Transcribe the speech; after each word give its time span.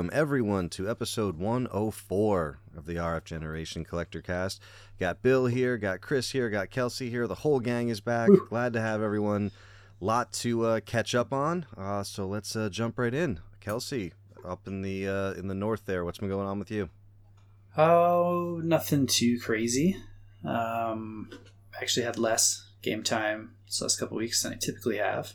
Welcome, 0.00 0.18
everyone, 0.18 0.70
to 0.70 0.88
episode 0.88 1.36
104 1.36 2.58
of 2.74 2.86
the 2.86 2.94
RF 2.94 3.22
Generation 3.22 3.84
Collector 3.84 4.22
Cast. 4.22 4.62
Got 4.98 5.20
Bill 5.20 5.44
here, 5.44 5.76
got 5.76 6.00
Chris 6.00 6.30
here, 6.30 6.48
got 6.48 6.70
Kelsey 6.70 7.10
here. 7.10 7.26
The 7.26 7.34
whole 7.34 7.60
gang 7.60 7.90
is 7.90 8.00
back. 8.00 8.30
Glad 8.48 8.72
to 8.72 8.80
have 8.80 9.02
everyone. 9.02 9.50
Lot 10.00 10.32
to 10.32 10.64
uh, 10.64 10.80
catch 10.86 11.14
up 11.14 11.34
on. 11.34 11.66
Uh, 11.76 12.02
so 12.02 12.26
let's 12.26 12.56
uh, 12.56 12.70
jump 12.70 12.98
right 12.98 13.12
in. 13.12 13.40
Kelsey, 13.60 14.14
up 14.42 14.66
in 14.66 14.80
the 14.80 15.06
uh, 15.06 15.32
in 15.32 15.48
the 15.48 15.54
north 15.54 15.84
there, 15.84 16.02
what's 16.02 16.16
been 16.16 16.30
going 16.30 16.48
on 16.48 16.58
with 16.58 16.70
you? 16.70 16.88
Oh, 17.76 18.58
nothing 18.64 19.06
too 19.06 19.38
crazy. 19.38 19.98
Um, 20.46 21.28
actually 21.78 22.06
had 22.06 22.18
less 22.18 22.70
game 22.80 23.02
time 23.02 23.50
this 23.66 23.82
last 23.82 24.00
couple 24.00 24.16
weeks 24.16 24.42
than 24.42 24.54
I 24.54 24.56
typically 24.56 24.96
have. 24.96 25.34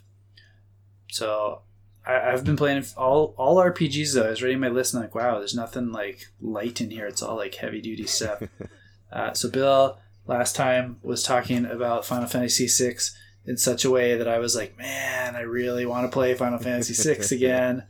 So 1.12 1.62
I, 2.06 2.32
I've 2.32 2.44
been 2.44 2.58
playing 2.58 2.86
all 2.98 3.34
all 3.38 3.58
RPGs 3.58 4.14
though. 4.14 4.28
I 4.28 4.30
was 4.30 4.44
reading 4.44 4.60
my 4.60 4.70
list 4.70 4.94
and 4.94 5.04
I'm 5.04 5.08
like, 5.08 5.16
wow, 5.16 5.40
there's 5.40 5.56
nothing 5.56 5.92
like 5.92 6.28
light 6.42 6.82
in 6.82 6.92
here. 6.92 7.08
It's 7.08 7.22
all 7.22 7.36
like 7.36 7.56
heavy 7.56 7.82
duty 7.82 8.08
stuff. 8.08 8.44
uh, 9.12 9.34
so 9.34 9.50
Bill 9.50 9.98
last 10.28 10.56
time 10.56 10.98
was 11.04 11.24
talking 11.24 11.66
about 11.66 12.06
Final 12.06 12.28
Fantasy 12.28 12.68
VI 12.68 12.98
in 13.46 13.58
such 13.58 13.86
a 13.86 13.92
way 13.92 14.18
that 14.18 14.28
I 14.28 14.40
was 14.40 14.56
like, 14.56 14.78
man, 14.78 15.36
I 15.36 15.42
really 15.42 15.86
want 15.86 16.06
to 16.06 16.14
play 16.14 16.34
Final 16.34 16.60
Fantasy 16.60 16.94
VI 16.94 17.24
again. 17.36 17.84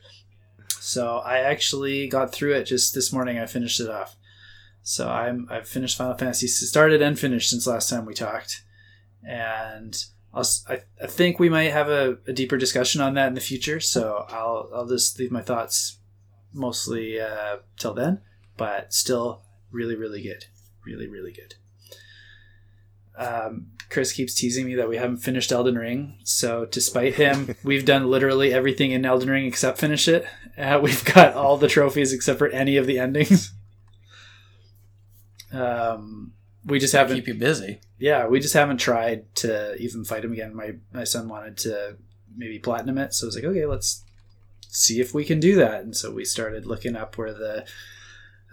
So 0.80 1.18
I 1.18 1.40
actually 1.40 2.08
got 2.08 2.32
through 2.32 2.54
it 2.54 2.66
just 2.66 2.94
this 2.94 3.12
morning. 3.12 3.40
I 3.40 3.46
finished 3.46 3.80
it 3.80 3.90
off. 3.90 4.16
So 4.84 5.10
I'm 5.10 5.48
I've 5.50 5.68
finished 5.68 5.98
Final 5.98 6.16
Fantasy 6.16 6.48
started 6.48 7.02
and 7.02 7.18
finished 7.18 7.50
since 7.50 7.66
last 7.66 7.90
time 7.90 8.06
we 8.06 8.14
talked, 8.14 8.64
and 9.28 9.98
I, 10.36 10.82
I 11.02 11.08
think 11.08 11.40
we 11.40 11.50
might 11.50 11.72
have 11.72 11.90
a, 11.90 12.18
a 12.28 12.34
deeper 12.34 12.58
discussion 12.58 13.02
on 13.02 13.14
that 13.14 13.30
in 13.30 13.34
the 13.36 13.42
future. 13.42 13.80
So 13.80 14.26
I'll 14.30 14.70
I'll 14.74 14.88
just 14.88 15.18
leave 15.20 15.32
my 15.32 15.42
thoughts 15.42 16.00
mostly 16.54 17.20
uh, 17.20 17.58
till 17.78 17.94
then, 17.94 18.22
but 18.58 18.94
still 18.94 19.44
really 19.72 19.96
really 19.96 20.22
good, 20.22 20.46
really 20.86 21.08
really 21.08 21.32
good. 21.32 21.56
Um, 23.18 23.68
Chris 23.90 24.12
keeps 24.12 24.34
teasing 24.34 24.66
me 24.66 24.76
that 24.76 24.90
we 24.90 24.98
haven't 24.98 25.18
finished 25.18 25.52
Elden 25.52 25.78
Ring. 25.78 26.18
So, 26.24 26.66
despite 26.66 27.16
him, 27.16 27.56
we've 27.64 27.86
done 27.86 28.10
literally 28.10 28.52
everything 28.54 28.92
in 28.92 29.06
Elden 29.06 29.30
Ring 29.30 29.46
except 29.46 29.78
finish 29.78 30.08
it. 30.08 30.26
Uh, 30.58 30.80
we've 30.84 31.06
got 31.06 31.34
all 31.34 31.58
the 31.58 31.68
trophies 31.68 32.12
except 32.14 32.40
for 32.40 32.48
any 32.50 32.78
of 32.78 32.88
the 32.88 33.00
endings. 33.00 33.54
Um, 35.52 36.34
we 36.66 36.80
just 36.80 36.94
haven't 36.94 37.18
keep 37.18 37.28
you 37.28 37.36
busy. 37.36 37.80
Yeah, 38.00 38.28
we 38.28 38.40
just 38.40 38.54
haven't 38.54 38.78
tried 38.78 39.34
to 39.36 39.76
even 39.78 40.04
fight 40.04 40.26
him 40.26 40.34
again. 40.34 40.56
My 40.56 40.76
my 40.92 41.04
son 41.04 41.28
wanted 41.28 41.58
to 41.58 41.98
maybe 42.36 42.60
platinum 42.60 42.98
it, 42.98 43.14
so 43.14 43.26
I 43.26 43.28
was 43.28 43.36
like, 43.36 43.46
okay, 43.46 43.66
let's 43.66 44.04
see 44.68 45.00
if 45.00 45.14
we 45.14 45.24
can 45.24 45.40
do 45.40 45.56
that. 45.56 45.82
And 45.82 45.96
so 45.96 46.12
we 46.12 46.26
started 46.26 46.66
looking 46.66 46.96
up 46.96 47.18
where 47.18 47.34
the 47.34 47.66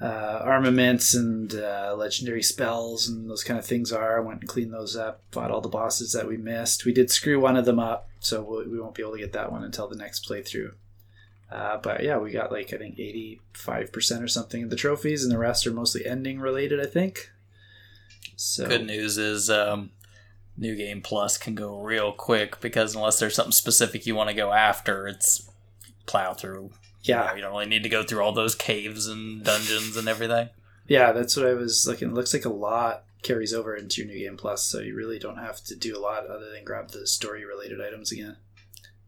uh, 0.01 0.41
armaments 0.43 1.15
and 1.15 1.55
uh, 1.55 1.95
legendary 1.97 2.43
spells 2.43 3.09
and 3.09 3.31
those 3.31 3.45
kind 3.45 3.59
of 3.59 3.65
things 3.65 3.93
are. 3.93 4.19
I 4.19 4.21
went 4.21 4.41
and 4.41 4.49
cleaned 4.49 4.73
those 4.73 4.97
up, 4.97 5.23
fought 5.31 5.51
all 5.51 5.61
the 5.61 5.69
bosses 5.69 6.13
that 6.13 6.29
we 6.29 6.37
missed. 6.37 6.85
We 6.85 6.93
did 6.93 7.11
screw 7.11 7.41
one 7.41 7.57
of 7.57 7.65
them 7.65 7.79
up, 7.79 8.09
so 8.21 8.43
we 8.43 8.81
won't 8.81 8.95
be 8.95 9.03
able 9.03 9.13
to 9.13 9.19
get 9.19 9.33
that 9.33 9.53
one 9.53 9.65
until 9.65 9.89
the 9.89 9.97
next 9.97 10.29
playthrough. 10.29 10.73
Uh, 11.51 11.77
but 11.79 12.03
yeah, 12.03 12.19
we 12.19 12.31
got 12.31 12.51
like 12.51 12.73
I 12.73 12.79
think 12.79 12.99
eighty 12.99 13.41
five 13.53 13.93
percent 13.93 14.23
or 14.23 14.29
something 14.29 14.63
of 14.63 14.71
the 14.71 14.77
trophies, 14.77 15.23
and 15.23 15.33
the 15.33 15.39
rest 15.39 15.67
are 15.67 15.73
mostly 15.73 16.07
ending 16.07 16.41
related. 16.41 16.81
I 16.81 16.87
think. 16.87 17.31
So 18.37 18.67
good 18.67 18.87
news 18.87 19.19
is 19.19 19.51
um, 19.51 19.91
New 20.57 20.77
Game 20.77 21.01
Plus 21.03 21.39
can 21.39 21.55
go 21.55 21.81
real 21.81 22.13
quick 22.13 22.61
because 22.61 22.95
unless 22.95 23.19
there's 23.19 23.35
something 23.35 23.53
specific 23.53 24.07
you 24.07 24.15
want 24.15 24.31
to 24.31 24.35
go 24.35 24.53
after, 24.53 25.07
it's 25.07 25.49
plow 26.07 26.35
through. 26.35 26.73
Yeah, 27.03 27.23
you, 27.23 27.29
know, 27.29 27.35
you 27.35 27.43
don't 27.43 27.53
really 27.53 27.67
need 27.67 27.83
to 27.83 27.89
go 27.89 28.03
through 28.03 28.23
all 28.23 28.33
those 28.33 28.55
caves 28.55 29.07
and 29.07 29.45
dungeons 29.45 29.97
and 29.97 30.09
everything. 30.09 30.51
Yeah, 30.87 31.13
that's 31.13 31.37
what 31.37 31.47
I 31.47 31.55
was 31.55 31.87
looking. 31.87 32.09
It 32.09 32.15
looks 32.15 32.35
like 32.35 32.45
a 32.45 32.51
lot 32.51 33.05
carries 33.23 33.55
over 33.55 33.75
into 33.75 34.03
your 34.03 34.13
New 34.13 34.19
Game 34.19 34.37
Plus, 34.37 34.63
so 34.65 34.81
you 34.81 34.95
really 34.95 35.19
don't 35.19 35.39
have 35.39 35.63
to 35.65 35.77
do 35.77 35.97
a 35.97 36.01
lot 36.01 36.27
other 36.27 36.51
than 36.51 36.65
grab 36.65 36.91
the 36.91 37.07
story 37.07 37.45
related 37.45 37.81
items 37.81 38.13
again. 38.13 38.37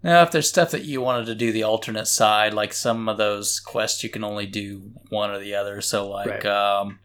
Now, 0.03 0.23
if 0.23 0.31
there's 0.31 0.49
stuff 0.49 0.71
that 0.73 0.85
you 0.85 1.01
wanted 1.01 1.27
to 1.27 1.35
do 1.35 1.51
the 1.51 1.63
alternate 1.63 2.07
side, 2.07 2.53
like 2.53 2.75
some 2.75 3.09
of 3.09 3.17
those 3.17 3.59
quests, 3.59 4.05
you 4.05 4.11
can 4.11 4.23
only 4.23 4.47
do 4.47 4.93
one 5.09 5.31
or 5.31 5.39
the 5.39 5.55
other. 5.55 5.81
So, 5.81 6.09
like, 6.09 6.45
right. 6.45 6.47
um, 6.47 6.99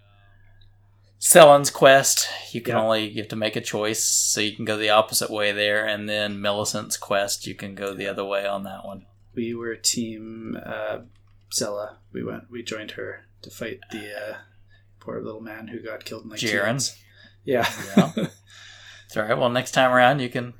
Sellen's 1.19 1.69
quest, 1.69 2.29
you 2.53 2.61
can 2.61 2.75
yeah. 2.75 2.81
only 2.81 3.07
you 3.09 3.17
have 3.17 3.27
to 3.27 3.35
make 3.35 3.57
a 3.57 3.61
choice, 3.61 4.03
so 4.03 4.39
you 4.39 4.55
can 4.55 4.63
go 4.63 4.77
the 4.77 4.89
opposite 4.89 5.29
way 5.29 5.51
there, 5.51 5.85
and 5.85 6.07
then 6.07 6.41
Millicent's 6.41 6.95
quest, 6.95 7.45
you 7.45 7.53
can 7.53 7.75
go 7.75 7.93
the 7.93 8.07
other 8.07 8.23
way 8.23 8.45
on 8.45 8.63
that 8.63 8.85
one. 8.85 9.05
We 9.35 9.53
were 9.53 9.75
team 9.75 10.57
uh, 10.65 10.99
Zella. 11.53 11.97
We 12.13 12.23
went, 12.23 12.49
we 12.49 12.63
joined 12.63 12.91
her 12.91 13.25
to 13.41 13.49
fight 13.49 13.79
the 13.91 14.15
uh, 14.15 14.37
poor 15.01 15.21
little 15.21 15.41
man 15.41 15.67
who 15.67 15.79
got 15.79 16.05
killed 16.05 16.23
in 16.23 16.29
like 16.29 16.39
Jerren. 16.39 16.95
Yeah, 17.43 17.69
yeah. 17.97 18.27
It's 19.09 19.17
all 19.17 19.23
right. 19.23 19.35
Well, 19.35 19.49
next 19.49 19.71
time 19.71 19.91
around, 19.91 20.19
you 20.19 20.29
can. 20.29 20.53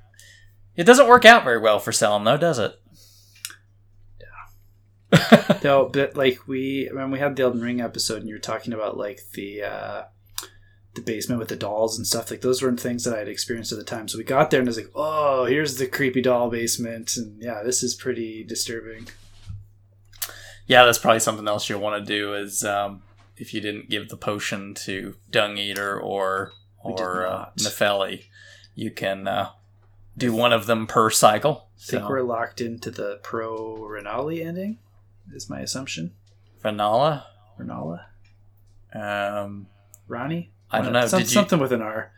It 0.76 0.86
doesn't 0.86 1.08
work 1.08 1.24
out 1.24 1.44
very 1.44 1.60
well 1.60 1.78
for 1.78 1.92
Sellen, 1.92 2.24
though, 2.24 2.36
does 2.36 2.58
it? 2.58 2.74
Yeah. 5.14 5.60
no, 5.64 5.88
but 5.88 6.16
like 6.16 6.48
we 6.48 6.90
when 6.92 7.12
we 7.12 7.20
had 7.20 7.36
the 7.36 7.44
Elden 7.44 7.62
Ring 7.62 7.80
episode, 7.80 8.22
and 8.22 8.28
you 8.28 8.34
were 8.34 8.40
talking 8.40 8.74
about 8.74 8.98
like 8.98 9.22
the. 9.34 9.62
Uh, 9.62 10.04
the 10.96 11.02
basement 11.02 11.40
with 11.40 11.50
the 11.50 11.56
dolls 11.56 11.98
and 11.98 12.06
stuff. 12.06 12.32
Like 12.32 12.42
those 12.42 12.62
weren't 12.62 12.80
things 12.80 13.04
that 13.04 13.16
I 13.16 13.20
had 13.20 13.28
experienced 13.28 13.72
at 13.72 13.78
the 13.78 13.84
time. 13.84 14.08
So 14.08 14.18
we 14.18 14.24
got 14.24 14.52
there 14.52 14.60
and 14.60 14.68
I 14.68 14.72
was 14.72 14.78
like, 14.78 14.92
oh, 14.96 15.46
here's 15.46 15.78
the 15.78 15.88
creepy 15.88 16.22
doll 16.22 16.50
basement, 16.50 17.16
and 17.16 17.42
yeah, 17.42 17.62
this 17.64 17.84
is 17.84 17.96
pretty 17.96 18.44
disturbing. 18.44 19.08
Yeah, 20.68 20.86
that's 20.86 21.00
probably 21.00 21.20
something 21.20 21.48
else 21.48 21.68
you'll 21.68 21.82
want 21.82 22.06
to 22.06 22.14
do 22.14 22.36
is 22.36 22.64
um, 22.64 23.02
if 23.38 23.54
you 23.54 23.62
didn't 23.62 23.90
give 23.90 24.10
the 24.10 24.18
potion 24.18 24.76
to 24.76 25.16
Dung 25.32 25.58
Eater 25.58 26.00
or 26.00 26.52
or 26.82 27.26
uh, 27.26 27.50
Nepheli, 27.58 28.26
you 28.76 28.92
can 28.92 29.28
uh, 29.28 29.50
do 30.18 30.34
one 30.34 30.54
of 30.54 30.68
them 30.68 30.86
per 30.88 31.10
cycle. 31.10 31.68
I 31.78 31.92
think 31.92 32.10
we're 32.10 32.22
locked 32.22 32.62
into 32.62 32.92
the 32.92 33.20
pro 33.24 33.78
Rennala 33.78 34.46
ending. 34.46 34.80
Is 35.34 35.50
my 35.50 35.60
assumption. 35.60 36.14
Rennala. 36.64 37.24
Rennala. 37.60 38.06
Um, 38.94 39.68
Ranni. 40.10 40.50
I 40.72 40.82
don't 40.82 40.94
know. 40.94 41.08
Some, 41.08 41.20
Did 41.20 41.30
you, 41.30 41.34
something 41.34 41.60
with 41.60 41.72
an 41.72 41.82
R. 41.82 42.12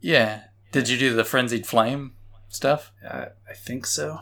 Yeah. 0.00 0.42
Did 0.72 0.88
you 0.88 0.98
do 0.98 1.14
the 1.14 1.24
frenzied 1.24 1.66
flame 1.66 2.12
stuff? 2.48 2.92
Uh, 3.06 3.26
I 3.48 3.54
think 3.54 3.86
so. 3.86 4.20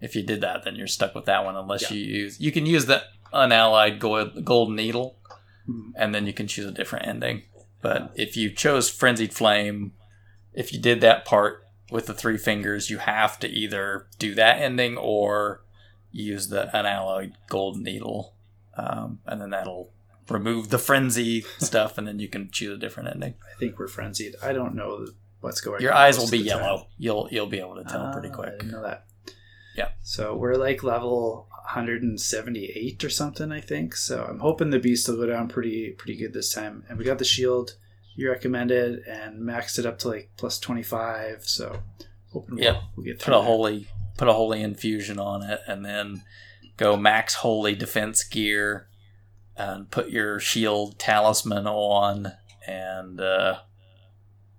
If 0.00 0.14
you 0.14 0.22
did 0.22 0.40
that, 0.42 0.64
then 0.64 0.76
you're 0.76 0.86
stuck 0.86 1.14
with 1.14 1.24
that 1.26 1.44
one 1.44 1.56
unless 1.56 1.90
yeah. 1.90 1.96
you 1.96 2.04
use. 2.04 2.40
You 2.40 2.52
can 2.52 2.66
use 2.66 2.86
the 2.86 3.02
unalloyed 3.32 3.98
gold, 3.98 4.44
gold 4.44 4.72
needle, 4.72 5.18
mm-hmm. 5.68 5.90
and 5.96 6.14
then 6.14 6.26
you 6.26 6.32
can 6.32 6.46
choose 6.46 6.66
a 6.66 6.72
different 6.72 7.06
ending. 7.06 7.42
But 7.80 8.12
if 8.14 8.36
you 8.36 8.50
chose 8.50 8.88
frenzied 8.88 9.34
flame, 9.34 9.92
if 10.52 10.72
you 10.72 10.80
did 10.80 11.00
that 11.00 11.24
part 11.24 11.64
with 11.90 12.06
the 12.06 12.14
three 12.14 12.38
fingers, 12.38 12.90
you 12.90 12.98
have 12.98 13.38
to 13.40 13.48
either 13.48 14.06
do 14.18 14.34
that 14.34 14.60
ending 14.60 14.96
or 14.96 15.64
use 16.10 16.48
the 16.48 16.74
unalloyed 16.76 17.34
gold 17.48 17.78
needle, 17.78 18.34
um, 18.76 19.18
and 19.26 19.40
then 19.40 19.50
that'll 19.50 19.90
remove 20.28 20.70
the 20.70 20.78
frenzy 20.78 21.44
stuff, 21.58 21.98
and 21.98 22.06
then 22.06 22.18
you 22.18 22.28
can 22.28 22.50
choose 22.50 22.76
a 22.76 22.80
different 22.80 23.10
ending. 23.10 23.34
I 23.42 23.58
think 23.58 23.78
we're 23.78 23.88
frenzied. 23.88 24.36
I 24.42 24.52
don't 24.52 24.74
know 24.74 25.06
what's 25.40 25.60
going. 25.60 25.80
Your 25.80 25.94
eyes 25.94 26.18
will 26.18 26.30
be 26.30 26.38
yellow. 26.38 26.78
Time. 26.78 26.86
You'll 26.98 27.28
you'll 27.30 27.46
be 27.46 27.60
able 27.60 27.76
to 27.76 27.84
tell 27.84 28.02
uh, 28.02 28.12
pretty 28.12 28.30
ah, 28.30 28.34
quick. 28.34 28.64
I 28.64 28.66
know 28.66 28.82
that. 28.82 29.06
Yeah. 29.76 29.88
So 30.02 30.36
we're 30.36 30.54
like 30.54 30.82
level 30.82 31.48
178 31.50 33.04
or 33.04 33.10
something, 33.10 33.50
I 33.50 33.60
think. 33.60 33.96
So 33.96 34.24
I'm 34.24 34.38
hoping 34.38 34.70
the 34.70 34.78
beast 34.78 35.08
will 35.08 35.16
go 35.16 35.26
down 35.26 35.48
pretty 35.48 35.90
pretty 35.90 36.16
good 36.16 36.32
this 36.32 36.52
time. 36.52 36.84
And 36.88 36.98
we 36.98 37.04
got 37.04 37.18
the 37.18 37.24
shield 37.24 37.76
you 38.14 38.30
recommended 38.30 39.00
and 39.08 39.40
maxed 39.42 39.78
it 39.78 39.86
up 39.86 39.98
to 40.00 40.08
like 40.08 40.30
plus 40.36 40.58
25. 40.58 41.44
So 41.44 41.80
hoping 42.32 42.56
we'll, 42.56 42.82
we'll 42.96 43.04
get 43.04 43.20
through. 43.20 43.32
Put 43.32 43.38
a 43.38 43.42
that. 43.42 43.46
holy 43.46 43.88
put 44.16 44.28
a 44.28 44.32
holy 44.32 44.62
infusion 44.62 45.18
on 45.18 45.42
it, 45.42 45.60
and 45.66 45.84
then 45.84 46.22
go 46.76 46.96
max 46.96 47.34
holy 47.34 47.74
defense 47.74 48.22
gear 48.22 48.88
and 49.56 49.90
put 49.90 50.10
your 50.10 50.40
shield 50.40 50.98
talisman 50.98 51.66
on, 51.66 52.32
and 52.66 53.20
uh, 53.20 53.58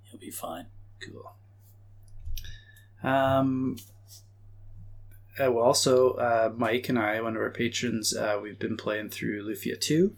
you'll 0.05 0.19
be 0.19 0.31
fine. 0.31 0.67
Cool. 0.99 1.33
Um, 3.03 3.77
uh, 5.37 5.51
well, 5.51 5.65
also, 5.65 6.11
uh, 6.11 6.53
Mike 6.55 6.87
and 6.89 6.97
I, 6.97 7.19
one 7.21 7.35
of 7.35 7.41
our 7.41 7.49
patrons, 7.49 8.15
uh, 8.15 8.39
we've 8.41 8.59
been 8.59 8.77
playing 8.77 9.09
through 9.09 9.45
Lufia 9.45 9.79
2, 9.79 10.15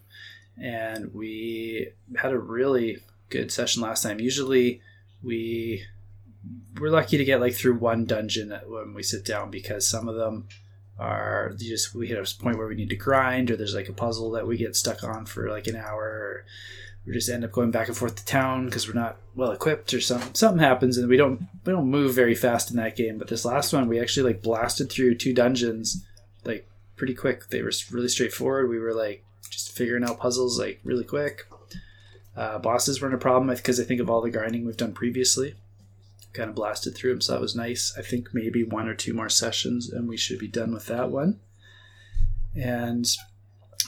and 0.62 1.14
we 1.14 1.90
had 2.18 2.32
a 2.32 2.40
really 2.40 3.00
good 3.30 3.52
session 3.52 3.82
last 3.82 4.04
time. 4.04 4.20
Usually, 4.20 4.82
we 5.24 5.84
we're 6.80 6.92
lucky 6.92 7.18
to 7.18 7.26
get 7.26 7.42
like 7.42 7.54
through 7.54 7.76
one 7.76 8.06
dungeon 8.06 8.58
when 8.68 8.94
we 8.94 9.04
sit 9.04 9.26
down 9.26 9.50
because 9.50 9.88
some 9.88 10.08
of 10.08 10.16
them 10.16 10.48
are 11.00 11.54
just 11.58 11.94
we 11.94 12.08
hit 12.08 12.18
a 12.18 12.42
point 12.42 12.58
where 12.58 12.68
we 12.68 12.76
need 12.76 12.90
to 12.90 12.96
grind 12.96 13.52
or 13.52 13.56
there's 13.56 13.76
like 13.76 13.90
a 13.90 13.94
puzzle 13.94 14.32
that 14.32 14.48
we 14.48 14.58
get 14.58 14.76
stuck 14.76 15.04
on 15.04 15.26
for 15.26 15.50
like 15.50 15.68
an 15.68 15.76
hour 15.76 16.04
or 16.04 16.46
we 17.06 17.14
just 17.14 17.30
end 17.30 17.46
up 17.46 17.52
going 17.52 17.72
back 17.72 17.88
and 17.88 17.96
forth 17.96 18.16
to 18.16 18.26
town 18.26 18.66
because 18.66 18.88
we're 18.88 19.00
not 19.00 19.18
well 19.36 19.52
equipped 19.52 19.94
or 19.94 20.02
something 20.02 20.34
something 20.34 20.60
happens 20.60 20.98
and 20.98 21.08
we 21.08 21.16
don't 21.16 21.42
we 21.66 21.72
don't 21.72 21.90
move 21.90 22.16
very 22.16 22.36
fast 22.36 22.72
in 22.72 22.78
that 22.78 22.96
game 22.96 23.18
but 23.18 23.28
this 23.28 23.46
last 23.46 23.72
one 23.72 23.88
we 23.88 24.00
actually 24.00 24.34
like 24.34 24.42
blasted 24.42 24.92
through 24.92 25.16
two 25.16 25.34
dungeons 25.34 26.04
like 26.44 26.68
pretty 26.98 27.14
quick. 27.14 27.48
They 27.50 27.62
were 27.62 27.72
really 27.92 28.10
straightforward. 28.10 28.70
We 28.70 28.80
were 28.80 28.94
like 28.94 29.24
just 29.50 29.72
figuring 29.72 30.04
out 30.04 30.20
puzzles 30.20 30.60
like 30.60 30.82
really 30.84 31.06
quick. 31.06 31.48
Uh, 32.36 32.60
bosses 32.60 33.02
weren't 33.02 33.14
a 33.14 33.20
problem 33.20 33.56
because 33.56 33.80
I 33.80 33.84
think 33.84 34.02
of 34.02 34.10
all 34.10 34.22
the 34.22 34.30
grinding 34.30 34.66
we've 34.66 34.78
done 34.78 34.94
previously. 34.94 35.56
Kind 36.38 36.50
of 36.50 36.56
blasted 36.56 36.96
through 36.96 37.14
them, 37.14 37.22
so 37.22 37.34
that 37.34 37.42
was 37.42 37.56
nice. 37.56 37.94
I 37.98 38.04
think 38.04 38.30
maybe 38.32 38.64
one 38.64 38.88
or 38.88 38.94
two 38.94 39.14
more 39.14 39.30
sessions 39.30 39.90
and 39.90 40.08
we 40.08 40.18
should 40.18 40.38
be 40.38 40.48
done 40.48 40.72
with 40.72 40.86
that 40.86 41.10
one. 41.10 41.40
And 42.56 43.08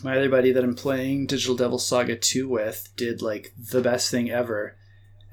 my 0.03 0.17
other 0.17 0.29
buddy 0.29 0.51
that 0.51 0.63
I'm 0.63 0.75
playing 0.75 1.27
Digital 1.27 1.55
Devil 1.55 1.79
Saga 1.79 2.15
2 2.15 2.47
with 2.47 2.89
did 2.95 3.21
like 3.21 3.53
the 3.57 3.81
best 3.81 4.09
thing 4.09 4.29
ever. 4.29 4.75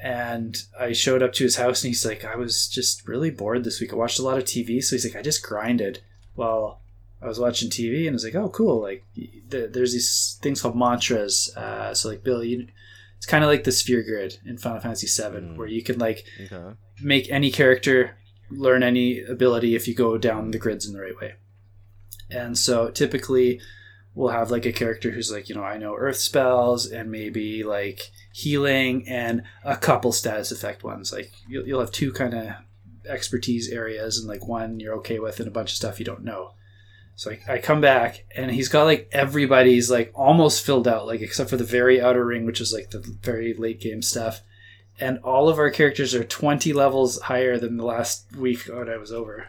And 0.03 0.57
I 0.79 0.93
showed 0.93 1.23
up 1.23 1.33
to 1.35 1.45
his 1.45 1.57
house 1.57 1.83
and 1.83 1.89
he's 1.89 2.05
like, 2.05 2.25
I 2.25 2.37
was 2.37 2.69
just 2.69 3.09
really 3.09 3.31
bored 3.31 3.65
this 3.65 3.81
week. 3.81 3.93
I 3.93 3.97
watched 3.97 4.19
a 4.19 4.23
lot 4.23 4.37
of 4.37 4.45
TV. 4.45 4.83
So 4.83 4.95
he's 4.95 5.07
like, 5.07 5.17
I 5.17 5.23
just 5.23 5.43
grinded. 5.43 6.03
Well, 6.35 6.83
I 7.23 7.27
was 7.27 7.41
watching 7.41 7.71
TV 7.71 8.01
and 8.01 8.11
I 8.11 8.13
was 8.13 8.25
like, 8.25 8.35
oh, 8.35 8.51
cool. 8.51 8.83
Like, 8.83 9.05
there's 9.49 9.93
these 9.93 10.39
things 10.43 10.61
called 10.61 10.77
mantras. 10.77 11.51
Uh, 11.57 11.95
so, 11.95 12.11
like, 12.11 12.23
Bill, 12.23 12.45
you, 12.45 12.69
it's 13.17 13.27
kind 13.27 13.43
of 13.43 13.49
like 13.49 13.65
the 13.65 13.73
sphere 13.73 14.03
grid 14.03 14.39
in 14.45 14.59
Final 14.59 14.81
Fantasy 14.81 15.07
VII, 15.07 15.39
mm. 15.39 15.57
where 15.57 15.67
you 15.67 15.83
can, 15.83 15.99
like, 15.99 16.27
okay. 16.45 16.77
Make 17.03 17.31
any 17.31 17.51
character 17.51 18.17
learn 18.51 18.83
any 18.83 19.21
ability 19.21 19.75
if 19.75 19.89
you 19.89 19.95
go 19.95 20.17
down 20.19 20.51
the 20.51 20.59
grids 20.59 20.87
in 20.87 20.93
the 20.93 21.01
right 21.01 21.17
way. 21.21 21.35
And 22.31 22.57
so 22.57 22.91
typically 22.91 23.61
we'll 24.15 24.31
have 24.31 24.51
like 24.51 24.65
a 24.65 24.73
character 24.73 25.11
who's 25.11 25.31
like, 25.31 25.49
you 25.49 25.55
know, 25.55 25.63
I 25.63 25.77
know 25.79 25.95
earth 25.95 26.17
spells 26.17 26.87
and 26.87 27.11
maybe 27.11 27.63
like 27.63 28.11
healing 28.33 29.07
and 29.09 29.43
a 29.63 29.77
couple 29.77 30.13
status 30.13 30.51
effect 30.51 30.83
ones. 30.83 31.13
Like 31.13 31.33
you'll, 31.49 31.67
you'll 31.67 31.81
have 31.81 31.93
two 31.93 32.13
kind 32.13 32.35
of 32.35 32.49
expertise 33.07 33.69
areas 33.69 34.19
and 34.19 34.27
like 34.27 34.49
one 34.49 34.81
you're 34.81 34.97
okay 34.97 35.19
with 35.19 35.39
and 35.39 35.47
a 35.47 35.53
bunch 35.53 35.71
of 35.71 35.77
stuff 35.77 35.99
you 35.99 36.05
don't 36.05 36.25
know. 36.25 36.53
So 37.15 37.31
I, 37.31 37.55
I 37.55 37.59
come 37.59 37.81
back 37.81 38.25
and 38.35 38.51
he's 38.51 38.69
got 38.69 38.85
like 38.85 39.09
everybody's 39.13 39.91
like 39.91 40.13
almost 40.15 40.65
filled 40.65 40.89
out, 40.89 41.07
like 41.07 41.21
except 41.21 41.51
for 41.51 41.57
the 41.57 41.65
very 41.65 42.01
outer 42.01 42.25
ring, 42.25 42.47
which 42.47 42.61
is 42.61 42.73
like 42.73 42.91
the 42.91 43.01
very 43.23 43.55
late 43.55 43.81
game 43.81 44.03
stuff. 44.03 44.41
And 44.99 45.19
all 45.19 45.49
of 45.49 45.59
our 45.59 45.71
characters 45.71 46.15
are 46.15 46.25
20 46.25 46.73
levels 46.73 47.21
higher 47.21 47.59
than 47.59 47.77
the 47.77 47.85
last 47.85 48.35
week 48.35 48.63
when 48.63 48.89
I 48.89 48.97
was 48.97 49.13
over 49.13 49.49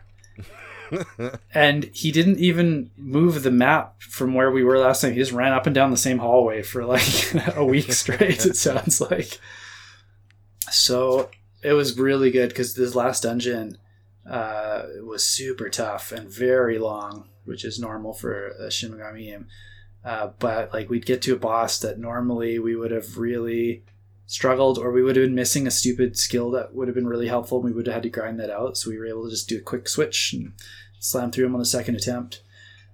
and 1.54 1.86
he 1.86 2.12
didn't 2.12 2.40
even 2.40 2.92
move 2.98 3.44
the 3.44 3.52
map 3.52 4.02
from 4.02 4.34
where 4.34 4.52
we 4.52 4.64
were 4.64 4.80
last 4.80 5.02
time. 5.02 5.14
He 5.14 5.20
just 5.20 5.32
ran 5.32 5.54
up 5.54 5.66
and 5.66 5.76
down 5.76 5.92
the 5.92 5.98
same 5.98 6.20
hallway 6.20 6.62
for 6.62 6.86
like 6.86 7.34
a 7.56 7.66
week 7.66 7.92
straight. 7.92 8.46
It 8.46 8.56
sounds 8.56 9.02
like. 9.02 9.40
So 10.72 11.30
it 11.62 11.74
was 11.74 11.98
really 11.98 12.32
good 12.32 12.50
because 12.50 12.76
this 12.76 12.96
last 12.96 13.24
dungeon 13.24 13.78
uh, 14.30 14.84
was 15.04 15.26
super 15.26 15.70
tough 15.70 16.12
and 16.12 16.30
very 16.30 16.78
long, 16.80 17.30
which 17.46 17.64
is 17.66 17.80
normal 17.80 18.14
for 18.14 18.48
a 18.48 18.72
Shin 18.72 18.92
Megami 18.92 19.26
game. 19.26 19.48
Uh, 20.04 20.32
but 20.40 20.74
like 20.74 20.90
we'd 20.90 21.06
get 21.06 21.22
to 21.24 21.34
a 21.34 21.40
boss 21.40 21.80
that 21.80 22.00
normally 22.00 22.60
we 22.60 22.76
would 22.76 22.92
have 22.92 23.18
really 23.18 23.84
struggled 24.28 24.78
or 24.78 24.92
we 24.92 25.02
would 25.02 25.16
have 25.16 25.26
been 25.26 25.34
missing 25.34 25.66
a 25.66 25.72
stupid 25.72 26.18
skill 26.18 26.52
that 26.52 26.76
would 26.76 26.90
have 26.90 26.96
been 26.96 27.08
really 27.08 27.30
helpful 27.30 27.60
and 27.60 27.66
we 27.66 27.72
would 27.72 27.88
have 27.88 27.94
had 27.94 28.04
to 28.04 28.10
grind 28.10 28.38
that 28.38 28.50
out 28.50 28.78
so 28.78 28.90
we 28.90 28.98
were 28.98 29.08
able 29.08 29.24
to 29.24 29.30
just 29.30 29.48
do 29.48 29.58
a 29.58 29.62
quick 29.62 29.88
switch 29.88 30.34
and 30.34 30.52
slam 31.00 31.32
through 31.32 31.46
them 31.46 31.56
on 31.56 31.60
the 31.60 31.66
second 31.66 31.96
attempt. 31.96 32.42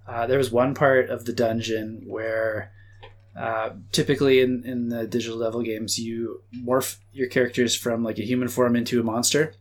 Uh, 0.08 0.28
there 0.28 0.38
was 0.38 0.52
one 0.52 0.76
part 0.76 1.10
of 1.10 1.26
the 1.26 1.34
dungeon 1.34 2.04
where 2.06 2.72
uh, 3.36 3.72
typically 3.92 4.42
in, 4.42 4.64
in 4.64 4.90
the 4.90 5.08
digital 5.08 5.40
devil 5.40 5.64
games 5.64 5.98
you 5.98 6.44
morph 6.56 6.98
your 7.12 7.28
characters 7.28 7.76
from 7.76 8.04
like 8.04 8.20
a 8.20 8.26
human 8.26 8.48
form 8.48 8.76
into 8.76 9.00
a 9.00 9.04
monster 9.04 9.56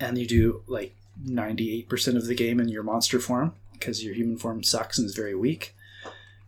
and 0.00 0.16
you 0.16 0.26
do 0.26 0.62
like 0.66 0.96
98% 1.22 2.16
of 2.16 2.26
the 2.26 2.34
game 2.34 2.58
in 2.58 2.68
your 2.68 2.82
monster 2.82 3.20
form 3.20 3.54
because 3.74 4.02
your 4.02 4.14
human 4.14 4.38
form 4.38 4.62
sucks 4.62 4.98
and 4.98 5.04
is 5.04 5.14
very 5.14 5.34
weak. 5.34 5.76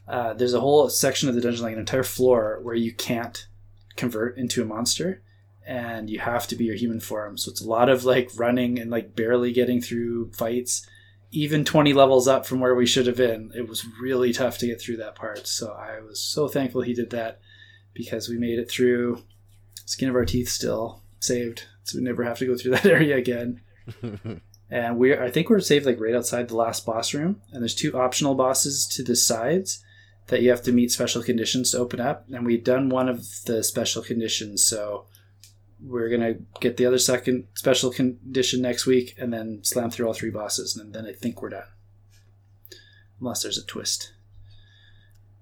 Uh, 0.09 0.33
there's 0.33 0.55
a 0.55 0.61
whole 0.61 0.89
section 0.89 1.29
of 1.29 1.35
the 1.35 1.43
dungeon 1.43 1.63
like 1.63 1.75
an 1.75 1.79
entire 1.79 2.03
floor 2.03 2.59
where 2.63 2.75
you 2.75 2.93
can't 2.95 3.47
convert 3.97 4.37
into 4.39 4.63
a 4.63 4.67
monster 4.67 5.23
and 5.67 6.09
you 6.09 6.21
have 6.21 6.47
to 6.47 6.57
be 6.57 6.65
your 6.65 6.77
human 6.77 7.01
form. 7.01 7.37
So 7.37 7.51
it's 7.51 7.61
a 7.61 7.69
lot 7.69 7.89
of 7.89 8.05
like 8.05 8.31
running 8.37 8.79
and 8.79 8.91
like 8.91 9.17
barely 9.17 9.53
getting 9.53 9.81
through 9.81 10.33
fights. 10.33 10.87
Even 11.33 11.65
20 11.65 11.93
levels 11.93 12.29
up 12.29 12.47
from 12.47 12.61
where 12.61 12.75
we 12.75 12.87
should 12.87 13.09
have 13.09 13.17
been, 13.17 13.51
it 13.55 13.69
was 13.69 13.85
really 14.01 14.33
tough 14.33 14.59
to 14.59 14.67
get 14.67 14.81
through 14.81 14.99
that 14.99 15.17
part. 15.17 15.47
So 15.47 15.73
I 15.73 16.01
was 16.01 16.21
so 16.21 16.47
thankful 16.47 16.83
he 16.83 16.95
did 16.95 17.11
that 17.11 17.41
because 17.95 18.29
we 18.29 18.39
made 18.39 18.61
it 18.61 18.71
through 18.71 19.25
skin 19.87 20.09
of 20.09 20.15
our 20.15 20.25
teeth 20.25 20.49
still 20.49 21.03
saved. 21.19 21.65
So 21.83 21.99
we 21.99 22.05
never 22.05 22.23
have 22.23 22.39
to 22.39 22.47
go 22.47 22.57
through 22.57 22.71
that 22.77 22.87
area 22.87 23.17
again. 23.17 23.61
and 24.71 24.99
we 24.99 25.17
I 25.17 25.31
think 25.31 25.51
we're 25.51 25.61
saved 25.61 25.87
like 25.87 26.01
right 26.01 26.15
outside 26.15 26.49
the 26.49 26.57
last 26.57 26.87
boss 26.87 27.13
room 27.13 27.41
and 27.53 27.63
there's 27.63 27.75
two 27.75 27.97
optional 27.97 28.35
bosses 28.35 28.87
to 28.89 29.03
the 29.03 29.15
sides 29.15 29.83
that 30.29 30.43
you 30.43 30.51
have 30.51 30.63
to 30.63 30.73
meet 30.73 30.91
special 30.91 31.23
conditions 31.23 31.71
to 31.71 31.79
open 31.79 32.01
up, 32.01 32.27
and 32.33 32.45
we've 32.45 32.65
done 32.65 32.89
one 32.89 33.09
of 33.09 33.27
the 33.45 33.63
special 33.63 34.03
conditions, 34.03 34.65
so 34.65 35.07
we're 35.81 36.09
gonna 36.09 36.35
get 36.61 36.77
the 36.77 36.87
other 36.87 36.99
second 36.99 37.47
special 37.55 37.91
condition 37.91 38.61
next 38.63 38.87
week, 38.87 39.15
and 39.19 39.33
then 39.33 39.61
slam 39.63 39.91
through 39.91 40.07
all 40.07 40.15
three 40.15 40.31
bosses, 40.31 40.77
and 40.77 40.93
then 40.95 41.07
I 41.07 41.13
think 41.13 41.43
we're 41.43 41.51
done, 41.51 41.69
unless 43.21 43.43
there's 43.43 43.59
a 43.59 43.67
twist. 43.67 44.13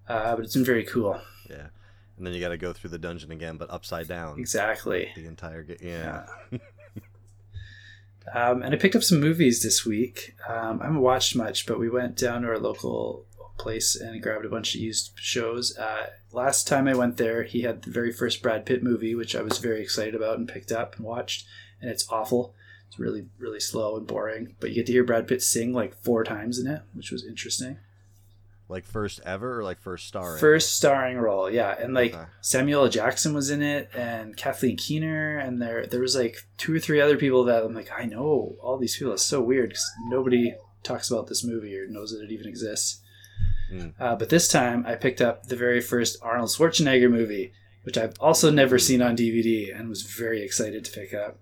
Uh, 0.06 0.36
but 0.36 0.44
it's 0.44 0.54
been 0.54 0.64
very 0.64 0.84
cool. 0.84 1.18
Yeah, 1.48 1.68
and 2.16 2.26
then 2.26 2.34
you 2.34 2.40
got 2.40 2.50
to 2.50 2.58
go 2.58 2.72
through 2.72 2.90
the 2.90 2.98
dungeon 2.98 3.32
again, 3.32 3.56
but 3.56 3.70
upside 3.70 4.06
down. 4.08 4.38
Exactly. 4.38 5.10
The 5.16 5.26
entire 5.26 5.62
game. 5.62 5.78
Yeah. 5.80 6.26
yeah. 6.50 6.58
Um, 8.32 8.62
and 8.62 8.74
I 8.74 8.78
picked 8.78 8.96
up 8.96 9.02
some 9.02 9.20
movies 9.20 9.62
this 9.62 9.84
week. 9.84 10.34
Um, 10.48 10.80
I 10.80 10.86
haven't 10.86 11.00
watched 11.00 11.36
much, 11.36 11.66
but 11.66 11.78
we 11.78 11.90
went 11.90 12.16
down 12.16 12.42
to 12.42 12.48
our 12.48 12.58
local 12.58 13.26
place 13.58 13.94
and 13.94 14.22
grabbed 14.22 14.44
a 14.44 14.48
bunch 14.50 14.74
of 14.74 14.80
used 14.80 15.12
shows. 15.16 15.76
Uh, 15.76 16.10
last 16.32 16.66
time 16.66 16.88
I 16.88 16.94
went 16.94 17.16
there, 17.16 17.44
he 17.44 17.62
had 17.62 17.82
the 17.82 17.90
very 17.90 18.12
first 18.12 18.42
Brad 18.42 18.66
Pitt 18.66 18.82
movie, 18.82 19.14
which 19.14 19.34
I 19.34 19.42
was 19.42 19.58
very 19.58 19.80
excited 19.80 20.14
about 20.14 20.38
and 20.38 20.48
picked 20.48 20.72
up 20.72 20.96
and 20.96 21.04
watched, 21.04 21.46
and 21.80 21.90
it's 21.90 22.10
awful. 22.10 22.54
It's 22.88 22.98
really, 22.98 23.26
really 23.38 23.60
slow 23.60 23.96
and 23.96 24.06
boring, 24.06 24.56
but 24.60 24.70
you 24.70 24.76
get 24.76 24.86
to 24.86 24.92
hear 24.92 25.04
Brad 25.04 25.26
Pitt 25.26 25.42
sing 25.42 25.72
like 25.72 25.94
four 26.02 26.24
times 26.24 26.58
in 26.58 26.66
it, 26.66 26.82
which 26.92 27.10
was 27.10 27.24
interesting. 27.24 27.78
Like 28.68 28.86
first 28.86 29.20
ever 29.26 29.60
or 29.60 29.62
like 29.62 29.78
first 29.80 30.08
starring? 30.08 30.40
First 30.40 30.76
starring 30.76 31.18
role, 31.18 31.50
yeah. 31.50 31.74
And 31.78 31.92
like 31.92 32.14
okay. 32.14 32.24
Samuel 32.40 32.84
L. 32.84 32.90
Jackson 32.90 33.34
was 33.34 33.50
in 33.50 33.60
it 33.60 33.90
and 33.94 34.36
Kathleen 34.36 34.78
Keener 34.78 35.36
and 35.36 35.60
there 35.60 35.86
there 35.86 36.00
was 36.00 36.16
like 36.16 36.38
two 36.56 36.74
or 36.74 36.80
three 36.80 36.98
other 36.98 37.18
people 37.18 37.44
that 37.44 37.62
I'm 37.62 37.74
like, 37.74 37.90
I 37.96 38.06
know 38.06 38.56
all 38.62 38.78
these 38.78 38.96
people. 38.96 39.12
It's 39.12 39.22
so 39.22 39.42
weird 39.42 39.68
because 39.68 39.90
nobody 40.08 40.54
talks 40.82 41.10
about 41.10 41.26
this 41.26 41.44
movie 41.44 41.76
or 41.76 41.86
knows 41.88 42.12
that 42.12 42.24
it 42.24 42.32
even 42.32 42.46
exists. 42.46 43.02
Mm. 43.72 43.94
Uh, 43.98 44.16
but 44.16 44.28
this 44.28 44.48
time 44.48 44.84
I 44.86 44.94
picked 44.94 45.20
up 45.20 45.46
the 45.46 45.56
very 45.56 45.80
first 45.80 46.18
Arnold 46.22 46.50
Schwarzenegger 46.50 47.10
movie, 47.10 47.52
which 47.82 47.98
I've 47.98 48.14
also 48.20 48.50
never 48.50 48.78
seen 48.78 49.02
on 49.02 49.16
DVD 49.16 49.76
and 49.76 49.88
was 49.88 50.02
very 50.02 50.42
excited 50.42 50.84
to 50.84 50.92
pick 50.92 51.14
up. 51.14 51.38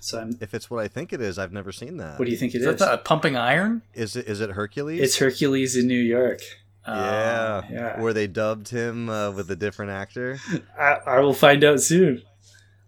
So 0.00 0.20
I'm, 0.20 0.36
if 0.40 0.52
it's 0.52 0.68
what 0.68 0.84
I 0.84 0.88
think 0.88 1.12
it 1.12 1.20
is, 1.20 1.38
I've 1.38 1.52
never 1.52 1.72
seen 1.72 1.96
that. 1.96 2.18
What 2.18 2.26
do 2.26 2.30
you 2.30 2.36
think 2.36 2.54
it 2.54 2.60
is? 2.60 2.66
is? 2.66 2.76
That 2.80 3.04
Pumping 3.04 3.36
Iron? 3.36 3.82
Is 3.94 4.16
it 4.16 4.26
is 4.28 4.40
it 4.40 4.50
Hercules? 4.50 5.00
It's 5.00 5.16
Hercules 5.16 5.76
in 5.76 5.86
New 5.86 6.00
York. 6.00 6.40
Yeah, 6.86 6.92
uh, 6.92 7.62
yeah. 7.70 8.00
Where 8.00 8.12
they 8.12 8.26
dubbed 8.26 8.68
him 8.68 9.08
uh, 9.08 9.30
with 9.30 9.50
a 9.50 9.56
different 9.56 9.92
actor. 9.92 10.38
I, 10.78 10.98
I 11.06 11.20
will 11.20 11.32
find 11.32 11.64
out 11.64 11.80
soon. 11.80 12.22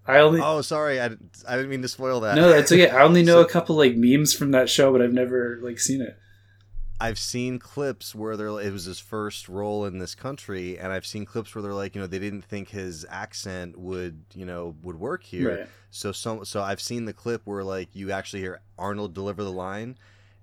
I 0.06 0.18
only. 0.18 0.40
Oh, 0.42 0.60
sorry. 0.60 1.00
I, 1.00 1.06
I 1.48 1.56
didn't 1.56 1.70
mean 1.70 1.82
to 1.82 1.88
spoil 1.88 2.20
that. 2.20 2.36
No, 2.36 2.50
that's 2.50 2.70
okay. 2.70 2.90
I 2.90 3.02
only 3.02 3.22
know 3.24 3.40
so, 3.42 3.48
a 3.48 3.50
couple 3.50 3.76
like 3.76 3.96
memes 3.96 4.34
from 4.34 4.50
that 4.50 4.68
show, 4.68 4.92
but 4.92 5.00
I've 5.00 5.12
never 5.12 5.58
like 5.62 5.80
seen 5.80 6.02
it. 6.02 6.18
I've 6.98 7.18
seen 7.18 7.58
clips 7.58 8.14
where 8.14 8.36
they're 8.36 8.60
it 8.60 8.72
was 8.72 8.84
his 8.84 8.98
first 8.98 9.48
role 9.48 9.84
in 9.84 9.98
this 9.98 10.14
country, 10.14 10.78
and 10.78 10.92
I've 10.92 11.04
seen 11.04 11.26
clips 11.26 11.54
where 11.54 11.60
they're 11.60 11.74
like, 11.74 11.94
you 11.94 12.00
know, 12.00 12.06
they 12.06 12.18
didn't 12.18 12.44
think 12.44 12.70
his 12.70 13.04
accent 13.10 13.78
would, 13.78 14.24
you 14.34 14.46
know, 14.46 14.74
would 14.82 14.98
work 14.98 15.22
here. 15.22 15.58
Right. 15.58 15.68
So 15.90 16.12
some 16.12 16.44
so 16.44 16.62
I've 16.62 16.80
seen 16.80 17.04
the 17.04 17.12
clip 17.12 17.42
where 17.44 17.62
like 17.62 17.94
you 17.94 18.12
actually 18.12 18.40
hear 18.40 18.60
Arnold 18.78 19.12
deliver 19.12 19.44
the 19.44 19.52
line, 19.52 19.98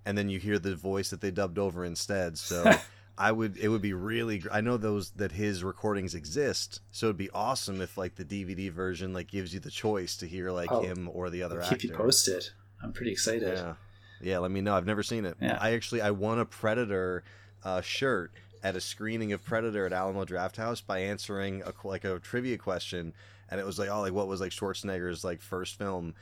and 0.06 0.16
then 0.18 0.30
you 0.30 0.40
hear 0.40 0.60
the 0.60 0.76
voice 0.76 1.10
that 1.10 1.22
they 1.22 1.32
dubbed 1.32 1.58
over 1.58 1.84
instead. 1.84 2.38
So 2.38 2.72
I 3.18 3.32
would 3.32 3.58
it 3.58 3.70
would 3.70 3.82
be 3.82 3.94
really 3.94 4.44
I 4.52 4.62
know 4.62 4.78
those 4.78 5.10
that 5.12 5.32
his 5.32 5.64
recordings 5.64 6.14
exist, 6.14 6.82
so 6.92 7.08
it'd 7.08 7.18
be 7.18 7.32
awesome 7.32 7.82
if 7.82 7.98
like 7.98 8.16
the 8.16 8.26
DVD 8.26 8.72
version 8.72 9.12
like 9.12 9.28
gives 9.28 9.56
you 9.56 9.60
the 9.60 9.72
choice 9.72 10.16
to 10.18 10.28
hear 10.28 10.52
like 10.52 10.72
oh, 10.72 10.82
him 10.82 11.10
or 11.12 11.32
the 11.32 11.42
other 11.42 11.58
I'll 11.58 11.64
actor. 11.64 11.78
Keep 11.78 11.90
you 11.92 11.98
posted. 11.98 12.48
I'm 12.84 12.94
pretty 12.94 13.12
excited. 13.12 13.58
Yeah. 13.58 13.74
Yeah, 14.22 14.40
let 14.40 14.52
me 14.52 14.62
know. 14.62 14.76
I've 14.76 14.86
never 14.86 15.04
seen 15.04 15.26
it. 15.26 15.36
Yeah. 15.42 15.58
I 15.60 15.74
actually 15.74 16.02
I 16.02 16.12
won 16.12 16.40
a 16.40 16.46
Predator 16.46 17.24
uh, 17.64 17.82
shirt 17.82 18.32
at 18.64 18.76
a 18.76 18.82
screening 18.82 19.34
of 19.34 19.44
Predator 19.44 19.86
at 19.86 19.94
Alamo 19.94 20.24
Drafthouse 20.26 20.86
by 20.86 21.00
answering 21.00 21.62
a 21.64 21.74
like 21.86 22.06
a 22.06 22.20
trivia 22.20 22.58
question, 22.58 23.14
and 23.50 23.60
it 23.60 23.66
was 23.66 23.78
like, 23.78 23.90
oh, 23.90 24.02
like 24.02 24.14
what 24.14 24.28
was 24.28 24.40
like 24.40 24.52
Schwarzenegger's 24.52 25.24
like 25.24 25.42
first 25.42 25.78
film, 25.78 26.16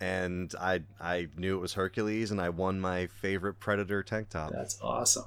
and 0.00 0.52
I 0.60 0.82
I 1.00 1.28
knew 1.36 1.56
it 1.56 1.60
was 1.60 1.74
Hercules, 1.74 2.30
and 2.30 2.40
I 2.40 2.48
won 2.48 2.80
my 2.80 3.06
favorite 3.06 3.60
Predator 3.60 4.02
tank 4.02 4.30
top. 4.30 4.52
That's 4.52 4.78
awesome. 4.82 5.26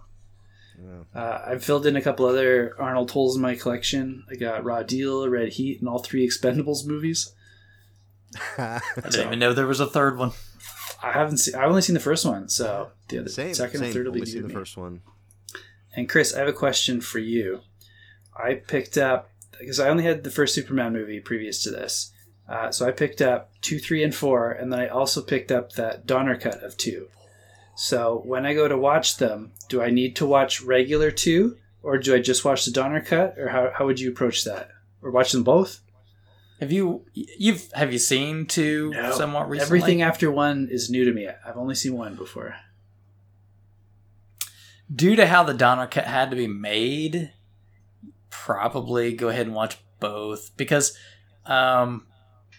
Yeah. 0.80 1.20
Uh, 1.20 1.44
I've 1.48 1.64
filled 1.64 1.88
in 1.88 1.96
a 1.96 2.02
couple 2.02 2.26
other 2.26 2.76
Arnold 2.78 3.10
tools 3.10 3.36
in 3.36 3.42
my 3.42 3.56
collection. 3.56 4.24
I 4.30 4.36
got 4.36 4.64
Raw 4.64 4.84
Deal, 4.84 5.28
Red 5.28 5.54
Heat, 5.54 5.80
and 5.80 5.90
all 5.90 6.00
three 6.00 6.28
Expendables 6.28 6.86
movies. 6.86 7.34
I 8.58 8.82
didn't 8.96 9.28
even 9.28 9.40
know 9.40 9.54
there 9.54 9.66
was 9.66 9.80
a 9.80 9.88
third 9.88 10.18
one. 10.18 10.34
I 11.08 11.14
haven't 11.14 11.38
seen. 11.38 11.56
I've 11.56 11.70
only 11.70 11.82
seen 11.82 11.94
the 11.94 12.00
first 12.00 12.26
one, 12.26 12.50
so 12.50 12.92
the 13.08 13.20
other 13.20 13.30
same, 13.30 13.54
second 13.54 13.80
same. 13.80 13.86
and 13.86 13.94
third 13.94 14.08
will 14.08 14.16
only 14.16 14.32
be 14.32 14.40
the 14.40 14.50
first 14.50 14.78
one. 14.78 15.02
And 15.96 16.10
Chris, 16.10 16.36
I 16.36 16.40
have 16.40 16.48
a 16.48 16.54
question 16.54 17.02
for 17.02 17.20
you. 17.20 17.62
I 18.36 18.56
picked 18.56 18.98
up 18.98 19.30
because 19.58 19.80
I 19.80 19.90
only 19.90 20.04
had 20.04 20.24
the 20.24 20.32
first 20.32 20.54
Superman 20.54 20.94
movie 20.94 21.20
previous 21.20 21.64
to 21.64 21.72
this, 21.72 22.12
uh, 22.48 22.72
so 22.72 22.88
I 22.88 22.92
picked 22.92 23.22
up 23.22 23.52
two, 23.62 23.80
three, 23.80 24.04
and 24.04 24.14
four, 24.14 24.52
and 24.52 24.72
then 24.72 24.80
I 24.80 24.88
also 24.88 25.22
picked 25.22 25.52
up 25.52 25.74
that 25.74 26.06
Donner 26.06 26.38
cut 26.38 26.64
of 26.64 26.78
two. 26.78 27.08
So 27.76 28.22
when 28.26 28.46
I 28.46 28.54
go 28.54 28.68
to 28.68 28.78
watch 28.78 29.18
them, 29.18 29.52
do 29.70 29.82
I 29.82 29.90
need 29.90 30.16
to 30.18 30.26
watch 30.26 30.62
regular 30.62 31.12
two, 31.12 31.58
or 31.84 31.98
do 31.98 32.16
I 32.16 32.20
just 32.20 32.46
watch 32.46 32.66
the 32.66 32.72
Donner 32.72 33.02
cut, 33.02 33.38
or 33.38 33.50
how, 33.50 33.72
how 33.74 33.86
would 33.86 34.00
you 34.00 34.12
approach 34.12 34.44
that, 34.44 34.70
or 35.02 35.12
watch 35.12 35.32
them 35.32 35.44
both? 35.44 35.82
Have 36.60 36.72
you 36.72 37.06
you've 37.14 37.72
have 37.74 37.94
you 37.94 38.00
seen 38.00 38.46
two 38.48 38.90
No. 38.92 39.12
somewhat 39.12 39.50
recently? 39.50 39.78
Everything 39.80 40.02
after 40.02 40.32
one 40.32 40.68
is 40.72 40.90
new 40.90 41.06
to 41.06 41.12
me. 41.14 41.28
I've 41.46 41.58
only 41.58 41.76
seen 41.76 41.96
one 41.96 42.16
before. 42.16 42.56
due 44.94 45.16
to 45.18 45.28
how 45.28 45.44
the 45.44 45.54
Donner 45.54 45.86
cut 45.88 46.06
had 46.06 46.30
to 46.30 46.36
be 46.38 46.48
made, 46.48 47.32
probably 48.30 49.14
go 49.14 49.28
ahead 49.30 49.46
and 49.46 49.56
watch 49.56 49.78
both 50.00 50.56
because 50.56 50.98
um, 51.46 52.06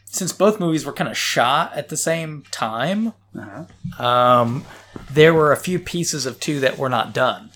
since 0.05 0.33
both 0.33 0.61
movies 0.61 0.85
were 0.85 0.93
kind 0.93 1.09
of 1.11 1.17
shot 1.17 1.73
at 1.75 1.88
the 1.88 1.97
same 1.97 2.43
time, 2.50 3.14
Uh-huh. 3.37 4.02
um, 4.05 4.64
there 5.11 5.33
were 5.33 5.52
a 5.52 5.57
few 5.57 5.78
pieces 5.78 6.26
of 6.26 6.38
two 6.38 6.61
that 6.61 6.76
were 6.78 6.88
not 6.90 7.14
done. 7.14 7.50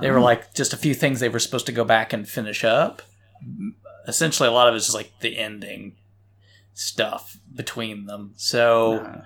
They 0.00 0.12
were 0.12 0.20
like 0.20 0.54
just 0.54 0.72
a 0.72 0.76
few 0.76 0.94
things 0.94 1.18
they 1.18 1.28
were 1.28 1.40
supposed 1.40 1.66
to 1.66 1.72
go 1.72 1.84
back 1.84 2.12
and 2.12 2.28
finish 2.28 2.62
up. 2.62 3.02
Essentially, 4.08 4.48
a 4.48 4.52
lot 4.52 4.68
of 4.68 4.74
it's 4.74 4.86
just 4.86 4.96
like 4.96 5.12
the 5.20 5.38
ending 5.38 5.94
stuff 6.74 7.38
between 7.54 8.06
them. 8.06 8.32
So 8.36 9.22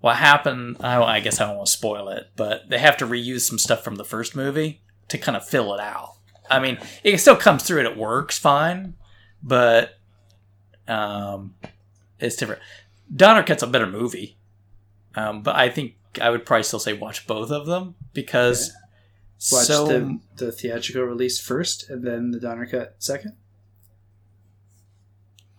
what 0.00 0.16
happened 0.16 0.76
I, 0.80 1.02
I 1.02 1.20
guess 1.20 1.40
i 1.40 1.46
don't 1.46 1.56
want 1.56 1.66
to 1.66 1.72
spoil 1.72 2.08
it 2.10 2.28
but 2.36 2.68
they 2.68 2.78
have 2.78 2.96
to 2.98 3.06
reuse 3.06 3.40
some 3.40 3.58
stuff 3.58 3.82
from 3.82 3.96
the 3.96 4.04
first 4.04 4.36
movie 4.36 4.80
to 5.08 5.18
kind 5.18 5.36
of 5.36 5.44
fill 5.44 5.74
it 5.74 5.80
out 5.80 6.14
i 6.50 6.60
mean 6.60 6.78
it 7.02 7.18
still 7.18 7.34
comes 7.34 7.64
through 7.64 7.78
and 7.78 7.88
it 7.88 7.96
works 7.96 8.38
fine 8.38 8.94
but 9.42 9.98
um 10.86 11.54
it's 12.20 12.36
different 12.36 12.62
donner 13.14 13.42
cut's 13.42 13.64
a 13.64 13.66
better 13.66 13.86
movie 13.86 14.36
um 15.16 15.42
but 15.42 15.56
i 15.56 15.68
think 15.68 15.96
i 16.20 16.30
would 16.30 16.46
probably 16.46 16.62
still 16.62 16.78
say 16.78 16.92
watch 16.92 17.26
both 17.26 17.50
of 17.50 17.66
them 17.66 17.94
because 18.12 18.72
Watch 19.52 19.66
so 19.66 19.86
the, 19.86 20.18
the 20.36 20.50
theatrical 20.50 21.02
release 21.02 21.38
first, 21.38 21.90
and 21.90 22.02
then 22.02 22.30
the 22.30 22.40
Donner 22.40 22.64
cut 22.64 22.96
second. 22.98 23.34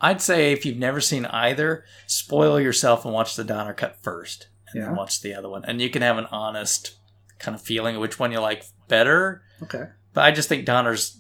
I'd 0.02 0.22
say 0.22 0.52
if 0.52 0.66
you've 0.66 0.78
never 0.78 1.02
seen 1.02 1.26
either 1.28 1.84
spoil 2.06 2.60
yourself 2.60 3.04
and 3.06 3.14
watch 3.14 3.36
the 3.36 3.44
donner 3.44 3.74
cut 3.74 3.98
first 4.02 4.48
and 4.70 4.82
Yeah. 4.82 4.88
then 4.88 4.96
watch 4.96 5.22
the 5.22 5.34
other 5.34 5.50
one 5.50 5.64
and 5.66 5.82
you 5.82 5.90
can 5.90 6.02
have 6.02 6.18
an 6.18 6.28
honest 6.32 6.98
kind 7.40 7.56
of 7.56 7.62
feeling 7.62 7.96
of 7.96 8.02
which 8.02 8.20
one 8.20 8.32
you 8.32 8.40
like 8.40 8.64
better 8.88 9.42
Okay. 9.64 9.86
But 10.14 10.24
I 10.24 10.32
just 10.32 10.50
think 10.50 10.66
Donner's 10.66 11.20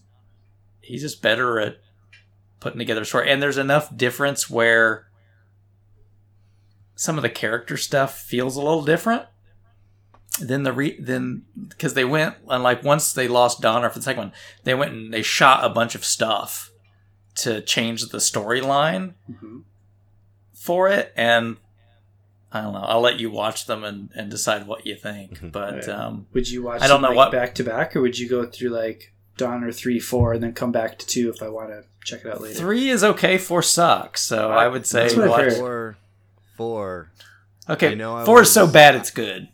he's 0.81 1.01
just 1.01 1.21
better 1.21 1.59
at 1.59 1.77
putting 2.59 2.79
together 2.79 3.01
a 3.01 3.05
story. 3.05 3.29
And 3.31 3.41
there's 3.41 3.57
enough 3.57 3.95
difference 3.95 4.49
where 4.49 5.07
some 6.95 7.17
of 7.17 7.21
the 7.21 7.29
character 7.29 7.77
stuff 7.77 8.17
feels 8.19 8.55
a 8.55 8.61
little 8.61 8.83
different 8.83 9.23
than 10.39 10.63
the 10.63 10.71
re 10.73 10.99
then 10.99 11.43
because 11.67 11.93
they 11.95 12.05
went 12.05 12.35
and 12.47 12.63
like 12.63 12.83
once 12.83 13.13
they 13.13 13.27
lost 13.27 13.61
Donner 13.61 13.89
for 13.89 13.99
the 13.99 14.03
second 14.03 14.19
one, 14.23 14.31
they 14.63 14.73
went 14.75 14.93
and 14.93 15.13
they 15.13 15.21
shot 15.23 15.63
a 15.65 15.69
bunch 15.69 15.95
of 15.95 16.05
stuff 16.05 16.71
to 17.37 17.61
change 17.61 18.07
the 18.09 18.17
storyline 18.19 19.13
hmm 19.39 19.59
for 20.53 20.89
it 20.89 21.13
and 21.15 21.57
I 22.51 22.61
don't 22.61 22.73
know. 22.73 22.79
I'll 22.79 23.01
let 23.01 23.19
you 23.19 23.29
watch 23.29 23.65
them 23.67 23.83
and, 23.83 24.09
and 24.15 24.31
decide 24.31 24.67
what 24.67 24.85
you 24.85 24.95
think. 24.95 25.39
Mhm. 25.39 25.51
But 25.51 25.73
Okay. 25.75 25.91
um, 25.91 26.27
Would 26.33 26.49
you 26.49 26.63
watch? 26.63 26.81
I 26.81 26.87
don't 26.87 27.01
know 27.01 27.09
like, 27.09 27.17
what- 27.17 27.31
back 27.31 27.55
to 27.55 27.63
back, 27.63 27.95
or 27.95 28.01
would 28.01 28.17
you 28.17 28.27
go 28.29 28.45
through 28.45 28.69
like 28.69 29.13
Donner 29.37 29.71
three, 29.71 29.99
four, 29.99 30.33
and 30.33 30.41
then 30.41 30.53
come 30.53 30.71
back 30.71 30.97
to 30.99 31.05
two 31.05 31.29
if 31.29 31.43
I 31.43 31.49
want 31.49 31.69
to 31.69 31.83
check 32.03 32.21
it 32.25 32.31
out 32.31 32.41
later? 32.41 32.55
three 32.57 32.89
is 32.89 33.03
okay. 33.03 33.37
Four 33.37 33.61
sucks. 33.61 34.21
So 34.23 34.49
I 34.51 34.67
would 34.67 34.85
say 34.87 35.01
That's 35.03 35.15
what 35.15 35.25
I've 35.29 35.45
watch. 35.47 35.53
Four, 35.57 35.97
four. 36.55 37.11
Okay, 37.69 37.91
I 37.91 37.93
know 37.95 38.15
I 38.15 38.25
four 38.25 38.41
is 38.41 38.51
so 38.51 38.65
bad 38.65 38.95
it's 38.95 39.11
good. 39.11 39.49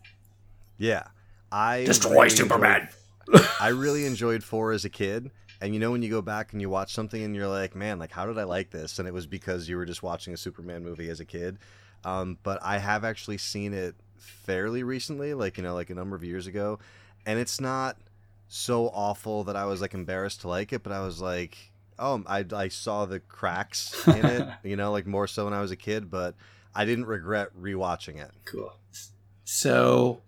Yeah, 0.77 1.03
I 1.51 1.83
Destroy 1.85 2.11
really 2.13 2.29
Superman. 2.29 2.89
enjoyed- 3.27 3.47
I 3.59 3.67
really 3.69 4.05
enjoyed 4.05 4.43
four 4.43 4.71
as 4.71 4.85
a 4.85 4.89
kid, 4.89 5.31
and 5.63 5.73
you 5.73 5.79
know 5.79 5.91
when 5.91 6.01
you 6.01 6.09
go 6.09 6.21
back 6.21 6.51
and 6.51 6.61
you 6.61 6.69
watch 6.69 6.93
something 6.93 7.23
and 7.23 7.33
you're 7.33 7.47
like, 7.47 7.73
man, 7.73 7.97
like 7.97 8.11
how 8.11 8.25
did 8.25 8.37
I 8.37 8.43
like 8.43 8.69
this? 8.69 8.99
And 8.99 9.07
it 9.07 9.13
was 9.13 9.25
because 9.25 9.69
you 9.69 9.77
were 9.77 9.85
just 9.85 10.03
watching 10.03 10.33
a 10.33 10.37
Superman 10.37 10.83
movie 10.83 11.09
as 11.09 11.21
a 11.21 11.25
kid. 11.25 11.57
Um, 12.03 12.37
but 12.43 12.59
I 12.61 12.79
have 12.79 13.05
actually 13.05 13.37
seen 13.37 13.73
it 13.73 13.95
fairly 14.17 14.83
recently, 14.83 15.33
like 15.33 15.57
you 15.57 15.63
know, 15.63 15.73
like 15.73 15.89
a 15.89 15.95
number 15.95 16.17
of 16.17 16.23
years 16.25 16.47
ago, 16.47 16.79
and 17.25 17.39
it's 17.39 17.61
not 17.61 17.95
so 18.49 18.89
awful 18.89 19.45
that 19.45 19.55
I 19.55 19.63
was 19.63 19.79
like 19.79 19.93
embarrassed 19.93 20.41
to 20.41 20.49
like 20.49 20.73
it, 20.73 20.83
but 20.83 20.91
I 20.91 20.99
was 20.99 21.21
like, 21.21 21.57
oh, 21.97 22.21
I 22.27 22.43
I 22.53 22.67
saw 22.67 23.05
the 23.05 23.21
cracks 23.21 24.05
in 24.05 24.25
it, 24.25 24.49
you 24.63 24.75
know, 24.75 24.91
like 24.91 25.07
more 25.07 25.27
so 25.27 25.45
when 25.45 25.53
I 25.53 25.61
was 25.61 25.71
a 25.71 25.77
kid, 25.77 26.11
but 26.11 26.35
I 26.75 26.83
didn't 26.83 27.05
regret 27.05 27.57
rewatching 27.57 28.21
it. 28.21 28.31
Cool. 28.43 28.73
So, 29.45 30.19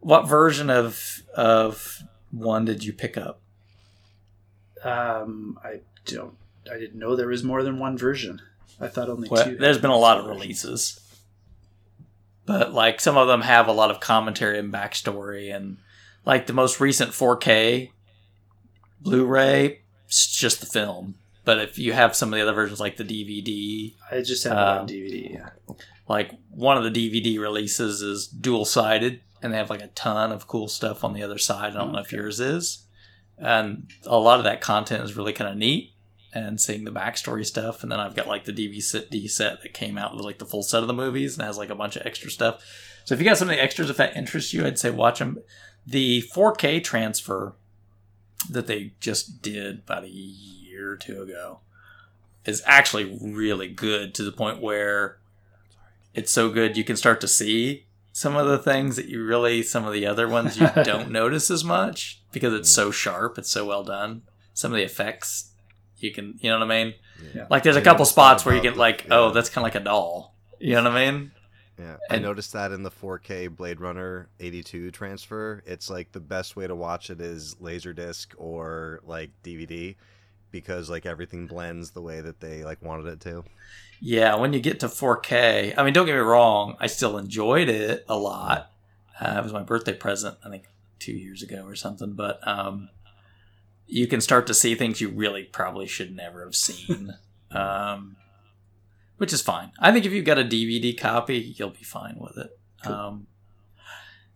what 0.00 0.26
version 0.26 0.68
of 0.68 1.22
of 1.36 2.02
one 2.32 2.64
did 2.64 2.82
you 2.82 2.92
pick 2.92 3.16
up? 3.16 3.40
Um, 4.84 5.58
I 5.64 5.80
don't. 6.06 6.34
I 6.70 6.78
didn't 6.78 6.98
know 6.98 7.16
there 7.16 7.26
was 7.28 7.42
more 7.44 7.62
than 7.62 7.78
one 7.78 7.96
version. 7.98 8.40
I 8.80 8.88
thought 8.88 9.08
only 9.08 9.28
Well, 9.28 9.44
two. 9.44 9.56
there's 9.56 9.78
been 9.78 9.90
a 9.90 9.96
lot 9.96 10.18
of 10.18 10.26
releases, 10.26 11.00
but 12.46 12.72
like 12.72 13.00
some 13.00 13.16
of 13.16 13.28
them 13.28 13.42
have 13.42 13.66
a 13.68 13.72
lot 13.72 13.90
of 13.90 14.00
commentary 14.00 14.58
and 14.58 14.72
backstory, 14.72 15.54
and 15.54 15.78
like 16.24 16.46
the 16.46 16.52
most 16.52 16.80
recent 16.80 17.10
4K 17.12 17.90
Blu-ray, 19.00 19.80
it's 20.06 20.26
just 20.34 20.60
the 20.60 20.66
film. 20.66 21.14
But 21.44 21.58
if 21.58 21.78
you 21.78 21.92
have 21.94 22.14
some 22.14 22.32
of 22.32 22.36
the 22.36 22.42
other 22.42 22.52
versions, 22.52 22.80
like 22.80 22.96
the 22.96 23.04
DVD, 23.04 23.94
I 24.10 24.20
just 24.22 24.44
have 24.44 24.52
it 24.52 24.58
Um, 24.58 24.78
on 24.80 24.88
DVD. 24.88 25.34
Yeah. 25.34 25.74
like 26.08 26.32
one 26.50 26.76
of 26.76 26.84
the 26.84 26.90
DVD 26.90 27.38
releases 27.40 28.02
is 28.02 28.26
dual 28.26 28.64
sided, 28.64 29.20
and 29.42 29.52
they 29.52 29.56
have 29.56 29.70
like 29.70 29.80
a 29.82 29.88
ton 29.88 30.32
of 30.32 30.46
cool 30.46 30.68
stuff 30.68 31.02
on 31.02 31.14
the 31.14 31.22
other 31.22 31.38
side. 31.38 31.72
I 31.72 31.78
don't 31.78 31.92
know 31.92 31.98
if 32.00 32.12
yours 32.12 32.40
is, 32.40 32.84
and 33.40 33.90
a 34.04 34.18
lot 34.18 34.38
of 34.38 34.44
that 34.44 34.60
content 34.60 35.02
is 35.02 35.16
really 35.16 35.32
kind 35.32 35.50
of 35.50 35.56
neat. 35.56 35.92
And 36.32 36.60
seeing 36.60 36.84
the 36.84 36.92
backstory 36.92 37.44
stuff, 37.44 37.82
and 37.82 37.90
then 37.90 37.98
I've 37.98 38.14
got 38.14 38.28
like 38.28 38.44
the 38.44 38.52
DVD 38.52 38.80
set 39.28 39.62
that 39.62 39.74
came 39.74 39.98
out 39.98 40.14
with 40.14 40.24
like 40.24 40.38
the 40.38 40.46
full 40.46 40.62
set 40.62 40.80
of 40.80 40.86
the 40.86 40.94
movies 40.94 41.36
and 41.36 41.44
has 41.44 41.58
like 41.58 41.70
a 41.70 41.74
bunch 41.74 41.96
of 41.96 42.06
extra 42.06 42.30
stuff. 42.30 42.62
So 43.04 43.14
if 43.14 43.20
you 43.20 43.24
got 43.24 43.36
some 43.36 43.48
of 43.50 43.56
the 43.56 43.60
extras, 43.60 43.90
if 43.90 43.96
that 43.96 44.16
interests 44.16 44.54
you, 44.54 44.64
I'd 44.64 44.78
say 44.78 44.90
watch 44.90 45.18
them. 45.18 45.40
The 45.84 46.22
4K 46.32 46.84
transfer 46.84 47.56
that 48.48 48.68
they 48.68 48.92
just 49.00 49.42
did 49.42 49.80
about 49.80 50.04
a 50.04 50.08
year 50.08 50.92
or 50.92 50.96
two 50.96 51.20
ago 51.20 51.60
is 52.44 52.62
actually 52.64 53.18
really 53.20 53.68
good 53.68 54.14
to 54.14 54.22
the 54.22 54.32
point 54.32 54.62
where 54.62 55.18
it's 56.14 56.32
so 56.32 56.48
good 56.48 56.76
you 56.76 56.84
can 56.84 56.96
start 56.96 57.20
to 57.20 57.28
see 57.28 57.86
some 58.12 58.36
of 58.36 58.46
the 58.46 58.58
things 58.58 58.96
that 58.96 59.06
you 59.06 59.24
really 59.24 59.62
some 59.62 59.84
of 59.84 59.92
the 59.92 60.06
other 60.06 60.28
ones 60.28 60.58
you 60.58 60.68
don't 60.84 61.10
notice 61.10 61.50
as 61.50 61.64
much 61.64 62.19
because 62.32 62.52
it's 62.54 62.70
so 62.70 62.90
sharp 62.90 63.38
it's 63.38 63.50
so 63.50 63.66
well 63.66 63.82
done 63.84 64.22
some 64.54 64.72
of 64.72 64.76
the 64.76 64.84
effects 64.84 65.50
you 65.98 66.12
can 66.12 66.38
you 66.40 66.50
know 66.50 66.58
what 66.58 66.70
i 66.70 66.84
mean 66.84 66.94
Yeah. 67.34 67.46
like 67.50 67.62
there's 67.62 67.76
a 67.76 67.80
I 67.80 67.84
couple 67.84 68.04
spots 68.04 68.44
where 68.44 68.54
you 68.54 68.60
about 68.60 68.68
get 68.70 68.74
the- 68.74 68.80
like 68.80 69.04
yeah. 69.08 69.14
oh 69.16 69.30
that's 69.32 69.48
kind 69.50 69.62
of 69.62 69.72
like 69.74 69.80
a 69.80 69.84
doll 69.84 70.34
you 70.58 70.74
know 70.74 70.82
what 70.84 70.92
i 70.92 71.10
mean 71.10 71.32
Yeah, 71.78 71.96
I 72.10 72.14
And- 72.16 72.22
noticed 72.24 72.52
that 72.52 72.72
in 72.72 72.82
the 72.82 72.90
4K 72.90 73.48
Blade 73.56 73.80
Runner 73.80 74.28
82 74.38 74.90
transfer. 74.90 75.62
It's 75.64 75.88
like 75.88 76.12
the 76.12 76.20
best 76.20 76.54
way 76.54 76.66
to 76.66 76.74
watch 76.74 77.08
it 77.08 77.22
is 77.22 77.54
Laserdisc 77.54 78.34
or 78.36 79.00
like 79.06 79.30
DVD 79.42 79.96
because 80.50 80.90
like 80.90 81.06
everything 81.06 81.46
blends 81.46 81.92
the 81.92 82.02
way 82.02 82.20
that 82.20 82.40
they 82.40 82.64
like 82.64 82.82
wanted 82.82 83.06
it 83.06 83.20
to. 83.20 83.44
yeah 84.02 84.34
when 84.36 84.52
you 84.52 84.60
get 84.60 84.80
to 84.80 84.88
4k 84.88 85.72
i 85.78 85.82
mean 85.82 85.94
don't 85.94 86.04
get 86.06 86.14
me 86.16 86.20
wrong 86.20 86.76
i 86.80 86.86
still 86.86 87.16
enjoyed 87.16 87.68
it 87.70 88.04
a 88.08 88.16
lot 88.16 88.70
uh, 89.20 89.36
it 89.38 89.42
was 89.42 89.52
my 89.54 89.62
birthday 89.62 89.94
present 89.94 90.36
i 90.44 90.50
think 90.50 90.64
two 91.00 91.12
years 91.12 91.42
ago 91.42 91.64
or 91.64 91.74
something 91.74 92.12
but 92.12 92.38
um 92.46 92.88
you 93.86 94.06
can 94.06 94.20
start 94.20 94.46
to 94.46 94.54
see 94.54 94.74
things 94.76 95.00
you 95.00 95.08
really 95.08 95.42
probably 95.44 95.86
should 95.86 96.14
never 96.14 96.44
have 96.44 96.54
seen 96.54 97.14
um 97.50 98.16
which 99.16 99.32
is 99.32 99.42
fine 99.42 99.72
i 99.80 99.90
think 99.90 100.04
if 100.06 100.12
you've 100.12 100.24
got 100.24 100.38
a 100.38 100.44
dvd 100.44 100.96
copy 100.98 101.54
you'll 101.58 101.70
be 101.70 101.82
fine 101.84 102.16
with 102.20 102.36
it 102.38 102.58
Cool. 102.84 102.92
um 102.94 103.26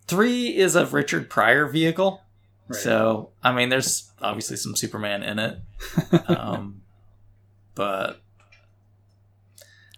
three 0.06 0.56
is 0.56 0.74
a 0.74 0.86
richard 0.86 1.30
pryor 1.30 1.66
vehicle 1.68 2.20
Right. 2.66 2.80
so 2.80 3.30
i 3.42 3.52
mean 3.52 3.68
there's 3.68 4.10
obviously 4.22 4.56
some 4.56 4.74
superman 4.74 5.22
in 5.22 5.38
it 5.38 5.58
um 6.28 6.80
but 7.74 8.20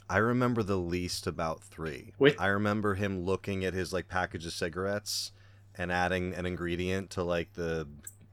I 0.08 0.18
remember 0.18 0.62
the 0.62 0.76
least 0.78 1.26
about 1.26 1.64
3. 1.64 2.12
Wait. 2.20 2.36
I 2.38 2.46
remember 2.46 2.94
him 2.94 3.24
looking 3.24 3.64
at 3.64 3.74
his 3.74 3.92
like 3.92 4.06
package 4.06 4.46
of 4.46 4.52
cigarettes 4.52 5.32
and 5.78 5.90
adding 5.92 6.34
an 6.34 6.46
ingredient 6.46 7.10
to 7.10 7.22
like 7.22 7.52
the 7.54 7.86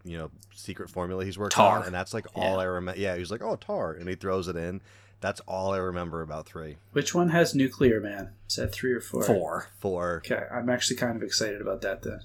you 0.03 0.17
know 0.17 0.29
secret 0.53 0.89
formula 0.89 1.23
he's 1.25 1.37
working 1.37 1.55
Tar. 1.55 1.79
on 1.79 1.85
and 1.85 1.93
that's 1.95 2.13
like 2.13 2.25
all 2.35 2.55
Yeah. 2.57 2.61
I 2.61 2.63
remember. 2.65 2.99
Yeah, 2.99 3.15
he's 3.17 3.31
like, 3.31 3.41
"Oh, 3.41 3.55
tar." 3.55 3.93
And 3.93 4.07
he 4.07 4.15
throws 4.15 4.47
it 4.47 4.55
in. 4.55 4.81
That's 5.21 5.39
all 5.47 5.73
I 5.73 5.77
remember 5.77 6.21
about 6.21 6.45
3. 6.47 6.75
Which 6.91 7.15
one 7.15 7.29
has 7.29 7.55
Nuclear 7.55 8.01
Man? 8.01 8.31
Is 8.49 8.57
that 8.57 8.73
three 8.73 8.91
or 8.91 8.99
four? 8.99 9.23
4 9.23 9.67
4 9.79 10.21
Okay, 10.25 10.43
I'm 10.51 10.69
actually 10.69 10.97
kind 10.97 11.15
of 11.15 11.23
excited 11.23 11.61
about 11.61 11.79
that 11.81 12.01
then. 12.01 12.19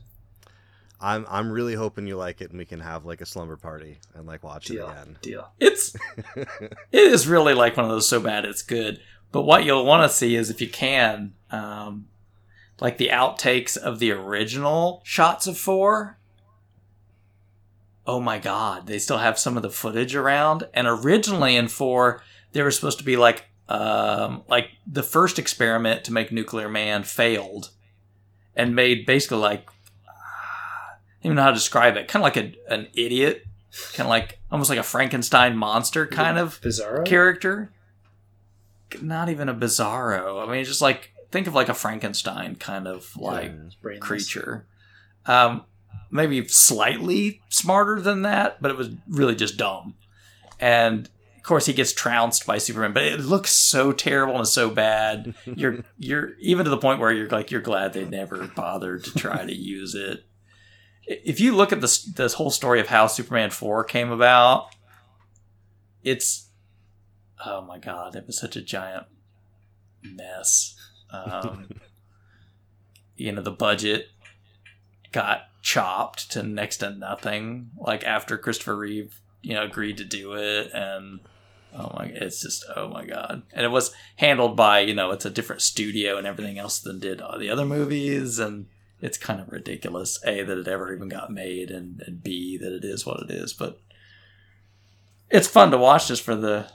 I'm 1.00 1.24
I'm 1.28 1.52
really 1.52 1.74
hoping 1.74 2.08
you 2.08 2.16
like 2.16 2.40
it 2.40 2.50
and 2.50 2.58
we 2.58 2.64
can 2.64 2.80
have 2.80 3.04
like 3.04 3.20
a 3.20 3.26
slumber 3.26 3.56
party 3.56 3.98
and 4.14 4.26
like 4.26 4.42
watch 4.42 4.66
Deal. 4.66 4.88
it 4.88 4.90
again. 4.90 5.18
Deal. 5.22 5.48
It's 5.60 5.94
it 6.36 6.68
is 6.92 7.28
really 7.28 7.54
like 7.54 7.76
one 7.76 7.84
of 7.86 7.90
those 7.92 8.08
so 8.08 8.18
bad 8.20 8.44
it's 8.44 8.62
good. 8.62 9.00
But 9.30 9.42
what 9.42 9.64
you'll 9.64 9.84
want 9.84 10.10
to 10.10 10.16
see 10.16 10.34
is 10.34 10.50
if 10.50 10.60
you 10.60 10.68
can, 10.68 11.34
um, 11.50 12.08
like 12.80 12.98
the 12.98 13.08
outtakes 13.08 13.76
of 13.76 13.98
the 13.98 14.12
original 14.12 15.02
shots 15.04 15.46
of 15.46 15.58
four. 15.58 16.18
Oh 18.06 18.20
my 18.20 18.38
god, 18.38 18.86
they 18.86 18.98
still 18.98 19.18
have 19.18 19.38
some 19.38 19.56
of 19.56 19.62
the 19.62 19.70
footage 19.70 20.14
around. 20.14 20.64
And 20.72 20.86
originally 20.86 21.56
in 21.56 21.68
four, 21.68 22.22
they 22.52 22.62
were 22.62 22.70
supposed 22.70 22.98
to 22.98 23.04
be 23.04 23.16
like 23.16 23.44
um, 23.68 24.44
like 24.48 24.70
the 24.86 25.02
first 25.02 25.38
experiment 25.38 26.04
to 26.04 26.12
make 26.12 26.32
Nuclear 26.32 26.68
Man 26.70 27.02
failed, 27.02 27.70
and 28.56 28.74
made 28.74 29.04
basically 29.04 29.38
like 29.38 29.68
I 30.06 30.94
don't 31.22 31.32
even 31.32 31.36
know 31.36 31.42
how 31.42 31.48
to 31.50 31.54
describe 31.54 31.96
it. 31.96 32.08
Kind 32.08 32.22
of 32.22 32.24
like 32.24 32.36
a, 32.38 32.72
an 32.72 32.88
idiot, 32.94 33.44
kind 33.92 34.06
of 34.06 34.10
like 34.10 34.38
almost 34.50 34.70
like 34.70 34.78
a 34.78 34.82
Frankenstein 34.84 35.56
monster 35.56 36.06
kind 36.06 36.38
of 36.38 36.60
Bizarro. 36.62 37.04
character. 37.04 37.72
Not 39.02 39.28
even 39.28 39.50
a 39.50 39.54
bizarro. 39.54 40.42
I 40.42 40.50
mean, 40.50 40.64
just 40.64 40.80
like 40.80 41.12
think 41.30 41.46
of 41.46 41.54
like 41.54 41.68
a 41.68 41.74
Frankenstein 41.74 42.56
kind 42.56 42.86
of 42.86 43.16
like 43.16 43.52
Brainless. 43.80 44.06
creature. 44.06 44.66
Um, 45.26 45.64
maybe 46.10 46.46
slightly 46.48 47.42
smarter 47.48 48.00
than 48.00 48.22
that, 48.22 48.60
but 48.62 48.70
it 48.70 48.76
was 48.76 48.90
really 49.08 49.34
just 49.34 49.56
dumb. 49.56 49.94
And 50.58 51.08
of 51.36 51.42
course, 51.42 51.66
he 51.66 51.72
gets 51.72 51.92
trounced 51.92 52.46
by 52.46 52.58
Superman, 52.58 52.92
but 52.92 53.04
it 53.04 53.20
looks 53.20 53.52
so 53.52 53.92
terrible 53.92 54.36
and 54.36 54.48
so 54.48 54.70
bad. 54.70 55.34
You're 55.44 55.84
you're 55.96 56.32
even 56.40 56.64
to 56.64 56.70
the 56.70 56.76
point 56.76 57.00
where 57.00 57.12
you're 57.12 57.28
like 57.28 57.50
you're 57.50 57.60
glad 57.60 57.92
they 57.92 58.04
never 58.04 58.46
bothered 58.48 59.04
to 59.04 59.14
try 59.14 59.44
to 59.44 59.54
use 59.54 59.94
it. 59.94 60.24
If 61.06 61.40
you 61.40 61.54
look 61.54 61.72
at 61.72 61.80
this 61.80 62.02
this 62.02 62.34
whole 62.34 62.50
story 62.50 62.80
of 62.80 62.88
how 62.88 63.06
Superman 63.06 63.50
four 63.50 63.84
came 63.84 64.10
about, 64.10 64.74
it's 66.02 66.48
oh 67.44 67.62
my 67.62 67.78
god, 67.78 68.14
it 68.16 68.26
was 68.26 68.38
such 68.38 68.56
a 68.56 68.60
giant 68.62 69.06
mess. 70.02 70.74
Um, 71.10 71.68
you 73.16 73.32
know, 73.32 73.42
the 73.42 73.50
budget 73.50 74.08
got 75.12 75.48
chopped 75.62 76.30
to 76.32 76.42
next 76.42 76.78
to 76.78 76.90
nothing. 76.90 77.70
Like 77.78 78.04
after 78.04 78.38
Christopher 78.38 78.76
Reeve, 78.76 79.20
you 79.42 79.54
know, 79.54 79.64
agreed 79.64 79.96
to 79.98 80.04
do 80.04 80.34
it, 80.34 80.70
and 80.72 81.20
oh 81.74 81.92
my, 81.94 82.06
it's 82.14 82.42
just 82.42 82.64
oh 82.74 82.88
my 82.88 83.04
god. 83.04 83.42
And 83.52 83.64
it 83.64 83.70
was 83.70 83.94
handled 84.16 84.56
by 84.56 84.80
you 84.80 84.94
know, 84.94 85.10
it's 85.10 85.24
a 85.24 85.30
different 85.30 85.62
studio 85.62 86.16
and 86.16 86.26
everything 86.26 86.58
else 86.58 86.78
than 86.78 86.98
did 86.98 87.20
all 87.20 87.38
the 87.38 87.50
other 87.50 87.66
movies, 87.66 88.38
and 88.38 88.66
it's 89.00 89.18
kind 89.18 89.40
of 89.40 89.52
ridiculous. 89.52 90.18
A 90.24 90.42
that 90.42 90.58
it 90.58 90.68
ever 90.68 90.94
even 90.94 91.08
got 91.08 91.32
made, 91.32 91.70
and, 91.70 92.02
and 92.06 92.22
B 92.22 92.56
that 92.58 92.72
it 92.72 92.84
is 92.84 93.04
what 93.04 93.22
it 93.22 93.30
is. 93.30 93.52
But 93.52 93.80
it's 95.30 95.48
fun 95.48 95.70
to 95.70 95.78
watch 95.78 96.08
just 96.08 96.22
for 96.22 96.34
the 96.34 96.70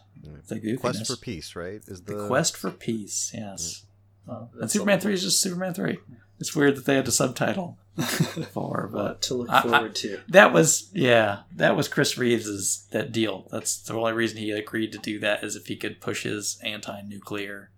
the 0.47 0.55
goofiness. 0.59 0.79
Quest 0.79 1.07
for 1.07 1.17
Peace, 1.17 1.55
right? 1.55 1.81
Is 1.87 2.01
the, 2.01 2.15
The 2.15 2.27
quest 2.27 2.57
for 2.57 2.71
peace, 2.71 3.31
yes. 3.33 3.83
Oh, 4.27 4.47
And 4.61 4.71
Superman 4.71 4.99
Three 4.99 5.13
is 5.13 5.21
just 5.23 5.41
Superman 5.41 5.73
Three. 5.73 5.99
It's 6.39 6.55
weird 6.55 6.75
that 6.77 6.85
they 6.85 6.95
had 6.95 7.05
to 7.05 7.11
subtitle 7.11 7.77
for, 8.51 8.89
but 8.91 9.21
to 9.23 9.33
look 9.35 9.49
I- 9.49 9.59
I- 9.59 9.61
forward 9.61 9.95
to. 9.95 10.19
that 10.29 10.51
was 10.53 10.89
yeah, 10.93 11.39
that 11.55 11.75
was 11.75 11.87
Chris 11.87 12.17
Reeves's 12.17 12.87
that 12.91 13.11
deal. 13.11 13.47
That's 13.51 13.77
the 13.77 13.93
only 13.93 14.13
reason 14.13 14.37
he 14.39 14.51
agreed 14.51 14.91
to 14.93 14.97
do 14.97 15.19
that 15.19 15.43
is 15.43 15.55
if 15.55 15.67
he 15.67 15.75
could 15.75 16.01
push 16.01 16.23
his 16.23 16.59
anti-nuclear 16.63 17.69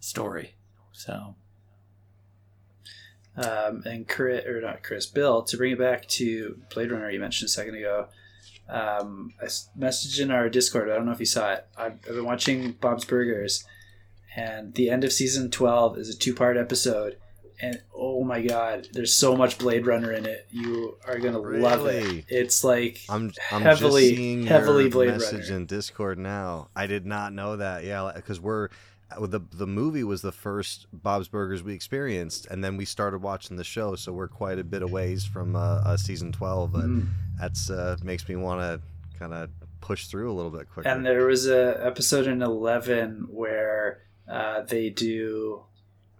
story. 0.00 0.54
So 0.92 1.34
Um, 3.36 3.82
and 3.84 4.08
Chris, 4.08 4.46
or 4.46 4.60
not 4.62 4.82
Chris, 4.82 5.06
Bill, 5.06 5.42
to 5.42 5.56
bring 5.58 5.72
it 5.72 5.78
back 5.78 6.06
to 6.08 6.58
Blade 6.72 6.90
Runner 6.90 7.10
you 7.10 7.20
mentioned 7.20 7.46
a 7.46 7.50
second 7.50 7.74
ago. 7.74 8.08
Um, 8.68 9.34
I 9.40 9.44
messaged 9.78 10.18
in 10.20 10.30
our 10.30 10.48
Discord. 10.48 10.90
I 10.90 10.94
don't 10.94 11.04
know 11.06 11.12
if 11.12 11.20
you 11.20 11.26
saw 11.26 11.52
it. 11.52 11.66
I've, 11.76 11.92
I've 12.08 12.14
been 12.14 12.24
watching 12.24 12.72
Bob's 12.72 13.04
Burgers, 13.04 13.64
and 14.36 14.74
the 14.74 14.90
end 14.90 15.02
of 15.04 15.12
season 15.12 15.50
twelve 15.50 15.98
is 15.98 16.08
a 16.08 16.16
two-part 16.16 16.56
episode. 16.56 17.16
And 17.58 17.80
oh 17.94 18.22
my 18.22 18.42
god, 18.42 18.88
there's 18.92 19.14
so 19.14 19.34
much 19.34 19.56
Blade 19.58 19.86
Runner 19.86 20.12
in 20.12 20.26
it. 20.26 20.46
You 20.50 20.98
are 21.06 21.18
gonna 21.18 21.38
love 21.38 21.86
it. 21.86 22.26
It's 22.28 22.62
like 22.62 23.00
I'm 23.08 23.32
I'm 23.50 23.62
heavily- 23.62 24.08
just 24.10 24.16
seeing 24.16 24.46
heavily 24.46 24.82
your 24.84 24.90
Blade 24.92 25.08
message 25.12 25.44
Runner. 25.48 25.56
in 25.62 25.66
Discord 25.66 26.18
now. 26.18 26.68
I 26.76 26.86
did 26.86 27.06
not 27.06 27.32
know 27.32 27.56
that. 27.56 27.84
Yeah, 27.84 28.12
because 28.14 28.38
we're 28.38 28.68
the 29.18 29.40
the 29.52 29.66
movie 29.66 30.04
was 30.04 30.20
the 30.20 30.32
first 30.32 30.86
Bob's 30.92 31.28
Burgers 31.28 31.62
we 31.62 31.72
experienced, 31.72 32.46
and 32.50 32.62
then 32.62 32.76
we 32.76 32.84
started 32.84 33.22
watching 33.22 33.56
the 33.56 33.64
show, 33.64 33.94
so 33.94 34.12
we're 34.12 34.28
quite 34.28 34.58
a 34.58 34.64
bit 34.64 34.82
a 34.82 34.86
ways 34.86 35.24
from 35.24 35.56
uh, 35.56 35.80
uh, 35.84 35.96
season 35.96 36.32
twelve. 36.32 36.72
But 36.72 36.84
Mm. 36.84 37.06
that's 37.40 37.70
uh, 37.70 37.96
makes 38.02 38.28
me 38.28 38.36
want 38.36 38.60
to 38.60 39.18
kind 39.18 39.32
of 39.32 39.48
push 39.80 40.08
through 40.08 40.30
a 40.30 40.34
little 40.34 40.50
bit 40.50 40.68
quicker. 40.70 40.88
And 40.90 41.06
there 41.06 41.24
was 41.24 41.46
a 41.46 41.80
episode 41.82 42.26
in 42.26 42.42
eleven 42.42 43.28
where 43.30 44.02
uh, 44.28 44.62
they 44.62 44.90
do 44.90 45.62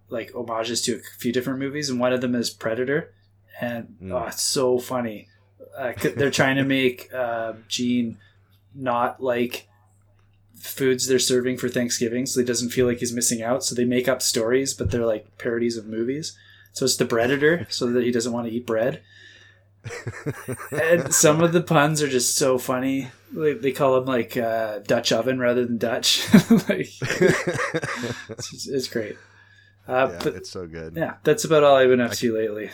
like 0.09 0.31
homages 0.33 0.81
to 0.83 0.95
a 0.95 0.99
few 1.19 1.31
different 1.33 1.59
movies, 1.59 1.89
and 1.89 1.99
one 1.99 2.13
of 2.13 2.21
them 2.21 2.35
is 2.35 2.49
Predator, 2.49 3.13
and 3.59 3.97
Mm. 4.01 4.13
oh, 4.13 4.27
it's 4.27 4.41
so 4.43 4.79
funny. 4.79 5.27
Uh, 5.77 5.93
they're 6.15 6.31
trying 6.31 6.55
to 6.55 6.63
make 6.63 7.13
uh, 7.13 7.53
Gene 7.67 8.17
not 8.73 9.21
like 9.21 9.67
foods 10.55 11.07
they're 11.07 11.19
serving 11.19 11.57
for 11.57 11.69
Thanksgiving, 11.69 12.25
so 12.25 12.39
he 12.39 12.45
doesn't 12.45 12.69
feel 12.69 12.87
like 12.87 12.97
he's 12.99 13.13
missing 13.13 13.41
out. 13.43 13.63
So 13.63 13.75
they 13.75 13.85
make 13.85 14.07
up 14.07 14.21
stories, 14.21 14.73
but 14.73 14.91
they're 14.91 15.05
like 15.05 15.37
parodies 15.37 15.77
of 15.77 15.85
movies. 15.85 16.37
So 16.73 16.85
it's 16.85 16.97
the 16.97 17.05
Predator, 17.05 17.65
so 17.69 17.87
that 17.91 18.03
he 18.03 18.11
doesn't 18.11 18.33
want 18.33 18.47
to 18.47 18.53
eat 18.53 18.65
bread. 18.67 19.01
and 20.71 21.13
some 21.13 21.41
of 21.41 21.53
the 21.53 21.61
puns 21.61 22.01
are 22.01 22.07
just 22.09 22.35
so 22.35 22.57
funny. 22.57 23.09
Like, 23.33 23.61
they 23.61 23.71
call 23.71 23.95
them 23.95 24.05
like 24.05 24.37
uh, 24.37 24.79
Dutch 24.79 25.11
oven 25.11 25.39
rather 25.39 25.65
than 25.65 25.77
Dutch. 25.77 26.27
like, 26.51 26.89
it's, 28.29 28.67
it's 28.67 28.87
great. 28.87 29.17
Uh, 29.87 30.09
yeah, 30.11 30.19
but 30.23 30.35
it's 30.35 30.49
so 30.49 30.67
good. 30.67 30.95
yeah, 30.95 31.15
that's 31.23 31.45
about 31.45 31.63
all 31.63 31.75
I've 31.75 31.89
been 31.89 32.01
up 32.01 32.11
to 32.13 32.35
lately. 32.35 32.69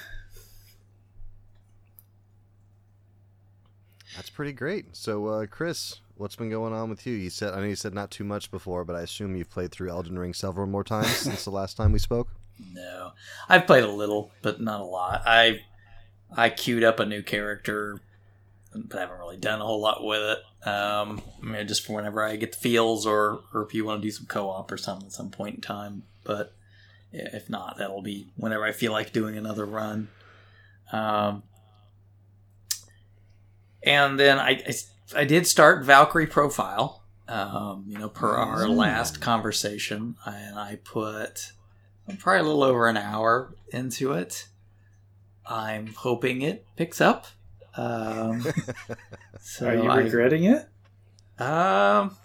That's 4.15 4.29
pretty 4.29 4.53
great. 4.53 4.95
So, 4.95 5.25
uh, 5.27 5.45
Chris, 5.47 5.99
what's 6.15 6.35
been 6.35 6.49
going 6.49 6.73
on 6.73 6.89
with 6.89 7.05
you? 7.05 7.13
You 7.13 7.29
said 7.29 7.53
I 7.53 7.57
know 7.57 7.65
you 7.65 7.75
said 7.75 7.93
not 7.93 8.11
too 8.11 8.23
much 8.23 8.51
before, 8.51 8.85
but 8.85 8.95
I 8.95 9.01
assume 9.01 9.35
you've 9.35 9.49
played 9.49 9.71
through 9.71 9.89
Elden 9.89 10.17
Ring 10.17 10.33
several 10.33 10.67
more 10.67 10.83
times 10.83 11.07
since 11.17 11.43
the 11.43 11.51
last 11.51 11.77
time 11.77 11.91
we 11.91 11.99
spoke. 11.99 12.29
no, 12.73 13.11
I've 13.49 13.65
played 13.67 13.83
a 13.83 13.91
little, 13.91 14.31
but 14.41 14.61
not 14.61 14.81
a 14.81 14.85
lot. 14.85 15.23
I 15.25 15.61
I 16.35 16.49
queued 16.49 16.83
up 16.83 16.99
a 16.99 17.05
new 17.05 17.23
character, 17.23 17.99
but 18.75 18.97
I 18.97 19.01
haven't 19.01 19.19
really 19.19 19.37
done 19.37 19.61
a 19.61 19.65
whole 19.65 19.81
lot 19.81 20.03
with 20.03 20.21
it. 20.21 20.67
Um, 20.67 21.21
I 21.41 21.45
mean, 21.45 21.67
just 21.67 21.85
for 21.85 21.93
whenever 21.93 22.23
I 22.23 22.35
get 22.35 22.53
the 22.53 22.57
feels, 22.57 23.05
or 23.05 23.41
or 23.53 23.63
if 23.63 23.73
you 23.73 23.85
want 23.85 24.01
to 24.01 24.07
do 24.07 24.11
some 24.11 24.25
co-op 24.25 24.71
or 24.71 24.77
something 24.77 25.07
at 25.07 25.13
some 25.13 25.29
point 25.29 25.55
in 25.55 25.61
time. 25.61 26.03
But 26.23 26.53
if 27.11 27.49
not, 27.49 27.77
that'll 27.77 28.01
be 28.01 28.27
whenever 28.35 28.63
I 28.63 28.71
feel 28.71 28.91
like 28.91 29.13
doing 29.13 29.37
another 29.37 29.65
run. 29.65 30.09
Um, 30.91 31.43
and 33.83 34.19
then 34.19 34.39
I, 34.39 34.63
I, 34.67 34.73
I 35.15 35.23
did 35.25 35.45
start 35.45 35.83
Valkyrie 35.83 36.27
Profile, 36.27 37.03
um, 37.27 37.85
you 37.87 37.97
know, 37.97 38.09
per 38.09 38.35
our 38.35 38.67
last 38.67 39.21
conversation, 39.21 40.15
and 40.25 40.57
I 40.57 40.79
put 40.83 41.51
probably 42.19 42.39
a 42.39 42.43
little 42.43 42.63
over 42.63 42.87
an 42.87 42.97
hour 42.97 43.55
into 43.71 44.13
it. 44.13 44.47
I'm 45.45 45.87
hoping 45.87 46.41
it 46.41 46.65
picks 46.75 47.01
up. 47.01 47.27
Um, 47.75 48.45
so 49.41 49.67
Are 49.67 49.75
you 49.75 49.89
I- 49.89 49.97
regretting 49.97 50.43
it? 50.45 50.67
um, 51.41 52.15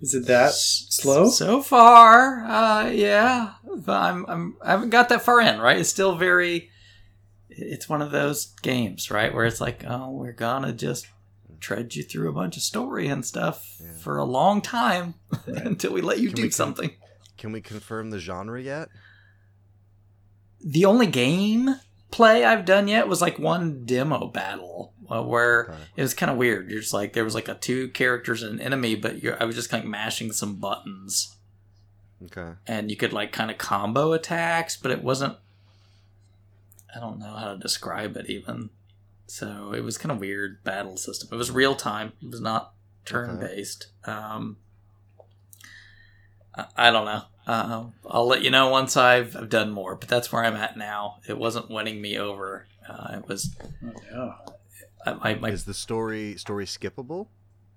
Is 0.00 0.14
it 0.14 0.26
that 0.26 0.52
slow? 0.52 1.28
so 1.30 1.62
far, 1.62 2.44
uh, 2.44 2.88
yeah, 2.90 3.52
but 3.76 3.92
I'm, 4.02 4.26
I'm 4.26 4.56
I 4.62 4.72
haven't 4.72 4.90
got 4.90 5.08
that 5.10 5.22
far 5.22 5.40
in. 5.40 5.60
Right, 5.60 5.78
it's 5.78 5.88
still 5.88 6.16
very. 6.16 6.70
It's 7.48 7.88
one 7.88 8.02
of 8.02 8.10
those 8.10 8.46
games, 8.62 9.10
right, 9.12 9.32
where 9.32 9.44
it's 9.46 9.60
like, 9.60 9.84
oh, 9.86 10.10
we're 10.10 10.32
gonna 10.32 10.72
just 10.72 11.06
tread 11.60 11.94
you 11.94 12.02
through 12.02 12.28
a 12.28 12.32
bunch 12.32 12.56
of 12.56 12.62
story 12.64 13.06
and 13.06 13.24
stuff 13.24 13.76
Yeah. 13.80 13.94
for 13.98 14.18
a 14.18 14.24
long 14.24 14.60
time 14.60 15.14
until 15.46 15.92
we 15.92 16.00
let 16.02 16.18
you 16.18 16.28
Can 16.28 16.36
do 16.36 16.42
we 16.42 16.48
con- 16.48 16.52
something. 16.52 16.90
Can 17.38 17.52
we 17.52 17.60
confirm 17.60 18.10
the 18.10 18.18
genre 18.18 18.60
yet? 18.60 18.88
The 20.60 20.84
only 20.86 21.06
game 21.06 21.76
play 22.14 22.44
I've 22.44 22.64
done 22.64 22.86
yet 22.88 23.08
was 23.08 23.20
like 23.20 23.38
one 23.38 23.84
demo 23.84 24.28
battle 24.28 24.92
uh, 25.10 25.22
where 25.22 25.64
Okay. 25.70 25.82
it 25.96 26.02
was 26.02 26.14
kind 26.14 26.30
of 26.30 26.38
weird. 26.38 26.70
You're 26.70 26.80
just 26.80 26.94
like 26.94 27.12
there 27.12 27.24
was 27.24 27.34
like 27.34 27.48
a 27.48 27.54
two 27.54 27.88
characters 27.88 28.42
and 28.42 28.60
an 28.60 28.60
enemy, 28.66 28.94
but 28.94 29.22
you're, 29.22 29.40
I 29.42 29.44
was 29.44 29.56
just 29.56 29.72
like 29.72 29.84
mashing 29.84 30.32
some 30.32 30.56
buttons. 30.56 31.36
Okay. 32.26 32.52
and 32.66 32.90
you 32.90 32.96
could 32.96 33.12
like 33.12 33.32
kind 33.32 33.50
of 33.50 33.58
combo 33.58 34.12
attacks, 34.12 34.76
but 34.76 34.90
it 34.90 35.02
wasn't. 35.02 35.36
I 36.96 37.00
don't 37.00 37.18
know 37.18 37.34
how 37.34 37.52
to 37.52 37.58
describe 37.58 38.16
it 38.16 38.30
even. 38.30 38.70
So 39.26 39.72
it 39.74 39.80
was 39.82 39.98
kind 39.98 40.12
of 40.12 40.20
weird 40.20 40.62
battle 40.64 40.96
system. 40.96 41.28
It 41.32 41.36
was 41.36 41.50
real 41.50 41.74
time. 41.74 42.12
It 42.22 42.30
was 42.30 42.40
not 42.40 42.72
turn 43.04 43.40
based. 43.40 43.88
Um, 44.04 44.56
I, 46.54 46.66
I 46.76 46.90
don't 46.90 47.04
know. 47.04 47.22
Uh, 47.46 47.84
I'll 48.08 48.26
let 48.26 48.42
you 48.42 48.50
know 48.50 48.68
once 48.68 48.96
I've, 48.96 49.36
I've 49.36 49.48
done 49.50 49.70
more, 49.70 49.94
but 49.96 50.08
that's 50.08 50.32
where 50.32 50.44
I'm 50.44 50.56
at 50.56 50.76
now. 50.76 51.16
It 51.28 51.38
wasn't 51.38 51.70
winning 51.70 52.00
me 52.00 52.18
over. 52.18 52.66
Uh, 52.88 53.18
it 53.18 53.28
was. 53.28 53.54
Oh, 54.14 54.34
yeah. 55.06 55.14
my, 55.22 55.34
my, 55.34 55.50
Is 55.50 55.64
the 55.64 55.74
story 55.74 56.36
story 56.36 56.64
skippable? 56.64 57.28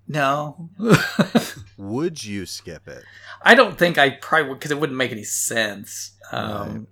no. 0.08 0.70
Would 1.78 2.24
you 2.24 2.46
skip 2.46 2.88
it? 2.88 3.04
I 3.42 3.56
don't 3.56 3.78
think 3.78 3.98
I 3.98 4.12
probably 4.12 4.50
would 4.50 4.56
because 4.56 4.72
it 4.72 4.80
wouldn't 4.80 4.98
make 4.98 5.12
any 5.12 5.24
sense. 5.24 6.12
Um, 6.32 6.88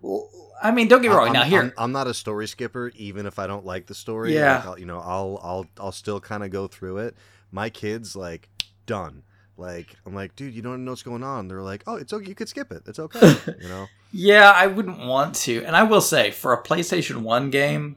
well, 0.00 0.30
I 0.62 0.70
mean, 0.70 0.88
don't 0.88 1.02
get 1.02 1.10
me 1.10 1.16
wrong. 1.16 1.28
I'm, 1.28 1.32
now 1.32 1.42
here, 1.42 1.60
I'm, 1.60 1.72
I'm 1.76 1.92
not 1.92 2.06
a 2.06 2.14
story 2.14 2.46
skipper, 2.46 2.92
even 2.94 3.26
if 3.26 3.38
I 3.38 3.46
don't 3.46 3.66
like 3.66 3.86
the 3.86 3.94
story. 3.94 4.34
Yeah. 4.34 4.56
Like, 4.56 4.66
I'll, 4.66 4.78
you 4.78 4.86
know, 4.86 5.00
I'll 5.00 5.38
I'll 5.42 5.66
I'll 5.78 5.92
still 5.92 6.20
kind 6.20 6.44
of 6.44 6.50
go 6.50 6.66
through 6.66 6.98
it. 6.98 7.16
My 7.50 7.68
kids 7.68 8.16
like 8.16 8.48
done. 8.86 9.22
Like 9.56 9.94
I'm 10.06 10.14
like, 10.14 10.34
dude, 10.36 10.54
you 10.54 10.62
don't 10.62 10.84
know 10.84 10.92
what's 10.92 11.02
going 11.02 11.22
on. 11.22 11.48
They're 11.48 11.62
like, 11.62 11.82
oh, 11.86 11.96
it's 11.96 12.12
okay. 12.12 12.26
You 12.28 12.34
could 12.34 12.48
skip 12.48 12.72
it. 12.72 12.82
It's 12.86 12.98
okay. 12.98 13.36
you 13.60 13.68
know. 13.68 13.86
Yeah, 14.12 14.50
I 14.50 14.66
wouldn't 14.66 14.98
want 14.98 15.34
to. 15.36 15.64
And 15.64 15.76
I 15.76 15.82
will 15.84 16.00
say, 16.00 16.30
for 16.30 16.52
a 16.52 16.62
PlayStation 16.62 17.18
One 17.18 17.50
game, 17.50 17.96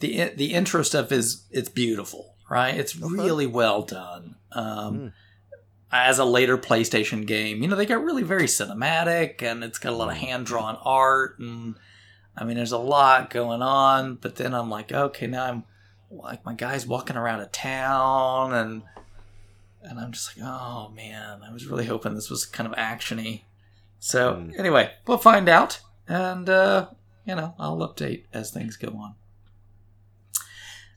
the 0.00 0.30
the 0.36 0.52
intro 0.54 0.82
stuff 0.82 1.12
is 1.12 1.44
it's 1.50 1.68
beautiful, 1.68 2.34
right? 2.50 2.74
It's 2.74 3.00
Okay. 3.00 3.14
really 3.14 3.46
well 3.46 3.82
done. 3.82 4.36
Um, 4.52 4.98
Mm. 4.98 5.12
As 5.92 6.18
a 6.18 6.24
later 6.24 6.58
PlayStation 6.58 7.24
game, 7.26 7.62
you 7.62 7.68
know, 7.68 7.76
they 7.76 7.86
got 7.86 8.02
really 8.02 8.24
very 8.24 8.46
cinematic, 8.46 9.40
and 9.40 9.62
it's 9.62 9.78
got 9.78 9.92
a 9.92 9.96
lot 9.96 10.10
of 10.10 10.16
hand 10.16 10.44
drawn 10.44 10.76
art, 10.84 11.38
and 11.38 11.76
I 12.36 12.44
mean, 12.44 12.56
there's 12.56 12.72
a 12.72 12.76
lot 12.78 13.30
going 13.30 13.62
on. 13.62 14.16
But 14.16 14.34
then 14.34 14.52
I'm 14.52 14.68
like, 14.68 14.90
okay, 14.92 15.28
now 15.28 15.44
I'm 15.44 15.64
like 16.10 16.44
my 16.44 16.54
guy's 16.54 16.86
walking 16.88 17.16
around 17.16 17.40
a 17.40 17.46
town, 17.46 18.52
and 18.52 18.82
and 19.88 19.98
I'm 19.98 20.12
just 20.12 20.36
like, 20.36 20.46
oh 20.46 20.90
man, 20.94 21.40
I 21.42 21.52
was 21.52 21.66
really 21.66 21.86
hoping 21.86 22.14
this 22.14 22.30
was 22.30 22.44
kind 22.44 22.66
of 22.70 22.76
actiony. 22.78 23.42
So 23.98 24.34
Mm. 24.34 24.58
anyway, 24.58 24.92
we'll 25.06 25.18
find 25.18 25.48
out, 25.48 25.80
and 26.06 26.48
uh, 26.48 26.88
you 27.24 27.34
know, 27.34 27.54
I'll 27.58 27.78
update 27.78 28.24
as 28.32 28.50
things 28.50 28.76
go 28.76 28.88
on. 28.88 29.14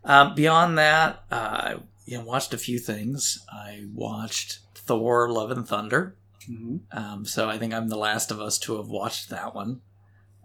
Um, 0.03 0.35
beyond 0.35 0.77
that, 0.77 1.23
uh, 1.31 1.75
you 2.05 2.17
know, 2.17 2.23
watched 2.23 2.53
a 2.53 2.57
few 2.57 2.79
things. 2.79 3.39
I 3.51 3.85
watched 3.93 4.59
Thor: 4.75 5.29
Love 5.29 5.51
and 5.51 5.67
Thunder. 5.67 6.15
hmm 6.47 6.77
Um, 6.91 7.25
so 7.25 7.49
I 7.49 7.57
think 7.57 7.73
I'm 7.73 7.89
the 7.89 7.97
last 7.97 8.31
of 8.31 8.39
us 8.39 8.57
to 8.59 8.77
have 8.77 8.87
watched 8.87 9.29
that 9.29 9.53
one. 9.53 9.81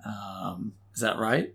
Um, 0.04 0.74
is 0.94 1.00
that 1.00 1.18
right? 1.18 1.54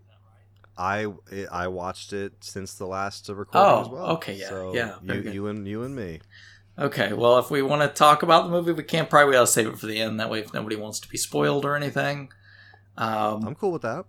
I 0.77 1.07
I 1.51 1.67
watched 1.67 2.13
it 2.13 2.33
since 2.41 2.73
the 2.73 2.87
last 2.87 3.27
recording 3.29 3.61
Oh, 3.69 3.81
as 3.81 3.89
well. 3.89 4.05
okay, 4.11 4.37
yeah, 4.37 4.47
So 4.49 4.73
yeah, 4.73 4.95
You, 5.03 5.21
good. 5.21 5.33
you 5.33 5.47
and 5.47 5.67
you 5.67 5.83
and 5.83 5.95
me. 5.95 6.21
Okay, 6.79 7.11
well, 7.11 7.37
if 7.39 7.51
we 7.51 7.61
want 7.61 7.81
to 7.81 7.89
talk 7.89 8.23
about 8.23 8.45
the 8.45 8.51
movie, 8.51 8.71
we 8.71 8.83
can't. 8.83 9.09
Probably 9.09 9.35
I'll 9.35 9.45
save 9.45 9.67
it 9.67 9.77
for 9.77 9.85
the 9.85 9.99
end. 9.99 10.19
That 10.19 10.29
way, 10.29 10.39
if 10.39 10.53
nobody 10.53 10.77
wants 10.77 11.01
to 11.01 11.09
be 11.09 11.17
spoiled 11.17 11.65
or 11.65 11.75
anything. 11.75 12.31
Um, 12.97 13.45
I'm 13.45 13.55
cool 13.55 13.73
with 13.73 13.81
that. 13.81 14.05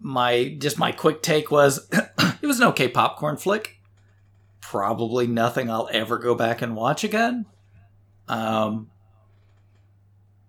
my 0.00 0.56
just 0.58 0.78
my 0.78 0.92
quick 0.92 1.22
take 1.22 1.50
was 1.50 1.88
it 1.92 2.46
was 2.46 2.58
an 2.58 2.66
okay 2.68 2.88
popcorn 2.88 3.36
flick. 3.36 3.80
Probably 4.60 5.26
nothing 5.26 5.70
I'll 5.70 5.88
ever 5.92 6.18
go 6.18 6.34
back 6.34 6.62
and 6.62 6.74
watch 6.74 7.04
again. 7.04 7.46
Um, 8.28 8.90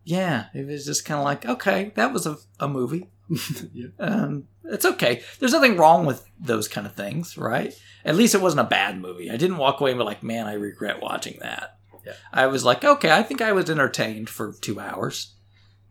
yeah, 0.03 0.45
it 0.53 0.65
was 0.65 0.85
just 0.85 1.05
kind 1.05 1.19
of 1.19 1.25
like 1.25 1.45
okay, 1.45 1.91
that 1.95 2.11
was 2.11 2.25
a, 2.25 2.37
a 2.59 2.67
movie. 2.67 3.07
yeah. 3.73 3.87
Um, 3.99 4.47
it's 4.71 4.85
okay. 4.85 5.21
There's 5.39 5.51
nothing 5.53 5.77
wrong 5.77 6.05
with 6.05 6.25
those 6.39 6.67
kind 6.67 6.87
of 6.87 6.95
things, 6.95 7.37
right? 7.37 7.73
At 8.03 8.15
least 8.15 8.33
it 8.35 8.41
wasn't 8.41 8.61
a 8.61 8.69
bad 8.69 8.99
movie. 8.99 9.29
I 9.29 9.37
didn't 9.37 9.57
walk 9.57 9.79
away 9.79 9.91
and 9.91 9.99
be 9.99 10.03
like, 10.03 10.23
man, 10.23 10.47
I 10.47 10.53
regret 10.53 11.01
watching 11.01 11.37
that. 11.41 11.77
Yeah. 12.05 12.13
I 12.33 12.47
was 12.47 12.65
like, 12.65 12.83
okay, 12.83 13.11
I 13.11 13.21
think 13.21 13.41
I 13.41 13.51
was 13.51 13.69
entertained 13.69 14.29
for 14.29 14.53
two 14.61 14.79
hours. 14.79 15.33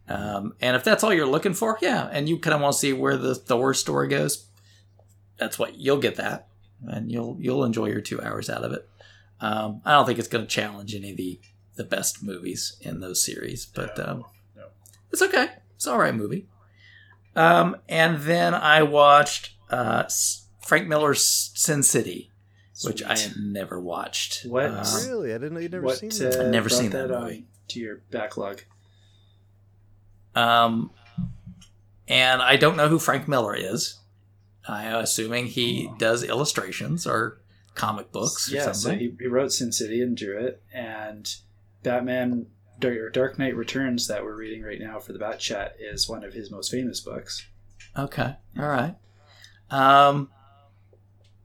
Um, 0.09 0.55
and 0.61 0.75
if 0.75 0.83
that's 0.83 1.05
all 1.05 1.15
you're 1.15 1.25
looking 1.27 1.55
for, 1.55 1.79
yeah, 1.81 2.09
and 2.11 2.29
you 2.29 2.39
kind 2.39 2.55
of 2.55 2.61
want 2.61 2.73
to 2.73 2.79
see 2.81 2.93
where 2.93 3.17
the 3.17 3.35
Thor 3.37 3.75
story 3.75 4.09
goes, 4.09 4.47
that's 5.39 5.57
what 5.57 5.77
you'll 5.77 5.99
get 6.01 6.17
that, 6.17 6.49
and 6.87 7.13
you'll 7.13 7.37
you'll 7.41 7.65
enjoy 7.65 7.87
your 7.87 8.01
two 8.01 8.21
hours 8.21 8.51
out 8.51 8.65
of 8.65 8.73
it. 8.73 8.89
Um, 9.41 9.81
I 9.85 9.93
don't 9.93 10.07
think 10.07 10.19
it's 10.19 10.27
going 10.29 10.45
to 10.45 10.51
challenge 10.51 10.95
any 10.97 11.13
of 11.13 11.17
the 11.17 11.41
the 11.77 11.85
best 11.85 12.23
movies 12.25 12.77
in 12.81 12.99
those 13.01 13.25
series, 13.25 13.65
but 13.67 13.97
No, 13.97 14.05
um, 14.05 14.25
no. 14.57 14.65
it's 15.13 15.23
okay. 15.23 15.49
It's 15.77 15.87
all 15.87 15.97
right 15.99 16.15
movie. 16.15 16.49
Um, 17.37 17.77
and 17.89 18.19
then 18.23 18.55
I 18.55 18.83
watched 18.83 19.55
uh, 19.71 20.05
Frank 20.63 20.89
Miller's 20.89 21.51
Sin 21.55 21.83
City, 21.83 22.31
which 22.85 23.03
I 23.03 23.19
had 23.19 23.35
never 23.37 23.81
watched. 23.81 24.45
What? 24.47 24.67
Um, 24.67 24.85
really, 25.07 25.35
I 25.35 25.39
didn't 25.39 25.55
know 25.55 25.61
you'd 25.61 25.73
never 25.73 25.87
what, 25.87 25.99
seen 25.99 26.11
uh, 26.11 26.31
that. 26.31 26.41
I've 26.41 26.51
never 26.51 26.69
seen 26.69 26.91
that 26.91 27.11
on 27.11 27.23
movie. 27.23 27.47
to 27.69 27.81
your 27.81 28.03
backlog. 28.11 28.63
Um, 30.35 30.91
and 32.09 32.43
I 32.43 32.57
don't 32.57 32.77
know 32.77 32.89
who 32.89 32.99
Frank 32.99 33.29
Miller 33.29 33.55
is. 33.55 33.99
I'm 34.69 34.97
assuming 34.97 35.47
he 35.47 35.91
does 35.99 36.23
illustrations 36.23 37.07
or 37.07 37.41
comic 37.75 38.13
books 38.13 38.53
or 38.53 38.57
yeah, 38.57 38.73
so 38.73 38.91
he, 38.91 39.15
he 39.19 39.27
wrote 39.27 39.53
Sin 39.53 39.73
City 39.73 40.03
and 40.03 40.17
drew 40.17 40.39
it, 40.39 40.63
and 40.73 41.35
Batman 41.83 42.47
Dark, 42.81 43.13
Dark 43.13 43.39
Knight 43.39 43.55
Returns 43.57 44.07
that 44.09 44.25
we're 44.25 44.35
reading 44.37 44.63
right 44.63 44.81
now 44.81 44.99
for 44.99 45.13
the 45.13 45.19
Bat 45.19 45.39
Chat 45.39 45.77
is 45.79 46.09
one 46.09 46.25
of 46.25 46.33
his 46.33 46.51
most 46.51 46.71
famous 46.71 47.01
books. 47.01 47.47
okay, 47.97 48.37
all 48.59 48.69
right. 48.69 48.97
Um, 49.71 50.31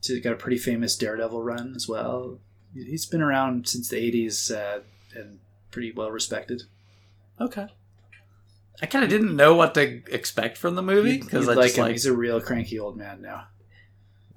So 0.02 0.13
he's 0.13 0.24
got 0.24 0.34
a 0.34 0.38
pretty 0.38 0.58
famous 0.58 0.95
Daredevil 0.95 1.41
run 1.41 1.74
as 1.76 1.88
well. 1.88 2.39
He's 2.74 3.06
been 3.06 3.21
around 3.21 3.67
since 3.67 3.88
the 3.89 3.98
'80s 3.98 4.52
uh, 4.56 4.82
and 5.15 5.39
pretty 5.71 5.91
well 5.91 6.12
respected. 6.12 6.63
okay. 7.39 7.67
I 8.82 8.88
kind 8.88 9.06
of 9.06 9.10
didn't 9.10 9.38
know 9.38 9.56
what 9.56 9.74
to 9.76 10.02
expect 10.13 10.58
from 10.58 10.76
the 10.76 10.82
movie 10.82 11.17
because 11.17 11.48
I 11.48 11.54
like 11.54 11.67
just 11.67 11.78
him. 11.78 11.84
like 11.84 11.91
He's 11.93 12.06
a 12.06 12.13
real 12.13 12.41
cranky 12.41 12.78
old 12.78 12.98
man 12.98 13.21
now. 13.21 13.48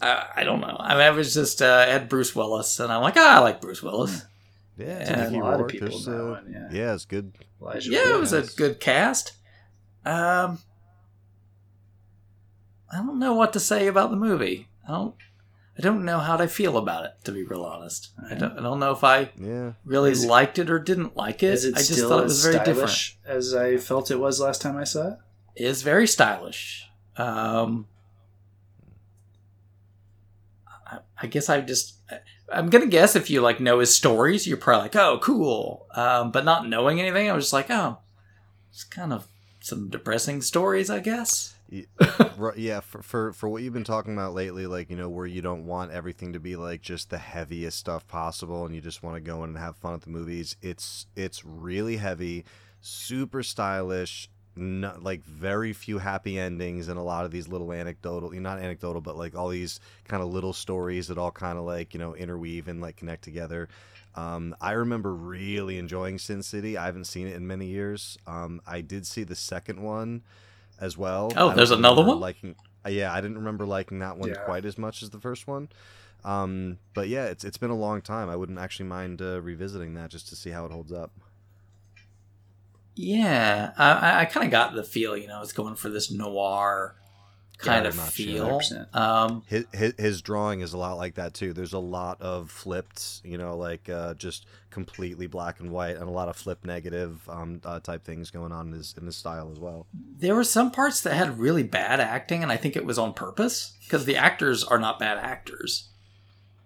I, 0.01 0.27
I 0.37 0.45
don't 0.45 0.61
know. 0.61 0.77
I 0.79 0.93
mean, 0.95 1.03
I 1.03 1.11
was 1.11 1.35
just 1.35 1.61
uh, 1.61 1.85
I 1.89 1.91
had 1.91 2.09
Bruce 2.09 2.37
Willis, 2.37 2.79
and 2.79 2.93
I'm 2.93 3.03
like, 3.03 3.17
ah, 3.17 3.39
I 3.39 3.39
like 3.41 3.61
Bruce 3.61 3.83
Willis. 3.83 4.25
Yeah, 4.79 4.87
it's 5.01 5.11
Yeah, 5.33 5.41
a 5.41 5.43
lot 5.43 5.61
of 5.61 5.69
people 5.69 5.89
There's, 5.89 6.07
in 6.07 6.13
that 6.13 6.23
uh, 6.25 6.31
one, 6.31 6.51
yeah. 6.53 6.69
yeah, 6.71 6.95
it's 6.95 7.05
good. 7.05 7.33
Elijah 7.61 7.91
Yeah, 7.91 8.15
it 8.15 8.21
was 8.21 8.33
a 8.33 8.43
good 8.43 8.79
cast. 8.81 9.33
Um, 10.07 10.61
I 12.91 12.97
don't 12.99 13.19
know 13.19 13.35
what 13.35 13.53
to 13.55 13.61
say 13.61 13.87
about 13.89 14.11
the 14.11 14.17
movie. 14.17 14.69
I 14.87 14.93
don't. 14.93 15.15
I 15.77 15.81
don't 15.81 16.05
know 16.05 16.19
how 16.19 16.37
to 16.37 16.49
feel 16.49 16.77
about 16.77 17.05
it, 17.05 17.13
to 17.25 17.31
be 17.33 17.45
real 17.45 17.63
honest. 17.63 18.11
I 18.29 18.35
don't. 18.35 18.59
I 18.59 18.63
don't 18.63 18.81
know 18.81 18.91
if 18.93 19.05
I 19.05 19.31
Yeah, 19.39 19.73
really 19.85 20.11
Is 20.13 20.25
it- 20.25 20.29
liked 20.29 20.59
it 20.59 20.71
or 20.71 20.79
didn't 20.79 21.17
like 21.17 21.43
it. 21.43 21.53
Is 21.55 21.65
it 21.65 21.75
I 21.75 21.79
just 21.79 21.93
still 21.93 22.09
thought 22.09 22.21
it 22.21 22.25
was 22.25 22.43
very 22.43 22.59
different. 22.65 22.91
stylish 22.91 23.19
as 23.27 23.55
I 23.55 23.77
felt 23.77 24.11
it 24.11 24.19
was 24.19 24.41
last 24.41 24.61
time 24.63 24.77
I 24.77 24.85
saw 24.85 25.09
it? 25.13 25.19
It 25.57 25.65
is 25.67 25.83
very 25.83 26.07
stylish. 26.07 26.89
Um, 27.17 27.87
I, 30.87 30.99
I 31.23 31.27
guess 31.27 31.49
I 31.49 31.61
just. 31.61 31.95
I'm 32.53 32.71
gonna 32.71 32.87
guess 32.87 33.15
if 33.17 33.31
you 33.31 33.41
like 33.41 33.61
know 33.61 33.79
his 33.81 33.95
stories, 33.95 34.47
you're 34.47 34.57
probably 34.57 34.85
like, 34.85 34.97
oh, 34.97 35.19
cool. 35.23 35.87
Um, 35.95 36.31
but 36.31 36.45
not 36.45 36.69
knowing 36.69 37.01
anything, 37.01 37.29
I 37.29 37.33
was 37.33 37.45
just 37.45 37.53
like, 37.53 37.71
oh, 37.71 37.99
it's 38.71 38.85
kind 38.85 39.13
of 39.13 39.27
some 39.61 39.89
depressing 39.89 40.41
stories, 40.41 40.91
I 40.91 41.01
guess. 41.01 41.55
Yeah. 42.57 42.81
For, 42.81 43.03
for 43.03 43.33
for 43.33 43.49
what 43.49 43.63
you've 43.63 43.75
been 43.75 43.85
talking 43.85 44.15
about 44.15 44.33
lately, 44.33 44.67
like 44.67 44.91
you 44.91 44.97
know, 44.97 45.09
where 45.09 45.27
you 45.27 45.43
don't 45.43 45.67
want 45.67 45.91
everything 45.91 46.33
to 46.33 46.41
be 46.41 46.57
like 46.57 46.81
just 46.81 47.11
the 47.11 47.19
heaviest 47.19 47.79
stuff 47.79 48.07
possible, 48.07 48.65
and 48.65 48.75
you 48.75 48.81
just 48.81 49.03
want 49.03 49.17
to 49.17 49.21
go 49.21 49.43
in 49.43 49.51
and 49.51 49.59
have 49.59 49.77
fun 49.77 49.95
at 49.95 50.03
the 50.03 50.11
movies. 50.11 50.57
It's 50.63 51.07
it's 51.17 51.45
really 51.45 51.97
heavy, 51.97 52.45
super 52.81 53.43
stylish. 53.43 54.31
Not, 54.59 55.03
like 55.03 55.25
very 55.25 55.73
few 55.73 55.99
happy 55.99 56.39
endings 56.39 56.89
and 56.89 56.99
a 56.99 57.03
lot 57.03 57.25
of 57.25 57.31
these 57.31 57.49
little 57.49 57.73
anecdotal 57.73 58.31
not 58.33 58.59
anecdotal 58.59 59.01
but 59.01 59.17
like 59.17 59.37
all 59.37 59.49
these 59.49 59.81
kind 60.05 60.23
of 60.23 60.29
little 60.31 60.53
stories 60.53 61.09
that 61.09 61.19
all 61.19 61.31
kind 61.31 61.59
of 61.59 61.65
like 61.65 61.95
you 61.95 62.01
know 62.01 62.15
interweave 62.15 62.69
and 62.69 62.81
like 62.81 62.97
connect 62.97 63.23
together 63.23 63.69
um, 64.19 64.57
I 64.61 64.73
remember 64.73 65.15
really 65.15 65.79
enjoying 65.79 66.19
Sin 66.19 66.43
City. 66.43 66.77
I 66.77 66.87
haven't 66.87 67.05
seen 67.05 67.29
it 67.29 67.37
in 67.37 67.47
many 67.47 67.67
years. 67.67 68.19
Um, 68.27 68.61
I 68.67 68.81
did 68.81 69.07
see 69.07 69.23
the 69.23 69.37
second 69.37 69.81
one 69.81 70.23
as 70.81 70.99
well. 70.99 71.33
Oh, 71.37 71.55
there's 71.55 71.71
another 71.71 72.03
one? 72.03 72.19
Liking, 72.19 72.57
yeah, 72.89 73.13
I 73.13 73.21
didn't 73.21 73.39
remember 73.39 73.65
liking 73.65 74.01
that 74.01 74.19
one 74.19 74.31
Yeah. 74.31 74.37
quite 74.45 74.65
as 74.65 74.77
much 74.77 75.05
as 75.05 75.11
the 75.11 75.21
first 75.21 75.47
one. 75.47 75.69
Um, 76.25 76.79
but 76.95 77.09
yeah, 77.09 77.27
it's 77.27 77.45
it's 77.45 77.59
been 77.59 77.71
a 77.71 77.77
long 77.77 78.03
time. 78.03 78.29
I 78.29 78.35
wouldn't 78.35 78.59
actually 78.59 78.89
mind 78.89 79.23
uh, 79.23 79.41
revisiting 79.41 79.95
that 79.95 80.11
just 80.11 80.29
to 80.31 80.37
see 80.37 80.51
how 80.51 80.65
it 80.67 80.73
holds 80.73 80.93
up. 80.93 81.13
Yeah, 83.01 83.73
I, 83.79 83.93
I- 83.93 84.21
I 84.21 84.25
kind 84.25 84.45
of 84.45 84.51
got 84.51 84.75
the 84.75 84.83
feel, 84.83 85.17
you 85.17 85.29
know, 85.29 85.41
it's 85.41 85.53
going 85.53 85.77
for 85.77 85.89
this 85.89 86.11
noir 86.11 86.97
kind 87.59 87.85
Yeah, 87.85 87.91
of 87.91 87.95
feel. 87.95 88.61
100%. 88.61 88.95
Um, 88.95 89.43
His, 89.47 89.67
his 89.73 89.95
his 89.99 90.23
drawing 90.23 90.61
is 90.61 90.73
a 90.73 90.79
lot 90.79 90.97
like 90.97 91.15
that 91.15 91.33
too. 91.35 91.53
There's 91.53 91.73
a 91.73 91.79
lot 91.79 92.21
of 92.21 92.51
flipped, 92.51 93.21
you 93.25 93.39
know, 93.39 93.57
like 93.57 93.89
uh, 93.89 94.15
just 94.15 94.47
completely 94.71 95.29
black 95.29 95.61
and 95.61 95.71
white, 95.71 95.97
and 95.97 96.09
a 96.09 96.11
lot 96.11 96.29
of 96.29 96.37
flip 96.37 96.65
negative 96.65 97.29
um, 97.29 97.61
uh, 97.65 97.81
type 97.81 98.05
things 98.05 98.31
going 98.33 98.53
on 98.53 98.69
in 98.69 98.73
his 98.75 98.95
in 98.99 99.07
his 99.07 99.17
style 99.17 99.51
as 99.53 99.61
well. 99.61 99.87
there 99.93 100.35
were 100.35 100.45
some 100.45 100.71
parts 100.73 101.01
that 101.03 101.15
had 101.15 101.39
really 101.39 101.63
bad 101.63 102.01
acting, 102.01 102.43
and 102.43 102.51
I 102.51 102.57
think 102.57 102.77
it 102.77 102.85
was 102.85 102.99
on 102.99 103.15
purpose 103.15 103.77
because 103.85 104.05
the 104.07 104.17
actors 104.17 104.65
are 104.65 104.79
not 104.79 104.99
bad 104.99 105.19
actors. 105.19 105.89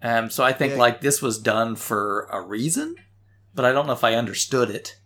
Um, 0.02 0.30
so 0.30 0.42
I 0.44 0.52
think 0.52 0.72
Yeah. 0.72 0.78
like 0.78 1.00
this 1.00 1.22
was 1.22 1.38
done 1.38 1.76
for 1.76 2.26
a 2.30 2.40
reason, 2.40 2.96
but 3.54 3.64
I 3.64 3.72
don't 3.72 3.86
know 3.86 3.92
if 3.92 4.04
I 4.04 4.14
understood 4.14 4.70
it. 4.70 4.96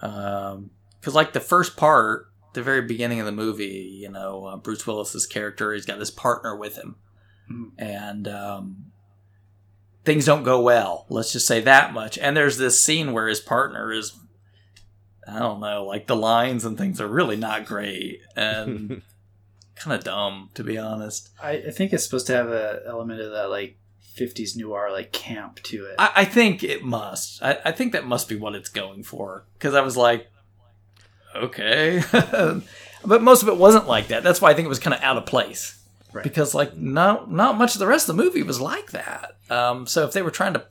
Because 0.00 1.14
like 1.14 1.32
the 1.32 1.40
first 1.40 1.76
part, 1.76 2.26
the 2.54 2.62
very 2.62 2.82
beginning 2.82 3.20
of 3.20 3.26
the 3.26 3.32
movie, 3.32 3.98
you 4.00 4.10
know, 4.10 4.44
uh, 4.46 4.56
Bruce 4.56 4.86
Willis's 4.86 5.26
character, 5.26 5.72
he's 5.72 5.86
got 5.86 5.98
this 5.98 6.10
partner 6.10 6.56
with 6.56 6.76
him, 6.76 6.96
Mhm. 7.50 7.70
and 7.78 8.26
um, 8.28 8.92
things 10.04 10.24
don't 10.24 10.42
go 10.42 10.60
well. 10.60 11.06
Let's 11.08 11.32
just 11.32 11.46
say 11.46 11.60
that 11.60 11.92
much. 11.92 12.16
And 12.18 12.36
there's 12.36 12.56
this 12.58 12.82
scene 12.82 13.12
where 13.12 13.28
his 13.28 13.40
partner 13.40 13.92
is, 13.92 14.18
I 15.26 15.38
don't 15.38 15.60
know, 15.60 15.84
like 15.84 16.06
the 16.06 16.16
lines 16.16 16.64
and 16.64 16.78
things 16.78 17.00
are 17.00 17.08
really 17.08 17.36
not 17.36 17.66
great 17.66 18.20
and 18.34 19.02
kind 19.76 19.96
of 19.96 20.04
dumb, 20.04 20.50
to 20.54 20.64
be 20.64 20.78
honest. 20.78 21.28
I, 21.42 21.50
I 21.52 21.70
think 21.70 21.92
it's 21.92 22.04
supposed 22.04 22.26
to 22.28 22.34
have 22.34 22.48
a 22.48 22.80
element 22.86 23.20
of 23.20 23.32
that 23.32 23.50
like 23.50 23.76
50s 24.18 24.56
noir 24.56 24.90
like 24.90 25.12
camp 25.12 25.62
to 25.64 25.86
it. 25.86 25.94
I, 25.98 26.10
I 26.16 26.24
think 26.24 26.62
it 26.62 26.84
must. 26.84 27.42
I, 27.42 27.58
I 27.64 27.72
think 27.72 27.92
that 27.92 28.06
must 28.06 28.28
be 28.28 28.36
what 28.36 28.54
it's 28.54 28.68
going 28.68 29.02
for. 29.02 29.44
Because 29.54 29.74
I 29.74 29.80
was 29.80 29.96
like, 29.96 30.28
okay. 31.34 32.02
but 33.04 33.22
most 33.22 33.42
of 33.42 33.48
it 33.48 33.56
wasn't 33.56 33.86
like 33.86 34.08
that. 34.08 34.22
That's 34.22 34.40
why 34.40 34.50
I 34.50 34.54
think 34.54 34.66
it 34.66 34.70
was 34.70 34.78
kind 34.78 34.94
of 34.94 35.02
out 35.02 35.16
of 35.16 35.26
place. 35.26 35.74
Right. 36.12 36.24
Because 36.24 36.54
like 36.54 36.76
not 36.76 37.30
not 37.30 37.58
much 37.58 37.74
of 37.74 37.80
the 37.80 37.86
rest 37.86 38.08
of 38.08 38.16
the 38.16 38.22
movie 38.22 38.42
was 38.42 38.60
like 38.60 38.92
that. 38.92 39.36
Um, 39.50 39.86
so 39.86 40.04
if 40.04 40.12
they 40.12 40.22
were 40.22 40.30
trying 40.30 40.54
to 40.54 40.66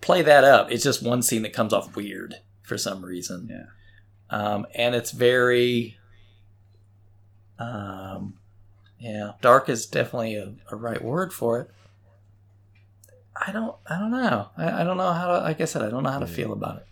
play 0.00 0.22
that 0.22 0.44
up, 0.44 0.70
it's 0.70 0.84
just 0.84 1.02
one 1.02 1.22
scene 1.22 1.42
that 1.42 1.52
comes 1.52 1.72
off 1.72 1.94
weird 1.94 2.36
for 2.62 2.78
some 2.78 3.04
reason. 3.04 3.48
Yeah. 3.50 3.66
Um, 4.30 4.66
and 4.74 4.94
it's 4.94 5.10
very, 5.10 5.96
um, 7.58 8.38
yeah, 8.98 9.32
dark 9.40 9.68
is 9.68 9.86
definitely 9.86 10.36
a, 10.36 10.54
a 10.70 10.76
right 10.76 11.02
word 11.02 11.32
for 11.32 11.60
it. 11.60 11.70
I 13.46 13.52
don't, 13.52 13.74
I 13.88 13.98
don't 13.98 14.10
know. 14.10 14.50
I, 14.56 14.80
I 14.80 14.84
don't 14.84 14.96
know 14.96 15.12
how 15.12 15.26
to. 15.28 15.38
Like 15.40 15.60
I 15.60 15.64
said, 15.64 15.82
I 15.82 15.90
don't 15.90 16.02
know 16.02 16.10
how 16.10 16.18
to 16.18 16.26
feel 16.26 16.52
about 16.52 16.78
it. 16.78 16.86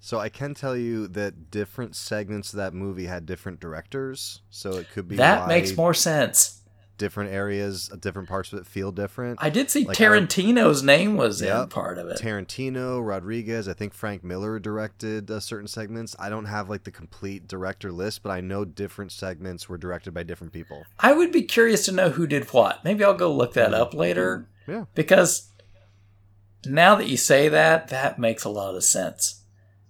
So 0.00 0.18
I 0.18 0.28
can 0.28 0.54
tell 0.54 0.76
you 0.76 1.08
that 1.08 1.50
different 1.50 1.96
segments 1.96 2.52
of 2.52 2.58
that 2.58 2.72
movie 2.72 3.06
had 3.06 3.26
different 3.26 3.58
directors, 3.60 4.42
so 4.50 4.72
it 4.74 4.88
could 4.92 5.08
be 5.08 5.16
That 5.16 5.48
makes 5.48 5.76
more 5.76 5.92
sense. 5.92 6.62
different 6.98 7.32
areas, 7.32 7.90
uh, 7.92 7.96
different 7.96 8.28
parts 8.28 8.52
of 8.52 8.58
it 8.60 8.66
feel 8.66 8.90
different. 8.92 9.38
I 9.42 9.50
did 9.50 9.70
see 9.70 9.84
Like, 9.84 10.00
I- 10.00 10.04
Tarantino's 10.04 10.82
name 10.82 11.16
was 11.16 11.42
in 11.42 11.68
part 11.68 11.98
of 11.98 12.08
it. 12.08 12.18
Tarantino, 12.20 13.04
Rodriguez, 13.04 13.68
I 13.68 13.72
think 13.72 13.92
Frank 13.94 14.22
Miller 14.24 14.58
directed 14.58 15.30
uh, 15.30 15.40
certain 15.40 15.68
segments. 15.68 16.14
I 16.18 16.28
don't 16.28 16.46
have 16.46 16.68
like 16.70 16.84
the 16.84 16.90
complete 16.92 17.46
director 17.48 17.90
list, 17.92 18.22
but 18.22 18.30
I 18.30 18.40
know 18.40 18.64
different 18.64 19.10
segments 19.12 19.68
were 19.68 19.78
directed 19.78 20.12
by 20.14 20.22
different 20.22 20.52
people. 20.52 20.84
I 21.00 21.12
would 21.12 21.32
be 21.32 21.42
curious 21.42 21.84
to 21.86 21.92
know 21.92 22.10
who 22.10 22.26
did 22.26 22.44
what. 22.52 22.84
Maybe 22.84 23.02
I'll 23.04 23.14
go 23.14 23.32
look 23.34 23.54
that 23.54 23.74
up 23.74 23.94
later. 23.94 24.48
Yeah. 24.66 24.84
Because 24.94 25.47
now 26.64 26.94
that 26.96 27.08
you 27.08 27.16
say 27.16 27.48
that, 27.48 27.88
that 27.88 28.18
makes 28.18 28.44
a 28.44 28.50
lot 28.50 28.74
of 28.74 28.84
sense. 28.84 29.42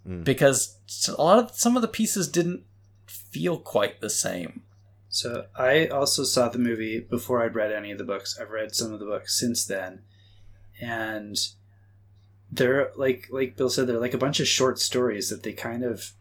Mm. 0.06 0.24
Because 0.24 0.76
a 1.08 1.22
lot 1.22 1.38
of 1.38 1.56
some 1.56 1.76
of 1.76 1.82
the 1.82 1.88
pieces 1.88 2.28
didn't 2.28 2.64
feel 3.06 3.58
quite 3.58 4.00
the 4.00 4.10
same. 4.10 4.62
So 5.08 5.46
I 5.56 5.86
also 5.86 6.24
saw 6.24 6.48
the 6.48 6.58
movie 6.58 7.00
before 7.00 7.42
I'd 7.42 7.54
read 7.54 7.72
any 7.72 7.90
of 7.90 7.98
the 7.98 8.04
books. 8.04 8.38
I've 8.40 8.50
read 8.50 8.74
some 8.74 8.92
of 8.92 9.00
the 9.00 9.06
books 9.06 9.38
since 9.38 9.64
then, 9.64 10.02
and 10.80 11.36
they're 12.50 12.90
like 12.96 13.28
like 13.30 13.56
Bill 13.56 13.70
said, 13.70 13.86
they're 13.86 13.98
like 13.98 14.14
a 14.14 14.18
bunch 14.18 14.38
of 14.40 14.48
short 14.48 14.78
stories 14.78 15.30
that 15.30 15.42
they 15.42 15.52
kind 15.52 15.82
of 15.82 16.12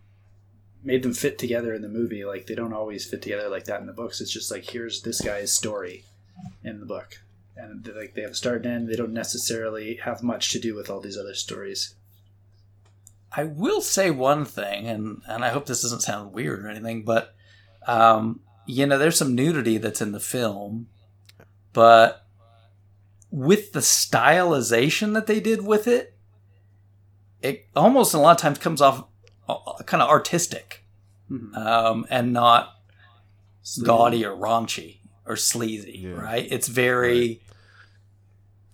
made 0.83 1.03
them 1.03 1.13
fit 1.13 1.37
together 1.37 1.73
in 1.73 1.81
the 1.81 1.89
movie. 1.89 2.23
Like 2.23 2.47
they 2.47 2.55
don't 2.55 2.73
always 2.73 3.05
fit 3.05 3.21
together 3.21 3.49
like 3.49 3.65
that 3.65 3.81
in 3.81 3.87
the 3.87 3.93
books. 3.93 4.21
It's 4.21 4.31
just 4.31 4.51
like 4.51 4.69
here's 4.69 5.01
this 5.01 5.21
guy's 5.21 5.51
story 5.51 6.05
in 6.63 6.79
the 6.79 6.85
book, 6.85 7.21
and 7.57 7.83
they 7.83 7.91
like 7.93 8.13
they 8.13 8.21
have 8.21 8.31
a 8.31 8.35
start 8.35 8.65
and 8.65 8.73
end. 8.73 8.87
They 8.87 8.95
don't 8.95 9.13
necessarily 9.13 9.95
have 10.03 10.23
much 10.23 10.51
to 10.51 10.59
do 10.59 10.75
with 10.75 10.89
all 10.89 10.99
these 11.01 11.17
other 11.17 11.33
stories. 11.33 11.95
I 13.31 13.43
will 13.43 13.81
say 13.81 14.09
one 14.09 14.45
thing, 14.45 14.87
and, 14.87 15.21
and 15.27 15.43
I 15.43 15.49
hope 15.49 15.65
this 15.65 15.81
doesn't 15.81 16.01
sound 16.01 16.31
weird 16.33 16.63
or 16.63 16.69
anything, 16.69 17.03
but 17.03 17.35
um, 17.85 18.39
you 18.65 18.85
know, 18.85 18.97
there's 18.97 19.17
some 19.17 19.35
nudity 19.35 19.77
that's 19.77 20.01
in 20.01 20.11
the 20.11 20.19
film, 20.19 20.87
but 21.73 22.25
with 23.29 23.73
the 23.73 23.79
stylization 23.81 25.13
that 25.13 25.27
they 25.27 25.39
did 25.39 25.65
with 25.65 25.87
it, 25.87 26.17
it 27.41 27.67
almost 27.75 28.13
a 28.13 28.17
lot 28.19 28.31
of 28.31 28.41
times 28.41 28.57
comes 28.57 28.81
off 28.81 29.05
kind 29.85 30.01
of 30.01 30.09
artistic 30.09 30.83
Mhm. 31.29 31.55
um, 31.57 32.05
and 32.09 32.31
not 32.31 32.73
gaudy 33.83 34.25
or 34.25 34.35
raunchy 34.35 34.99
or 35.27 35.35
sleazy, 35.35 35.99
Yeah. 36.05 36.11
right? 36.11 36.47
It's 36.51 36.67
very 36.67 37.41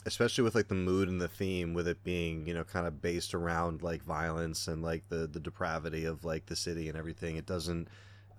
especially 0.05 0.43
with 0.43 0.53
like 0.55 0.67
the 0.67 0.75
mood 0.75 1.07
and 1.07 1.21
the 1.21 1.27
theme 1.29 1.73
with 1.73 1.87
it 1.87 2.03
being 2.03 2.45
you 2.45 2.53
know 2.53 2.63
kind 2.63 2.85
of 2.85 3.01
based 3.01 3.33
around 3.33 3.81
like 3.81 4.03
violence 4.03 4.67
and 4.67 4.81
like 4.83 5.07
the 5.09 5.27
the 5.27 5.39
depravity 5.39 6.03
of 6.03 6.25
like 6.25 6.45
the 6.47 6.55
city 6.57 6.89
and 6.89 6.97
everything 6.97 7.37
it 7.37 7.45
doesn't 7.45 7.87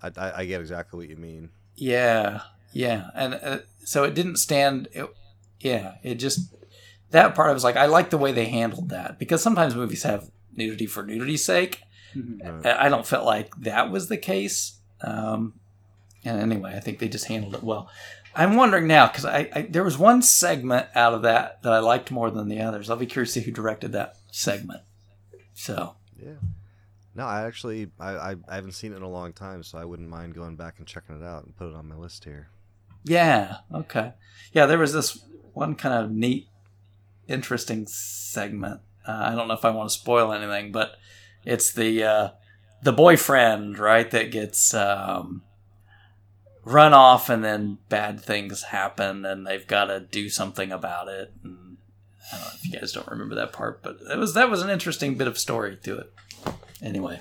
i 0.03 0.11
i, 0.17 0.41
I 0.41 0.45
get 0.45 0.61
exactly 0.61 0.97
what 0.99 1.09
you 1.09 1.15
mean 1.17 1.49
Yeah, 1.75 2.41
yeah, 2.71 3.09
and 3.15 3.33
uh, 3.33 3.59
so 3.83 4.03
it 4.03 4.13
didn't 4.13 4.37
stand. 4.37 4.89
It, 4.93 5.07
yeah, 5.59 5.95
it 6.03 6.15
just 6.15 6.53
that 7.11 7.33
part. 7.35 7.49
I 7.49 7.53
was 7.53 7.63
like, 7.63 7.77
I 7.77 7.85
like 7.87 8.09
the 8.11 8.17
way 8.17 8.31
they 8.31 8.45
handled 8.45 8.89
that 8.89 9.17
because 9.17 9.41
sometimes 9.41 9.75
movies 9.75 10.03
have 10.03 10.29
nudity 10.55 10.85
for 10.85 11.03
nudity's 11.03 11.43
sake. 11.43 11.81
Mhm. 12.15 12.63
Right. 12.63 12.65
I 12.77 12.85
I 12.85 12.89
don't 12.89 13.05
feel 13.07 13.25
like 13.25 13.55
that 13.61 13.89
was 13.91 14.07
the 14.07 14.17
case. 14.17 14.79
Um, 15.01 15.53
and 16.25 16.39
anyway, 16.39 16.73
I 16.75 16.79
think 16.79 16.99
they 16.99 17.07
just 17.07 17.27
handled 17.27 17.55
it 17.55 17.63
well. 17.63 17.89
I'm 18.35 18.55
wondering 18.57 18.87
now 18.87 19.07
because 19.07 19.23
I, 19.25 19.49
I 19.53 19.61
there 19.63 19.83
was 19.83 19.97
one 19.97 20.21
segment 20.21 20.87
out 20.95 21.13
of 21.13 21.21
that 21.21 21.63
that 21.63 21.71
I 21.71 21.79
liked 21.79 22.11
more 22.11 22.29
than 22.29 22.49
the 22.49 22.61
others. 22.61 22.89
I'll 22.89 22.97
be 22.97 23.05
curious 23.05 23.33
to 23.33 23.39
see 23.39 23.45
who 23.45 23.51
directed 23.51 23.93
that 23.93 24.17
segment. 24.31 24.81
So 25.53 25.95
yeah 26.21 26.33
no 27.13 27.25
i 27.25 27.45
actually 27.45 27.89
I, 27.99 28.09
I 28.11 28.35
i 28.49 28.55
haven't 28.55 28.71
seen 28.73 28.93
it 28.93 28.97
in 28.97 29.01
a 29.01 29.09
long 29.09 29.31
time 29.33 29.63
so 29.63 29.77
i 29.77 29.85
wouldn't 29.85 30.09
mind 30.09 30.33
going 30.33 30.55
back 30.55 30.75
and 30.79 30.87
checking 30.87 31.21
it 31.21 31.25
out 31.25 31.43
and 31.45 31.55
put 31.55 31.69
it 31.69 31.75
on 31.75 31.87
my 31.87 31.95
list 31.95 32.23
here 32.25 32.49
Yeah. 33.05 33.57
Okay. 33.73 34.13
Yeah, 34.51 34.65
there 34.65 34.79
was 34.79 34.93
this 34.93 35.23
one 35.53 35.75
kind 35.75 35.93
of 36.03 36.11
neat, 36.11 36.47
interesting 37.27 37.85
segment. 37.87 38.81
Uh, 39.07 39.11
I 39.29 39.35
don't 39.35 39.47
know 39.47 39.53
if 39.53 39.63
I 39.63 39.69
want 39.69 39.89
to 39.89 39.95
spoil 39.95 40.33
anything, 40.33 40.71
but 40.71 40.95
it's 41.45 41.71
the 41.71 42.03
uh, 42.03 42.29
the 42.81 42.91
boyfriend, 42.91 43.77
right, 43.77 44.09
that 44.09 44.31
gets 44.31 44.73
um, 44.73 45.43
run 46.65 46.93
off, 46.93 47.29
and 47.29 47.43
then 47.43 47.77
bad 47.87 48.19
things 48.19 48.63
happen, 48.63 49.23
and 49.25 49.47
they've 49.47 49.65
got 49.65 49.85
to 49.85 49.99
do 50.01 50.27
something 50.29 50.71
about 50.71 51.07
it. 51.07 51.31
And 51.43 51.77
I 52.33 52.37
don't 52.37 52.45
know 52.45 52.51
if 52.55 52.65
you 52.65 52.77
guys 52.77 52.91
don't 52.91 53.07
remember 53.07 53.35
that 53.35 53.53
part, 53.53 53.81
but 53.81 53.99
it 54.11 54.17
was 54.17 54.33
that 54.33 54.49
was 54.49 54.61
an 54.61 54.69
interesting 54.69 55.15
bit 55.15 55.27
of 55.27 55.37
story 55.37 55.77
to 55.83 55.97
it. 55.99 56.13
Anyway. 56.81 57.19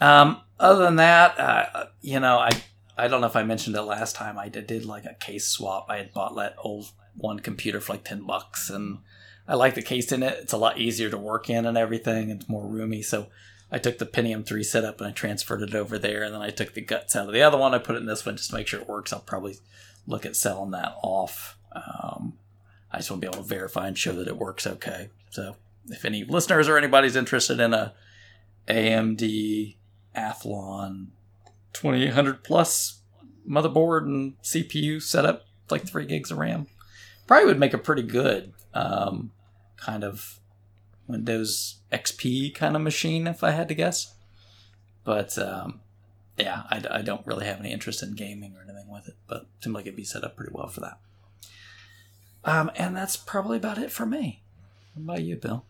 Um, 0.00 0.40
other 0.58 0.84
than 0.84 0.96
that, 0.96 1.38
uh, 1.38 1.86
you 2.00 2.18
know, 2.18 2.38
I 2.38 2.50
I 2.98 3.08
don't 3.08 3.20
know 3.20 3.26
if 3.26 3.36
I 3.36 3.42
mentioned 3.42 3.76
it 3.76 3.82
last 3.82 4.16
time. 4.16 4.38
I 4.38 4.48
did, 4.48 4.66
did 4.66 4.84
like 4.84 5.04
a 5.04 5.14
case 5.14 5.48
swap. 5.48 5.86
I 5.88 5.98
had 5.98 6.12
bought 6.12 6.34
that 6.36 6.56
old 6.58 6.90
one 7.14 7.40
computer 7.40 7.80
for 7.80 7.92
like 7.92 8.04
ten 8.04 8.26
bucks, 8.26 8.70
and 8.70 8.98
I 9.46 9.54
like 9.54 9.74
the 9.74 9.82
case 9.82 10.12
in 10.12 10.22
it. 10.22 10.38
It's 10.42 10.52
a 10.52 10.58
lot 10.58 10.78
easier 10.78 11.10
to 11.10 11.18
work 11.18 11.50
in 11.50 11.66
and 11.66 11.76
everything. 11.76 12.30
It's 12.30 12.48
more 12.48 12.66
roomy. 12.66 13.02
So 13.02 13.28
I 13.70 13.78
took 13.78 13.98
the 13.98 14.06
Pentium 14.06 14.46
three 14.46 14.62
setup 14.62 15.00
and 15.00 15.08
I 15.08 15.12
transferred 15.12 15.62
it 15.62 15.74
over 15.74 15.98
there, 15.98 16.22
and 16.22 16.34
then 16.34 16.42
I 16.42 16.50
took 16.50 16.74
the 16.74 16.80
guts 16.80 17.16
out 17.16 17.26
of 17.26 17.32
the 17.32 17.42
other 17.42 17.58
one. 17.58 17.74
I 17.74 17.78
put 17.78 17.96
it 17.96 18.00
in 18.00 18.06
this 18.06 18.24
one 18.24 18.36
just 18.36 18.50
to 18.50 18.56
make 18.56 18.68
sure 18.68 18.80
it 18.80 18.88
works. 18.88 19.12
I'll 19.12 19.20
probably 19.20 19.56
look 20.06 20.24
at 20.24 20.36
selling 20.36 20.70
that 20.70 20.96
off. 21.02 21.58
Um, 21.72 22.34
I 22.92 22.98
just 22.98 23.10
want 23.10 23.22
to 23.22 23.28
be 23.28 23.34
able 23.34 23.42
to 23.42 23.48
verify 23.48 23.88
and 23.88 23.98
show 23.98 24.12
that 24.12 24.28
it 24.28 24.38
works 24.38 24.66
okay. 24.66 25.10
So 25.30 25.56
if 25.88 26.04
any 26.04 26.24
listeners 26.24 26.68
or 26.68 26.78
anybody's 26.78 27.16
interested 27.16 27.60
in 27.60 27.74
a 27.74 27.92
AMD 28.68 29.76
Athlon 30.16 31.08
2800 31.72 32.42
plus 32.42 33.00
motherboard 33.48 34.02
and 34.02 34.40
CPU 34.42 35.00
setup, 35.02 35.44
like 35.70 35.86
three 35.86 36.06
gigs 36.06 36.30
of 36.30 36.38
RAM. 36.38 36.66
Probably 37.26 37.46
would 37.46 37.58
make 37.58 37.74
a 37.74 37.78
pretty 37.78 38.02
good 38.02 38.52
um, 38.72 39.32
kind 39.76 40.04
of 40.04 40.40
Windows 41.06 41.76
XP 41.92 42.54
kind 42.54 42.76
of 42.76 42.82
machine 42.82 43.26
if 43.26 43.44
I 43.44 43.52
had 43.52 43.68
to 43.68 43.74
guess. 43.74 44.14
But 45.04 45.38
um, 45.38 45.80
yeah, 46.36 46.62
I, 46.70 46.82
I 46.90 47.02
don't 47.02 47.26
really 47.26 47.46
have 47.46 47.60
any 47.60 47.72
interest 47.72 48.02
in 48.02 48.14
gaming 48.14 48.54
or 48.56 48.62
anything 48.62 48.90
with 48.90 49.08
it, 49.08 49.14
but 49.26 49.42
it 49.42 49.64
seemed 49.64 49.74
like 49.74 49.86
it'd 49.86 49.96
be 49.96 50.04
set 50.04 50.24
up 50.24 50.36
pretty 50.36 50.52
well 50.52 50.68
for 50.68 50.80
that. 50.80 50.98
Um, 52.44 52.70
and 52.76 52.96
that's 52.96 53.16
probably 53.16 53.56
about 53.56 53.78
it 53.78 53.90
for 53.90 54.06
me. 54.06 54.42
What 54.94 55.14
about 55.14 55.24
you, 55.24 55.36
Bill? 55.36 55.64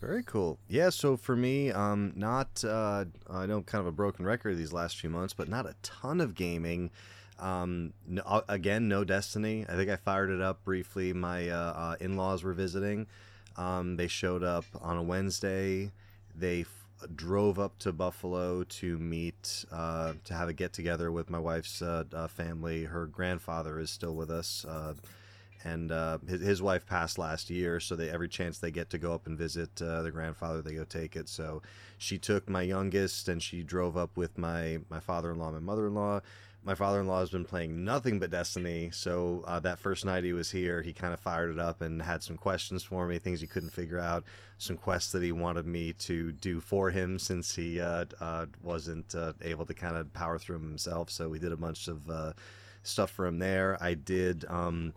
Very 0.00 0.22
cool. 0.22 0.58
Yeah, 0.68 0.90
so 0.90 1.16
for 1.16 1.34
me, 1.34 1.70
um, 1.70 2.12
not 2.14 2.62
uh, 2.62 3.06
I 3.30 3.46
know 3.46 3.62
kind 3.62 3.80
of 3.80 3.86
a 3.86 3.92
broken 3.92 4.26
record 4.26 4.58
these 4.58 4.72
last 4.72 4.98
few 4.98 5.08
months, 5.08 5.32
but 5.32 5.48
not 5.48 5.66
a 5.66 5.74
ton 5.82 6.20
of 6.20 6.34
gaming. 6.34 6.90
Um, 7.38 7.94
no, 8.06 8.22
uh, 8.26 8.42
again, 8.48 8.86
no 8.86 9.04
Destiny. 9.04 9.64
I 9.68 9.76
think 9.76 9.90
I 9.90 9.96
fired 9.96 10.30
it 10.30 10.42
up 10.42 10.62
briefly. 10.64 11.12
My 11.12 11.48
uh, 11.48 11.72
uh, 11.72 11.96
in-laws 12.00 12.42
were 12.42 12.52
visiting. 12.52 13.06
Um, 13.56 13.96
they 13.96 14.08
showed 14.08 14.42
up 14.42 14.64
on 14.80 14.96
a 14.96 15.02
Wednesday. 15.02 15.92
They 16.34 16.62
f- 16.62 16.86
drove 17.14 17.58
up 17.58 17.78
to 17.80 17.92
Buffalo 17.92 18.64
to 18.64 18.98
meet 18.98 19.64
uh, 19.70 20.14
to 20.24 20.34
have 20.34 20.48
a 20.48 20.52
get 20.52 20.72
together 20.72 21.12
with 21.12 21.30
my 21.30 21.38
wife's 21.38 21.82
uh, 21.82 22.04
uh, 22.12 22.28
family. 22.28 22.84
Her 22.84 23.06
grandfather 23.06 23.78
is 23.78 23.90
still 23.90 24.14
with 24.14 24.30
us. 24.30 24.64
Uh, 24.64 24.94
and 25.62 25.92
uh, 25.92 26.18
his, 26.28 26.40
his 26.42 26.62
wife 26.62 26.84
passed 26.86 27.18
last 27.18 27.48
year, 27.48 27.80
so 27.80 27.96
they 27.96 28.10
every 28.10 28.28
chance 28.28 28.58
they 28.58 28.70
get 28.70 28.90
to 28.90 28.98
go 28.98 29.14
up 29.14 29.26
and 29.26 29.38
visit 29.38 29.76
their 29.76 30.10
grandfather, 30.10 30.60
they 30.60 30.74
go 30.74 30.84
take 30.84 31.16
it. 31.16 31.28
So 31.28 31.62
she 31.96 32.18
took 32.18 32.50
my 32.50 32.62
youngest, 32.62 33.28
and 33.28 33.42
she 33.42 33.62
drove 33.62 33.96
up 33.96 34.16
with 34.16 34.36
my 34.36 34.80
my 34.90 35.00
father 35.00 35.30
in 35.30 35.38
law, 35.38 35.50
my 35.52 35.60
mother 35.60 35.86
in 35.86 35.94
law. 35.94 36.20
My 36.66 36.74
father 36.74 36.98
in 36.98 37.06
law 37.06 37.20
has 37.20 37.28
been 37.28 37.44
playing 37.44 37.84
nothing 37.84 38.18
but 38.18 38.30
Destiny, 38.30 38.88
so 38.90 39.44
uh, 39.46 39.60
that 39.60 39.78
first 39.78 40.06
night 40.06 40.24
he 40.24 40.32
was 40.32 40.50
here, 40.50 40.80
he 40.80 40.94
kind 40.94 41.12
of 41.12 41.20
fired 41.20 41.50
it 41.50 41.58
up 41.58 41.82
and 41.82 42.00
had 42.00 42.22
some 42.22 42.38
questions 42.38 42.82
for 42.82 43.06
me, 43.06 43.18
things 43.18 43.42
he 43.42 43.46
couldn't 43.46 43.68
figure 43.68 43.98
out, 43.98 44.24
some 44.56 44.78
quests 44.78 45.12
that 45.12 45.22
he 45.22 45.30
wanted 45.30 45.66
me 45.66 45.92
to 45.92 46.32
do 46.32 46.60
for 46.60 46.88
him 46.88 47.18
since 47.18 47.54
he 47.54 47.82
uh, 47.82 48.06
uh, 48.18 48.46
wasn't 48.62 49.14
uh, 49.14 49.34
able 49.42 49.66
to 49.66 49.74
kind 49.74 49.94
of 49.94 50.10
power 50.14 50.38
through 50.38 50.56
them 50.56 50.68
himself. 50.68 51.10
So 51.10 51.28
we 51.28 51.38
did 51.38 51.52
a 51.52 51.56
bunch 51.56 51.86
of 51.86 52.08
uh, 52.08 52.32
stuff 52.82 53.10
for 53.10 53.26
him 53.26 53.38
there. 53.38 53.76
I 53.82 53.92
did. 53.92 54.46
Um, 54.48 54.94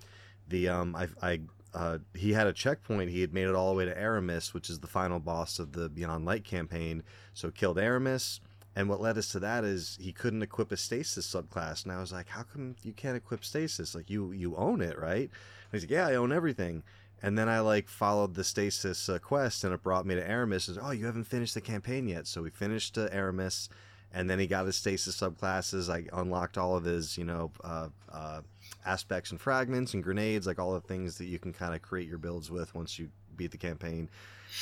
the 0.47 0.69
um 0.69 0.95
I 0.95 1.07
I 1.21 1.41
uh, 1.73 1.97
he 2.13 2.33
had 2.33 2.47
a 2.47 2.53
checkpoint. 2.53 3.11
He 3.11 3.21
had 3.21 3.33
made 3.33 3.47
it 3.47 3.55
all 3.55 3.69
the 3.69 3.77
way 3.77 3.85
to 3.85 3.93
Eramis, 3.93 4.53
which 4.53 4.69
is 4.69 4.79
the 4.79 4.87
final 4.87 5.19
boss 5.19 5.59
of 5.59 5.73
the 5.73 5.89
Beyond 5.89 6.25
Light 6.25 6.43
campaign. 6.43 7.03
So 7.33 7.51
killed 7.51 7.77
Eramis, 7.77 8.39
and 8.77 8.87
what 8.87 9.01
led 9.01 9.17
us 9.17 9.31
to 9.31 9.39
that 9.39 9.63
is 9.63 9.97
he 9.99 10.11
couldn't 10.11 10.43
equip 10.43 10.71
a 10.71 10.77
stasis 10.77 11.33
subclass. 11.33 11.83
And 11.83 11.91
I 11.91 11.99
was 11.99 12.13
like, 12.13 12.27
how 12.27 12.43
come 12.43 12.75
you 12.83 12.93
can't 12.93 13.17
equip 13.17 13.43
stasis? 13.43 13.95
Like 13.95 14.07
you 14.07 14.31
you 14.31 14.55
own 14.55 14.81
it, 14.81 14.99
right? 14.99 15.21
And 15.21 15.71
he's 15.71 15.81
like, 15.81 15.89
yeah, 15.89 16.05
I 16.05 16.13
own 16.13 16.31
everything. 16.31 16.83
And 17.23 17.35
then 17.39 17.49
I 17.49 17.59
like 17.61 17.89
followed 17.89 18.35
the 18.35 18.43
stasis 18.43 19.09
uh, 19.09 19.17
quest, 19.17 19.63
and 19.63 19.73
it 19.73 19.81
brought 19.81 20.05
me 20.05 20.13
to 20.13 20.21
Eramis. 20.21 20.61
Says, 20.61 20.77
oh, 20.79 20.91
you 20.91 21.07
haven't 21.07 21.23
finished 21.23 21.55
the 21.55 21.61
campaign 21.61 22.07
yet. 22.07 22.27
So 22.27 22.43
we 22.43 22.51
finished 22.51 22.99
uh, 22.99 23.09
Eramis, 23.09 23.67
and 24.13 24.29
then 24.29 24.37
he 24.37 24.45
got 24.45 24.67
his 24.67 24.75
stasis 24.75 25.19
subclasses. 25.19 25.91
I 25.91 26.05
unlocked 26.15 26.59
all 26.59 26.77
of 26.77 26.83
his, 26.83 27.17
you 27.17 27.25
know. 27.25 27.51
Uh, 27.63 27.89
uh 28.11 28.41
aspects 28.85 29.31
and 29.31 29.41
fragments 29.41 29.93
and 29.93 30.03
grenades, 30.03 30.45
like 30.45 30.59
all 30.59 30.73
the 30.73 30.81
things 30.81 31.17
that 31.17 31.25
you 31.25 31.39
can 31.39 31.51
kind 31.51 31.73
of 31.73 31.81
create 31.81 32.07
your 32.07 32.17
builds 32.17 32.51
with 32.51 32.73
once 32.75 32.99
you 32.99 33.09
beat 33.35 33.51
the 33.51 33.57
campaign. 33.57 34.09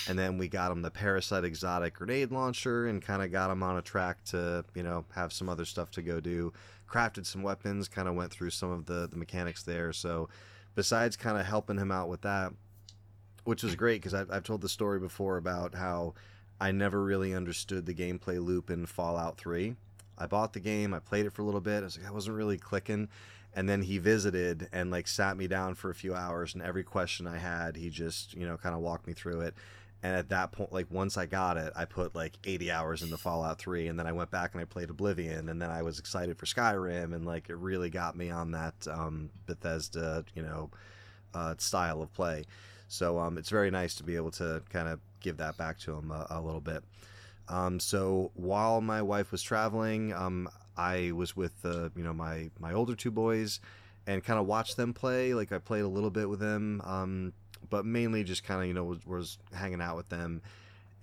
And 0.07 0.17
then 0.17 0.37
we 0.37 0.47
got 0.47 0.71
him 0.71 0.81
the 0.81 0.91
Parasite 0.91 1.43
Exotic 1.43 1.95
grenade 1.95 2.31
launcher 2.31 2.87
and 2.87 3.01
kind 3.01 3.21
of 3.21 3.31
got 3.31 3.51
him 3.51 3.63
on 3.63 3.77
a 3.77 3.81
track 3.81 4.23
to, 4.25 4.63
you 4.75 4.83
know, 4.83 5.05
have 5.13 5.33
some 5.33 5.49
other 5.49 5.65
stuff 5.65 5.91
to 5.91 6.01
go 6.01 6.19
do. 6.19 6.53
Crafted 6.89 7.25
some 7.25 7.43
weapons, 7.43 7.87
kind 7.87 8.07
of 8.07 8.15
went 8.15 8.31
through 8.31 8.51
some 8.51 8.71
of 8.71 8.85
the, 8.85 9.07
the 9.07 9.17
mechanics 9.17 9.63
there. 9.63 9.91
So, 9.91 10.29
besides 10.75 11.15
kind 11.15 11.37
of 11.37 11.45
helping 11.45 11.77
him 11.77 11.91
out 11.91 12.09
with 12.09 12.21
that, 12.21 12.53
which 13.43 13.63
was 13.63 13.75
great 13.75 14.01
because 14.01 14.13
I've, 14.13 14.29
I've 14.29 14.43
told 14.43 14.61
the 14.61 14.69
story 14.69 14.99
before 14.99 15.37
about 15.37 15.75
how 15.75 16.13
I 16.59 16.71
never 16.71 17.03
really 17.03 17.33
understood 17.33 17.85
the 17.85 17.93
gameplay 17.93 18.43
loop 18.43 18.69
in 18.69 18.85
Fallout 18.85 19.37
3. 19.37 19.75
I 20.17 20.27
bought 20.27 20.53
the 20.53 20.59
game, 20.59 20.93
I 20.93 20.99
played 20.99 21.25
it 21.25 21.33
for 21.33 21.41
a 21.41 21.45
little 21.45 21.61
bit. 21.61 21.81
I 21.81 21.85
was 21.85 21.97
like, 21.97 22.07
I 22.07 22.11
wasn't 22.11 22.37
really 22.37 22.57
clicking 22.57 23.09
and 23.55 23.69
then 23.69 23.81
he 23.81 23.97
visited 23.97 24.67
and 24.71 24.91
like 24.91 25.07
sat 25.07 25.37
me 25.37 25.47
down 25.47 25.75
for 25.75 25.89
a 25.89 25.95
few 25.95 26.13
hours 26.13 26.53
and 26.53 26.61
every 26.61 26.83
question 26.83 27.25
i 27.25 27.37
had 27.37 27.75
he 27.75 27.89
just 27.89 28.33
you 28.33 28.45
know 28.45 28.57
kind 28.57 28.75
of 28.75 28.81
walked 28.81 29.07
me 29.07 29.13
through 29.13 29.41
it 29.41 29.55
and 30.05 30.15
at 30.15 30.29
that 30.29 30.51
point 30.51 30.71
like 30.71 30.85
once 30.91 31.17
i 31.17 31.25
got 31.25 31.57
it 31.57 31.73
i 31.75 31.83
put 31.83 32.13
like 32.13 32.37
80 32.43 32.71
hours 32.71 33.01
into 33.01 33.17
fallout 33.17 33.57
3 33.57 33.87
and 33.87 33.97
then 33.97 34.05
i 34.05 34.11
went 34.11 34.29
back 34.29 34.53
and 34.53 34.61
i 34.61 34.65
played 34.65 34.91
oblivion 34.91 35.49
and 35.49 35.59
then 35.59 35.71
i 35.71 35.81
was 35.81 35.97
excited 35.97 36.37
for 36.37 36.45
skyrim 36.45 37.15
and 37.15 37.25
like 37.25 37.49
it 37.49 37.55
really 37.55 37.89
got 37.89 38.15
me 38.15 38.29
on 38.29 38.51
that 38.51 38.75
um, 38.87 39.31
bethesda 39.47 40.23
you 40.35 40.43
know 40.43 40.69
uh, 41.33 41.55
style 41.57 42.03
of 42.03 42.13
play 42.13 42.43
so 42.87 43.17
um, 43.17 43.37
it's 43.37 43.49
very 43.49 43.71
nice 43.71 43.95
to 43.95 44.03
be 44.03 44.15
able 44.15 44.29
to 44.29 44.61
kind 44.69 44.87
of 44.87 44.99
give 45.21 45.37
that 45.37 45.57
back 45.57 45.79
to 45.79 45.93
him 45.93 46.11
a, 46.11 46.27
a 46.29 46.39
little 46.39 46.61
bit 46.61 46.83
um, 47.47 47.79
so 47.79 48.31
while 48.33 48.81
my 48.81 49.01
wife 49.01 49.31
was 49.31 49.41
traveling, 49.43 50.13
um, 50.13 50.49
I 50.75 51.11
was 51.11 51.35
with 51.35 51.53
uh, 51.63 51.89
you 51.95 52.03
know 52.03 52.13
my 52.13 52.49
my 52.59 52.73
older 52.73 52.95
two 52.95 53.11
boys 53.11 53.59
and 54.07 54.23
kind 54.23 54.39
of 54.39 54.45
watched 54.45 54.77
them 54.77 54.93
play. 54.93 55.33
Like 55.33 55.51
I 55.51 55.59
played 55.59 55.83
a 55.83 55.87
little 55.87 56.09
bit 56.09 56.29
with 56.29 56.39
them, 56.39 56.81
um, 56.83 57.33
but 57.69 57.85
mainly 57.85 58.23
just 58.23 58.43
kind 58.43 58.61
of 58.61 58.67
you 58.67 58.73
know 58.73 58.83
was, 58.83 59.05
was 59.05 59.37
hanging 59.53 59.81
out 59.81 59.95
with 59.95 60.09
them. 60.09 60.41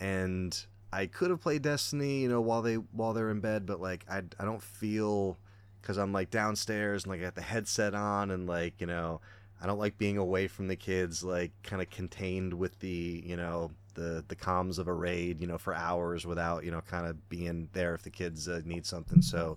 And 0.00 0.58
I 0.92 1.06
could 1.06 1.30
have 1.30 1.40
played 1.40 1.62
Destiny, 1.62 2.20
you 2.20 2.28
know, 2.28 2.40
while 2.40 2.62
they 2.62 2.74
while 2.74 3.12
they're 3.12 3.30
in 3.30 3.40
bed, 3.40 3.66
but 3.66 3.80
like 3.80 4.04
I 4.10 4.22
I 4.38 4.44
don't 4.44 4.62
feel 4.62 5.38
because 5.80 5.98
I'm 5.98 6.12
like 6.12 6.30
downstairs 6.30 7.04
and 7.04 7.10
like 7.10 7.20
I 7.20 7.24
got 7.24 7.34
the 7.34 7.42
headset 7.42 7.94
on 7.94 8.30
and 8.30 8.46
like 8.46 8.80
you 8.80 8.86
know 8.86 9.20
I 9.62 9.66
don't 9.66 9.78
like 9.78 9.96
being 9.96 10.18
away 10.18 10.48
from 10.48 10.66
the 10.66 10.76
kids, 10.76 11.22
like 11.22 11.52
kind 11.62 11.80
of 11.80 11.88
contained 11.88 12.52
with 12.54 12.78
the 12.80 13.22
you 13.24 13.36
know 13.36 13.70
the 13.94 14.24
the 14.26 14.36
comms 14.36 14.78
of 14.78 14.88
a 14.88 14.92
raid, 14.92 15.40
you 15.40 15.46
know, 15.46 15.58
for 15.58 15.74
hours 15.74 16.26
without 16.26 16.64
you 16.64 16.70
know 16.70 16.80
kind 16.82 17.06
of 17.06 17.28
being 17.28 17.68
there 17.72 17.94
if 17.94 18.02
the 18.02 18.10
kids 18.10 18.48
uh, 18.48 18.60
need 18.64 18.84
something. 18.84 19.22
So 19.22 19.56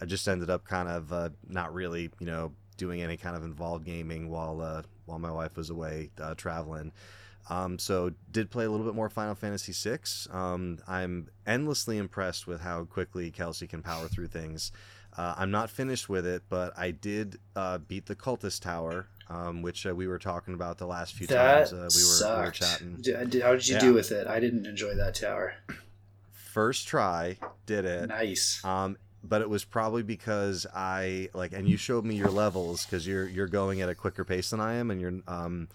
I 0.00 0.04
just 0.04 0.28
ended 0.28 0.50
up 0.50 0.64
kind 0.64 0.88
of 0.88 1.12
uh, 1.12 1.30
not 1.48 1.74
really 1.74 2.10
you 2.20 2.26
know 2.26 2.52
doing 2.78 3.02
any 3.02 3.18
kind 3.18 3.36
of 3.36 3.44
involved 3.44 3.84
gaming 3.84 4.30
while 4.30 4.62
uh, 4.62 4.82
while 5.04 5.18
my 5.18 5.30
wife 5.30 5.56
was 5.56 5.68
away 5.68 6.10
uh, 6.20 6.34
traveling. 6.34 6.92
Um, 7.50 7.78
so 7.78 8.12
did 8.30 8.50
play 8.50 8.64
a 8.64 8.70
little 8.70 8.86
bit 8.86 8.94
more 8.94 9.10
Final 9.10 9.34
Fantasy 9.34 9.72
VI. 9.72 9.98
Um, 10.30 10.78
I'm 10.88 11.28
endlessly 11.46 11.98
impressed 11.98 12.46
with 12.46 12.60
how 12.60 12.84
quickly 12.84 13.30
Kelsey 13.30 13.66
can 13.66 13.82
power 13.82 14.08
through 14.08 14.28
things. 14.28 14.72
Uh, 15.16 15.34
I'm 15.36 15.50
not 15.50 15.70
finished 15.70 16.08
with 16.08 16.26
it, 16.26 16.42
but 16.48 16.78
I 16.78 16.90
did 16.90 17.38
uh, 17.56 17.78
beat 17.78 18.06
the 18.06 18.14
Cultist 18.14 18.60
Tower 18.60 19.08
um, 19.30 19.62
which 19.62 19.86
uh, 19.86 19.94
we 19.94 20.06
were 20.06 20.18
talking 20.18 20.54
about 20.54 20.78
the 20.78 20.86
last 20.86 21.14
few 21.14 21.26
that 21.26 21.68
times 21.68 21.72
uh, 21.72 21.88
we, 21.94 22.26
were, 22.26 22.40
we, 22.40 22.46
were, 22.46 22.50
chatting. 22.50 23.02
How 23.42 23.54
did 23.54 23.68
you 23.68 23.74
yeah. 23.74 23.80
do 23.80 23.94
with 23.94 24.10
it? 24.10 24.26
I 24.26 24.40
didn't 24.40 24.66
enjoy 24.66 24.94
that 24.94 25.14
tower. 25.14 25.54
First 26.32 26.88
try, 26.88 27.36
did 27.66 27.84
it. 27.84 28.08
Nice. 28.08 28.64
Um, 28.64 28.96
but 29.28 29.42
it 29.42 29.48
was 29.48 29.64
probably 29.64 30.02
because 30.02 30.66
I 30.74 31.28
like, 31.34 31.52
and 31.52 31.68
you 31.68 31.76
showed 31.76 32.04
me 32.04 32.14
your 32.14 32.30
levels 32.30 32.84
because 32.84 33.06
you're 33.06 33.28
you're 33.28 33.48
going 33.48 33.80
at 33.80 33.88
a 33.88 33.94
quicker 33.94 34.24
pace 34.24 34.50
than 34.50 34.60
I 34.60 34.74
am, 34.74 34.90
and 34.90 35.00
you're 35.00 35.14
um, 35.26 35.68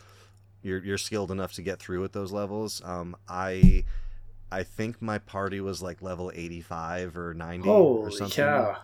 you're 0.62 0.84
you're 0.84 0.98
skilled 0.98 1.32
enough 1.32 1.54
to 1.54 1.62
get 1.62 1.80
through 1.80 2.02
with 2.02 2.13
those 2.13 2.32
levels. 2.32 2.82
Um, 2.84 3.16
I. 3.28 3.86
I 4.52 4.62
think 4.62 5.02
my 5.02 5.18
party 5.18 5.62
was 5.62 5.82
like 5.82 6.04
level 6.04 6.32
85 6.32 7.18
or 7.18 7.34
90 7.34 7.68
Holy 7.68 8.04
or 8.04 8.12
something. 8.12 8.36
Cow 8.36 8.78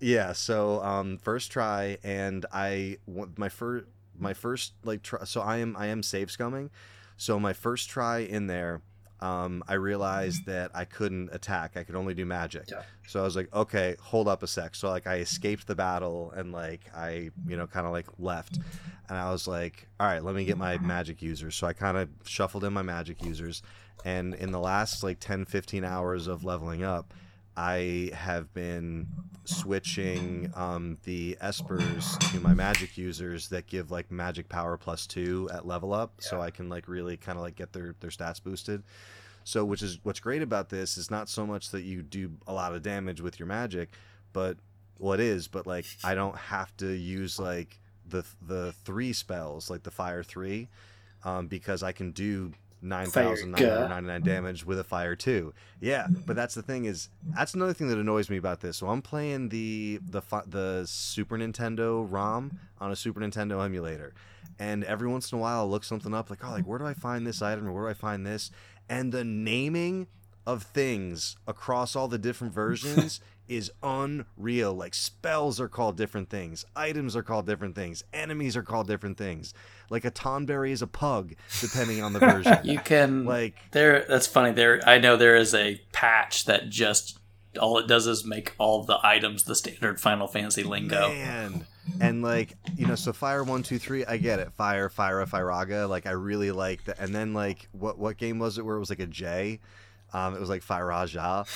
yeah 0.00 0.32
so 0.32 0.82
um 0.82 1.16
first 1.18 1.50
try 1.50 1.96
and 2.04 2.44
i 2.52 2.96
my 3.36 3.48
first 3.48 3.86
my 4.18 4.34
first 4.34 4.72
like 4.84 5.02
try 5.02 5.24
so 5.24 5.40
i 5.40 5.56
am 5.56 5.74
i 5.78 5.86
am 5.86 6.02
save 6.02 6.28
scumming 6.28 6.68
so 7.16 7.40
my 7.40 7.52
first 7.52 7.88
try 7.88 8.18
in 8.18 8.46
there 8.46 8.82
um, 9.20 9.62
I 9.66 9.74
realized 9.74 10.46
that 10.46 10.70
I 10.74 10.84
couldn't 10.84 11.30
attack. 11.32 11.76
I 11.76 11.84
could 11.84 11.94
only 11.94 12.12
do 12.12 12.26
magic. 12.26 12.70
Yeah. 12.70 12.82
So 13.06 13.20
I 13.20 13.22
was 13.22 13.34
like, 13.34 13.52
okay, 13.54 13.96
hold 14.00 14.28
up 14.28 14.42
a 14.42 14.46
sec. 14.46 14.74
So 14.74 14.90
like 14.90 15.06
I 15.06 15.16
escaped 15.16 15.66
the 15.66 15.74
battle 15.74 16.32
and 16.36 16.52
like 16.52 16.82
I, 16.94 17.30
you 17.46 17.56
know, 17.56 17.66
kind 17.66 17.86
of 17.86 17.92
like 17.92 18.06
left. 18.18 18.58
And 19.08 19.16
I 19.16 19.30
was 19.30 19.48
like, 19.48 19.88
all 19.98 20.06
right, 20.06 20.22
let 20.22 20.34
me 20.34 20.44
get 20.44 20.58
my 20.58 20.76
magic 20.78 21.22
users. 21.22 21.56
So 21.56 21.66
I 21.66 21.72
kind 21.72 21.96
of 21.96 22.08
shuffled 22.24 22.64
in 22.64 22.72
my 22.72 22.82
magic 22.82 23.24
users. 23.24 23.62
And 24.04 24.34
in 24.34 24.52
the 24.52 24.60
last 24.60 25.02
like 25.02 25.18
10, 25.18 25.46
15 25.46 25.82
hours 25.84 26.26
of 26.26 26.44
leveling 26.44 26.84
up, 26.84 27.14
I 27.56 28.10
have 28.12 28.52
been 28.52 29.06
switching 29.48 30.52
um, 30.54 30.98
the 31.04 31.36
espers 31.42 32.18
to 32.30 32.40
my 32.40 32.54
magic 32.54 32.96
users 32.96 33.48
that 33.48 33.66
give 33.66 33.90
like 33.90 34.10
magic 34.10 34.48
power 34.48 34.76
plus 34.76 35.06
two 35.06 35.48
at 35.52 35.66
level 35.66 35.92
up, 35.92 36.12
yeah. 36.20 36.28
so 36.28 36.40
I 36.40 36.50
can 36.50 36.68
like 36.68 36.88
really 36.88 37.16
kind 37.16 37.38
of 37.38 37.42
like 37.42 37.56
get 37.56 37.72
their 37.72 37.94
their 38.00 38.10
stats 38.10 38.42
boosted. 38.42 38.82
So, 39.44 39.64
which 39.64 39.82
is 39.82 40.00
what's 40.02 40.20
great 40.20 40.42
about 40.42 40.70
this 40.70 40.98
is 40.98 41.10
not 41.10 41.28
so 41.28 41.46
much 41.46 41.70
that 41.70 41.82
you 41.82 42.02
do 42.02 42.32
a 42.46 42.52
lot 42.52 42.74
of 42.74 42.82
damage 42.82 43.20
with 43.20 43.38
your 43.38 43.46
magic, 43.46 43.90
but 44.32 44.56
well, 44.98 45.12
it 45.12 45.20
is, 45.20 45.46
but 45.46 45.66
like 45.66 45.86
I 46.02 46.14
don't 46.14 46.36
have 46.36 46.76
to 46.78 46.92
use 46.92 47.38
like 47.38 47.78
the 48.08 48.24
the 48.42 48.72
three 48.84 49.12
spells 49.12 49.70
like 49.70 49.82
the 49.82 49.90
fire 49.90 50.22
three, 50.22 50.68
um, 51.24 51.46
because 51.46 51.82
I 51.82 51.92
can 51.92 52.10
do 52.12 52.52
9,999 52.88 54.22
damage 54.22 54.64
with 54.64 54.78
a 54.78 54.84
fire 54.84 55.16
too. 55.16 55.52
Yeah, 55.80 56.06
but 56.26 56.36
that's 56.36 56.54
the 56.54 56.62
thing 56.62 56.84
is 56.84 57.08
that's 57.34 57.54
another 57.54 57.72
thing 57.72 57.88
that 57.88 57.98
annoys 57.98 58.30
me 58.30 58.36
about 58.36 58.60
this. 58.60 58.76
So 58.76 58.88
I'm 58.88 59.02
playing 59.02 59.50
the 59.50 60.00
the 60.08 60.22
the 60.46 60.84
Super 60.86 61.36
Nintendo 61.38 62.06
ROM 62.10 62.58
on 62.80 62.90
a 62.90 62.96
Super 62.96 63.20
Nintendo 63.20 63.64
emulator, 63.64 64.14
and 64.58 64.84
every 64.84 65.08
once 65.08 65.32
in 65.32 65.38
a 65.38 65.40
while 65.40 65.60
I'll 65.60 65.70
look 65.70 65.84
something 65.84 66.14
up 66.14 66.30
like 66.30 66.44
oh 66.44 66.50
like 66.50 66.66
where 66.66 66.78
do 66.78 66.86
I 66.86 66.94
find 66.94 67.26
this 67.26 67.42
item 67.42 67.66
or 67.68 67.72
where 67.72 67.84
do 67.84 67.90
I 67.90 67.94
find 67.94 68.26
this, 68.26 68.50
and 68.88 69.12
the 69.12 69.24
naming 69.24 70.06
of 70.46 70.62
things 70.62 71.36
across 71.46 71.96
all 71.96 72.08
the 72.08 72.18
different 72.18 72.54
versions 72.62 73.20
is 73.48 73.70
unreal. 73.82 74.74
Like 74.74 74.94
spells 74.94 75.60
are 75.60 75.68
called 75.68 75.96
different 75.96 76.30
things, 76.30 76.64
items 76.74 77.16
are 77.16 77.22
called 77.22 77.46
different 77.46 77.74
things, 77.74 78.04
enemies 78.12 78.56
are 78.56 78.62
called 78.62 78.86
different 78.86 79.18
things. 79.18 79.54
Like 79.90 80.04
a 80.04 80.10
Tonberry 80.10 80.70
is 80.70 80.82
a 80.82 80.86
pug, 80.86 81.34
depending 81.60 82.02
on 82.02 82.12
the 82.12 82.18
version. 82.20 82.58
you 82.64 82.78
can 82.78 83.24
like 83.24 83.54
there. 83.72 84.04
That's 84.08 84.26
funny. 84.26 84.52
There, 84.52 84.80
I 84.86 84.98
know 84.98 85.16
there 85.16 85.36
is 85.36 85.54
a 85.54 85.80
patch 85.92 86.44
that 86.46 86.68
just 86.68 87.18
all 87.60 87.78
it 87.78 87.86
does 87.86 88.06
is 88.06 88.24
make 88.24 88.54
all 88.58 88.84
the 88.84 88.98
items 89.02 89.44
the 89.44 89.54
standard 89.54 90.00
Final 90.00 90.26
Fantasy 90.26 90.62
lingo. 90.62 91.08
Man. 91.08 91.66
And 92.00 92.22
like 92.22 92.56
you 92.76 92.86
know, 92.86 92.96
so 92.96 93.12
fire 93.12 93.44
one 93.44 93.62
two 93.62 93.78
three, 93.78 94.04
I 94.04 94.16
get 94.16 94.40
it. 94.40 94.52
Fire, 94.52 94.88
fire, 94.88 95.24
Firaga. 95.24 95.88
Like 95.88 96.06
I 96.06 96.10
really 96.10 96.50
like 96.50 96.84
that. 96.84 96.98
And 96.98 97.14
then 97.14 97.32
like 97.32 97.68
what 97.72 97.98
what 97.98 98.16
game 98.16 98.38
was 98.38 98.58
it 98.58 98.64
where 98.64 98.76
it 98.76 98.80
was 98.80 98.90
like 98.90 99.00
a 99.00 99.06
J? 99.06 99.60
Um, 100.12 100.34
it 100.34 100.40
was 100.40 100.48
like 100.48 100.64
Firaja. 100.64 101.46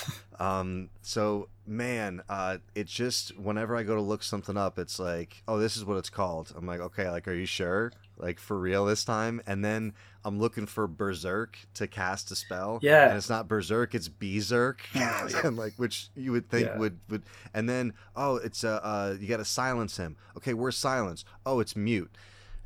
Um, 0.41 0.88
so 1.03 1.49
man, 1.66 2.22
uh, 2.28 2.59
it's 2.74 2.93
just 2.93 3.38
whenever 3.38 3.76
I 3.76 3.82
go 3.84 3.95
to 3.95 4.01
look 4.01 4.22
something 4.22 4.57
up, 4.57 4.78
it's 4.78 4.99
like, 4.99 5.43
oh, 5.47 5.59
this 5.59 5.76
is 5.76 5.84
what 5.84 5.99
it's 5.99 6.11
called. 6.11 6.53
I'm 6.57 6.66
like, 6.66 6.80
okay, 6.80 7.11
like, 7.11 7.28
are 7.28 7.34
you 7.34 7.47
sure? 7.47 7.93
Like 8.16 8.38
for 8.41 8.59
real 8.59 8.84
this 8.86 9.05
time? 9.05 9.41
And 9.47 9.64
then 9.64 9.93
I'm 10.24 10.38
looking 10.41 10.66
for 10.66 10.86
Berserk 10.86 11.59
to 11.74 11.86
cast 11.86 12.30
a 12.30 12.36
spell. 12.36 12.78
Yeah. 12.82 13.09
And 13.09 13.16
it's 13.16 13.28
not 13.30 13.49
Berserk, 13.49 13.95
it's 13.95 14.09
Berserk. 14.09 14.80
Yeah. 14.95 15.28
and 15.45 15.57
like 15.57 15.74
which 15.76 16.09
you 16.16 16.32
would 16.32 16.49
think 16.51 16.66
Yeah. 16.66 16.78
would 16.78 16.99
would 17.09 17.22
and 17.55 17.68
then 17.68 17.93
oh 18.16 18.36
it's 18.36 18.64
uh, 18.64 18.80
uh 18.82 19.16
you 19.18 19.28
got 19.28 19.38
to 19.38 19.45
silence 19.45 19.97
him. 19.97 20.16
Okay, 20.36 20.55
where's 20.55 20.76
silence? 20.76 21.24
Oh, 21.47 21.61
it's 21.61 21.76
mute. 21.76 22.11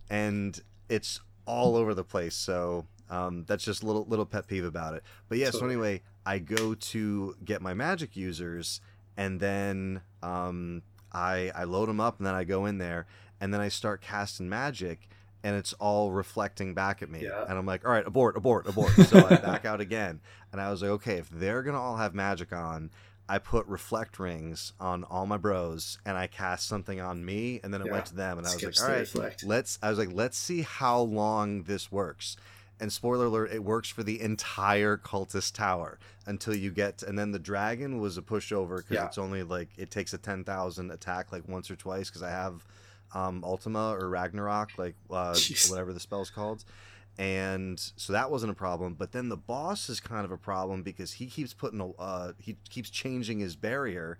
And 0.09 0.61
it's 0.89 1.21
all 1.47 1.77
over 1.77 1.95
the 1.95 2.05
place. 2.05 2.35
So 2.35 2.87
um, 3.11 3.45
that's 3.47 3.65
just 3.65 3.83
a 3.83 3.87
little 3.87 4.05
little 4.07 4.27
pet 4.27 4.47
peeve 4.47 4.65
about 4.65 4.95
it. 4.95 5.03
But 5.29 5.39
yeah, 5.39 5.51
so 5.51 5.65
anyway, 5.67 6.03
I 6.27 6.39
go 6.39 6.75
to 6.75 7.37
get 7.45 7.61
my 7.63 7.75
magic 7.75 8.17
users, 8.17 8.81
and 9.17 9.41
then 9.41 10.01
um, 10.23 10.83
I 11.13 11.51
I 11.55 11.65
load 11.65 11.89
them 11.89 12.01
up, 12.01 12.19
and 12.19 12.27
then 12.27 12.35
I 12.35 12.45
go 12.45 12.67
in 12.67 12.79
there, 12.79 13.07
and 13.41 13.53
then 13.53 13.61
I 13.61 13.69
start 13.69 14.01
casting 14.01 14.49
magic, 14.49 15.09
and 15.43 15.55
it's 15.57 15.73
all 15.75 16.13
reflecting 16.13 16.75
back 16.75 17.03
at 17.03 17.11
me, 17.11 17.23
Yeah. 17.25 17.45
and 17.49 17.59
I'm 17.59 17.67
like, 17.67 17.85
all 17.85 17.93
right, 17.93 18.07
abort, 18.07 18.37
abort, 18.37 18.67
abort. 18.67 18.93
So 19.09 19.25
I 19.25 19.37
back 19.37 19.65
out 19.65 19.81
again, 19.81 20.21
and 20.53 20.61
I 20.61 20.71
was 20.71 20.81
like, 20.83 20.91
okay, 20.93 21.17
if 21.19 21.29
they're 21.31 21.63
gonna 21.63 21.81
all 21.81 21.97
have 21.97 22.15
magic 22.15 22.53
on. 22.53 22.91
I 23.27 23.39
put 23.39 23.67
reflect 23.69 24.19
rings 24.19 24.75
on 24.79 25.03
all 25.05 25.25
my 25.25 25.39
bros, 25.39 25.97
and 26.05 26.19
I 26.19 26.27
cast 26.27 26.69
something 26.69 27.01
on 27.01 27.25
me, 27.25 27.59
and 27.65 27.73
then 27.73 27.81
it 27.81 27.87
Yeah. 27.87 27.93
went 27.93 28.05
to 28.09 28.15
them, 28.15 28.37
and 28.37 28.47
I 28.47 28.51
was 28.53 28.61
Skips 28.61 28.81
like, 28.81 28.87
"All 28.87 28.95
right, 28.95 29.01
reflect. 29.01 29.43
let's." 29.43 29.79
I 29.83 29.89
was 29.89 29.99
like, 29.99 30.13
"Let's 30.13 30.37
see 30.37 30.61
how 30.61 31.01
long 31.01 31.63
this 31.63 31.91
works." 31.91 32.37
And 32.81 32.93
spoiler 32.93 33.27
alert, 33.27 33.53
it 33.53 33.63
works 33.63 33.89
for 33.89 34.03
the 34.03 34.21
entire 34.21 34.97
cultist 34.97 35.55
tower 35.55 35.99
until 36.27 36.55
you 36.55 36.71
get, 36.73 37.03
and 37.05 37.17
then 37.19 37.31
the 37.31 37.39
dragon 37.39 38.01
was 38.01 38.19
a 38.19 38.23
pushover 38.23 38.79
because 38.79 38.91
Yeah. 38.97 39.07
it's 39.07 39.17
only 39.19 39.43
like 39.45 39.69
it 39.79 39.91
takes 39.93 40.13
a 40.13 40.19
ten 40.19 40.43
thousand 40.45 40.91
attack 40.91 41.31
like 41.33 41.49
once 41.49 41.71
or 41.71 41.77
twice 41.77 42.09
because 42.11 42.23
I 42.23 42.31
have 42.31 42.65
um, 43.15 43.45
Ultima 43.45 43.95
or 43.95 44.09
Ragnarok, 44.09 44.71
like 44.77 44.97
uh, 45.09 45.39
whatever 45.69 45.93
the 45.93 46.01
spell's 46.01 46.31
called, 46.31 46.65
and 47.17 47.79
so 47.97 48.13
that 48.13 48.29
wasn't 48.31 48.51
a 48.51 48.57
problem. 48.57 48.95
But 48.95 49.13
then 49.13 49.29
the 49.29 49.37
boss 49.37 49.89
is 49.89 50.01
kind 50.01 50.25
of 50.25 50.33
a 50.33 50.37
problem 50.37 50.83
because 50.83 51.13
he 51.13 51.27
keeps 51.27 51.55
putting 51.55 51.81
a, 51.81 51.91
uh, 51.93 52.33
he 52.39 52.57
keeps 52.71 52.91
changing 52.91 53.39
his 53.39 53.55
barrier, 53.55 54.19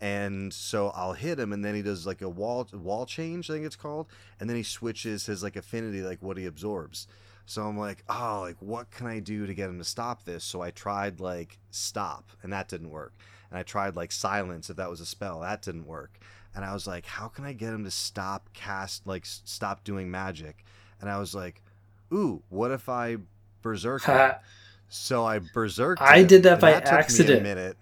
and 0.00 0.52
so 0.54 0.90
I'll 0.94 1.14
hit 1.14 1.40
him, 1.40 1.52
and 1.52 1.64
then 1.64 1.74
he 1.74 1.82
does 1.82 2.06
like 2.06 2.22
a 2.22 2.28
wall 2.28 2.68
wall 2.72 3.04
change, 3.04 3.50
I 3.50 3.54
think 3.54 3.66
it's 3.66 3.74
called, 3.76 4.06
and 4.38 4.48
then 4.48 4.56
he 4.56 4.62
switches 4.62 5.26
his 5.26 5.42
like 5.42 5.56
affinity, 5.56 6.02
like 6.02 6.22
what 6.22 6.36
he 6.36 6.46
absorbs. 6.46 7.08
So 7.50 7.64
I'm 7.66 7.76
like, 7.76 8.04
oh, 8.08 8.42
like 8.42 8.54
what 8.60 8.92
can 8.92 9.08
I 9.08 9.18
do 9.18 9.44
to 9.44 9.52
get 9.54 9.68
him 9.68 9.78
to 9.78 9.84
stop 9.84 10.24
this? 10.24 10.44
So 10.44 10.62
I 10.62 10.70
tried 10.70 11.18
like 11.18 11.58
stop, 11.72 12.30
and 12.44 12.52
that 12.52 12.68
didn't 12.68 12.90
work. 12.90 13.12
And 13.50 13.58
I 13.58 13.64
tried 13.64 13.96
like 13.96 14.12
silence, 14.12 14.70
if 14.70 14.76
that 14.76 14.88
was 14.88 15.00
a 15.00 15.04
spell, 15.06 15.40
that 15.40 15.60
didn't 15.60 15.86
work. 15.88 16.20
And 16.54 16.64
I 16.64 16.72
was 16.72 16.86
like, 16.86 17.06
how 17.06 17.26
can 17.26 17.44
I 17.44 17.52
get 17.52 17.74
him 17.74 17.82
to 17.82 17.90
stop 17.90 18.50
cast, 18.52 19.04
like 19.04 19.24
stop 19.26 19.82
doing 19.82 20.12
magic? 20.12 20.64
And 21.00 21.10
I 21.10 21.18
was 21.18 21.34
like, 21.34 21.60
ooh, 22.12 22.40
what 22.50 22.70
if 22.70 22.88
I 22.88 23.16
berserk? 23.62 24.04
him? 24.04 24.32
So 24.92 25.24
I 25.24 25.38
berserked. 25.54 26.02
I 26.02 26.18
him, 26.18 26.26
did 26.26 26.42
that 26.44 26.60
by 26.60 26.72
took 26.84 26.84
me 26.84 26.90
a 26.90 26.98
accident. 26.98 27.42
minute. 27.42 27.76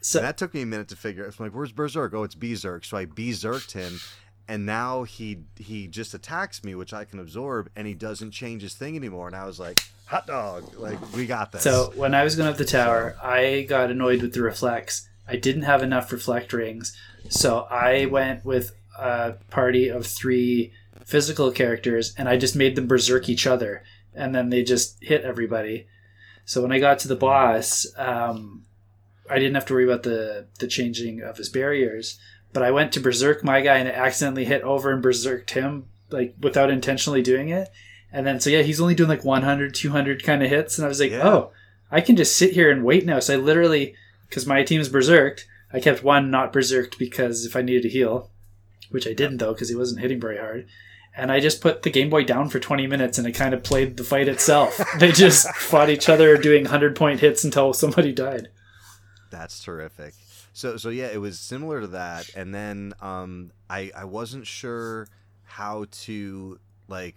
so 0.00 0.18
And 0.18 0.26
that 0.28 0.38
took 0.38 0.54
me 0.54 0.62
a 0.62 0.66
minute 0.66 0.88
to 0.88 0.96
figure. 0.96 1.26
out. 1.26 1.34
I'm 1.38 1.44
like, 1.46 1.54
"Where's 1.54 1.72
Berserk? 1.72 2.14
Oh, 2.14 2.22
it's 2.22 2.34
Berserk." 2.34 2.86
So 2.86 2.96
I 2.96 3.04
Berserked 3.04 3.72
him, 3.72 4.00
and 4.48 4.66
now 4.66 5.04
he 5.04 5.38
he 5.56 5.86
just 5.86 6.14
attacks 6.14 6.62
me, 6.64 6.74
which 6.74 6.92
I 6.92 7.04
can 7.04 7.18
absorb, 7.18 7.70
and 7.76 7.86
he 7.86 7.94
doesn't 7.94 8.32
change 8.32 8.62
his 8.62 8.74
thing 8.74 8.96
anymore. 8.96 9.26
And 9.26 9.36
I 9.36 9.46
was 9.46 9.58
like, 9.58 9.80
"Hot 10.06 10.26
dog! 10.26 10.74
Like 10.76 10.98
we 11.14 11.26
got 11.26 11.52
this." 11.52 11.62
So 11.62 11.92
when 11.96 12.14
I 12.14 12.24
was 12.24 12.36
going 12.36 12.48
up 12.48 12.56
the 12.56 12.64
tower, 12.64 13.16
I 13.22 13.66
got 13.68 13.90
annoyed 13.90 14.22
with 14.22 14.34
the 14.34 14.42
reflex 14.42 15.08
I 15.26 15.36
didn't 15.36 15.62
have 15.62 15.82
enough 15.82 16.12
reflect 16.12 16.52
rings, 16.52 16.96
so 17.28 17.60
I 17.70 18.06
went 18.06 18.44
with 18.44 18.72
a 18.98 19.32
party 19.50 19.88
of 19.88 20.06
three 20.06 20.72
physical 21.04 21.50
characters, 21.50 22.14
and 22.16 22.28
I 22.28 22.36
just 22.36 22.56
made 22.56 22.76
them 22.76 22.86
berserk 22.86 23.28
each 23.28 23.46
other, 23.46 23.82
and 24.14 24.34
then 24.34 24.50
they 24.50 24.62
just 24.62 25.02
hit 25.02 25.22
everybody. 25.22 25.86
So 26.44 26.60
when 26.60 26.72
I 26.72 26.78
got 26.78 26.98
to 27.00 27.08
the 27.08 27.16
boss, 27.16 27.86
um, 27.96 28.64
I 29.30 29.38
didn't 29.38 29.54
have 29.54 29.64
to 29.66 29.74
worry 29.74 29.84
about 29.84 30.02
the 30.02 30.46
the 30.58 30.66
changing 30.66 31.22
of 31.22 31.38
his 31.38 31.48
barriers. 31.48 32.18
But 32.54 32.62
I 32.62 32.70
went 32.70 32.92
to 32.92 33.00
berserk 33.00 33.44
my 33.44 33.60
guy, 33.60 33.76
and 33.76 33.88
it 33.88 33.94
accidentally 33.94 34.46
hit 34.46 34.62
over 34.62 34.90
and 34.90 35.02
berserked 35.02 35.50
him, 35.50 35.86
like 36.10 36.34
without 36.40 36.70
intentionally 36.70 37.20
doing 37.20 37.50
it. 37.50 37.68
And 38.10 38.26
then 38.26 38.40
so 38.40 38.48
yeah, 38.48 38.62
he's 38.62 38.80
only 38.80 38.94
doing 38.94 39.10
like 39.10 39.24
100, 39.24 39.74
200 39.74 40.24
kind 40.24 40.42
of 40.42 40.48
hits, 40.48 40.78
and 40.78 40.86
I 40.86 40.88
was 40.88 41.00
like, 41.00 41.10
Yeah. 41.10 41.28
oh, 41.28 41.50
I 41.90 42.00
can 42.00 42.16
just 42.16 42.36
sit 42.36 42.52
here 42.52 42.70
and 42.70 42.84
wait 42.84 43.04
now. 43.04 43.18
So 43.20 43.34
I 43.34 43.36
literally, 43.36 43.94
because 44.28 44.46
my 44.46 44.62
team's 44.62 44.88
berserked, 44.88 45.46
I 45.72 45.80
kept 45.80 46.02
one 46.04 46.30
not 46.30 46.52
berserked 46.52 46.98
because 46.98 47.44
if 47.44 47.56
I 47.56 47.62
needed 47.62 47.82
to 47.82 47.88
heal, 47.88 48.30
which 48.90 49.06
I 49.06 49.12
didn't 49.12 49.38
though 49.38 49.52
because 49.52 49.68
he 49.68 49.74
wasn't 49.74 50.00
hitting 50.00 50.20
very 50.20 50.38
hard. 50.38 50.66
And 51.16 51.30
I 51.30 51.38
just 51.40 51.60
put 51.60 51.82
the 51.82 51.90
Game 51.90 52.10
Boy 52.10 52.24
down 52.24 52.48
for 52.48 52.58
20 52.58 52.86
minutes 52.88 53.18
and 53.18 53.26
it 53.26 53.32
kind 53.32 53.54
of 53.54 53.62
played 53.62 53.96
the 53.96 54.02
fight 54.04 54.26
itself. 54.28 54.80
they 54.98 55.12
just 55.12 55.48
fought 55.54 55.90
each 55.90 56.08
other 56.08 56.36
doing 56.36 56.64
100 56.64 56.96
point 56.96 57.20
hits 57.20 57.44
until 57.44 57.72
somebody 57.72 58.12
died. 58.12 58.48
That's 59.30 59.62
terrific. 59.62 60.14
So 60.54 60.76
so 60.76 60.88
yeah, 60.88 61.08
it 61.08 61.20
was 61.20 61.38
similar 61.38 61.80
to 61.82 61.88
that, 61.88 62.30
and 62.34 62.54
then 62.54 62.94
um, 63.00 63.50
I 63.68 63.90
I 63.94 64.04
wasn't 64.04 64.46
sure 64.46 65.08
how 65.42 65.86
to 65.90 66.58
like 66.88 67.16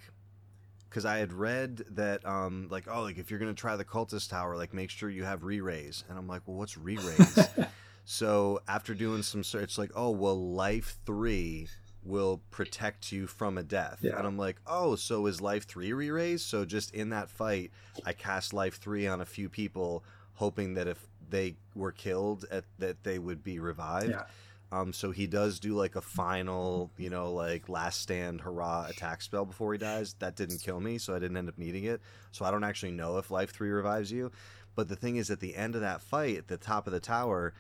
because 0.90 1.06
I 1.06 1.18
had 1.18 1.34
read 1.34 1.84
that 1.92 2.26
um 2.26 2.68
like 2.70 2.88
oh 2.88 3.02
like 3.02 3.18
if 3.18 3.30
you're 3.30 3.40
gonna 3.40 3.54
try 3.54 3.76
the 3.76 3.86
cultist 3.86 4.30
tower 4.30 4.56
like 4.56 4.74
make 4.74 4.90
sure 4.90 5.10
you 5.10 5.24
have 5.24 5.44
re-raise 5.44 6.04
and 6.10 6.18
I'm 6.18 6.28
like 6.28 6.42
well 6.46 6.58
what's 6.58 6.78
re-raise 6.78 7.50
so 8.06 8.62
after 8.68 8.94
doing 8.94 9.22
some 9.22 9.44
search 9.44 9.78
like 9.78 9.92
oh 9.96 10.12
well 10.12 10.54
life 10.54 10.98
three 11.06 11.68
will 12.04 12.42
protect 12.52 13.12
you 13.12 13.28
from 13.28 13.58
a 13.58 13.64
death. 13.64 14.00
Yeah. 14.02 14.18
and 14.18 14.26
I'm 14.26 14.38
like 14.38 14.58
oh 14.66 14.96
so 14.96 15.26
is 15.26 15.42
life 15.42 15.68
three 15.68 15.94
re-raise 15.94 16.44
so 16.44 16.64
just 16.64 16.94
in 16.94 17.10
that 17.10 17.30
fight 17.30 17.72
I 18.06 18.14
cast 18.14 18.54
life 18.54 18.80
three 18.80 19.08
on 19.08 19.22
a 19.22 19.26
few 19.26 19.50
people 19.50 20.04
hoping 20.36 20.76
that 20.76 20.88
if 20.88 21.06
they 21.30 21.56
were 21.76 21.92
killed 21.92 22.46
at 22.52 22.64
that 22.80 23.04
they 23.04 23.20
would 23.20 23.44
be 23.44 23.60
revived 23.60 24.10
Yeah. 24.12 24.24
um, 24.72 24.94
so 24.94 25.12
he 25.12 25.28
does 25.28 25.60
do 25.60 25.74
like 25.76 25.96
a 25.96 26.02
final, 26.02 26.92
you 26.98 27.10
know, 27.10 27.32
like 27.32 27.70
last 27.70 28.02
stand 28.02 28.42
hurrah 28.42 28.88
attack 28.90 29.22
spell 29.22 29.46
before 29.46 29.72
he 29.74 29.78
dies. 29.80 30.16
That 30.20 30.36
didn't 30.36 30.60
kill 30.62 30.80
me, 30.80 30.98
so 30.98 31.16
I 31.16 31.20
didn't 31.20 31.38
end 31.38 31.50
up 31.50 31.58
needing 31.58 31.84
it. 31.86 32.02
So 32.32 32.46
I 32.46 32.52
don't 32.52 32.64
actually 32.64 32.92
know 32.92 33.18
if 33.18 33.32
life 33.32 33.52
three 33.52 33.70
revives 33.70 34.12
you. 34.12 34.32
But 34.76 34.88
the 34.90 34.96
thing 34.96 35.16
is, 35.16 35.32
at 35.32 35.40
the 35.40 35.56
end 35.56 35.74
of 35.76 35.82
that 35.82 36.02
fight, 36.02 36.38
at 36.38 36.48
the 36.48 36.58
top 36.58 36.86
of 36.86 36.94
the 36.94 37.00
tower, 37.00 37.54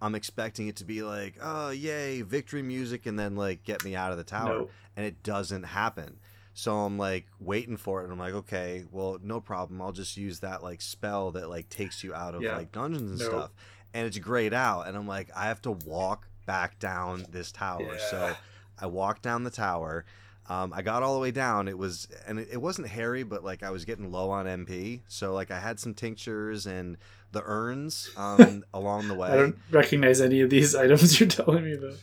I'm 0.00 0.14
expecting 0.14 0.68
it 0.68 0.76
to 0.76 0.84
be 0.84 1.02
like, 1.02 1.34
oh 1.42 1.70
yay, 1.70 2.22
victory 2.22 2.62
music, 2.62 3.06
and 3.06 3.18
then 3.18 3.36
like 3.36 3.62
get 3.62 3.84
me 3.84 3.94
out 3.94 4.10
of 4.10 4.18
the 4.18 4.24
tower, 4.24 4.58
Nope. 4.60 4.70
and 4.96 5.04
it 5.06 5.22
doesn't 5.22 5.64
happen. 5.64 6.18
So 6.54 6.76
I'm 6.80 6.98
like 6.98 7.26
waiting 7.40 7.76
for 7.76 8.00
it, 8.00 8.04
and 8.04 8.12
I'm 8.12 8.18
like, 8.18 8.34
okay, 8.34 8.84
well, 8.90 9.18
no 9.22 9.40
problem. 9.40 9.80
I'll 9.80 9.92
just 9.92 10.16
use 10.16 10.40
that 10.40 10.62
like 10.62 10.80
spell 10.82 11.30
that 11.32 11.48
like 11.48 11.68
takes 11.68 12.04
you 12.04 12.14
out 12.14 12.34
of 12.34 12.42
Yeah. 12.42 12.56
like 12.56 12.72
dungeons 12.72 13.10
and 13.10 13.18
Nope. 13.20 13.28
stuff 13.30 13.50
and 13.94 14.06
it's 14.06 14.16
grayed 14.18 14.54
out 14.54 14.86
and 14.88 14.96
i'm 14.96 15.06
like 15.06 15.28
i 15.36 15.44
have 15.48 15.60
to 15.60 15.70
walk 15.70 16.26
back 16.46 16.78
down 16.78 17.26
this 17.30 17.52
tower 17.52 17.98
so 17.98 18.38
i 18.80 18.86
walked 18.86 19.20
down 19.20 19.44
the 19.44 19.50
tower 19.50 20.06
um, 20.48 20.72
i 20.74 20.80
got 20.80 21.02
all 21.02 21.12
the 21.12 21.20
way 21.20 21.30
down 21.30 21.68
it 21.68 21.76
was 21.76 22.08
and 22.26 22.38
it, 22.38 22.48
it 22.52 22.56
wasn't 22.56 22.88
hairy 22.88 23.22
but 23.22 23.44
like 23.44 23.62
i 23.62 23.68
was 23.68 23.84
getting 23.84 24.10
low 24.10 24.30
on 24.30 24.46
mp 24.46 25.00
so 25.08 25.34
like 25.34 25.50
i 25.50 25.60
had 25.60 25.78
some 25.78 25.92
tinctures 25.92 26.64
and 26.66 26.96
the 27.32 27.42
urns 27.44 28.10
um, 28.16 28.64
along 28.74 29.08
the 29.08 29.14
way. 29.14 29.28
I 29.30 29.36
don't 29.36 29.56
recognize 29.70 30.22
any 30.22 30.40
of 30.40 30.48
these 30.48 30.74
items 30.84 31.20
you're 31.20 31.28
telling 31.28 31.62
me 31.64 31.74
about. 31.74 31.96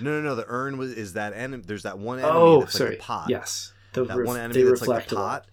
no 0.00 0.20
no 0.20 0.20
no 0.20 0.34
the 0.34 0.44
urn 0.48 0.78
was 0.78 0.92
is 0.92 1.12
that 1.12 1.32
enemy 1.32 1.62
there's 1.64 1.84
that 1.84 1.96
one 1.98 2.18
enemy 2.18 2.32
Oh, 2.34 2.60
that's 2.60 2.72
sorry. 2.72 2.90
like 2.90 2.98
a 2.98 3.02
pot 3.02 3.30
Yes. 3.30 3.72
The 3.92 4.04
that 4.04 4.16
ref- 4.16 4.26
one 4.26 4.38
enemy 4.38 4.62
that's 4.62 4.86
like 4.86 5.10
a 5.10 5.14
pot 5.14 5.46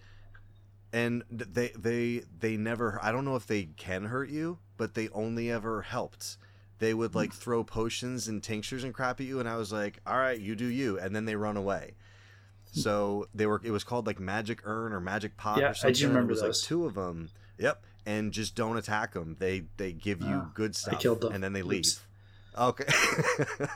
and 0.92 1.24
they 1.30 1.72
they 1.76 2.22
they 2.38 2.56
never 2.56 2.98
i 3.02 3.10
don't 3.10 3.24
know 3.24 3.36
if 3.36 3.46
they 3.46 3.64
can 3.76 4.04
hurt 4.04 4.28
you 4.30 4.58
but 4.76 4.94
they 4.94 5.08
only 5.10 5.50
ever 5.50 5.82
helped 5.82 6.36
they 6.78 6.92
would 6.94 7.10
Hmm. 7.12 7.18
like 7.18 7.32
throw 7.32 7.64
potions 7.64 8.28
and 8.28 8.42
tinctures 8.42 8.84
and 8.84 8.92
crap 8.94 9.18
at 9.20 9.26
you 9.26 9.40
and 9.40 9.48
i 9.48 9.56
was 9.56 9.72
like 9.72 9.98
all 10.06 10.18
right 10.18 10.38
you 10.38 10.54
do 10.54 10.66
you 10.66 10.98
and 10.98 11.14
then 11.16 11.24
they 11.24 11.34
run 11.36 11.56
away 11.56 11.94
so 12.70 13.26
they 13.34 13.46
were 13.46 13.60
it 13.64 13.70
was 13.70 13.82
called 13.84 14.06
like 14.06 14.20
magic 14.20 14.60
urn 14.64 14.92
or 14.92 15.00
magic 15.00 15.36
pot 15.36 15.58
Yeah, 15.58 15.66
I 15.66 15.68
or 15.68 15.72
do 15.72 15.78
something 15.78 16.04
and 16.06 16.14
remember 16.14 16.30
it 16.30 16.34
was 16.34 16.42
those. 16.42 16.62
like 16.62 16.68
two 16.68 16.86
of 16.86 16.94
them 16.94 17.30
yep 17.58 17.82
and 18.06 18.32
just 18.32 18.54
don't 18.54 18.76
attack 18.76 19.14
them 19.14 19.36
they 19.38 19.64
they 19.78 19.92
give 19.92 20.20
you 20.20 20.26
Ah, 20.28 20.50
good 20.54 20.76
stuff 20.76 21.00
killed 21.00 21.22
them. 21.22 21.32
and 21.32 21.42
then 21.42 21.52
they 21.54 21.62
leave 21.62 21.80
Oops. 21.86 22.00
Okay. 22.56 22.84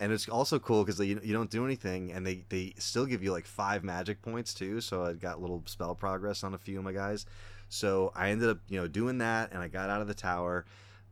and 0.00 0.12
it's 0.12 0.28
also 0.28 0.58
cool 0.58 0.82
because 0.82 0.98
you, 0.98 1.20
you 1.22 1.34
don't 1.34 1.50
do 1.50 1.64
anything 1.64 2.10
and 2.10 2.26
they, 2.26 2.42
they 2.48 2.72
still 2.78 3.04
give 3.04 3.22
you 3.22 3.32
like 3.32 3.44
five 3.44 3.84
magic 3.84 4.22
points 4.22 4.54
too. 4.54 4.80
So 4.80 5.04
I 5.04 5.12
got 5.12 5.42
little 5.42 5.62
spell 5.66 5.94
progress 5.94 6.42
on 6.42 6.54
a 6.54 6.58
few 6.58 6.78
of 6.78 6.84
my 6.84 6.92
guys. 6.92 7.26
So 7.68 8.10
I 8.16 8.30
ended 8.30 8.48
up, 8.48 8.58
you 8.68 8.80
know, 8.80 8.88
doing 8.88 9.18
that 9.18 9.52
and 9.52 9.62
I 9.62 9.68
got 9.68 9.90
out 9.90 10.00
of 10.00 10.08
the 10.08 10.14
tower. 10.14 10.64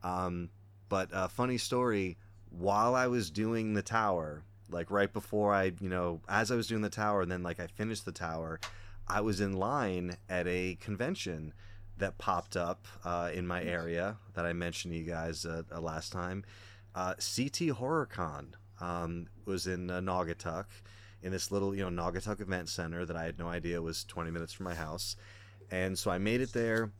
Um, 0.03 0.49
but 0.89 1.13
uh, 1.13 1.27
funny 1.27 1.59
story, 1.59 2.17
while 2.49 2.95
I 2.95 3.05
was 3.05 3.29
doing 3.29 3.75
the 3.75 3.83
tower, 3.83 4.43
like 4.71 4.89
right 4.89 5.13
before 5.13 5.53
I, 5.53 5.71
you 5.79 5.89
know, 5.89 6.21
as 6.27 6.49
I 6.51 6.55
was 6.55 6.65
doing 6.65 6.81
the 6.81 6.89
tower 6.89 7.21
and 7.21 7.31
then 7.31 7.43
like 7.43 7.59
I 7.59 7.67
finished 7.67 8.05
the 8.05 8.11
tower, 8.11 8.59
I 9.07 9.21
was 9.21 9.39
in 9.39 9.53
line 9.53 10.17
at 10.27 10.47
a 10.47 10.79
convention 10.81 11.53
that 11.99 12.17
popped 12.17 12.57
up 12.57 12.87
uh, 13.05 13.29
in 13.31 13.45
my 13.45 13.61
area 13.63 14.17
that 14.33 14.47
I 14.47 14.53
mentioned 14.53 14.93
to 14.93 14.99
you 14.99 15.05
guys 15.05 15.45
uh, 15.45 15.61
uh 15.71 15.79
last 15.79 16.11
time. 16.11 16.43
Uh, 16.95 17.13
CT 17.13 17.77
HorrorCon 17.77 18.53
um, 18.81 19.27
was 19.45 19.67
in 19.67 19.89
uh, 19.89 19.99
Naugatuck 19.99 20.65
in 21.21 21.31
this 21.31 21.51
little, 21.51 21.75
you 21.75 21.89
know, 21.89 22.03
Naugatuck 22.03 22.41
Event 22.41 22.69
Center 22.69 23.05
that 23.05 23.15
I 23.15 23.23
had 23.23 23.37
no 23.37 23.47
idea 23.47 23.81
was 23.81 24.03
20 24.05 24.31
minutes 24.31 24.53
from 24.53 24.65
my 24.65 24.75
house. 24.75 25.15
And 25.71 25.97
so 25.97 26.09
I 26.09 26.17
made 26.17 26.41
it 26.41 26.53
there, 26.53 26.91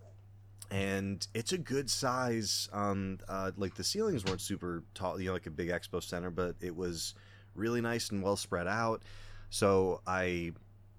and 0.70 1.26
it's 1.34 1.54
a 1.54 1.58
good 1.58 1.90
size. 1.90 2.70
Um, 2.72 3.20
uh, 3.28 3.52
like 3.58 3.76
the 3.76 3.84
ceilings 3.84 4.26
weren't 4.26 4.42
super 4.42 4.84
tall, 4.94 5.20
you 5.20 5.28
know, 5.28 5.34
like 5.34 5.48
a 5.48 5.52
big 5.52 5.70
expo 5.70 6.04
center, 6.04 6.30
but 6.30 6.56
it 6.62 6.76
was 6.76 7.16
really 7.56 7.82
nice 7.82 8.10
and 8.10 8.22
well 8.22 8.36
spread 8.36 8.68
out. 8.68 9.04
So 9.50 10.02
I, 10.06 10.52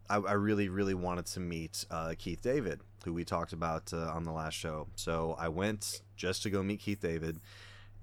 I, 0.08 0.16
I 0.16 0.32
really, 0.32 0.68
really 0.68 0.94
wanted 0.94 1.26
to 1.26 1.40
meet 1.40 1.84
uh, 1.90 2.14
Keith 2.18 2.42
David, 2.42 2.80
who 3.04 3.12
we 3.12 3.24
talked 3.24 3.52
about 3.52 3.92
uh, 3.92 4.10
on 4.10 4.24
the 4.24 4.32
last 4.32 4.54
show. 4.54 4.88
So 4.96 5.36
I 5.38 5.48
went 5.48 6.00
just 6.16 6.42
to 6.42 6.50
go 6.50 6.62
meet 6.62 6.80
Keith 6.80 7.00
David 7.00 7.38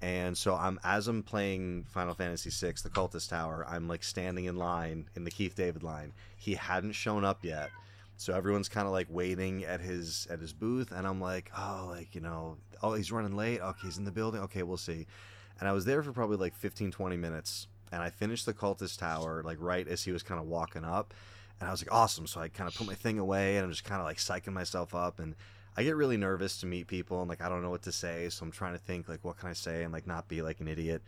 and 0.02 0.38
so 0.38 0.56
I'm 0.56 0.80
as 0.84 1.08
I'm 1.08 1.24
playing 1.24 1.86
Final 1.90 2.14
Fantasy 2.14 2.50
VI, 2.50 2.74
the 2.84 2.90
Cultist 2.90 3.30
Tower, 3.30 3.66
I'm 3.68 3.88
like 3.88 4.04
standing 4.04 4.46
in 4.46 4.56
line 4.56 5.10
in 5.16 5.24
the 5.24 5.32
Keith 5.32 5.56
David 5.56 5.84
line. 5.84 6.14
He 6.38 6.54
hadn't 6.54 6.92
shown 6.92 7.26
up 7.26 7.44
yet, 7.44 7.70
so 8.16 8.34
everyone's 8.34 8.70
kind 8.70 8.86
of 8.86 8.94
like 8.94 9.08
waiting 9.10 9.66
at 9.66 9.82
his 9.82 10.28
at 10.30 10.40
his 10.40 10.54
booth, 10.54 10.92
and 10.92 11.08
I'm 11.08 11.20
like, 11.20 11.52
oh, 11.58 11.88
like 11.90 12.14
you 12.14 12.22
know, 12.22 12.58
oh, 12.84 12.94
he's 12.94 13.12
running 13.12 13.36
late. 13.36 13.60
Okay, 13.60 13.80
he's 13.84 13.98
in 13.98 14.06
the 14.06 14.12
building. 14.12 14.42
Okay, 14.42 14.64
we'll 14.64 14.78
see. 14.78 15.08
And 15.60 15.68
I 15.68 15.72
was 15.72 15.86
there 15.86 16.04
for 16.04 16.12
probably 16.12 16.38
like 16.38 16.54
15, 16.56 16.92
20 16.92 17.18
minutes, 17.18 17.68
and 17.92 18.04
I 18.04 18.12
finished 18.12 18.46
the 18.46 18.54
Cultist 18.54 19.00
Tower 19.00 19.42
like 19.44 19.58
right 19.60 19.88
as 19.88 20.04
he 20.04 20.12
was 20.12 20.22
kind 20.22 20.40
of 20.40 20.46
walking 20.46 20.84
up, 20.84 21.16
and 21.60 21.68
I 21.68 21.72
was 21.72 21.82
like, 21.82 21.92
awesome. 21.92 22.28
So 22.28 22.40
I 22.40 22.50
kind 22.50 22.70
of 22.70 22.76
put 22.76 22.86
my 22.86 22.94
thing 22.94 23.18
away, 23.18 23.58
and 23.58 23.66
I'm 23.66 23.72
just 23.72 23.84
kind 23.84 24.00
of 24.00 24.06
like 24.06 24.18
psyching 24.18 24.54
myself 24.54 24.94
up 24.94 25.20
and 25.20 25.36
I 25.78 25.84
get 25.84 25.96
really 25.96 26.18
nervous 26.18 26.60
to 26.62 26.66
meet 26.66 26.88
people 26.88 27.22
and 27.22 27.30
like 27.30 27.42
I 27.42 27.48
don't 27.48 27.62
know 27.62 27.70
what 27.70 27.84
to 27.84 27.92
say, 27.92 28.30
so 28.30 28.44
I'm 28.44 28.52
trying 28.52 28.74
to 28.74 28.80
think 28.80 29.08
like 29.08 29.24
what 29.24 29.38
can 29.38 29.50
I 29.50 29.54
say 29.54 29.84
and 29.84 29.94
like 29.94 30.08
not 30.08 30.28
be 30.28 30.42
like 30.42 30.60
an 30.60 30.68
idiot. 30.68 31.04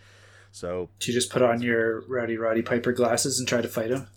So 0.51 0.89
you 1.01 1.13
just 1.13 1.32
put 1.32 1.41
on 1.41 1.61
your 1.61 2.01
Rowdy 2.07 2.38
Roddy 2.38 2.61
Piper 2.61 2.91
glasses 2.91 3.39
and 3.39 3.47
try 3.47 3.61
to 3.61 3.67
fight 3.67 3.89
him? 3.89 4.07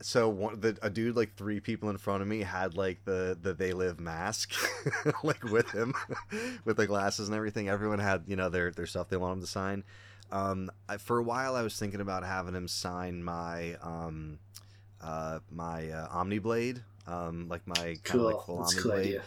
So 0.00 0.30
one 0.30 0.60
the 0.60 0.78
a 0.80 0.88
dude 0.88 1.14
like 1.14 1.34
three 1.34 1.60
people 1.60 1.90
in 1.90 1.98
front 1.98 2.22
of 2.22 2.28
me 2.28 2.40
had 2.40 2.74
like 2.74 3.04
the 3.04 3.36
the 3.40 3.52
they 3.52 3.74
live 3.74 4.00
mask 4.00 4.54
like 5.22 5.44
with 5.44 5.70
him 5.72 5.94
with 6.64 6.78
the 6.78 6.86
glasses 6.86 7.28
and 7.28 7.36
everything. 7.36 7.68
Everyone 7.68 7.98
had 7.98 8.24
you 8.26 8.36
know 8.36 8.48
their 8.48 8.70
their 8.70 8.86
stuff 8.86 9.10
they 9.10 9.18
want 9.18 9.34
him 9.34 9.40
to 9.42 9.46
sign. 9.46 9.84
Um, 10.32 10.70
I, 10.88 10.96
for 10.96 11.18
a 11.18 11.22
while 11.22 11.54
I 11.54 11.62
was 11.62 11.78
thinking 11.78 12.00
about 12.00 12.24
having 12.24 12.54
him 12.54 12.66
sign 12.66 13.22
my 13.22 13.76
um, 13.82 14.38
uh, 15.02 15.40
my 15.50 15.90
uh, 15.90 16.08
Omniblade, 16.08 16.82
um, 17.06 17.48
like 17.48 17.66
my 17.66 17.74
kind 17.74 18.00
cool. 18.04 18.28
of 18.28 18.34
like 18.34 18.46
full 18.46 18.66
cool 18.82 18.92
idea 18.92 19.22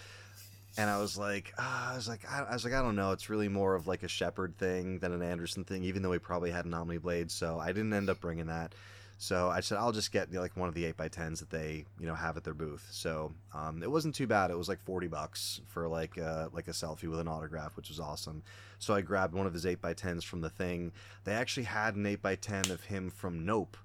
and 0.77 0.89
I 0.89 0.99
was 0.99 1.17
like, 1.17 1.53
uh, 1.57 1.89
I 1.91 1.95
was 1.95 2.07
like, 2.07 2.21
I, 2.29 2.43
I, 2.43 2.53
was 2.53 2.63
like, 2.63 2.73
I 2.73 2.81
don't 2.81 2.95
know. 2.95 3.11
It's 3.11 3.29
really 3.29 3.47
more 3.47 3.75
of 3.75 3.87
like 3.87 4.03
a 4.03 4.07
Shepard 4.07 4.57
thing 4.57 4.99
than 4.99 5.11
an 5.13 5.21
Anderson 5.21 5.63
thing, 5.63 5.83
even 5.83 6.01
though 6.01 6.11
he 6.11 6.19
probably 6.19 6.51
had 6.51 6.65
an 6.65 6.73
Omni 6.73 6.97
Blade. 6.97 7.29
So 7.31 7.59
I 7.59 7.67
didn't 7.67 7.93
end 7.93 8.09
up 8.09 8.19
bringing 8.21 8.47
that. 8.47 8.73
So 9.17 9.47
I 9.49 9.61
said 9.61 9.77
I'll 9.77 9.91
just 9.91 10.11
get 10.11 10.29
you 10.29 10.35
know, 10.35 10.41
like 10.41 10.57
one 10.57 10.67
of 10.67 10.75
the 10.75 10.85
eight 10.85 10.95
x 10.99 11.15
tens 11.15 11.39
that 11.39 11.49
they 11.49 11.85
you 11.99 12.05
know 12.07 12.15
have 12.15 12.35
at 12.35 12.43
their 12.43 12.53
booth. 12.53 12.85
So 12.91 13.31
um, 13.53 13.81
it 13.83 13.89
wasn't 13.89 14.15
too 14.15 14.27
bad. 14.27 14.51
It 14.51 14.57
was 14.57 14.67
like 14.67 14.81
forty 14.83 15.07
bucks 15.07 15.61
for 15.67 15.87
like 15.87 16.17
uh, 16.17 16.49
like 16.51 16.67
a 16.67 16.71
selfie 16.71 17.07
with 17.07 17.19
an 17.19 17.27
autograph, 17.27 17.77
which 17.77 17.89
was 17.89 17.99
awesome. 17.99 18.43
So 18.79 18.93
I 18.93 19.01
grabbed 19.01 19.33
one 19.33 19.47
of 19.47 19.53
his 19.53 19.65
eight 19.65 19.79
x 19.81 20.01
tens 20.01 20.23
from 20.23 20.41
the 20.41 20.49
thing. 20.49 20.91
They 21.23 21.33
actually 21.33 21.63
had 21.63 21.95
an 21.95 22.05
eight 22.05 22.19
x 22.25 22.45
ten 22.45 22.69
of 22.71 22.83
him 22.83 23.09
from 23.09 23.45
Nope, 23.45 23.77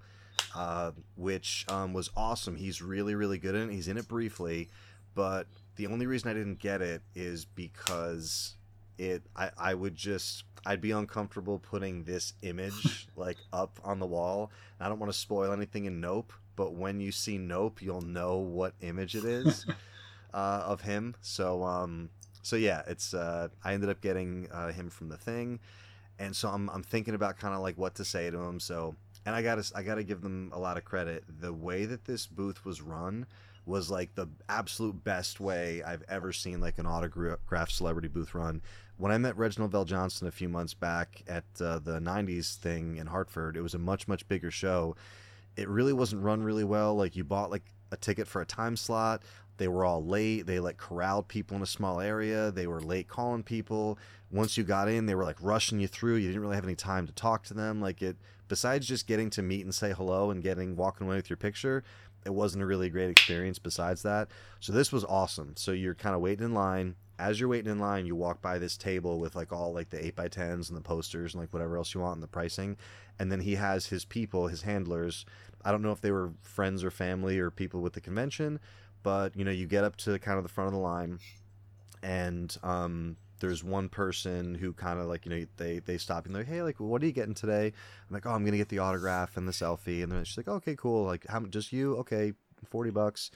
uh, 0.57 0.93
which 1.14 1.66
um, 1.68 1.93
was 1.93 2.11
awesome. 2.16 2.57
He's 2.57 2.82
really 2.82 3.14
really 3.14 3.39
good 3.39 3.55
in 3.55 3.70
it. 3.70 3.74
He's 3.74 3.86
in 3.89 3.99
it 3.99 4.09
briefly, 4.09 4.70
but 5.14 5.47
the 5.79 5.87
only 5.87 6.07
reason 6.07 6.29
I 6.29 6.35
didn't 6.35 6.59
get 6.59 6.83
it 6.83 7.03
is 7.14 7.45
because 7.45 8.57
it 8.99 9.22
I, 9.37 9.51
I 9.57 9.74
would 9.74 9.95
just 9.95 10.43
I'd 10.66 10.81
be 10.81 10.91
uncomfortable 10.91 11.61
putting 11.61 12.03
this 12.03 12.35
image 12.43 13.07
like 13.16 13.37
up 13.53 13.79
on 13.85 14.01
the 14.01 14.07
wall. 14.07 14.51
I 14.81 14.89
don't 14.89 14.99
want 14.99 15.12
to 15.12 15.18
spoil 15.18 15.53
anything 15.53 15.85
in 15.85 16.01
Nope, 16.01 16.33
but 16.57 16.74
when 16.74 16.99
you 16.99 17.12
see 17.12 17.39
Nope, 17.39 17.81
you'll 17.81 18.03
know 18.03 18.39
what 18.39 18.74
image 18.81 19.14
it 19.14 19.24
is 19.24 19.66
uh, 20.35 20.62
of 20.66 20.81
him. 20.81 21.14
So 21.20 21.62
um 21.62 22.11
so 22.43 22.57
yeah, 22.57 22.83
it's 22.89 23.14
uh 23.14 23.47
I 23.64 23.72
ended 23.72 23.89
up 23.89 24.01
getting 24.01 24.49
uh, 24.53 24.72
him 24.72 24.91
from 24.91 25.09
the 25.09 25.16
thing, 25.16 25.61
and 26.18 26.35
so 26.35 26.49
I'm 26.49 26.68
I'm 26.70 26.83
thinking 26.83 27.14
about 27.14 27.39
kind 27.39 27.55
of 27.55 27.61
like 27.61 27.79
what 27.79 27.95
to 27.95 28.05
say 28.05 28.29
to 28.33 28.39
him. 28.39 28.59
So 28.59 28.97
and 29.24 29.37
I 29.37 29.43
gotta 29.43 29.64
I 29.76 29.85
gotta 29.85 30.03
give 30.03 30.22
them 30.22 30.51
a 30.53 30.59
lot 30.59 30.76
of 30.76 30.85
credit. 30.85 31.22
The 31.41 31.53
way 31.53 31.85
that 31.85 32.05
this 32.05 32.26
booth 32.26 32.64
was 32.64 32.83
run 32.83 33.26
was 33.69 33.91
like 33.91 34.14
the 34.14 34.27
absolute 34.49 35.05
best 35.05 35.39
way 35.39 35.83
I've 35.83 36.03
ever 36.09 36.33
seen 36.33 36.61
like 36.61 36.79
an 36.79 36.87
autograph 36.87 37.71
celebrity 37.71 38.09
booth 38.09 38.35
run. 38.35 38.62
When 38.97 39.12
I 39.12 39.19
met 39.19 39.37
Reginald 39.37 39.73
VelJohnson 39.73 40.27
a 40.27 40.33
few 40.33 40.49
months 40.49 40.75
back 40.75 41.23
at 41.29 41.45
uh, 41.61 41.79
the 41.79 42.01
90s 42.01 42.57
thing 42.57 42.97
in 42.97 43.07
Hartford, 43.07 43.57
it 43.57 43.61
was 43.61 43.75
a 43.75 43.79
much, 43.79 44.09
much 44.09 44.27
bigger 44.27 44.51
show. 44.51 44.97
It 45.57 45.69
really 45.69 45.93
wasn't 45.93 46.23
run 46.23 46.43
really 46.43 46.64
well. 46.64 46.97
Like 46.97 47.14
you 47.14 47.23
bought 47.23 47.51
like 47.51 47.62
a 47.93 47.97
ticket 47.97 48.27
for 48.27 48.41
a 48.41 48.47
time 48.47 48.77
slot. 48.77 49.23
They 49.59 49.69
were 49.69 49.85
all 49.85 50.05
late. 50.05 50.47
They 50.47 50.61
like 50.61 50.79
corralled 50.79 51.29
people 51.29 51.57
in 51.57 51.62
a 51.62 51.66
small 51.66 52.01
area. 52.01 52.51
They 52.51 52.66
were 52.66 52.81
late 52.81 53.09
calling 53.09 53.43
people. 53.43 53.99
Once 54.31 54.57
you 54.57 54.64
got 54.64 54.89
in, 54.89 55.07
they 55.07 55.14
were 55.14 55.25
like 55.25 55.37
rushing 55.41 55.81
you 55.81 55.89
through. 55.89 56.16
You 56.16 56.29
didn't 56.29 56.43
really 56.43 56.55
have 56.55 56.64
any 56.64 56.77
time 56.77 57.07
to 57.07 57.12
talk 57.12 57.45
to 57.45 57.55
them. 57.55 57.81
Like 57.81 58.01
it, 58.01 58.16
besides 58.47 58.87
just 58.87 59.07
getting 59.07 59.31
to 59.31 59.43
meet 59.43 59.64
and 59.64 59.75
say 59.75 59.93
hello 59.93 60.31
and 60.31 60.43
getting 60.43 60.77
walking 60.77 61.07
away 61.07 61.16
with 61.16 61.29
your 61.29 61.37
picture, 61.37 61.83
it 62.29 62.35
wasn't 62.35 62.62
a 62.62 62.66
really 62.66 62.91
great 62.91 63.09
experience 63.09 63.59
besides 63.59 64.03
that. 64.03 64.29
So 64.61 64.70
this 64.70 64.93
was 64.93 65.03
awesome. 65.03 65.55
So 65.57 65.72
you're 65.72 65.95
kind 65.95 66.14
of 66.14 66.20
waiting 66.20 66.45
in 66.45 66.53
line. 66.53 66.95
As 67.18 67.41
you're 67.41 67.49
waiting 67.49 67.72
in 67.72 67.79
line, 67.79 68.05
you 68.05 68.14
walk 68.14 68.43
by 68.43 68.59
this 68.59 68.76
table 68.76 69.18
with 69.18 69.35
like 69.35 69.51
all 69.51 69.72
like 69.72 69.89
the 69.89 69.97
8x10s 69.97 70.68
and 70.68 70.76
the 70.76 70.83
posters 70.83 71.33
and 71.33 71.41
like 71.41 71.55
whatever 71.55 71.79
else 71.79 71.95
you 71.95 72.03
want 72.03 72.16
and 72.16 72.22
the 72.22 72.29
pricing. 72.29 72.76
And 73.18 73.33
then 73.33 73.41
he 73.41 73.55
has 73.55 73.87
his 73.87 74.05
people, 74.05 74.49
his 74.49 74.61
handlers. 74.61 75.24
I 75.64 75.70
don't 75.70 75.81
know 75.81 75.91
if 75.91 76.03
they 76.03 76.11
were 76.11 76.33
friends 76.43 76.85
or 76.85 76.91
family 76.91 77.39
or 77.39 77.51
people 77.51 77.81
with 77.81 77.95
the 77.95 78.01
convention, 78.03 78.61
but 79.03 79.35
you 79.35 79.43
know, 79.43 79.51
you 79.51 79.66
get 79.66 79.85
up 79.85 79.97
to 79.97 80.18
kind 80.18 80.37
of 80.37 80.45
the 80.45 80.51
front 80.51 80.68
of 80.68 80.74
the 80.74 80.81
line 80.81 81.18
and 82.03 82.55
um, 82.62 83.16
there's 83.41 83.62
one 83.62 83.89
person 83.89 84.55
who 84.55 84.72
kind 84.72 85.01
of 85.01 85.07
like 85.07 85.24
you 85.24 85.30
know 85.30 85.47
they 85.57 85.78
they 85.80 85.99
stop 85.99 86.26
and 86.26 86.34
they're 86.34 86.43
like 86.43 86.53
hey 86.53 86.62
like 86.62 86.80
what 86.80 87.03
are 87.03 87.07
you 87.07 87.12
getting 87.12 87.34
today? 87.34 87.66
I'm 87.66 88.14
like 88.14 88.26
oh 88.26 88.30
i'm 88.30 88.45
gonna 88.45 88.57
get 88.57 88.68
the 88.68 88.80
autograph 88.80 89.36
and 89.36 89.47
the 89.47 89.53
selfie. 89.53 90.03
And 90.03 90.12
then 90.12 90.24
she's 90.24 90.36
like 90.36 90.49
okay 90.49 90.76
cool. 90.76 91.05
Like 91.05 91.26
how 91.28 91.41
just 91.41 91.72
you? 91.72 91.97
Okay 91.99 92.32
40 92.66 92.91
bucks. 92.91 93.30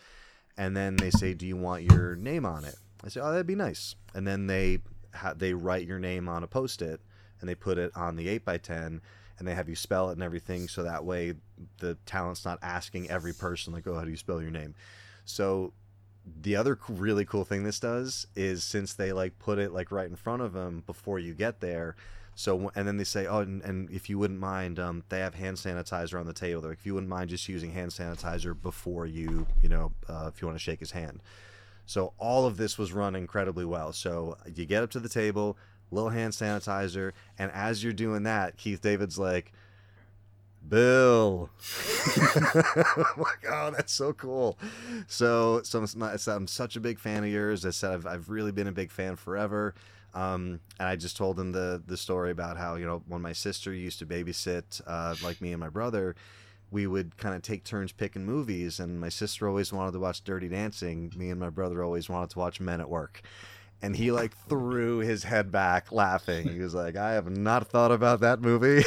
And 0.57 0.77
then 0.77 0.97
they 0.97 1.11
say 1.11 1.35
do 1.35 1.47
you 1.47 1.57
want 1.57 1.83
your 1.83 2.17
name 2.17 2.45
on 2.45 2.65
it? 2.65 2.77
I 3.05 3.09
say 3.09 3.21
oh 3.21 3.31
that'd 3.31 3.47
be 3.47 3.55
nice. 3.55 3.95
And 4.15 4.27
then 4.27 4.47
they 4.47 4.79
ha- 5.15 5.35
they 5.37 5.55
write 5.55 5.87
your 5.87 5.99
name 5.99 6.29
on 6.29 6.43
a 6.43 6.49
post-it 6.49 7.01
and 7.41 7.49
they 7.49 7.55
put 7.55 7.79
it 7.79 7.91
on 7.97 8.17
the 8.17 8.39
8x10 8.39 9.01
and 9.39 9.49
they 9.49 9.55
have 9.55 9.69
you 9.69 9.75
spell 9.75 10.11
it 10.11 10.15
and 10.15 10.23
everything 10.23 10.69
so 10.69 10.83
that 10.85 11.05
way 11.05 11.35
the 11.79 11.97
talent's 12.07 12.45
not 12.45 12.59
asking 12.63 13.11
every 13.11 13.33
person 13.33 13.73
like 13.73 13.87
oh 13.87 13.95
how 13.95 14.05
do 14.05 14.11
you 14.11 14.17
spell 14.17 14.41
your 14.41 14.51
name? 14.51 14.75
So 15.25 15.73
the 16.43 16.57
other 16.57 16.79
really 16.89 17.25
cool 17.25 17.45
thing 17.45 17.65
this 17.65 17.81
does 17.81 18.27
is 18.37 18.63
since 18.63 18.95
they 18.95 19.13
like 19.13 19.39
put 19.39 19.59
it 19.59 19.73
like 19.73 19.91
right 19.91 20.09
in 20.09 20.17
front 20.17 20.43
of 20.43 20.53
them 20.53 20.83
before 20.87 21.19
you 21.19 21.35
get 21.35 21.61
there 21.61 21.97
so 22.35 22.71
and 22.75 22.87
then 22.87 22.97
they 22.97 23.05
say 23.05 23.27
oh 23.27 23.41
and, 23.41 23.61
and 23.63 23.91
if 23.91 24.09
you 24.09 24.19
wouldn't 24.19 24.39
mind 24.39 24.79
um, 24.79 25.03
they 25.09 25.19
have 25.19 25.35
hand 25.35 25.57
sanitizer 25.57 26.19
on 26.19 26.27
the 26.27 26.33
table 26.33 26.61
They're 26.61 26.71
like 26.71 26.79
if 26.79 26.87
you 26.87 26.95
wouldn't 26.95 27.11
mind 27.11 27.31
just 27.31 27.49
using 27.49 27.73
hand 27.73 27.91
sanitizer 27.91 28.61
before 28.61 29.07
you 29.07 29.47
you 29.63 29.69
know 29.69 29.93
uh, 30.09 30.31
if 30.33 30.41
you 30.41 30.47
want 30.47 30.59
to 30.59 30.63
shake 30.63 30.81
his 30.81 30.93
hand 30.93 31.21
so 31.87 32.13
all 32.19 32.47
of 32.47 32.57
this 32.57 32.79
was 32.79 32.93
run 32.93 33.15
incredibly 33.15 33.65
well. 33.65 33.93
So 33.93 34.37
you 34.55 34.65
get 34.67 34.83
up 34.83 34.91
to 34.91 35.01
the 35.01 35.09
table 35.09 35.57
little 35.91 36.11
hand 36.11 36.33
sanitizer 36.33 37.13
and 37.39 37.51
as 37.53 37.85
you're 37.85 37.93
doing 37.93 38.23
that 38.23 38.57
keith 38.57 38.81
david's 38.81 39.19
like 39.19 39.53
Bill. 40.69 41.51
like, 43.17 43.45
oh, 43.51 43.71
that's 43.75 43.93
so 43.93 44.13
cool. 44.13 44.59
So, 45.07 45.63
so 45.63 45.83
I'm, 45.83 46.03
I'm, 46.27 46.47
such 46.47 46.77
a 46.77 46.81
big 46.81 46.99
fan 46.99 47.25
of 47.25 47.31
yours. 47.31 47.67
I 47.67 47.71
said 47.71 47.93
I've, 47.93 48.07
I've 48.07 48.29
really 48.31 48.53
been 48.53 48.67
a 48.67 48.73
big 48.73 48.91
fan 48.91 49.17
forever. 49.17 49.75
Um, 50.15 50.61
and 50.79 50.89
I 50.89 50.97
just 50.97 51.17
told 51.17 51.41
him 51.41 51.53
the 51.53 51.83
the 51.87 51.97
story 51.97 52.31
about 52.31 52.59
how 52.59 52.75
you 52.75 52.85
know 52.85 53.03
when 53.09 53.23
my 53.23 53.33
sister 53.33 53.73
used 53.73 53.99
to 54.01 54.07
babysit, 54.07 54.83
uh, 54.87 55.15
like 55.23 55.41
me 55.41 55.53
and 55.53 55.61
my 55.61 55.71
brother, 55.71 56.15
we 56.71 56.87
would 56.87 57.17
kind 57.17 57.35
of 57.35 57.43
take 57.43 57.65
turns 57.65 57.93
picking 57.93 58.27
movies. 58.27 58.79
And 58.79 59.01
my 59.01 59.09
sister 59.09 59.49
always 59.49 59.73
wanted 59.73 59.93
to 59.93 60.01
watch 60.01 60.23
Dirty 60.23 60.49
Dancing. 60.49 61.13
Me 61.17 61.31
and 61.31 61.41
my 61.41 61.51
brother 61.51 61.83
always 61.83 62.09
wanted 62.09 62.31
to 62.31 62.39
watch 62.39 62.61
Men 62.61 62.81
at 62.81 62.91
Work 62.91 63.23
and 63.83 63.97
he 63.97 64.13
like 64.13 64.33
threw 64.49 64.99
his 64.99 65.25
head 65.25 65.51
back 65.51 65.91
laughing. 65.91 66.49
He 66.49 66.61
was 66.61 66.73
like, 66.73 66.97
"I 66.97 67.15
have 67.15 67.29
not 67.29 67.67
thought 67.67 67.91
about 67.91 68.21
that 68.21 68.41
movie 68.41 68.85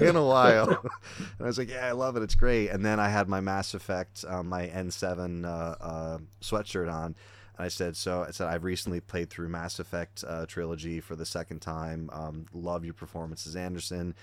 in 0.04 0.16
a 0.16 0.24
while." 0.24 0.68
and 1.18 1.40
I 1.40 1.44
was 1.44 1.58
like, 1.58 1.70
"Yeah, 1.70 1.86
I 1.86 1.92
love 1.92 2.16
it. 2.16 2.22
It's 2.22 2.34
great." 2.34 2.68
And 2.68 2.84
then 2.84 2.98
I 2.98 3.08
had 3.08 3.28
my 3.28 3.40
Mass 3.40 3.72
Effect, 3.72 4.24
um, 4.26 4.48
my 4.48 4.66
N7 4.66 5.44
uh, 5.44 5.48
uh, 5.48 6.18
sweatshirt 6.42 6.92
on. 6.92 7.14
And 7.56 7.64
I 7.64 7.68
said, 7.68 7.96
"So 7.96 8.24
I 8.26 8.32
said 8.32 8.48
I've 8.48 8.64
recently 8.64 9.00
played 9.00 9.30
through 9.30 9.48
Mass 9.48 9.78
Effect 9.78 10.24
uh, 10.26 10.44
trilogy 10.46 11.00
for 11.00 11.14
the 11.14 11.26
second 11.26 11.60
time. 11.60 12.10
Um, 12.12 12.46
love 12.52 12.84
your 12.84 12.94
performances, 12.94 13.54
Anderson. 13.54 14.16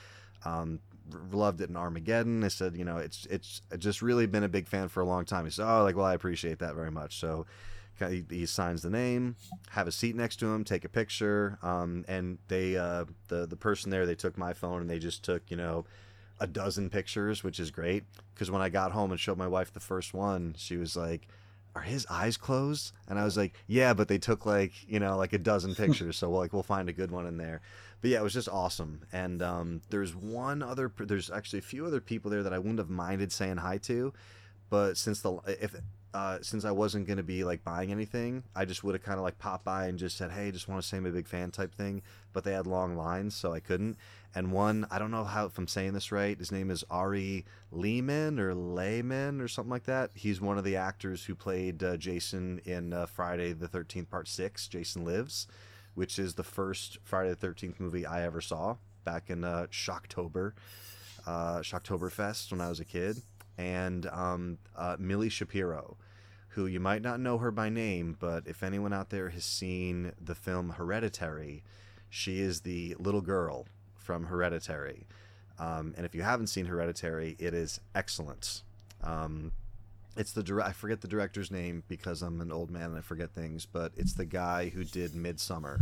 Um, 0.44 0.82
loved 1.32 1.62
it 1.62 1.70
in 1.70 1.78
Armageddon. 1.78 2.44
I 2.44 2.50
said, 2.50 2.76
you 2.76 2.84
know, 2.84 2.98
it's 2.98 3.26
it's 3.30 3.62
just 3.78 4.02
really 4.02 4.26
been 4.28 4.44
a 4.44 4.50
big 4.50 4.68
fan 4.68 4.90
for 4.90 5.00
a 5.00 5.06
long 5.06 5.24
time. 5.24 5.46
He 5.46 5.52
said, 5.52 5.66
oh, 5.66 5.84
like 5.84 5.96
well, 5.96 6.06
I 6.06 6.14
appreciate 6.14 6.60
that 6.60 6.76
very 6.76 6.92
much. 6.92 7.22
So." 7.22 7.46
He, 8.00 8.24
he 8.30 8.45
signs 8.45 8.82
the 8.82 8.89
name, 8.89 9.36
have 9.70 9.88
a 9.88 9.91
seat 9.91 10.16
next 10.16 10.38
to 10.38 10.48
him, 10.48 10.64
take 10.64 10.86
a 10.86 10.89
picture, 10.89 11.58
um, 11.62 12.06
and 12.08 12.38
they 12.48 12.78
uh, 12.78 13.06
the 13.28 13.45
the 13.45 13.56
person 13.56 13.91
there 13.91 14.06
they 14.06 14.16
took 14.16 14.38
my 14.38 14.54
phone 14.54 14.82
and 14.82 14.89
they 14.89 15.00
just 15.00 15.24
took 15.24 15.43
you 15.50 15.58
know 15.58 15.86
a 16.39 16.48
dozen 16.48 16.89
pictures, 16.89 17.43
which 17.43 17.60
is 17.60 17.72
great 17.72 18.04
because 18.34 18.52
when 18.52 18.62
I 18.62 18.70
got 18.70 18.91
home 18.91 19.12
and 19.12 19.20
showed 19.20 19.38
my 19.38 19.48
wife 19.48 19.74
the 19.74 19.80
first 19.80 20.14
one, 20.14 20.56
she 20.58 20.78
was 20.78 20.95
like. 20.95 21.28
Are 21.76 21.82
his 21.82 22.08
eyes 22.10 22.38
closed? 22.38 22.91
And 23.08 23.20
I 23.20 23.24
was 23.24 23.38
like, 23.38 23.54
yeah, 23.68 23.93
but 23.93 24.08
they 24.08 24.18
took 24.18 24.48
like 24.48 24.72
you 24.88 25.00
know 25.00 25.16
like 25.16 25.34
a 25.34 25.38
dozen 25.38 25.76
pictures, 25.84 26.18
so 26.18 26.32
like 26.32 26.52
we'll 26.52 26.64
find 26.64 26.89
a 26.89 26.93
good 26.93 27.12
one 27.12 27.28
in 27.28 27.38
there. 27.38 27.62
But 28.02 28.12
yeah, 28.12 28.20
it 28.20 28.24
was 28.24 28.34
just 28.34 28.50
awesome. 28.50 29.02
And 29.12 29.41
um, 29.41 29.82
there's 29.89 30.16
one 30.16 30.62
other, 30.62 30.91
there's 31.00 31.30
actually 31.32 31.60
a 31.60 31.64
few 31.64 31.86
other 31.86 32.00
people 32.00 32.30
there 32.30 32.43
that 32.43 32.54
I 32.54 32.58
wouldn't 32.60 32.80
have 32.80 32.89
minded 32.89 33.32
saying 33.32 33.58
hi 33.58 33.78
to, 33.80 34.14
but 34.70 34.98
since 34.98 35.22
the 35.22 35.39
if 35.48 35.76
uh, 36.18 36.39
since 36.41 36.65
I 36.65 36.72
wasn't 36.72 37.07
gonna 37.07 37.22
be 37.22 37.43
like 37.43 37.63
buying 37.63 37.91
anything, 37.91 38.41
I 38.55 38.65
just 38.65 38.84
would 38.84 38.95
have 38.95 39.03
kind 39.03 39.20
of 39.20 39.24
like 39.24 39.38
popped 39.38 39.63
by 39.63 39.86
and 39.86 39.99
just 39.99 40.18
said, 40.18 40.32
"Hey, 40.32 40.49
just 40.49 40.68
want 40.68 40.82
to 40.82 40.88
say 40.88 40.97
I'm 40.97 41.05
a 41.05 41.11
big 41.11 41.28
fan" 41.28 41.51
type 41.51 41.76
thing. 41.76 42.01
But 42.34 42.43
they 42.43 42.53
had 42.53 42.65
long 42.65 42.97
lines, 42.97 43.36
so 43.36 43.53
I 43.53 43.59
couldn't. 43.59 43.97
And 44.34 44.51
one, 44.51 44.88
I 44.89 44.97
don't 44.97 45.11
know 45.11 45.26
how 45.26 45.45
if 45.45 45.59
I'm 45.59 45.68
saying 45.68 45.93
this 45.93 46.11
right. 46.11 46.36
His 46.36 46.51
name 46.51 46.72
is 46.72 46.84
Ari 46.89 47.45
Lehman 47.72 48.39
or 48.39 48.55
Lehman 48.55 49.41
or 49.41 49.47
something 49.47 49.70
like 49.70 49.84
that. 49.84 50.09
He's 50.15 50.41
one 50.41 50.57
of 50.57 50.63
the 50.63 50.76
actors 50.76 51.26
who 51.26 51.36
played 51.36 51.84
uh, 51.84 51.97
Jason 51.97 52.61
in 52.65 52.93
uh, 52.93 53.05
Friday 53.05 53.53
the 53.53 53.68
Thirteenth 53.68 54.09
Part 54.09 54.28
Six. 54.28 54.68
Jason 54.68 55.05
Lives, 55.05 55.45
which 55.93 56.18
is 56.18 56.34
the 56.34 56.43
first 56.43 56.97
Friday 57.03 57.30
the 57.30 57.36
Thirteenth 57.36 57.80
movie 57.80 58.07
I 58.07 58.24
ever 58.24 58.41
saw 58.41 58.78
back 59.03 59.30
in 59.30 59.43
uh, 59.43 59.68
Shocktober, 59.70 60.53
uh, 61.28 61.59
Shocktoberfest 61.59 62.49
when 62.49 62.59
I 62.61 62.70
was 62.70 62.80
a 62.80 62.86
kid. 62.86 63.22
And 63.59 64.07
um, 64.07 64.57
uh, 64.76 64.97
Millie 64.99 65.30
Shapiro, 65.30 65.97
who 66.58 66.66
you 66.66 66.80
might 66.80 67.03
not 67.03 67.20
know 67.20 67.38
her 67.38 67.51
by 67.51 67.70
name, 67.70 68.18
but 68.20 68.47
if 68.47 68.64
anyone 68.64 68.91
out 68.91 69.12
there 69.12 69.30
has 69.30 69.45
seen 69.45 70.12
the 70.20 70.34
film 70.34 70.72
Hereditary, 70.72 71.62
she 72.10 72.39
is 72.39 72.62
the 72.62 72.95
little 72.97 73.22
girl 73.22 73.68
from 73.95 74.24
Hereditary. 74.24 75.05
Um, 75.60 75.93
and 75.95 76.03
if 76.03 76.16
you 76.16 76.24
haven't 76.24 76.47
seen 76.47 76.66
Hereditary, 76.66 77.36
it 77.38 77.53
is 77.53 77.80
excellent. 77.93 78.64
Um, 79.03 79.51
it's 80.16 80.32
the 80.32 80.41
dir- 80.41 80.64
I 80.64 80.72
forget 80.72 81.01
the 81.01 81.08
director's 81.08 81.51
name 81.51 81.84
because 81.88 82.24
I'm 82.24 82.41
an 82.41 82.51
old 82.51 82.72
man 82.72 82.86
and 82.86 82.97
I 82.97 83.01
forget 83.01 83.30
things, 83.30 83.68
but 83.68 83.91
it's 83.95 84.16
the 84.16 84.26
guy 84.26 84.70
who 84.70 84.84
did 84.84 85.14
Midsummer. 85.14 85.82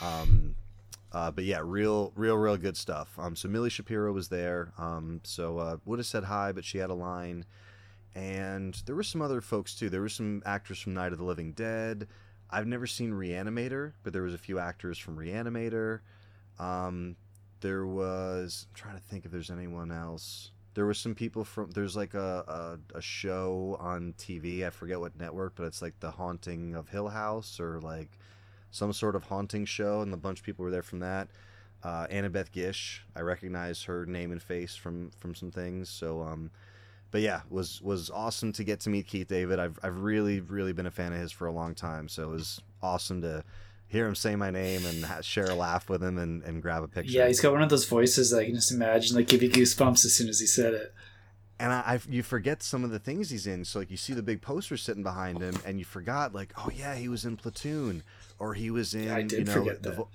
Um, 0.00 0.54
uh, 1.10 1.32
but 1.32 1.42
yeah, 1.42 1.62
real, 1.64 2.12
real, 2.14 2.36
real 2.36 2.56
good 2.56 2.76
stuff. 2.76 3.18
Um, 3.18 3.34
so 3.34 3.48
Millie 3.48 3.70
Shapiro 3.70 4.12
was 4.12 4.28
there. 4.28 4.72
Um, 4.78 5.20
so 5.24 5.58
uh, 5.58 5.76
would 5.84 5.98
have 5.98 6.06
said 6.06 6.22
hi, 6.22 6.52
but 6.52 6.64
she 6.64 6.78
had 6.78 6.90
a 6.90 6.94
line 6.94 7.44
and 8.14 8.74
there 8.86 8.94
were 8.94 9.02
some 9.02 9.22
other 9.22 9.40
folks 9.40 9.74
too. 9.74 9.88
There 9.88 10.00
were 10.00 10.08
some 10.08 10.42
actors 10.44 10.80
from 10.80 10.94
Night 10.94 11.12
of 11.12 11.18
the 11.18 11.24
Living 11.24 11.52
Dead. 11.52 12.08
I've 12.50 12.66
never 12.66 12.86
seen 12.86 13.12
Reanimator, 13.12 13.92
but 14.02 14.12
there 14.12 14.22
was 14.22 14.34
a 14.34 14.38
few 14.38 14.58
actors 14.58 14.98
from 14.98 15.16
Reanimator. 15.16 16.00
Um, 16.58 17.16
there 17.60 17.86
was 17.86 18.66
I'm 18.68 18.74
trying 18.74 18.96
to 18.96 19.02
think 19.02 19.24
if 19.24 19.30
there's 19.30 19.50
anyone 19.50 19.92
else. 19.92 20.50
There 20.74 20.86
was 20.86 20.98
some 20.98 21.14
people 21.14 21.44
from 21.44 21.70
there's 21.70 21.96
like 21.96 22.14
a, 22.14 22.78
a, 22.92 22.98
a 22.98 23.02
show 23.02 23.76
on 23.80 24.14
TV. 24.18 24.66
I 24.66 24.70
forget 24.70 25.00
what 25.00 25.18
network, 25.18 25.54
but 25.56 25.64
it's 25.64 25.82
like 25.82 25.98
the 26.00 26.10
Haunting 26.10 26.74
of 26.74 26.88
Hill 26.88 27.08
House 27.08 27.60
or 27.60 27.80
like 27.80 28.18
some 28.70 28.92
sort 28.92 29.16
of 29.16 29.24
haunting 29.24 29.64
show, 29.64 30.00
and 30.00 30.12
a 30.12 30.16
bunch 30.16 30.40
of 30.40 30.44
people 30.44 30.64
were 30.64 30.70
there 30.70 30.82
from 30.82 31.00
that. 31.00 31.28
Uh, 31.82 32.06
Annabeth 32.08 32.52
Gish, 32.52 33.04
I 33.16 33.20
recognize 33.20 33.84
her 33.84 34.04
name 34.06 34.32
and 34.32 34.42
face 34.42 34.76
from 34.76 35.10
from 35.18 35.34
some 35.34 35.50
things. 35.50 35.88
So 35.88 36.22
um, 36.22 36.50
but 37.10 37.20
yeah, 37.20 37.40
was 37.50 37.80
was 37.82 38.10
awesome 38.10 38.52
to 38.54 38.64
get 38.64 38.80
to 38.80 38.90
meet 38.90 39.06
Keith 39.06 39.28
David. 39.28 39.58
I've 39.58 39.78
I've 39.82 40.00
really 40.00 40.40
really 40.40 40.72
been 40.72 40.86
a 40.86 40.90
fan 40.90 41.12
of 41.12 41.18
his 41.20 41.32
for 41.32 41.46
a 41.46 41.52
long 41.52 41.74
time, 41.74 42.08
so 42.08 42.24
it 42.24 42.32
was 42.32 42.60
awesome 42.82 43.20
to 43.22 43.44
hear 43.88 44.06
him 44.06 44.14
say 44.14 44.36
my 44.36 44.50
name 44.50 44.86
and 44.86 45.04
ha- 45.04 45.20
share 45.20 45.50
a 45.50 45.54
laugh 45.54 45.88
with 45.88 46.00
him 46.02 46.16
and, 46.16 46.44
and 46.44 46.62
grab 46.62 46.82
a 46.84 46.88
picture. 46.88 47.10
Yeah, 47.10 47.26
he's 47.26 47.40
got 47.40 47.52
one 47.52 47.62
of 47.62 47.68
those 47.70 47.86
voices 47.86 48.30
that 48.30 48.38
I 48.38 48.44
can 48.46 48.54
just 48.54 48.70
imagine 48.70 49.16
like 49.16 49.26
give 49.26 49.42
you 49.42 49.50
goosebumps 49.50 50.04
as 50.04 50.14
soon 50.14 50.28
as 50.28 50.38
he 50.38 50.46
said 50.46 50.74
it. 50.74 50.94
And 51.58 51.72
I, 51.72 51.80
I 51.80 52.00
you 52.08 52.22
forget 52.22 52.62
some 52.62 52.84
of 52.84 52.90
the 52.90 52.98
things 53.00 53.28
he's 53.30 53.46
in. 53.46 53.64
So 53.64 53.80
like 53.80 53.90
you 53.90 53.96
see 53.96 54.12
the 54.14 54.22
big 54.22 54.40
poster 54.40 54.76
sitting 54.76 55.02
behind 55.02 55.40
him, 55.40 55.56
and 55.66 55.78
you 55.78 55.84
forgot 55.84 56.32
like 56.34 56.52
oh 56.56 56.70
yeah 56.74 56.94
he 56.94 57.08
was 57.08 57.24
in 57.24 57.36
Platoon, 57.36 58.02
or 58.38 58.54
he 58.54 58.70
was 58.70 58.94
in 58.94 59.04
Yeah, 59.04 59.16
I 59.16 59.22
did 59.22 59.32
you 59.40 59.44
know 59.46 59.52
forget 59.52 59.82
the 59.82 59.90
that. 59.90 59.96
vo- 59.96 60.08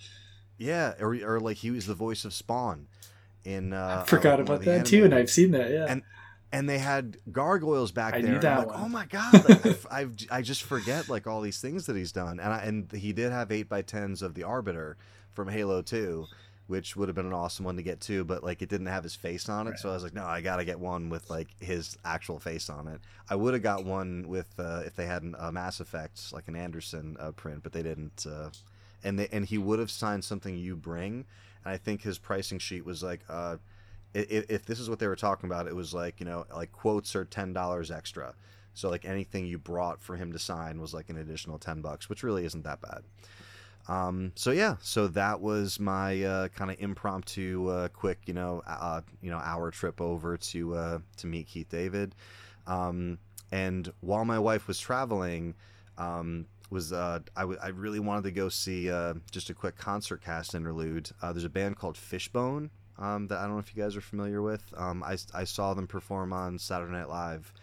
yeah 0.58 0.94
or 1.02 1.14
or 1.24 1.40
like 1.42 1.58
he 1.58 1.70
was 1.72 1.86
the 1.86 1.94
voice 1.94 2.24
of 2.24 2.34
Spawn 2.34 2.88
in 3.44 3.74
uh, 3.74 4.04
I 4.04 4.10
forgot 4.10 4.40
about 4.40 4.62
that 4.64 4.86
too, 4.86 5.04
and 5.04 5.14
I've 5.14 5.30
seen 5.30 5.52
that. 5.52 5.70
Yeah, 5.70 5.86
And- 5.90 6.02
and 6.52 6.70
they 6.70 6.78
had 6.80 7.18
gargoyles 7.32 7.92
back 7.92 8.14
I 8.14 8.22
there. 8.22 8.34
knew 8.34 8.40
that 8.40 8.60
I'm 8.60 8.68
like, 8.68 8.80
oh 8.80 8.90
my 8.90 9.06
god! 9.06 9.34
Like, 9.50 9.66
I've, 9.66 9.88
I've 9.92 10.14
I 10.32 10.42
just 10.42 10.64
forget 10.64 11.10
like 11.10 11.28
all 11.28 11.42
these 11.42 11.60
things 11.60 11.86
that 11.88 11.96
he's 11.96 12.12
done, 12.12 12.40
and 12.40 12.54
I, 12.54 12.60
and 12.60 12.92
he 12.92 13.14
did 13.14 13.32
have 13.32 13.52
eight 13.52 13.68
by 13.70 13.82
tens 13.82 14.22
of 14.22 14.34
the 14.36 14.44
Arbiter 14.44 14.98
from 15.34 15.50
Halo 15.50 15.82
Two, 15.82 16.26
which 16.68 16.96
would 16.96 17.10
have 17.10 17.16
been 17.16 17.26
an 17.26 17.34
awesome 17.34 17.66
one 17.66 17.76
to 17.76 17.84
get 17.84 18.00
too, 18.00 18.24
but 18.24 18.44
like 18.44 18.62
it 18.62 18.70
didn't 18.70 18.88
have 18.88 19.04
his 19.04 19.16
face 19.16 19.50
on 19.50 19.68
it, 19.68 19.72
Right. 19.72 19.80
so 19.80 19.90
I 19.90 19.94
was 19.94 20.04
like, 20.04 20.14
no, 20.14 20.26
I 20.26 20.42
gotta 20.42 20.64
get 20.66 20.80
one 20.80 21.10
with 21.10 21.30
like 21.30 21.50
his 21.60 21.98
actual 22.06 22.40
face 22.40 22.70
on 22.70 22.88
it. 22.88 23.02
I 23.30 23.36
would 23.36 23.54
have 23.54 23.64
got 23.64 23.84
one 23.86 24.28
with 24.28 24.54
uh, 24.58 24.84
if 24.86 24.96
they 24.96 25.06
had 25.08 25.24
a 25.38 25.52
Mass 25.52 25.80
Effect 25.80 26.32
like 26.32 26.48
an 26.48 26.56
Anderson 26.56 27.18
uh, 27.20 27.32
print, 27.32 27.64
but 27.64 27.74
they 27.74 27.84
didn't. 27.84 28.26
Uh, 28.30 28.50
and 29.04 29.20
they, 29.20 29.28
and 29.32 29.46
he 29.46 29.58
would 29.58 29.78
have 29.80 29.92
signed 29.92 30.24
something 30.24 30.58
you 30.58 30.76
bring, 30.76 31.26
and 31.64 31.74
I 31.74 31.78
think 31.78 32.02
his 32.04 32.18
pricing 32.18 32.60
sheet 32.60 32.86
was 32.86 33.04
like. 33.04 33.22
If, 34.16 34.50
if 34.50 34.66
this 34.66 34.80
is 34.80 34.90
what 34.90 35.00
they 35.00 35.08
were 35.08 35.16
talking 35.16 35.50
about, 35.50 35.68
it 35.68 35.76
was 35.76 35.94
like 35.94 36.20
you 36.20 36.26
know 36.26 36.46
like 36.54 36.72
quotes 36.72 37.16
are 37.16 37.26
ten 37.26 37.54
dollars 37.54 37.92
extra. 37.92 38.34
So 38.74 38.90
like 38.90 39.06
anything 39.06 39.46
you 39.46 39.58
brought 39.58 40.02
for 40.02 40.16
him 40.16 40.34
to 40.34 40.40
sign 40.40 40.82
was 40.82 40.94
like 40.94 41.10
an 41.10 41.18
additional 41.18 41.60
ten 41.60 41.82
bucks, 41.82 42.10
which 42.10 42.24
really 42.24 42.46
isn't 42.46 42.64
that 42.64 42.82
bad. 42.82 43.04
Um, 43.88 44.32
so 44.36 44.52
yeah, 44.52 44.78
so 44.82 45.08
that 45.10 45.42
was 45.42 45.80
my 45.80 46.24
uh, 46.24 46.48
kind 46.50 46.72
of 46.72 46.78
impromptu, 46.80 47.68
uh, 47.70 47.88
quick, 47.90 48.20
you 48.26 48.34
know, 48.34 48.64
uh, 48.66 49.02
you 49.22 49.30
know, 49.30 49.38
hour 49.38 49.70
trip 49.70 50.02
over 50.02 50.38
to 50.38 50.76
uh, 50.76 51.00
to 51.18 51.28
meet 51.28 51.48
Keith 51.48 51.70
David. 51.70 52.16
Um, 52.68 53.20
and 53.52 53.92
while 54.02 54.26
my 54.26 54.40
wife 54.40 54.68
was 54.68 54.80
traveling, 54.80 55.54
um, 55.98 56.48
was 56.72 56.92
uh, 56.92 57.20
I, 57.36 57.42
w- 57.42 57.60
I 57.62 57.70
really 57.70 58.00
wanted 58.00 58.24
to 58.24 58.32
go 58.32 58.50
see 58.50 58.90
uh, 58.90 59.14
just 59.32 59.50
a 59.52 59.54
quick 59.54 59.78
concert 59.78 60.24
cast 60.24 60.56
interlude. 60.56 61.12
There's 61.22 61.44
a 61.44 61.50
band 61.50 61.78
called 61.78 61.96
Fishbone 61.96 62.72
um, 62.98 63.28
that 63.28 63.40
I 63.40 63.44
don't 63.44 63.54
know 63.54 63.60
if 63.60 63.76
you 63.76 63.82
guys 63.82 63.96
are 63.96 64.02
familiar 64.02 64.42
with. 64.42 64.64
Um, 64.78 65.04
I, 65.04 65.18
I 65.34 65.44
saw 65.44 65.74
them 65.74 65.88
perform 65.88 66.34
on 66.34 66.60
Saturday 66.60 66.92
Night 66.94 67.10
Live 67.10 67.54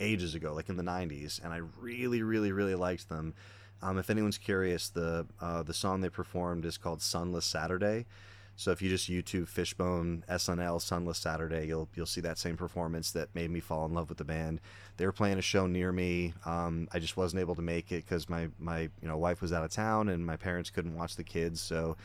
ages 0.00 0.34
ago, 0.34 0.54
like 0.54 0.68
in 0.68 0.76
the 0.76 0.82
90s, 0.82 1.42
and 1.42 1.52
I 1.52 1.60
really, 1.80 2.22
really, 2.22 2.52
really 2.52 2.74
liked 2.74 3.08
them. 3.08 3.34
Um, 3.82 3.98
if 3.98 4.10
anyone's 4.10 4.38
curious, 4.38 4.88
the 4.88 5.26
uh, 5.40 5.62
the 5.62 5.74
song 5.74 6.00
they 6.00 6.08
performed 6.08 6.64
is 6.64 6.76
called 6.76 7.00
"Sunless 7.00 7.46
Saturday." 7.46 8.06
So 8.56 8.72
if 8.72 8.82
you 8.82 8.88
just 8.88 9.08
YouTube 9.08 9.46
Fishbone 9.46 10.24
SNL 10.28 10.80
Sunless 10.82 11.18
Saturday, 11.18 11.68
you'll 11.68 11.88
you'll 11.94 12.06
see 12.06 12.20
that 12.22 12.38
same 12.38 12.56
performance 12.56 13.12
that 13.12 13.32
made 13.32 13.50
me 13.52 13.60
fall 13.60 13.86
in 13.86 13.94
love 13.94 14.08
with 14.08 14.18
the 14.18 14.24
band. 14.24 14.60
They 14.96 15.06
were 15.06 15.12
playing 15.12 15.38
a 15.38 15.42
show 15.42 15.68
near 15.68 15.92
me. 15.92 16.34
Um, 16.44 16.88
I 16.92 16.98
just 16.98 17.16
wasn't 17.16 17.40
able 17.40 17.54
to 17.54 17.62
make 17.62 17.92
it 17.92 18.04
because 18.04 18.28
my 18.28 18.48
my 18.58 18.80
you 18.80 19.06
know 19.06 19.16
wife 19.16 19.40
was 19.40 19.52
out 19.52 19.64
of 19.64 19.70
town 19.70 20.08
and 20.08 20.26
my 20.26 20.34
parents 20.34 20.70
couldn't 20.70 20.96
watch 20.96 21.14
the 21.14 21.22
kids. 21.22 21.60
So 21.60 21.96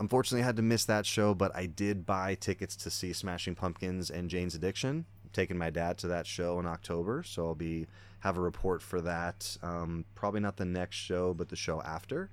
unfortunately, 0.00 0.42
I 0.42 0.46
had 0.46 0.56
to 0.56 0.62
miss 0.62 0.84
that 0.86 1.06
show. 1.06 1.34
But 1.34 1.54
I 1.54 1.66
did 1.66 2.06
buy 2.06 2.34
tickets 2.34 2.76
to 2.76 2.90
see 2.90 3.12
Smashing 3.12 3.54
Pumpkins 3.54 4.10
and 4.10 4.30
Jane's 4.30 4.54
Addiction. 4.54 5.04
I'm 5.24 5.30
taking 5.32 5.58
my 5.58 5.70
dad 5.70 5.98
to 5.98 6.08
that 6.08 6.26
show 6.26 6.58
in 6.58 6.66
October, 6.66 7.22
so 7.22 7.46
I'll 7.46 7.54
be 7.54 7.86
have 8.20 8.38
a 8.38 8.40
report 8.40 8.80
for 8.80 9.00
that. 9.02 9.56
Um, 9.62 10.06
probably 10.14 10.40
not 10.40 10.56
the 10.56 10.64
next 10.64 10.96
show, 10.96 11.34
but 11.34 11.50
the 11.50 11.56
show 11.56 11.82
after. 11.82 12.30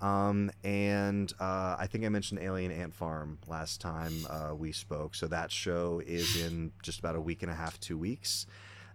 Um, 0.00 0.50
and 0.62 1.32
uh, 1.40 1.76
I 1.78 1.88
think 1.90 2.04
I 2.04 2.08
mentioned 2.10 2.40
Alien 2.40 2.70
Ant 2.70 2.94
Farm 2.94 3.38
last 3.48 3.80
time 3.80 4.12
uh, 4.28 4.54
we 4.54 4.72
spoke. 4.72 5.14
So 5.14 5.26
that 5.28 5.50
show 5.50 6.02
is 6.06 6.44
in 6.44 6.72
just 6.82 6.98
about 6.98 7.16
a 7.16 7.20
week 7.20 7.42
and 7.42 7.50
a 7.50 7.54
half, 7.54 7.80
two 7.80 7.96
weeks. 7.96 8.46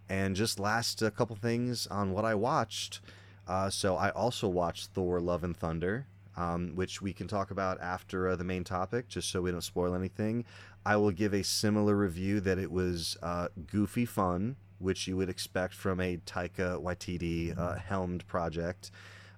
And 0.10 0.36
just 0.36 0.60
last 0.60 1.02
a 1.02 1.12
couple 1.12 1.36
things 1.36 1.88
on 1.88 2.12
what 2.12 2.26
I 2.26 2.36
watched. 2.36 3.02
Uh, 3.47 3.70
so 3.70 3.95
I 3.95 4.10
also 4.12 4.47
watched 4.47 4.91
Thor: 4.91 5.20
Love 5.20 5.43
and 5.43 5.58
Thunder, 5.58 6.06
um, 6.38 6.71
which 6.75 7.01
we 7.01 7.13
can 7.13 7.27
talk 7.27 7.51
about 7.51 7.79
after 7.82 8.29
uh, 8.29 8.36
the 8.36 8.43
main 8.43 8.63
topic, 8.63 9.07
just 9.07 9.29
so 9.29 9.41
we 9.41 9.51
don't 9.51 9.61
spoil 9.61 9.95
anything. 9.95 10.45
I 10.86 10.95
will 10.95 11.11
give 11.11 11.34
a 11.34 11.43
similar 11.43 11.95
review 11.95 12.39
that 12.41 12.57
it 12.57 12.71
was 12.71 13.17
uh, 13.21 13.49
goofy 13.67 14.05
fun, 14.05 14.55
which 14.79 15.07
you 15.07 15.17
would 15.17 15.29
expect 15.29 15.73
from 15.73 15.99
a 15.99 16.17
Taika 16.17 16.82
Waititi 16.82 17.57
uh, 17.57 17.75
helmed 17.75 18.25
project. 18.27 18.91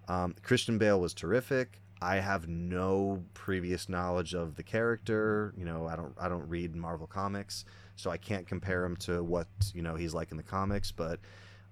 Um, 0.08 0.36
Christian 0.44 0.78
Bale 0.78 1.00
was 1.00 1.14
terrific. 1.14 1.82
I 2.02 2.18
have 2.18 2.50
no 2.50 3.24
previous 3.34 3.88
knowledge 3.88 4.34
of 4.34 4.56
the 4.56 4.64
character. 4.64 5.54
You 5.58 5.64
know, 5.64 5.88
I 5.88 5.96
don't 5.96 6.14
I 6.20 6.28
don't 6.28 6.48
read 6.50 6.76
Marvel 6.76 7.08
comics, 7.08 7.64
so 7.96 8.12
I 8.12 8.18
can't 8.18 8.46
compare 8.46 8.84
him 8.84 8.98
to 8.98 9.24
what 9.24 9.48
you 9.74 9.82
know 9.82 9.96
he's 9.96 10.14
like 10.14 10.32
in 10.32 10.38
the 10.38 10.44
comics. 10.44 10.92
But 10.92 11.20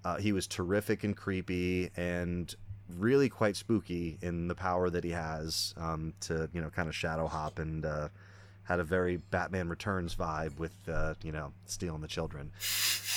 uh, 0.06 0.18
he 0.18 0.32
was 0.32 0.48
terrific 0.48 1.04
and 1.04 1.16
creepy 1.16 1.92
and 1.98 2.54
really 2.98 3.30
quite 3.30 3.56
spooky 3.56 4.18
in 4.22 4.48
the 4.48 4.56
power 4.56 4.90
that 4.90 5.04
he 5.04 5.12
has 5.12 5.74
um, 5.78 6.14
to 6.22 6.50
you 6.54 6.62
know 6.62 6.70
kind 6.70 6.90
of 6.90 6.96
shadow 6.96 7.28
hop 7.28 7.60
and 7.60 7.86
uh, 7.86 8.10
had 8.64 8.80
a 8.80 8.84
very 8.84 9.18
Batman 9.18 9.70
Returns 9.70 10.16
vibe 10.16 10.58
with 10.58 10.74
uh, 10.88 11.16
you 11.24 11.32
know 11.32 11.52
stealing 11.66 12.02
the 12.02 12.08
children. 12.08 12.52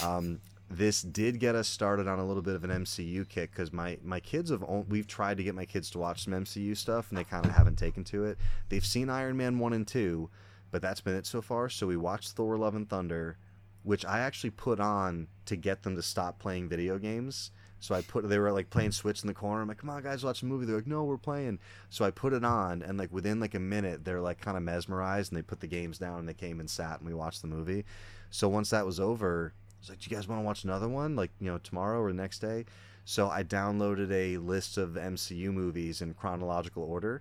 Um, 0.02 0.40
this 0.70 1.02
did 1.02 1.38
get 1.38 1.54
us 1.54 1.68
started 1.68 2.08
on 2.08 2.18
a 2.18 2.24
little 2.24 2.42
bit 2.42 2.54
of 2.54 2.64
an 2.64 2.70
MCU 2.70 3.28
kick 3.28 3.50
because 3.50 3.72
my 3.72 3.98
my 4.02 4.20
kids 4.20 4.50
have 4.50 4.62
on, 4.62 4.86
we've 4.88 5.06
tried 5.06 5.36
to 5.36 5.44
get 5.44 5.54
my 5.54 5.64
kids 5.64 5.90
to 5.90 5.98
watch 5.98 6.24
some 6.24 6.32
MCU 6.32 6.76
stuff 6.76 7.10
and 7.10 7.18
they 7.18 7.24
kind 7.24 7.44
of 7.44 7.52
haven't 7.52 7.76
taken 7.76 8.04
to 8.04 8.24
it. 8.24 8.38
They've 8.68 8.84
seen 8.84 9.10
Iron 9.10 9.36
Man 9.36 9.58
one 9.58 9.72
and 9.72 9.86
two, 9.86 10.30
but 10.70 10.82
that's 10.82 11.00
been 11.00 11.14
it 11.14 11.26
so 11.26 11.42
far. 11.42 11.68
So 11.68 11.86
we 11.86 11.96
watched 11.96 12.32
Thor: 12.32 12.56
Love 12.56 12.74
and 12.74 12.88
Thunder, 12.88 13.36
which 13.82 14.04
I 14.04 14.20
actually 14.20 14.50
put 14.50 14.80
on 14.80 15.28
to 15.46 15.56
get 15.56 15.82
them 15.82 15.96
to 15.96 16.02
stop 16.02 16.38
playing 16.38 16.68
video 16.68 16.98
games. 16.98 17.50
So 17.84 17.94
I 17.94 18.00
put 18.00 18.26
they 18.26 18.38
were 18.38 18.50
like 18.50 18.70
playing 18.70 18.92
Switch 18.92 19.22
in 19.22 19.26
the 19.26 19.34
corner. 19.34 19.60
I'm 19.60 19.68
like, 19.68 19.76
come 19.76 19.90
on, 19.90 20.02
guys, 20.02 20.24
watch 20.24 20.40
a 20.40 20.46
movie. 20.46 20.64
They're 20.64 20.76
like, 20.76 20.86
no, 20.86 21.04
we're 21.04 21.18
playing. 21.18 21.58
So 21.90 22.06
I 22.06 22.10
put 22.10 22.32
it 22.32 22.42
on, 22.42 22.80
and 22.80 22.96
like 22.96 23.12
within 23.12 23.40
like 23.40 23.54
a 23.54 23.60
minute, 23.60 24.06
they're 24.06 24.22
like 24.22 24.40
kind 24.40 24.56
of 24.56 24.62
mesmerized, 24.62 25.30
and 25.30 25.38
they 25.38 25.42
put 25.42 25.60
the 25.60 25.66
games 25.66 25.98
down, 25.98 26.18
and 26.18 26.26
they 26.26 26.32
came 26.32 26.60
and 26.60 26.70
sat, 26.70 27.00
and 27.00 27.06
we 27.06 27.12
watched 27.12 27.42
the 27.42 27.48
movie. 27.48 27.84
So 28.30 28.48
once 28.48 28.70
that 28.70 28.86
was 28.86 29.00
over, 29.00 29.52
I 29.54 29.76
was 29.80 29.90
like, 29.90 29.98
do 29.98 30.08
you 30.08 30.16
guys 30.16 30.26
want 30.26 30.40
to 30.40 30.46
watch 30.46 30.64
another 30.64 30.88
one, 30.88 31.14
like 31.14 31.30
you 31.40 31.50
know 31.50 31.58
tomorrow 31.58 32.00
or 32.00 32.08
the 32.08 32.16
next 32.16 32.38
day? 32.38 32.64
So 33.04 33.28
I 33.28 33.44
downloaded 33.44 34.10
a 34.10 34.38
list 34.38 34.78
of 34.78 34.92
MCU 34.92 35.52
movies 35.52 36.00
in 36.00 36.14
chronological 36.14 36.84
order. 36.84 37.20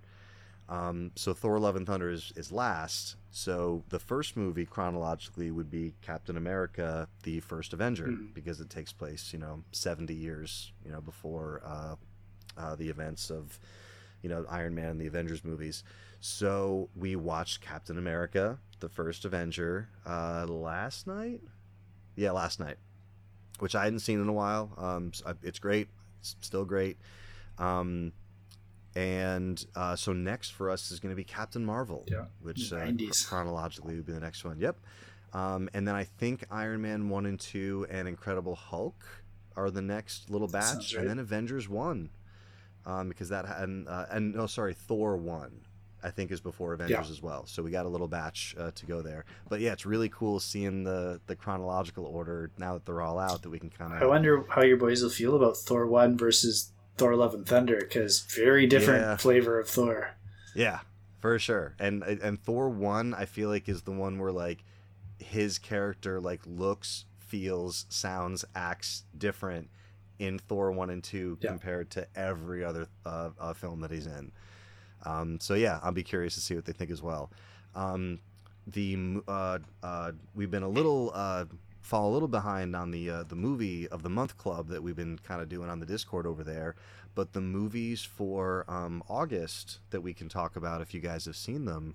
Um, 0.69 1.11
so 1.15 1.33
Thor: 1.33 1.59
Love 1.59 1.75
and 1.75 1.85
Thunder 1.85 2.09
is, 2.09 2.31
is 2.37 2.53
last. 2.53 3.17
So 3.35 3.83
the 3.89 3.97
first 3.97 4.37
movie 4.37 4.65
chronologically 4.67 5.49
would 5.49 5.71
be 5.71 5.95
Captain 6.03 6.37
America: 6.37 7.07
The 7.23 7.39
First 7.39 7.73
Avenger 7.73 8.05
Mhm. 8.09 8.31
because 8.35 8.61
it 8.61 8.69
takes 8.69 8.93
place, 8.93 9.33
you 9.33 9.39
know, 9.39 9.63
seventy 9.71 10.13
years, 10.13 10.71
you 10.85 10.91
know, 10.91 11.01
before 11.01 11.59
uh, 11.65 11.95
uh, 12.55 12.75
the 12.75 12.89
events 12.89 13.31
of, 13.31 13.57
you 14.21 14.29
know, 14.29 14.45
Iron 14.49 14.75
Man 14.75 14.89
and 14.91 15.01
the 15.01 15.07
Avengers 15.07 15.43
movies. 15.43 15.83
So 16.19 16.89
we 16.95 17.15
watched 17.15 17.59
Captain 17.59 17.97
America: 17.97 18.59
The 18.81 18.87
First 18.89 19.25
Avenger 19.25 19.89
uh, 20.05 20.45
last 20.47 21.07
night. 21.07 21.41
Yeah, 22.15 22.31
last 22.33 22.59
night, 22.59 22.77
which 23.57 23.73
I 23.73 23.85
hadn't 23.85 24.01
seen 24.01 24.21
in 24.21 24.29
a 24.29 24.33
while. 24.33 24.73
Um, 24.77 25.11
it's 25.41 25.57
great. 25.57 25.87
It's 26.19 26.35
still 26.41 26.65
great. 26.65 26.99
Um, 27.57 28.13
and 28.95 29.65
uh, 29.75 29.95
so 29.95 30.13
next 30.13 30.51
for 30.51 30.69
us 30.69 30.91
is 30.91 30.99
going 30.99 31.11
to 31.11 31.15
be 31.15 31.23
Captain 31.23 31.65
Marvel, 31.65 32.05
Yeah. 32.07 32.25
which 32.41 32.71
uh, 32.71 32.85
chronologically 33.27 33.95
would 33.95 34.05
be 34.05 34.13
the 34.13 34.19
next 34.19 34.43
one. 34.43 34.59
Yep. 34.59 34.77
Um, 35.33 35.67
and 35.73 35.87
then 35.87 35.95
I 35.95 36.03
think 36.03 36.45
Iron 36.51 36.81
Man 36.81 37.09
one 37.09 37.25
and 37.25 37.39
two 37.39 37.87
and 37.89 38.07
Incredible 38.07 38.55
Hulk 38.55 39.03
are 39.55 39.71
the 39.71 39.81
next 39.81 40.29
little 40.29 40.47
batch, 40.47 40.93
right. 40.93 41.01
and 41.01 41.09
then 41.09 41.19
Avengers 41.19 41.67
one, 41.67 42.09
um, 42.85 43.09
because 43.09 43.29
that 43.29 43.45
had 43.45 43.63
and, 43.63 43.87
uh, 43.87 44.05
and 44.11 44.35
no 44.35 44.47
sorry 44.47 44.73
Thor 44.73 45.17
one. 45.17 45.61
I 46.05 46.11
think 46.11 46.31
is 46.31 46.41
before 46.41 46.73
Avengers 46.73 47.09
as 47.09 47.21
well, 47.21 47.45
so 47.45 47.63
we 47.63 47.71
got 47.71 47.85
a 47.85 47.89
little 47.89 48.09
batch 48.09 48.53
uh, 48.59 48.71
to 48.75 48.85
go 48.85 49.01
there. 49.01 49.23
But 49.47 49.61
yeah, 49.61 49.71
it's 49.71 49.85
really 49.85 50.09
cool 50.09 50.41
seeing 50.41 50.83
the 50.83 51.21
the 51.27 51.35
chronological 51.35 52.05
order 52.05 52.51
now 52.57 52.73
that 52.73 52.85
they're 52.85 53.01
all 53.01 53.17
out 53.17 53.41
that 53.43 53.49
we 53.49 53.57
can 53.57 53.69
kind 53.69 53.93
of. 53.93 54.01
I 54.03 54.05
wonder 54.05 54.43
how 54.49 54.63
your 54.63 54.75
boys 54.75 55.01
will 55.01 55.09
feel 55.09 55.33
about 55.33 55.55
Thor 55.55 55.87
1 55.87 56.17
versus 56.17 56.72
Thor 56.97 57.15
Love 57.15 57.33
and 57.33 57.45
Thunder 57.45 57.77
because 57.79 58.21
very 58.21 58.67
different 58.67 59.01
Yeah. 59.01 59.17
flavor 59.17 59.59
of 59.59 59.67
Thor. 59.67 60.11
Yeah, 60.55 60.79
for 61.19 61.37
sure. 61.39 61.73
And 61.79 62.03
and 62.03 62.41
Thor 62.41 62.69
one, 62.69 63.13
I 63.13 63.25
feel 63.25 63.49
like 63.49 63.67
is 63.69 63.81
the 63.83 63.91
one 63.91 64.19
where 64.19 64.31
like 64.31 64.63
his 65.19 65.57
character 65.57 66.19
like 66.19 66.41
looks, 66.45 67.05
feels, 67.19 67.85
sounds, 67.89 68.45
acts 68.55 69.03
different 69.17 69.69
in 70.19 70.37
Thor 70.37 70.71
one 70.71 70.89
and 70.89 71.03
two 71.03 71.37
Yeah. 71.41 71.49
compared 71.49 71.89
to 71.91 72.07
every 72.15 72.63
other 72.63 72.87
uh, 73.05 73.31
uh, 73.39 73.53
film 73.53 73.81
that 73.81 73.91
he's 73.91 74.05
in. 74.07 74.31
Um, 75.05 75.39
so 75.39 75.53
yeah, 75.55 75.79
I'll 75.81 75.91
be 75.91 76.03
curious 76.03 76.35
to 76.35 76.41
see 76.41 76.55
what 76.55 76.65
they 76.65 76.73
think 76.73 76.91
as 76.91 77.01
well. 77.01 77.31
Um, 77.75 78.19
the 78.67 79.21
uh, 79.27 79.59
uh, 79.81 80.11
we've 80.35 80.51
been 80.51 80.63
a 80.63 80.69
little 80.69 81.11
uh, 81.13 81.45
fall 81.83 82.09
a 82.09 82.13
little 82.13 82.29
behind 82.29 82.75
on 82.75 82.91
the 82.91 83.09
uh, 83.09 83.23
the 83.23 83.35
movie 83.35 83.87
of 83.89 84.01
the 84.01 84.09
month 84.09 84.37
club 84.37 84.69
that 84.69 84.81
we've 84.81 84.95
been 84.95 85.19
kind 85.19 85.41
of 85.41 85.49
doing 85.49 85.69
on 85.69 85.79
the 85.79 85.85
Discord 85.85 86.25
over 86.25 86.43
there, 86.43 86.75
but 87.13 87.33
the 87.33 87.41
movies 87.41 88.03
for 88.03 88.65
um, 88.67 89.03
August 89.07 89.79
that 89.91 90.01
we 90.01 90.13
can 90.13 90.29
talk 90.29 90.55
about 90.55 90.81
if 90.81 90.93
you 90.93 91.01
guys 91.01 91.25
have 91.25 91.35
seen 91.35 91.65
them 91.65 91.93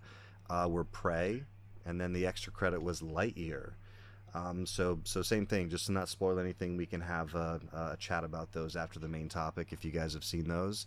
uh, 0.51 0.68
were 0.70 0.84
Prey, 0.84 1.43
and 1.84 2.01
then 2.01 2.12
the 2.12 2.26
extra 2.26 2.53
credit 2.53 2.82
was 2.82 3.01
Lightyear. 3.01 3.72
Um, 4.34 4.66
so 4.66 5.01
so 5.05 5.22
same 5.22 5.47
thing, 5.47 5.70
just 5.70 5.86
to 5.86 5.93
not 5.93 6.11
spoil 6.11 6.39
anything, 6.39 6.76
we 6.76 6.86
can 6.86 7.01
have 7.01 7.34
a, 7.34 7.61
a 7.72 7.97
chat 7.97 8.24
about 8.24 8.53
those 8.53 8.76
after 8.76 8.99
the 9.01 9.09
main 9.09 9.28
topic 9.28 9.72
if 9.72 9.84
you 9.84 9.91
guys 9.91 10.12
have 10.12 10.24
seen 10.24 10.45
those. 10.49 10.86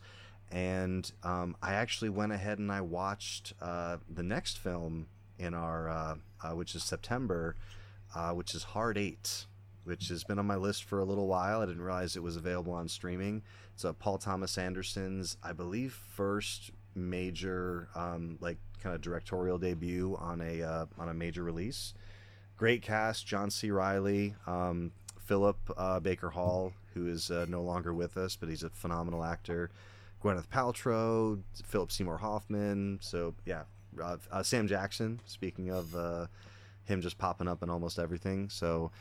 And 0.52 1.12
um, 1.24 1.56
I 1.62 1.74
actually 1.74 2.10
went 2.10 2.34
ahead 2.34 2.60
and 2.60 2.72
I 2.72 2.82
watched 2.82 3.54
uh, 3.62 3.98
the 4.14 4.24
next 4.24 4.60
film 4.60 5.08
in 5.40 5.54
our, 5.54 5.90
uh, 5.90 6.16
uh, 6.44 6.52
which 6.52 6.76
is 6.76 6.84
September, 6.84 7.56
uh, 8.16 8.32
which 8.32 8.54
is 8.56 8.64
Hard 8.64 8.98
Eight, 8.98 9.46
which 9.84 10.10
has 10.10 10.24
been 10.24 10.40
on 10.40 10.46
my 10.46 10.56
list 10.56 10.84
for 10.84 11.00
a 11.00 11.06
little 11.06 11.28
while. 11.28 11.62
I 11.62 11.66
didn't 11.66 11.82
realize 11.82 12.16
it 12.16 12.24
was 12.24 12.36
available 12.36 12.74
on 12.74 12.88
streaming. 12.88 13.44
It's 13.74 13.86
Paul 14.00 14.18
Thomas 14.18 14.58
Anderson's, 14.58 15.38
I 15.44 15.54
believe, 15.54 15.94
first 15.94 16.72
major 16.96 17.88
um, 17.96 18.38
like 18.42 18.58
kind 18.82 18.96
of 18.96 19.02
directorial 19.02 19.58
debut 19.58 20.18
on 20.20 20.42
a 20.42 20.62
uh, 20.62 20.86
on 20.98 21.10
a 21.10 21.14
major 21.14 21.44
release. 21.44 21.94
Great 22.58 22.82
cast: 22.82 23.26
John 23.26 23.50
C. 23.50 23.72
Reilly, 23.72 24.36
um, 24.46 24.92
Philip 25.20 25.58
uh, 25.78 26.00
Baker 26.00 26.30
Hall, 26.30 26.74
who 26.94 27.08
is 27.08 27.32
uh, 27.32 27.46
no 27.48 27.62
longer 27.62 27.94
with 27.94 28.18
us, 28.18 28.36
but 28.36 28.50
he's 28.50 28.64
a 28.64 28.70
phenomenal 28.70 29.24
actor. 29.24 29.72
Gwyneth 30.24 30.48
Paltrow, 30.48 31.42
Philip 31.66 31.92
Seymour 31.92 32.18
Hoffman. 32.18 33.00
So 33.02 33.34
yeah, 33.46 33.64
uh, 34.02 34.18
uh, 34.32 34.44
Sam 34.44 34.68
Jackson. 34.68 35.20
Speaking 35.26 35.70
of 35.70 35.96
uh, 35.96 36.28
him 36.86 37.02
just 37.02 37.18
popping 37.18 37.48
up 37.48 37.64
in 37.64 37.70
almost 37.70 38.00
everything. 38.00 38.50
So 38.50 38.92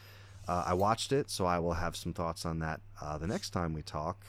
uh, 0.49 0.64
I 0.66 0.74
watched 0.74 1.12
it, 1.12 1.31
so 1.31 1.47
I 1.47 1.59
will 1.59 1.74
have 1.74 1.97
some 1.97 2.12
thoughts 2.12 2.45
on 2.45 2.59
that 2.61 2.81
uh, 3.01 3.18
the 3.18 3.26
next 3.26 3.51
time 3.51 3.72
we 3.72 3.83
talk. 3.83 4.24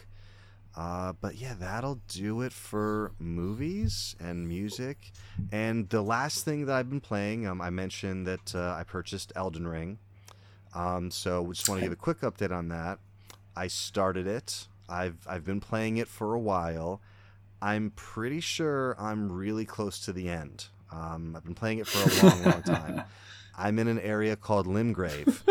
Uh, 0.75 1.13
but 1.19 1.35
yeah, 1.35 1.53
that'll 1.59 1.99
do 2.07 2.41
it 2.41 2.53
for 2.53 3.11
movies 3.19 4.15
and 4.19 4.47
music. 4.47 5.11
And 5.51 5.89
the 5.89 6.01
last 6.01 6.45
thing 6.45 6.65
that 6.65 6.75
I've 6.75 6.89
been 6.89 7.01
playing, 7.01 7.45
um, 7.45 7.61
I 7.61 7.69
mentioned 7.69 8.25
that 8.27 8.55
uh, 8.55 8.75
I 8.77 8.83
purchased 8.83 9.33
Elden 9.35 9.67
Ring. 9.67 9.99
Um, 10.73 11.11
so 11.11 11.41
we 11.41 11.55
just 11.55 11.67
want 11.67 11.79
to 11.79 11.85
give 11.85 11.91
a 11.91 11.97
quick 11.97 12.21
update 12.21 12.51
on 12.51 12.69
that. 12.69 12.99
I 13.55 13.67
started 13.67 14.27
it. 14.27 14.67
I've 14.87 15.17
I've 15.27 15.43
been 15.43 15.59
playing 15.59 15.97
it 15.97 16.07
for 16.07 16.33
a 16.33 16.39
while. 16.39 17.01
I'm 17.61 17.91
pretty 17.95 18.39
sure 18.39 18.95
I'm 18.97 19.31
really 19.31 19.65
close 19.65 19.99
to 20.05 20.13
the 20.13 20.29
end. 20.29 20.67
Um, 20.91 21.35
I've 21.35 21.43
been 21.43 21.55
playing 21.55 21.79
it 21.79 21.87
for 21.87 21.99
a 22.09 22.29
long, 22.29 22.43
long 22.43 22.63
time. 22.63 23.03
I'm 23.61 23.79
in 23.79 23.87
an 23.87 23.99
area 23.99 24.35
called 24.35 24.67
Limgrave, 24.67 25.41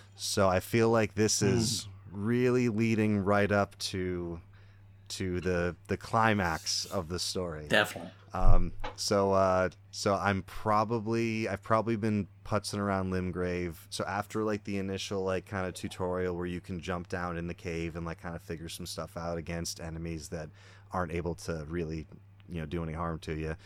so 0.16 0.48
I 0.48 0.60
feel 0.60 0.90
like 0.90 1.14
this 1.14 1.42
is 1.42 1.88
really 2.12 2.68
leading 2.68 3.18
right 3.18 3.50
up 3.50 3.76
to 3.78 4.40
to 5.08 5.40
the 5.40 5.76
the 5.88 5.96
climax 5.96 6.84
of 6.86 7.08
the 7.08 7.18
story. 7.18 7.66
Definitely. 7.68 8.10
Um, 8.32 8.72
so 8.96 9.32
uh, 9.32 9.70
so 9.90 10.14
I'm 10.14 10.42
probably 10.42 11.48
I've 11.48 11.62
probably 11.62 11.96
been 11.96 12.28
putzing 12.44 12.78
around 12.78 13.12
Limgrave. 13.12 13.76
So 13.88 14.04
after 14.04 14.42
like 14.42 14.64
the 14.64 14.78
initial 14.78 15.22
like 15.22 15.46
kind 15.46 15.66
of 15.66 15.74
tutorial 15.74 16.36
where 16.36 16.46
you 16.46 16.60
can 16.60 16.80
jump 16.80 17.08
down 17.08 17.38
in 17.38 17.46
the 17.46 17.54
cave 17.54 17.96
and 17.96 18.04
like 18.04 18.20
kind 18.20 18.36
of 18.36 18.42
figure 18.42 18.68
some 18.68 18.86
stuff 18.86 19.16
out 19.16 19.38
against 19.38 19.80
enemies 19.80 20.28
that 20.28 20.50
aren't 20.92 21.12
able 21.12 21.34
to 21.34 21.64
really 21.68 22.06
you 22.48 22.60
know 22.60 22.66
do 22.66 22.82
any 22.82 22.92
harm 22.92 23.18
to 23.20 23.34
you, 23.34 23.56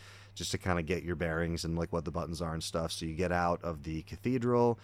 just 0.41 0.51
to 0.53 0.59
kind 0.59 0.79
of 0.79 0.87
get 0.87 1.03
your 1.05 1.15
bearings 1.17 1.65
and 1.65 1.79
like 1.79 1.93
what 1.93 2.05
the 2.05 2.11
buttons 2.11 2.41
are 2.43 2.53
and 2.55 2.63
stuff. 2.63 2.91
So 2.91 3.05
you 3.07 3.15
get 3.15 3.31
out 3.31 3.63
of 3.63 3.85
the 3.85 4.03
cathedral 4.03 4.79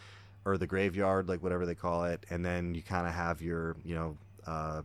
or 0.44 0.56
the 0.58 0.66
graveyard, 0.66 1.28
like 1.28 1.42
whatever 1.42 1.66
they 1.66 1.74
call 1.74 2.04
it, 2.04 2.24
and 2.30 2.44
then 2.44 2.74
you 2.74 2.82
kind 2.82 3.06
of 3.06 3.14
have 3.14 3.42
your 3.42 3.74
you 3.84 3.94
know. 3.94 4.16
Uh, 4.46 4.82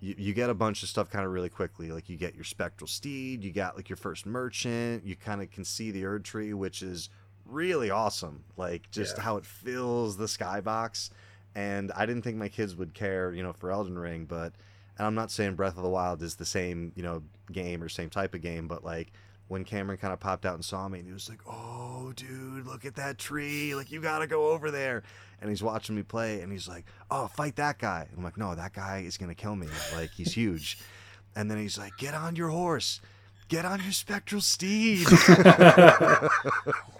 you, 0.00 0.14
you 0.18 0.34
get 0.34 0.50
a 0.50 0.54
bunch 0.54 0.82
of 0.82 0.88
stuff 0.88 1.08
kind 1.10 1.24
of 1.24 1.32
really 1.32 1.48
quickly. 1.48 1.90
Like 1.90 2.08
you 2.08 2.16
get 2.16 2.34
your 2.34 2.44
spectral 2.44 2.88
steed, 2.88 3.42
you 3.44 3.52
got 3.52 3.76
like 3.76 3.88
your 3.88 3.96
first 3.96 4.26
merchant, 4.26 5.06
you 5.06 5.16
kind 5.16 5.40
of 5.40 5.50
can 5.50 5.64
see 5.64 5.90
the 5.90 6.02
Erdtree, 6.02 6.52
which 6.54 6.82
is 6.82 7.08
really 7.46 7.90
awesome. 7.90 8.44
Like 8.56 8.90
just 8.90 9.16
Yeah. 9.16 9.22
how 9.22 9.36
it 9.38 9.46
fills 9.46 10.16
the 10.16 10.26
skybox. 10.26 11.10
And 11.54 11.92
I 11.92 12.04
didn't 12.04 12.22
think 12.22 12.36
my 12.36 12.48
kids 12.50 12.76
would 12.76 12.92
care, 12.92 13.32
you 13.32 13.42
know, 13.42 13.54
for 13.54 13.70
Elden 13.70 13.98
Ring, 13.98 14.26
but 14.26 14.52
and 14.98 15.06
I'm 15.06 15.14
not 15.14 15.30
saying 15.30 15.54
Breath 15.54 15.76
of 15.78 15.82
the 15.82 15.88
Wild 15.88 16.22
is 16.22 16.36
the 16.36 16.44
same, 16.44 16.92
you 16.94 17.02
know, 17.02 17.22
game 17.52 17.82
or 17.82 17.88
same 17.88 18.10
type 18.10 18.34
of 18.34 18.42
game, 18.42 18.66
but 18.68 18.84
like 18.84 19.12
when 19.48 19.64
Cameron 19.64 19.98
kind 19.98 20.12
of 20.12 20.20
popped 20.20 20.44
out 20.44 20.54
and 20.54 20.64
saw 20.64 20.88
me 20.88 20.98
and 20.98 21.06
he 21.06 21.14
was 21.14 21.28
like, 21.28 21.40
"Oh, 21.46 22.12
dude, 22.16 22.66
look 22.66 22.84
at 22.84 22.96
that 22.96 23.18
tree. 23.18 23.74
Like 23.74 23.92
you 23.92 24.00
got 24.00 24.20
to 24.20 24.26
go 24.26 24.50
over 24.50 24.70
there." 24.70 25.02
And 25.40 25.50
he's 25.50 25.62
watching 25.62 25.94
me 25.94 26.02
play 26.02 26.40
and 26.40 26.50
he's 26.50 26.68
like, 26.68 26.84
"Oh, 27.10 27.28
fight 27.28 27.56
that 27.56 27.78
guy." 27.78 28.08
I'm 28.16 28.24
like, 28.24 28.36
"No, 28.36 28.54
that 28.54 28.72
guy 28.72 29.04
is 29.06 29.16
going 29.16 29.28
to 29.28 29.34
kill 29.34 29.56
me. 29.56 29.68
Like 29.94 30.10
he's 30.10 30.32
huge." 30.32 30.78
and 31.36 31.50
then 31.50 31.58
he's 31.58 31.78
like, 31.78 31.96
"Get 31.98 32.14
on 32.14 32.34
your 32.34 32.48
horse. 32.48 33.00
Get 33.48 33.64
on 33.64 33.80
your 33.82 33.92
spectral 33.92 34.40
steed." 34.40 35.06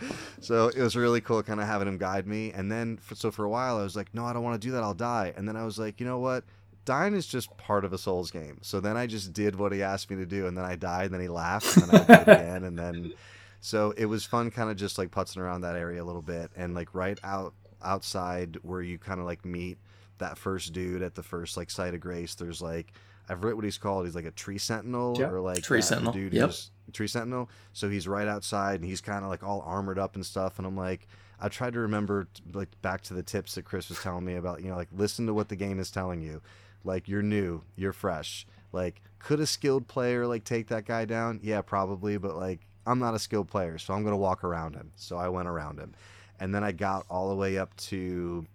so 0.41 0.69
it 0.69 0.81
was 0.81 0.95
really 0.95 1.21
cool 1.21 1.43
kind 1.43 1.61
of 1.61 1.67
having 1.67 1.89
him 1.89 1.99
guide 1.99 2.27
me. 2.27 2.53
And 2.53 2.71
then 2.71 2.99
for, 2.99 3.17
so 3.17 3.33
for 3.33 3.45
a 3.45 3.49
while 3.49 3.79
I 3.79 3.83
was 3.83 3.97
like, 3.97 4.15
"No, 4.15 4.25
I 4.25 4.33
don't 4.33 4.45
want 4.45 4.61
to 4.61 4.67
do 4.67 4.73
that. 4.73 4.85
I'll 4.85 4.95
die." 4.95 5.33
And 5.37 5.49
then 5.49 5.57
I 5.57 5.65
was 5.65 5.79
like, 5.79 5.99
"You 5.99 6.07
know 6.07 6.19
what? 6.19 6.45
Dying 6.87 7.13
is 7.15 7.27
just 7.27 7.55
part 7.59 7.85
of 7.85 7.93
a 7.93 7.99
Souls 7.99 8.31
game." 8.31 8.57
So 8.63 8.81
then 8.81 8.97
I 8.97 9.07
just 9.07 9.35
did 9.35 9.57
what 9.57 9.73
he 9.73 9.83
asked 9.83 10.11
me 10.11 10.17
to 10.17 10.25
do 10.27 10.47
and 10.47 10.57
then 10.57 10.65
I 10.65 10.75
died 10.77 11.07
and 11.07 11.15
then 11.15 11.21
he 11.21 11.29
laughed 11.29 11.77
and 11.77 11.91
then 11.91 12.01
I 12.01 12.05
did 12.25 12.29
again 12.29 12.65
and 12.65 12.79
then 12.79 13.13
so 13.61 13.93
it 13.99 14.07
was 14.07 14.25
fun 14.25 14.51
kind 14.51 14.71
of 14.71 14.77
just 14.77 14.97
like 14.97 15.11
putzing 15.11 15.39
around 15.39 15.61
that 15.61 15.77
area 15.77 16.03
a 16.03 16.07
little 16.07 16.23
bit 16.23 16.51
and 16.57 16.75
like 16.75 16.95
right 16.95 17.19
out 17.23 17.53
outside 17.83 18.57
where 18.63 18.81
you 18.83 18.99
kind 18.99 19.21
of 19.21 19.27
like 19.27 19.45
meet 19.45 19.79
that 20.19 20.39
first 20.39 20.73
dude 20.73 21.03
at 21.03 21.15
the 21.15 21.23
first 21.23 21.57
like 21.57 21.71
site 21.71 21.93
of 21.95 22.01
grace. 22.01 22.35
There's 22.35 22.63
like 22.63 22.93
I've 23.29 23.43
read 23.43 23.55
what 23.57 23.65
he's 23.65 23.79
called. 23.79 24.05
He's 24.07 24.15
like 24.15 24.25
a 24.25 24.31
tree 24.31 24.59
sentinel 24.59 25.17
Yep. 25.19 25.33
or 25.33 25.41
like 25.41 25.63
Tree 25.63 25.83
sentinel. 25.83 26.13
Dude 26.13 26.33
Yep. 26.33 26.53
tree 26.93 27.09
sentinel. 27.09 27.51
So 27.73 27.89
he's 27.89 28.07
right 28.07 28.29
outside 28.29 28.77
and 28.81 28.85
he's 28.85 29.01
kind 29.01 29.25
of 29.25 29.31
like 29.31 29.43
all 29.43 29.63
armored 29.67 29.99
up 29.99 30.15
and 30.15 30.25
stuff. 30.25 30.59
And 30.59 30.67
I'm 30.67 30.77
like, 30.77 31.09
I 31.41 31.49
tried 31.49 31.73
to 31.75 31.81
remember 31.81 32.29
like 32.55 32.69
back 32.83 33.03
to 33.03 33.15
the 33.15 33.23
tips 33.25 33.57
that 33.57 33.65
Chris 33.65 33.89
was 33.89 33.99
telling 34.01 34.25
me 34.25 34.37
about. 34.37 34.63
You 34.63 34.71
know, 34.71 34.77
like 34.77 34.89
listen 34.97 35.27
to 35.27 35.35
what 35.35 35.49
the 35.49 35.57
game 35.57 35.81
is 35.81 35.91
telling 35.91 36.23
you. 36.23 36.41
Like 36.87 37.09
you're 37.09 37.23
new, 37.23 37.63
you're 37.77 37.93
fresh. 37.93 38.47
Like 38.73 39.03
could 39.19 39.41
a 39.41 39.47
skilled 39.47 39.89
player 39.89 40.27
like 40.27 40.45
take 40.45 40.69
that 40.69 40.87
guy 40.87 41.05
down? 41.05 41.41
Yeah, 41.43 41.61
probably. 41.63 42.17
But 42.17 42.37
like 42.37 42.61
I'm 42.87 42.99
not 42.99 43.15
a 43.15 43.19
skilled 43.19 43.49
player, 43.49 43.79
so 43.79 43.93
I'm 43.93 44.05
gonna 44.05 44.17
walk 44.17 44.45
around 44.45 44.75
him. 44.75 44.93
So 44.97 45.17
I 45.17 45.29
went 45.29 45.49
around 45.49 45.79
him, 45.79 45.95
and 46.41 46.55
then 46.55 46.65
I 46.65 46.73
got 46.73 47.05
all 47.11 47.29
the 47.29 47.37
way 47.37 47.59
up 47.59 47.77
to 47.77 48.47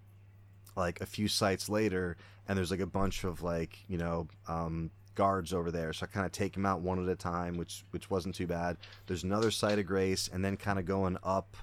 like 0.75 1.01
a 1.01 1.05
few 1.05 1.27
sites 1.27 1.69
later 1.69 2.17
and 2.47 2.57
there's 2.57 2.71
like 2.71 2.79
a 2.79 2.86
bunch 2.86 3.23
of 3.23 3.41
like 3.41 3.79
you 3.88 3.97
know 3.97 4.27
um, 4.47 4.91
guards 5.15 5.53
over 5.53 5.71
there 5.71 5.93
so 5.93 6.05
i 6.05 6.07
kind 6.07 6.25
of 6.25 6.32
take 6.32 6.53
them 6.53 6.65
out 6.65 6.82
one 6.82 7.01
at 7.01 7.09
a 7.09 7.15
time 7.15 7.57
which 7.57 7.84
which 7.91 8.09
wasn't 8.09 8.34
too 8.34 8.47
bad 8.47 8.77
there's 9.07 9.23
another 9.23 9.51
site 9.51 9.79
of 9.79 9.86
grace 9.86 10.29
and 10.32 10.43
then 10.43 10.55
kind 10.55 10.79
of 10.79 10.86
going 10.86 11.17
up 11.23 11.57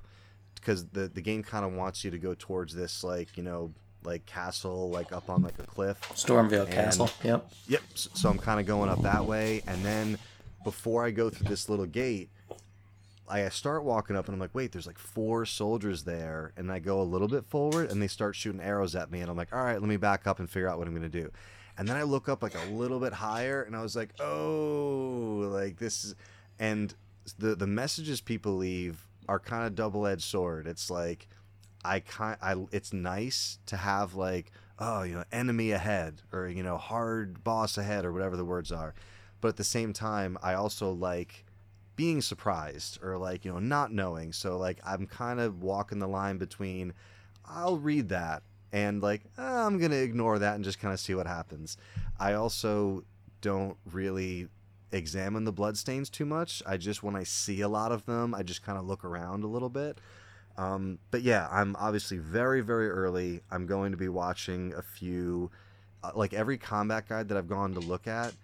because 0.54 0.86
the 0.88 1.08
the 1.08 1.20
game 1.20 1.42
kind 1.42 1.64
of 1.64 1.72
wants 1.72 2.04
you 2.04 2.10
to 2.10 2.18
go 2.18 2.34
towards 2.38 2.74
this 2.74 3.02
like 3.02 3.36
you 3.36 3.42
know 3.42 3.72
like 4.04 4.24
castle 4.26 4.90
like 4.90 5.12
up 5.12 5.28
on 5.28 5.42
like 5.42 5.58
a 5.58 5.64
cliff 5.64 6.00
Stormveil 6.14 6.64
And- 6.64 6.72
Castle. 6.72 7.10
Yep. 7.24 7.50
Yep. 7.68 7.82
So 7.94 8.28
I'm 8.30 8.38
kind 8.38 8.60
of 8.60 8.66
going 8.66 8.88
up 8.90 9.02
that 9.02 9.24
way, 9.26 9.62
and 9.66 9.84
then 9.84 10.18
before 10.64 11.04
I 11.04 11.10
go 11.10 11.30
through 11.30 11.48
this 11.48 11.68
little 11.68 11.86
gate, 11.86 12.30
I 13.28 13.48
start 13.50 13.84
walking 13.84 14.16
up, 14.16 14.26
and 14.26 14.34
I'm 14.34 14.40
like, 14.40 14.54
wait, 14.54 14.72
there's 14.72 14.86
like 14.86 14.98
four 14.98 15.44
soldiers 15.44 16.04
there, 16.04 16.52
and 16.56 16.72
I 16.72 16.78
go 16.78 17.00
a 17.00 17.04
little 17.04 17.28
bit 17.28 17.44
forward, 17.44 17.90
and 17.90 18.00
they 18.00 18.06
start 18.08 18.34
shooting 18.36 18.60
arrows 18.60 18.94
at 18.96 19.10
me, 19.10 19.20
and 19.20 19.30
I'm 19.30 19.36
like, 19.36 19.52
all 19.52 19.62
right, 19.62 19.78
let 19.80 19.88
me 19.88 19.96
back 19.98 20.26
up 20.26 20.38
and 20.38 20.48
figure 20.48 20.68
out 20.68 20.78
what 20.78 20.86
I'm 20.88 20.94
gonna 20.94 21.08
do. 21.10 21.30
And 21.76 21.86
then 21.86 21.96
I 21.96 22.02
look 22.02 22.28
up 22.28 22.42
like 22.42 22.54
a 22.54 22.70
little 22.72 22.98
bit 22.98 23.12
higher, 23.12 23.62
and 23.62 23.76
I 23.76 23.82
was 23.82 23.94
like, 23.94 24.10
oh, 24.20 25.48
like 25.52 25.78
this 25.78 26.04
is, 26.04 26.14
and 26.58 26.94
the 27.38 27.54
the 27.54 27.66
messages 27.66 28.20
people 28.22 28.56
leave 28.56 29.06
are 29.28 29.38
kind 29.38 29.66
of 29.66 29.74
double 29.74 30.06
edged 30.06 30.22
sword. 30.22 30.66
It's 30.66 30.90
like 30.90 31.28
I 31.88 32.00
kind 32.00 32.36
I 32.42 32.54
it's 32.70 32.92
nice 32.92 33.58
to 33.66 33.76
have 33.76 34.14
like 34.14 34.52
oh 34.78 35.02
you 35.02 35.14
know 35.14 35.24
enemy 35.32 35.72
ahead 35.72 36.22
or 36.32 36.48
you 36.48 36.62
know 36.62 36.76
hard 36.76 37.42
boss 37.42 37.78
ahead 37.78 38.04
or 38.04 38.12
whatever 38.12 38.36
the 38.36 38.44
words 38.44 38.70
are, 38.70 38.94
but 39.40 39.48
at 39.48 39.56
the 39.56 39.64
same 39.64 39.92
time 39.92 40.36
I 40.42 40.54
also 40.54 40.92
like 40.92 41.44
being 41.96 42.20
surprised 42.20 42.98
or 43.02 43.16
like 43.16 43.44
you 43.44 43.52
know 43.52 43.58
not 43.58 43.92
knowing. 43.92 44.32
So 44.32 44.58
like 44.58 44.78
I'm 44.84 45.06
kind 45.06 45.40
of 45.40 45.62
walking 45.62 45.98
the 45.98 46.08
line 46.08 46.38
between 46.38 46.92
I'll 47.44 47.78
read 47.78 48.10
that 48.10 48.42
and 48.72 49.02
like 49.02 49.22
"Ah, 49.38 49.66
I'm 49.66 49.78
gonna 49.78 49.96
ignore 49.96 50.38
that 50.38 50.54
and 50.56 50.64
just 50.64 50.78
kind 50.80 50.92
of 50.92 51.00
see 51.00 51.14
what 51.14 51.26
happens. 51.26 51.76
I 52.20 52.34
also 52.34 53.04
don't 53.40 53.76
really 53.90 54.48
examine 54.92 55.44
the 55.44 55.52
bloodstains 55.52 56.10
too 56.10 56.26
much. 56.26 56.62
I 56.66 56.76
just 56.76 57.02
when 57.02 57.16
I 57.16 57.24
see 57.24 57.60
a 57.62 57.68
lot 57.68 57.92
of 57.92 58.06
them, 58.06 58.34
I 58.34 58.42
just 58.42 58.62
kind 58.62 58.78
of 58.78 58.86
look 58.86 59.04
around 59.04 59.44
a 59.44 59.48
little 59.48 59.68
bit. 59.70 59.98
Um, 60.58 61.00
but 61.12 61.22
yeah, 61.22 61.48
I'm 61.52 61.76
obviously 61.78 62.18
very 62.18 62.62
very 62.62 62.90
early. 62.90 63.42
I'm 63.50 63.66
going 63.66 63.92
to 63.92 63.98
be 63.98 64.10
watching 64.10 64.74
a 64.74 64.82
few, 64.82 65.50
uh, 66.04 66.12
like 66.16 66.34
every 66.34 66.58
combat 66.58 67.08
guide 67.08 67.28
that 67.30 67.38
I've 67.38 67.48
gone 67.48 67.74
to 67.74 67.80
look 67.80 68.08
at. 68.08 68.34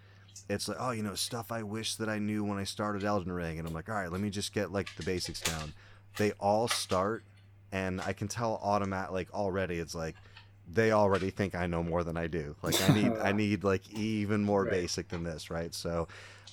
It's 0.49 0.69
like 0.69 0.79
oh 0.81 0.93
you 0.93 1.03
know 1.03 1.15
stuff 1.17 1.53
I 1.53 1.63
wish 1.65 1.97
that 1.97 2.09
I 2.09 2.19
knew 2.19 2.45
when 2.45 2.59
I 2.59 2.65
started 2.65 3.05
Elden 3.05 3.33
Ring, 3.33 3.59
and 3.59 3.69
I'm 3.69 3.75
like 3.75 3.89
all 3.91 3.97
right, 3.97 4.13
let 4.13 4.21
me 4.23 4.31
just 4.31 4.55
get 4.55 4.73
like 4.73 4.95
the 4.97 5.05
basics 5.05 5.43
down. 5.43 5.75
They 6.19 6.33
all 6.33 6.69
start, 6.69 7.25
and 7.73 8.01
I 8.03 8.13
can 8.15 8.29
tell 8.29 8.61
automat 8.63 9.13
like 9.13 9.33
already. 9.35 9.79
It's 9.79 9.95
like 9.95 10.17
they 10.67 10.93
already 10.93 11.31
think 11.31 11.55
I 11.55 11.67
know 11.67 11.83
more 11.83 12.05
than 12.05 12.17
I 12.17 12.27
do. 12.29 12.57
Like 12.63 12.81
I 12.81 12.91
need 12.91 13.19
I 13.19 13.33
need 13.33 13.65
like 13.65 13.89
even 13.91 14.45
more 14.45 14.65
Right. 14.65 14.71
basic 14.71 15.09
than 15.09 15.25
this, 15.25 15.51
right? 15.51 15.75
So 15.75 16.09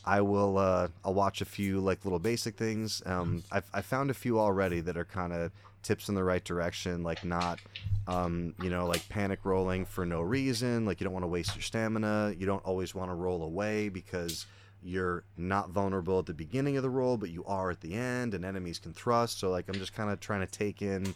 I 0.06 0.22
will 0.22 0.58
uh 0.58 0.88
I'll 1.06 1.14
watch 1.14 1.41
a 1.41 1.45
few 1.45 1.80
like 1.80 2.04
little 2.06 2.20
basic 2.20 2.56
things. 2.56 3.02
Um 3.06 3.43
I've 3.52 3.70
I 3.74 3.82
found 3.82 4.10
a 4.10 4.14
few 4.16 4.39
already 4.39 4.82
that 4.82 4.97
are 4.97 5.06
kind 5.06 5.34
of 5.34 5.52
tips 5.84 6.10
in 6.10 6.16
the 6.16 6.24
right 6.24 6.43
direction, 6.43 7.04
like 7.04 7.24
not 7.26 7.60
um, 8.08 8.56
you 8.62 8.70
know, 8.70 8.88
like 8.88 9.08
panic 9.10 9.39
rolling 9.43 9.86
for 9.86 10.06
no 10.06 10.22
reason, 10.22 10.86
like 10.86 10.99
you 10.99 11.06
don't 11.06 11.14
want 11.14 11.24
to 11.24 11.28
waste 11.28 11.56
your 11.56 11.62
stamina, 11.62 12.34
you 12.38 12.45
don't 12.45 12.64
always 12.66 12.95
want 12.95 13.10
to 13.10 13.16
roll 13.16 13.43
away 13.43 13.89
because 13.89 14.47
you're 14.84 15.24
not 15.38 15.70
vulnerable 15.70 16.20
at 16.20 16.26
the 16.26 16.34
beginning 16.34 16.78
of 16.78 16.84
the 16.84 16.89
roll, 16.89 17.16
but 17.16 17.30
you 17.30 17.45
are 17.45 17.70
at 17.70 17.82
the 17.82 17.93
end 17.93 18.34
and 18.34 18.43
enemies 18.43 18.80
can 18.80 18.93
thrust. 18.93 19.39
So 19.39 19.49
like 19.49 19.68
I'm 19.70 19.76
just 19.76 19.93
kind 19.93 20.10
of 20.10 20.20
trying 20.20 20.41
to 20.41 20.47
take 20.52 20.82
in 20.82 21.14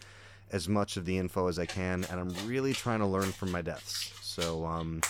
as 0.52 0.70
much 0.70 0.96
of 0.96 1.06
the 1.06 1.18
info 1.18 1.48
as 1.48 1.58
I 1.58 1.66
can, 1.66 2.06
and 2.12 2.20
I'm 2.20 2.48
really 2.48 2.74
trying 2.74 3.00
to 3.00 3.08
learn 3.08 3.32
from 3.32 3.52
my 3.52 3.62
deaths. 3.62 4.14
So, 4.22 4.64
um, 4.66 5.02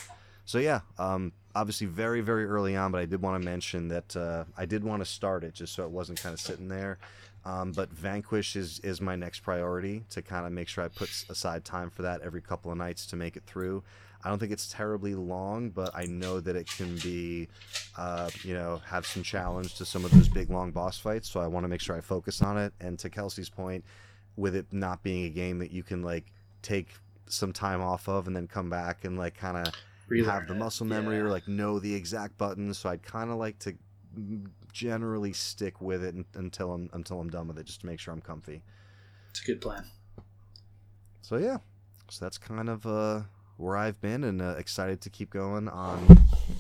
so 0.45 0.59
yeah, 0.59 0.79
um, 0.97 1.33
obviously 1.55 1.87
very 1.87 2.21
very 2.21 2.45
early 2.45 2.75
on, 2.75 2.91
but 2.91 3.01
I 3.01 3.05
did 3.05 3.21
want 3.21 3.41
to 3.41 3.45
mention 3.45 3.87
that 3.87 4.15
uh, 4.15 4.43
I 4.57 4.65
did 4.65 4.83
want 4.83 5.01
to 5.01 5.05
start 5.05 5.43
it 5.43 5.53
just 5.53 5.73
so 5.73 5.83
it 5.83 5.89
wasn't 5.89 6.21
kind 6.21 6.33
of 6.33 6.39
sitting 6.39 6.67
there. 6.67 6.99
Um, 7.45 7.71
but 7.71 7.89
Vanquish 7.91 8.55
is 8.55 8.79
is 8.79 9.01
my 9.01 9.15
next 9.15 9.41
priority 9.41 10.03
to 10.09 10.21
kind 10.21 10.45
of 10.45 10.51
make 10.51 10.67
sure 10.67 10.83
I 10.83 10.87
put 10.87 11.09
aside 11.29 11.63
time 11.63 11.89
for 11.89 12.01
that 12.01 12.21
every 12.21 12.41
couple 12.41 12.71
of 12.71 12.77
nights 12.77 13.05
to 13.07 13.15
make 13.15 13.35
it 13.35 13.43
through. 13.45 13.83
I 14.23 14.29
don't 14.29 14.39
think 14.39 14.51
it's 14.51 14.71
terribly 14.71 15.13
long, 15.13 15.69
but 15.69 15.91
I 15.95 16.05
know 16.05 16.39
that 16.39 16.55
it 16.55 16.67
can 16.67 16.97
be, 16.97 17.47
uh, 17.95 18.31
you 18.41 18.55
know, 18.55 18.81
have 18.87 19.05
some 19.05 19.21
challenge 19.21 19.75
to 19.75 19.85
some 19.85 20.03
of 20.03 20.09
those 20.09 20.27
big 20.27 20.49
long 20.49 20.71
boss 20.71 20.97
fights. 20.97 21.29
So 21.29 21.39
I 21.39 21.45
want 21.45 21.63
to 21.63 21.67
make 21.67 21.79
sure 21.79 21.95
I 21.95 22.01
focus 22.01 22.41
on 22.41 22.57
it. 22.57 22.73
And 22.81 22.97
to 22.99 23.09
Kelsey's 23.11 23.49
point, 23.49 23.85
with 24.35 24.55
it 24.55 24.65
not 24.71 25.03
being 25.03 25.25
a 25.25 25.29
game 25.29 25.59
that 25.59 25.69
you 25.69 25.83
can 25.83 26.01
like 26.01 26.25
take 26.63 26.87
some 27.27 27.53
time 27.53 27.81
off 27.81 28.09
of 28.09 28.25
and 28.25 28.35
then 28.35 28.47
come 28.47 28.67
back 28.67 29.05
and 29.05 29.15
like 29.15 29.37
kind 29.37 29.57
of 29.57 29.73
have 30.25 30.47
the 30.47 30.55
muscle 30.55 30.85
memory 30.85 31.17
Yeah. 31.17 31.23
or 31.23 31.29
like 31.29 31.47
know 31.47 31.79
the 31.79 31.93
exact 31.93 32.37
buttons. 32.37 32.77
So 32.77 32.89
I'd 32.89 33.03
kind 33.03 33.29
of 33.31 33.37
like 33.37 33.59
to 33.59 33.75
generally 34.71 35.33
stick 35.33 35.81
with 35.81 36.03
it 36.03 36.15
until 36.35 36.73
I'm 36.73 36.89
until 36.93 37.19
I'm 37.19 37.29
done 37.29 37.47
with 37.47 37.57
it, 37.59 37.65
just 37.65 37.81
to 37.81 37.85
make 37.87 37.99
sure 37.99 38.13
I'm 38.13 38.21
comfy. 38.21 38.61
It's 39.31 39.41
a 39.41 39.45
good 39.45 39.61
plan. 39.61 39.85
So 41.21 41.37
yeah, 41.37 41.57
so 42.09 42.23
that's 42.23 42.37
kind 42.37 42.69
of 42.69 42.85
uh, 42.85 43.21
where 43.57 43.75
I've 43.75 43.99
been, 43.99 44.23
and 44.23 44.41
uh, 44.41 44.55
excited 44.57 45.01
to 45.01 45.09
keep 45.09 45.29
going 45.31 45.67
on 45.67 46.19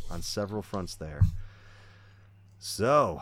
on 0.09 0.21
several 0.21 0.61
fronts 0.61 0.95
there. 0.95 1.21
So 2.57 3.21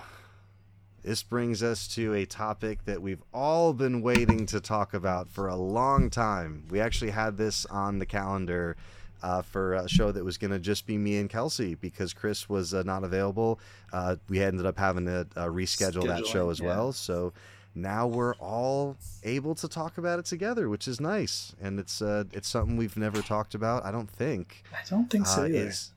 this 1.03 1.21
brings 1.21 1.61
us 1.61 1.87
to 1.95 2.13
a 2.13 2.25
topic 2.25 2.85
that 2.85 3.01
we've 3.01 3.21
all 3.33 3.73
been 3.73 4.01
waiting 4.01 4.45
to 4.47 4.61
talk 4.61 4.93
about 4.93 5.29
for 5.29 5.47
a 5.47 5.55
long 5.55 6.09
time. 6.09 6.65
We 6.69 6.79
actually 6.79 7.11
had 7.11 7.35
this 7.37 7.65
on 7.65 7.99
the 7.99 8.05
calendar. 8.05 8.77
Uh, 9.23 9.41
for 9.41 9.75
a 9.75 9.87
show 9.87 10.11
that 10.11 10.21
was 10.21 10.37
going 10.37 10.51
to 10.51 10.59
just 10.59 10.85
be 10.85 10.97
me 10.97 11.17
and 11.17 11.29
Kelsey 11.29 11.75
because 11.75 12.13
Chris 12.13 12.49
was 12.49 12.73
uh, 12.73 12.83
not 12.83 13.05
available. 13.05 13.57
Uh, 13.93 14.17
we 14.27 14.43
ended 14.43 14.65
up 14.65 14.77
having 14.77 15.05
to 15.05 15.25
uh, 15.37 15.45
reschedule 15.45 16.05
that 16.07 16.27
show 16.27 16.49
as 16.49 16.59
yeah. 16.59 16.67
well. 16.67 16.91
So 16.91 17.31
now 17.75 18.05
we're 18.05 18.35
all 18.35 18.97
able 19.23 19.55
to 19.55 19.67
talk 19.67 19.97
about 19.97 20.19
it 20.19 20.25
together, 20.25 20.69
which 20.69 20.87
is 20.87 20.99
nice, 21.01 21.55
and 21.61 21.79
it's 21.79 22.01
uh, 22.01 22.25
it's 22.31 22.47
something 22.47 22.77
we've 22.77 22.97
never 22.97 23.21
talked 23.21 23.55
about. 23.55 23.85
I 23.85 23.91
don't 23.91 24.09
think 24.09 24.63
I 24.71 24.87
don't 24.89 25.09
think 25.09 25.25
so 25.25 25.43
uh, 25.43 25.45
either. 25.45 25.57
is 25.67 25.91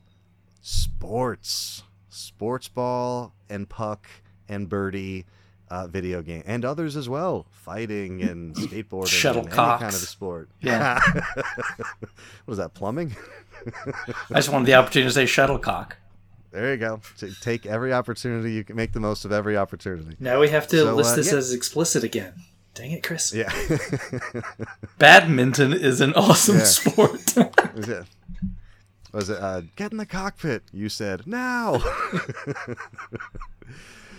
sports, 0.61 1.83
sports 2.09 2.67
ball 2.67 3.33
and 3.49 3.69
puck 3.69 4.07
and 4.49 4.67
birdie. 4.67 5.25
Uh, 5.69 5.85
video 5.85 6.21
game 6.21 6.41
and 6.45 6.63
others 6.63 6.95
as 6.95 7.09
well, 7.09 7.45
fighting 7.51 8.21
and 8.21 8.55
skateboarding, 8.55 9.35
and 9.37 9.47
any 9.47 9.55
kind 9.55 9.83
of 9.83 9.89
a 9.89 9.91
sport. 9.91 10.49
Yeah. 10.61 10.97
what 12.45 12.51
is 12.53 12.57
that? 12.57 12.73
Plumbing? 12.73 13.13
I 14.31 14.35
just 14.35 14.47
wanted 14.49 14.65
the 14.65 14.75
opportunity 14.75 15.09
to 15.09 15.13
say 15.13 15.25
shuttlecock. 15.25 15.97
There 16.51 16.71
you 16.71 16.77
go. 16.77 17.01
T- 17.17 17.33
Take 17.41 17.65
every 17.65 17.91
opportunity. 17.91 18.53
You 18.53 18.63
can 18.63 18.77
make 18.77 18.93
the 18.93 19.01
most 19.01 19.25
of 19.25 19.33
every 19.33 19.57
opportunity. 19.57 20.15
now 20.21 20.39
we 20.39 20.47
have 20.49 20.67
to 20.69 20.77
So, 20.77 20.95
list 20.95 21.11
uh, 21.11 21.15
this 21.17 21.31
yeah. 21.33 21.37
as 21.37 21.51
explicit 21.51 22.03
again. 22.05 22.33
Dang 22.73 22.91
it, 22.91 23.03
Chris. 23.03 23.33
Yeah. 23.33 23.51
Badminton 24.99 25.73
is 25.73 25.99
an 25.99 26.13
awesome 26.13 26.57
Yeah. 26.57 26.63
sport. 26.63 27.33
Was 27.75 27.89
it? 27.89 28.05
Was 29.11 29.29
it? 29.29 29.37
Uh, 29.41 29.61
get 29.75 29.91
in 29.91 29.97
the 29.97 30.05
cockpit. 30.05 30.63
You 30.71 30.87
said 30.87 31.27
now. 31.27 31.81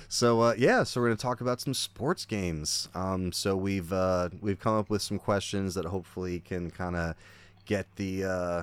So 0.08 0.40
uh, 0.40 0.54
yeah, 0.58 0.82
so 0.82 1.00
we're 1.00 1.08
gonna 1.08 1.16
talk 1.16 1.40
about 1.40 1.60
some 1.60 1.74
sports 1.74 2.24
games. 2.24 2.88
Um, 2.94 3.32
so 3.32 3.56
we've 3.56 3.92
uh, 3.92 4.30
we've 4.40 4.58
come 4.58 4.76
up 4.76 4.90
with 4.90 5.02
some 5.02 5.18
questions 5.18 5.74
that 5.74 5.84
hopefully 5.84 6.40
can 6.40 6.70
kind 6.70 6.96
of 6.96 7.14
get 7.66 7.86
the 7.96 8.24
uh, 8.24 8.62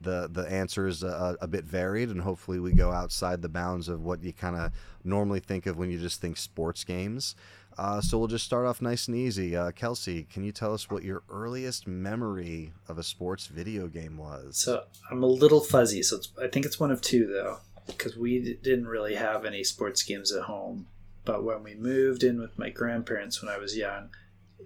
the 0.00 0.28
the 0.30 0.50
answers 0.50 1.02
a, 1.02 1.36
a 1.40 1.46
bit 1.46 1.64
varied, 1.64 2.08
and 2.10 2.20
hopefully 2.20 2.60
we 2.60 2.72
go 2.72 2.92
outside 2.92 3.42
the 3.42 3.48
bounds 3.48 3.88
of 3.88 4.04
what 4.04 4.22
you 4.22 4.32
kind 4.32 4.56
of 4.56 4.72
normally 5.04 5.40
think 5.40 5.66
of 5.66 5.76
when 5.76 5.90
you 5.90 5.98
just 5.98 6.20
think 6.20 6.36
sports 6.36 6.84
games. 6.84 7.34
Uh, 7.78 8.00
so 8.00 8.18
we'll 8.18 8.28
just 8.28 8.44
start 8.44 8.66
off 8.66 8.82
nice 8.82 9.08
and 9.08 9.16
easy. 9.16 9.56
Uh, 9.56 9.70
Kelsey, 9.70 10.24
can 10.24 10.44
you 10.44 10.52
tell 10.52 10.74
us 10.74 10.90
what 10.90 11.02
your 11.02 11.22
earliest 11.30 11.86
memory 11.86 12.72
of 12.86 12.98
a 12.98 13.02
sports 13.02 13.46
video 13.46 13.88
game 13.88 14.18
was? 14.18 14.58
So 14.58 14.84
I'm 15.10 15.22
a 15.22 15.26
little 15.26 15.60
fuzzy. 15.60 16.02
So 16.02 16.18
I 16.40 16.48
think 16.48 16.66
it's 16.66 16.78
one 16.78 16.90
of 16.90 17.00
two 17.00 17.26
though, 17.26 17.60
because 17.86 18.16
we 18.16 18.40
d- 18.40 18.58
didn't 18.62 18.88
really 18.88 19.14
have 19.14 19.44
any 19.44 19.64
sports 19.64 20.02
games 20.02 20.32
at 20.32 20.44
home. 20.44 20.86
But 21.24 21.44
when 21.44 21.62
we 21.62 21.74
moved 21.74 22.22
in 22.22 22.40
with 22.40 22.58
my 22.58 22.70
grandparents 22.70 23.42
when 23.42 23.52
I 23.52 23.58
was 23.58 23.76
young, 23.76 24.10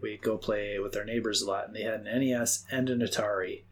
we'd 0.01 0.23
go 0.23 0.37
play 0.39 0.79
with 0.79 0.97
our 0.97 1.05
neighbors 1.05 1.43
a 1.43 1.47
lot, 1.47 1.67
and 1.67 1.77
they 1.77 1.83
had 1.83 2.07
an 2.07 2.21
NES 2.21 2.65
and 2.71 2.89
an 2.89 3.01
Atari. 3.01 3.63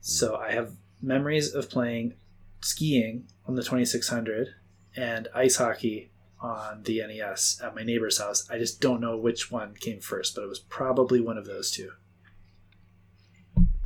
So 0.00 0.36
I 0.36 0.52
have 0.52 0.72
memories 1.00 1.54
of 1.54 1.70
playing 1.70 2.14
skiing 2.62 3.28
on 3.46 3.54
the 3.54 3.62
2600 3.62 4.48
and 4.96 5.28
ice 5.34 5.56
hockey 5.56 6.10
on 6.40 6.82
the 6.84 7.00
NES 7.06 7.60
at 7.62 7.74
my 7.74 7.82
neighbor's 7.82 8.18
house. 8.18 8.48
I 8.50 8.58
just 8.58 8.80
don't 8.80 9.00
know 9.00 9.16
which 9.16 9.50
one 9.50 9.74
came 9.74 10.00
first, 10.00 10.34
but 10.34 10.42
it 10.42 10.48
was 10.48 10.58
probably 10.58 11.20
one 11.20 11.38
of 11.38 11.46
those 11.46 11.70
two. 11.70 11.92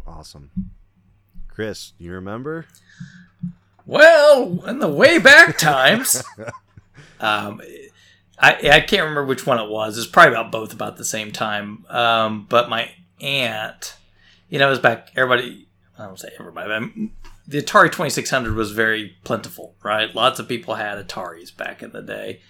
Awesome. 0.07 0.51
Chris, 1.49 1.93
you 1.99 2.13
remember? 2.13 2.67
Well, 3.87 4.65
in 4.67 4.79
the 4.79 4.89
way 4.89 5.19
back 5.19 5.59
times, 5.59 6.23
um, 7.21 7.61
I 8.39 8.53
I 8.73 8.81
can't 8.81 9.03
remember 9.03 9.25
which 9.25 9.47
one 9.47 9.59
it 9.59 9.69
was. 9.69 9.99
It's 9.99 10.07
probably 10.07 10.33
about 10.33 10.53
both 10.53 10.73
about 10.73 10.97
the 10.97 11.05
same 11.05 11.33
time. 11.33 11.85
Um, 11.89 12.47
but 12.49 12.69
my 12.69 12.91
aunt, 13.21 13.97
you 14.49 14.59
know, 14.59 14.69
it 14.69 14.71
was 14.71 14.79
back. 14.79 15.11
Everybody, 15.17 15.69
I 15.99 16.07
don't 16.07 16.19
say 16.19 16.31
everybody, 16.39 16.69
but 16.69 17.33
the 17.47 17.63
Atari 17.63 17.91
Twenty 17.91 18.11
Six 18.11 18.31
Hundred 18.31 18.55
was 18.55 18.73
very 18.73 19.17
plentiful, 19.25 19.75
right? 19.83 20.15
Lots 20.15 20.39
of 20.41 20.49
people 20.49 20.75
had 20.75 21.05
Ataris 21.05 21.55
back 21.57 21.83
in 21.83 21.93
the 21.93 22.03
day. 22.03 22.41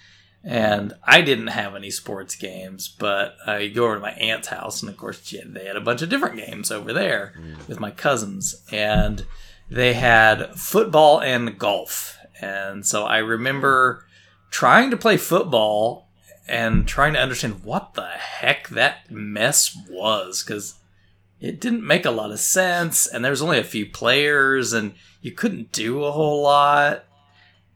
And 0.47 0.93
I 1.03 1.23
didn't 1.23 1.47
have 1.47 1.75
any 1.75 1.91
sports 1.91 2.37
games, 2.37 2.87
but 2.87 3.35
I 3.47 3.69
go 3.69 3.87
over 3.87 3.95
to 3.95 4.01
my 4.01 4.11
aunt's 4.11 4.49
house, 4.49 4.83
and 4.83 4.91
of 4.91 4.99
course, 4.99 5.19
they 5.31 5.65
had 5.65 5.77
a 5.77 5.81
bunch 5.81 6.03
of 6.03 6.11
different 6.11 6.37
games 6.37 6.71
over 6.71 6.93
there 6.93 7.33
mm. 7.35 7.67
with 7.67 7.81
my 7.81 7.91
cousins. 7.91 8.63
And 8.71 9.25
they 9.71 9.95
had 9.95 10.55
football 10.55 11.21
and 11.21 11.59
golf. 11.59 12.19
And 12.41 12.87
so 12.87 13.05
I 13.05 13.19
remember 13.19 14.07
trying 14.51 14.91
to 14.91 14.97
play 14.97 15.17
football 15.17 16.09
and 16.47 16.87
trying 16.87 17.15
to 17.15 17.21
understand 17.21 17.65
what 17.65 17.95
the 17.95 18.07
heck 18.07 18.69
that 18.69 19.11
mess 19.11 19.77
was 19.89 20.43
because 20.43 20.75
it 21.41 21.61
didn't 21.61 21.87
make 21.87 22.05
a 22.05 22.11
lot 22.11 22.31
of 22.31 22.39
sense 22.39 23.07
and 23.07 23.25
there 23.25 23.31
was 23.31 23.43
only 23.43 23.59
a 23.59 23.65
few 23.65 23.87
players 23.87 24.73
and 24.73 24.95
you 25.23 25.33
couldn't 25.33 25.73
do 25.73 26.05
a 26.05 26.13
whole 26.13 26.43
lot 26.43 27.05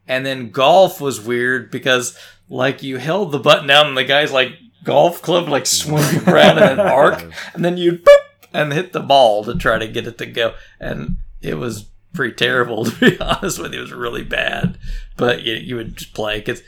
and 0.07 0.25
then 0.25 0.51
golf 0.51 1.01
was 1.01 1.19
weird 1.19 1.71
because 1.71 2.17
like 2.47 2.83
you 2.83 2.97
held 2.97 3.31
the 3.31 3.39
button 3.39 3.67
down 3.67 3.87
and 3.87 3.97
the 3.97 4.03
guy's 4.03 4.31
like 4.31 4.53
golf 4.83 5.21
club 5.21 5.47
like 5.49 5.65
swinging 5.65 6.27
around 6.27 6.57
in 6.57 6.63
an 6.63 6.79
arc 6.79 7.31
and 7.53 7.65
then 7.65 7.75
you'd 7.75 8.03
boop 8.05 8.47
and 8.53 8.73
hit 8.73 8.93
the 8.93 8.99
ball 8.99 9.43
to 9.43 9.55
try 9.55 9.77
to 9.77 9.87
get 9.87 10.07
it 10.07 10.17
to 10.17 10.25
go 10.25 10.53
and 10.79 11.17
it 11.41 11.55
was 11.55 11.89
pretty 12.13 12.35
terrible 12.35 12.85
to 12.89 12.95
be 12.99 13.19
honest 13.19 13.59
with 13.59 13.73
you. 13.73 13.79
It 13.79 13.83
was 13.83 13.93
really 13.93 14.23
bad, 14.23 14.77
but 15.17 15.43
you, 15.43 15.53
you 15.55 15.75
would 15.75 15.97
just 15.97 16.13
play 16.13 16.39
because 16.39 16.61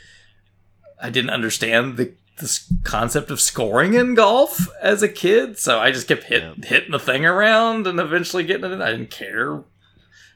I 1.00 1.10
didn't 1.10 1.30
understand 1.30 1.96
the 1.96 2.14
this 2.38 2.72
concept 2.82 3.30
of 3.30 3.40
scoring 3.40 3.94
in 3.94 4.14
golf 4.14 4.68
as 4.80 5.02
a 5.02 5.08
kid, 5.08 5.58
so 5.58 5.78
I 5.78 5.90
just 5.90 6.08
kept 6.08 6.24
hit, 6.24 6.42
yeah. 6.42 6.66
hitting 6.66 6.90
the 6.90 6.98
thing 6.98 7.26
around 7.26 7.86
and 7.86 8.00
eventually 8.00 8.44
getting 8.44 8.64
it. 8.64 8.72
In. 8.72 8.82
I 8.82 8.90
didn't 8.90 9.10
care 9.10 9.62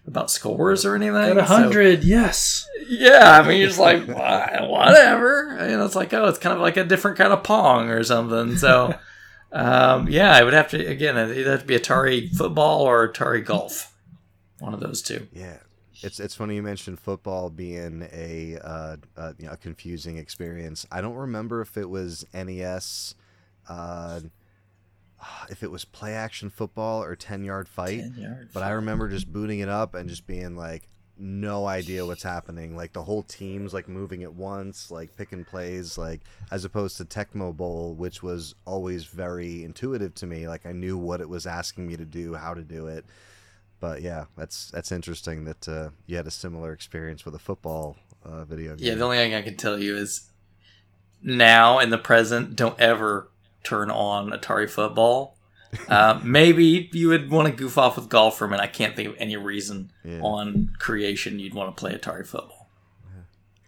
about 0.06 0.30
scores 0.30 0.84
or 0.84 0.94
anything. 0.94 1.16
At 1.16 1.38
a 1.38 1.44
hundred, 1.44 2.02
so, 2.02 2.08
yes. 2.08 2.68
Yeah, 2.86 3.40
I 3.40 3.48
mean, 3.48 3.58
you're 3.58 3.68
just 3.68 3.80
like 3.80 4.06
whatever. 4.06 5.56
You 5.68 5.76
know, 5.76 5.84
it's 5.84 5.96
like 5.96 6.12
oh, 6.12 6.26
it's 6.26 6.38
kind 6.38 6.54
of 6.54 6.60
like 6.60 6.76
a 6.76 6.84
different 6.84 7.18
kind 7.18 7.32
of 7.32 7.42
pong 7.42 7.90
or 7.90 8.02
something. 8.04 8.56
So. 8.56 8.94
Um, 9.52 10.08
yeah, 10.08 10.34
I 10.34 10.42
would 10.42 10.52
have 10.52 10.68
to 10.70 10.86
again. 10.86 11.16
It'd 11.16 11.46
have 11.46 11.60
to 11.60 11.66
be 11.66 11.78
Atari 11.78 12.30
football 12.30 12.82
or 12.82 13.08
Atari 13.08 13.42
golf. 13.42 13.95
One 14.58 14.74
of 14.74 14.80
those 14.80 15.02
two. 15.02 15.28
Yeah. 15.32 15.58
It's 16.02 16.20
it's 16.20 16.34
funny 16.34 16.56
you 16.56 16.62
mentioned 16.62 17.00
football 17.00 17.48
being 17.50 18.06
a 18.12 18.58
uh, 18.62 18.96
uh, 19.16 19.32
you 19.38 19.46
know, 19.46 19.52
a 19.52 19.56
confusing 19.56 20.18
experience. 20.18 20.86
I 20.92 21.00
don't 21.00 21.14
remember 21.14 21.60
if 21.60 21.76
it 21.76 21.88
was 21.88 22.26
NES, 22.34 23.14
uh, 23.68 24.20
if 25.48 25.62
it 25.62 25.70
was 25.70 25.84
play 25.84 26.12
action 26.12 26.50
football 26.50 27.02
or 27.02 27.16
ten 27.16 27.44
yard 27.44 27.68
fight. 27.68 28.00
10 28.00 28.14
yard 28.18 28.50
but 28.52 28.62
I 28.62 28.70
remember 28.70 29.08
just 29.08 29.32
booting 29.32 29.60
it 29.60 29.68
up 29.68 29.94
and 29.94 30.08
just 30.08 30.26
being 30.26 30.54
like, 30.54 30.88
no 31.18 31.66
idea 31.66 32.04
what's 32.04 32.22
happening. 32.22 32.76
Like 32.76 32.92
the 32.92 33.02
whole 33.04 33.22
team's 33.22 33.72
like 33.72 33.88
moving 33.88 34.22
at 34.22 34.34
once, 34.34 34.90
like 34.90 35.16
picking 35.16 35.44
plays, 35.44 35.96
like 35.96 36.20
as 36.50 36.66
opposed 36.66 36.98
to 36.98 37.06
Tecmo 37.06 37.56
Bowl, 37.56 37.94
which 37.94 38.22
was 38.22 38.54
always 38.66 39.04
very 39.04 39.64
intuitive 39.64 40.14
to 40.16 40.26
me. 40.26 40.46
Like 40.46 40.66
I 40.66 40.72
knew 40.72 40.98
what 40.98 41.22
it 41.22 41.28
was 41.28 41.46
asking 41.46 41.86
me 41.86 41.96
to 41.96 42.04
do, 42.04 42.34
how 42.34 42.52
to 42.52 42.62
do 42.62 42.86
it 42.88 43.06
but 43.80 44.02
yeah, 44.02 44.26
that's 44.36 44.70
that's 44.70 44.92
interesting 44.92 45.44
that 45.44 45.68
uh, 45.68 45.90
you 46.06 46.16
had 46.16 46.26
a 46.26 46.30
similar 46.30 46.72
experience 46.72 47.24
with 47.24 47.34
a 47.34 47.38
football 47.38 47.96
uh, 48.24 48.44
video 48.44 48.76
game. 48.76 48.86
Yeah, 48.86 48.94
the 48.94 49.04
only 49.04 49.18
thing 49.18 49.34
I 49.34 49.42
can 49.42 49.56
tell 49.56 49.78
you 49.78 49.96
is 49.96 50.30
now 51.22 51.78
in 51.78 51.90
the 51.90 51.98
present, 51.98 52.56
don't 52.56 52.78
ever 52.80 53.30
turn 53.64 53.90
on 53.90 54.30
Atari 54.30 54.68
football. 54.68 55.36
uh, 55.88 56.20
maybe 56.22 56.88
you 56.92 57.08
would 57.08 57.30
want 57.30 57.48
to 57.48 57.54
goof 57.54 57.76
off 57.76 57.96
with 57.96 58.08
golf 58.08 58.38
for 58.38 58.44
a 58.44 58.48
minute. 58.48 58.62
I 58.62 58.68
can't 58.68 58.94
think 58.94 59.08
of 59.08 59.16
any 59.18 59.36
reason 59.36 59.90
yeah. 60.04 60.20
on 60.20 60.70
creation 60.78 61.38
you'd 61.38 61.54
want 61.54 61.76
to 61.76 61.78
play 61.78 61.92
Atari 61.92 62.26
football. 62.26 62.55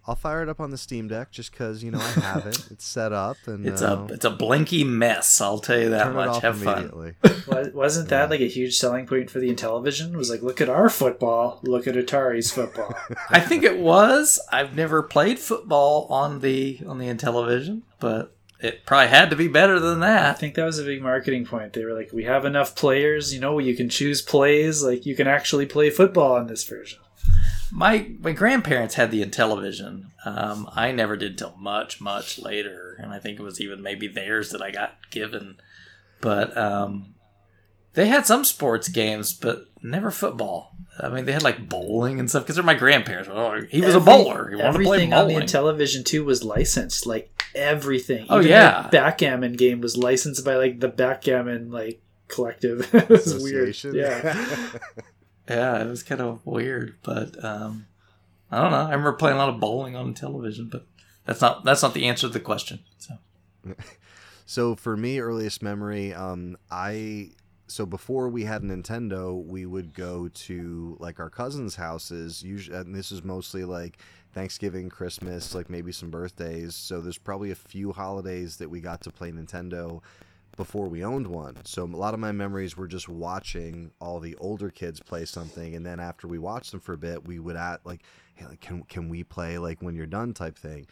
I'll 0.09 0.15
fire 0.15 0.43
it 0.43 0.49
up 0.49 0.59
on 0.59 0.71
the 0.71 0.79
Steam 0.79 1.07
Deck 1.07 1.31
just 1.31 1.53
because 1.53 1.85
you 1.85 1.91
know 1.91 2.01
I 2.01 2.21
have 2.21 2.47
it. 2.47 2.59
It's 2.71 2.87
set 2.87 3.13
up 3.13 3.37
and 3.47 3.67
it's 3.67 3.83
uh, 3.83 4.07
a 4.09 4.13
it's 4.13 4.25
a 4.25 4.31
blinky 4.31 4.85
mess. 4.85 5.41
I'll 5.41 5.59
tell 5.59 5.79
you 5.79 5.91
that 5.91 6.15
much. 6.15 6.41
Have 6.41 6.63
fun. 6.63 7.15
Wasn't 7.75 8.09
that 8.09 8.25
yeah. 8.25 8.31
like 8.31 8.41
a 8.41 8.49
huge 8.49 8.79
selling 8.79 9.07
point 9.07 9.31
for 9.31 9.39
the 9.39 9.55
Intellivision? 9.55 10.15
It 10.15 10.17
was 10.17 10.31
like, 10.31 10.43
look 10.43 10.61
at 10.63 10.71
our 10.71 10.89
football, 10.89 11.61
look 11.63 11.87
at 11.87 11.95
Atari's 11.95 12.51
football. 12.51 12.95
I 13.31 13.41
think 13.41 13.65
it 13.65 13.79
was. 13.79 14.41
I've 14.51 14.75
never 14.75 15.03
played 15.03 15.39
football 15.39 16.07
on 16.09 16.41
the 16.41 16.81
on 16.87 16.99
the 16.99 17.07
Intellivision, 17.07 17.83
but 18.01 18.35
it 18.61 18.87
probably 18.87 19.09
had 19.09 19.29
to 19.31 19.37
be 19.37 19.49
better 19.49 19.79
than 19.79 20.01
that. 20.01 20.31
I 20.31 20.33
think 20.33 20.55
that 20.55 20.65
was 20.65 20.79
a 20.79 20.85
big 20.85 21.03
marketing 21.03 21.45
point. 21.45 21.75
They 21.75 21.85
were 21.85 21.95
like, 21.95 22.13
we 22.13 22.25
have 22.25 22.47
enough 22.47 22.75
players. 22.75 23.35
You 23.35 23.41
know, 23.41 23.59
you 23.59 23.77
can 23.77 23.91
choose 23.91 24.23
plays. 24.23 24.83
Like 24.83 25.05
you 25.05 25.15
can 25.15 25.27
actually 25.27 25.67
play 25.67 25.91
football 25.91 26.37
on 26.37 26.47
this 26.47 26.65
version 26.65 27.01
my 27.71 28.11
my 28.21 28.33
grandparents 28.33 28.95
had 28.95 29.11
the 29.11 29.25
Intellivision. 29.25 30.07
Um, 30.25 30.69
I 30.75 30.93
never 30.93 31.17
did 31.17 31.39
till 31.39 31.55
much 31.59 32.01
much 32.01 32.39
later, 32.39 32.97
and 33.01 33.13
I 33.13 33.19
think 33.19 33.39
it 33.39 33.43
was 33.43 33.61
even 33.61 33.83
maybe 33.83 34.09
theirs 34.09 34.51
that 34.51 34.63
I 34.63 34.71
got 34.71 34.97
given. 35.11 35.57
But 36.21 36.57
um, 36.57 37.15
they 37.95 38.09
had 38.09 38.27
some 38.27 38.45
sports 38.45 38.89
games, 38.89 39.33
but 39.33 39.67
never 39.83 40.11
football. 40.11 40.73
I 41.01 41.09
mean, 41.09 41.25
they 41.25 41.33
had 41.33 41.43
like 41.43 41.69
bowling 41.69 42.19
and 42.19 42.29
stuff 42.29 42.43
because 42.45 42.57
they're 42.57 42.65
my 42.65 42.75
grandparents. 42.75 43.29
Oh, 43.33 43.61
he 43.71 43.81
was 43.81 43.95
Every, 43.95 44.13
a 44.13 44.17
bowler. 44.17 44.49
He 44.51 44.57
wanted 44.57 44.79
to 44.79 44.85
play 44.85 45.07
bowling. 45.07 45.13
on 45.13 45.29
the 45.29 45.35
Intellivision 45.35 46.05
too 46.05 46.25
was 46.25 46.43
licensed. 46.43 47.07
Like 47.07 47.43
everything. 47.55 48.27
Oh, 48.29 48.41
Even 48.41 48.53
oh 48.53 48.55
yeah, 48.55 48.83
the 48.83 48.89
backgammon 48.89 49.53
game 49.55 49.81
was 49.81 49.97
licensed 49.97 50.45
by 50.45 50.57
like 50.57 50.81
the 50.81 50.89
backgammon 50.89 51.71
like 51.71 52.01
collective. 52.29 52.93
it 52.95 53.09
was 53.09 53.43
weird. 53.43 53.77
Yeah. 53.85 54.57
yeah, 55.49 55.83
it 55.83 55.87
was 55.87 56.03
kind 56.03 56.21
of 56.21 56.45
weird, 56.45 56.97
but 57.03 57.43
um, 57.45 57.87
I 58.51 58.61
don't 58.61 58.71
know. 58.71 58.79
I 58.79 58.91
remember 58.91 59.13
playing 59.15 59.37
a 59.37 59.39
lot 59.39 59.49
of 59.49 59.61
bowling 59.61 59.97
on 59.97 60.15
television, 60.15 60.69
but 60.71 60.87
that's 61.25 61.41
not 61.41 61.65
that's 61.65 61.83
not 61.83 61.95
the 61.95 62.07
answer 62.07 62.27
to 62.27 62.33
the 62.33 62.41
question. 62.41 62.81
So, 62.99 63.15
so 64.47 64.75
for 64.75 64.97
me, 64.97 65.21
earliest 65.21 65.63
memory, 65.63 66.13
um, 66.13 66.57
I 66.71 67.31
so 67.67 67.87
before 67.87 68.29
we 68.29 68.45
had 68.45 68.63
Nintendo, 68.63 69.45
we 69.45 69.67
would 69.67 69.95
go 69.95 70.29
to 70.29 70.97
like 71.01 71.21
our 71.21 71.31
cousins' 71.31 71.77
houses. 71.77 72.43
Usually, 72.43 72.77
and 72.77 72.95
this 72.95 73.13
is 73.13 73.23
mostly 73.23 73.65
like 73.65 73.99
Thanksgiving, 74.33 74.89
Christmas, 74.89 75.55
like 75.55 75.71
maybe 75.71 75.93
some 75.93 76.11
birthdays. 76.11 76.75
So 76.75 77.01
there's 77.01 77.19
probably 77.19 77.51
a 77.51 77.57
few 77.57 77.93
holidays 77.93 78.57
that 78.57 78.71
we 78.71 78.81
got 78.81 79.03
to 79.03 79.11
play 79.11 79.31
Nintendo 79.31 80.01
before 80.59 80.89
we 80.89 81.05
owned 81.05 81.29
one. 81.29 81.57
So 81.65 81.85
a 81.85 81.87
lot 81.87 82.15
of 82.15 82.21
my 82.21 82.33
memories 82.33 82.77
were 82.77 82.89
just 82.89 83.09
watching 83.09 83.93
all 84.01 84.19
the 84.19 84.35
older 84.37 84.71
kids 84.71 84.99
play 85.01 85.25
something, 85.25 85.77
and 85.77 85.87
then 85.87 86.01
after 86.01 86.27
we 86.27 86.39
watched 86.39 86.73
them 86.73 86.81
for 86.81 86.93
a 86.95 86.99
bit, 86.99 87.27
we 87.27 87.39
would 87.39 87.55
at 87.55 87.87
like, 87.87 88.03
hey, 88.35 88.45
like 88.45 88.61
can 88.61 88.83
can 88.83 89.09
we 89.09 89.23
play 89.23 89.57
like 89.57 89.81
when 89.81 89.95
you're 89.95 90.05
done 90.05 90.35
type 90.35 90.59
thing. 90.59 90.87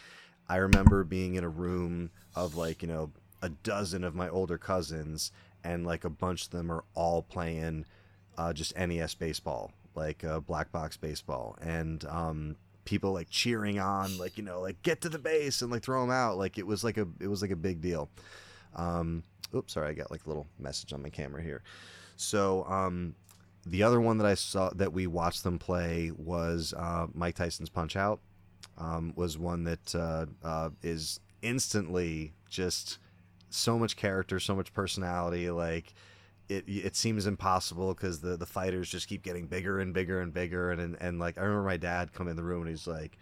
I 0.49 0.57
remember 0.59 1.03
being 1.03 1.35
in 1.35 1.43
a 1.43 1.49
room 1.49 2.11
of 2.37 2.57
like 2.57 2.81
you 2.81 2.89
know 2.89 3.11
a 3.43 3.49
dozen 3.49 4.05
of 4.05 4.15
my 4.15 4.29
older 4.29 4.57
cousins, 4.57 5.33
and 5.65 5.85
like 5.85 6.05
a 6.05 6.11
bunch 6.11 6.45
of 6.45 6.51
them 6.51 6.71
are 6.71 6.85
all 6.95 7.21
playing 7.21 7.87
uh, 8.39 8.53
just 8.53 8.77
NES 8.79 9.15
baseball, 9.17 9.73
like 9.97 10.23
uh, 10.23 10.39
black 10.39 10.71
box 10.71 10.97
baseball, 10.97 11.59
and 11.61 12.05
um, 12.05 12.55
people 12.85 13.13
like 13.13 13.31
cheering 13.31 13.81
on, 13.81 14.17
like 14.17 14.39
you 14.39 14.45
know, 14.45 14.61
like 14.61 14.81
get 14.83 15.01
to 15.01 15.09
the 15.09 15.19
base 15.19 15.61
and 15.61 15.73
like 15.73 15.83
throw 15.83 16.03
them 16.03 16.13
out. 16.13 16.39
Like 16.39 16.57
it 16.57 16.67
was 16.69 16.85
like 16.85 16.99
a 16.99 17.09
it 17.19 17.27
was 17.27 17.43
like 17.43 17.51
a 17.51 17.57
big 17.57 17.81
deal. 17.81 18.09
Um, 18.77 19.25
oops, 19.55 19.75
sorry, 19.75 19.91
I 19.91 19.93
got 19.93 20.11
like 20.11 20.25
a 20.25 20.29
little 20.29 20.47
message 20.59 20.93
on 20.93 21.03
my 21.03 21.11
camera 21.11 21.43
here. 21.43 21.63
So 22.17 22.65
um, 22.65 23.15
the 23.65 23.83
other 23.83 24.01
one 24.01 24.19
that 24.19 24.27
I 24.27 24.35
saw 24.35 24.71
that 24.71 24.93
we 24.93 25.07
watched 25.07 25.45
them 25.45 25.59
play 25.59 26.13
was 26.17 26.73
uh, 26.77 27.07
Mike 27.13 27.35
Tyson's 27.35 27.69
Punch 27.69 27.97
Out. 27.97 28.21
Um, 28.79 29.13
was 29.17 29.39
one 29.39 29.65
that 29.65 29.95
uh, 29.95 30.27
uh, 30.43 30.71
is 30.83 31.21
instantly 31.41 32.35
just 32.51 32.99
so 33.49 33.79
much 33.79 33.97
character, 33.97 34.39
so 34.39 34.55
much 34.55 34.73
personality. 34.73 35.51
Like 35.51 35.95
it, 36.49 36.65
it 36.69 36.97
seems 36.97 37.27
impossible 37.27 37.95
because 37.95 38.21
the 38.21 38.37
the 38.37 38.47
fighters 38.47 38.89
just 38.89 39.09
keep 39.09 39.23
getting 39.23 39.47
bigger 39.47 39.81
and 39.81 39.93
bigger 39.93 40.21
and 40.21 40.33
bigger. 40.33 40.71
And, 40.71 40.81
and 40.81 40.97
and 41.01 41.19
like 41.19 41.39
I 41.39 41.43
remember 41.43 41.65
my 41.67 41.77
dad 41.77 42.13
come 42.13 42.29
in 42.29 42.37
the 42.37 42.43
room 42.43 42.63
and 42.63 42.71
he's 42.71 42.87
like, 42.87 43.19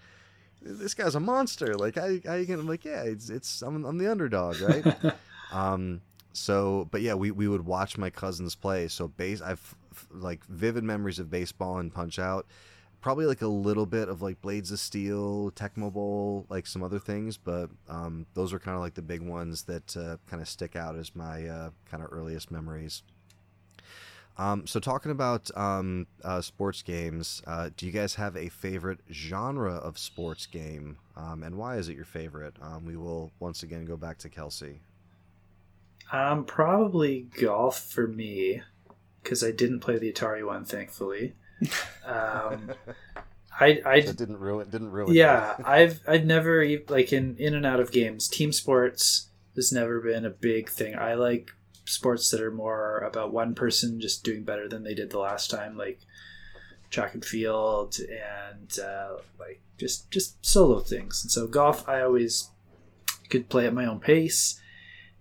"This 0.61 0.95
guy's 0.95 1.14
a 1.14 1.20
monster." 1.20 1.75
Like 1.75 1.97
I 1.97 2.20
I 2.29 2.45
can 2.45 2.61
I'm 2.61 2.68
like 2.68 2.85
yeah, 2.85 3.03
it's 3.03 3.31
it's 3.31 3.62
I'm, 3.62 3.85
I'm 3.85 3.99
the 3.99 4.11
underdog, 4.11 4.61
right? 4.61 5.14
um, 5.53 6.01
so, 6.35 6.89
but 6.91 7.01
yeah, 7.01 7.14
we, 7.14 7.30
we 7.30 7.49
would 7.49 7.64
watch 7.64 7.97
my 7.97 8.11
cousins 8.11 8.55
play. 8.55 8.89
So 8.89 9.09
base, 9.09 9.41
I've 9.41 9.74
like 10.11 10.45
vivid 10.47 10.82
memories 10.82 11.20
of 11.20 11.30
baseball 11.30 11.78
and 11.78 11.95
Punch 11.95 12.18
Out. 12.18 12.47
Probably 13.01 13.26
like 13.26 13.43
a 13.43 13.47
little 13.47 13.87
bit 13.87 14.09
of 14.09 14.20
like 14.20 14.43
Blades 14.43 14.72
of 14.72 14.80
Steel, 14.80 15.53
Tecmo 15.53 15.93
Bowl, 15.93 16.47
like 16.49 16.66
some 16.66 16.82
other 16.82 16.99
things, 16.99 17.37
but 17.37 17.70
um, 17.89 18.26
those 18.35 18.53
are 18.53 18.59
kind 18.59 18.74
of 18.74 18.82
like 18.82 18.95
the 18.95 19.03
big 19.03 19.20
ones 19.20 19.62
that 19.64 19.97
uh, 19.97 20.16
kind 20.26 20.43
of 20.43 20.49
stick 20.49 20.74
out 20.74 20.97
as 20.97 21.14
my 21.14 21.47
uh, 21.47 21.70
kind 21.89 22.03
of 22.03 22.09
earliest 22.12 22.51
memories. 22.51 23.03
Um, 24.37 24.66
so 24.66 24.80
talking 24.80 25.12
about 25.12 25.57
um, 25.57 26.09
uh, 26.24 26.41
sports 26.41 26.82
games, 26.82 27.43
uh, 27.47 27.70
do 27.76 27.87
you 27.87 27.93
guys 27.93 28.16
have 28.16 28.37
a 28.37 28.49
favorite 28.49 28.99
genre 29.12 29.74
of 29.74 29.99
sports 29.99 30.47
game, 30.47 30.97
um, 31.16 31.45
and 31.45 31.57
why 31.57 31.76
is 31.76 31.89
it 31.89 31.95
your 31.95 32.05
favorite? 32.05 32.57
Um, 32.61 32.85
we 32.85 32.97
will 32.97 33.30
once 33.39 33.62
again 33.62 33.85
go 33.85 33.97
back 33.97 34.18
to 34.18 34.28
Kelsey. 34.28 34.80
Um, 36.14 36.44
probably 36.44 37.28
golf 37.40 37.90
for 37.90 38.06
me, 38.06 38.62
because 39.22 39.42
I 39.42 39.50
didn't 39.50 39.80
play 39.80 39.98
the 39.98 40.12
Atari 40.12 40.46
one, 40.46 40.64
thankfully. 40.64 41.34
Um, 42.06 42.72
I 43.60 43.80
I 43.86 44.00
That 44.00 44.16
didn't 44.18 44.38
ruin 44.38 44.68
didn't 44.68 44.90
ruin. 44.90 45.14
yeah 45.14 45.56
I've 45.64 46.00
I've 46.06 46.26
never 46.26 46.66
like 46.88 47.12
in 47.12 47.36
in 47.38 47.54
and 47.54 47.64
out 47.64 47.80
of 47.80 47.90
games. 47.92 48.28
Team 48.28 48.52
sports 48.52 49.28
has 49.56 49.72
never 49.72 50.00
been 50.00 50.26
a 50.26 50.30
big 50.30 50.68
thing. 50.68 50.94
I 50.96 51.14
like 51.14 51.52
sports 51.86 52.30
that 52.30 52.40
are 52.42 52.50
more 52.50 52.98
about 52.98 53.32
one 53.32 53.54
person 53.54 54.00
just 54.00 54.24
doing 54.24 54.42
better 54.44 54.68
than 54.68 54.82
they 54.82 54.92
did 54.94 55.10
the 55.10 55.18
last 55.18 55.50
time, 55.50 55.78
like 55.78 56.00
track 56.90 57.14
and 57.14 57.24
field 57.24 57.96
and 57.98 58.78
uh, 58.80 59.16
like 59.38 59.62
just 59.78 60.10
just 60.10 60.44
solo 60.44 60.80
things. 60.80 61.22
And 61.24 61.30
so 61.30 61.46
golf, 61.46 61.88
I 61.88 62.02
always 62.02 62.50
could 63.30 63.48
play 63.48 63.66
at 63.66 63.72
my 63.72 63.86
own 63.86 64.00
pace 64.00 64.60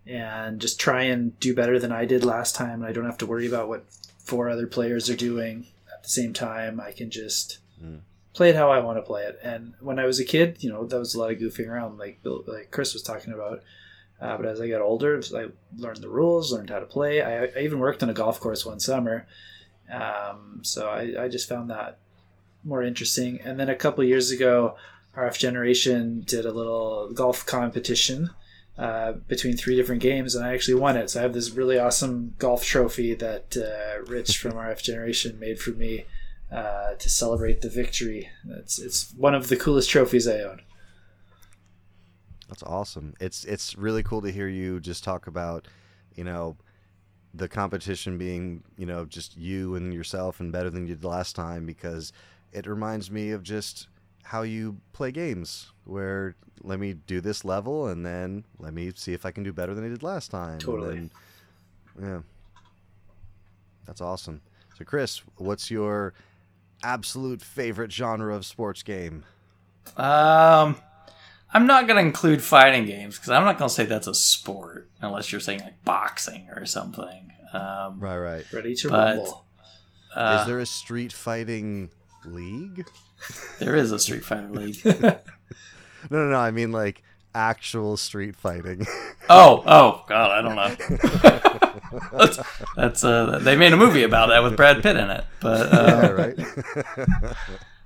and 0.06 0.60
just 0.60 0.80
try 0.80 1.04
and 1.04 1.40
do 1.40 1.56
better 1.56 1.80
than 1.80 1.92
I 1.92 2.06
did 2.06 2.24
last 2.26 2.56
time. 2.56 2.82
And 2.82 2.86
I 2.86 2.92
don't 2.92 3.06
have 3.06 3.18
to 3.20 3.26
worry 3.26 3.48
about 3.48 3.70
what 3.70 3.86
four 4.20 4.50
other 4.50 4.68
players 4.68 5.10
are 5.10 5.16
doing 5.16 5.68
at 5.94 6.04
the 6.04 6.10
same 6.10 6.34
time. 6.34 6.80
I 6.80 6.92
can 6.92 7.10
just 7.10 7.60
Mm. 7.84 8.00
play 8.34 8.50
it 8.50 8.56
how 8.56 8.72
I 8.72 8.80
want 8.80 8.98
to 8.98 9.02
play 9.02 9.24
it. 9.24 9.40
And 9.44 9.74
when 9.82 10.00
I 10.00 10.06
was 10.06 10.20
a 10.20 10.26
kid, 10.26 10.58
you 10.64 10.70
know, 10.70 10.86
that 10.86 10.98
was 11.00 11.16
a 11.16 11.20
lot 11.20 11.32
of 11.32 11.38
goofing 11.40 11.68
around, 11.68 11.98
like 11.98 12.22
Bill, 12.24 12.44
like 12.48 12.72
Chris 12.72 12.94
was 12.94 13.04
talking 13.04 13.34
about. 13.34 13.62
Uh, 14.22 14.38
but 14.38 14.46
as 14.46 14.62
I 14.62 14.70
got 14.70 14.82
older, 14.82 15.22
I 15.36 15.48
learned 15.78 16.02
the 16.02 16.10
rules, 16.10 16.54
learned 16.54 16.70
how 16.70 16.80
to 16.80 16.86
play. 16.86 17.22
I, 17.22 17.46
I 17.46 17.60
even 17.60 17.80
worked 17.80 18.02
on 18.04 18.10
a 18.10 18.14
golf 18.14 18.40
course 18.40 18.66
one 18.66 18.80
summer, 18.80 19.28
um, 19.92 20.60
so 20.64 20.88
I, 20.90 21.24
I 21.26 21.28
just 21.28 21.50
found 21.50 21.70
that 21.70 21.98
more 22.64 22.84
interesting. 22.84 23.42
And 23.42 23.60
then 23.60 23.68
a 23.70 23.76
couple 23.76 24.04
years 24.04 24.32
ago, 24.32 24.78
RF 25.18 25.38
Generation 25.38 26.22
did 26.26 26.46
a 26.46 26.52
little 26.52 27.12
golf 27.12 27.46
competition 27.46 28.30
uh, 28.78 29.14
between 29.28 29.56
three 29.56 29.76
different 29.76 30.02
games, 30.02 30.36
and 30.36 30.46
I 30.46 30.54
actually 30.54 30.76
won 30.76 30.98
it. 30.98 31.10
So 31.10 31.20
I 31.20 31.24
have 31.24 31.34
this 31.34 31.52
really 31.52 31.78
awesome 31.78 32.34
golf 32.40 32.66
trophy 32.66 33.14
that 33.16 33.56
uh, 33.56 34.04
Rich 34.10 34.38
from 34.42 34.54
RF 34.54 34.82
Generation 34.82 35.40
made 35.40 35.60
for 35.60 35.72
me 35.72 36.06
uh, 36.52 36.94
to 36.94 37.10
celebrate 37.10 37.62
the 37.62 37.70
victory. 37.70 38.30
It's 38.50 38.80
it's 38.80 39.14
one 39.18 39.36
of 39.36 39.50
the 39.50 39.56
coolest 39.56 39.90
trophies 39.90 40.28
I 40.28 40.40
own. 40.40 40.62
That's 42.48 42.64
awesome. 42.64 43.16
It's 43.20 43.46
it's 43.46 43.76
really 43.76 44.04
cool 44.04 44.22
to 44.22 44.32
hear 44.32 44.48
you 44.48 44.80
just 44.80 45.04
talk 45.04 45.28
about, 45.28 45.68
you 46.16 46.24
know, 46.24 46.58
the 47.34 47.48
competition 47.48 48.18
being, 48.18 48.64
you 48.78 48.86
know, 48.86 49.06
just 49.06 49.36
you 49.38 49.76
and 49.76 49.94
yourself 49.94 50.40
and 50.40 50.52
better 50.52 50.70
than 50.70 50.86
you 50.86 50.96
did 50.96 51.04
last 51.04 51.36
time 51.36 51.66
because 51.66 52.14
it 52.52 52.68
reminds 52.68 53.10
me 53.10 53.32
of 53.32 53.42
just 53.42 53.88
how 54.24 54.42
you 54.42 54.78
play 54.94 55.12
games 55.12 55.72
where 55.86 56.36
let 56.62 56.80
me 56.80 56.94
do 56.94 57.20
this 57.22 57.44
level 57.44 57.88
and 57.88 58.06
then 58.06 58.46
let 58.58 58.74
me 58.74 58.92
see 58.96 59.14
if 59.14 59.26
I 59.26 59.32
can 59.32 59.44
do 59.44 59.52
better 59.54 59.74
than 59.76 59.84
I 59.86 59.90
did 59.90 60.02
last 60.04 60.32
time. 60.32 60.54
and 60.54 60.62
Totally. 60.62 60.96
then- 60.96 61.12
yeah. 62.02 62.20
That's 63.86 64.02
awesome. 64.02 64.42
So 64.78 64.86
Chris, 64.86 65.22
what's 65.38 65.70
your 65.70 66.14
absolute 66.84 67.42
favorite 67.42 67.92
genre 67.92 68.34
of 68.36 68.46
sports 68.46 68.82
game? 68.84 69.24
Um, 69.98 70.78
I'm 71.54 71.68
not 71.68 71.88
going 71.88 72.02
to 72.02 72.08
include 72.08 72.42
fighting 72.42 72.86
games 72.86 73.18
because 73.18 73.30
I'm 73.30 73.44
not 73.44 73.58
going 73.58 73.68
to 73.70 73.74
say 73.74 73.86
that's 73.86 74.08
a 74.08 74.14
sport 74.14 74.90
unless 75.02 75.32
you're 75.32 75.42
saying 75.42 75.60
like 75.60 75.84
boxing 75.84 76.48
or 76.56 76.66
something. 76.66 77.32
Um, 77.54 78.00
Right, 78.00 78.18
right. 78.18 78.54
Ready 78.54 78.74
to 78.76 78.90
But- 78.90 79.18
rumble. 79.18 79.46
uh, 80.16 80.38
Is 80.42 80.48
there 80.48 80.60
a 80.60 80.66
street 80.66 81.12
fighting 81.14 81.90
league? 82.26 82.88
there 83.60 83.76
is 83.76 83.92
a 83.92 84.00
Street 84.00 84.26
Fighter 84.26 84.50
League. 84.52 84.84
No, 84.84 85.20
no, 86.10 86.30
no. 86.30 86.38
I 86.38 86.52
mean 86.52 86.72
like 86.72 87.04
actual 87.36 87.98
street 87.98 88.36
fighting. 88.36 88.86
Oh, 89.30 89.64
oh, 89.66 90.04
God, 90.08 90.32
I 90.32 90.42
don't 90.42 90.56
know. 90.56 92.10
that's, 92.18 92.40
that's 92.76 93.04
uh, 93.04 93.40
they 93.40 93.56
made 93.56 93.74
a 93.74 93.78
movie 93.78 94.04
about 94.04 94.30
that 94.30 94.44
with 94.44 94.56
Brad 94.56 94.84
Pitt 94.84 94.96
in 94.96 95.10
it. 95.10 95.26
But 95.40 95.74
yeah, 95.74 95.80
uh, 95.80 96.14
right. 96.14 97.36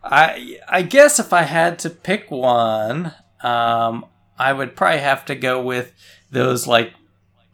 I, 0.04 0.60
I 0.68 0.82
guess 0.82 1.20
if 1.20 1.34
I 1.34 1.44
had 1.44 1.80
to 1.80 1.90
pick 1.90 2.30
one, 2.32 3.14
um, 3.42 4.06
I 4.38 4.54
would 4.54 4.76
probably 4.76 5.00
have 5.00 5.26
to 5.26 5.36
go 5.36 5.62
with 5.62 5.94
those 6.32 6.68
like 6.68 6.94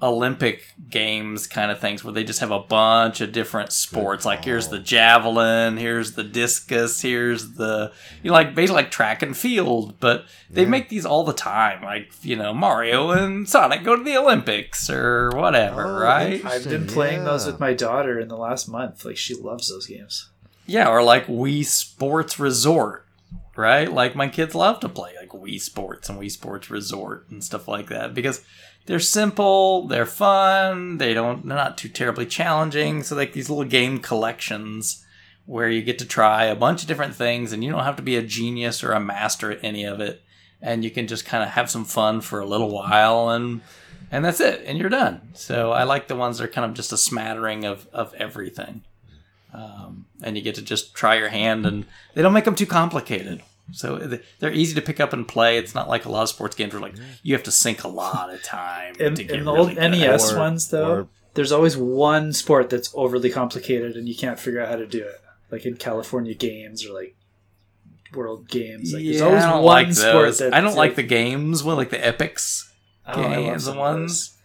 Olympic 0.04 0.64
games 0.90 1.48
kind 1.48 1.72
of 1.72 1.80
things 1.80 2.04
where 2.04 2.12
they 2.14 2.24
just 2.26 2.42
have 2.42 2.52
a 2.52 2.60
bunch 2.60 3.22
of 3.22 3.32
different 3.32 3.72
sports. 3.72 4.26
Like 4.26 4.44
here's 4.44 4.68
the 4.68 4.80
javelin, 4.80 5.78
here's 5.78 6.12
the 6.14 6.24
discus, 6.24 7.02
here's 7.02 7.54
the 7.54 7.92
you 8.22 8.30
know, 8.30 8.34
like 8.34 8.54
basically 8.54 8.84
like 8.84 8.92
track 8.92 9.22
and 9.22 9.36
field. 9.36 10.00
But 10.00 10.26
they 10.50 10.64
Yeah. 10.64 10.68
make 10.70 10.90
these 10.90 11.06
all 11.06 11.24
the 11.24 11.34
time. 11.34 11.84
Like 11.84 12.12
you 12.22 12.36
know 12.36 12.54
Mario 12.54 13.12
and 13.12 13.48
Sonic 13.48 13.84
go 13.84 13.96
to 13.96 14.04
the 14.04 14.18
Olympics 14.18 14.90
or 14.90 15.30
whatever, 15.32 15.86
Oh, 15.98 16.00
right? 16.02 16.44
I've 16.46 16.66
been 16.68 16.86
playing 16.88 17.24
those 17.24 17.46
with 17.46 17.60
my 17.60 17.74
daughter 17.74 18.20
in 18.20 18.28
the 18.28 18.38
last 18.38 18.68
month. 18.68 19.06
Like 19.06 19.18
she 19.18 19.34
loves 19.34 19.70
those 19.70 19.88
games. 19.88 20.30
Yeah, 20.66 20.90
or 20.90 21.02
like 21.04 21.28
Wii 21.28 21.66
Sports 21.66 22.40
Resort, 22.40 23.06
right? 23.56 23.92
Like 23.92 24.16
my 24.16 24.28
kids 24.28 24.54
love 24.56 24.80
to 24.82 24.90
play 24.90 25.12
like 25.20 25.30
Wii 25.30 25.60
Sports 25.60 26.10
and 26.10 26.20
Wii 26.20 26.32
Sports 26.32 26.70
Resort 26.70 27.26
and 27.30 27.44
stuff 27.44 27.68
like 27.68 27.88
that 27.90 28.14
because 28.14 28.42
they're 28.86 29.00
simple, 29.00 29.88
they're 29.88 30.06
fun, 30.06 30.98
they 30.98 31.14
don't 31.14 31.48
they're 31.48 31.58
not 31.58 31.78
too 31.78 31.90
terribly 31.90 32.26
challenging. 32.26 33.04
So 33.04 33.16
like 33.16 33.34
these 33.34 33.50
little 33.50 33.66
game 33.66 34.00
collections 34.00 35.06
where 35.46 35.70
you 35.70 35.82
get 35.82 36.00
to 36.00 36.06
try 36.06 36.46
a 36.46 36.56
bunch 36.56 36.82
of 36.82 36.88
different 36.88 37.16
things 37.16 37.52
and 37.52 37.64
you 37.64 37.72
don't 37.72 37.84
have 37.84 37.98
to 37.98 38.04
be 38.04 38.16
a 38.16 38.22
genius 38.22 38.84
or 38.84 38.92
a 38.92 39.00
master 39.00 39.52
at 39.52 39.64
any 39.64 39.84
of 39.84 40.00
it 40.00 40.22
and 40.62 40.84
you 40.84 40.90
can 40.90 41.06
just 41.06 41.26
kind 41.26 41.44
of 41.44 41.50
have 41.50 41.70
some 41.70 41.84
fun 41.84 42.22
for 42.22 42.40
a 42.40 42.46
little 42.46 42.70
while 42.72 43.30
and 43.30 43.62
and 44.12 44.24
that's 44.24 44.40
it 44.40 44.64
and 44.66 44.78
you're 44.78 44.90
done. 44.90 45.22
So 45.34 45.72
I 45.72 45.84
like 45.84 46.08
the 46.08 46.16
ones 46.16 46.38
that 46.38 46.46
are 46.46 46.54
kind 46.54 46.70
of 46.70 46.76
just 46.76 46.94
a 46.94 46.98
smattering 46.98 47.66
of 47.66 47.88
of 47.94 48.14
everything 48.16 48.84
um, 49.54 50.06
and 50.24 50.36
you 50.36 50.44
get 50.44 50.56
to 50.56 50.62
just 50.62 50.94
try 50.94 51.16
your 51.16 51.30
hand 51.30 51.66
and 51.66 51.86
they 52.14 52.22
don't 52.22 52.34
make 52.34 52.46
them 52.46 52.56
too 52.56 52.66
complicated 52.66 53.42
so 53.72 53.98
they're 54.40 54.52
easy 54.52 54.76
to 54.76 54.82
pick 54.82 55.00
up 55.00 55.14
and 55.14 55.28
play 55.28 55.58
it's 55.58 55.74
not 55.74 55.88
like 55.88 56.06
a 56.06 56.10
lot 56.12 56.24
of 56.24 56.30
sports 56.30 56.56
games 56.56 56.74
where 56.74 56.82
like 56.82 56.96
you 57.24 57.34
have 57.34 57.44
to 57.44 57.52
sink 57.52 57.84
a 57.84 57.88
lot 57.88 58.32
of 58.34 58.44
time 58.44 58.94
In, 59.00 59.16
to 59.16 59.24
get 59.24 59.38
in 59.40 59.46
the 59.46 59.52
really 59.54 59.70
old 59.70 59.76
good. 59.78 59.92
NES 59.92 60.34
Or- 60.34 60.38
ones, 60.40 60.68
though, 60.70 60.92
or- 60.92 61.08
there's 61.34 61.52
always 61.52 61.76
one 61.76 62.34
sport 62.34 62.70
that's 62.70 62.92
overly 62.94 63.30
complicated 63.30 63.96
and 63.96 64.08
you 64.08 64.16
can't 64.16 64.38
figure 64.40 64.62
out 64.62 64.70
how 64.70 64.76
to 64.76 64.86
do 64.86 65.00
it. 65.04 65.16
Like 65.50 65.66
in 65.66 65.78
California 65.78 66.34
games 66.36 66.86
or 66.86 66.94
like 66.94 67.16
World 68.14 68.48
Games. 68.48 68.94
Like, 68.94 69.04
there's 69.04 69.18
yeah, 69.20 69.26
always 69.26 69.44
I 69.44 69.50
don't 69.52 69.64
one 69.64 69.86
like 69.86 69.94
sport 69.94 70.26
those. 70.26 70.38
that 70.40 70.54
I 70.54 70.62
don't 70.62 70.76
like 70.76 70.96
the 70.96 71.04
games 71.04 71.64
with 71.64 71.78
like 71.78 71.90
the 71.90 72.06
epics 72.06 72.72
Oh, 73.08 73.22
games 73.22 73.64
some 73.66 73.72
and 73.74 73.80
ones 73.80 74.38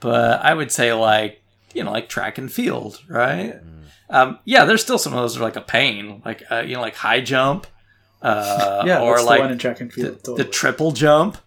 but 0.00 0.40
I 0.42 0.54
would 0.54 0.70
say 0.70 0.92
like 0.92 1.42
you 1.74 1.82
know 1.82 1.90
like 1.90 2.08
track 2.08 2.38
and 2.38 2.52
field 2.52 3.00
right 3.08 3.54
Mm. 3.54 3.82
um, 4.10 4.38
yeah 4.44 4.64
there's 4.66 4.82
still 4.82 4.98
some 4.98 5.12
of 5.14 5.18
those 5.20 5.34
that 5.34 5.40
are 5.40 5.44
like 5.44 5.56
a 5.56 5.60
pain 5.62 6.22
like 6.24 6.42
uh, 6.50 6.60
you 6.66 6.74
know 6.74 6.80
like 6.80 6.94
high 6.94 7.20
jump 7.20 7.66
uh, 8.24 8.82
Yeah, 8.86 9.00
or 9.00 9.22
like 9.22 9.38
the 9.38 9.42
one 9.44 9.52
in 9.52 9.58
track 9.58 9.80
and 9.80 9.90
the, 9.90 9.94
field. 9.94 10.14
the 10.16 10.20
totally. 10.22 10.48
triple 10.50 10.92
jump. 10.92 11.38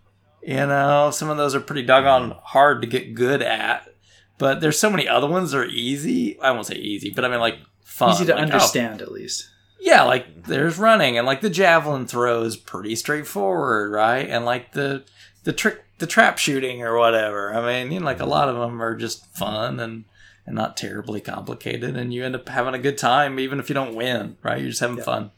You 0.44 0.56
know, 0.56 1.12
some 1.12 1.30
of 1.30 1.36
those 1.38 1.54
are 1.56 1.60
pretty 1.60 1.82
doggone 1.84 2.36
hard 2.42 2.82
to 2.82 2.88
get 2.88 3.14
good 3.16 3.42
at. 3.42 3.90
But 4.38 4.62
there's 4.62 4.80
so 4.80 4.90
many 4.90 5.08
other 5.08 5.28
ones 5.28 5.52
that 5.52 5.58
are 5.58 5.66
easy. 5.66 6.40
I 6.40 6.52
won't 6.52 6.68
say 6.68 6.76
easy, 6.76 7.10
but 7.10 7.26
I 7.26 7.28
mean 7.28 7.40
like 7.40 7.58
fun. 7.84 8.12
Easy 8.12 8.26
to 8.26 8.32
Like, 8.34 8.40
oh, 8.40 8.44
understand, 8.44 9.02
at 9.02 9.12
least. 9.12 9.50
yeah, 9.80 10.04
like 10.04 10.44
there's 10.46 10.78
running 10.78 11.18
and 11.18 11.26
like 11.26 11.42
the 11.42 11.50
javelin 11.50 12.06
throw 12.08 12.44
is 12.44 12.56
pretty 12.56 12.96
straightforward, 12.96 13.92
right? 13.92 14.30
And 14.30 14.46
like 14.46 14.74
the 14.74 15.04
the 15.44 15.54
trick 15.54 15.84
the 15.98 16.06
trap 16.08 16.38
shooting 16.38 16.84
or 16.84 16.96
whatever. 16.98 17.52
I 17.54 17.66
mean, 17.66 17.92
you 17.92 18.00
know, 18.00 18.06
like 18.06 18.20
a 18.20 18.26
lot 18.26 18.48
of 18.50 18.56
them 18.58 18.82
are 18.82 18.96
just 18.96 19.26
fun 19.36 19.80
and 19.80 20.06
and 20.46 20.56
not 20.56 20.78
terribly 20.78 21.20
complicated 21.20 21.98
and 21.98 22.14
you 22.14 22.24
end 22.24 22.36
up 22.36 22.48
having 22.48 22.74
a 22.76 22.80
good 22.80 22.98
time 22.98 23.40
even 23.40 23.60
if 23.60 23.68
you 23.70 23.74
don't 23.74 23.96
win, 23.96 24.38
right? 24.44 24.60
You're 24.62 24.70
just 24.70 24.80
having 24.82 24.98
Yeah. 25.00 25.04
fun. 25.04 25.32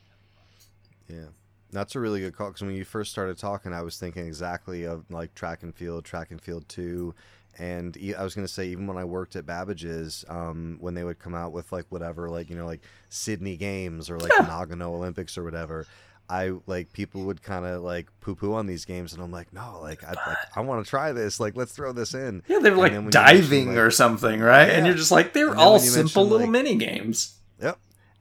Yeah, 1.10 1.28
that's 1.72 1.96
a 1.96 2.00
really 2.00 2.20
good 2.20 2.36
call. 2.36 2.48
Because 2.50 2.62
when 2.62 2.76
you 2.76 2.86
first 2.86 3.12
started 3.12 3.38
talking, 3.38 3.74
I 3.74 3.82
was 3.82 3.98
thinking 3.98 4.26
exactly 4.28 4.84
of 4.86 5.06
like 5.10 5.34
track 5.36 5.64
and 5.64 5.74
field, 5.76 6.06
track 6.06 6.32
and 6.32 6.42
field 6.42 6.68
two, 6.70 7.14
and 7.58 7.98
I 8.18 8.24
was 8.24 8.36
gonna 8.36 8.48
say 8.48 8.68
even 8.68 8.88
when 8.88 8.98
I 8.98 9.04
worked 9.06 9.36
at 9.36 9.46
Babbage's, 9.46 10.24
um, 10.30 10.78
when 10.80 10.94
they 10.94 11.04
would 11.04 11.20
come 11.20 11.36
out 11.36 11.52
with 11.52 11.72
like 11.72 11.86
whatever, 11.90 12.30
like 12.30 12.50
you 12.50 12.56
know, 12.56 12.66
like 12.66 12.82
Sydney 13.10 13.58
Games 13.58 14.10
or 14.10 14.18
like 14.20 14.32
Nagano 14.40 14.88
Olympics 14.94 15.38
or 15.38 15.44
whatever. 15.44 15.86
I 16.32 16.52
like 16.68 16.94
people 16.94 17.24
would 17.24 17.42
kind 17.42 17.66
of 17.66 17.82
like 17.82 18.08
poo 18.22 18.36
poo 18.36 18.54
on 18.54 18.68
these 18.68 18.86
games, 18.86 19.14
and 19.14 19.24
I'm 19.24 19.32
like, 19.32 19.52
no, 19.52 19.80
like 19.82 20.04
I 20.04 20.10
like, 20.10 20.38
I 20.56 20.62
want 20.62 20.86
to 20.86 20.88
try 20.90 21.12
this. 21.12 21.40
Like 21.40 21.56
let's 21.58 21.72
throw 21.72 21.92
this 21.92 22.14
in. 22.14 22.44
Yeah, 22.48 22.60
they 22.60 22.70
were 22.70 22.78
like 22.78 23.10
diving 23.10 23.70
like- 23.70 23.78
or 23.78 23.90
something, 23.90 24.40
right? 24.40 24.70
And 24.70 24.86
you're 24.86 24.94
just 24.96 25.12
like, 25.12 25.34
they're 25.34 25.56
all 25.56 25.80
simple 25.80 26.24
little 26.26 26.42
like- 26.42 26.50
mini 26.50 26.76
games. 26.76 27.39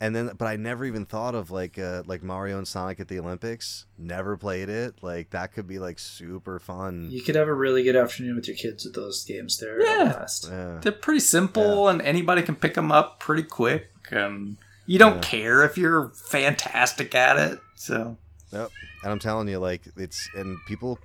Yep. 0.00 0.06
And 0.06 0.14
then, 0.16 0.30
but 0.38 0.46
I 0.46 0.56
never 0.56 0.84
even 0.84 1.04
thought 1.06 1.34
of 1.34 1.50
like 1.50 1.78
uh, 1.78 2.02
like 2.06 2.22
Mario 2.22 2.58
and 2.58 2.66
Sonic 2.68 3.00
at 3.00 3.08
the 3.08 3.18
Olympics. 3.18 3.86
Never 3.98 4.36
played 4.36 4.68
it. 4.68 5.02
Like 5.02 5.30
that 5.30 5.52
could 5.52 5.66
be 5.66 5.78
like 5.78 5.98
super 5.98 6.58
fun. 6.58 7.08
You 7.10 7.20
could 7.22 7.34
have 7.34 7.48
a 7.48 7.54
really 7.54 7.82
good 7.82 7.96
afternoon 7.96 8.36
with 8.36 8.46
your 8.46 8.56
kids 8.56 8.84
with 8.84 8.94
those 8.94 9.24
games. 9.24 9.58
They're 9.58 9.80
Yeah. 9.82 10.26
Yeah. 10.48 10.78
They're 10.82 10.92
pretty 10.92 11.20
simple, 11.20 11.88
and 11.88 12.00
anybody 12.02 12.42
can 12.42 12.54
pick 12.54 12.74
them 12.74 12.92
up 12.92 13.18
pretty 13.20 13.42
quick. 13.42 13.90
And 14.10 14.56
you 14.86 14.98
don't 14.98 15.16
Yeah. 15.16 15.20
care 15.30 15.62
if 15.64 15.76
you're 15.76 16.10
fantastic 16.10 17.14
at 17.14 17.36
it. 17.36 17.60
So 17.74 18.16
Yep. 18.52 18.70
And 19.02 19.12
I'm 19.12 19.18
telling 19.18 19.48
you, 19.48 19.58
like 19.58 19.82
it's 19.96 20.28
and 20.34 20.56
people 20.66 20.98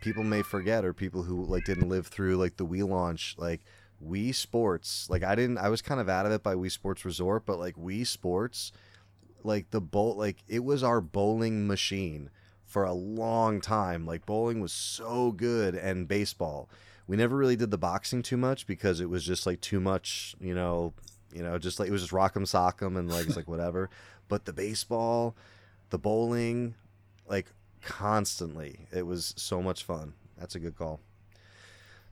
people 0.00 0.24
may 0.24 0.42
forget 0.42 0.84
or 0.84 0.92
people 0.92 1.22
who 1.22 1.44
like 1.44 1.64
didn't 1.64 1.88
live 1.88 2.06
through 2.06 2.36
like 2.36 2.56
the 2.56 2.66
Wii 2.66 2.88
launch, 2.88 3.34
like 3.38 3.60
Wii 4.04 4.34
Sports. 4.34 5.08
Like 5.10 5.22
I 5.22 5.34
didn't. 5.34 5.58
I 5.58 5.68
was 5.68 5.82
kind 5.82 6.00
of 6.00 6.08
out 6.08 6.26
of 6.26 6.32
it 6.32 6.42
by 6.42 6.54
Wii 6.54 6.70
Sports 6.70 7.04
Resort, 7.04 7.46
but 7.46 7.58
like 7.58 7.76
Wii 7.76 8.06
Sports, 8.06 8.72
like 9.42 9.70
the 9.70 9.80
bowl, 9.80 10.16
like 10.16 10.38
it 10.48 10.64
was 10.64 10.82
our 10.82 11.00
bowling 11.00 11.66
machine 11.66 12.30
for 12.64 12.84
a 12.84 12.92
long 12.92 13.60
time. 13.60 14.06
Like 14.06 14.26
bowling 14.26 14.60
was 14.60 14.72
so 14.72 15.32
good, 15.32 15.74
and 15.74 16.08
baseball. 16.08 16.68
We 17.08 17.16
never 17.16 17.36
really 17.36 17.54
did 17.54 17.70
the 17.70 17.78
boxing 17.78 18.22
too 18.22 18.36
much 18.36 18.66
because 18.66 19.00
it 19.00 19.08
was 19.08 19.24
just 19.24 19.46
like 19.46 19.60
too 19.60 19.78
much, 19.78 20.34
you 20.40 20.54
know, 20.54 20.92
you 21.32 21.42
know, 21.42 21.56
just 21.56 21.78
like 21.78 21.88
it 21.88 21.92
was 21.92 22.02
just 22.02 22.12
rock'em 22.12 22.42
sock'em 22.42 22.98
and 22.98 23.08
like 23.08 23.26
it's 23.26 23.36
like 23.36 23.48
whatever. 23.48 23.90
But 24.28 24.44
the 24.44 24.52
baseball, 24.52 25.36
the 25.90 25.98
bowling, 25.98 26.74
like 27.28 27.52
constantly, 27.80 28.88
it 28.92 29.06
was 29.06 29.32
so 29.36 29.62
much 29.62 29.84
fun. 29.84 30.14
That's 30.36 30.56
a 30.56 30.58
good 30.58 30.76
call. 30.76 30.98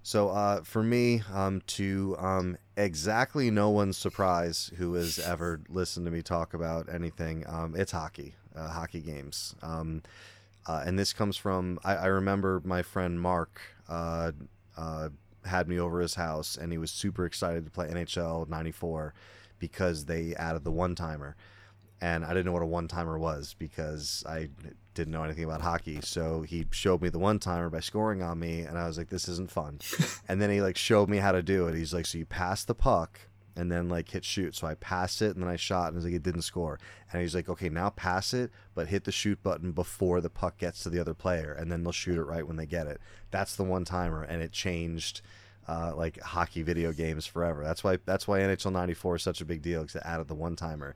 So 0.06 0.28
uh, 0.28 0.62
for 0.64 0.82
me, 0.82 1.22
um, 1.32 1.62
to 1.68 2.14
um, 2.18 2.58
exactly 2.76 3.50
no 3.50 3.70
one's 3.70 3.96
surprise 3.96 4.70
who 4.76 4.92
has 4.94 5.18
ever 5.18 5.62
listened 5.70 6.04
to 6.04 6.12
me 6.12 6.20
talk 6.20 6.52
about 6.52 6.92
anything, 6.92 7.42
um, 7.48 7.74
it's 7.74 7.92
hockey, 7.92 8.34
uh, 8.54 8.68
hockey 8.68 9.00
games. 9.00 9.54
Um, 9.62 10.02
uh, 10.66 10.82
and 10.84 10.98
this 10.98 11.14
comes 11.14 11.38
from 11.38 11.78
I, 11.84 11.96
I 11.96 12.06
remember 12.06 12.60
my 12.66 12.82
friend 12.82 13.18
Mark 13.18 13.62
uh, 13.88 14.32
uh, 14.76 15.08
had 15.46 15.68
me 15.68 15.78
over 15.78 16.00
his 16.00 16.16
house, 16.16 16.58
and 16.58 16.70
he 16.70 16.76
was 16.76 16.90
super 16.90 17.24
excited 17.24 17.64
to 17.64 17.70
play 17.70 17.88
NHL 17.88 18.46
'94 18.46 19.14
because 19.58 20.04
they 20.04 20.34
added 20.34 20.64
the 20.64 20.70
one 20.70 20.94
timer, 20.94 21.34
and 22.02 22.26
I 22.26 22.28
didn't 22.28 22.44
know 22.44 22.52
what 22.52 22.62
a 22.62 22.66
one 22.66 22.88
timer 22.88 23.18
was 23.18 23.56
because 23.58 24.22
I 24.28 24.50
didn't 24.94 25.12
know 25.12 25.24
anything 25.24 25.44
about 25.44 25.60
hockey. 25.60 26.00
So 26.02 26.42
he 26.42 26.66
showed 26.70 27.02
me 27.02 27.08
the 27.08 27.18
one 27.18 27.38
timer 27.38 27.70
by 27.70 27.80
scoring 27.80 28.22
on 28.22 28.38
me, 28.38 28.60
and 28.60 28.78
I 28.78 28.86
was 28.86 28.98
like, 28.98 29.08
"This 29.08 29.28
isn't 29.28 29.50
fun." 29.50 29.80
and 30.28 30.40
then 30.40 30.50
he 30.50 30.60
like 30.60 30.76
showed 30.76 31.08
me 31.08 31.18
how 31.18 31.32
to 31.32 31.42
do 31.42 31.66
it. 31.68 31.74
He's 31.74 31.94
like, 31.94 32.06
"So 32.06 32.18
you 32.18 32.26
pass 32.26 32.64
the 32.64 32.74
puck." 32.74 33.20
And 33.56 33.70
then 33.70 33.88
like 33.88 34.08
hit 34.08 34.24
shoot. 34.24 34.56
So 34.56 34.66
I 34.66 34.74
passed 34.74 35.22
it 35.22 35.36
and 35.36 35.40
then 35.40 35.48
I 35.48 35.54
shot 35.54 35.86
and 35.86 35.96
he's 35.96 36.04
like 36.04 36.14
it 36.14 36.24
didn't 36.24 36.42
score. 36.42 36.80
And 37.12 37.22
he's 37.22 37.36
like, 37.36 37.48
okay, 37.48 37.68
now 37.68 37.90
pass 37.90 38.34
it, 38.34 38.50
but 38.74 38.88
hit 38.88 39.04
the 39.04 39.12
shoot 39.12 39.40
button 39.44 39.70
before 39.70 40.20
the 40.20 40.28
puck 40.28 40.58
gets 40.58 40.82
to 40.82 40.90
the 40.90 40.98
other 40.98 41.14
player, 41.14 41.52
and 41.52 41.70
then 41.70 41.84
they'll 41.84 41.92
shoot 41.92 42.18
it 42.18 42.24
right 42.24 42.44
when 42.44 42.56
they 42.56 42.66
get 42.66 42.88
it. 42.88 43.00
That's 43.30 43.54
the 43.54 43.62
one 43.62 43.84
timer, 43.84 44.24
and 44.24 44.42
it 44.42 44.50
changed 44.50 45.22
uh, 45.68 45.92
like 45.94 46.20
hockey 46.20 46.62
video 46.62 46.92
games 46.92 47.26
forever. 47.26 47.62
That's 47.62 47.82
why 47.82 47.98
that's 48.04 48.28
why 48.28 48.40
NHL 48.40 48.72
'94 48.72 49.16
is 49.16 49.22
such 49.22 49.40
a 49.40 49.44
big 49.44 49.62
deal 49.62 49.82
because 49.82 49.96
it 49.96 50.02
added 50.04 50.28
the 50.28 50.34
one 50.34 50.56
timer. 50.56 50.94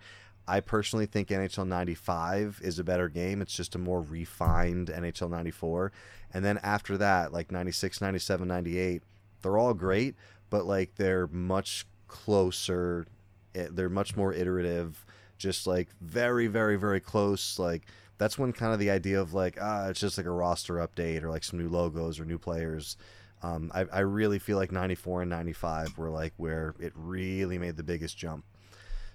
I 0.48 0.60
personally 0.60 1.06
think 1.06 1.28
NHL 1.28 1.66
95 1.66 2.60
is 2.62 2.78
a 2.78 2.84
better 2.84 3.08
game. 3.08 3.42
It's 3.42 3.54
just 3.54 3.74
a 3.74 3.78
more 3.78 4.00
refined 4.02 4.88
NHL 4.88 5.30
94. 5.30 5.92
And 6.32 6.44
then 6.44 6.58
after 6.62 6.96
that, 6.98 7.32
like 7.32 7.52
96, 7.52 8.00
97, 8.00 8.48
98, 8.48 9.02
they're 9.42 9.58
all 9.58 9.74
great, 9.74 10.16
but 10.50 10.66
like 10.66 10.96
they're 10.96 11.26
much 11.28 11.86
closer. 12.08 13.06
eh, 13.54 13.68
They're 13.70 13.88
much 13.88 14.16
more 14.16 14.32
iterative, 14.32 15.04
just 15.38 15.66
like 15.66 15.88
very, 16.00 16.46
very, 16.46 16.76
very 16.76 17.00
close. 17.00 17.58
Like 17.58 17.86
that's 18.18 18.38
when 18.38 18.52
kind 18.52 18.72
of 18.72 18.78
the 18.78 18.90
idea 18.90 19.20
of 19.20 19.34
like, 19.34 19.58
ah, 19.60 19.88
it's 19.88 20.00
just 20.00 20.18
like 20.18 20.26
a 20.26 20.30
roster 20.30 20.74
update 20.76 21.22
or 21.22 21.30
like 21.30 21.44
some 21.44 21.58
new 21.58 21.68
logos 21.68 22.18
or 22.18 22.24
new 22.24 22.38
players. 22.38 22.96
Um, 23.42 23.70
I, 23.74 23.84
I 23.92 24.00
really 24.00 24.38
feel 24.40 24.56
like 24.56 24.72
94 24.72 25.22
and 25.22 25.30
95 25.30 25.96
were 25.96 26.10
like 26.10 26.32
where 26.36 26.74
it 26.80 26.92
really 26.96 27.58
made 27.58 27.76
the 27.76 27.84
biggest 27.84 28.16
jump. 28.18 28.44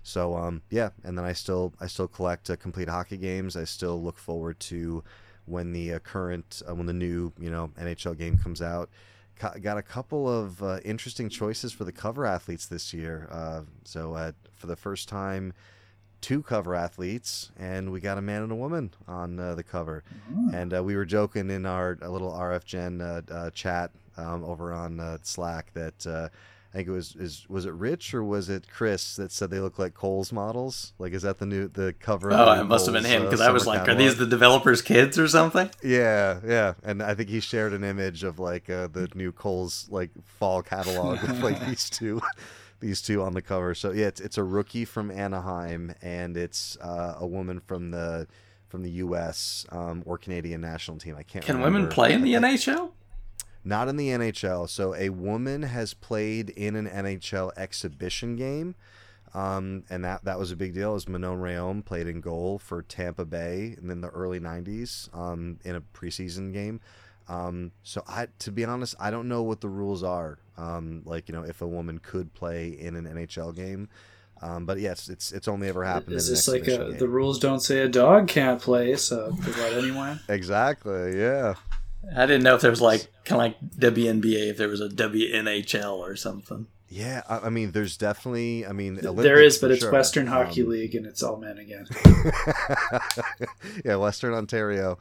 So 0.04 0.36
um, 0.36 0.62
yeah, 0.70 0.90
and 1.04 1.18
then 1.18 1.26
I 1.26 1.34
still 1.34 1.74
I 1.80 1.88
still 1.88 2.08
collect 2.08 2.50
uh, 2.50 2.56
complete 2.58 2.90
hockey 2.90 3.18
games. 3.18 3.56
I 3.56 3.64
still 3.64 4.02
look 4.02 4.18
forward 4.18 4.60
to 4.62 5.04
when 5.46 5.72
the 5.74 5.94
uh, 5.94 6.00
current 6.00 6.62
uh, 6.70 6.76
when 6.76 6.86
the 6.86 6.94
new 6.94 7.32
you 7.40 7.50
know 7.50 7.72
NHL 7.80 8.18
game 8.18 8.38
comes 8.38 8.62
out. 8.62 8.90
Ca- 9.40 9.56
Got 9.62 9.78
a 9.78 9.82
couple 9.82 10.30
of 10.30 10.62
uh, 10.62 10.80
interesting 10.86 11.30
choices 11.30 11.72
for 11.74 11.86
the 11.86 11.92
cover 11.92 12.26
athletes 12.26 12.66
this 12.68 12.94
year. 12.94 13.28
Uh, 13.32 13.62
so 13.84 14.14
uh, 14.14 14.32
for 14.56 14.68
the 14.68 14.76
first 14.76 15.08
time, 15.10 15.54
two 16.22 16.44
cover 16.44 16.76
athletes, 16.76 17.52
and 17.58 17.92
we 17.92 18.00
got 18.00 18.18
a 18.18 18.22
man 18.22 18.44
and 18.44 18.52
a 18.52 18.56
woman 18.56 18.92
on 19.08 19.40
uh, 19.40 19.56
the 19.56 19.64
cover. 19.64 20.04
And 20.54 20.74
uh, 20.74 20.84
we 20.84 20.96
were 20.96 21.06
joking 21.06 21.50
in 21.50 21.66
our 21.66 21.98
a 22.02 22.10
little 22.10 22.32
RF 22.32 22.64
Gen 22.66 23.02
uh, 23.02 23.22
uh, 23.32 23.50
chat 23.52 23.92
um, 24.18 24.44
over 24.44 24.72
on 24.74 25.00
uh, 25.00 25.18
Slack 25.24 25.74
that 25.74 26.06
uh, 26.06 26.30
I 26.74 26.78
think 26.78 26.88
it 26.88 26.92
was 26.92 27.16
is 27.16 27.46
was 27.48 27.68
it 27.68 27.74
Rich 27.74 28.16
or 28.16 28.24
was 28.24 28.50
it 28.50 28.68
Chris 28.68 29.16
that 29.18 29.32
said 29.32 29.52
they 29.52 29.60
look 29.60 29.78
like 29.78 29.94
Kohl's 29.94 30.34
models? 30.34 30.94
Like, 30.98 31.14
is 31.14 31.22
that 31.22 31.38
the 31.38 31.46
new 31.46 31.68
the 31.68 31.94
cover? 31.94 32.34
Oh, 32.34 32.52
it 32.52 32.64
must 32.64 32.88
have 32.88 32.94
been 32.94 33.06
him 33.06 33.22
uh, 33.22 33.26
because 33.26 33.42
I 33.42 33.52
was 33.52 33.68
like, 33.68 33.88
are 33.88 33.94
these 33.94 34.18
the 34.18 34.26
developers' 34.26 34.82
kids 34.82 35.20
or 35.20 35.28
something? 35.28 35.70
Yeah, 35.84 36.40
yeah, 36.44 36.74
and 36.82 37.04
I 37.04 37.14
think 37.14 37.30
he 37.30 37.42
shared 37.42 37.74
an 37.74 37.84
image 37.84 38.24
of 38.24 38.40
like 38.40 38.72
uh, 38.72 38.88
the 38.88 39.08
new 39.14 39.32
Kohl's 39.32 39.88
like 39.92 40.10
fall 40.24 40.64
catalog 40.64 41.22
with 41.22 41.44
like 41.44 41.64
these 41.68 41.92
two, 41.92 42.22
these 42.80 43.04
two 43.04 43.22
on 43.22 43.34
the 43.34 43.44
cover. 43.44 43.76
So 43.76 43.92
yeah, 43.92 44.08
it's 44.08 44.20
it's 44.20 44.40
a 44.40 44.44
rookie 44.44 44.86
from 44.86 45.12
Anaheim, 45.12 45.94
and 46.02 46.36
it's 46.36 46.76
uh, 46.78 47.18
a 47.20 47.28
woman 47.28 47.60
from 47.60 47.92
the 47.92 48.26
from 48.68 48.82
the 48.82 48.90
U.S. 48.90 49.68
Um, 49.70 50.02
or 50.08 50.18
Canadian 50.18 50.62
national 50.62 50.98
team. 50.98 51.16
I 51.20 51.22
can't. 51.22 51.46
Can 51.46 51.58
remember. 51.58 51.78
women 51.78 51.92
play 51.92 52.14
in 52.14 52.24
the 52.24 52.34
NHL? 52.34 52.94
Not 53.66 53.88
in 53.88 53.96
the 53.96 54.10
NHL. 54.10 54.70
So 54.70 54.94
a 54.96 55.10
woman 55.10 55.64
has 55.64 55.94
played 55.94 56.50
in 56.50 56.76
an 56.76 56.88
NHL 56.88 57.52
exhibition 57.58 58.36
game. 58.36 58.76
Um, 59.34 59.84
and 59.90 60.04
that, 60.06 60.26
that 60.26 60.38
was 60.38 60.52
a 60.52 60.56
big 60.56 60.74
deal. 60.74 60.96
As 60.96 61.08
Manon 61.08 61.40
Rhéaume 61.40 61.84
played 61.84 62.08
in 62.08 62.22
goal 62.22 62.60
for 62.60 62.84
Tampa 62.84 63.26
Bay 63.26 63.76
in 63.82 64.02
the 64.02 64.10
early 64.10 64.40
'90s 64.40 65.16
um, 65.18 65.60
in 65.64 65.76
a 65.76 65.82
preseason 65.82 66.54
game. 66.54 66.80
Um, 67.28 67.72
so 67.84 68.04
I, 68.08 68.28
to 68.40 68.52
be 68.52 68.66
honest, 68.66 68.96
I 69.00 69.10
don't 69.10 69.28
know 69.28 69.42
what 69.42 69.62
the 69.62 69.70
rules 69.70 70.04
are. 70.04 70.38
Um, 70.58 71.02
like 71.06 71.30
you 71.30 71.34
know, 71.34 71.44
if 71.44 71.62
a 71.62 71.68
woman 71.68 72.00
could 72.00 72.34
play 72.34 72.68
in 72.68 72.96
an 72.96 73.06
NHL 73.06 73.56
game, 73.56 73.90
um, 74.42 74.66
but 74.66 74.80
yes, 74.80 75.10
it's 75.10 75.32
it's 75.32 75.48
only 75.48 75.68
ever 75.68 75.84
happened. 75.84 76.16
Is 76.16 76.30
this 76.30 76.48
like 76.48 76.68
a, 76.68 76.92
the 76.92 77.08
rules 77.08 77.40
don't 77.40 77.62
say 77.62 77.80
a 77.80 77.88
dog 77.88 78.28
can't 78.28 78.62
play, 78.62 78.96
so 78.98 79.32
they 79.32 79.52
let 79.62 79.74
anyone? 79.74 80.20
exactly? 80.30 81.18
Yeah. 81.18 81.56
I 82.16 82.26
didn't 82.26 82.44
know 82.44 82.56
if 82.56 82.62
there 82.62 82.72
was 82.72 82.82
like 82.82 83.08
kind 83.26 83.42
of 83.42 83.62
like 83.62 83.94
WNBA, 83.94 84.50
if 84.52 84.58
there 84.58 84.68
was 84.68 84.82
a 84.82 84.90
WNHL 84.90 85.98
or 85.98 86.16
something. 86.16 86.68
Yeah, 86.90 87.24
I, 87.28 87.40
I 87.40 87.50
mean, 87.50 87.72
there's 87.72 87.98
definitely. 87.98 88.66
I 88.66 88.72
mean, 88.72 88.96
there 88.96 89.10
Olympics 89.10 89.56
is, 89.56 89.58
but 89.58 89.72
it's 89.72 89.82
sure. 89.82 89.92
Western 89.92 90.28
Um, 90.28 90.34
Hockey 90.34 90.64
League, 90.64 90.94
and 90.94 91.06
it's 91.06 91.24
all 91.24 91.38
men 91.38 91.58
again. 91.58 91.88
yeah, 93.86 93.96
Western 93.96 94.34
Ontario. 94.34 95.00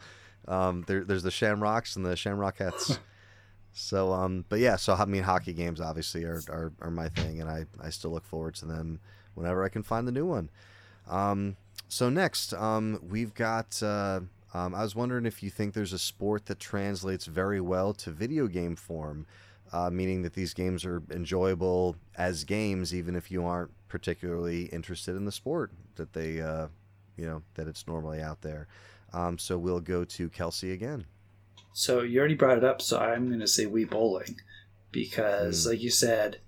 Um, 0.49 0.85
there, 0.87 1.05
there's 1.05 1.23
the 1.23 1.31
Shamrocks 1.31 1.97
and 1.97 2.07
the 2.07 2.15
Shamrockettes. 2.15 2.99
so, 3.73 4.13
um, 4.13 4.45
but 4.49 4.59
yeah, 4.59 4.77
so 4.77 4.95
I 4.95 5.05
mean, 5.05 5.23
hockey 5.23 5.53
games 5.53 5.81
obviously 5.81 6.25
are, 6.25 6.41
are, 6.49 6.73
are 6.81 6.91
my 6.91 7.09
thing, 7.11 7.41
and 7.41 7.51
I, 7.51 7.67
I 7.81 7.91
still 7.91 8.11
look 8.11 8.25
forward 8.25 8.55
to 8.57 8.65
them 8.65 8.99
whenever 9.35 9.63
I 9.63 9.69
can 9.69 9.83
find 9.83 10.09
the 10.09 10.13
new 10.13 10.27
one. 10.27 10.51
Um, 11.09 11.57
so 11.89 12.09
next, 12.09 12.55
um, 12.55 13.01
we've 13.03 13.35
got. 13.35 13.83
Uh, 13.83 14.21
um, 14.55 14.75
I 14.75 14.83
was 14.83 14.95
wondering 14.95 15.27
if 15.27 15.43
you 15.43 15.51
think 15.51 15.75
there's 15.75 15.93
a 15.93 15.99
sport 15.99 16.47
that 16.47 16.61
translates 16.61 17.27
very 17.27 17.61
well 17.61 17.93
to 17.95 18.11
video 18.11 18.47
game 18.47 18.77
form, 18.77 19.27
uh, 19.73 19.91
meaning 19.91 20.23
that 20.23 20.35
these 20.35 20.53
games 20.55 20.85
are 20.85 21.03
enjoyable 21.11 21.97
as 22.17 22.45
games, 22.45 22.95
even 22.95 23.17
if 23.17 23.31
you 23.31 23.45
aren't 23.45 23.71
particularly 23.89 24.65
interested 24.67 25.17
in 25.17 25.25
the 25.25 25.33
sport 25.33 25.71
that 25.97 26.13
they, 26.13 26.41
uh, 26.41 26.69
you 27.17 27.27
know, 27.27 27.43
that 27.55 27.67
it's 27.69 27.87
normally 27.87 28.21
out 28.21 28.43
there. 28.43 28.67
Um, 29.13 29.39
so 29.39 29.59
we'll 29.59 29.81
go 29.81 30.05
to 30.05 30.29
Kelsey 30.29 30.73
again. 30.73 31.05
So 31.75 32.01
you 32.03 32.19
already 32.19 32.35
brought 32.35 32.59
it 32.59 32.65
up, 32.65 32.83
so 32.83 32.99
I'm 32.99 33.29
going 33.29 33.41
to 33.41 33.47
say 33.47 33.65
Wii 33.67 33.89
Bowling 33.89 34.37
because, 34.91 35.65
Hmm. 35.65 35.71
like 35.71 35.81
you 35.83 35.91
said, 35.91 36.39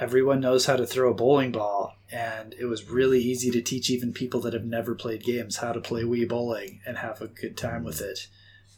everyone 0.00 0.40
knows 0.40 0.66
how 0.66 0.76
to 0.76 0.86
throw 0.86 1.10
a 1.10 1.14
bowling 1.14 1.52
ball, 1.52 1.96
and 2.10 2.54
it 2.58 2.66
was 2.66 2.88
really 2.88 3.20
easy 3.20 3.50
to 3.50 3.62
teach 3.62 3.90
even 3.90 4.12
people 4.12 4.40
that 4.40 4.52
have 4.52 4.64
never 4.64 4.94
played 4.94 5.22
games 5.24 5.58
how 5.58 5.72
to 5.72 5.80
play 5.80 6.02
Wii 6.02 6.28
Bowling 6.28 6.80
and 6.86 6.98
have 6.98 7.20
a 7.20 7.28
good 7.28 7.56
time 7.56 7.84
with 7.84 8.00
it. 8.00 8.28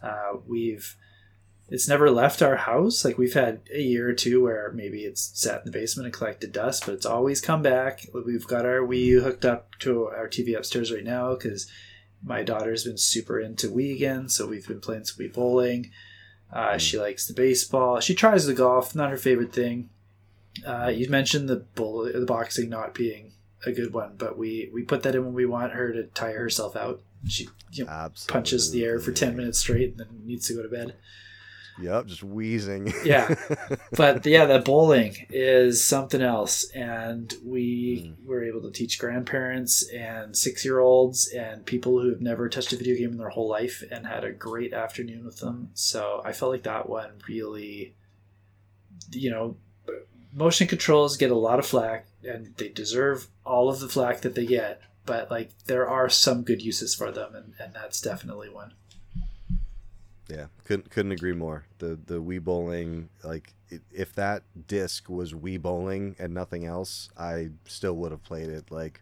Uh, 0.02 0.38
we've 0.46 0.96
it's 1.68 1.88
never 1.88 2.10
left 2.10 2.42
our 2.42 2.56
house. 2.56 3.04
Like 3.04 3.16
we've 3.16 3.34
had 3.34 3.60
a 3.72 3.80
year 3.80 4.08
or 4.08 4.12
two 4.12 4.42
where 4.42 4.72
maybe 4.74 5.04
it's 5.04 5.30
sat 5.40 5.60
in 5.60 5.66
the 5.66 5.70
basement 5.70 6.06
and 6.06 6.12
collected 6.12 6.50
dust, 6.50 6.84
but 6.84 6.94
it's 6.94 7.06
always 7.06 7.40
come 7.40 7.62
back. 7.62 8.06
We've 8.12 8.46
got 8.46 8.66
our 8.66 8.80
Wii 8.80 9.04
U 9.04 9.20
hooked 9.20 9.44
up 9.44 9.78
to 9.80 10.06
our 10.06 10.26
TV 10.26 10.56
upstairs 10.56 10.90
right 10.90 11.04
now 11.04 11.34
because 11.34 11.70
my 12.24 12.42
daughter's 12.42 12.84
been 12.84 12.98
super 12.98 13.38
into 13.38 13.68
Wii 13.68 13.94
again, 13.94 14.28
so 14.28 14.48
we've 14.48 14.66
been 14.66 14.80
playing 14.80 15.04
some 15.04 15.24
Wii 15.24 15.32
bowling. 15.32 15.90
Uh, 16.52 16.70
Mm. 16.70 16.80
She 16.80 16.98
likes 16.98 17.26
the 17.26 17.34
baseball. 17.34 18.00
She 18.00 18.14
tries 18.14 18.46
the 18.46 18.54
golf, 18.54 18.94
not 18.94 19.10
her 19.10 19.16
favorite 19.16 19.52
thing. 19.52 19.88
Uh, 20.66 20.88
you 20.88 21.08
mentioned 21.08 21.48
the 21.48 21.56
bull, 21.56 22.04
the 22.04 22.26
boxing 22.26 22.68
not 22.68 22.94
being 22.94 23.32
a 23.66 23.72
good 23.72 23.92
one, 23.92 24.14
but 24.16 24.38
we 24.38 24.70
we 24.72 24.82
put 24.82 25.02
that 25.02 25.14
in 25.14 25.24
when 25.24 25.34
we 25.34 25.46
want 25.46 25.72
her 25.72 25.92
to 25.92 26.04
tire 26.04 26.38
herself 26.38 26.76
out. 26.76 27.02
She 27.28 27.48
you 27.72 27.84
know, 27.84 28.10
punches 28.28 28.70
the 28.70 28.84
air 28.84 28.98
for 28.98 29.12
ten 29.12 29.36
minutes 29.36 29.58
straight 29.58 29.90
and 29.90 30.00
then 30.00 30.08
needs 30.24 30.46
to 30.48 30.54
go 30.54 30.62
to 30.62 30.68
bed. 30.68 30.94
Yep, 31.80 32.06
just 32.06 32.22
wheezing. 32.22 32.92
Yeah. 33.04 33.34
But 33.96 34.24
yeah, 34.24 34.46
that 34.46 34.64
bowling 34.64 35.26
is 35.30 35.84
something 35.84 36.22
else, 36.22 36.70
and 36.70 37.32
we 37.44 38.14
were 38.24 38.44
able 38.44 38.62
to 38.62 38.70
teach 38.70 38.98
grandparents 38.98 39.88
and 39.90 40.36
six 40.36 40.64
year 40.64 40.78
olds 40.78 41.28
and 41.28 41.66
people 41.66 42.00
who 42.00 42.08
have 42.08 42.20
never 42.20 42.48
touched 42.48 42.72
a 42.72 42.76
video 42.76 42.96
game 42.96 43.12
in 43.12 43.18
their 43.18 43.30
whole 43.30 43.48
life 43.48 43.82
and 43.90 44.06
had 44.06 44.24
a 44.24 44.32
great 44.32 44.72
afternoon 44.72 45.24
with 45.24 45.38
them. 45.38 45.70
So 45.74 46.22
I 46.24 46.32
felt 46.32 46.52
like 46.52 46.62
that 46.62 46.88
one 46.88 47.12
really, 47.28 47.94
you 49.10 49.30
know, 49.30 49.56
motion 50.32 50.66
controls 50.66 51.16
get 51.16 51.30
a 51.30 51.36
lot 51.36 51.58
of 51.58 51.66
flack, 51.66 52.06
and 52.22 52.54
they 52.56 52.68
deserve 52.68 53.28
all 53.44 53.68
of 53.68 53.80
the 53.80 53.88
flack 53.88 54.20
that 54.22 54.34
they 54.34 54.46
get. 54.46 54.80
But 55.06 55.30
like, 55.30 55.50
there 55.64 55.88
are 55.88 56.08
some 56.08 56.42
good 56.42 56.62
uses 56.62 56.94
for 56.94 57.10
them, 57.10 57.34
and, 57.34 57.54
and 57.58 57.74
that's 57.74 58.00
definitely 58.00 58.48
one. 58.48 58.74
Yeah, 60.28 60.46
couldn't 60.64 60.90
couldn't 60.90 61.12
agree 61.12 61.32
more. 61.32 61.64
The 61.78 61.98
the 62.06 62.22
Wii 62.22 62.40
bowling, 62.40 63.08
like 63.24 63.52
if 63.90 64.14
that 64.14 64.44
disc 64.68 65.08
was 65.08 65.32
Wii 65.32 65.60
bowling 65.60 66.14
and 66.18 66.32
nothing 66.32 66.64
else, 66.64 67.08
I 67.18 67.50
still 67.66 67.94
would 67.96 68.12
have 68.12 68.22
played 68.22 68.48
it 68.48 68.70
like 68.70 69.00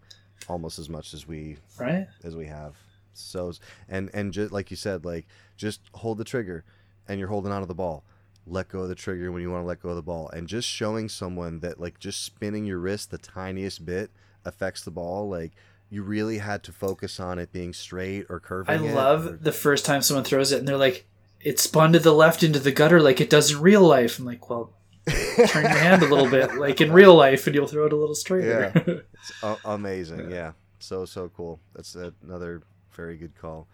almost 0.49 0.79
as 0.79 0.89
much 0.89 1.13
as 1.13 1.27
we 1.27 1.59
Right? 1.79 2.07
as 2.25 2.35
we 2.35 2.47
have. 2.47 2.77
So 3.13 3.53
and 3.91 4.09
and 4.15 4.33
just 4.33 4.53
like 4.53 4.71
you 4.71 4.77
said, 4.77 5.05
like 5.05 5.27
just 5.59 5.81
hold 5.93 6.17
the 6.17 6.25
trigger, 6.25 6.65
and 7.09 7.19
you're 7.19 7.29
holding 7.29 7.53
onto 7.53 7.67
the 7.67 7.75
ball. 7.75 8.05
Let 8.51 8.69
go 8.69 8.81
of 8.81 8.89
the 8.89 8.95
trigger 8.95 9.31
when 9.33 9.43
you 9.43 9.51
want 9.51 9.63
to 9.63 9.67
let 9.67 9.83
go 9.83 9.91
of 9.91 9.97
the 9.97 10.03
ball, 10.03 10.29
and 10.31 10.47
just 10.49 10.69
showing 10.69 11.09
someone 11.09 11.61
that 11.61 11.81
like 11.81 11.99
just 11.99 12.23
spinning 12.25 12.65
your 12.65 12.79
wrist 12.79 13.11
the 13.11 13.19
tiniest 13.19 13.85
bit 13.85 14.11
affects 14.45 14.83
the 14.83 14.91
ball. 14.91 15.29
Like 15.29 15.53
you 15.91 16.03
really 16.03 16.39
had 16.39 16.63
to 16.65 16.73
focus 16.73 17.19
on 17.21 17.39
it 17.39 17.53
being 17.53 17.73
straight 17.73 18.27
or 18.29 18.41
curving. 18.41 18.75
I 18.75 18.93
love 18.93 19.27
or- 19.27 19.31
the 19.33 19.53
first 19.53 19.85
time 19.85 20.03
someone 20.03 20.25
throws 20.25 20.53
it 20.53 20.59
and 20.59 20.69
they're 20.69 20.77
like, 20.77 21.07
it 21.41 21.59
spun 21.59 21.93
to 21.93 21.99
the 21.99 22.13
left 22.13 22.43
into 22.43 22.59
the 22.59 22.73
gutter 22.73 23.01
like 23.01 23.21
it 23.21 23.31
does 23.31 23.53
in 23.53 23.61
real 23.61 23.83
life. 23.83 24.19
I'm 24.19 24.25
like, 24.25 24.49
well, 24.51 24.73
turn 25.49 25.63
your 25.65 25.71
hand 25.79 26.03
a 26.03 26.07
little 26.07 26.29
bit 26.31 26.57
like 26.57 26.81
in 26.81 26.93
real 26.93 27.15
life 27.15 27.47
and 27.47 27.55
you'll 27.55 27.67
throw 27.67 27.87
it 27.87 27.93
a 27.93 27.97
little 27.97 28.15
straighter. 28.15 29.05
It's 29.21 29.43
a- 29.43 29.57
amazing. 29.65 30.31
Yeah. 30.31 30.53
So 30.79 31.05
so 31.05 31.29
cool. 31.37 31.59
That's 31.75 31.97
another 31.97 32.63
very 32.93 33.17
good 33.17 33.35
call. 33.37 33.67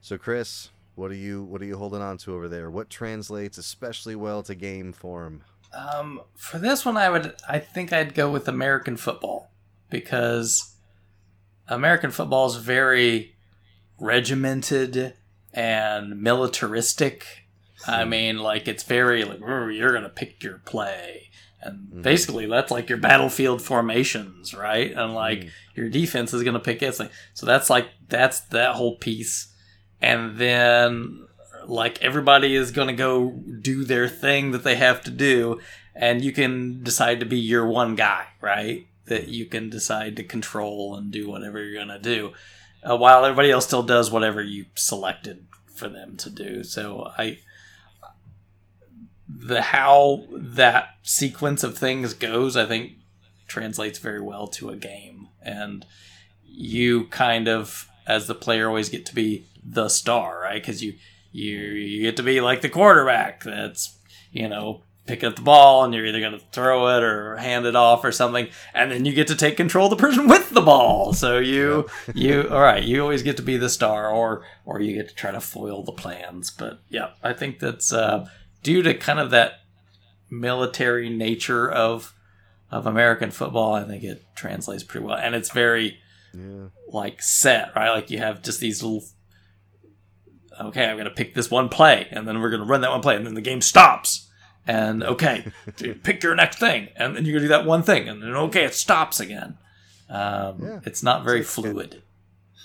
So 0.00 0.16
Chris, 0.18 0.70
what 0.96 1.10
are 1.12 1.14
you 1.14 1.44
what 1.44 1.62
are 1.62 1.64
you 1.66 1.76
holding 1.78 2.02
on 2.02 2.18
to 2.18 2.34
over 2.34 2.48
there? 2.48 2.68
What 2.70 2.90
translates 2.90 3.56
especially 3.58 4.16
well 4.16 4.42
to 4.42 4.54
game 4.56 4.92
form? 4.92 5.42
Um, 5.72 6.22
for 6.34 6.58
this 6.58 6.84
one, 6.84 6.96
I 6.96 7.10
would, 7.10 7.34
I 7.48 7.58
think 7.58 7.92
I'd 7.92 8.14
go 8.14 8.30
with 8.30 8.48
American 8.48 8.96
football 8.96 9.50
because 9.90 10.74
American 11.68 12.10
football 12.10 12.46
is 12.46 12.56
very 12.56 13.36
regimented 14.00 15.14
and 15.52 16.20
militaristic. 16.20 17.44
I 17.86 18.04
mean, 18.04 18.38
like 18.38 18.68
it's 18.68 18.82
very 18.84 19.24
like 19.24 19.40
you're 19.40 19.92
gonna 19.92 20.08
pick 20.08 20.42
your 20.42 20.58
play, 20.58 21.30
and 21.60 21.88
Mhm. 21.92 22.02
basically 22.02 22.46
that's 22.46 22.70
like 22.70 22.88
your 22.88 22.98
battlefield 22.98 23.60
formations, 23.62 24.54
right? 24.54 24.92
And 24.92 25.14
like 25.14 25.40
Mm. 25.40 25.50
your 25.74 25.88
defense 25.90 26.32
is 26.32 26.42
gonna 26.42 26.58
pick 26.60 26.82
its 26.82 26.98
thing. 26.98 27.10
So 27.34 27.44
that's 27.46 27.68
like 27.68 27.88
that's 28.08 28.40
that 28.40 28.74
whole 28.76 28.96
piece, 28.96 29.48
and 30.00 30.36
then 30.36 31.26
like 31.66 32.02
everybody 32.02 32.54
is 32.54 32.70
gonna 32.70 32.92
go 32.92 33.30
do 33.30 33.84
their 33.84 34.08
thing 34.08 34.52
that 34.52 34.64
they 34.64 34.76
have 34.76 35.02
to 35.02 35.10
do, 35.10 35.60
and 35.94 36.22
you 36.22 36.32
can 36.32 36.82
decide 36.82 37.20
to 37.20 37.26
be 37.26 37.38
your 37.38 37.66
one 37.66 37.94
guy, 37.94 38.26
right? 38.40 38.86
That 39.06 39.28
you 39.28 39.46
can 39.46 39.70
decide 39.70 40.16
to 40.16 40.24
control 40.24 40.94
and 40.96 41.10
do 41.10 41.28
whatever 41.28 41.62
you're 41.62 41.80
gonna 41.80 41.98
do, 41.98 42.32
uh, 42.82 42.96
while 42.96 43.24
everybody 43.24 43.50
else 43.50 43.66
still 43.66 43.82
does 43.82 44.10
whatever 44.10 44.42
you 44.42 44.66
selected 44.74 45.46
for 45.74 45.88
them 45.88 46.16
to 46.18 46.30
do. 46.30 46.62
So 46.62 47.12
I 47.18 47.38
the 49.28 49.60
how 49.60 50.24
that 50.32 50.90
sequence 51.02 51.64
of 51.64 51.76
things 51.76 52.14
goes, 52.14 52.56
I 52.56 52.64
think 52.64 52.92
translates 53.46 53.98
very 53.98 54.20
well 54.20 54.46
to 54.48 54.70
a 54.70 54.76
game. 54.76 55.28
And 55.42 55.84
you 56.44 57.06
kind 57.08 57.48
of, 57.48 57.88
as 58.06 58.26
the 58.26 58.34
player, 58.34 58.68
always 58.68 58.88
get 58.88 59.06
to 59.06 59.14
be 59.14 59.46
the 59.64 59.88
star, 59.88 60.40
right? 60.40 60.62
Because 60.62 60.82
you, 60.82 60.94
you 61.32 61.56
you 61.56 62.02
get 62.02 62.16
to 62.16 62.22
be 62.22 62.40
like 62.40 62.60
the 62.60 62.68
quarterback 62.68 63.42
that's 63.44 63.98
you 64.32 64.48
know 64.48 64.82
picking 65.06 65.28
up 65.28 65.36
the 65.36 65.42
ball 65.42 65.84
and 65.84 65.94
you're 65.94 66.06
either 66.06 66.20
going 66.20 66.32
to 66.32 66.44
throw 66.50 66.96
it 66.96 67.02
or 67.02 67.36
hand 67.36 67.64
it 67.64 67.76
off 67.76 68.04
or 68.04 68.10
something 68.10 68.48
and 68.74 68.90
then 68.90 69.04
you 69.04 69.12
get 69.12 69.28
to 69.28 69.36
take 69.36 69.56
control 69.56 69.86
of 69.86 69.90
the 69.90 69.96
person 69.96 70.26
with 70.28 70.50
the 70.50 70.60
ball. 70.60 71.12
So 71.12 71.38
you 71.38 71.88
you 72.14 72.48
all 72.50 72.60
right 72.60 72.82
you 72.82 73.02
always 73.02 73.22
get 73.22 73.36
to 73.36 73.42
be 73.42 73.56
the 73.56 73.68
star 73.68 74.10
or 74.10 74.44
or 74.64 74.80
you 74.80 74.94
get 74.94 75.08
to 75.08 75.14
try 75.14 75.30
to 75.30 75.40
foil 75.40 75.82
the 75.82 75.92
plans. 75.92 76.50
But 76.50 76.80
yeah 76.88 77.10
i 77.22 77.32
think 77.32 77.58
that's 77.58 77.92
uh 77.92 78.28
due 78.62 78.82
to 78.82 78.94
kind 78.94 79.20
of 79.20 79.30
that 79.30 79.60
military 80.30 81.08
nature 81.08 81.70
of 81.70 82.12
of 82.70 82.86
American 82.86 83.30
football, 83.30 83.74
I 83.74 83.84
think 83.84 84.02
it 84.02 84.24
translates 84.34 84.82
pretty 84.82 85.06
well, 85.06 85.16
and 85.16 85.34
it's 85.34 85.52
very 85.52 85.98
Yeah. 86.34 86.68
like 86.88 87.22
set, 87.22 87.70
right? 87.76 87.90
Like 87.90 88.10
you 88.10 88.18
have 88.18 88.42
just 88.42 88.60
these 88.60 88.82
little. 88.82 89.04
Okay, 90.60 90.86
I'm 90.86 90.96
gonna 90.96 91.10
pick 91.10 91.34
this 91.34 91.50
one 91.50 91.68
play, 91.68 92.08
and 92.10 92.26
then 92.26 92.40
we're 92.40 92.50
gonna 92.50 92.64
run 92.64 92.80
that 92.80 92.90
one 92.90 93.02
play, 93.02 93.16
and 93.16 93.26
then 93.26 93.34
the 93.34 93.40
game 93.42 93.60
stops. 93.60 94.28
And 94.66 95.02
okay, 95.04 95.52
pick 96.02 96.22
your 96.22 96.34
next 96.34 96.58
thing, 96.58 96.88
and 96.96 97.14
then 97.14 97.24
you're 97.24 97.34
gonna 97.34 97.44
do 97.44 97.48
that 97.48 97.66
one 97.66 97.82
thing, 97.82 98.08
and 98.08 98.22
then 98.22 98.30
okay, 98.34 98.64
it 98.64 98.74
stops 98.74 99.20
again. 99.20 99.58
Um, 100.08 100.60
Yeah. 100.62 100.80
It's 100.84 101.02
not 101.02 101.24
very 101.24 101.40
It's 101.40 101.58
like- 101.58 101.66
fluid. 101.72 102.02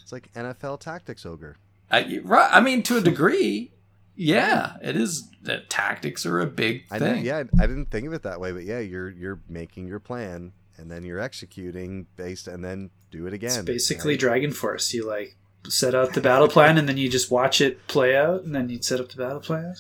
It's 0.04 0.12
like 0.12 0.32
NFL 0.34 0.80
tactics 0.80 1.26
ogre. 1.26 1.58
I, 1.90 2.22
right, 2.24 2.50
I 2.52 2.62
mean, 2.62 2.84
to 2.84 2.98
a 2.98 3.02
degree, 3.02 3.74
yeah, 4.16 4.78
it 4.82 4.96
is. 4.96 5.28
That 5.44 5.70
tactics 5.70 6.26
are 6.26 6.40
a 6.40 6.46
big 6.46 6.88
thing. 6.88 7.00
didn't, 7.00 7.24
yeah, 7.26 7.44
I 7.60 7.66
didn't 7.68 7.90
think 7.92 8.06
of 8.08 8.14
it 8.14 8.22
that 8.24 8.40
way, 8.40 8.52
but 8.52 8.64
yeah, 8.64 8.80
you're 8.80 9.10
you're 9.10 9.42
making 9.50 9.88
your 9.88 10.00
plan 10.00 10.54
and 10.82 10.92
then 10.92 11.04
you're 11.04 11.20
executing 11.20 12.08
based 12.18 12.48
and 12.48 12.66
then 12.66 12.90
do 13.12 13.28
it 13.28 13.34
again. 13.34 13.52
It's 13.52 13.62
basically 13.62 14.14
right? 14.14 14.20
Dragon 14.20 14.52
Force. 14.52 14.94
You 14.94 15.08
like 15.08 15.38
set 15.70 15.94
out 15.94 16.14
the 16.14 16.22
battle 16.22 16.48
plan 16.48 16.78
and 16.78 16.90
then 16.90 16.98
you 16.98 17.08
just 17.08 17.30
watch 17.30 17.62
it 17.62 17.88
play 17.88 18.18
out 18.18 18.44
and 18.44 18.56
then 18.56 18.68
you 18.70 18.82
set 18.82 19.00
up 19.00 19.10
the 19.10 19.18
battle 19.18 19.40
plan. 19.40 19.76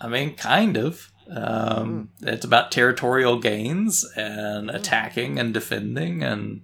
I 0.00 0.08
mean, 0.08 0.34
kind 0.34 0.76
of. 0.76 1.12
Um, 1.30 2.10
It's 2.22 2.44
about 2.44 2.72
territorial 2.72 3.38
gains 3.38 4.04
and 4.16 4.68
attacking 4.70 5.38
and 5.38 5.54
defending, 5.54 6.24
and 6.24 6.62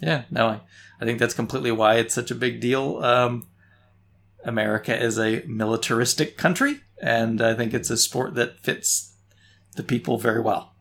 yeah, 0.00 0.24
no, 0.30 0.48
I, 0.48 0.60
I 1.00 1.04
think 1.04 1.20
that's 1.20 1.34
completely 1.34 1.70
why 1.70 1.96
it's 1.96 2.14
such 2.14 2.32
a 2.32 2.34
big 2.34 2.60
deal. 2.60 2.98
Um, 3.04 3.46
America 4.44 5.00
is 5.00 5.16
a 5.16 5.44
militaristic 5.46 6.36
country, 6.36 6.80
and 7.00 7.40
I 7.40 7.54
think 7.54 7.72
it's 7.72 7.90
a 7.90 7.96
sport 7.96 8.34
that 8.34 8.58
fits 8.58 9.14
the 9.76 9.84
people 9.84 10.18
very 10.18 10.40
well. 10.40 10.74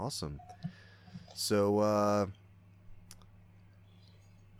Awesome. 0.00 0.40
So 1.34 1.78
uh, 1.80 2.26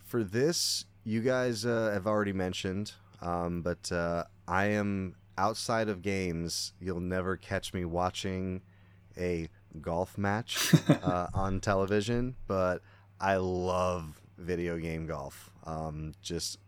for 0.05 0.23
this, 0.23 0.85
you 1.03 1.23
guys 1.23 1.65
uh, 1.65 1.91
have 1.95 2.07
already 2.07 2.35
mentioned, 2.35 2.93
um, 3.23 3.63
but 3.63 3.91
uh, 3.91 4.25
I 4.47 4.67
am 4.67 5.15
outside 5.39 5.89
of 5.89 6.03
games. 6.03 6.75
You'll 6.79 7.01
never 7.01 7.39
catch 7.39 7.73
me 7.73 7.87
watching 7.87 8.61
a 9.17 9.49
golf 9.81 10.19
match 10.19 10.75
uh, 11.03 11.29
on 11.33 11.61
television, 11.61 12.37
but 12.47 12.83
I 13.19 13.37
love 13.37 14.21
video 14.37 14.77
game 14.77 15.07
golf. 15.07 15.51
Um, 15.65 16.13
just 16.21 16.59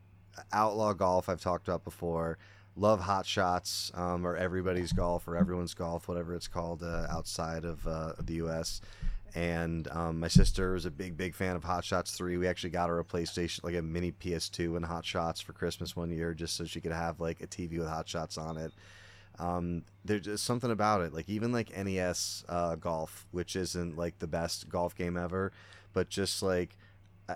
outlaw 0.51 0.95
golf. 0.95 1.29
I've 1.29 1.43
talked 1.43 1.69
about 1.69 1.85
before. 1.85 2.39
Love 2.75 3.01
hot 3.01 3.27
shots 3.27 3.93
um, 3.95 4.27
or 4.27 4.37
everybody's 4.37 4.93
golf 4.93 5.29
or 5.29 5.37
everyone's 5.37 5.75
golf, 5.75 6.09
whatever 6.09 6.35
it's 6.35 6.49
called 6.49 6.83
uh, 6.83 7.07
outside 7.11 7.65
of 7.65 7.87
uh, 7.87 8.15
the 8.19 8.35
U.S. 8.35 8.81
And 9.35 9.89
um, 9.91 10.21
my 10.21 10.29
sister 10.29 10.75
is 10.75 10.85
a 10.85 10.91
big, 10.91 11.17
big 11.17 11.35
fan 11.35 11.57
of 11.57 11.65
Hot 11.65 11.85
Shots 11.85 12.13
3. 12.13 12.37
We 12.37 12.47
actually 12.47 12.71
got 12.71 12.89
her 12.89 12.99
a 12.99 13.05
PlayStation, 13.05 13.65
like 13.65 13.75
a 13.75 13.83
mini 13.83 14.13
PS2 14.13 14.77
and 14.77 14.85
Hot 14.85 15.05
Shots 15.05 15.41
for 15.41 15.53
Christmas 15.53 15.97
one 15.97 16.11
year 16.11 16.35
just 16.35 16.57
so 16.57 16.65
she 16.65 16.81
could 16.81 16.93
have 16.93 17.21
like 17.21 17.41
a 17.41 17.47
TV 17.47 17.79
with 17.79 17.89
Hot 17.89 18.09
Shots 18.09 18.37
on 18.37 18.59
it. 18.59 18.73
Um, 19.39 19.85
there's 20.05 20.23
just 20.23 20.45
something 20.45 20.71
about 20.71 21.01
it. 21.01 21.15
Like 21.15 21.29
even 21.29 21.53
like 21.53 21.77
NES 21.77 22.45
uh, 22.49 22.75
golf, 22.77 23.27
which 23.31 23.57
isn't 23.57 23.97
like 23.97 24.19
the 24.19 24.27
best 24.27 24.69
golf 24.69 24.95
game 24.95 25.17
ever, 25.17 25.53
but 25.93 26.11
just 26.11 26.43
like 26.43 26.77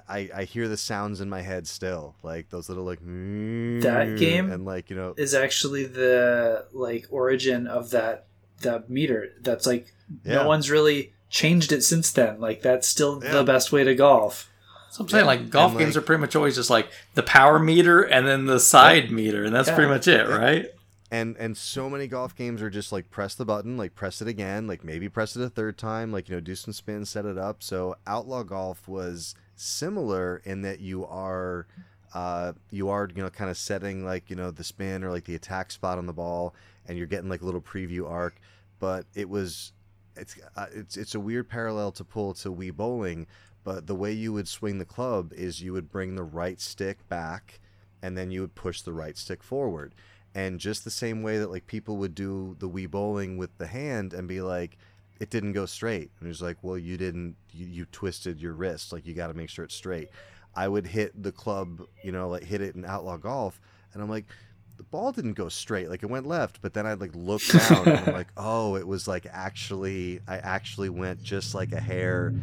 I, 0.09 0.29
I 0.35 0.45
hear 0.45 0.69
the 0.69 0.77
sounds 0.77 1.21
in 1.21 1.29
my 1.31 1.41
head 1.43 1.67
still, 1.67 2.17
like 2.23 2.51
those 2.51 2.69
little 2.69 2.85
like 2.85 2.99
That 3.01 4.17
game 4.19 4.51
and 4.51 4.65
like 4.65 4.91
you 4.91 4.97
know 4.97 5.15
Is 5.17 5.35
actually 5.35 5.85
the 5.87 6.67
like 6.73 7.07
origin 7.11 7.67
of 7.67 7.91
that 7.91 8.27
that 8.63 8.91
meter. 8.91 9.33
That's 9.43 9.67
like 9.67 9.93
Yeah. 10.25 10.37
no 10.37 10.49
one's 10.49 10.71
really 10.71 11.13
changed 11.31 11.73
it 11.73 11.83
since 11.83 12.13
then. 12.13 12.41
Like 12.41 12.63
that's 12.63 12.87
still 12.89 13.21
Yeah. 13.23 13.33
the 13.33 13.45
best 13.45 13.73
way 13.73 13.85
to 13.85 13.95
golf. 13.95 14.51
So 14.91 15.03
I'm 15.05 15.09
saying 15.09 15.23
Yeah, 15.25 15.27
like 15.27 15.51
golf 15.51 15.73
and, 15.73 15.81
games 15.81 15.95
like- 15.95 16.03
are 16.03 16.07
pretty 16.07 16.21
much 16.21 16.37
always 16.37 16.57
just 16.57 16.71
like 16.71 16.89
the 17.15 17.23
power 17.23 17.59
meter 17.59 18.03
and 18.03 18.27
then 18.27 18.47
the 18.47 18.61
side 18.61 19.11
meter, 19.11 19.45
and 19.45 19.55
that's 19.55 19.69
Yeah. 19.69 19.75
pretty 19.75 19.91
much 19.91 20.09
it, 20.09 20.29
right? 20.29 20.67
and 21.09 21.37
and 21.39 21.57
so 21.57 21.89
many 21.89 22.09
golf 22.09 22.35
games 22.35 22.61
are 22.61 22.69
just 22.69 22.91
like 22.91 23.09
press 23.11 23.37
the 23.37 23.45
button 23.45 23.77
like 23.77 23.95
press 23.95 24.21
it 24.21 24.27
again 24.27 24.67
like 24.67 24.83
maybe 24.83 25.09
press 25.09 25.37
it 25.37 25.43
a 25.43 25.49
third 25.49 25.79
time 25.79 26.11
like 26.11 26.29
you 26.29 26.35
know 26.35 26.41
do 26.41 26.57
some 26.57 26.73
spins 26.73 27.09
set 27.09 27.25
it 27.25 27.39
up 27.39 27.63
so 27.63 27.95
outlaw 28.09 28.43
golf 28.43 28.89
was 28.89 29.33
similar 29.57 30.43
in 30.45 30.63
that 30.63 30.81
you 30.81 31.05
are 31.07 31.67
uh 32.15 32.53
you 32.71 32.89
are 32.89 33.09
you 33.15 33.23
know 33.23 33.31
kind 33.31 33.51
of 33.51 33.57
setting 33.57 34.05
like 34.05 34.31
you 34.31 34.37
know 34.37 34.51
the 34.51 34.63
spin 34.63 35.03
or 35.03 35.11
like 35.11 35.25
the 35.25 35.35
attack 35.35 35.73
spot 35.73 35.99
on 35.99 36.07
the 36.07 36.13
ball 36.13 36.55
and 36.87 36.97
you're 36.97 37.07
getting 37.07 37.29
like 37.29 37.43
a 37.43 37.45
little 37.45 37.61
preview 37.61 38.09
arc. 38.09 38.37
But 38.79 39.07
it 39.15 39.29
was 39.29 39.73
it's 40.15 40.37
uh, 40.57 40.67
it's 40.73 40.97
it's 40.97 41.15
a 41.15 41.21
weird 41.21 41.49
parallel 41.49 41.93
to 41.93 42.05
pull 42.05 42.35
to 42.35 42.53
Wii 42.53 42.73
bowling 42.73 43.27
but 43.67 43.89
the 43.89 43.97
way 43.97 44.13
you 44.13 44.33
would 44.33 44.47
swing 44.47 44.79
the 44.79 44.85
club 44.85 45.33
is 45.33 45.61
you 45.61 45.73
would 45.73 45.91
bring 45.91 46.15
the 46.15 46.23
right 46.23 46.61
stick 46.61 47.09
back 47.09 47.59
and 48.01 48.17
then 48.17 48.31
you 48.31 48.41
would 48.41 48.55
push 48.55 48.81
the 48.81 48.93
right 48.93 49.19
stick 49.19 49.43
forward. 49.43 49.93
And 50.37 50.61
just 50.61 50.85
the 50.85 50.91
same 50.93 51.21
way 51.21 51.39
that 51.39 51.51
like 51.51 51.67
people 51.67 51.97
would 51.97 52.15
do 52.15 52.55
the 52.61 52.69
Wii 52.69 52.89
bowling 52.89 53.37
with 53.37 53.59
the 53.59 53.67
hand 53.67 54.15
and 54.15 54.29
be 54.29 54.41
like 54.41 54.79
it 55.21 55.31
didn't 55.31 55.53
go 55.53 55.67
straight. 55.67 56.11
And 56.21 56.29
it's 56.29 56.43
like 56.43 56.59
well 56.63 56.79
you 56.79 56.97
didn't 56.97 57.37
you, 57.53 57.67
you 57.67 57.85
twisted 57.87 58.41
your 58.41 58.53
wrist. 58.53 58.93
Like 58.93 59.07
you 59.07 59.15
got 59.15 59.29
to 59.29 59.35
make 59.35 59.49
sure 59.49 59.65
it's 59.65 59.75
straight. 59.75 60.09
I 60.55 60.69
would 60.69 60.87
hit 60.87 61.23
the 61.23 61.33
club 61.33 61.83
you 62.03 62.13
know 62.13 62.29
like 62.29 62.45
hit 62.45 62.61
it 62.61 62.75
in 62.75 62.85
outlaw 62.85 63.17
golf. 63.17 63.61
And 63.93 64.03
i'm 64.03 64.11
like 64.11 64.27
the 64.77 64.83
ball 64.83 65.11
didn't 65.11 65.35
go 65.35 65.49
straight. 65.49 65.89
Like 65.89 66.03
it 66.03 66.11
went 66.11 66.27
left. 66.27 66.61
But 66.61 66.75
then 66.75 66.87
i'd 66.87 67.01
like 67.01 67.15
look 67.15 67.43
down 67.69 67.89
and 67.89 67.99
i'm 67.99 68.15
like 68.15 68.29
oh 68.37 68.77
it 68.77 68.87
was 68.87 69.09
like 69.09 69.27
actually 69.31 70.21
i 70.29 70.39
actually 70.39 70.89
went 70.89 71.23
just 71.23 71.55
like 71.55 71.73
a 71.73 71.81
hair 71.81 72.35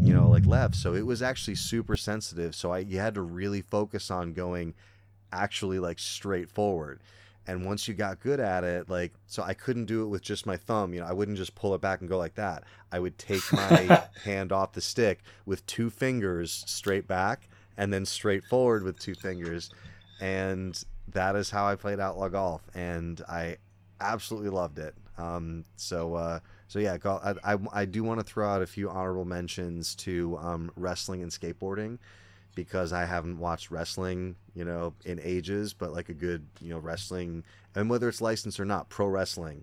you 0.00 0.14
know 0.14 0.28
like 0.28 0.46
left. 0.46 0.74
So 0.76 0.94
it 0.94 1.06
was 1.06 1.22
actually 1.22 1.56
super 1.56 1.96
sensitive. 1.96 2.54
So 2.54 2.72
i 2.72 2.78
you 2.78 2.98
had 2.98 3.14
to 3.14 3.22
really 3.22 3.62
focus 3.62 4.10
on 4.10 4.32
going 4.32 4.74
actually 5.32 5.78
like 5.78 5.98
straight 5.98 6.50
forward 6.50 7.00
and 7.48 7.64
once 7.64 7.88
you 7.88 7.94
got 7.94 8.20
good 8.20 8.38
at 8.38 8.62
it 8.62 8.88
like 8.88 9.12
so 9.26 9.42
i 9.42 9.54
couldn't 9.54 9.86
do 9.86 10.04
it 10.04 10.06
with 10.06 10.22
just 10.22 10.46
my 10.46 10.56
thumb 10.56 10.94
you 10.94 11.00
know 11.00 11.06
i 11.06 11.12
wouldn't 11.12 11.36
just 11.36 11.54
pull 11.56 11.74
it 11.74 11.80
back 11.80 12.00
and 12.00 12.08
go 12.08 12.18
like 12.18 12.34
that. 12.34 12.64
I 12.90 12.98
would 12.98 13.18
take 13.18 13.42
my 13.52 14.08
hand 14.24 14.52
off 14.52 14.72
the 14.72 14.80
stick 14.80 15.20
with 15.46 15.66
two 15.66 15.90
fingers 15.90 16.64
straight 16.66 17.06
back 17.06 17.48
and 17.76 17.92
then 17.92 18.04
straight 18.04 18.44
forward 18.44 18.82
with 18.82 18.98
two 18.98 19.14
fingers. 19.14 19.70
And 20.20 20.82
that 21.08 21.36
is 21.36 21.50
how 21.50 21.66
i 21.66 21.74
played 21.74 22.00
outlaw 22.00 22.28
golf 22.28 22.62
and 22.74 23.22
i 23.28 23.56
absolutely 24.00 24.50
loved 24.50 24.78
it. 24.78 24.94
Um, 25.16 25.64
so 25.76 26.14
uh, 26.14 26.40
so 26.68 26.78
yeah 26.78 26.96
I, 27.04 27.54
I, 27.54 27.58
I 27.72 27.84
do 27.84 28.04
want 28.04 28.20
to 28.20 28.24
throw 28.24 28.48
out 28.48 28.62
a 28.62 28.66
few 28.66 28.88
honorable 28.90 29.24
mentions 29.24 29.94
to 29.96 30.38
um, 30.38 30.70
wrestling 30.76 31.22
and 31.22 31.30
skateboarding 31.30 31.98
because 32.58 32.92
I 32.92 33.04
haven't 33.04 33.38
watched 33.38 33.70
wrestling, 33.70 34.34
you 34.52 34.64
know, 34.64 34.92
in 35.04 35.20
ages, 35.22 35.72
but 35.72 35.92
like 35.92 36.08
a 36.08 36.12
good, 36.12 36.44
you 36.60 36.70
know, 36.70 36.80
wrestling, 36.80 37.44
and 37.76 37.88
whether 37.88 38.08
it's 38.08 38.20
licensed 38.20 38.58
or 38.58 38.64
not, 38.64 38.88
pro 38.88 39.06
wrestling, 39.06 39.62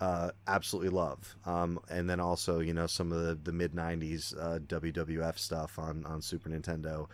uh, 0.00 0.32
absolutely 0.48 0.90
love. 0.90 1.36
Um, 1.46 1.78
and 1.88 2.10
then 2.10 2.18
also, 2.18 2.58
you 2.58 2.74
know, 2.74 2.88
some 2.88 3.12
of 3.12 3.22
the, 3.22 3.38
the 3.44 3.52
mid 3.52 3.74
'90s 3.74 4.36
uh, 4.36 4.58
WWF 4.58 5.38
stuff 5.38 5.78
on 5.78 6.04
on 6.04 6.20
Super 6.20 6.50
Nintendo, 6.50 7.06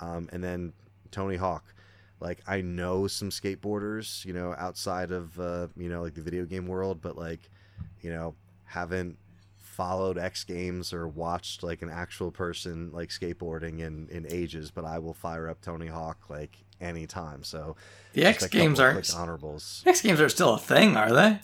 um, 0.00 0.28
and 0.32 0.44
then 0.44 0.74
Tony 1.10 1.36
Hawk. 1.36 1.72
Like 2.20 2.42
I 2.46 2.60
know 2.60 3.06
some 3.06 3.30
skateboarders, 3.30 4.22
you 4.26 4.34
know, 4.34 4.54
outside 4.58 5.12
of 5.12 5.40
uh, 5.40 5.68
you 5.78 5.88
know 5.88 6.02
like 6.02 6.12
the 6.12 6.20
video 6.20 6.44
game 6.44 6.66
world, 6.66 7.00
but 7.00 7.16
like, 7.16 7.48
you 8.02 8.10
know, 8.10 8.34
haven't 8.66 9.16
followed 9.74 10.16
X 10.18 10.44
Games 10.44 10.92
or 10.92 11.08
watched 11.08 11.62
like 11.62 11.82
an 11.82 11.90
actual 11.90 12.30
person 12.30 12.90
like 12.92 13.08
skateboarding 13.10 13.80
in 13.80 14.08
in 14.10 14.26
ages, 14.28 14.70
but 14.70 14.84
I 14.84 14.98
will 14.98 15.14
fire 15.14 15.48
up 15.48 15.60
Tony 15.60 15.88
Hawk 15.88 16.30
like 16.30 16.56
anytime. 16.80 17.42
So 17.42 17.76
The 18.12 18.22
just 18.22 18.42
X 18.44 18.52
games 18.52 18.78
are 18.80 19.02
honorables. 19.14 19.82
X 19.86 20.00
games 20.00 20.20
are 20.20 20.28
still 20.28 20.54
a 20.54 20.58
thing, 20.58 20.96
are 20.96 21.12
they? 21.12 21.40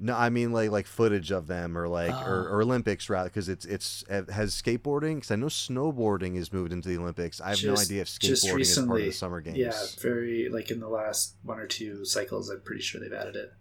No, 0.00 0.14
I 0.16 0.28
mean 0.28 0.52
like 0.52 0.70
like 0.72 0.86
footage 0.86 1.30
of 1.30 1.46
them 1.46 1.78
or 1.78 1.86
like 1.86 2.10
or, 2.26 2.48
Oh. 2.48 2.54
or 2.54 2.62
Olympics 2.62 3.08
rather 3.08 3.28
because 3.28 3.48
it's 3.48 3.64
it's 3.64 4.04
it 4.10 4.28
has 4.30 4.52
skateboarding 4.60 5.14
because 5.16 5.30
I 5.30 5.36
know 5.36 5.46
snowboarding 5.46 6.36
is 6.36 6.52
moved 6.52 6.72
into 6.72 6.88
the 6.88 6.98
Olympics. 6.98 7.40
I 7.40 7.50
have 7.50 7.62
no 7.64 7.76
idea 7.76 8.02
if 8.02 8.18
just 8.18 8.20
skateboarding 8.20 8.32
is 8.34 8.42
part 8.44 8.50
of 8.52 8.56
recently, 8.56 9.04
the 9.06 9.12
summer 9.12 9.40
games. 9.40 9.56
Yeah, 9.58 9.72
very 10.00 10.48
like 10.48 10.72
in 10.72 10.80
the 10.80 10.88
last 10.88 11.34
one 11.44 11.60
or 11.60 11.66
two 11.68 12.04
cycles, 12.04 12.50
I'm 12.50 12.60
pretty 12.62 12.82
sure 12.82 13.00
they've 13.00 13.12
added 13.12 13.36
it. 13.36 13.52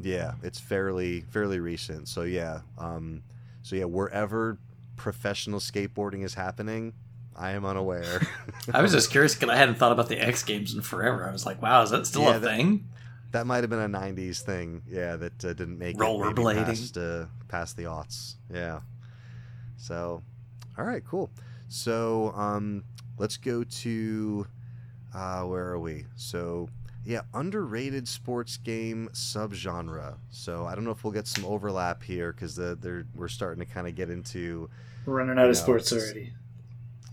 Yeah, 0.00 0.32
it's 0.42 0.58
fairly 0.58 1.20
fairly 1.30 1.60
recent. 1.60 2.08
So 2.08 2.22
yeah, 2.22 2.60
um, 2.78 3.22
so 3.62 3.76
yeah, 3.76 3.84
wherever 3.84 4.58
professional 4.96 5.60
skateboarding 5.60 6.24
is 6.24 6.34
happening, 6.34 6.92
I 7.36 7.50
am 7.52 7.64
unaware. 7.64 8.20
I 8.74 8.82
was 8.82 8.92
just 8.92 9.10
curious 9.12 9.34
because 9.34 9.50
I 9.50 9.56
hadn't 9.56 9.76
thought 9.76 9.92
about 9.92 10.08
the 10.08 10.18
X 10.18 10.42
Games 10.42 10.74
in 10.74 10.82
forever. 10.82 11.28
I 11.28 11.32
was 11.32 11.46
like, 11.46 11.62
wow, 11.62 11.82
is 11.82 11.90
that 11.90 12.06
still 12.06 12.22
Yeah, 12.22 12.36
a 12.36 12.40
that- 12.40 12.56
thing? 12.56 12.88
that 13.32 13.46
might 13.46 13.62
have 13.62 13.70
been 13.70 13.78
a 13.78 13.88
'90s 13.88 14.40
thing. 14.42 14.82
Yeah, 14.86 15.16
that 15.16 15.42
uh, 15.44 15.54
didn't 15.54 15.78
make 15.78 15.96
Rollerblading. 15.96 16.66
past, 16.66 16.98
uh, 16.98 17.24
past 17.48 17.76
the 17.78 17.84
aughts. 17.84 18.34
Yeah. 18.52 18.80
So, 19.78 20.22
all 20.78 20.84
right, 20.84 21.02
cool. 21.04 21.30
So, 21.68 22.32
um, 22.36 22.84
let's 23.18 23.36
go 23.38 23.64
to 23.64 24.46
uh, 25.14 25.42
where 25.44 25.66
are 25.68 25.78
we? 25.78 26.04
So, 26.14 26.68
yeah, 27.04 27.22
underrated 27.34 28.06
sports 28.08 28.56
game 28.56 29.08
subgenre. 29.12 30.16
So, 30.30 30.66
I 30.66 30.74
don't 30.74 30.84
know 30.84 30.90
if 30.92 31.04
we'll 31.04 31.12
get 31.12 31.26
some 31.26 31.44
overlap 31.44 32.02
here 32.02 32.32
because 32.32 32.56
the 32.56 32.76
they're 32.80 33.06
we're 33.14 33.28
starting 33.28 33.64
to 33.64 33.70
kind 33.72 33.88
of 33.88 33.94
get 33.94 34.10
into 34.10 34.68
We're 35.04 35.14
running 35.18 35.38
out 35.38 35.50
of 35.50 35.56
Yeah, 35.56 35.62
sports 35.62 35.92
already. 35.92 36.32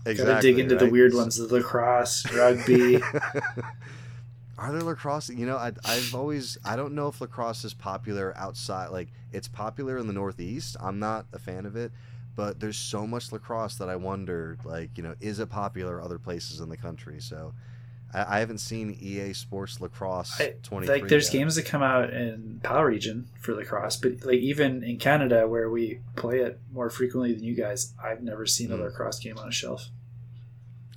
exactly 0.06 0.16
Gotta 0.16 0.40
dig 0.40 0.58
into 0.58 0.76
the 0.76 0.90
weird 0.90 1.14
ones: 1.14 1.36
the 1.36 1.52
lacrosse, 1.52 2.30
rugby. 2.32 3.00
Are 4.58 4.72
there 4.72 4.82
lacrosse? 4.82 5.30
You 5.30 5.46
know, 5.46 5.56
I, 5.56 5.72
I've 5.84 6.14
always 6.14 6.58
I 6.64 6.76
don't 6.76 6.94
know 6.94 7.08
if 7.08 7.20
lacrosse 7.20 7.64
is 7.64 7.74
popular 7.74 8.36
outside. 8.36 8.88
Like 8.88 9.08
it's 9.32 9.48
popular 9.48 9.96
in 9.98 10.06
the 10.06 10.12
Northeast. 10.12 10.76
I'm 10.80 10.98
not 10.98 11.26
a 11.32 11.38
fan 11.38 11.64
of 11.66 11.76
it, 11.76 11.92
but 12.36 12.60
there's 12.60 12.76
so 12.78 13.06
much 13.06 13.32
lacrosse 13.32 13.76
that 13.76 13.88
I 13.88 13.96
wonder, 13.96 14.58
like 14.64 14.96
you 14.98 15.02
know, 15.02 15.14
is 15.20 15.38
it 15.40 15.48
popular 15.48 16.00
other 16.02 16.18
places 16.18 16.60
in 16.60 16.68
the 16.68 16.76
country? 16.76 17.20
So 17.20 17.54
I, 18.12 18.36
I 18.36 18.38
haven't 18.40 18.58
seen 18.58 18.96
EA 19.00 19.32
Sports 19.32 19.80
Lacrosse 19.80 20.40
23. 20.62 21.00
like 21.00 21.08
there's 21.08 21.32
yet. 21.32 21.40
games 21.40 21.54
that 21.56 21.66
come 21.66 21.82
out 21.82 22.12
in 22.12 22.60
PAL 22.62 22.84
region 22.84 23.28
for 23.40 23.54
lacrosse, 23.54 23.96
but 23.96 24.24
like 24.24 24.38
even 24.40 24.82
in 24.82 24.98
Canada 24.98 25.46
where 25.48 25.70
we 25.70 26.00
play 26.16 26.40
it 26.40 26.58
more 26.72 26.90
frequently 26.90 27.32
than 27.34 27.44
you 27.44 27.54
guys, 27.54 27.92
I've 28.02 28.22
never 28.22 28.46
seen 28.46 28.72
a 28.72 28.76
Hmm. 28.76 28.82
lacrosse 28.82 29.18
game 29.20 29.38
on 29.38 29.48
a 29.48 29.52
shelf. 29.52 29.88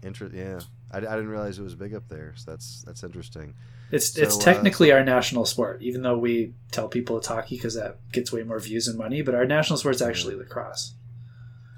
Inter- 0.01 0.31
yeah, 0.33 0.59
I, 0.91 0.97
I 0.97 1.01
didn't 1.01 1.29
realize 1.29 1.59
it 1.59 1.63
was 1.63 1.75
big 1.75 1.93
up 1.93 2.07
there. 2.09 2.33
So 2.35 2.51
that's 2.51 2.83
that's 2.85 3.03
interesting. 3.03 3.53
It's 3.91 4.13
So, 4.13 4.21
it's 4.23 4.37
uh, 4.37 4.41
technically 4.41 4.91
our 4.91 5.03
national 5.03 5.45
sport, 5.45 5.81
even 5.81 6.01
though 6.01 6.17
we 6.17 6.53
tell 6.71 6.87
people 6.87 7.17
it's 7.17 7.27
hockey 7.27 7.55
because 7.57 7.75
that 7.75 7.97
gets 8.11 8.31
way 8.33 8.43
more 8.43 8.59
views 8.59 8.87
and 8.87 8.97
money. 8.97 9.21
But 9.21 9.35
our 9.35 9.45
national 9.45 9.77
sport's 9.77 10.01
actually 10.01 10.35
lacrosse. 10.35 10.95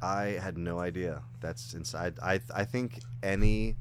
I 0.02 0.38
had 0.42 0.58
no 0.58 0.80
idea. 0.80 1.22
That's 1.42 1.74
inside. 1.74 2.18
I 2.22 2.40
I 2.56 2.64
think 2.66 3.00
any 3.22 3.76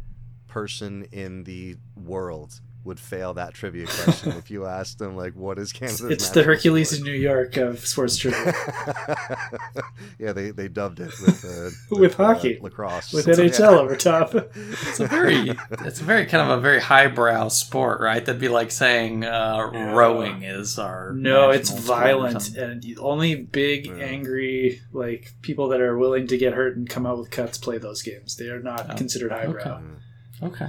person 0.54 1.04
in 1.10 1.42
the 1.44 1.76
world 1.96 2.60
would 2.84 3.00
fail 3.00 3.32
that 3.32 3.54
trivia 3.54 3.86
question 3.86 4.32
if 4.32 4.50
you 4.50 4.66
asked 4.78 4.98
them 4.98 5.16
like, 5.16 5.34
"What 5.34 5.58
is 5.58 5.72
Canada's?" 5.72 6.02
It's 6.02 6.28
the 6.30 6.42
Hercules 6.42 6.90
sport?" 6.90 6.98
in 7.08 7.12
New 7.14 7.18
York 7.18 7.56
of 7.56 7.78
sports 7.86 8.18
trivia 8.18 8.52
yeah, 10.18 10.32
they, 10.32 10.50
they 10.50 10.68
dubbed 10.68 11.00
it 11.00 11.12
with 11.24 11.44
uh, 11.44 11.70
With 11.98 12.20
uh, 12.20 12.24
hockey. 12.34 12.58
lacrosse 12.60 13.12
with 13.12 13.24
So, 13.24 13.32
NHL 13.32 13.58
yeah. 13.58 13.68
over 13.70 13.96
top. 13.96 14.34
It's 14.34 15.00
a 15.00 15.06
very, 15.06 15.50
it's 15.88 16.00
a 16.00 16.04
very 16.04 16.26
kind 16.26 16.50
of 16.50 16.58
a 16.58 16.60
very 16.60 16.80
highbrow 16.80 17.48
sport, 17.48 18.00
right? 18.02 18.24
That'd 18.24 18.40
be 18.40 18.48
like 18.48 18.70
saying 18.70 19.24
uh, 19.24 19.70
Yeah. 19.72 19.92
rowing 19.94 20.42
is 20.42 20.78
our 20.78 21.12
No, 21.14 21.50
it's 21.50 21.70
sport 21.70 21.84
violent 21.84 22.54
and 22.56 22.84
only 23.00 23.34
big, 23.34 23.86
Yeah. 23.86 23.94
angry 23.94 24.82
like 24.92 25.32
people 25.42 25.68
that 25.68 25.80
are 25.80 25.96
willing 25.96 26.26
to 26.28 26.36
get 26.36 26.52
hurt 26.52 26.76
and 26.76 26.88
come 26.88 27.06
out 27.06 27.18
with 27.18 27.30
cuts 27.30 27.56
play 27.58 27.78
those 27.78 28.02
games. 28.02 28.36
They 28.36 28.48
are 28.48 28.60
not 28.60 28.90
Oh, 28.90 28.94
considered 28.94 29.32
highbrow. 29.32 29.78
Mm. 29.80 29.96
Okay. 30.44 30.68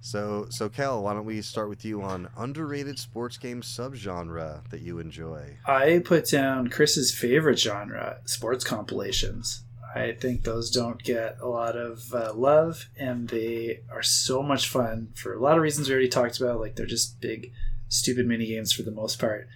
So 0.00 0.46
so 0.50 0.68
Kel, 0.68 1.02
why 1.02 1.14
don't 1.14 1.24
we 1.24 1.42
start 1.42 1.68
with 1.68 1.84
you 1.84 2.02
on 2.02 2.28
underrated 2.36 2.98
sports 2.98 3.38
game 3.38 3.60
subgenre 3.60 4.68
that 4.70 4.80
you 4.80 4.98
enjoy? 4.98 5.56
I 5.66 6.00
put 6.04 6.30
down 6.30 6.68
Chris's 6.68 7.12
favorite 7.12 7.58
genre, 7.58 8.18
sports 8.24 8.64
compilations. 8.64 9.64
I 9.94 10.12
think 10.12 10.42
those 10.42 10.70
don't 10.70 11.02
get 11.02 11.38
a 11.40 11.48
lot 11.48 11.74
of 11.74 12.12
uh, 12.12 12.34
love, 12.34 12.88
and 12.98 13.28
they 13.28 13.80
are 13.90 14.02
so 14.02 14.42
much 14.42 14.68
fun 14.68 15.08
for 15.14 15.32
a 15.34 15.40
lot 15.40 15.56
of 15.56 15.62
reasons 15.62 15.88
we 15.88 15.94
already 15.94 16.08
talked 16.08 16.38
about. 16.38 16.60
Like 16.60 16.76
they're 16.76 16.86
just 16.86 17.20
big, 17.20 17.50
stupid 17.88 18.26
mini 18.26 18.46
games 18.46 18.72
for 18.72 18.82
the 18.82 18.90
most 18.90 19.18
part, 19.18 19.48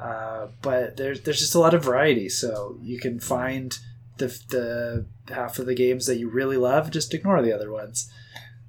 uh, 0.00 0.48
but 0.62 0.96
there's 0.96 1.20
there's 1.20 1.40
just 1.40 1.54
a 1.54 1.60
lot 1.60 1.74
of 1.74 1.84
variety. 1.84 2.28
So 2.28 2.78
you 2.80 2.98
can 2.98 3.20
find 3.20 3.78
the 4.16 4.26
the 4.48 5.06
half 5.32 5.58
of 5.58 5.66
the 5.66 5.74
games 5.74 6.06
that 6.06 6.18
you 6.18 6.28
really 6.28 6.56
love, 6.56 6.90
just 6.90 7.14
ignore 7.14 7.42
the 7.42 7.52
other 7.52 7.70
ones. 7.70 8.10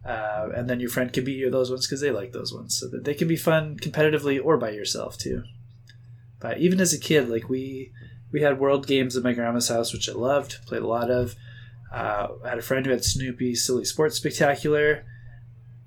Uh, 0.06 0.50
and 0.56 0.70
then 0.70 0.80
your 0.80 0.90
friend 0.90 1.14
can 1.14 1.24
beat 1.24 1.38
you 1.38 1.50
those 1.50 1.70
ones 1.70 1.88
because 1.88 2.02
they 2.02 2.12
like 2.12 2.34
those 2.34 2.54
ones, 2.54 2.78
so 2.78 2.88
that 2.90 3.06
they 3.06 3.14
can 3.14 3.28
be 3.28 3.38
fun 3.38 3.78
competitively 3.78 4.44
or 4.44 4.58
by 4.58 4.70
yourself 4.70 5.18
too. 5.18 5.44
But 6.40 6.58
even 6.58 6.82
as 6.82 6.94
a 6.94 7.00
kid, 7.00 7.30
like 7.30 7.48
we 7.48 7.92
we 8.32 8.42
had 8.42 8.60
world 8.60 8.86
games 8.86 9.16
at 9.16 9.24
my 9.24 9.34
grandma's 9.34 9.70
house, 9.70 9.94
which 9.94 10.10
I 10.10 10.14
loved, 10.14 10.66
played 10.66 10.82
a 10.82 10.88
lot 10.88 11.10
of. 11.10 11.36
Uh, 11.94 12.30
I 12.44 12.50
had 12.50 12.58
a 12.58 12.64
friend 12.64 12.86
who 12.86 12.92
had 12.92 13.06
Snoopy 13.06 13.56
Silly 13.56 13.86
Sports 13.86 14.18
Spectacular. 14.18 15.06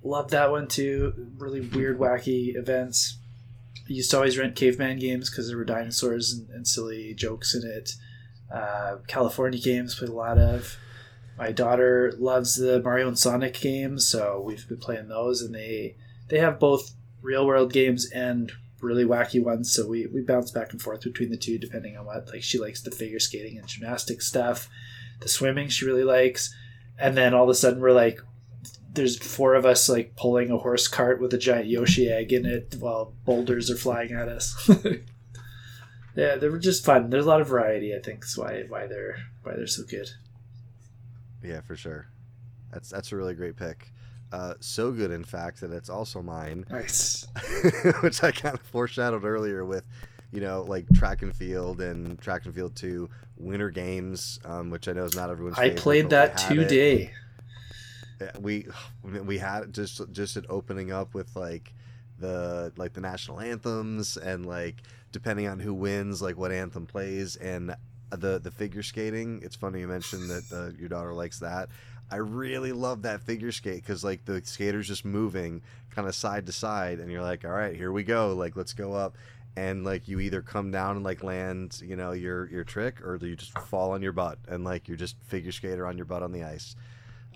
Loved 0.02 0.30
that 0.30 0.50
one 0.50 0.68
too. 0.68 1.12
Really 1.36 1.60
weird, 1.60 1.98
wacky 1.98 2.56
events. 2.56 3.18
I 3.88 3.92
used 3.92 4.10
to 4.12 4.16
always 4.16 4.38
rent 4.38 4.56
caveman 4.56 4.98
games 4.98 5.28
because 5.28 5.48
there 5.48 5.56
were 5.56 5.64
dinosaurs 5.64 6.32
and, 6.32 6.48
and, 6.50 6.66
silly 6.66 7.12
jokes 7.14 7.54
in 7.54 7.68
it. 7.68 7.92
Uh, 8.52 8.98
California 9.08 9.60
games 9.60 9.96
played 9.96 10.10
a 10.10 10.14
lot 10.14 10.38
of. 10.38 10.76
My 11.38 11.52
daughter 11.52 12.14
loves 12.18 12.56
the 12.56 12.80
Mario 12.82 13.08
and 13.08 13.18
Sonic 13.18 13.54
games, 13.54 14.06
so 14.06 14.42
we've 14.44 14.66
been 14.68 14.78
playing 14.78 15.08
those, 15.08 15.42
and 15.42 15.54
they 15.54 15.96
they 16.28 16.38
have 16.38 16.58
both 16.58 16.94
real 17.22 17.46
world 17.46 17.72
games 17.72 18.10
and 18.10 18.52
really 18.80 19.04
wacky 19.04 19.42
ones. 19.42 19.72
So 19.72 19.86
we 19.86 20.06
we 20.06 20.22
bounce 20.22 20.50
back 20.50 20.72
and 20.72 20.80
forth 20.80 21.02
between 21.02 21.30
the 21.30 21.36
two 21.36 21.58
depending 21.58 21.96
on 21.96 22.06
what 22.06 22.28
like 22.28 22.42
she 22.42 22.58
likes 22.58 22.82
the 22.82 22.90
figure 22.90 23.20
skating 23.20 23.58
and 23.58 23.66
gymnastics 23.66 24.26
stuff, 24.26 24.68
the 25.20 25.28
swimming 25.28 25.68
she 25.68 25.84
really 25.84 26.04
likes, 26.04 26.54
and 26.98 27.16
then 27.16 27.34
all 27.34 27.44
of 27.44 27.50
a 27.50 27.54
sudden 27.54 27.80
we're 27.80 27.92
like, 27.92 28.20
there's 28.92 29.18
four 29.18 29.54
of 29.54 29.66
us 29.66 29.88
like 29.88 30.16
pulling 30.16 30.50
a 30.50 30.58
horse 30.58 30.88
cart 30.88 31.20
with 31.20 31.34
a 31.34 31.38
giant 31.38 31.66
Yoshi 31.66 32.10
egg 32.10 32.32
in 32.32 32.46
it 32.46 32.76
while 32.78 33.12
boulders 33.24 33.70
are 33.70 33.76
flying 33.76 34.12
at 34.12 34.28
us. 34.28 34.70
yeah, 36.16 36.36
they 36.36 36.48
were 36.48 36.58
just 36.58 36.84
fun. 36.84 37.10
There's 37.10 37.26
a 37.26 37.28
lot 37.28 37.42
of 37.42 37.48
variety. 37.48 37.94
I 37.94 38.00
think 38.00 38.24
is 38.24 38.38
why 38.38 38.64
why 38.68 38.86
they're 38.86 39.18
why 39.42 39.54
they're 39.54 39.66
so 39.66 39.84
good. 39.84 40.08
Yeah, 41.42 41.60
for 41.60 41.76
sure. 41.76 42.06
That's 42.72 42.90
that's 42.90 43.12
a 43.12 43.16
really 43.16 43.34
great 43.34 43.56
pick. 43.56 43.92
Uh, 44.32 44.54
so 44.60 44.90
good, 44.90 45.10
in 45.10 45.24
fact, 45.24 45.60
that 45.60 45.72
it's 45.72 45.88
also 45.88 46.20
mine. 46.20 46.64
Nice. 46.68 47.26
which 48.00 48.22
I 48.22 48.32
kind 48.32 48.54
of 48.54 48.62
foreshadowed 48.62 49.24
earlier 49.24 49.64
with, 49.64 49.84
you 50.32 50.40
know, 50.40 50.62
like 50.62 50.88
track 50.94 51.22
and 51.22 51.34
field 51.34 51.80
and 51.80 52.20
track 52.20 52.44
and 52.44 52.54
field 52.54 52.74
two 52.74 53.08
winter 53.36 53.70
games, 53.70 54.40
um, 54.44 54.70
which 54.70 54.88
I 54.88 54.92
know 54.92 55.04
is 55.04 55.14
not 55.14 55.30
everyone's. 55.30 55.58
I 55.58 55.68
favorite, 55.68 55.78
played 55.78 56.10
that 56.10 56.36
today. 56.38 57.12
We 58.40 58.66
we 59.02 59.38
had 59.38 59.72
just 59.72 60.00
just 60.12 60.36
it 60.36 60.46
opening 60.48 60.90
up 60.90 61.14
with 61.14 61.36
like 61.36 61.72
the 62.18 62.72
like 62.76 62.94
the 62.94 63.00
national 63.00 63.40
anthems 63.40 64.16
and 64.16 64.46
like 64.46 64.76
depending 65.12 65.46
on 65.46 65.60
who 65.60 65.72
wins, 65.72 66.20
like 66.20 66.36
what 66.36 66.50
anthem 66.50 66.86
plays 66.86 67.36
and 67.36 67.76
the 68.10 68.38
the 68.38 68.50
figure 68.50 68.82
skating. 68.82 69.40
It's 69.42 69.56
funny 69.56 69.80
you 69.80 69.88
mentioned 69.88 70.30
that 70.30 70.52
uh, 70.52 70.78
your 70.78 70.88
daughter 70.88 71.12
likes 71.12 71.38
that. 71.40 71.68
I 72.10 72.16
really 72.16 72.72
love 72.72 73.02
that 73.02 73.20
figure 73.22 73.50
skate 73.50 73.82
because 73.82 74.04
like 74.04 74.24
the 74.24 74.40
skater's 74.44 74.86
just 74.86 75.04
moving 75.04 75.62
kind 75.90 76.06
of 76.06 76.14
side 76.14 76.46
to 76.46 76.52
side, 76.52 77.00
and 77.00 77.10
you're 77.10 77.22
like, 77.22 77.44
all 77.44 77.50
right, 77.50 77.74
here 77.74 77.90
we 77.90 78.04
go, 78.04 78.34
like 78.34 78.54
let's 78.54 78.72
go 78.72 78.94
up, 78.94 79.16
and 79.56 79.84
like 79.84 80.06
you 80.06 80.20
either 80.20 80.42
come 80.42 80.70
down 80.70 80.96
and 80.96 81.04
like 81.04 81.24
land, 81.24 81.80
you 81.84 81.96
know, 81.96 82.12
your 82.12 82.48
your 82.50 82.64
trick, 82.64 83.00
or 83.00 83.16
you 83.16 83.34
just 83.34 83.58
fall 83.58 83.92
on 83.92 84.02
your 84.02 84.12
butt 84.12 84.38
and 84.48 84.64
like 84.64 84.86
you're 84.86 84.96
just 84.96 85.16
figure 85.26 85.52
skater 85.52 85.86
on 85.86 85.96
your 85.96 86.06
butt 86.06 86.22
on 86.22 86.32
the 86.32 86.44
ice. 86.44 86.76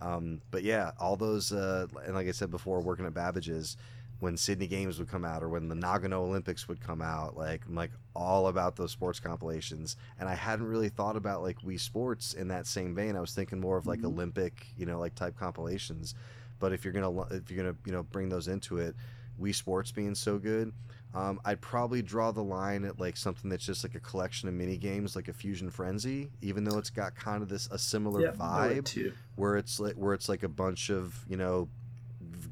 Um, 0.03 0.41
but 0.51 0.63
yeah, 0.63 0.93
all 0.99 1.17
those, 1.17 1.53
uh, 1.53 1.87
and 2.07 2.15
like 2.15 2.27
I 2.27 2.31
said 2.31 2.51
before, 2.51 2.81
working 2.81 3.07
at 3.07 3.15
Babbage's, 3.15 3.77
when 4.21 4.37
Sydney 4.37 4.67
Games 4.67 4.99
would 4.99 5.09
come 5.09 5.25
out 5.25 5.43
or 5.43 5.49
when 5.49 5.69
the 5.69 5.75
Nagano 5.75 6.19
Olympics 6.21 6.69
would 6.69 6.81
come 6.81 7.03
out. 7.03 7.37
Like 7.37 7.63
I'm 7.67 7.75
like 7.75 7.91
all 8.15 8.47
about 8.47 8.77
those 8.77 8.93
sports 8.93 9.19
compilations, 9.19 9.97
and 10.19 10.29
I 10.29 10.35
hadn't 10.35 10.67
really 10.67 10.91
thought 10.91 11.17
about 11.17 11.43
like 11.43 11.61
Wii 11.63 11.81
Sports 11.81 12.35
in 12.35 12.49
that 12.49 12.67
same 12.67 12.95
vein. 12.95 13.17
I 13.17 13.21
was 13.21 13.35
thinking 13.35 13.61
more 13.61 13.79
of 13.79 13.87
like 13.87 14.01
mm-hmm. 14.01 14.09
Olympic, 14.09 14.67
you 14.77 14.87
know, 14.87 14.99
like 14.99 15.15
type 15.15 15.37
compilations. 15.39 16.15
But 16.59 16.73
if 16.73 16.85
you're 16.85 16.93
gonna 16.93 17.21
if 17.35 17.51
you're 17.51 17.65
gonna 17.65 17.77
you 17.87 17.93
know 17.93 18.03
bring 18.03 18.29
those 18.29 18.47
into 18.47 18.77
it, 18.77 18.95
Wii 19.41 19.55
Sports 19.55 19.91
being 19.91 20.15
so 20.15 20.39
good, 20.39 20.73
um, 21.15 21.41
I'd 21.47 21.63
probably 21.63 22.03
draw 22.03 22.31
the 22.31 22.45
line 22.45 22.85
at 22.85 23.01
like 23.01 23.17
something 23.17 23.49
that's 23.49 23.65
just 23.65 23.83
like 23.83 23.95
a 23.95 24.01
collection 24.01 24.51
of 24.51 24.55
mini 24.55 24.77
games, 24.77 25.17
like 25.17 25.29
a 25.29 25.33
Fusion 25.33 25.71
Frenzy, 25.71 26.31
even 26.43 26.65
though 26.65 26.77
it's 26.77 26.91
got 26.91 27.15
kind 27.15 27.43
of 27.43 27.49
this 27.49 27.69
a 27.71 27.79
similar 27.79 28.21
yeah, 28.21 28.33
vibe, 28.33 29.15
where 29.37 29.57
it's 29.57 29.81
like 29.81 29.95
where 29.95 30.13
it's 30.13 30.29
like 30.29 30.43
a 30.43 30.49
bunch 30.49 30.91
of 30.91 31.25
you 31.27 31.39
know 31.39 31.71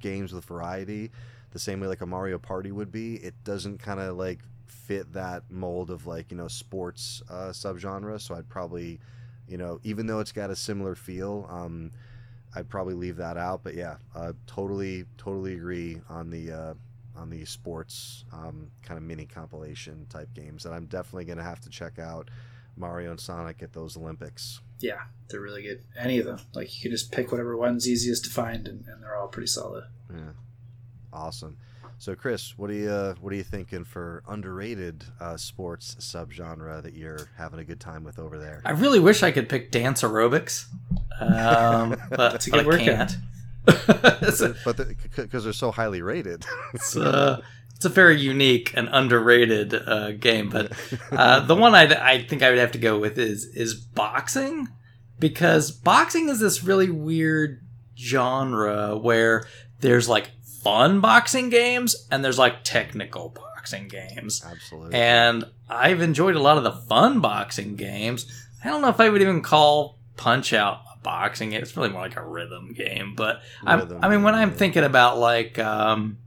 games 0.00 0.32
with 0.32 0.46
variety 0.46 1.10
the 1.50 1.58
same 1.58 1.80
way 1.80 1.86
like 1.86 2.00
a 2.00 2.06
Mario 2.06 2.38
Party 2.38 2.72
would 2.72 2.92
be. 2.92 3.16
It 3.16 3.34
doesn't 3.44 3.78
kind 3.78 4.00
of 4.00 4.16
like 4.16 4.40
fit 4.66 5.12
that 5.12 5.44
mold 5.50 5.90
of 5.90 6.06
like 6.06 6.30
you 6.30 6.36
know 6.36 6.48
sports 6.48 7.22
uh, 7.30 7.50
subgenre. 7.50 8.20
So 8.20 8.34
I'd 8.34 8.48
probably, 8.48 9.00
you 9.48 9.58
know, 9.58 9.80
even 9.82 10.06
though 10.06 10.20
it's 10.20 10.32
got 10.32 10.50
a 10.50 10.56
similar 10.56 10.94
feel, 10.94 11.46
um, 11.50 11.92
I'd 12.54 12.68
probably 12.68 12.94
leave 12.94 13.16
that 13.16 13.36
out. 13.36 13.62
But 13.62 13.74
yeah, 13.74 13.96
uh, 14.14 14.32
totally, 14.46 15.04
totally 15.16 15.54
agree 15.54 16.00
on 16.08 16.30
the 16.30 16.52
uh, 16.52 16.74
on 17.16 17.30
the 17.30 17.44
sports 17.44 18.24
um, 18.32 18.70
kind 18.82 18.96
of 18.96 19.04
mini 19.04 19.26
compilation 19.26 20.06
type 20.08 20.32
games. 20.34 20.66
And 20.66 20.74
I'm 20.74 20.86
definitely 20.86 21.24
gonna 21.24 21.42
have 21.42 21.60
to 21.60 21.70
check 21.70 21.98
out 21.98 22.30
Mario 22.76 23.10
and 23.10 23.20
Sonic 23.20 23.62
at 23.62 23.72
those 23.72 23.96
Olympics. 23.96 24.60
Yeah, 24.80 25.00
they're 25.28 25.40
really 25.40 25.62
good. 25.62 25.82
Any 25.98 26.18
of 26.18 26.26
them, 26.26 26.38
like 26.54 26.74
you 26.76 26.82
can 26.82 26.92
just 26.92 27.10
pick 27.10 27.32
whatever 27.32 27.56
one's 27.56 27.88
easiest 27.88 28.24
to 28.24 28.30
find, 28.30 28.68
and, 28.68 28.84
and 28.86 29.02
they're 29.02 29.16
all 29.16 29.28
pretty 29.28 29.48
solid. 29.48 29.84
Yeah. 30.10 30.30
Awesome. 31.18 31.56
So, 32.00 32.14
Chris, 32.14 32.56
what 32.56 32.70
are 32.70 32.74
you 32.74 32.90
uh, 32.90 33.14
what 33.20 33.32
are 33.32 33.36
you 33.36 33.42
thinking 33.42 33.82
for 33.84 34.22
underrated 34.28 35.02
uh, 35.20 35.36
sports 35.36 35.96
subgenre 35.98 36.80
that 36.80 36.94
you're 36.94 37.28
having 37.36 37.58
a 37.58 37.64
good 37.64 37.80
time 37.80 38.04
with 38.04 38.20
over 38.20 38.38
there? 38.38 38.62
I 38.64 38.70
really 38.70 39.00
wish 39.00 39.24
I 39.24 39.32
could 39.32 39.48
pick 39.48 39.72
dance 39.72 40.02
aerobics, 40.02 40.66
um, 41.20 42.00
but, 42.10 42.36
it's 42.36 42.46
a 42.46 42.50
good 42.50 42.66
but 42.66 42.74
I 42.76 42.84
can't. 42.84 43.16
but 43.64 44.20
because 44.20 44.38
the, 44.38 45.40
they're 45.42 45.52
so 45.52 45.72
highly 45.72 46.00
rated, 46.00 46.46
it's, 46.74 46.96
uh, 46.96 47.42
it's 47.74 47.84
a 47.84 47.88
very 47.88 48.20
unique 48.20 48.72
and 48.76 48.88
underrated 48.92 49.74
uh, 49.74 50.12
game. 50.12 50.50
But 50.50 50.70
uh, 51.10 51.40
the 51.40 51.56
one 51.56 51.74
I 51.74 52.12
I 52.12 52.22
think 52.22 52.44
I 52.44 52.50
would 52.50 52.60
have 52.60 52.72
to 52.72 52.78
go 52.78 52.96
with 52.96 53.18
is 53.18 53.44
is 53.46 53.74
boxing 53.74 54.68
because 55.18 55.72
boxing 55.72 56.28
is 56.28 56.38
this 56.38 56.62
really 56.62 56.90
weird 56.90 57.60
genre 57.96 58.96
where 58.96 59.48
there's 59.80 60.08
like 60.08 60.30
fun 60.68 61.00
boxing 61.00 61.48
games 61.48 62.06
and 62.10 62.22
there's 62.22 62.38
like 62.38 62.62
technical 62.62 63.30
boxing 63.30 63.88
games. 63.88 64.44
Absolutely. 64.44 64.94
And 64.94 65.44
I've 65.68 66.02
enjoyed 66.02 66.36
a 66.36 66.42
lot 66.42 66.58
of 66.58 66.64
the 66.64 66.72
fun 66.72 67.20
boxing 67.20 67.74
games. 67.74 68.26
I 68.62 68.68
don't 68.68 68.82
know 68.82 68.90
if 68.90 69.00
I 69.00 69.08
would 69.08 69.22
even 69.22 69.40
call 69.40 69.98
Punch 70.18 70.52
Out 70.52 70.82
a 70.94 70.98
boxing 71.02 71.50
game. 71.50 71.62
It's 71.62 71.74
really 71.74 71.88
more 71.88 72.02
like 72.02 72.16
a 72.16 72.22
rhythm 72.22 72.74
game. 72.74 73.14
But 73.16 73.40
rhythm 73.66 73.98
i 74.02 74.08
mean, 74.10 74.22
when 74.22 74.34
I'm 74.34 74.52
thinking 74.52 74.84
about 74.84 75.18
like, 75.18 75.58
um, 75.58 76.18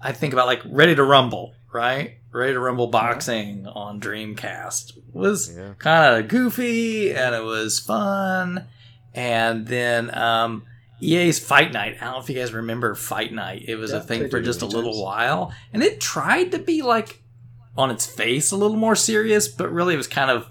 I 0.00 0.10
think 0.10 0.32
about 0.32 0.46
like 0.46 0.62
Ready 0.64 0.96
to 0.96 1.04
Rumble, 1.04 1.54
right? 1.72 2.18
Ready 2.32 2.54
to 2.54 2.60
Rumble 2.60 2.88
boxing 2.88 3.68
on 3.68 4.00
Dreamcast 4.00 4.98
was 5.12 5.56
yeah. 5.56 5.74
kind 5.78 6.16
of 6.16 6.28
goofy 6.28 7.14
and 7.14 7.36
it 7.36 7.44
was 7.44 7.78
fun. 7.78 8.66
And 9.14 9.68
then 9.68 10.12
um, 10.12 10.64
EA's 11.02 11.38
Fight 11.38 11.72
Night. 11.72 11.96
I 12.00 12.04
don't 12.04 12.14
know 12.14 12.20
if 12.20 12.28
you 12.28 12.36
guys 12.36 12.52
remember 12.52 12.94
Fight 12.94 13.32
Night. 13.32 13.64
It 13.66 13.76
was 13.76 13.90
yeah, 13.90 13.98
a 13.98 14.00
thing 14.00 14.28
for 14.28 14.40
just 14.40 14.62
a 14.62 14.66
little 14.66 15.02
while, 15.02 15.52
and 15.72 15.82
it 15.82 16.00
tried 16.00 16.52
to 16.52 16.58
be 16.58 16.82
like 16.82 17.22
on 17.76 17.90
its 17.90 18.06
face 18.06 18.50
a 18.50 18.56
little 18.56 18.76
more 18.76 18.96
serious, 18.96 19.48
but 19.48 19.72
really 19.72 19.94
it 19.94 19.98
was 19.98 20.06
kind 20.06 20.30
of 20.30 20.48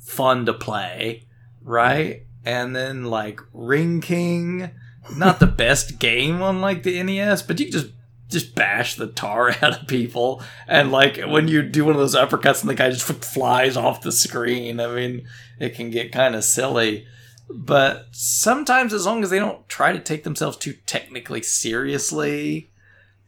fun 0.00 0.46
to 0.46 0.54
play, 0.54 1.24
right? 1.62 2.22
And 2.44 2.74
then 2.74 3.04
like 3.04 3.40
Ring 3.52 4.00
King, 4.00 4.70
not 5.14 5.40
the 5.40 5.46
best 5.46 5.98
game 5.98 6.42
on 6.42 6.60
like 6.60 6.82
the 6.82 7.02
NES, 7.02 7.42
but 7.42 7.60
you 7.60 7.70
just 7.70 7.88
just 8.28 8.56
bash 8.56 8.96
the 8.96 9.06
tar 9.06 9.50
out 9.62 9.82
of 9.82 9.88
people, 9.88 10.42
and 10.66 10.90
like 10.90 11.20
when 11.26 11.48
you 11.48 11.62
do 11.62 11.84
one 11.84 11.94
of 11.94 12.00
those 12.00 12.16
uppercuts 12.16 12.60
and 12.60 12.70
the 12.70 12.74
guy 12.74 12.90
just 12.90 13.04
flies 13.24 13.76
off 13.76 14.02
the 14.02 14.12
screen. 14.12 14.80
I 14.80 14.86
mean, 14.94 15.28
it 15.58 15.74
can 15.74 15.90
get 15.90 16.12
kind 16.12 16.34
of 16.34 16.44
silly. 16.44 17.06
But 17.48 18.06
sometimes, 18.12 18.92
as 18.92 19.06
long 19.06 19.22
as 19.22 19.30
they 19.30 19.38
don't 19.38 19.68
try 19.68 19.92
to 19.92 20.00
take 20.00 20.24
themselves 20.24 20.56
too 20.56 20.74
technically 20.86 21.42
seriously, 21.42 22.70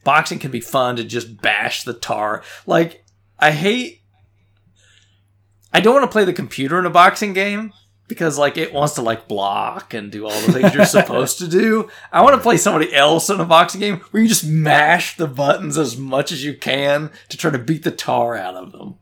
boxing 0.03 0.39
can 0.39 0.51
be 0.51 0.59
fun 0.59 0.97
to 0.97 1.03
just 1.03 1.41
bash 1.41 1.83
the 1.83 1.93
tar. 1.93 2.43
Like, 2.65 3.05
I 3.37 3.51
hate. 3.51 4.01
I 5.73 5.79
don't 5.79 5.93
want 5.93 6.03
to 6.03 6.11
play 6.11 6.25
the 6.25 6.33
computer 6.33 6.79
in 6.79 6.85
a 6.85 6.89
boxing 6.89 7.33
game 7.33 7.71
because 8.09 8.37
like 8.37 8.57
it 8.57 8.73
wants 8.73 8.95
to 8.95 9.01
like 9.01 9.27
block 9.27 9.93
and 9.93 10.11
do 10.11 10.25
all 10.25 10.41
the 10.41 10.51
things 10.51 10.73
you're 10.73 10.85
supposed 10.85 11.37
to 11.37 11.47
do. 11.47 11.89
I 12.11 12.21
want 12.21 12.35
to 12.35 12.41
play 12.41 12.57
somebody 12.57 12.93
else 12.93 13.29
in 13.29 13.39
a 13.39 13.45
boxing 13.45 13.79
game 13.79 13.97
where 14.11 14.21
you 14.21 14.27
just 14.27 14.45
mash 14.45 15.15
the 15.15 15.27
buttons 15.27 15.77
as 15.77 15.95
much 15.95 16.33
as 16.33 16.43
you 16.43 16.55
can 16.55 17.11
to 17.29 17.37
try 17.37 17.51
to 17.51 17.59
beat 17.59 17.83
the 17.83 17.91
tar 17.91 18.35
out 18.35 18.55
of 18.55 18.73
them. 18.73 18.95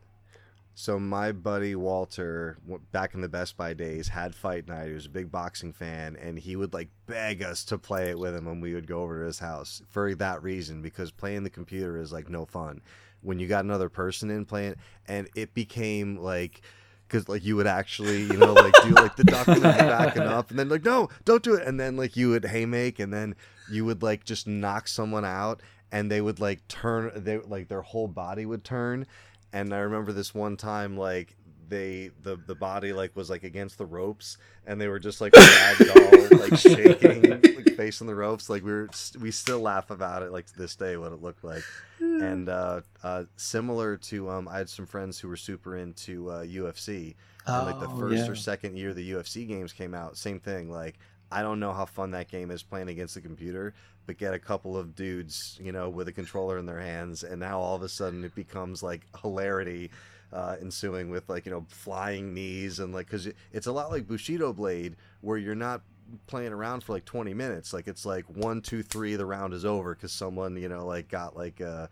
So 0.79 0.99
my 0.99 1.31
buddy 1.31 1.73
Walter, 1.73 2.59
back 2.91 3.15
in 3.15 3.21
the 3.21 3.27
Best 3.27 3.57
Buy 3.57 3.73
days, 3.73 4.09
had 4.09 4.35
Fight 4.35 4.67
Night. 4.67 4.89
He 4.89 4.93
was 4.93 5.07
a 5.07 5.09
big 5.09 5.31
boxing 5.31 5.73
fan, 5.73 6.15
and 6.15 6.37
he 6.37 6.55
would 6.55 6.71
like 6.71 6.89
beg 7.07 7.41
us 7.41 7.65
to 7.65 7.79
play 7.79 8.11
it 8.11 8.19
with 8.19 8.35
him 8.35 8.45
when 8.45 8.61
we 8.61 8.75
would 8.75 8.85
go 8.85 9.01
over 9.01 9.21
to 9.21 9.25
his 9.25 9.39
house 9.39 9.81
for 9.89 10.13
that 10.13 10.43
reason. 10.43 10.83
Because 10.83 11.09
playing 11.09 11.41
the 11.41 11.49
computer 11.49 11.97
is 11.97 12.13
like 12.13 12.29
no 12.29 12.45
fun 12.45 12.81
when 13.21 13.39
you 13.39 13.47
got 13.47 13.65
another 13.65 13.89
person 13.89 14.29
in 14.29 14.45
playing, 14.45 14.75
and 15.07 15.27
it 15.35 15.55
became 15.55 16.17
like 16.17 16.61
because 17.07 17.27
like 17.27 17.43
you 17.43 17.55
would 17.55 17.65
actually 17.65 18.21
you 18.21 18.37
know 18.37 18.53
like 18.53 18.73
do 18.83 18.89
like 18.89 19.15
the 19.15 19.23
duck 19.23 19.47
and 19.47 19.63
then 19.63 19.77
backing 19.79 20.21
up 20.21 20.51
and 20.51 20.59
then 20.59 20.69
like 20.69 20.85
no 20.85 21.09
don't 21.25 21.41
do 21.41 21.55
it 21.55 21.65
and 21.65 21.79
then 21.79 21.97
like 21.97 22.15
you 22.15 22.29
would 22.29 22.43
haymake 22.43 22.99
and 22.99 23.11
then 23.11 23.33
you 23.71 23.83
would 23.85 24.03
like 24.03 24.25
just 24.25 24.45
knock 24.45 24.87
someone 24.87 25.23
out 25.23 25.61
and 25.91 26.11
they 26.11 26.21
would 26.21 26.39
like 26.39 26.67
turn 26.67 27.09
they 27.15 27.37
like 27.37 27.69
their 27.69 27.81
whole 27.81 28.07
body 28.09 28.45
would 28.45 28.63
turn 28.63 29.07
and 29.53 29.73
I 29.73 29.79
remember 29.79 30.11
this 30.13 30.33
one 30.35 30.57
time, 30.57 30.97
like 30.97 31.35
they 31.69 32.11
the 32.23 32.37
the 32.47 32.55
body 32.55 32.93
like 32.93 33.13
was 33.15 33.29
like 33.29 33.43
against 33.43 33.77
the 33.77 33.85
ropes 33.85 34.37
and 34.65 34.79
they 34.79 34.87
were 34.87 34.99
just 34.99 35.19
like 35.19 35.33
ragdoll 35.33 36.39
like 36.49 36.57
shaking 36.57 37.29
like 37.29 37.75
facing 37.75 38.07
the 38.07 38.15
ropes. 38.15 38.49
Like 38.49 38.63
we 38.63 38.71
were 38.71 38.89
we 39.19 39.31
still 39.31 39.59
laugh 39.59 39.89
about 39.91 40.23
it 40.23 40.31
like 40.31 40.45
to 40.47 40.57
this 40.57 40.75
day 40.75 40.95
what 40.97 41.11
it 41.11 41.21
looked 41.21 41.43
like. 41.43 41.63
And 41.99 42.47
uh, 42.47 42.81
uh, 43.03 43.23
similar 43.37 43.97
to 43.97 44.29
um, 44.29 44.47
I 44.47 44.57
had 44.59 44.69
some 44.69 44.85
friends 44.85 45.19
who 45.19 45.27
were 45.27 45.35
super 45.35 45.77
into 45.77 46.29
uh, 46.29 46.43
UFC 46.43 47.15
and 47.45 47.65
like 47.65 47.79
the 47.79 47.87
Oh, 47.89 47.97
first 47.99 48.25
yeah. 48.25 48.31
or 48.31 48.35
second 48.35 48.77
year 48.77 48.93
the 48.93 49.11
UFC 49.11 49.47
games 49.47 49.73
came 49.73 49.93
out 49.95 50.15
same 50.17 50.39
thing 50.39 50.69
like 50.71 50.99
I 51.31 51.41
don't 51.41 51.59
know 51.59 51.73
how 51.73 51.85
fun 51.85 52.11
that 52.11 52.29
game 52.29 52.51
is 52.51 52.63
playing 52.63 52.89
against 52.89 53.15
the 53.15 53.21
computer 53.21 53.73
but 54.05 54.17
get 54.17 54.33
a 54.33 54.39
couple 54.39 54.77
of 54.77 54.95
dudes 54.95 55.59
you 55.61 55.71
know 55.71 55.89
with 55.89 56.07
a 56.07 56.11
controller 56.11 56.57
in 56.57 56.65
their 56.65 56.79
hands 56.79 57.23
and 57.23 57.39
now 57.39 57.59
all 57.59 57.75
of 57.75 57.81
a 57.81 57.89
sudden 57.89 58.23
it 58.23 58.33
becomes 58.35 58.81
like 58.81 59.01
hilarity 59.21 59.91
uh, 60.33 60.55
ensuing 60.61 61.09
with 61.09 61.29
like 61.29 61.45
you 61.45 61.51
know 61.51 61.65
flying 61.69 62.33
knees 62.33 62.79
and 62.79 62.93
like 62.93 63.05
because 63.05 63.29
it's 63.53 63.67
a 63.67 63.71
lot 63.71 63.91
like 63.91 64.07
Bushido 64.07 64.51
Blade 64.53 64.95
where 65.21 65.37
you're 65.37 65.55
not 65.55 65.81
playing 66.27 66.53
around 66.53 66.83
for 66.83 66.93
like 66.93 67.05
20 67.05 67.33
minutes. 67.33 67.73
Like 67.73 67.87
it's 67.87 68.05
like 68.05 68.25
one 68.25 68.61
two 68.61 68.83
three 68.83 69.15
the 69.15 69.25
round 69.25 69.53
is 69.53 69.65
over 69.65 69.95
because 69.95 70.11
someone 70.11 70.57
you 70.57 70.69
know 70.69 70.85
like 70.85 71.07
got 71.07 71.35
like 71.35 71.59
a 71.59 71.69
uh, 71.69 71.87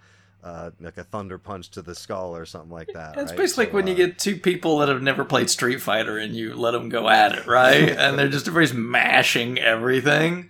like 0.79 0.97
a 0.97 1.03
thunder 1.03 1.37
punch 1.37 1.71
to 1.71 1.81
the 1.81 1.95
skull 1.95 2.35
or 2.35 2.45
something 2.45 2.69
like 2.71 2.89
that 2.93 3.17
It's 3.17 3.31
right? 3.31 3.37
basically 3.37 3.65
So, 3.65 3.71
when 3.71 3.87
you 3.87 3.93
uh, 3.93 3.97
get 3.97 4.19
two 4.19 4.37
people 4.37 4.77
that 4.79 4.89
have 4.89 5.01
never 5.01 5.25
played 5.25 5.49
Street 5.49 5.81
Fighter 5.81 6.17
and 6.19 6.35
you 6.35 6.53
let 6.53 6.71
them 6.71 6.89
go 6.89 7.09
at 7.09 7.33
it, 7.33 7.47
right? 7.47 7.89
and 7.97 8.17
they're 8.19 8.29
just 8.29 8.47
everybody's 8.47 8.73
mashing 8.75 9.57
everything. 9.59 10.49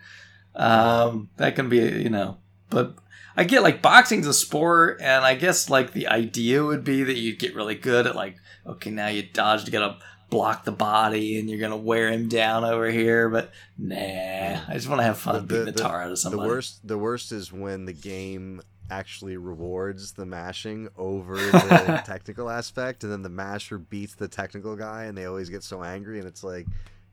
Um, 0.55 1.29
that 1.37 1.55
can 1.55 1.69
be, 1.69 1.77
you 1.79 2.09
know, 2.09 2.37
but 2.69 2.95
I 3.37 3.43
get 3.43 3.63
like 3.63 3.81
boxing's 3.81 4.27
a 4.27 4.33
sport, 4.33 4.99
and 5.01 5.25
I 5.25 5.35
guess 5.35 5.69
like 5.69 5.91
the 5.91 6.07
idea 6.07 6.63
would 6.63 6.83
be 6.83 7.03
that 7.03 7.17
you 7.17 7.35
get 7.35 7.55
really 7.55 7.75
good 7.75 8.07
at 8.07 8.15
like, 8.15 8.37
okay, 8.65 8.89
now 8.89 9.07
you 9.07 9.23
dodge 9.23 9.65
to 9.65 9.71
get 9.71 9.81
a 9.81 9.97
block 10.29 10.63
the 10.65 10.71
body 10.71 11.37
and 11.39 11.49
you're 11.49 11.59
gonna 11.59 11.77
wear 11.77 12.09
him 12.09 12.27
down 12.27 12.63
over 12.63 12.89
here, 12.89 13.29
but 13.29 13.51
nah, 13.77 13.95
I 13.95 14.71
just 14.73 14.87
want 14.87 14.99
to 14.99 15.03
have 15.03 15.17
fun 15.17 15.35
The- 15.35 15.41
beating 15.41 15.65
the, 15.65 15.71
the- 15.73 15.79
tar 15.83 16.01
out 16.03 16.11
of 16.11 16.21
the 16.31 16.37
worst 16.37 16.85
the 16.87 16.97
worst 16.97 17.31
is 17.31 17.51
when 17.53 17.85
the 17.85 17.93
game 17.93 18.61
actually 18.89 19.37
rewards 19.37 20.13
the 20.13 20.25
mashing 20.25 20.87
over 20.97 21.35
the 21.51 22.01
technical 22.05 22.49
aspect 22.49 23.03
and 23.03 23.11
then 23.11 23.21
the 23.21 23.29
masher 23.29 23.77
beats 23.77 24.15
the 24.15 24.27
technical 24.27 24.75
guy 24.75 25.05
and 25.05 25.17
they 25.17 25.25
always 25.25 25.49
get 25.49 25.63
so 25.63 25.83
angry 25.83 26.19
and 26.19 26.27
it's 26.27 26.43
like 26.43 26.67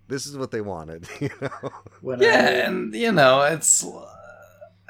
this 0.09 0.27
is 0.27 0.36
what 0.36 0.51
they 0.51 0.61
wanted 0.61 1.09
you 1.20 1.31
know 1.40 1.70
Yeah, 2.20 2.28
I, 2.28 2.51
and 2.66 2.94
you 2.94 3.12
know, 3.12 3.43
it's 3.43 3.85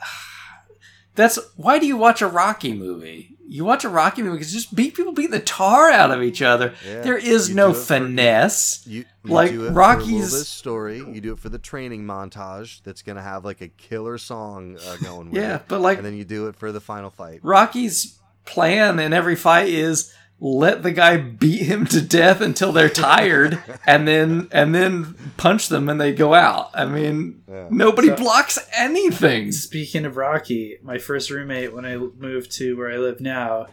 that's 1.15 1.39
why 1.57 1.79
do 1.79 1.87
you 1.87 1.97
watch 1.97 2.23
a 2.23 2.27
Rocky 2.27 2.75
movie? 2.75 3.32
You 3.53 3.65
watch 3.65 3.85
a 3.85 3.89
Rocky 3.89 4.23
movie 4.23 4.39
because 4.39 4.53
just 4.53 4.75
beat 4.75 4.95
people 4.95 5.13
beat 5.13 5.31
the 5.31 5.39
tar 5.41 5.91
out 5.91 6.11
of 6.11 6.23
each 6.23 6.41
other. 6.41 6.73
Yeah, 6.87 7.03
there 7.03 7.19
is 7.19 7.51
you 7.51 7.55
no 7.55 7.71
it 7.71 7.75
for- 7.75 7.81
finesse. 7.81 8.87
You, 8.87 9.05
you 9.25 9.31
Like, 9.33 9.51
do 9.53 9.67
it 9.67 9.71
Rocky's- 9.73 10.31
for 10.31 10.37
a 10.37 10.39
bit 10.41 10.47
story. 10.47 10.99
You 10.99 11.21
do 11.21 11.33
it 11.35 11.39
for 11.39 11.49
the 11.51 11.59
training 11.59 12.05
montage 12.05 12.83
that's 12.83 13.03
gonna 13.03 13.23
have 13.23 13.45
like 13.45 13.61
a 13.61 13.69
killer 13.69 14.17
song 14.19 14.79
uh, 14.87 14.97
going 15.03 15.31
with 15.31 15.43
yeah, 15.43 15.57
it, 15.57 15.63
but 15.69 15.81
like 15.81 15.99
and 15.99 16.07
then 16.07 16.15
you 16.15 16.25
do 16.25 16.49
it 16.49 16.57
for 16.57 16.73
the 16.73 16.81
final 16.81 17.11
fight. 17.11 17.41
Rocky's 17.43 18.19
plan 18.45 18.99
in 18.99 19.13
every 19.13 19.37
fight 19.37 19.69
is 19.69 20.13
let 20.45 20.83
the 20.83 20.91
guy 20.91 21.17
beat 21.19 21.63
him 21.63 21.87
to 21.87 22.01
death 22.03 22.41
until 22.41 22.73
they're 22.73 22.89
tired 22.89 23.63
and 23.87 24.09
then 24.09 24.49
and 24.51 24.75
then 24.75 25.15
punch 25.37 25.69
them 25.69 25.89
and 25.89 26.01
they 26.01 26.13
go 26.13 26.35
out. 26.35 26.71
I 26.75 26.85
mean, 26.85 27.43
Yeah. 27.49 27.69
nobody 27.71 28.09
So- 28.09 28.17
blocks 28.17 28.59
anything. 28.77 29.53
Speaking 29.53 30.05
of 30.05 30.17
Rocky, 30.17 30.79
my 30.83 30.99
first 30.99 31.31
roommate 31.31 31.73
when 31.73 31.87
I 31.87 31.97
moved 31.97 32.51
to 32.57 32.77
where 32.77 32.91
I 32.91 32.97
live 32.97 33.21
now 33.21 33.69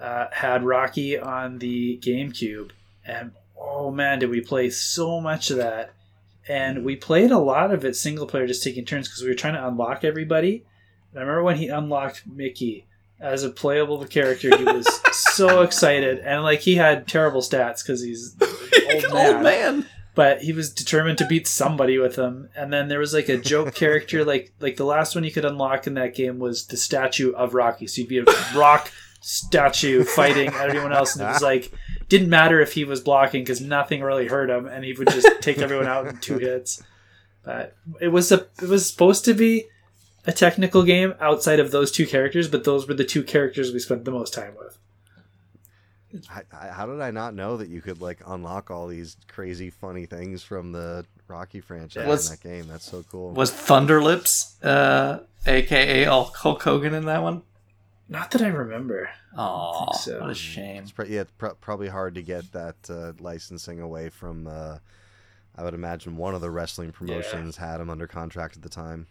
uh, 0.00 0.26
had 0.30 0.62
Rocky 0.64 1.18
on 1.18 1.58
the 1.58 1.98
GameCube, 2.02 2.70
and 3.04 3.32
oh 3.60 3.90
man, 3.90 4.20
did 4.20 4.30
we 4.30 4.40
play 4.40 4.70
so 4.70 5.20
much 5.20 5.50
of 5.50 5.56
that! 5.56 5.92
And 6.48 6.84
we 6.84 6.94
played 6.96 7.30
a 7.32 7.38
lot 7.38 7.72
of 7.72 7.84
it 7.84 7.94
single 7.96 8.26
player, 8.26 8.46
just 8.46 8.62
taking 8.64 8.84
turns 8.84 9.08
because 9.08 9.22
we 9.22 9.28
were 9.28 9.34
trying 9.34 9.54
to 9.54 9.66
unlock 9.66 10.02
everybody. 10.04 10.64
And 11.12 11.18
I 11.18 11.22
remember 11.22 11.42
when 11.42 11.56
he 11.56 11.68
unlocked 11.68 12.24
Mickey 12.26 12.86
as 13.22 13.44
a 13.44 13.50
playable 13.50 14.04
character, 14.04 14.54
he 14.56 14.64
was 14.64 14.86
so 15.12 15.62
excited, 15.62 16.18
and 16.18 16.42
like 16.42 16.60
he 16.60 16.74
had 16.74 17.06
terrible 17.06 17.40
stats 17.40 17.82
because 17.82 18.02
he's 18.02 18.36
an 18.40 19.04
old 19.06 19.14
man 19.14 19.34
Old 19.34 19.42
man. 19.44 19.86
but 20.14 20.42
he 20.42 20.52
was 20.52 20.72
determined 20.74 21.18
to 21.18 21.26
beat 21.26 21.46
somebody 21.46 21.98
with 21.98 22.16
him. 22.16 22.48
And 22.56 22.72
then 22.72 22.88
there 22.88 22.98
was 22.98 23.14
like 23.14 23.28
a 23.28 23.38
joke 23.38 23.74
character 23.82 24.24
like 24.24 24.52
like 24.60 24.76
the 24.76 24.84
last 24.84 25.14
one 25.14 25.24
you 25.24 25.30
could 25.30 25.44
unlock 25.44 25.86
in 25.86 25.94
that 25.94 26.14
game 26.14 26.38
was 26.38 26.66
the 26.66 26.76
statue 26.76 27.32
of 27.32 27.54
rocky. 27.54 27.86
So 27.86 28.00
you'd 28.00 28.08
be 28.08 28.18
a 28.18 28.24
rock 28.54 28.90
statue 29.20 30.02
fighting 30.04 30.52
everyone 30.52 30.92
else. 30.92 31.14
And 31.14 31.22
it 31.22 31.32
was 31.32 31.42
like 31.42 31.72
didn't 32.08 32.28
matter 32.28 32.60
if 32.60 32.72
he 32.72 32.84
was 32.84 33.00
blocking 33.00 33.42
because 33.42 33.60
nothing 33.60 34.02
really 34.02 34.26
hurt 34.26 34.50
him. 34.50 34.66
And 34.66 34.84
he 34.84 34.92
would 34.94 35.08
just 35.08 35.28
take 35.40 35.58
everyone 35.58 35.86
out 35.86 36.08
in 36.08 36.18
two 36.18 36.38
hits. 36.38 36.82
But 37.44 37.76
it 38.00 38.08
was 38.08 38.32
a 38.32 38.46
it 38.60 38.68
was 38.68 38.90
supposed 38.90 39.24
to 39.26 39.34
be 39.34 39.66
a 40.26 40.32
technical 40.32 40.82
game 40.84 41.14
outside 41.20 41.58
of 41.60 41.70
those 41.70 41.90
two 41.90 42.06
characters 42.06 42.48
but 42.48 42.64
those 42.64 42.86
were 42.86 42.94
the 42.94 43.04
two 43.04 43.22
characters 43.22 43.72
we 43.72 43.78
spent 43.78 44.04
the 44.04 44.10
most 44.10 44.32
time 44.34 44.54
with 44.58 44.78
I, 46.30 46.42
I, 46.52 46.68
how 46.68 46.86
did 46.86 47.00
I 47.00 47.10
not 47.10 47.34
know 47.34 47.56
that 47.56 47.68
you 47.68 47.80
could 47.80 48.00
like 48.02 48.20
unlock 48.26 48.70
all 48.70 48.86
these 48.86 49.16
crazy 49.28 49.70
funny 49.70 50.04
things 50.06 50.42
from 50.42 50.72
the 50.72 51.06
Rocky 51.26 51.60
franchise 51.60 52.06
Was- 52.06 52.30
in 52.30 52.36
that 52.36 52.42
game? 52.42 52.68
That's 52.68 52.84
so 52.84 53.02
cool. 53.10 53.32
Was 53.32 53.50
Thunderlips, 53.50 54.56
uh, 54.62 55.20
aka 55.46 56.04
Hulk 56.04 56.36
Hulk 56.36 56.62
Hogan, 56.62 56.92
in 56.94 57.06
that 57.06 57.22
one? 57.22 57.42
not 58.08 58.30
that 58.32 58.42
i 58.42 58.48
remember 58.48 59.08
Oh, 59.38 59.90
so. 59.92 60.20
what 60.20 60.28
a 60.28 60.34
shame. 60.34 60.82
It's 60.82 60.92
pro- 60.92 61.06
yeah, 61.06 61.22
it's 61.22 61.32
pro- 61.38 61.54
probably 61.54 61.88
hard 61.88 62.14
to 62.16 62.22
get 62.22 62.52
that 62.52 62.76
uh, 62.90 63.12
licensing 63.18 63.80
away 63.80 64.10
from. 64.10 64.46
Uh, 64.46 64.78
I 65.56 65.62
would 65.64 65.72
imagine 65.72 66.18
one 66.18 66.34
of 66.34 66.42
the 66.42 66.50
wrestling 66.50 66.92
promotions 66.92 67.56
had 67.56 67.80
him 67.80 67.88
under 67.88 68.06
contract 68.06 68.56
at 68.56 68.62
the 68.62 68.68
time. 68.68 69.06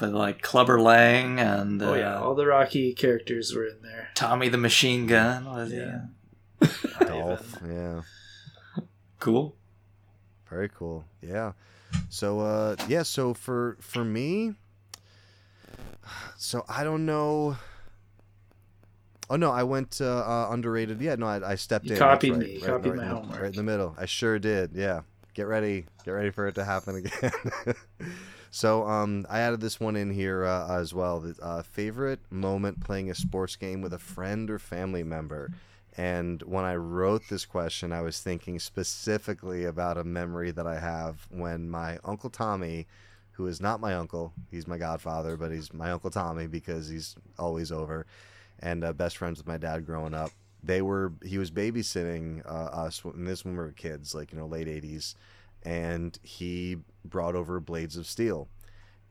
But 0.00 0.12
like 0.12 0.40
Clubber 0.42 0.80
Lang 0.80 1.38
and 1.38 1.80
uh, 1.82 1.90
oh 1.90 1.94
yeah 1.94 2.18
all 2.18 2.34
the 2.34 2.46
rocky 2.46 2.92
characters 2.94 3.54
were 3.54 3.66
in 3.66 3.82
there 3.82 4.08
Tommy 4.14 4.48
the 4.48 4.58
Machine 4.58 5.06
Gunn. 5.06 5.44
Was 5.44 5.72
Yeah. 5.72 6.06
he? 6.98 7.04
Dolph, 7.04 7.56
yeah, 7.68 8.00
Cool. 9.18 9.54
very 10.48 10.68
cool. 10.68 11.04
Yeah. 11.22 11.52
So 12.08 12.40
uh, 12.40 12.76
yeah, 12.88 13.02
so 13.02 13.34
for 13.34 13.76
for 13.80 14.04
me, 14.04 14.54
so 16.36 16.64
I 16.68 16.84
don't 16.84 17.04
know. 17.06 17.56
Oh 19.28 19.36
no, 19.36 19.50
I 19.50 19.62
went 19.62 20.00
uh, 20.00 20.06
uh, 20.18 20.48
underrated. 20.50 21.00
Yeah, 21.00 21.14
no, 21.16 21.26
I, 21.26 21.52
I 21.52 21.54
stepped 21.54 21.86
You 21.86 21.92
in. 21.92 21.98
copied 21.98 22.34
That's 22.34 22.44
me. 22.44 22.52
You 22.54 22.60
right, 22.60 22.66
copied 22.66 22.88
right, 22.90 22.96
my 22.96 23.02
in 23.04 23.08
the, 23.08 23.14
homework. 23.14 23.40
right 23.40 23.50
in 23.50 23.56
the 23.56 23.62
middle. 23.62 23.94
I 23.98 24.06
sure 24.06 24.38
did. 24.38 24.72
Yeah, 24.74 25.00
get 25.34 25.46
ready, 25.46 25.86
get 26.04 26.12
ready 26.12 26.30
for 26.30 26.46
it 26.48 26.54
to 26.56 26.64
happen 26.64 26.96
again. 26.96 27.32
so 28.50 28.86
um, 28.86 29.26
I 29.30 29.40
added 29.40 29.60
this 29.60 29.78
one 29.78 29.96
in 29.96 30.10
here 30.10 30.44
uh, 30.44 30.78
as 30.80 30.92
well. 30.92 31.24
Uh, 31.40 31.62
favorite 31.62 32.20
moment 32.30 32.80
playing 32.80 33.10
a 33.10 33.14
sports 33.14 33.56
game 33.56 33.80
with 33.80 33.92
a 33.92 33.98
friend 33.98 34.50
or 34.50 34.58
family 34.58 35.02
member. 35.04 35.50
And 35.96 36.42
when 36.42 36.64
I 36.64 36.76
wrote 36.76 37.28
this 37.28 37.44
question, 37.44 37.92
I 37.92 38.00
was 38.00 38.20
thinking 38.20 38.58
specifically 38.58 39.64
about 39.64 39.98
a 39.98 40.04
memory 40.04 40.50
that 40.52 40.66
I 40.66 40.80
have 40.80 41.26
when 41.30 41.68
my 41.68 41.98
uncle 42.04 42.30
Tommy, 42.30 42.86
who 43.32 43.46
is 43.46 43.60
not 43.60 43.80
my 43.80 43.94
uncle, 43.94 44.32
he's 44.50 44.66
my 44.66 44.78
godfather, 44.78 45.36
but 45.36 45.52
he's 45.52 45.72
my 45.72 45.90
uncle 45.90 46.10
Tommy 46.10 46.46
because 46.46 46.88
he's 46.88 47.16
always 47.38 47.70
over, 47.70 48.06
and 48.60 48.84
uh, 48.84 48.92
best 48.92 49.16
friends 49.16 49.38
with 49.38 49.46
my 49.46 49.58
dad 49.58 49.86
growing 49.86 50.14
up. 50.14 50.30
They 50.62 50.82
were 50.82 51.12
he 51.24 51.38
was 51.38 51.50
babysitting 51.50 52.44
uh, 52.46 52.48
us 52.48 53.04
when 53.04 53.24
this 53.24 53.44
when 53.44 53.54
we 53.54 53.58
were 53.58 53.72
kids, 53.72 54.14
like 54.14 54.32
you 54.32 54.38
know 54.38 54.46
late 54.46 54.68
'80s, 54.68 55.14
and 55.62 56.18
he 56.22 56.78
brought 57.04 57.34
over 57.34 57.60
Blades 57.60 57.96
of 57.96 58.06
Steel, 58.06 58.48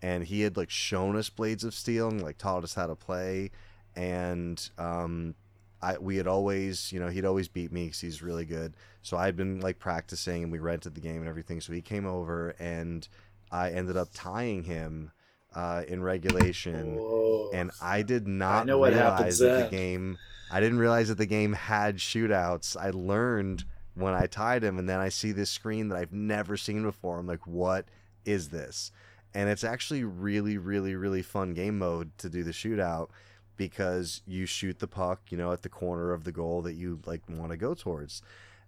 and 0.01 0.23
he 0.23 0.41
had 0.41 0.57
like 0.57 0.69
shown 0.69 1.15
us 1.15 1.29
Blades 1.29 1.63
of 1.63 1.73
Steel 1.73 2.09
and 2.09 2.21
like 2.21 2.37
taught 2.37 2.63
us 2.63 2.73
how 2.73 2.87
to 2.87 2.95
play, 2.95 3.51
and 3.95 4.69
um, 4.77 5.35
I 5.81 5.97
we 5.97 6.17
had 6.17 6.27
always 6.27 6.91
you 6.91 6.99
know 6.99 7.07
he'd 7.07 7.25
always 7.25 7.47
beat 7.47 7.71
me 7.71 7.85
because 7.85 8.01
he's 8.01 8.21
really 8.21 8.45
good. 8.45 8.75
So 9.01 9.17
I'd 9.17 9.35
been 9.35 9.61
like 9.61 9.79
practicing, 9.79 10.43
and 10.43 10.51
we 10.51 10.59
rented 10.59 10.95
the 10.95 11.01
game 11.01 11.17
and 11.17 11.27
everything. 11.27 11.61
So 11.61 11.73
he 11.73 11.81
came 11.81 12.05
over, 12.05 12.55
and 12.59 13.07
I 13.51 13.71
ended 13.71 13.97
up 13.97 14.09
tying 14.13 14.63
him 14.63 15.11
uh, 15.55 15.83
in 15.87 16.03
regulation 16.03 16.95
Whoa. 16.95 17.49
and 17.53 17.71
I 17.81 18.01
did 18.03 18.27
not 18.27 18.65
know 18.65 18.77
what 18.77 18.93
realize 18.93 19.17
happens 19.17 19.39
that 19.39 19.47
then. 19.47 19.63
the 19.63 19.69
game. 19.69 20.17
I 20.51 20.59
didn't 20.59 20.79
realize 20.79 21.09
that 21.09 21.17
the 21.17 21.25
game 21.25 21.53
had 21.53 21.97
shootouts. 21.97 22.75
I 22.75 22.89
learned 22.91 23.65
when 23.99 24.13
I 24.13 24.27
tied 24.27 24.63
him, 24.63 24.79
and 24.79 24.87
then 24.87 24.99
I 24.99 25.09
see 25.09 25.31
this 25.31 25.49
screen 25.49 25.89
that 25.89 25.97
I've 25.97 26.13
never 26.13 26.57
seen 26.57 26.83
before. 26.83 27.19
I'm 27.19 27.27
like, 27.27 27.45
what 27.45 27.85
is 28.25 28.49
this? 28.49 28.91
And 29.33 29.49
it's 29.49 29.63
actually 29.63 30.03
really, 30.03 30.57
really, 30.57 30.95
really 30.95 31.21
fun 31.21 31.53
game 31.53 31.77
mode 31.77 32.17
to 32.17 32.29
do 32.29 32.43
the 32.43 32.51
shootout 32.51 33.09
because 33.57 34.21
you 34.25 34.45
shoot 34.45 34.79
the 34.79 34.87
puck, 34.87 35.21
you 35.29 35.37
know, 35.37 35.51
at 35.51 35.61
the 35.61 35.69
corner 35.69 36.13
of 36.13 36.23
the 36.23 36.31
goal 36.31 36.61
that 36.61 36.73
you 36.73 36.99
like 37.05 37.21
want 37.29 37.51
to 37.51 37.57
go 37.57 37.73
towards. 37.73 38.21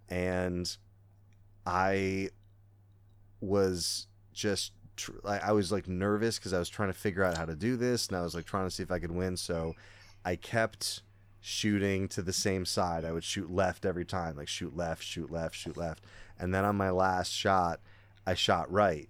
And 0.10 0.76
I 1.66 2.30
was 3.40 4.08
just 4.34 4.74
tr- 4.98 5.26
I 5.26 5.52
was 5.52 5.72
like 5.72 5.88
nervous 5.88 6.38
because 6.38 6.54
I 6.54 6.60
was 6.60 6.70
trying 6.70 6.90
to 6.90 6.98
figure 6.98 7.24
out 7.24 7.38
how 7.38 7.46
to 7.46 7.56
do 7.56 7.76
this, 7.76 8.08
and 8.08 8.18
I 8.18 8.22
was 8.22 8.36
like 8.36 8.46
trying 8.46 8.68
to 8.68 8.72
see 8.72 8.84
if 8.84 8.92
I 8.92 9.00
could 9.00 9.12
win. 9.12 9.38
So 9.38 9.76
I 10.24 10.36
kept 10.36 11.02
shooting 11.42 12.08
to 12.08 12.22
the 12.22 12.32
same 12.32 12.66
side. 12.66 13.04
I 13.04 13.12
would 13.12 13.24
shoot 13.24 13.52
left 13.52 13.86
every 13.86 14.06
time, 14.06 14.38
like 14.38 14.48
shoot 14.48 14.78
left, 14.78 15.04
shoot 15.04 15.32
left, 15.32 15.56
shoot 15.56 15.76
left. 15.76 16.04
And 16.40 16.54
then 16.54 16.64
on 16.64 16.78
my 16.78 16.92
last 16.92 17.32
shot, 17.32 17.80
I 18.26 18.36
shot 18.36 18.72
right. 18.72 19.10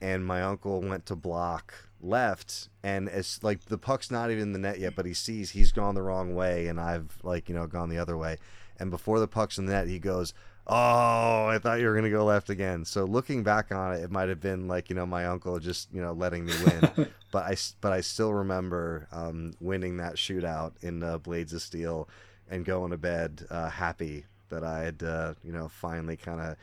And 0.00 0.24
my 0.24 0.42
uncle 0.42 0.80
went 0.80 1.06
to 1.06 1.16
block 1.16 1.74
left 2.00 2.68
and 2.82 3.06
it's 3.08 3.44
like 3.44 3.66
the 3.66 3.78
puck's 3.78 4.10
not 4.10 4.30
even 4.30 4.42
in 4.42 4.52
the 4.52 4.58
net 4.58 4.80
yet, 4.80 4.96
but 4.96 5.06
he 5.06 5.14
sees 5.14 5.50
he's 5.50 5.70
gone 5.70 5.94
the 5.94 6.02
wrong 6.02 6.34
way 6.34 6.66
and 6.66 6.80
I've 6.80 7.18
like, 7.22 7.48
you 7.48 7.54
know, 7.54 7.66
gone 7.66 7.88
the 7.88 7.98
other 7.98 8.16
way. 8.16 8.38
And 8.78 8.90
before 8.90 9.20
the 9.20 9.28
puck's 9.28 9.58
in 9.58 9.66
the 9.66 9.72
net, 9.72 9.86
he 9.86 9.98
goes, 9.98 10.34
Oh, 10.66 11.46
I 11.46 11.58
thought 11.60 11.80
you 11.80 11.86
were 11.86 11.94
gonna 11.94 12.10
go 12.10 12.24
left 12.24 12.48
again. 12.50 12.84
So 12.84 13.04
looking 13.04 13.42
back 13.42 13.72
on 13.72 13.94
it, 13.94 14.02
it 14.02 14.10
might 14.10 14.28
have 14.28 14.40
been 14.40 14.68
like 14.68 14.88
you 14.90 14.96
know 14.96 15.06
my 15.06 15.26
uncle 15.26 15.58
just 15.58 15.92
you 15.92 16.00
know 16.00 16.12
letting 16.12 16.44
me 16.44 16.54
win, 16.64 16.90
but 17.32 17.44
I 17.44 17.56
but 17.80 17.92
I 17.92 18.00
still 18.00 18.32
remember 18.32 19.08
um, 19.10 19.54
winning 19.60 19.96
that 19.96 20.14
shootout 20.14 20.72
in 20.82 21.02
uh, 21.02 21.18
Blades 21.18 21.52
of 21.52 21.62
Steel 21.62 22.08
and 22.48 22.64
going 22.64 22.90
to 22.92 22.96
bed 22.96 23.46
uh, 23.50 23.70
happy 23.70 24.24
that 24.50 24.62
I 24.62 24.84
had 24.84 25.02
uh, 25.02 25.34
you 25.42 25.52
know 25.52 25.68
finally 25.68 26.16
kind 26.16 26.40
of 26.40 26.56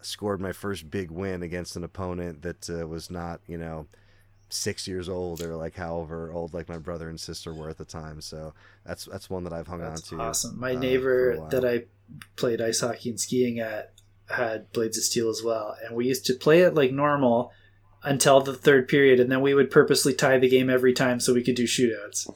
scored 0.00 0.40
my 0.40 0.52
first 0.52 0.90
big 0.90 1.10
win 1.10 1.42
against 1.42 1.76
an 1.76 1.84
opponent 1.84 2.42
that 2.42 2.68
uh, 2.68 2.86
was 2.86 3.10
not 3.10 3.40
you 3.46 3.58
know 3.58 3.86
six 4.50 4.88
years 4.88 5.08
old 5.08 5.42
or 5.42 5.54
like 5.56 5.76
however 5.76 6.32
old 6.32 6.54
like 6.54 6.68
my 6.68 6.78
brother 6.78 7.08
and 7.08 7.20
sister 7.20 7.52
were 7.52 7.68
at 7.68 7.78
the 7.78 7.84
time. 7.84 8.20
So 8.20 8.54
that's 8.84 9.04
that's 9.04 9.30
one 9.30 9.44
that 9.44 9.52
I've 9.52 9.66
hung 9.66 9.80
That's 9.80 10.12
on 10.12 10.18
to. 10.18 10.24
awesome. 10.24 10.58
My 10.58 10.74
uh, 10.74 10.80
neighbor 10.80 11.46
that 11.50 11.64
I 11.64 11.84
played 12.36 12.60
ice 12.60 12.80
hockey 12.80 13.10
and 13.10 13.20
skiing 13.20 13.58
at 13.60 13.92
had 14.30 14.70
Blades 14.72 14.98
of 14.98 15.04
Steel 15.04 15.30
as 15.30 15.42
well, 15.42 15.76
and 15.84 15.96
we 15.96 16.06
used 16.06 16.26
to 16.26 16.34
play 16.34 16.60
it 16.60 16.74
like 16.74 16.92
normal 16.92 17.50
until 18.02 18.40
the 18.40 18.54
third 18.54 18.86
period, 18.86 19.18
and 19.20 19.30
then 19.32 19.40
we 19.40 19.54
would 19.54 19.70
purposely 19.70 20.14
tie 20.14 20.38
the 20.38 20.48
game 20.48 20.70
every 20.70 20.92
time 20.92 21.18
so 21.18 21.34
we 21.34 21.42
could 21.42 21.56
do 21.56 21.64
shootouts. 21.64 22.30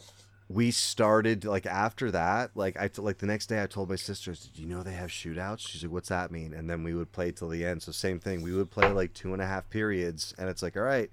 we 0.49 0.70
started 0.70 1.44
like 1.44 1.65
after 1.66 2.11
that 2.11 2.51
like 2.55 2.77
i 2.77 2.90
like 2.99 3.16
the 3.19 3.27
next 3.27 3.47
day 3.47 3.62
i 3.62 3.66
told 3.66 3.89
my 3.89 3.97
sisters 3.97 4.40
did 4.40 4.59
you 4.59 4.66
know 4.66 4.82
they 4.82 4.93
have 4.93 5.09
shootouts? 5.09 5.61
She's 5.61 5.82
like 5.82 5.93
what's 5.93 6.11
that 6.11 6.31
mean? 6.31 6.53
And 6.53 6.69
then 6.69 6.82
we 6.82 6.94
would 6.94 7.11
play 7.12 7.32
till 7.32 7.49
the 7.49 7.65
end. 7.65 7.82
So 7.82 7.93
same 7.93 8.19
thing 8.20 8.43
we 8.43 8.53
would 8.55 8.70
play 8.70 8.90
like 8.93 9.15
two 9.15 9.32
and 9.32 9.40
a 9.40 9.47
half 9.47 9.70
periods 9.70 10.35
and 10.39 10.51
it's 10.51 10.62
like 10.62 10.77
all 10.77 10.82
right 10.82 11.11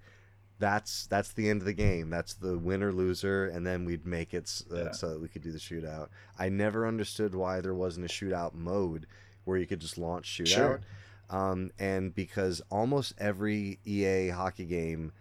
that's 0.60 1.08
that's 1.08 1.32
the 1.34 1.50
end 1.50 1.62
of 1.62 1.66
the 1.66 1.74
game 1.74 2.10
that's 2.10 2.34
the 2.34 2.58
winner 2.58 2.92
loser 2.92 3.48
and 3.48 3.66
then 3.66 3.86
we'd 3.86 4.06
make 4.06 4.34
it 4.34 4.52
uh, 4.72 4.76
Yeah. 4.86 4.92
so 4.92 5.10
that 5.10 5.22
we 5.22 5.28
could 5.30 5.42
do 5.42 5.52
the 5.52 5.58
shootout 5.58 6.10
i 6.38 6.50
never 6.50 6.86
understood 6.86 7.34
why 7.34 7.62
there 7.62 7.74
wasn't 7.74 8.06
a 8.06 8.10
shootout 8.10 8.54
mode 8.54 9.08
where 9.46 9.58
you 9.58 9.66
could 9.66 9.80
just 9.80 9.98
launch 9.98 10.28
shootout 10.28 10.48
Sure. 10.54 10.82
um, 11.30 11.72
and 11.80 12.14
because 12.14 12.62
almost 12.70 13.14
every 13.18 13.80
ea 13.86 14.30
hockey 14.30 14.66
game 14.66 15.12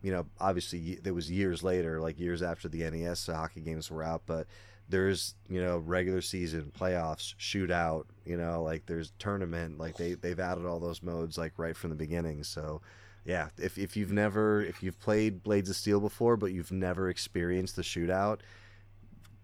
you 0.00 0.12
know, 0.12 0.26
obviously 0.38 0.94
there 1.02 1.12
was 1.12 1.28
years 1.28 1.64
later, 1.64 2.00
like 2.00 2.20
years 2.20 2.40
after 2.40 2.68
the 2.68 2.88
NES 2.88 3.26
hockey 3.26 3.60
games 3.60 3.90
were 3.90 4.04
out, 4.04 4.22
but 4.26 4.46
there's 4.88 5.34
you 5.48 5.60
know 5.60 5.78
regular 5.78 6.20
season 6.20 6.70
playoffs, 6.78 7.34
shootout, 7.34 8.04
you 8.24 8.36
know, 8.36 8.62
like 8.62 8.86
there's 8.86 9.12
tournament, 9.18 9.76
like 9.76 9.96
they 9.96 10.14
they've 10.14 10.38
added 10.38 10.64
all 10.66 10.78
those 10.78 11.02
modes 11.02 11.36
like 11.36 11.52
right 11.56 11.76
from 11.76 11.90
the 11.90 11.96
beginning. 11.96 12.44
So 12.44 12.80
yeah, 13.28 13.50
if 13.58 13.76
if 13.76 13.94
you've 13.94 14.10
never 14.10 14.62
if 14.62 14.82
you've 14.82 14.98
played 14.98 15.42
Blades 15.42 15.68
of 15.68 15.76
Steel 15.76 16.00
before, 16.00 16.38
but 16.38 16.50
you've 16.50 16.72
never 16.72 17.10
experienced 17.10 17.76
the 17.76 17.82
shootout, 17.82 18.38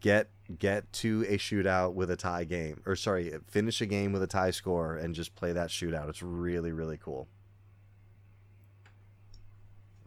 get 0.00 0.30
get 0.58 0.90
to 0.94 1.22
a 1.28 1.36
shootout 1.36 1.92
with 1.92 2.10
a 2.10 2.16
tie 2.16 2.44
game, 2.44 2.80
or 2.86 2.96
sorry, 2.96 3.34
finish 3.46 3.82
a 3.82 3.86
game 3.86 4.10
with 4.12 4.22
a 4.22 4.26
tie 4.26 4.52
score 4.52 4.96
and 4.96 5.14
just 5.14 5.34
play 5.34 5.52
that 5.52 5.68
shootout. 5.68 6.08
It's 6.08 6.22
really 6.22 6.72
really 6.72 6.96
cool. 6.96 7.28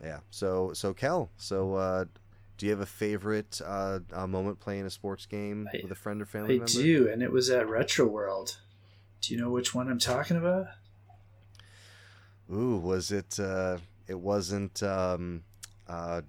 Yeah. 0.03 0.21
So 0.31 0.73
so 0.73 0.95
Kel, 0.95 1.29
so 1.37 1.75
uh, 1.75 2.05
do 2.57 2.65
you 2.65 2.71
have 2.71 2.81
a 2.81 2.85
favorite 2.87 3.61
uh, 3.63 3.99
uh, 4.11 4.25
moment 4.25 4.59
playing 4.59 4.87
a 4.87 4.89
sports 4.89 5.27
game 5.27 5.69
I- 5.71 5.81
with 5.83 5.91
a 5.91 5.95
friend 5.95 6.19
or 6.19 6.25
family 6.25 6.55
I 6.55 6.57
member? 6.57 6.71
do, 6.71 7.07
and 7.11 7.21
it 7.21 7.31
was 7.31 7.51
at 7.51 7.69
Retro 7.69 8.07
World. 8.07 8.57
Do 9.21 9.35
you 9.35 9.39
know 9.39 9.51
which 9.51 9.75
one 9.75 9.87
I'm 9.87 9.99
talking 9.99 10.35
about? 10.37 10.65
Ooh, 12.53 12.77
was 12.77 13.11
it? 13.11 13.39
Uh, 13.39 13.77
it 14.07 14.19
wasn't 14.19 14.81
um, 14.83 15.43
uh, 15.87 16.21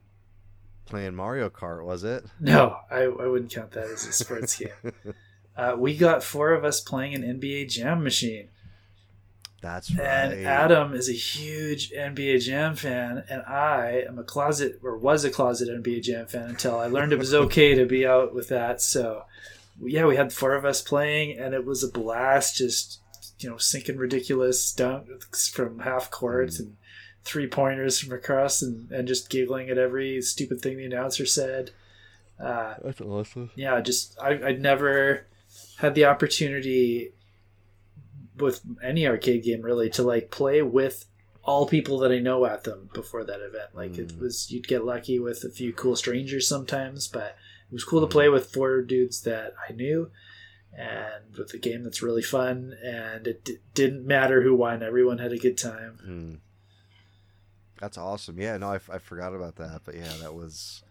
playing 0.84 1.14
Mario 1.14 1.48
Kart, 1.48 1.84
was 1.84 2.04
it? 2.04 2.24
No, 2.40 2.78
I, 2.90 3.02
I 3.02 3.26
wouldn't 3.26 3.52
count 3.52 3.72
that 3.72 3.84
as 3.84 4.06
a 4.06 4.12
sports 4.12 4.56
game. 4.58 5.14
Uh, 5.56 5.74
we 5.76 5.96
got 5.96 6.22
four 6.22 6.52
of 6.52 6.64
us 6.64 6.80
playing 6.80 7.14
an 7.14 7.22
NBA 7.22 7.68
Jam 7.68 8.02
machine. 8.02 8.48
That's 9.60 9.90
right. 9.92 10.06
And 10.06 10.46
Adam 10.46 10.94
is 10.94 11.08
a 11.08 11.14
huge 11.14 11.90
NBA 11.90 12.42
Jam 12.42 12.76
fan, 12.76 13.24
and 13.28 13.42
I 13.42 14.04
am 14.06 14.18
a 14.18 14.22
closet 14.22 14.78
or 14.84 14.96
was 14.96 15.24
a 15.24 15.30
closet 15.30 15.68
NBA 15.68 16.02
Jam 16.02 16.26
fan 16.26 16.50
until 16.50 16.78
I 16.78 16.86
learned 16.86 17.12
it 17.12 17.18
was 17.18 17.34
okay 17.44 17.74
to 17.74 17.84
be 17.84 18.06
out 18.06 18.34
with 18.34 18.48
that. 18.48 18.80
So, 18.80 19.24
yeah, 19.82 20.06
we 20.06 20.16
had 20.16 20.32
four 20.32 20.54
of 20.54 20.64
us 20.64 20.80
playing, 20.80 21.38
and 21.38 21.54
it 21.54 21.64
was 21.64 21.82
a 21.82 21.90
blast. 21.90 22.56
Just 22.56 23.00
you 23.38 23.48
know, 23.48 23.56
sinking 23.58 23.96
ridiculous 23.96 24.74
dunks 24.74 25.50
from 25.50 25.80
half 25.80 26.10
court 26.10 26.48
Mm. 26.50 26.58
and 26.60 26.76
three 27.24 27.46
pointers 27.46 27.98
from 27.98 28.12
across, 28.12 28.62
and, 28.62 28.90
and 28.90 29.06
just 29.06 29.28
giggling 29.30 29.68
at 29.70 29.78
every 29.78 30.20
stupid 30.22 30.60
thing 30.60 30.76
the 30.78 30.84
announcer 30.84 31.26
said. 31.26 31.70
Uh, 32.40 32.74
That's 32.82 33.00
awesome. 33.00 33.50
yeah, 33.56 33.80
just 33.80 34.16
I, 34.20 34.40
I'd 34.42 34.60
never 34.62 35.26
had 35.78 35.94
the 35.94 36.04
opportunity 36.04 37.12
with 38.36 38.60
any 38.82 39.06
arcade 39.06 39.42
game 39.42 39.62
really 39.62 39.90
to 39.90 40.02
like 40.02 40.30
play 40.30 40.62
with 40.62 41.06
all 41.42 41.66
people 41.66 41.98
that 41.98 42.12
I 42.12 42.18
know 42.18 42.44
at 42.46 42.64
them 42.64 42.88
before 42.92 43.24
that 43.24 43.40
event. 43.40 43.70
Like 43.74 43.98
it 43.98 44.08
Mm. 44.08 44.20
was, 44.20 44.50
you'd 44.50 44.68
get 44.68 44.84
lucky 44.84 45.18
with 45.18 45.44
a 45.44 45.50
few 45.50 45.72
cool 45.72 45.96
strangers 45.96 46.46
sometimes, 46.46 47.08
but 47.08 47.36
it 47.70 47.72
was 47.72 47.84
cool 47.84 48.00
to 48.00 48.06
play 48.06 48.28
with 48.28 48.52
four 48.52 48.82
dudes 48.82 49.22
that 49.22 49.54
I 49.68 49.72
knew 49.72 50.10
and 50.78 51.36
with 51.36 51.52
a 51.54 51.58
game 51.58 51.82
that's 51.82 52.02
really 52.02 52.22
fun. 52.22 52.74
And 52.84 53.26
it 53.26 53.44
d- 53.44 53.58
didn't 53.74 54.06
matter 54.06 54.42
who 54.42 54.54
won; 54.54 54.82
everyone 54.82 55.18
had 55.18 55.32
a 55.32 55.38
good 55.38 55.58
time. 55.58 55.98
Hmm. 56.04 56.34
That's 57.80 57.96
awesome. 57.98 58.40
Yeah, 58.40 58.56
no, 58.56 58.70
I, 58.70 58.76
f- 58.76 58.90
I 58.92 58.98
forgot 58.98 59.34
about 59.34 59.56
that, 59.56 59.82
but 59.84 59.94
yeah, 59.94 60.12
that 60.20 60.34
was 60.34 60.82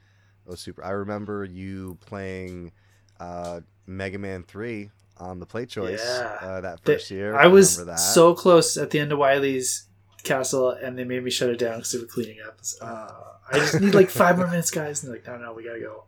that 0.45 0.51
was 0.51 0.59
super. 0.61 0.83
I 0.83 0.91
remember 0.91 1.43
you 1.43 1.97
playing 2.05 2.71
uh, 3.19 3.61
Mega 3.85 4.17
Man 4.17 4.43
Three 4.43 4.91
on 5.17 5.39
the 5.39 5.45
PlayChoice 5.45 5.97
Yeah. 5.97 6.37
uh, 6.41 6.61
that 6.61 6.83
The- 6.83 6.93
first 6.93 7.11
year. 7.11 7.35
I 7.35 7.47
was 7.47 7.83
that. 7.85 7.95
so 7.97 8.33
close 8.33 8.77
at 8.77 8.91
the 8.91 8.99
end 8.99 9.11
of 9.11 9.19
Wily's 9.19 9.87
castle, 10.23 10.69
and 10.71 10.97
they 10.97 11.03
made 11.03 11.23
me 11.23 11.31
shut 11.31 11.49
it 11.49 11.59
down 11.59 11.77
because 11.77 11.91
they 11.91 11.99
were 11.99 12.05
cleaning 12.05 12.37
up. 12.47 12.59
Uh, 12.81 13.09
I 13.51 13.59
just 13.59 13.79
need 13.81 13.93
like 13.95 14.09
five 14.09 14.37
more 14.37 14.47
minutes, 14.47 14.71
guys. 14.71 15.03
And 15.03 15.11
they're 15.11 15.19
like, 15.19 15.27
no, 15.27 15.37
no, 15.45 15.53
we 15.53 15.63
gotta 15.65 15.79
go. 15.79 16.05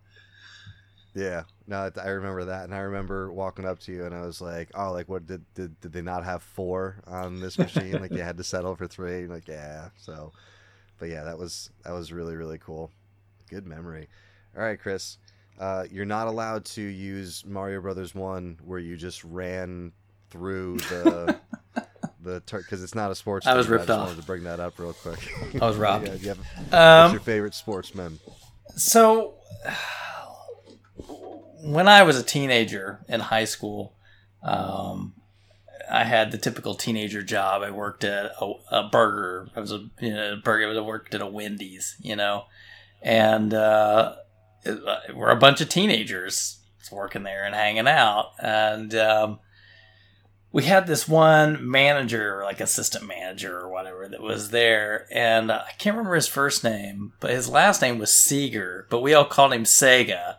Yeah, 1.15 1.43
no, 1.69 1.91
I 2.01 2.09
remember 2.09 2.45
that, 2.45 2.63
and 2.63 2.73
I 2.73 2.79
remember 2.79 3.31
walking 3.31 3.63
up 3.65 3.77
to 3.81 3.91
you, 3.91 4.03
and 4.05 4.15
I 4.15 4.21
was 4.21 4.41
like, 4.41 4.71
"Oh, 4.73 4.91
like 4.91 5.07
what 5.07 5.27
did 5.27 5.45
did, 5.53 5.79
did 5.79 5.93
they 5.93 6.01
not 6.01 6.25
have 6.25 6.41
four 6.41 6.95
on 7.05 7.39
this 7.39 7.59
machine? 7.59 7.93
like 8.01 8.09
they 8.11 8.19
had 8.23 8.37
to 8.37 8.43
settle 8.43 8.75
for 8.75 8.87
three? 8.87 9.27
Like 9.27 9.47
yeah, 9.47 9.89
so, 9.97 10.31
but 10.97 11.09
yeah, 11.09 11.23
that 11.23 11.37
was 11.37 11.69
that 11.83 11.91
was 11.93 12.11
really 12.11 12.35
really 12.35 12.57
cool. 12.57 12.91
Good 13.49 13.67
memory. 13.67 14.09
All 14.57 14.63
right, 14.63 14.79
Chris, 14.79 15.19
uh, 15.59 15.85
you're 15.91 16.05
not 16.05 16.27
allowed 16.27 16.65
to 16.65 16.81
use 16.81 17.45
Mario 17.45 17.81
Brothers 17.81 18.15
One 18.15 18.57
where 18.65 18.79
you 18.79 18.97
just 18.97 19.23
ran 19.23 19.91
through 20.31 20.77
the 20.77 21.37
the 22.23 22.41
because 22.51 22.81
it's 22.83 22.95
not 22.95 23.11
a 23.11 23.15
sports. 23.15 23.45
I 23.45 23.53
was 23.55 23.67
game, 23.67 23.73
ripped 23.73 23.87
just 23.87 23.99
off. 23.99 24.07
Wanted 24.07 24.21
to 24.21 24.25
bring 24.27 24.43
that 24.45 24.59
up 24.59 24.79
real 24.79 24.93
quick. 24.93 25.19
I 25.61 25.67
was 25.67 25.77
robbed. 25.77 26.07
yeah, 26.07 26.13
you 26.15 26.27
have, 26.29 26.39
what's 26.39 26.73
Um, 26.73 27.11
your 27.11 27.21
favorite 27.21 27.53
sportsman? 27.53 28.19
So, 28.75 29.35
when 31.61 31.87
I 31.87 32.03
was 32.03 32.17
a 32.17 32.23
teenager 32.23 32.99
in 33.07 33.19
high 33.19 33.45
school, 33.45 33.93
um, 34.43 35.13
I 35.91 36.03
had 36.03 36.31
the 36.31 36.37
typical 36.37 36.75
teenager 36.75 37.23
job. 37.23 37.63
I 37.63 37.71
worked 37.71 38.03
at 38.03 38.31
a, 38.39 38.53
a 38.71 38.89
burger. 38.89 39.49
I 39.55 39.59
was 39.59 39.71
a 39.71 39.89
you 39.99 40.13
know, 40.13 40.39
burger. 40.43 40.69
I 40.69 40.81
worked 40.81 41.15
at 41.15 41.21
a 41.21 41.27
Wendy's, 41.27 41.95
you 41.99 42.15
know, 42.15 42.45
and 43.01 43.53
uh, 43.53 44.15
we're 45.13 45.29
a 45.29 45.35
bunch 45.35 45.61
of 45.61 45.69
teenagers 45.69 46.57
working 46.91 47.23
there 47.23 47.45
and 47.45 47.53
hanging 47.53 47.87
out, 47.87 48.31
and 48.39 48.95
um, 48.95 49.39
we 50.51 50.63
had 50.63 50.87
this 50.87 51.07
one 51.07 51.69
manager, 51.69 52.41
like 52.43 52.59
assistant 52.59 53.07
manager 53.07 53.59
or 53.59 53.69
whatever, 53.69 54.07
that 54.07 54.21
was 54.21 54.49
there, 54.49 55.05
and 55.11 55.51
I 55.51 55.71
can't 55.77 55.95
remember 55.95 56.15
his 56.15 56.27
first 56.27 56.63
name, 56.63 57.13
but 57.19 57.29
his 57.29 57.47
last 57.47 57.81
name 57.83 57.99
was 57.99 58.11
Seeger, 58.11 58.87
but 58.89 59.01
we 59.01 59.13
all 59.13 59.25
called 59.25 59.53
him 59.53 59.65
Sega. 59.65 60.37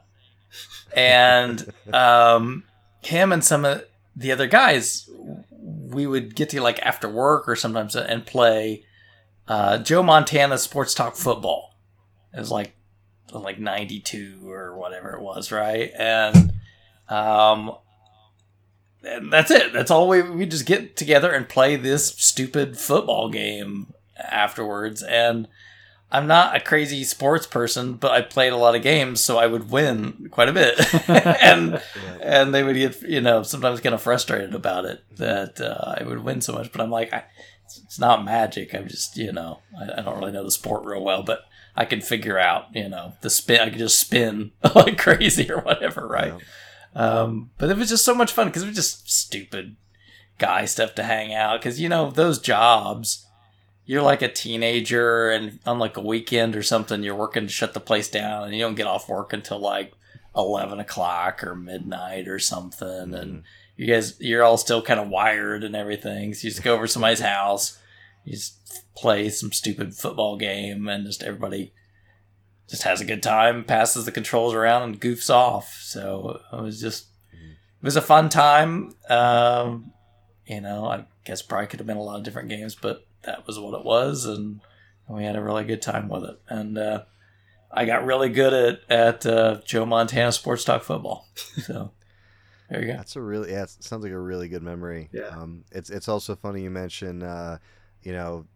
And 0.95 1.73
um, 1.93 2.65
him 3.03 3.33
and 3.33 3.45
some 3.45 3.65
of 3.65 3.85
the 4.17 4.33
other 4.33 4.47
guys, 4.47 5.09
we 5.51 6.07
would 6.07 6.35
get 6.35 6.51
to 6.51 6.61
like 6.61 6.79
after 6.81 7.09
work 7.09 7.49
or 7.49 7.57
sometimes 7.57 7.97
and 7.97 8.27
play 8.27 8.85
uh, 9.49 9.79
Joe 9.79 10.03
Montana 10.03 10.59
Sports 10.59 10.95
Talk 10.95 11.17
Football. 11.17 11.75
It 12.33 12.39
was 12.39 12.51
like 12.51 12.75
like 13.33 13.59
ninety 13.59 14.01
two 14.01 14.39
or 14.49 14.77
whatever 14.77 15.15
it 15.17 15.23
was, 15.23 15.51
right? 15.53 15.91
And 15.97 16.53
um, 17.09 17.73
and 19.03 19.33
that's 19.33 19.51
it. 19.51 19.73
That's 19.73 19.91
all 19.91 20.09
we 20.09 20.23
we 20.23 20.47
just 20.47 20.67
get 20.67 20.97
together 20.97 21.33
and 21.33 21.49
play 21.49 21.77
this 21.77 22.09
stupid 22.17 22.79
football 22.79 23.29
game 23.29 23.93
afterwards. 24.17 25.03
And 25.03 25.49
I'm 26.13 26.27
not 26.27 26.57
a 26.57 26.61
crazy 26.61 27.05
sports 27.05 27.47
person, 27.47 27.95
but 27.95 28.11
I 28.11 28.23
played 28.23 28.53
a 28.53 28.57
lot 28.57 28.75
of 28.75 28.83
games, 28.83 29.23
so 29.25 29.39
I 29.39 29.47
would 29.47 29.71
win 29.71 30.29
quite 30.31 30.49
a 30.49 30.53
bit, 30.53 30.79
and 31.09 31.73
Yeah. 31.73 31.81
and 32.21 32.55
they 32.55 32.63
would 32.65 32.77
get 32.77 33.01
you 33.03 33.21
know 33.21 33.43
sometimes 33.43 33.81
kind 33.81 33.95
of 33.95 34.03
frustrated 34.03 34.55
about 34.55 34.85
it 34.87 35.05
that 35.17 35.61
uh, 35.61 35.95
I 36.01 36.05
would 36.05 36.25
win 36.25 36.41
so 36.41 36.53
much. 36.53 36.73
But 36.73 36.81
I'm 36.81 36.91
like, 36.91 37.13
I, 37.13 37.25
it's 37.67 37.99
not 38.01 38.25
magic. 38.25 38.75
I'm 38.75 38.89
just 38.89 39.17
you 39.17 39.33
know 39.33 39.61
I, 39.81 40.01
I 40.01 40.03
don't 40.03 40.19
really 40.19 40.33
know 40.33 40.45
the 40.45 40.51
sport 40.51 40.85
real 40.85 41.03
well, 41.05 41.23
but 41.23 41.43
I 41.77 41.85
can 41.85 42.01
figure 42.01 42.39
out 42.39 42.67
you 42.75 42.89
know 42.89 43.13
the 43.21 43.31
spin. 43.31 43.61
I 43.61 43.71
can 43.71 43.79
just 43.79 44.01
spin 44.01 44.51
like 44.75 44.99
crazy 44.99 45.51
or 45.51 45.61
whatever, 45.61 46.09
right? 46.09 46.35
Um, 46.95 47.51
but 47.59 47.71
it 47.71 47.77
was 47.77 47.89
just 47.89 48.05
so 48.05 48.15
much 48.17 48.33
fun 48.33 48.49
because 48.49 48.65
it 48.65 48.67
was 48.67 48.75
just 48.75 49.09
stupid 49.09 49.77
guy 50.39 50.65
stuff 50.65 50.95
to 50.97 51.05
hang 51.05 51.33
out. 51.33 51.61
Because 51.61 51.79
you 51.81 51.89
know 51.89 52.11
those 52.11 52.41
jobs, 52.41 53.27
you're 53.85 54.03
like 54.03 54.23
a 54.23 54.29
teenager, 54.29 55.31
and 55.31 55.59
on 55.67 55.79
like 55.79 55.97
a 55.97 56.03
weekend 56.03 56.55
or 56.57 56.63
something, 56.63 57.03
you're 57.03 57.15
working 57.15 57.47
to 57.47 57.53
shut 57.53 57.75
the 57.75 57.81
place 57.81 58.09
down, 58.09 58.45
and 58.45 58.55
you 58.55 58.61
don't 58.61 58.75
get 58.77 58.87
off 58.87 59.09
work 59.09 59.33
until 59.33 59.59
like 59.59 59.93
eleven 60.37 60.79
o'clock 60.79 61.43
or 61.43 61.55
midnight 61.55 62.29
or 62.29 62.39
something, 62.39 63.15
and 63.15 63.43
you 63.77 63.87
guys 63.87 64.21
you're 64.21 64.45
all 64.45 64.57
still 64.57 64.83
kind 64.83 65.01
of 65.01 65.09
wired 65.09 65.65
and 65.65 65.75
everything. 65.75 66.35
So 66.35 66.47
you 66.47 66.51
just 66.51 66.63
go 66.63 66.75
over 66.75 66.87
to 66.87 66.93
somebody's 66.93 67.21
house, 67.21 67.79
you 68.25 68.33
just 68.33 68.85
play 68.95 69.29
some 69.29 69.53
stupid 69.53 69.95
football 69.95 70.37
game, 70.37 70.89
and 70.89 71.07
just 71.07 71.23
everybody 71.23 71.73
just 72.69 72.85
has 72.85 73.01
a 73.01 73.05
good 73.05 73.23
time, 73.23 73.65
passes 73.65 74.05
the 74.05 74.13
controls 74.13 74.55
around, 74.55 74.83
and 74.83 75.01
goofs 75.01 75.31
off. 75.31 75.79
So 75.83 76.41
it 76.53 76.63
was 76.63 76.81
just 76.81 77.07
it 77.33 77.85
was 77.85 77.97
a 77.97 78.03
fun 78.03 78.29
time. 78.29 78.95
Um, 79.09 79.93
you 80.47 80.61
know, 80.61 80.87
I 80.87 81.07
guess 81.25 81.43
probably 81.43 81.67
could 81.67 81.81
have 81.81 81.87
been 81.87 81.97
a 81.97 82.03
lot 82.03 82.19
of 82.19 82.25
different 82.25 82.49
games, 82.49 82.75
but 82.75 83.07
that 83.23 83.47
was 83.47 83.59
what 83.59 83.79
it 83.79 83.85
was, 83.85 84.25
and 84.27 84.61
we 85.09 85.25
had 85.25 85.37
a 85.37 85.43
really 85.43 85.65
good 85.65 85.83
time 85.83 86.09
with 86.09 86.25
it. 86.25 86.41
And 86.49 86.79
uh, 86.79 87.05
I 87.71 87.85
got 87.85 88.05
really 88.05 88.29
good 88.29 88.53
at 88.53 88.91
at 88.91 89.27
uh, 89.27 89.61
Joe 89.65 89.87
Montana 89.87 90.33
sports 90.33 90.65
talk 90.65 90.83
football. 90.83 91.29
So 91.63 91.93
there 92.69 92.81
you 92.81 92.87
go. 92.87 92.97
That's 92.97 93.17
a 93.17 93.21
really 93.21 93.51
yeah. 93.51 93.65
It 93.65 93.71
sounds 93.81 94.05
like 94.05 94.13
a 94.13 94.19
really 94.19 94.49
good 94.49 94.63
memory. 94.63 95.09
Yeah. 95.13 95.29
Um, 95.29 95.65
it's 95.73 95.91
it's 95.91 96.09
also 96.09 96.37
funny 96.37 96.63
you 96.63 96.71
mention, 96.71 97.23
uh, 97.23 97.59
you 98.03 98.13
know, 98.13 98.47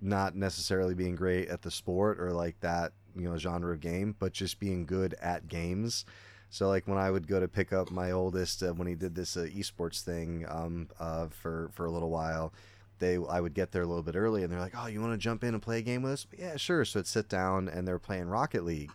not 0.00 0.34
necessarily 0.34 0.94
being 0.94 1.14
great 1.14 1.48
at 1.48 1.62
the 1.62 1.70
sport 1.70 2.20
or 2.20 2.32
like 2.32 2.58
that 2.60 2.92
you 3.14 3.28
know 3.28 3.36
genre 3.36 3.72
of 3.72 3.80
game, 3.80 4.14
but 4.18 4.32
just 4.32 4.58
being 4.58 4.86
good 4.86 5.14
at 5.20 5.48
games. 5.48 6.04
So 6.50 6.68
like 6.68 6.88
when 6.88 6.98
I 6.98 7.10
would 7.10 7.28
go 7.28 7.40
to 7.40 7.48
pick 7.48 7.72
up 7.72 7.90
my 7.90 8.10
oldest 8.10 8.62
uh, 8.62 8.72
when 8.72 8.88
he 8.88 8.94
did 8.94 9.14
this 9.14 9.36
uh, 9.36 9.46
esports 9.54 10.00
thing 10.02 10.46
um, 10.48 10.88
uh, 10.98 11.28
for 11.28 11.70
for 11.72 11.86
a 11.86 11.90
little 11.90 12.10
while, 12.10 12.52
they 12.98 13.18
I 13.28 13.40
would 13.40 13.54
get 13.54 13.72
there 13.72 13.82
a 13.82 13.86
little 13.86 14.02
bit 14.02 14.16
early 14.16 14.42
and 14.42 14.52
they're 14.52 14.60
like, 14.60 14.74
oh, 14.76 14.86
you 14.86 15.00
want 15.00 15.12
to 15.12 15.18
jump 15.18 15.44
in 15.44 15.54
and 15.54 15.62
play 15.62 15.78
a 15.78 15.82
game 15.82 16.02
with 16.02 16.12
us? 16.12 16.26
Yeah, 16.36 16.56
sure. 16.56 16.84
So 16.84 17.00
I'd 17.00 17.06
sit 17.06 17.28
down 17.28 17.68
and 17.68 17.86
they're 17.86 17.98
playing 17.98 18.28
Rocket 18.28 18.64
League, 18.64 18.92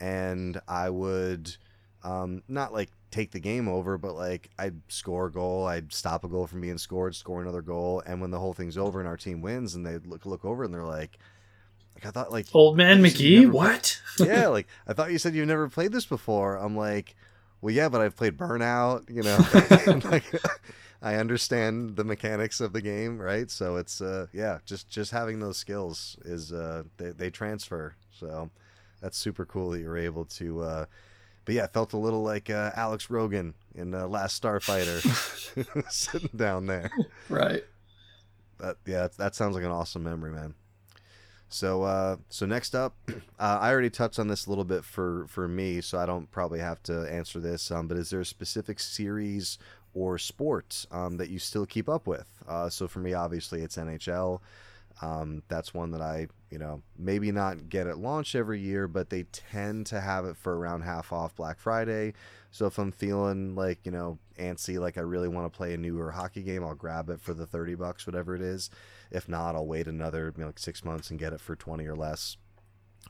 and 0.00 0.60
I 0.68 0.90
would 0.90 1.56
um, 2.04 2.42
not 2.48 2.72
like 2.72 2.90
take 3.10 3.30
the 3.30 3.40
game 3.40 3.68
over, 3.68 3.98
but 3.98 4.14
like 4.14 4.50
I'd 4.58 4.80
score 4.88 5.26
a 5.26 5.32
goal, 5.32 5.66
I'd 5.66 5.92
stop 5.92 6.24
a 6.24 6.28
goal 6.28 6.46
from 6.46 6.60
being 6.60 6.78
scored, 6.78 7.14
score 7.14 7.40
another 7.42 7.62
goal, 7.62 8.02
and 8.06 8.20
when 8.20 8.30
the 8.30 8.38
whole 8.38 8.54
thing's 8.54 8.78
over 8.78 8.98
and 8.98 9.08
our 9.08 9.16
team 9.16 9.40
wins, 9.40 9.74
and 9.74 9.86
they 9.86 9.98
look 9.98 10.26
look 10.26 10.44
over 10.44 10.64
and 10.64 10.74
they're 10.74 10.82
like, 10.82 11.18
like 11.94 12.06
I 12.06 12.10
thought 12.10 12.32
like 12.32 12.46
Old 12.52 12.76
man 12.76 13.02
McGee, 13.02 13.50
what? 13.50 14.00
yeah, 14.18 14.48
like 14.48 14.66
I 14.86 14.92
thought 14.92 15.12
you 15.12 15.18
said 15.18 15.34
you've 15.34 15.46
never 15.46 15.68
played 15.68 15.92
this 15.92 16.06
before. 16.06 16.56
I'm 16.56 16.76
like, 16.76 17.14
well, 17.60 17.72
yeah, 17.72 17.88
but 17.88 18.00
I've 18.00 18.16
played 18.16 18.36
Burnout, 18.36 19.08
you 19.08 19.22
know. 19.22 19.38
like, 20.10 20.24
I 21.02 21.16
understand 21.16 21.96
the 21.96 22.04
mechanics 22.04 22.60
of 22.60 22.72
the 22.72 22.80
game, 22.80 23.18
right? 23.20 23.50
So 23.50 23.76
it's 23.76 24.00
uh, 24.00 24.26
yeah, 24.32 24.58
just 24.64 24.88
just 24.88 25.10
having 25.10 25.40
those 25.40 25.56
skills 25.56 26.16
is 26.24 26.52
uh, 26.52 26.84
they 26.96 27.10
they 27.10 27.30
transfer. 27.30 27.96
So 28.12 28.50
that's 29.00 29.18
super 29.18 29.44
cool 29.44 29.70
that 29.70 29.80
you're 29.80 29.96
able 29.98 30.24
to. 30.26 30.62
Uh, 30.62 30.84
but 31.44 31.54
yeah, 31.56 31.64
it 31.64 31.72
felt 31.72 31.92
a 31.92 31.98
little 31.98 32.22
like 32.22 32.50
uh, 32.50 32.70
Alex 32.76 33.10
Rogan 33.10 33.54
in 33.74 33.94
uh, 33.94 34.06
Last 34.06 34.40
Starfighter, 34.40 35.02
sitting 35.90 36.30
down 36.36 36.66
there 36.66 36.90
Right. 37.28 37.64
that 38.58 38.76
yeah 38.86 39.02
that, 39.02 39.16
that 39.16 39.34
sounds 39.34 39.56
like 39.56 39.64
an 39.64 39.70
awesome 39.72 40.04
memory 40.04 40.30
man 40.30 40.54
so 41.48 41.82
uh 41.82 42.16
so 42.28 42.46
next 42.46 42.74
up 42.74 42.94
uh, 43.08 43.58
i 43.60 43.70
already 43.70 43.90
touched 43.90 44.18
on 44.18 44.28
this 44.28 44.46
a 44.46 44.48
little 44.48 44.64
bit 44.64 44.84
for 44.84 45.26
for 45.28 45.48
me 45.48 45.80
so 45.80 45.98
i 45.98 46.06
don't 46.06 46.30
probably 46.30 46.60
have 46.60 46.82
to 46.82 47.00
answer 47.12 47.40
this 47.40 47.70
um 47.70 47.88
but 47.88 47.98
is 47.98 48.10
there 48.10 48.20
a 48.20 48.24
specific 48.24 48.78
series 48.80 49.58
or 49.94 50.18
sport 50.18 50.86
um, 50.90 51.16
that 51.16 51.28
you 51.28 51.38
still 51.38 51.66
keep 51.66 51.88
up 51.88 52.06
with 52.06 52.26
uh 52.48 52.68
so 52.68 52.88
for 52.88 53.00
me 53.00 53.12
obviously 53.12 53.62
it's 53.62 53.76
nhl 53.76 54.40
um, 55.00 55.42
that's 55.48 55.72
one 55.72 55.90
that 55.92 56.00
I, 56.00 56.28
you 56.50 56.58
know, 56.58 56.82
maybe 56.98 57.32
not 57.32 57.68
get 57.68 57.86
at 57.86 57.98
launch 57.98 58.34
every 58.34 58.60
year, 58.60 58.86
but 58.86 59.10
they 59.10 59.24
tend 59.24 59.86
to 59.86 60.00
have 60.00 60.24
it 60.24 60.36
for 60.36 60.56
around 60.56 60.82
half 60.82 61.12
off 61.12 61.34
Black 61.34 61.58
Friday. 61.58 62.12
So 62.50 62.66
if 62.66 62.78
I'm 62.78 62.92
feeling 62.92 63.54
like, 63.54 63.80
you 63.84 63.90
know, 63.90 64.18
antsy, 64.38 64.78
like 64.78 64.98
I 64.98 65.00
really 65.00 65.28
want 65.28 65.50
to 65.50 65.56
play 65.56 65.72
a 65.72 65.78
newer 65.78 66.10
hockey 66.10 66.42
game, 66.42 66.62
I'll 66.62 66.74
grab 66.74 67.08
it 67.08 67.20
for 67.20 67.32
the 67.32 67.46
30 67.46 67.76
bucks, 67.76 68.06
whatever 68.06 68.34
it 68.34 68.42
is. 68.42 68.68
If 69.10 69.28
not, 69.28 69.54
I'll 69.54 69.66
wait 69.66 69.86
another, 69.86 70.32
you 70.36 70.42
know, 70.42 70.48
like 70.48 70.58
six 70.58 70.84
months 70.84 71.10
and 71.10 71.18
get 71.18 71.32
it 71.32 71.40
for 71.40 71.56
20 71.56 71.86
or 71.86 71.96
less. 71.96 72.36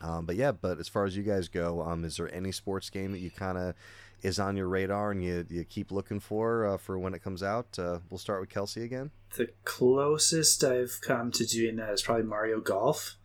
Um, 0.01 0.25
but 0.25 0.37
yeah, 0.37 0.53
but 0.53 0.79
as 0.79 0.89
far 0.89 1.05
as 1.05 1.17
you 1.17 1.23
guys 1.23 1.49
go, 1.49 1.83
um, 1.83 2.05
is 2.05 2.17
there 2.17 2.33
any 2.35 2.53
sports 2.53 2.91
game 2.91 3.13
that 3.13 3.19
you 3.19 3.31
kind 3.31 3.59
of 3.59 3.75
is 4.23 4.39
on 4.39 4.57
your 4.57 4.69
radar 4.69 5.11
and 5.11 5.23
you, 5.23 5.45
you 5.49 5.65
keep 5.65 5.91
looking 5.91 6.21
for 6.21 6.67
uh, 6.67 6.77
for 6.77 6.99
when 6.99 7.15
it 7.15 7.23
comes 7.23 7.43
out? 7.43 7.79
Uh, 7.79 7.99
we'll 8.09 8.19
start 8.19 8.41
with 8.41 8.51
Kelsey 8.51 8.83
again. 8.85 9.11
The 9.37 9.49
closest 9.65 10.63
I've 10.65 10.99
come 11.03 11.31
to 11.33 11.45
doing 11.45 11.77
that 11.77 11.91
is 11.91 12.03
probably 12.03 12.25
Mario 12.25 12.61
Golf. 12.61 13.17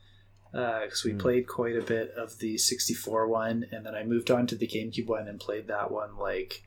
Because 0.52 1.04
we 1.04 1.12
Hmm. 1.12 1.18
played 1.20 1.48
quite 1.48 1.76
a 1.76 1.82
bit 1.82 2.12
of 2.18 2.40
the 2.40 2.58
64 2.58 3.28
one, 3.28 3.66
and 3.72 3.86
then 3.86 3.94
I 3.94 4.04
moved 4.04 4.32
on 4.32 4.48
to 4.48 4.56
the 4.56 4.66
GameCube 4.66 5.06
one 5.06 5.28
and 5.28 5.40
played 5.40 5.68
that 5.68 5.92
one 5.92 6.18
like 6.18 6.64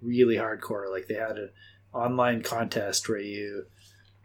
really 0.00 0.36
hardcore. 0.36 0.88
Like 0.90 1.08
they 1.08 1.14
had 1.14 1.38
an 1.38 1.50
online 1.92 2.42
contest 2.42 3.08
where 3.08 3.18
you 3.18 3.64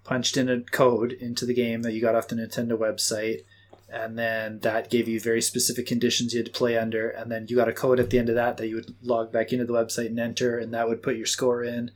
punched 0.04 0.38
in 0.38 0.50
a 0.50 0.62
code 0.62 1.14
into 1.14 1.46
the 1.46 1.54
game 1.54 1.82
that 1.82 1.94
you 1.94 2.02
got 2.02 2.16
off 2.16 2.28
the 2.28 2.36
Nintendo 2.36 2.78
website, 2.78 3.44
and 3.90 4.18
then 4.18 4.60
that 4.60 4.90
gave 4.90 5.08
you 5.08 5.20
very 5.20 5.42
specific 5.42 5.86
conditions 5.88 6.34
you 6.34 6.40
had 6.40 6.46
to 6.48 6.52
play 6.52 6.78
under, 6.78 7.10
and 7.10 7.32
then 7.32 7.46
you 7.50 7.56
got 7.56 7.70
a 7.70 7.74
code 7.74 8.00
at 8.00 8.10
the 8.10 8.20
end 8.20 8.30
of 8.30 8.36
that 8.36 8.58
that 8.58 8.68
you 8.68 8.76
would 8.76 8.96
log 9.02 9.32
back 9.32 9.54
into 9.54 9.66
the 9.66 9.74
website 9.74 10.08
and 10.08 10.20
enter, 10.20 10.58
and 10.58 10.74
that 10.74 10.88
would 10.90 11.02
put 11.04 11.16
your 11.18 11.26
score 11.26 11.64
in. 11.64 11.92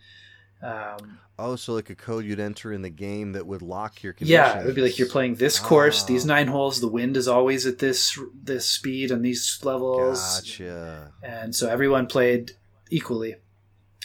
Um, 0.62 1.20
Oh, 1.40 1.56
so 1.56 1.74
like 1.74 1.90
a 1.90 1.96
code 1.96 2.24
you'd 2.24 2.40
enter 2.40 2.72
in 2.72 2.84
the 2.84 2.90
game 2.92 3.32
that 3.32 3.48
would 3.48 3.64
lock 3.64 4.04
your 4.04 4.14
conditions. 4.14 4.32
yeah, 4.32 4.60
it 4.60 4.66
would 4.68 4.76
be 4.76 4.82
like 4.84 5.00
you're 5.00 5.08
playing 5.08 5.36
this 5.36 5.58
course, 5.58 6.04
Ah. 6.04 6.06
these 6.06 6.24
nine 6.24 6.46
holes. 6.48 6.82
The 6.82 6.88
wind 6.88 7.18
is 7.18 7.28
always 7.28 7.66
at 7.66 7.80
this 7.80 8.20
this 8.44 8.68
speed 8.68 9.10
and 9.10 9.26
these 9.26 9.60
levels, 9.64 10.20
Gotcha. 10.42 11.14
and 11.24 11.56
so 11.56 11.68
everyone 11.68 12.06
played 12.06 12.52
equally. 12.92 13.38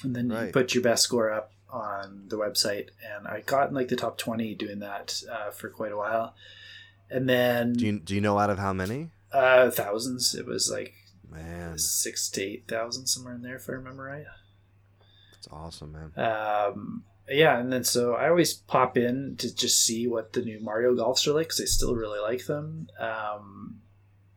And 0.02 0.16
then 0.16 0.30
you 0.30 0.50
put 0.50 0.72
your 0.74 0.82
best 0.82 1.02
score 1.04 1.30
up 1.30 1.52
on 1.68 2.24
the 2.28 2.38
website, 2.38 2.88
and 3.04 3.26
I 3.28 3.42
got 3.42 3.68
in 3.68 3.74
like 3.74 3.88
the 3.88 3.96
top 3.96 4.16
twenty 4.16 4.54
doing 4.54 4.78
that 4.78 5.22
uh, 5.30 5.50
for 5.50 5.68
quite 5.68 5.92
a 5.92 5.96
while. 5.96 6.34
And 7.10 7.28
then 7.28 7.72
Do 7.74 7.86
you 7.86 7.98
do 8.00 8.14
you 8.14 8.20
know 8.20 8.38
out 8.38 8.50
of 8.50 8.58
how 8.58 8.72
many? 8.72 9.10
uh, 9.32 9.70
thousands. 9.70 10.34
It 10.34 10.46
was 10.46 10.70
like 10.70 10.94
Man, 11.30 11.78
six 11.78 12.28
to 12.30 12.42
eight 12.42 12.66
thousand 12.68 13.06
somewhere 13.06 13.34
in 13.34 13.42
there, 13.42 13.56
if 13.56 13.68
I 13.68 13.72
remember 13.74 14.04
right. 14.04 14.24
it's 15.36 15.48
awesome, 15.50 15.92
man. 15.92 16.12
um, 16.24 17.04
yeah, 17.28 17.58
and 17.58 17.72
then 17.72 17.82
so 17.84 18.14
I 18.14 18.28
always 18.28 18.54
pop 18.54 18.96
in 18.96 19.36
to 19.38 19.52
just 19.54 19.82
see 19.84 20.06
what 20.06 20.32
the 20.32 20.42
new 20.42 20.60
Mario 20.60 20.94
Golfs 20.94 21.26
are 21.26 21.32
like 21.32 21.46
because 21.48 21.60
I 21.60 21.64
still 21.64 21.94
really 21.94 22.20
like 22.20 22.46
them. 22.46 22.88
Um, 22.98 23.80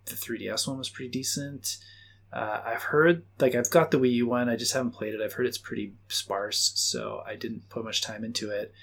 the 0.06 0.16
3DS 0.16 0.68
one 0.68 0.80
was 0.80 0.90
pretty 0.90 1.12
decent. 1.12 1.78
Uh, 2.34 2.62
I've 2.66 2.84
heard 2.84 3.24
like 3.40 3.56
I've 3.56 3.70
got 3.70 3.92
the 3.92 4.00
Wii 4.00 4.12
U 4.14 4.28
one. 4.28 4.50
I 4.50 4.56
just 4.56 4.74
haven't 4.74 4.92
played 4.92 5.14
it. 5.14 5.22
I've 5.22 5.34
heard 5.34 5.46
it's 5.48 5.58
pretty 5.60 5.94
sparse, 6.10 6.72
so 6.76 7.22
I 7.26 7.36
didn't 7.36 7.70
put 7.70 7.84
much 7.86 8.02
time 8.02 8.24
into 8.24 8.50
it. 8.52 8.74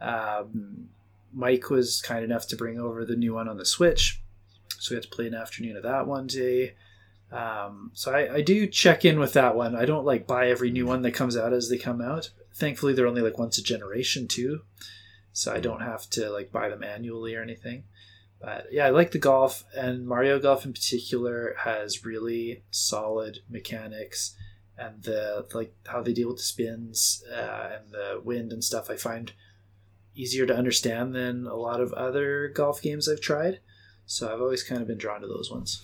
Um, 0.00 0.88
Mike 1.32 1.70
was 1.70 2.00
kind 2.02 2.24
enough 2.24 2.46
to 2.48 2.56
bring 2.56 2.78
over 2.78 3.04
the 3.04 3.16
new 3.16 3.34
one 3.34 3.48
on 3.48 3.56
the 3.56 3.66
Switch, 3.66 4.22
so 4.78 4.92
we 4.92 4.96
had 4.96 5.04
to 5.04 5.08
play 5.10 5.26
an 5.26 5.34
afternoon 5.34 5.76
of 5.76 5.82
that 5.82 6.06
one 6.06 6.26
day. 6.26 6.74
Um, 7.30 7.90
so 7.92 8.12
I, 8.12 8.36
I 8.36 8.40
do 8.40 8.66
check 8.66 9.04
in 9.04 9.18
with 9.18 9.32
that 9.32 9.56
one. 9.56 9.74
I 9.74 9.84
don't 9.84 10.04
like 10.04 10.26
buy 10.26 10.48
every 10.48 10.70
new 10.70 10.86
one 10.86 11.02
that 11.02 11.12
comes 11.12 11.36
out 11.36 11.52
as 11.52 11.68
they 11.68 11.78
come 11.78 12.00
out. 12.00 12.30
Thankfully, 12.54 12.92
they're 12.92 13.06
only 13.06 13.22
like 13.22 13.38
once 13.38 13.58
a 13.58 13.62
generation 13.62 14.28
too, 14.28 14.62
so 15.32 15.52
I 15.52 15.60
don't 15.60 15.82
have 15.82 16.08
to 16.10 16.30
like 16.30 16.52
buy 16.52 16.68
them 16.68 16.82
annually 16.82 17.34
or 17.34 17.42
anything. 17.42 17.84
But 18.40 18.66
yeah, 18.70 18.86
I 18.86 18.90
like 18.90 19.12
the 19.12 19.18
golf, 19.18 19.64
and 19.74 20.06
Mario 20.06 20.38
Golf 20.38 20.64
in 20.64 20.72
particular 20.72 21.54
has 21.58 22.04
really 22.04 22.62
solid 22.70 23.40
mechanics, 23.48 24.36
and 24.78 25.02
the 25.02 25.46
like 25.52 25.74
how 25.86 26.02
they 26.02 26.12
deal 26.12 26.28
with 26.28 26.36
the 26.38 26.42
spins 26.42 27.24
uh, 27.32 27.70
and 27.78 27.92
the 27.92 28.20
wind 28.22 28.52
and 28.52 28.62
stuff. 28.62 28.90
I 28.90 28.96
find 28.96 29.32
easier 30.16 30.46
to 30.46 30.56
understand 30.56 31.14
than 31.14 31.46
a 31.46 31.54
lot 31.56 31.80
of 31.80 31.92
other 31.92 32.48
golf 32.48 32.80
games 32.82 33.08
I've 33.08 33.20
tried. 33.20 33.60
So 34.06 34.32
I've 34.32 34.40
always 34.40 34.62
kind 34.62 34.80
of 34.80 34.88
been 34.88 34.98
drawn 34.98 35.20
to 35.20 35.26
those 35.26 35.50
ones. 35.50 35.82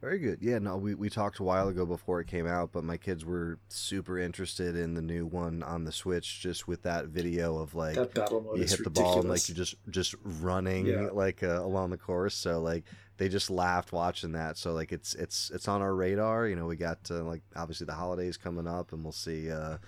Very 0.00 0.20
good. 0.20 0.38
Yeah, 0.40 0.60
no, 0.60 0.76
we, 0.76 0.94
we 0.94 1.10
talked 1.10 1.40
a 1.40 1.42
while 1.42 1.66
ago 1.66 1.84
before 1.84 2.20
it 2.20 2.28
came 2.28 2.46
out, 2.46 2.70
but 2.72 2.84
my 2.84 2.96
kids 2.96 3.24
were 3.24 3.58
super 3.68 4.16
interested 4.16 4.76
in 4.76 4.94
the 4.94 5.02
new 5.02 5.26
one 5.26 5.64
on 5.64 5.82
the 5.82 5.90
Switch, 5.90 6.40
just 6.40 6.68
with 6.68 6.82
that 6.84 7.06
video 7.06 7.56
of 7.58 7.74
like 7.74 7.96
that 7.96 8.14
battle 8.14 8.40
mode 8.40 8.58
you 8.58 8.62
hit 8.62 8.70
the 8.78 8.84
ridiculous. 8.84 9.10
ball 9.14 9.20
and 9.20 9.28
like 9.28 9.48
you're 9.48 9.56
just 9.56 9.74
just 9.90 10.14
running 10.22 10.86
Yeah. 10.86 11.08
like 11.12 11.42
uh, 11.42 11.64
along 11.64 11.90
the 11.90 11.96
course. 11.96 12.36
So 12.36 12.60
like 12.60 12.84
they 13.16 13.28
just 13.28 13.50
laughed 13.50 13.90
watching 13.92 14.30
that. 14.32 14.56
So 14.56 14.72
like 14.72 14.92
it's 14.92 15.14
it's 15.16 15.50
it's 15.52 15.66
on 15.66 15.82
our 15.82 15.92
radar. 15.96 16.46
You 16.46 16.54
know, 16.54 16.66
we 16.66 16.76
got 16.76 16.98
uh, 17.10 17.24
like 17.24 17.42
obviously 17.56 17.86
the 17.86 17.94
holidays 17.94 18.36
coming 18.36 18.68
up, 18.68 18.92
and 18.92 19.02
we'll 19.02 19.10
see 19.10 19.50
uh, 19.50 19.78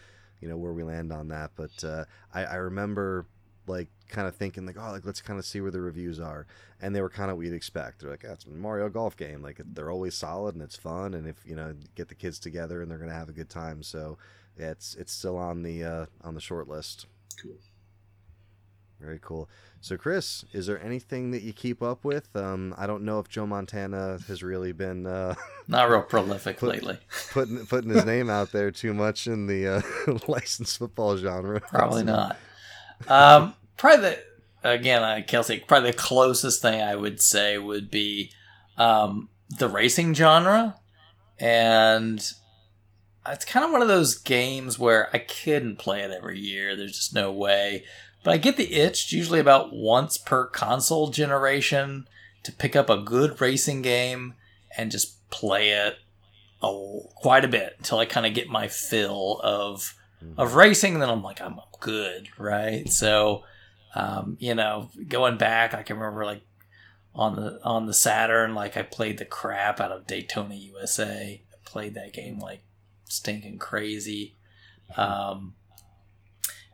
you 0.41 0.49
know 0.49 0.57
where 0.57 0.73
we 0.73 0.83
land 0.83 1.13
on 1.13 1.29
that. 1.29 1.53
But 1.57 1.85
uh, 1.85 2.05
I 2.35 2.45
I 2.45 2.55
remember 2.57 3.27
like 3.67 3.89
kind 4.09 4.27
of 4.27 4.35
thinking 4.35 4.67
like 4.67 4.77
oh 4.79 4.91
like 4.91 5.05
let's 5.05 5.21
kind 5.21 5.39
of 5.39 5.45
see 5.45 5.61
where 5.61 5.71
the 5.71 5.81
reviews 5.81 6.19
are. 6.21 6.47
And 6.83 6.95
they 6.95 7.03
were 7.03 7.11
kind 7.11 7.31
of 7.31 7.37
what 7.37 7.47
you'd 7.47 7.55
expect. 7.55 8.01
They're 8.01 8.11
like 8.11 8.23
that's 8.23 8.45
a 8.45 8.51
mario 8.51 8.89
golf 8.89 9.17
game. 9.17 9.43
Like 9.43 9.61
they're 9.65 9.91
always 9.91 10.15
solid 10.15 10.55
and 10.55 10.63
it's 10.63 10.77
fun 10.77 11.15
and 11.15 11.27
if 11.27 11.37
you 11.47 11.55
know 11.55 11.75
get 11.95 12.09
the 12.09 12.15
kids 12.15 12.39
together 12.39 12.83
and 12.83 12.91
they're 12.91 12.99
gonna 12.99 13.13
have 13.13 13.29
a 13.29 13.33
good 13.33 13.51
time. 13.51 13.83
So 13.83 14.19
it's 14.57 14.95
it's 14.97 15.13
still 15.13 15.37
on 15.37 15.63
the 15.63 15.85
uh 15.85 16.07
on 16.23 16.35
the 16.35 16.41
short 16.41 16.69
list. 16.69 17.07
Cool. 17.41 17.57
Very 19.01 19.19
cool 19.23 19.49
so 19.81 19.97
chris 19.97 20.45
is 20.53 20.67
there 20.67 20.83
anything 20.83 21.31
that 21.31 21.43
you 21.43 21.53
keep 21.53 21.83
up 21.83 22.05
with 22.05 22.29
um 22.37 22.75
i 22.77 22.87
don't 22.87 23.03
know 23.03 23.19
if 23.19 23.29
joe 23.29 23.47
montana 23.47 24.19
has 24.29 24.43
really 24.43 24.73
been 24.73 25.07
uh 25.07 25.35
Not 25.69 25.89
real 25.89 26.03
prolific 26.03 26.59
Put- 26.59 26.69
lately. 26.69 26.99
putting 27.31 27.65
putting 27.67 27.91
his 27.91 28.05
name 28.05 28.29
out 28.29 28.53
there 28.53 28.71
too 28.71 28.93
much 28.93 29.27
in 29.27 29.47
the 29.47 29.67
uh 29.67 30.19
licensed 30.29 30.79
football 30.79 31.17
genre 31.17 31.61
Probably 31.61 32.03
not. 32.05 32.37
Um, 33.09 33.55
probably 33.79 34.11
the 34.11 34.19
again, 34.63 35.03
uh, 35.03 35.23
Kelsey. 35.27 35.61
Probably 35.67 35.91
the 35.93 35.97
closest 35.97 36.61
thing 36.61 36.83
I 36.83 36.95
would 36.95 37.21
say 37.23 37.57
would 37.57 37.91
be 37.91 38.31
um, 38.77 39.31
the 39.59 39.69
racing 39.69 40.13
genre, 40.13 40.77
and 41.39 42.21
it's 43.27 43.45
kind 43.47 43.65
of 43.65 43.73
one 43.73 43.81
of 43.81 43.89
those 43.89 44.17
games 44.17 44.79
where 44.79 45.09
I 45.15 45.19
couldn't 45.19 45.77
play 45.79 46.01
it 46.03 46.11
every 46.11 46.39
year. 46.39 46.77
There's 46.77 46.97
just 46.97 47.15
no 47.15 47.33
way. 47.33 47.85
But 48.23 48.35
I 48.35 48.37
get 48.37 48.57
the 48.57 48.75
itch 48.75 49.13
usually 49.13 49.41
about 49.41 49.73
once 49.73 50.19
per 50.19 50.47
console 50.47 51.09
generation 51.09 52.07
to 52.43 52.53
pick 52.53 52.77
up 52.77 52.91
a 52.91 52.99
good 52.99 53.41
racing 53.41 53.83
game 53.83 54.35
and 54.77 54.91
just 54.91 55.29
play 55.31 55.71
it 55.71 55.97
oh, 56.63 57.11
quite 57.17 57.45
a 57.45 57.49
bit 57.49 57.75
until 57.79 57.99
I 57.99 58.07
kind 58.07 58.27
of 58.27 58.35
get 58.35 58.49
my 58.49 58.69
fill 58.69 59.41
of 59.43 59.95
of 60.37 60.55
racing. 60.55 60.99
Then 60.99 61.09
I'm 61.09 61.23
like, 61.23 61.41
I'm 61.41 61.59
good, 61.81 62.29
right? 62.39 62.91
So, 62.91 63.45
um, 63.95 64.37
you 64.39 64.55
know, 64.55 64.91
going 65.09 65.39
back, 65.39 65.75
I 65.75 65.83
can 65.83 65.97
remember 65.97 66.25
like 66.25 66.43
on 67.15 67.37
the 67.37 67.61
on 67.65 67.87
the 67.87 67.95
Saturn, 67.95 68.55
like 68.55 68.77
I 68.77 68.83
played 68.83 69.19
the 69.19 69.25
crap 69.25 69.81
out 69.81 69.93
of 69.93 70.07
Daytona 70.07 70.55
USA. 70.55 71.41
I 71.53 71.57
played 71.65 71.95
that 71.95 72.13
game 72.13 72.39
like 72.39 72.63
stinking 73.05 73.59
crazy. 73.59 74.35
Um, 74.97 75.55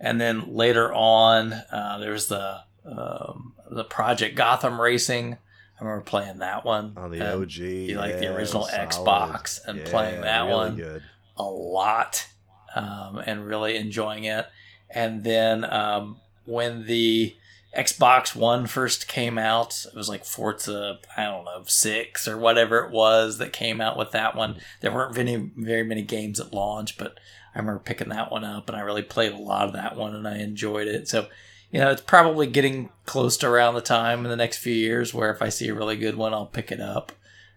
and 0.00 0.20
then 0.20 0.54
later 0.54 0.92
on, 0.92 1.52
uh, 1.52 1.98
there's 1.98 2.26
the 2.26 2.60
um, 2.84 3.54
the 3.70 3.84
Project 3.84 4.36
Gotham 4.36 4.80
Racing. 4.80 5.34
I 5.78 5.84
remember 5.84 6.04
playing 6.04 6.38
that 6.38 6.64
one 6.64 6.94
on 6.96 7.10
the 7.10 7.18
And 7.20 7.42
og 7.42 7.52
you 7.52 7.96
like 7.98 8.18
the 8.18 8.34
original. 8.34 8.66
Xbox 8.66 9.60
and 9.66 9.84
playing 9.84 10.22
that 10.22 10.42
really 10.42 10.54
one 10.54 10.76
good. 10.76 11.02
a 11.36 11.44
lot 11.44 12.28
um, 12.74 13.18
and 13.26 13.46
really 13.46 13.76
enjoying 13.76 14.24
it. 14.24 14.46
And 14.88 15.24
then 15.24 15.64
um, 15.70 16.20
when 16.44 16.86
the 16.86 17.36
Xbox 17.76 18.34
One 18.34 18.66
first 18.66 19.06
came 19.06 19.36
out, 19.36 19.84
it 19.84 19.94
was 19.94 20.08
like 20.08 20.24
Forza, 20.24 20.98
I 21.16 21.24
don't 21.24 21.44
know, 21.44 21.62
six 21.66 22.26
or 22.26 22.38
whatever 22.38 22.78
it 22.78 22.90
was 22.90 23.36
that 23.38 23.52
came 23.52 23.80
out 23.80 23.98
with 23.98 24.12
that 24.12 24.34
one. 24.34 24.56
There 24.80 24.92
weren't 24.92 25.14
very, 25.14 25.50
very 25.56 25.82
many 25.84 26.02
games 26.02 26.40
at 26.40 26.54
launch, 26.54 26.96
but 26.96 27.18
I 27.56 27.60
remember 27.60 27.80
picking 27.80 28.10
that 28.10 28.30
one 28.30 28.44
up 28.44 28.68
and 28.68 28.76
I 28.76 28.82
really 28.82 29.02
played 29.02 29.32
a 29.32 29.38
lot 29.38 29.66
of 29.66 29.72
that 29.72 29.96
one 29.96 30.14
and 30.14 30.28
I 30.28 30.38
enjoyed 30.38 30.86
it. 30.88 31.08
So, 31.08 31.26
you 31.70 31.80
know, 31.80 31.90
it's 31.90 32.02
probably 32.02 32.46
getting 32.46 32.90
close 33.06 33.38
to 33.38 33.48
around 33.48 33.74
the 33.74 33.80
time 33.80 34.24
in 34.24 34.30
the 34.30 34.36
next 34.36 34.58
few 34.58 34.74
years 34.74 35.14
where 35.14 35.30
if 35.32 35.40
I 35.40 35.48
see 35.48 35.68
a 35.68 35.74
really 35.74 35.96
good 35.96 36.16
one, 36.16 36.34
I'll 36.34 36.46
pick 36.46 36.70
it 36.70 36.80
up 36.80 37.12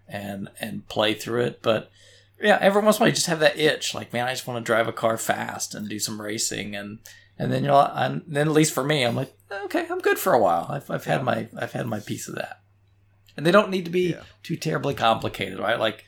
and 0.08 0.48
and 0.58 0.88
play 0.88 1.12
through 1.14 1.42
it. 1.42 1.60
But 1.62 1.90
yeah, 2.42 2.56
every 2.62 2.80
once 2.82 2.96
in 2.96 3.00
a 3.00 3.04
while 3.04 3.08
you 3.10 3.14
just 3.14 3.26
have 3.26 3.40
that 3.40 3.58
itch, 3.58 3.94
like 3.94 4.12
man, 4.12 4.26
I 4.26 4.32
just 4.32 4.46
want 4.46 4.64
to 4.64 4.66
drive 4.66 4.88
a 4.88 4.92
car 4.92 5.18
fast 5.18 5.74
and 5.74 5.86
do 5.88 5.98
some 5.98 6.20
racing, 6.20 6.74
and 6.74 6.98
and 7.38 7.52
then 7.52 7.62
you're 7.62 7.90
and 7.94 8.22
then 8.26 8.48
at 8.48 8.54
least 8.54 8.72
for 8.72 8.82
me, 8.82 9.04
I'm 9.04 9.14
like, 9.16 9.32
okay, 9.64 9.86
I'm 9.90 10.00
good 10.00 10.18
for 10.18 10.32
a 10.32 10.38
while. 10.38 10.66
I've 10.70 10.90
I've 10.90 11.04
had 11.04 11.22
my 11.22 11.48
I've 11.58 11.72
had 11.72 11.86
my 11.86 12.00
piece 12.00 12.26
of 12.26 12.36
that, 12.36 12.62
and 13.36 13.44
they 13.44 13.50
don't 13.52 13.68
need 13.70 13.84
to 13.84 13.90
be 13.90 14.12
Yeah. 14.12 14.22
too 14.42 14.56
terribly 14.56 14.94
complicated, 14.94 15.58
right? 15.58 15.78
Like, 15.78 16.04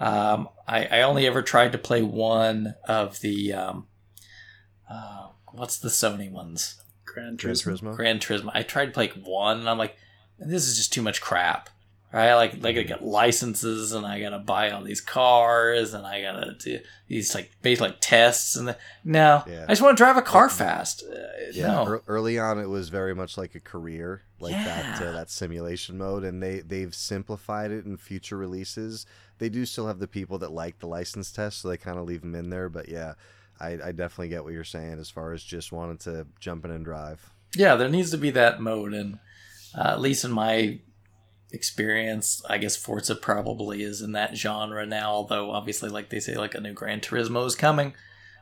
um, 0.00 0.48
I 0.66 0.84
I 0.86 1.02
only 1.02 1.26
ever 1.26 1.42
tried 1.42 1.72
to 1.72 1.78
play 1.78 2.02
one 2.02 2.74
of 2.88 3.20
the 3.20 3.52
um, 3.52 3.86
uh, 4.90 5.28
what's 5.52 5.78
the 5.78 5.88
Sony 5.88 6.30
ones, 6.30 6.82
Gran 7.04 7.36
Gran 7.36 7.54
Turismo. 7.54 7.80
Turismo. 7.80 7.96
Gran 7.96 8.18
Turismo. 8.18 8.50
I 8.54 8.62
tried 8.62 8.86
to 8.86 8.92
play 8.92 9.08
one, 9.08 9.60
and 9.60 9.68
I'm 9.68 9.78
like, 9.78 9.96
this 10.38 10.66
is 10.68 10.76
just 10.76 10.92
too 10.92 11.02
much 11.02 11.20
crap. 11.20 11.70
Right? 12.12 12.34
Like, 12.34 12.54
I 12.54 12.58
gotta 12.72 12.84
get 12.84 13.04
licenses, 13.04 13.92
and 13.92 14.06
I 14.06 14.20
gotta 14.20 14.38
buy 14.38 14.70
all 14.70 14.82
these 14.82 15.00
cars, 15.02 15.92
and 15.92 16.06
I 16.06 16.22
gotta 16.22 16.54
do 16.54 16.78
these 17.08 17.34
like 17.34 17.50
basically 17.60 17.88
like 17.88 17.98
tests, 18.00 18.56
and 18.56 18.68
the, 18.68 18.78
no, 19.04 19.42
Yeah. 19.46 19.64
I 19.64 19.72
just 19.72 19.82
want 19.82 19.98
to 19.98 20.02
drive 20.02 20.16
a 20.16 20.22
car 20.22 20.48
fast. 20.48 21.02
Uh, 21.02 21.16
Yeah, 21.52 21.66
no, 21.66 21.86
ear- 21.86 22.02
early 22.06 22.38
on 22.38 22.58
it 22.58 22.68
was 22.70 22.88
very 22.88 23.14
much 23.14 23.36
like 23.36 23.54
a 23.54 23.60
career, 23.60 24.22
like 24.40 24.54
that 24.54 25.02
uh, 25.02 25.12
that 25.12 25.30
simulation 25.30 25.98
mode, 25.98 26.24
and 26.24 26.42
they 26.42 26.60
they've 26.60 26.94
simplified 26.94 27.70
it 27.70 27.84
in 27.84 27.96
future 27.98 28.36
releases. 28.38 29.04
They 29.38 29.48
do 29.48 29.66
still 29.66 29.86
have 29.86 29.98
the 29.98 30.08
people 30.08 30.38
that 30.38 30.52
like 30.52 30.78
the 30.78 30.86
license 30.88 31.30
test, 31.32 31.60
so 31.60 31.68
they 31.68 31.76
kind 31.76 31.98
of 31.98 32.06
leave 32.06 32.22
them 32.22 32.34
in 32.34 32.50
there. 32.50 32.68
But 32.68 32.88
yeah, 32.88 33.14
I, 33.60 33.78
I 33.84 33.92
definitely 33.92 34.28
get 34.28 34.44
what 34.44 34.52
you're 34.52 34.64
saying 34.64 34.98
as 34.98 35.10
far 35.10 35.32
as 35.32 35.42
just 35.44 35.72
wanting 35.72 35.98
to 35.98 36.26
jump 36.40 36.64
in 36.64 36.70
and 36.70 36.84
drive. 36.84 37.30
yeah, 37.54 37.74
there 37.76 37.88
needs 37.88 38.10
to 38.12 38.18
be 38.18 38.30
that 38.30 38.60
mode, 38.60 38.92
and 38.94 39.18
uh, 39.76 39.88
at 39.88 40.00
least 40.00 40.24
in 40.24 40.30
my 40.32 40.80
experience, 41.52 42.42
I 42.48 42.58
guess 42.58 42.76
Forza 42.76 43.14
probably 43.14 43.82
is 43.82 44.02
in 44.02 44.12
that 44.12 44.36
genre 44.36 44.84
now. 44.86 45.10
Although 45.12 45.50
obviously, 45.50 45.88
like 45.90 46.10
they 46.10 46.20
say, 46.20 46.36
like 46.36 46.54
a 46.54 46.60
new 46.60 46.72
Gran 46.72 47.00
Turismo 47.00 47.46
is 47.46 47.54
coming. 47.54 47.94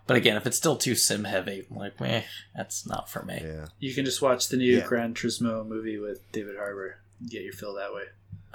But 0.06 0.16
again, 0.18 0.36
if 0.36 0.46
it's 0.46 0.56
still 0.58 0.76
too 0.76 0.94
sim 0.94 1.24
heavy, 1.24 1.66
I'm 1.70 1.76
like, 1.78 1.98
meh, 1.98 2.22
that's 2.54 2.86
not 2.86 3.08
for 3.08 3.24
me. 3.24 3.40
Yeah, 3.42 3.66
You 3.78 3.94
can 3.94 4.04
just 4.04 4.20
watch 4.20 4.48
the 4.48 4.58
new 4.58 4.76
Yeah. 4.76 4.84
Gran 4.86 5.14
Turismo 5.14 5.66
movie 5.66 5.98
with 5.98 6.30
David 6.30 6.56
Harbour. 6.58 6.98
And 7.24 7.30
Get 7.30 7.42
your 7.42 7.52
fill 7.52 7.74
that 7.74 7.92
way. 7.92 8.04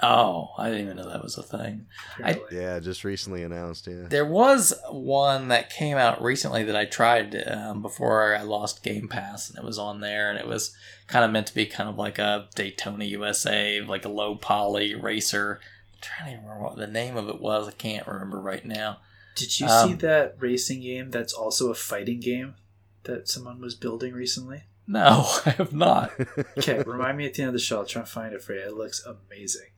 Oh, 0.02 0.52
I 0.56 0.70
didn't 0.70 0.84
even 0.86 0.96
know 0.96 1.10
that 1.10 1.22
was 1.22 1.36
a 1.36 1.42
thing. 1.42 1.84
apparently. 2.18 2.56
yeah, 2.58 2.80
just 2.80 3.04
recently 3.04 3.42
announced. 3.42 3.86
Yeah, 3.86 4.06
There 4.08 4.24
was 4.24 4.72
one 4.90 5.48
that 5.48 5.68
came 5.68 5.98
out 5.98 6.22
recently 6.22 6.62
that 6.64 6.74
I 6.74 6.86
tried 6.86 7.36
um, 7.46 7.82
before 7.82 8.34
I 8.34 8.40
lost 8.42 8.82
Game 8.82 9.08
Pass, 9.08 9.50
and 9.50 9.58
it 9.58 9.64
was 9.64 9.78
on 9.78 10.00
there, 10.00 10.30
and 10.30 10.38
it 10.38 10.46
was 10.46 10.74
kind 11.06 11.22
of 11.22 11.30
meant 11.30 11.48
to 11.48 11.54
be 11.54 11.66
kind 11.66 11.86
of 11.90 11.96
like 11.98 12.18
a 12.18 12.48
Daytona 12.54 13.04
USA, 13.04 13.82
like 13.82 14.06
a 14.06 14.08
low 14.08 14.36
poly 14.36 14.94
racer. 14.94 15.60
I'm 15.92 15.98
trying 16.00 16.34
to 16.36 16.40
remember 16.40 16.64
what 16.64 16.76
the 16.78 16.86
name 16.86 17.18
of 17.18 17.28
it 17.28 17.38
was. 17.38 17.68
I 17.68 17.72
can't 17.72 18.06
remember 18.06 18.40
right 18.40 18.64
now. 18.64 19.00
Did 19.36 19.60
you 19.60 19.66
Um, 19.66 19.88
see 19.90 19.94
that 19.96 20.34
racing 20.38 20.80
game 20.80 21.10
that's 21.10 21.34
also 21.34 21.70
a 21.70 21.74
fighting 21.74 22.20
game 22.20 22.54
that 23.02 23.28
someone 23.28 23.60
was 23.60 23.74
building 23.74 24.14
recently? 24.14 24.62
No, 24.90 25.24
I 25.46 25.50
have 25.50 25.72
not. 25.72 26.10
Okay, 26.58 26.82
remind 26.84 27.16
me 27.16 27.26
at 27.26 27.34
the 27.34 27.42
end 27.42 27.50
of 27.50 27.52
the 27.52 27.60
show. 27.60 27.78
I'll 27.78 27.86
try 27.86 28.00
and 28.00 28.08
find 28.08 28.34
it 28.34 28.42
for 28.42 28.54
you. 28.54 28.60
It 28.60 28.74
looks 28.74 29.06
amazing. 29.06 29.68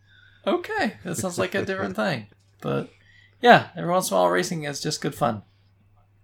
Okay, 0.46 0.94
that 1.04 1.16
sounds 1.16 1.38
like 1.38 1.54
a 1.54 1.66
different 1.66 1.96
thing, 1.96 2.28
but 2.62 2.88
yeah, 3.42 3.68
every 3.76 3.90
once 3.90 4.10
in 4.10 4.16
a 4.16 4.20
while, 4.20 4.30
racing 4.30 4.64
is 4.64 4.80
just 4.80 5.02
good 5.02 5.14
fun. 5.14 5.42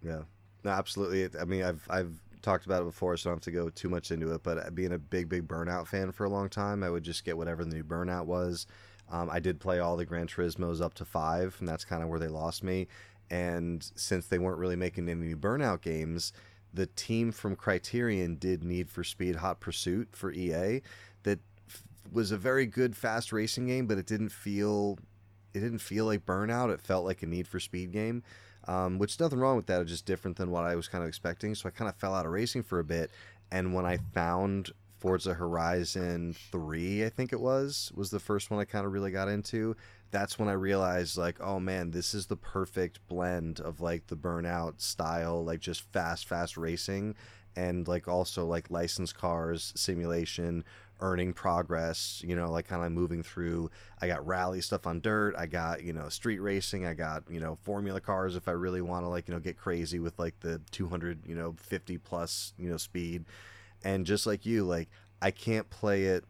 Yeah, 0.03 0.23
no, 0.65 0.71
absolutely. 0.71 1.29
I 1.39 1.45
mean, 1.45 1.65
I've 1.65 1.87
I've 1.91 2.15
talked 2.41 2.65
about 2.65 2.81
it 2.81 2.87
before, 2.87 3.17
so 3.19 3.29
I 3.29 3.31
don't 3.33 3.37
have 3.37 3.45
to 3.45 3.51
go 3.51 3.69
too 3.69 3.91
much 3.91 4.11
into 4.11 4.33
it. 4.33 4.43
But 4.43 4.75
being 4.75 4.93
a 4.93 4.99
big 4.99 5.29
big 5.29 5.47
Burnout 5.47 5.87
fan 5.87 6.11
for 6.11 6.25
a 6.25 6.31
long 6.31 6.49
time, 6.49 6.83
I 6.83 6.89
would 6.89 7.05
just 7.05 7.27
get 7.27 7.37
whatever 7.37 7.65
the 7.65 7.75
new 7.75 7.85
Burnout 7.85 8.25
was. 8.25 8.67
Um, 9.11 9.29
I 9.31 9.39
did 9.39 9.61
play 9.61 9.81
all 9.81 9.97
the 9.99 10.07
Gran 10.07 10.27
Turismos 10.27 10.81
up 10.81 10.95
to 10.95 11.05
five, 11.05 11.57
and 11.61 11.69
that's 11.69 11.85
kind 11.85 12.03
of 12.03 12.09
where 12.09 12.19
they 12.19 12.29
lost 12.29 12.65
me. 12.65 12.89
And 13.31 13.89
since 13.95 14.27
they 14.27 14.39
weren't 14.39 14.59
really 14.59 14.77
making 14.77 15.09
any 15.11 15.21
new 15.21 15.37
Burnout 15.37 15.83
games, 15.83 16.33
the 16.73 16.87
team 16.87 17.33
from 17.33 17.57
Criterion 17.57 18.37
did 18.37 18.63
Need 18.63 18.91
for 18.91 19.05
Speed 19.05 19.37
Hot 19.37 19.61
Pursuit 19.61 20.09
for 20.13 20.33
EA. 20.33 20.83
That 21.23 21.41
f- 21.69 21.83
was 22.13 22.31
a 22.31 22.37
very 22.37 22.67
good 22.67 22.97
fast 22.97 23.33
racing 23.33 23.67
game, 23.67 23.87
but 23.87 23.99
it 23.99 24.07
didn't 24.07 24.31
feel 24.31 24.99
it 25.55 25.61
didn't 25.61 25.79
feel 25.79 26.05
like 26.05 26.27
Burnout. 26.27 26.73
It 26.73 26.81
felt 26.81 27.05
like 27.05 27.23
a 27.23 27.27
Need 27.27 27.49
for 27.49 27.59
Speed 27.59 27.93
game 27.93 28.23
um, 28.69 28.99
which 28.99 29.19
nothing 29.19 29.41
wrong 29.41 29.57
with 29.57 29.67
that. 29.67 29.81
It's 29.81 29.91
just 29.91 30.07
different 30.07 30.37
than 30.37 30.51
what 30.51 30.65
I 30.65 30.77
was 30.77 30.89
kind 30.89 31.03
of 31.03 31.09
expecting. 31.09 31.55
So 31.55 31.69
I 31.69 31.71
kind 31.71 31.89
of 31.89 31.97
fell 31.97 32.15
out 32.15 32.27
of 32.27 32.33
racing 32.33 32.63
for 32.63 32.79
a 32.79 32.85
bit. 32.85 33.11
And 33.51 33.73
when 33.73 33.87
I 33.87 33.97
found 34.13 34.71
Forza 34.99 35.33
Horizon 35.33 36.37
3, 36.53 37.07
I 37.07 37.09
think 37.09 37.33
it 37.33 37.41
was, 37.41 37.91
was 37.95 38.11
the 38.11 38.21
first 38.21 38.51
one 38.51 38.61
I 38.61 38.65
kind 38.65 38.85
of 38.85 38.93
really 38.93 39.11
got 39.11 39.29
into. 39.29 39.75
That's 40.11 40.39
when 40.39 40.49
I 40.49 40.53
realized, 40.53 41.19
like, 41.19 41.41
oh 41.41 41.61
man, 41.61 41.91
this 41.91 42.15
is 42.15 42.27
the 42.27 42.37
perfect 42.37 43.07
blend 43.09 43.61
of 43.61 43.81
like 43.81 44.07
the 44.07 44.17
burnout 44.17 44.81
style, 44.81 45.45
like 45.45 45.61
just 45.61 45.83
fast, 45.93 46.27
fast 46.27 46.57
racing, 46.57 47.15
and 47.57 47.87
like 47.87 48.09
also 48.09 48.47
like 48.47 48.71
licensed 48.71 49.17
cars 49.17 49.73
simulation 49.77 50.65
earning 51.01 51.33
progress, 51.33 52.23
you 52.27 52.35
know, 52.35 52.51
like 52.51 52.67
kind 52.67 52.85
of 52.85 52.93
moving 52.93 53.23
through. 53.23 53.71
I 54.01 54.09
got 54.09 54.27
rally 54.27 54.61
stuff 54.61 54.87
on 54.87 55.01
dirt. 55.01 55.35
I 55.37 55.47
got, 55.47 55.83
you 55.83 55.93
know, 55.93 56.09
street 56.09 56.41
racing. 56.41 56.87
I 56.87 56.95
got, 56.95 57.25
you 57.31 57.41
know, 57.41 57.57
formula 57.63 58.01
cars 58.01 58.37
if 58.37 58.49
I 58.49 58.53
really 58.53 58.81
want 58.81 59.05
to, 59.05 59.09
like, 59.09 59.29
you 59.29 59.35
know, 59.35 59.41
get 59.41 59.57
crazy 59.57 59.99
with 59.99 60.19
like 60.19 60.41
the 60.41 60.61
200, 60.71 61.27
you 61.27 61.35
know, 61.35 61.55
50 61.59 61.99
plus, 61.99 62.53
you 62.59 62.69
know, 62.69 62.77
speed. 62.77 63.25
And 63.85 64.07
just 64.07 64.27
like 64.27 64.45
you, 64.45 64.65
like, 64.65 64.89
I 65.23 65.31
can't 65.31 65.71
play 65.71 66.05
it 66.05 66.25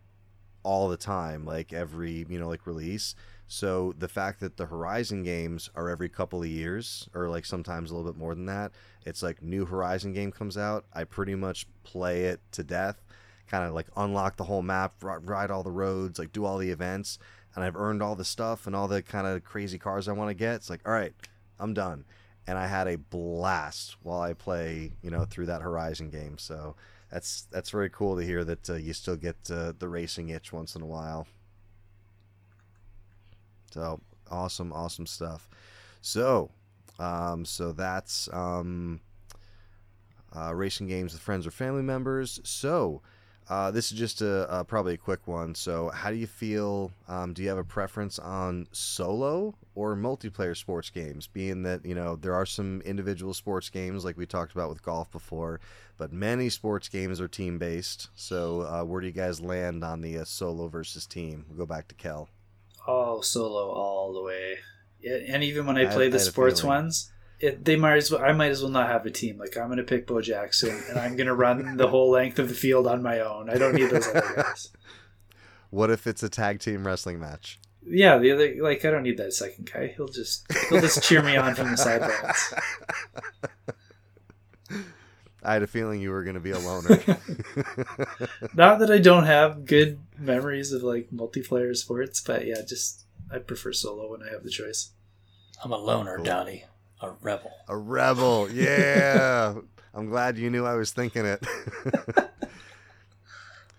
all 0.62 0.88
the 0.88 0.96
time, 0.96 1.44
like 1.44 1.72
every, 1.72 2.26
you 2.28 2.38
know, 2.38 2.48
like 2.48 2.66
release. 2.66 3.14
So 3.48 3.94
the 3.98 4.08
fact 4.08 4.40
that 4.40 4.56
the 4.56 4.66
Horizon 4.66 5.24
games 5.24 5.70
are 5.74 5.88
every 5.88 6.08
couple 6.08 6.42
of 6.42 6.48
years, 6.48 7.08
or 7.14 7.28
like 7.28 7.44
sometimes 7.44 7.90
a 7.90 7.96
little 7.96 8.10
bit 8.12 8.18
more 8.18 8.34
than 8.34 8.46
that, 8.46 8.72
it's 9.04 9.22
like 9.22 9.42
new 9.42 9.64
Horizon 9.64 10.12
game 10.12 10.30
comes 10.30 10.56
out. 10.56 10.84
I 10.92 11.04
pretty 11.04 11.34
much 11.34 11.66
play 11.82 12.26
it 12.26 12.40
to 12.52 12.62
death 12.62 13.02
kind 13.48 13.64
of 13.64 13.74
like 13.74 13.86
unlock 13.96 14.36
the 14.36 14.44
whole 14.44 14.62
map, 14.62 14.94
ride 15.02 15.50
all 15.50 15.62
the 15.62 15.70
roads, 15.70 16.18
like 16.18 16.32
do 16.32 16.44
all 16.44 16.58
the 16.58 16.70
events, 16.70 17.18
and 17.54 17.64
I've 17.64 17.76
earned 17.76 18.02
all 18.02 18.14
the 18.14 18.24
stuff 18.24 18.66
and 18.66 18.76
all 18.76 18.88
the 18.88 19.02
kind 19.02 19.26
of 19.26 19.42
crazy 19.42 19.78
cars 19.78 20.06
I 20.08 20.12
want 20.12 20.30
to 20.30 20.34
get. 20.34 20.56
It's 20.56 20.70
like, 20.70 20.86
all 20.86 20.92
right, 20.92 21.14
I'm 21.58 21.74
done. 21.74 22.04
And 22.46 22.56
I 22.56 22.66
had 22.66 22.86
a 22.86 22.96
blast 22.96 23.96
while 24.02 24.20
I 24.20 24.32
play, 24.32 24.92
you 25.02 25.10
know, 25.10 25.24
through 25.24 25.46
that 25.46 25.62
Horizon 25.62 26.10
game. 26.10 26.38
So 26.38 26.76
that's 27.10 27.46
that's 27.50 27.70
very 27.70 27.90
cool 27.90 28.16
to 28.16 28.24
hear 28.24 28.44
that 28.44 28.70
uh, 28.70 28.74
you 28.74 28.92
still 28.92 29.16
get 29.16 29.36
uh, 29.50 29.72
the 29.78 29.88
racing 29.88 30.28
itch 30.28 30.52
once 30.52 30.74
in 30.74 30.82
a 30.82 30.86
while. 30.86 31.26
So 33.73 34.01
awesome, 34.31 34.73
awesome 34.73 35.07
stuff. 35.07 35.49
So, 36.01 36.51
um, 36.99 37.45
so 37.45 37.73
that's 37.73 38.28
um, 38.32 39.01
uh, 40.35 40.55
racing 40.55 40.89
games 40.89 41.12
with 41.12 41.23
friends 41.23 41.47
or 41.47 41.51
family 41.51 41.82
members. 41.82 42.40
So, 42.45 43.03
uh, 43.49 43.70
this 43.70 43.90
is 43.90 43.99
just 43.99 44.20
a, 44.20 44.59
a, 44.59 44.62
probably 44.62 44.93
a 44.93 44.99
quick 44.99 45.27
one. 45.27 45.55
So, 45.55 45.89
how 45.89 46.11
do 46.11 46.16
you 46.16 46.27
feel? 46.27 46.93
Um, 47.09 47.32
do 47.32 47.43
you 47.43 47.49
have 47.49 47.57
a 47.57 47.65
preference 47.65 48.19
on 48.19 48.66
solo 48.73 49.55
or 49.74 49.97
multiplayer 49.97 50.55
sports 50.55 50.90
games? 50.90 51.27
Being 51.27 51.62
that 51.62 51.85
you 51.85 51.95
know 51.95 52.16
there 52.16 52.35
are 52.35 52.45
some 52.45 52.82
individual 52.82 53.32
sports 53.32 53.70
games 53.70 54.05
like 54.05 54.19
we 54.19 54.27
talked 54.27 54.53
about 54.53 54.69
with 54.69 54.82
golf 54.82 55.11
before, 55.11 55.61
but 55.97 56.12
many 56.12 56.51
sports 56.51 56.89
games 56.90 57.23
are 57.23 57.28
team 57.28 57.59
based. 57.59 58.11
So, 58.15 58.62
uh, 58.62 58.85
where 58.85 59.01
do 59.01 59.07
you 59.07 59.15
guys 59.15 59.40
land 59.40 59.82
on 59.82 60.03
the 60.03 60.19
uh, 60.19 60.24
solo 60.24 60.69
versus 60.69 61.07
team? 61.07 61.47
We'll 61.49 61.59
go 61.59 61.66
back 61.66 61.89
to 61.89 61.95
Kel. 61.95 62.28
Oh, 62.89 63.20
solo 63.20 63.70
all 63.70 64.15
the 64.15 64.23
way. 64.23 64.59
And 65.28 65.44
even 65.44 65.66
when 65.66 65.77
I 65.77 65.85
play 65.85 66.06
I, 66.06 66.10
the 66.10 66.16
I 66.16 66.20
sports 66.20 66.65
ones, 66.65 67.12
it, 67.39 67.65
they 67.65 67.77
might 67.77 67.98
as 67.98 68.10
well. 68.10 68.23
I 68.24 68.32
might 68.32 68.51
as 68.51 68.62
well 68.62 68.70
not 68.70 68.89
have 68.89 69.06
a 69.06 69.10
team. 69.10 69.39
Like 69.39 69.56
I'm 69.56 69.66
going 69.66 69.77
to 69.77 69.85
pick 69.85 70.06
Bo 70.06 70.20
Jackson, 70.20 70.77
and 70.89 70.98
I'm 70.98 71.15
going 71.15 71.27
to 71.27 71.35
run 71.35 71.77
the 71.77 71.89
whole 71.89 72.10
length 72.10 72.39
of 72.39 72.48
the 72.48 72.55
field 72.55 72.86
on 72.86 73.02
my 73.02 73.20
own. 73.20 73.51
I 73.51 73.55
don't 73.55 73.74
need 73.74 73.90
those 73.90 74.09
other 74.09 74.32
guys. 74.36 74.70
What 75.70 75.90
if 75.90 76.06
it's 76.06 76.23
a 76.23 76.28
tag 76.28 76.60
team 76.60 76.86
wrestling 76.86 77.20
match? 77.20 77.60
Yeah, 77.86 78.19
the 78.19 78.32
other 78.32 78.55
like 78.60 78.85
I 78.85 78.90
don't 78.90 79.02
need 79.02 79.19
that 79.19 79.35
second 79.35 79.70
guy. 79.73 79.94
He'll 79.97 80.09
just 80.09 80.51
he'll 80.69 80.81
just 80.81 81.02
cheer 81.02 81.23
me 81.23 81.36
on 81.36 81.55
from 81.55 81.70
the 81.70 81.77
sidelines. 81.77 82.55
I 85.43 85.52
had 85.52 85.62
a 85.62 85.66
feeling 85.66 86.01
you 86.01 86.10
were 86.10 86.24
going 86.24 86.35
to 86.35 86.40
be 86.40 86.51
a 86.51 86.59
loner. 86.59 86.98
Not 88.55 88.81
that 88.81 88.90
I 88.90 88.98
don't 88.98 89.24
have 89.24 89.65
good 89.65 90.01
memories 90.19 90.73
of 90.73 90.82
like 90.82 91.10
multiplayer 91.10 91.77
sports, 91.77 92.20
but 92.20 92.47
yeah, 92.47 92.62
just 92.66 93.05
I 93.32 93.39
prefer 93.39 93.73
solo 93.73 94.10
when 94.10 94.23
I 94.23 94.32
have 94.32 94.43
the 94.43 94.51
choice. 94.51 94.90
I'm 95.62 95.73
a 95.73 95.78
loner, 95.78 96.16
cool. 96.16 96.24
Dottie. 96.24 96.65
A 97.01 97.10
rebel. 97.10 97.52
A 97.69 97.77
rebel. 97.77 98.51
Yeah. 98.51 99.55
I'm 99.94 100.09
glad 100.09 100.39
you 100.39 100.51
knew 100.51 100.65
I 100.65 100.74
was 100.74 100.93
thinking 100.93 101.24
it. 101.24 101.44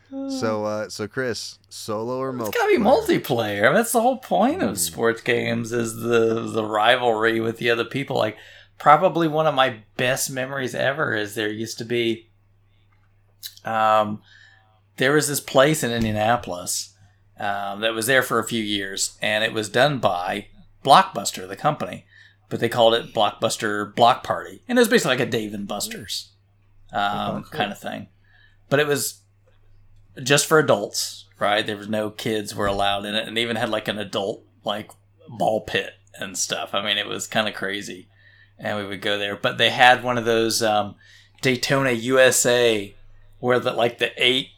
so, 0.29 0.65
uh, 0.65 0.89
so 0.89 1.07
Chris, 1.07 1.59
solo 1.69 2.17
or 2.19 2.33
multiplayer? 2.33 2.47
It's 2.47 2.57
gotta 2.57 2.77
be 2.77 2.83
multiplayer. 2.83 3.73
That's 3.73 3.91
the 3.91 4.01
whole 4.01 4.17
point 4.17 4.61
of 4.61 4.69
hmm. 4.69 4.75
sports 4.75 5.21
games 5.21 5.71
is 5.71 5.95
the 5.95 6.49
the 6.49 6.63
rivalry 6.63 7.39
with 7.39 7.57
the 7.57 7.69
other 7.69 7.85
people. 7.85 8.17
Like, 8.17 8.37
probably 8.79 9.27
one 9.27 9.47
of 9.47 9.53
my 9.53 9.81
best 9.97 10.29
memories 10.31 10.73
ever 10.73 11.13
is 11.13 11.35
there 11.35 11.49
used 11.49 11.77
to 11.77 11.85
be, 11.85 12.29
um, 13.63 14.21
there 14.97 15.13
was 15.13 15.27
this 15.27 15.39
place 15.39 15.83
in 15.83 15.91
Indianapolis 15.91 16.95
um, 17.39 17.81
that 17.81 17.93
was 17.93 18.07
there 18.07 18.23
for 18.23 18.39
a 18.39 18.47
few 18.47 18.63
years, 18.63 19.17
and 19.21 19.43
it 19.43 19.53
was 19.53 19.69
done 19.69 19.99
by 19.99 20.47
Blockbuster, 20.83 21.47
the 21.47 21.55
company 21.55 22.05
but 22.49 22.59
they 22.59 22.69
called 22.69 22.95
it 22.95 23.13
Blockbuster 23.13 23.95
Block 23.95 24.23
Party, 24.23 24.63
and 24.67 24.77
it 24.77 24.81
was 24.81 24.89
basically 24.89 25.17
like 25.17 25.27
a 25.27 25.31
Dave 25.31 25.53
and 25.53 25.67
Buster's 25.67 26.31
um, 26.91 27.43
kind 27.43 27.71
of 27.71 27.79
thing. 27.79 28.07
But 28.69 28.79
it 28.79 28.87
was 28.87 29.21
just 30.21 30.47
for 30.47 30.59
adults, 30.59 31.25
right? 31.39 31.65
There 31.65 31.77
was 31.77 31.87
no 31.87 32.09
kids 32.09 32.55
were 32.55 32.65
allowed 32.65 33.05
in 33.05 33.15
it, 33.15 33.27
and 33.27 33.37
even 33.37 33.55
had 33.55 33.69
like 33.69 33.87
an 33.87 33.99
adult 33.99 34.43
like 34.65 34.91
ball 35.27 35.61
pit 35.61 35.93
and 36.15 36.37
stuff. 36.37 36.73
I 36.73 36.83
mean, 36.83 36.97
it 36.97 37.07
was 37.07 37.27
kind 37.27 37.47
of 37.47 37.53
crazy, 37.53 38.09
and 38.59 38.77
we 38.77 38.85
would 38.85 39.01
go 39.01 39.17
there. 39.17 39.35
But 39.35 39.57
they 39.57 39.69
had 39.69 40.03
one 40.03 40.17
of 40.17 40.25
those 40.25 40.61
um, 40.61 40.95
Daytona 41.41 41.91
USA 41.91 42.95
where 43.39 43.59
the 43.59 43.71
like 43.71 43.99
the 43.99 44.11
eight 44.17 44.49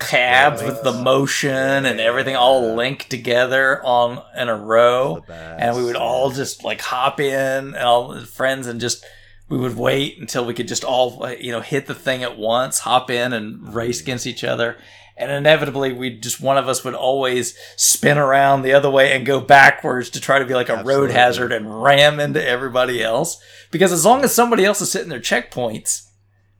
cabs 0.00 0.62
with 0.62 0.82
the 0.82 0.92
motion 0.92 1.86
and 1.86 2.00
everything 2.00 2.34
all 2.34 2.74
linked 2.74 3.08
together 3.08 3.80
on 3.84 4.22
in 4.36 4.48
a 4.48 4.56
row. 4.56 5.24
And 5.28 5.76
we 5.76 5.84
would 5.84 5.96
all 5.96 6.30
just 6.30 6.64
like 6.64 6.80
hop 6.80 7.20
in 7.20 7.74
and 7.74 7.76
all 7.76 8.18
friends 8.20 8.66
and 8.66 8.80
just 8.80 9.04
we 9.48 9.58
would 9.58 9.76
wait 9.76 10.18
until 10.18 10.44
we 10.44 10.54
could 10.54 10.66
just 10.66 10.84
all 10.84 11.30
you 11.38 11.52
know 11.52 11.60
hit 11.60 11.86
the 11.86 11.94
thing 11.94 12.22
at 12.24 12.36
once 12.36 12.80
hop 12.80 13.10
in 13.10 13.32
and 13.32 13.74
race 13.74 14.00
against 14.00 14.26
each 14.26 14.42
other 14.42 14.76
and 15.16 15.30
inevitably 15.30 15.92
we 15.92 16.10
just 16.10 16.40
one 16.40 16.58
of 16.58 16.68
us 16.68 16.84
would 16.84 16.94
always 16.94 17.56
spin 17.76 18.18
around 18.18 18.62
the 18.62 18.72
other 18.72 18.90
way 18.90 19.14
and 19.14 19.24
go 19.24 19.40
backwards 19.40 20.10
to 20.10 20.20
try 20.20 20.38
to 20.38 20.44
be 20.44 20.54
like 20.54 20.68
a 20.68 20.72
Absolutely. 20.72 20.94
road 20.94 21.10
hazard 21.10 21.52
and 21.52 21.82
ram 21.82 22.18
into 22.18 22.44
everybody 22.44 23.02
else. 23.02 23.40
Because 23.70 23.92
as 23.92 24.04
long 24.04 24.24
as 24.24 24.34
somebody 24.34 24.64
else 24.64 24.80
is 24.80 24.90
sitting 24.90 25.08
their 25.08 25.20
checkpoints 25.20 26.08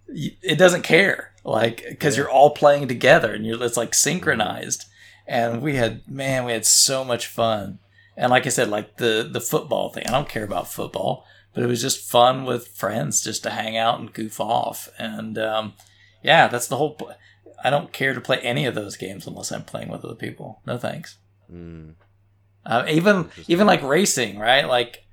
it 0.09 0.59
doesn't 0.59 0.83
care. 0.83 1.33
Like 1.45 1.85
because 1.89 2.17
yeah. 2.17 2.25
you're 2.25 2.31
all 2.31 2.51
playing 2.51 2.89
together 2.89 3.33
and 3.33 3.45
you're 3.45 3.63
it's 3.63 3.77
like 3.77 3.95
synchronized. 3.95 4.85
And 5.27 5.63
we 5.63 5.77
had 5.77 6.09
man 6.09 6.45
we 6.45 6.53
had 6.53 6.67
so 6.67 7.05
much 7.05 7.27
fun. 7.27 7.79
And 8.17 8.31
like 8.31 8.47
i 8.47 8.51
said 8.51 8.69
like 8.69 8.99
the 8.99 9.29
the 9.31 9.41
football 9.41 9.91
thing 9.91 10.07
i 10.07 10.13
don't 10.13 10.29
care 10.29 10.45
about 10.45 10.71
football 10.71 11.27
but 11.53 11.65
it 11.65 11.67
was 11.67 11.83
just 11.83 12.09
fun 12.09 12.45
with 12.45 12.69
friends 12.69 13.23
just 13.23 13.43
to 13.43 13.51
hang 13.51 13.77
out 13.77 13.99
and 13.99 14.13
goof 14.13 14.41
off. 14.41 14.89
And 14.99 15.37
um, 15.39 15.75
yeah 16.23 16.49
that's 16.49 16.69
the 16.69 16.77
whole 16.77 16.99
i 17.65 17.71
don't 17.71 17.93
care 17.93 18.15
to 18.15 18.21
play 18.21 18.39
any 18.39 18.67
of 18.67 18.75
those 18.75 18.97
games 18.97 19.27
unless 19.27 19.51
i'm 19.51 19.65
playing 19.65 19.89
with 19.89 20.05
other 20.05 20.15
people 20.15 20.61
no 20.67 20.79
thanks 20.79 21.19
mm. 21.53 21.95
uh, 22.67 22.85
even 22.89 23.29
even 23.49 23.67
like 23.67 23.83
racing 23.83 24.39
right 24.39 24.69
like 24.69 25.05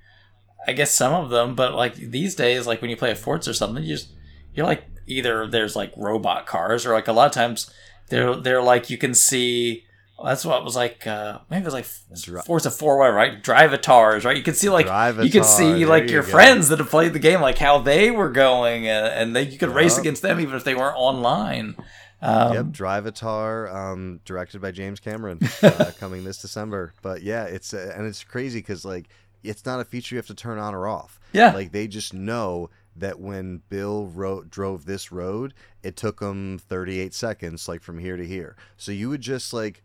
i 0.68 0.72
guess 0.72 0.94
some 0.94 1.12
of 1.12 1.30
them 1.30 1.54
but 1.54 1.74
like 1.74 1.94
these 1.94 2.34
days 2.34 2.66
like 2.66 2.80
when 2.80 2.90
you 2.90 2.96
play 2.96 3.10
a 3.10 3.16
Forza 3.16 3.50
or 3.50 3.54
something 3.54 3.82
you 3.82 3.94
just 3.94 4.10
you're 4.54 4.66
like 4.66 4.84
either 5.06 5.46
there's 5.46 5.74
like 5.74 5.92
robot 5.96 6.46
cars 6.46 6.86
or 6.86 6.92
like 6.92 7.08
a 7.08 7.12
lot 7.12 7.26
of 7.26 7.32
times 7.32 7.72
they're 8.08 8.36
they're 8.36 8.62
like 8.62 8.90
you 8.90 8.98
can 8.98 9.14
see 9.14 9.84
that's 10.24 10.44
what 10.44 10.60
it 10.60 10.64
was 10.64 10.76
like 10.76 11.06
uh 11.06 11.38
maybe 11.50 11.62
it 11.62 11.64
was 11.64 11.74
like 11.74 12.44
Forza 12.44 12.70
4 12.70 12.98
whatever 12.98 13.16
right 13.16 13.42
drivatars 13.42 14.24
right 14.24 14.36
you 14.36 14.42
can 14.42 14.54
see 14.54 14.68
like 14.68 14.86
Drive-a-tar. 14.86 15.24
you 15.24 15.32
can 15.32 15.44
see 15.44 15.84
like 15.84 16.08
your 16.10 16.22
go. 16.22 16.28
friends 16.28 16.68
that 16.68 16.78
have 16.78 16.90
played 16.90 17.12
the 17.12 17.18
game 17.18 17.40
like 17.40 17.58
how 17.58 17.78
they 17.78 18.10
were 18.10 18.30
going 18.30 18.86
and, 18.86 19.06
and 19.06 19.36
they 19.36 19.42
you 19.42 19.58
could 19.58 19.70
yep. 19.70 19.76
race 19.76 19.98
against 19.98 20.22
them 20.22 20.38
even 20.40 20.54
if 20.54 20.64
they 20.64 20.74
weren't 20.74 20.96
online 20.96 21.74
um, 22.22 22.54
yep, 22.54 22.66
Drivatar, 22.66 23.74
um, 23.74 24.20
directed 24.24 24.60
by 24.60 24.70
James 24.70 25.00
Cameron, 25.00 25.40
uh, 25.62 25.90
coming 25.98 26.24
this 26.24 26.38
December. 26.38 26.94
But 27.02 27.22
yeah, 27.22 27.44
it's 27.44 27.74
uh, 27.74 27.92
and 27.96 28.06
it's 28.06 28.22
crazy 28.22 28.60
because 28.60 28.84
like 28.84 29.08
it's 29.42 29.66
not 29.66 29.80
a 29.80 29.84
feature 29.84 30.14
you 30.14 30.18
have 30.18 30.26
to 30.28 30.34
turn 30.34 30.58
on 30.58 30.74
or 30.74 30.86
off. 30.86 31.18
Yeah, 31.32 31.52
like 31.52 31.72
they 31.72 31.88
just 31.88 32.14
know 32.14 32.70
that 32.96 33.18
when 33.18 33.62
Bill 33.68 34.06
wrote, 34.06 34.50
drove 34.50 34.84
this 34.84 35.10
road, 35.10 35.54
it 35.82 35.96
took 35.96 36.20
him 36.20 36.58
38 36.58 37.14
seconds, 37.14 37.66
like 37.66 37.82
from 37.82 37.98
here 37.98 38.16
to 38.16 38.26
here. 38.26 38.56
So 38.76 38.92
you 38.92 39.08
would 39.08 39.22
just 39.22 39.52
like 39.52 39.82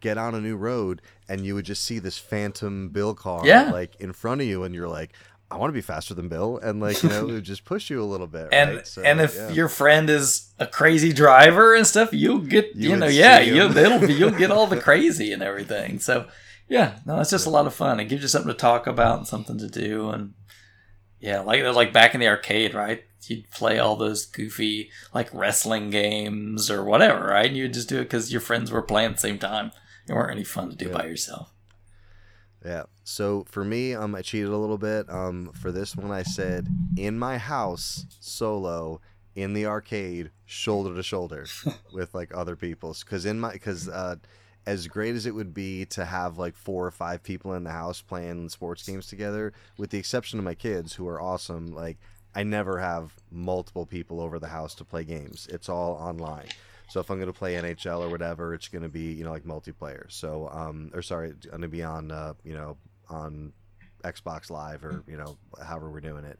get 0.00 0.16
on 0.16 0.34
a 0.34 0.40
new 0.40 0.56
road 0.56 1.02
and 1.28 1.44
you 1.44 1.54
would 1.54 1.64
just 1.64 1.84
see 1.84 1.98
this 1.98 2.16
phantom 2.16 2.88
Bill 2.88 3.14
car 3.14 3.42
yeah. 3.44 3.70
like 3.70 3.96
in 3.96 4.12
front 4.12 4.40
of 4.40 4.46
you, 4.46 4.64
and 4.64 4.74
you're 4.74 4.88
like, 4.88 5.12
I 5.54 5.56
want 5.56 5.68
to 5.68 5.74
be 5.74 5.82
faster 5.82 6.14
than 6.14 6.28
Bill, 6.28 6.58
and 6.58 6.80
like 6.80 7.00
you 7.04 7.08
know, 7.08 7.40
just 7.40 7.64
push 7.64 7.88
you 7.88 8.02
a 8.02 8.04
little 8.04 8.26
bit. 8.26 8.48
And 8.50 8.76
right? 8.76 8.86
so, 8.86 9.02
and 9.02 9.20
if 9.20 9.36
yeah. 9.36 9.50
your 9.50 9.68
friend 9.68 10.10
is 10.10 10.52
a 10.58 10.66
crazy 10.66 11.12
driver 11.12 11.76
and 11.76 11.86
stuff, 11.86 12.12
you'll 12.12 12.40
get 12.40 12.74
you, 12.74 12.90
you 12.90 12.96
know, 12.96 13.06
yeah, 13.06 13.38
you'll 13.38 13.76
it'll 13.76 14.00
be, 14.00 14.14
you'll 14.14 14.32
get 14.32 14.50
all 14.50 14.66
the 14.66 14.80
crazy 14.80 15.32
and 15.32 15.44
everything. 15.44 16.00
So 16.00 16.26
yeah, 16.68 16.98
no, 17.06 17.20
it's 17.20 17.30
just 17.30 17.46
a 17.46 17.50
lot 17.50 17.68
of 17.68 17.74
fun. 17.74 18.00
It 18.00 18.06
gives 18.06 18.22
you 18.22 18.28
something 18.28 18.50
to 18.50 18.58
talk 18.58 18.88
about 18.88 19.18
and 19.18 19.28
something 19.28 19.56
to 19.58 19.68
do, 19.68 20.10
and 20.10 20.34
yeah, 21.20 21.38
like 21.38 21.62
like 21.62 21.92
back 21.92 22.14
in 22.14 22.20
the 22.20 22.26
arcade, 22.26 22.74
right? 22.74 23.04
You'd 23.28 23.48
play 23.52 23.78
all 23.78 23.94
those 23.94 24.26
goofy 24.26 24.90
like 25.14 25.32
wrestling 25.32 25.90
games 25.90 26.68
or 26.68 26.82
whatever, 26.82 27.28
right? 27.28 27.46
And 27.46 27.56
you'd 27.56 27.74
just 27.74 27.88
do 27.88 28.00
it 28.00 28.06
because 28.06 28.32
your 28.32 28.40
friends 28.40 28.72
were 28.72 28.82
playing 28.82 29.10
at 29.10 29.14
the 29.14 29.20
same 29.20 29.38
time. 29.38 29.70
It 30.08 30.14
weren't 30.14 30.32
any 30.32 30.42
fun 30.42 30.70
to 30.70 30.76
do 30.76 30.86
yeah. 30.86 30.98
by 30.98 31.06
yourself. 31.06 31.53
Yeah. 32.64 32.84
So 33.04 33.44
for 33.48 33.64
me, 33.64 33.94
um, 33.94 34.14
I 34.14 34.22
cheated 34.22 34.48
a 34.48 34.56
little 34.56 34.78
bit. 34.78 35.10
Um, 35.10 35.50
for 35.52 35.70
this 35.70 35.94
one, 35.94 36.10
I 36.10 36.22
said 36.22 36.66
in 36.96 37.18
my 37.18 37.36
house 37.36 38.06
solo 38.20 39.00
in 39.34 39.52
the 39.52 39.66
arcade 39.66 40.30
shoulder 40.44 40.94
to 40.94 41.02
shoulder 41.02 41.46
with 41.92 42.14
like 42.14 42.34
other 42.34 42.56
people's 42.56 43.02
because 43.02 43.26
in 43.26 43.40
my 43.40 43.52
because 43.52 43.88
uh 43.88 44.14
as 44.66 44.86
great 44.86 45.14
as 45.14 45.26
it 45.26 45.34
would 45.34 45.52
be 45.52 45.84
to 45.84 46.04
have 46.04 46.38
like 46.38 46.54
four 46.54 46.86
or 46.86 46.90
five 46.90 47.22
people 47.22 47.52
in 47.54 47.64
the 47.64 47.70
house 47.70 48.00
playing 48.00 48.48
sports 48.48 48.86
games 48.86 49.06
together 49.06 49.52
with 49.76 49.90
the 49.90 49.98
exception 49.98 50.38
of 50.38 50.44
my 50.44 50.54
kids 50.54 50.94
who 50.94 51.08
are 51.08 51.20
awesome 51.20 51.74
like 51.74 51.98
i 52.34 52.42
never 52.42 52.78
have 52.78 53.14
multiple 53.30 53.86
people 53.86 54.20
over 54.20 54.38
the 54.38 54.48
house 54.48 54.74
to 54.74 54.84
play 54.84 55.04
games 55.04 55.48
it's 55.50 55.68
all 55.68 55.94
online 55.94 56.46
so 56.88 57.00
if 57.00 57.10
i'm 57.10 57.18
going 57.18 57.32
to 57.32 57.38
play 57.38 57.54
nhl 57.54 58.00
or 58.00 58.08
whatever 58.08 58.54
it's 58.54 58.68
going 58.68 58.82
to 58.82 58.88
be 58.88 59.12
you 59.12 59.24
know 59.24 59.30
like 59.30 59.44
multiplayer. 59.44 60.10
So 60.10 60.48
um 60.52 60.90
or 60.94 61.02
sorry 61.02 61.30
it's 61.30 61.46
going 61.46 61.62
to 61.62 61.68
be 61.68 61.82
on 61.82 62.10
uh 62.10 62.34
you 62.44 62.54
know 62.54 62.76
on 63.08 63.52
xbox 64.02 64.50
live 64.50 64.84
or 64.84 65.02
you 65.08 65.16
know 65.16 65.36
however 65.62 65.90
we're 65.90 66.00
doing 66.00 66.24
it. 66.24 66.38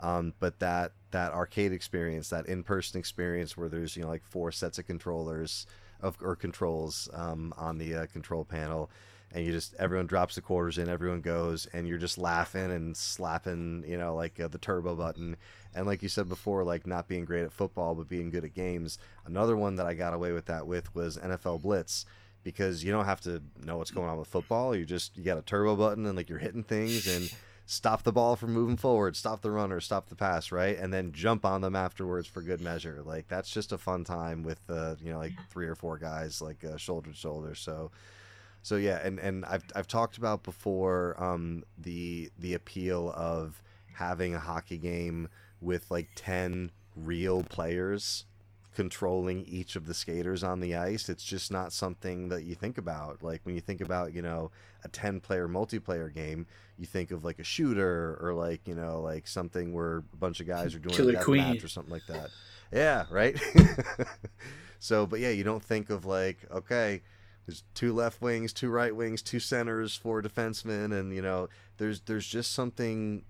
Um, 0.00 0.34
but 0.40 0.58
that 0.58 0.92
that 1.12 1.32
arcade 1.32 1.72
experience, 1.72 2.28
that 2.30 2.46
in-person 2.46 2.98
experience 2.98 3.56
where 3.56 3.68
there's 3.68 3.96
you 3.96 4.02
know 4.02 4.08
like 4.08 4.24
four 4.24 4.50
sets 4.50 4.78
of 4.78 4.86
controllers 4.86 5.66
of 6.00 6.16
or 6.20 6.34
controls 6.34 7.08
um, 7.14 7.54
on 7.56 7.78
the 7.78 7.94
uh, 7.94 8.06
control 8.06 8.44
panel, 8.44 8.90
and 9.32 9.46
you 9.46 9.52
just 9.52 9.74
everyone 9.78 10.06
drops 10.06 10.34
the 10.34 10.40
quarters 10.40 10.78
in, 10.78 10.88
everyone 10.88 11.20
goes, 11.20 11.66
and 11.72 11.86
you're 11.86 11.98
just 11.98 12.18
laughing 12.18 12.72
and 12.72 12.96
slapping 12.96 13.84
you 13.86 13.96
know 13.96 14.16
like 14.16 14.40
uh, 14.40 14.48
the 14.48 14.58
turbo 14.58 14.96
button, 14.96 15.36
and 15.74 15.86
like 15.86 16.02
you 16.02 16.08
said 16.08 16.28
before, 16.28 16.64
like 16.64 16.86
not 16.86 17.08
being 17.08 17.24
great 17.24 17.44
at 17.44 17.52
football 17.52 17.94
but 17.94 18.08
being 18.08 18.30
good 18.30 18.44
at 18.44 18.54
games. 18.54 18.98
Another 19.26 19.56
one 19.56 19.76
that 19.76 19.86
I 19.86 19.94
got 19.94 20.14
away 20.14 20.32
with 20.32 20.46
that 20.46 20.66
with 20.66 20.94
was 20.94 21.16
NFL 21.18 21.62
Blitz 21.62 22.06
because 22.42 22.82
you 22.82 22.92
don't 22.92 23.04
have 23.04 23.20
to 23.22 23.42
know 23.64 23.78
what's 23.78 23.90
going 23.90 24.08
on 24.08 24.18
with 24.18 24.28
football. 24.28 24.74
You 24.74 24.84
just 24.84 25.16
you 25.16 25.24
got 25.24 25.38
a 25.38 25.42
turbo 25.42 25.76
button 25.76 26.06
and 26.06 26.16
like 26.16 26.28
you're 26.28 26.38
hitting 26.38 26.64
things 26.64 27.06
and 27.06 27.32
stop 27.66 28.02
the 28.02 28.12
ball 28.12 28.36
from 28.36 28.52
moving 28.52 28.76
forward, 28.76 29.16
stop 29.16 29.40
the 29.42 29.50
runner, 29.50 29.80
stop 29.80 30.08
the 30.08 30.16
pass, 30.16 30.52
right? 30.52 30.76
And 30.78 30.92
then 30.92 31.12
jump 31.12 31.44
on 31.44 31.60
them 31.60 31.76
afterwards 31.76 32.26
for 32.26 32.42
good 32.42 32.60
measure. 32.60 33.02
Like 33.04 33.28
that's 33.28 33.50
just 33.50 33.72
a 33.72 33.78
fun 33.78 34.04
time 34.04 34.42
with 34.42 34.60
uh, 34.68 34.96
you 35.00 35.12
know 35.12 35.18
like 35.18 35.32
three 35.50 35.66
or 35.66 35.74
four 35.74 35.98
guys 35.98 36.42
like 36.42 36.64
uh, 36.64 36.76
shoulder 36.76 37.10
to 37.10 37.16
shoulder. 37.16 37.54
So 37.54 37.90
so 38.62 38.76
yeah, 38.76 39.00
and 39.04 39.18
and 39.18 39.44
I've 39.44 39.64
I've 39.74 39.88
talked 39.88 40.18
about 40.18 40.42
before 40.42 41.16
um, 41.22 41.64
the 41.78 42.30
the 42.38 42.54
appeal 42.54 43.12
of 43.16 43.60
having 43.94 44.34
a 44.34 44.40
hockey 44.40 44.78
game 44.78 45.28
with 45.62 45.90
like 45.90 46.08
10 46.14 46.70
real 46.96 47.42
players 47.42 48.26
controlling 48.74 49.44
each 49.44 49.76
of 49.76 49.86
the 49.86 49.92
skaters 49.92 50.42
on 50.42 50.60
the 50.60 50.74
ice 50.74 51.10
it's 51.10 51.24
just 51.24 51.52
not 51.52 51.72
something 51.74 52.30
that 52.30 52.44
you 52.44 52.54
think 52.54 52.78
about. 52.78 53.22
Like 53.22 53.42
when 53.44 53.54
you 53.54 53.60
think 53.60 53.82
about 53.82 54.14
you 54.14 54.22
know 54.22 54.50
a 54.82 54.88
10 54.88 55.20
player 55.20 55.46
multiplayer 55.46 56.12
game 56.12 56.46
you 56.78 56.86
think 56.86 57.10
of 57.10 57.22
like 57.24 57.38
a 57.38 57.44
shooter 57.44 58.18
or 58.20 58.32
like 58.32 58.66
you 58.66 58.74
know 58.74 59.00
like 59.00 59.28
something 59.28 59.72
where 59.74 59.98
a 59.98 60.16
bunch 60.16 60.40
of 60.40 60.46
guys 60.46 60.74
are 60.74 60.78
doing 60.78 60.94
Killer 60.94 61.18
a 61.18 61.22
Queen. 61.22 61.42
match 61.42 61.62
or 61.62 61.68
something 61.68 61.92
like 61.92 62.06
that. 62.06 62.30
Yeah 62.72 63.04
right? 63.10 63.38
So 64.82 65.06
but 65.06 65.20
yeah 65.20 65.30
you 65.30 65.44
don't 65.44 65.62
think 65.62 65.90
of 65.90 66.04
like 66.06 66.38
okay 66.50 67.02
there's 67.46 67.62
two 67.72 67.92
left 67.92 68.20
wings 68.20 68.52
two 68.52 68.68
right 68.68 68.94
wings 68.94 69.22
two 69.22 69.38
centers 69.38 69.94
four 69.94 70.20
defensemen 70.22 70.98
and 70.98 71.14
you 71.14 71.22
know 71.22 71.48
there's 71.78 72.00
there's 72.00 72.26
just 72.26 72.52
something 72.52 73.22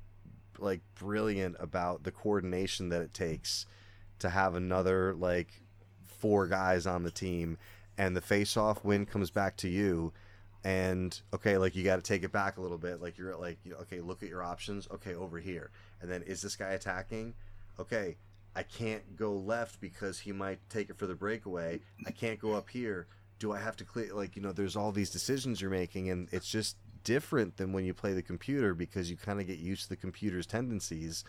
like 0.63 0.81
brilliant 0.95 1.57
about 1.59 2.05
the 2.05 2.11
coordination 2.11 2.89
that 2.91 3.03
it 3.03 3.13
takes 3.15 3.67
to 4.21 4.31
have 4.31 4.55
another 4.55 5.15
like 5.15 5.49
four 6.07 6.47
guys 6.47 6.87
on 6.87 7.03
the 7.03 7.11
team 7.11 7.59
and 7.99 8.17
the 8.17 8.21
face 8.21 8.57
off 8.57 8.85
win 8.85 9.05
comes 9.05 9.31
back 9.31 9.57
to 9.57 9.69
you 9.69 10.13
and 10.65 11.21
okay 11.35 11.59
like 11.59 11.75
you 11.75 11.83
got 11.83 11.97
to 11.97 12.03
take 12.03 12.23
it 12.23 12.31
back 12.33 12.57
a 12.57 12.61
little 12.61 12.79
bit. 12.79 13.03
Like 13.03 13.19
you're 13.19 13.37
like 13.37 13.59
you- 13.65 13.75
okay 13.83 14.01
look 14.01 14.23
at 14.23 14.29
your 14.29 14.43
options. 14.43 14.87
Okay 14.93 15.15
over 15.15 15.39
here. 15.39 15.71
And 16.01 16.11
then 16.11 16.23
is 16.23 16.41
this 16.43 16.57
guy 16.57 16.71
attacking? 16.71 17.35
Okay 17.79 18.17
i 18.55 18.63
can't 18.63 19.17
go 19.17 19.33
left 19.33 19.81
because 19.81 20.19
he 20.21 20.31
might 20.31 20.59
take 20.69 20.91
it 20.91 20.99
for 20.99 21.07
the 21.07 21.15
breakaway. 21.15 21.81
I 22.07 22.11
can't 22.11 22.39
go 22.39 22.53
up 22.53 22.69
here. 22.71 23.07
Do 23.39 23.51
i 23.53 23.59
have 23.59 23.77
to 23.79 23.85
clear 23.85 24.15
like 24.15 24.37
you 24.37 24.43
know 24.43 24.53
there's 24.53 24.77
all 24.77 24.93
these 24.93 25.11
decisions 25.11 25.61
you're 25.61 25.71
making 25.71 26.11
and 26.11 26.29
it's 26.31 26.49
just 26.49 26.77
different 27.05 27.57
than 27.57 27.73
when 27.73 27.85
you 27.85 27.95
play 27.95 28.13
the 28.13 28.23
computer 28.23 28.75
because 28.75 29.11
you 29.11 29.17
kind 29.17 29.41
of 29.41 29.47
get 29.47 29.59
used 29.59 29.85
to 29.85 29.89
the 29.91 29.97
computer's 29.97 30.47
tendencies 30.47 31.25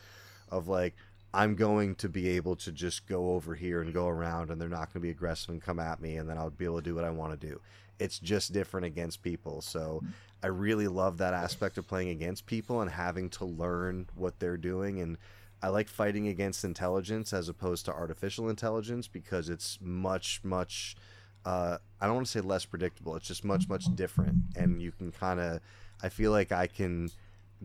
of 0.49 0.67
like 0.67 0.95
I'm 1.33 1.55
going 1.55 1.95
to 1.95 2.09
be 2.09 2.29
able 2.29 2.55
to 2.57 2.71
just 2.71 3.07
go 3.07 3.31
over 3.31 3.55
here 3.55 3.81
and 3.81 3.93
go 3.93 4.07
around 4.07 4.51
and 4.51 4.61
they're 4.61 4.69
not 4.69 4.93
going 4.93 4.93
to 4.93 4.99
be 4.99 5.09
aggressive 5.09 5.49
and 5.49 5.61
come 5.61 5.79
at 5.79 5.99
me 5.99 6.17
and 6.17 6.29
then 6.29 6.37
I'll 6.37 6.51
be 6.51 6.65
able 6.65 6.77
to 6.77 6.83
do 6.83 6.95
what 6.95 7.05
I 7.05 7.09
want 7.09 7.39
to 7.39 7.47
do. 7.47 7.59
It's 7.99 8.19
just 8.19 8.53
different 8.53 8.85
against 8.85 9.23
people. 9.23 9.61
So 9.61 10.03
I 10.43 10.47
really 10.47 10.87
love 10.87 11.17
that 11.17 11.33
aspect 11.33 11.77
of 11.77 11.87
playing 11.87 12.09
against 12.09 12.45
people 12.45 12.81
and 12.81 12.91
having 12.91 13.29
to 13.31 13.45
learn 13.45 14.07
what 14.15 14.39
they're 14.39 14.57
doing 14.57 14.99
and 14.99 15.17
I 15.63 15.69
like 15.69 15.87
fighting 15.87 16.27
against 16.27 16.65
intelligence 16.65 17.31
as 17.31 17.47
opposed 17.47 17.85
to 17.85 17.93
artificial 17.93 18.49
intelligence 18.49 19.07
because 19.07 19.47
it's 19.47 19.79
much 19.81 20.41
much 20.43 20.97
uh, 21.45 21.77
I 21.99 22.05
don't 22.05 22.15
want 22.15 22.27
to 22.27 22.31
say 22.31 22.41
less 22.41 22.65
predictable. 22.65 23.15
It's 23.15 23.27
just 23.27 23.43
much 23.43 23.67
much 23.69 23.85
different 23.95 24.35
and 24.55 24.81
you 24.81 24.91
can 24.91 25.11
kind 25.11 25.39
of 25.39 25.59
I 26.01 26.09
feel 26.09 26.31
like 26.31 26.51
I 26.51 26.67
can 26.67 27.09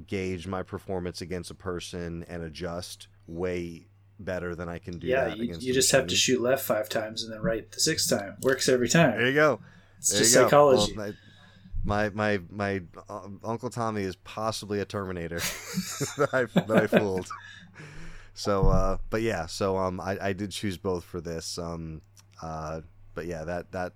gauge 0.06 0.46
my 0.46 0.62
performance 0.62 1.20
against 1.20 1.50
a 1.50 1.55
person 1.55 2.24
and 2.28 2.42
adjust 2.42 3.09
way 3.26 3.86
better 4.20 4.55
than 4.55 4.68
I 4.68 4.78
can 4.78 4.98
do 4.98 5.06
yeah, 5.06 5.26
that 5.26 5.38
you, 5.38 5.56
you 5.59 5.72
just 5.72 5.92
have 5.92 6.06
to 6.09 6.16
shoot 6.16 6.40
left 6.40 6.64
five 6.64 6.88
times 6.88 7.22
and 7.22 7.32
then 7.32 7.40
right 7.40 7.70
the 7.70 7.80
sixth 7.80 8.10
time. 8.10 8.36
Works 8.42 8.68
every 8.68 8.88
time. 8.88 9.18
There 9.18 9.28
you 9.28 9.34
go. 9.34 9.60
It's 9.98 10.10
There 10.10 10.20
just 10.20 10.34
go. 10.34 10.44
psychology. 10.44 10.94
Well, 10.96 11.12
my, 11.84 12.10
my 12.10 12.10
my 12.10 12.40
my 12.50 12.82
Uncle 13.44 13.70
Tommy 13.70 14.02
is 14.02 14.16
possibly 14.16 14.80
a 14.80 14.84
Terminator 14.84 15.38
that 16.18 16.28
I 16.32 16.44
that 16.60 16.76
I 16.76 16.86
fooled. 16.86 17.28
So, 18.34 18.68
uh, 18.68 18.98
but 19.10 19.22
yeah, 19.22 19.46
so 19.46 19.76
um, 19.76 20.00
I, 20.00 20.16
I 20.20 20.32
did 20.32 20.52
choose 20.52 20.76
both 20.76 21.05
for 21.05 21.20
this. 21.20 21.59
Um, 21.59 22.02
uh, 22.40 22.82
but 23.19 23.27
yeah, 23.27 23.43
that 23.43 23.73
that 23.73 23.95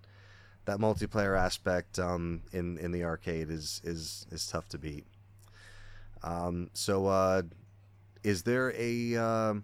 that 0.65 0.79
multiplayer 0.79 1.39
aspect 1.39 2.01
um, 2.01 2.43
in 2.53 2.77
in 2.79 2.91
the 2.91 3.05
arcade 3.05 3.51
is 3.51 3.81
is 3.85 4.27
is 4.33 4.45
tough 4.49 4.69
to 4.71 4.79
beat. 4.79 5.07
Um, 6.25 6.71
so, 6.73 7.07
uh, 7.07 7.43
is 8.25 8.43
there 8.43 8.75
a 8.77 9.15
uh, 9.17 9.55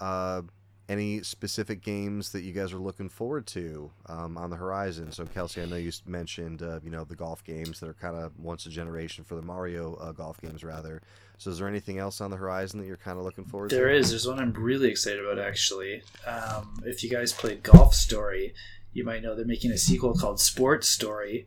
uh, 0.00 0.42
any 0.88 1.22
specific 1.22 1.82
games 1.82 2.32
that 2.32 2.42
you 2.42 2.52
guys 2.52 2.72
are 2.72 2.78
looking 2.78 3.08
forward 3.08 3.46
to 3.48 3.92
um, 4.06 4.36
on 4.36 4.50
the 4.50 4.56
horizon? 4.56 5.12
So, 5.12 5.24
Kelsey, 5.24 5.62
I 5.62 5.66
know 5.66 5.76
you 5.76 5.92
mentioned 6.04 6.62
uh, 6.62 6.80
you 6.82 6.90
know 6.90 7.04
the 7.04 7.14
golf 7.14 7.44
games 7.44 7.78
that 7.78 7.88
are 7.88 7.94
kind 7.94 8.16
of 8.16 8.36
once 8.36 8.66
a 8.66 8.70
generation 8.70 9.22
for 9.22 9.36
the 9.36 9.42
Mario 9.42 9.94
uh, 9.94 10.10
golf 10.10 10.40
games, 10.40 10.64
rather. 10.64 11.00
So, 11.38 11.50
is 11.50 11.58
there 11.58 11.68
anything 11.68 11.98
else 11.98 12.20
on 12.20 12.32
the 12.32 12.36
horizon 12.36 12.80
that 12.80 12.86
you're 12.86 12.96
kind 12.96 13.18
of 13.18 13.24
looking 13.24 13.44
forward 13.44 13.70
There 13.70 13.88
to? 13.88 13.94
is. 13.94 14.10
There's 14.10 14.26
one 14.26 14.40
I'm 14.40 14.52
really 14.52 14.88
excited 14.90 15.24
about 15.24 15.38
actually. 15.38 16.02
Um, 16.26 16.82
if 16.84 17.04
you 17.04 17.10
guys 17.10 17.32
played 17.32 17.62
Golf 17.62 17.94
Story, 17.94 18.54
you 18.96 19.04
might 19.04 19.22
know 19.22 19.34
they're 19.34 19.44
making 19.44 19.72
a 19.72 19.78
sequel 19.78 20.14
called 20.14 20.40
Sports 20.40 20.88
Story, 20.88 21.46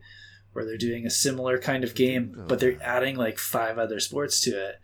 where 0.52 0.64
they're 0.64 0.76
doing 0.76 1.04
a 1.04 1.10
similar 1.10 1.58
kind 1.58 1.82
of 1.82 1.94
game, 1.94 2.36
oh, 2.38 2.44
but 2.46 2.60
they're 2.60 2.80
adding 2.82 3.16
like 3.16 3.38
five 3.38 3.76
other 3.76 3.98
sports 3.98 4.40
to 4.42 4.50
it. 4.50 4.80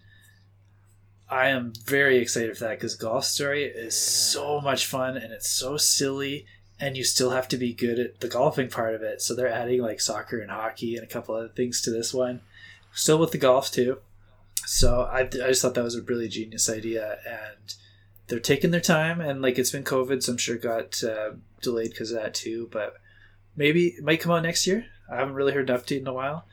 I 1.29 1.49
am 1.49 1.73
very 1.85 2.19
excited 2.19 2.57
for 2.57 2.65
that 2.65 2.79
because 2.79 2.97
Golf 2.97 3.25
Story 3.25 3.65
is 3.65 3.97
so 3.97 4.61
much 4.61 4.87
fun 4.87 5.17
and 5.17 5.33
it's 5.33 5.49
so 5.49 5.77
silly, 5.77 6.47
and 6.81 6.97
you 6.97 7.05
still 7.05 7.31
have 7.31 7.49
to 7.49 7.57
be 7.57 7.73
good 7.73 7.99
at 7.99 8.21
the 8.21 8.29
golfing 8.29 8.69
part 8.69 8.95
of 8.95 9.03
it. 9.03 9.23
So 9.23 9.35
they're 9.35 9.49
adding 9.49 9.81
like 9.81 10.01
soccer 10.01 10.41
and 10.41 10.51
hockey 10.51 10.97
and 10.97 11.05
a 11.05 11.09
couple 11.09 11.35
other 11.35 11.49
things 11.49 11.81
to 11.83 11.91
this 11.91 12.13
one. 12.13 12.41
Still 12.93 13.19
with 13.19 13.31
the 13.31 13.39
golf 13.39 13.71
too. 13.71 13.99
So 14.67 15.03
I, 15.03 15.21
I 15.21 15.25
just 15.27 15.63
thought 15.63 15.75
that 15.75 15.85
was 15.85 15.95
a 15.95 16.03
really 16.03 16.29
genius 16.29 16.69
idea, 16.69 17.19
and 17.25 17.75
they're 18.29 18.41
taking 18.41 18.71
their 18.71 18.81
time. 18.81 19.21
And 19.21 19.41
like 19.43 19.59
it's 19.59 19.71
been 19.71 19.85
COVID, 19.85 20.23
so 20.23 20.33
I'm 20.33 20.39
sure 20.39 20.57
it 20.57 20.63
got 20.63 21.03
uh, 21.03 21.33
delayed 21.61 21.91
because 21.91 22.11
of 22.13 22.21
that 22.23 22.35
too. 22.35 22.69
But 22.73 22.95
maybe 23.57 23.89
it 23.89 24.05
might 24.05 24.21
come 24.21 24.33
out 24.33 24.43
next 24.43 24.67
year. 24.67 24.87
I 25.11 25.17
haven't 25.17 25.35
really 25.35 25.53
heard 25.53 25.71
an 25.71 25.77
update 25.77 26.01
in 26.01 26.07
a 26.09 26.13
while, 26.13 26.47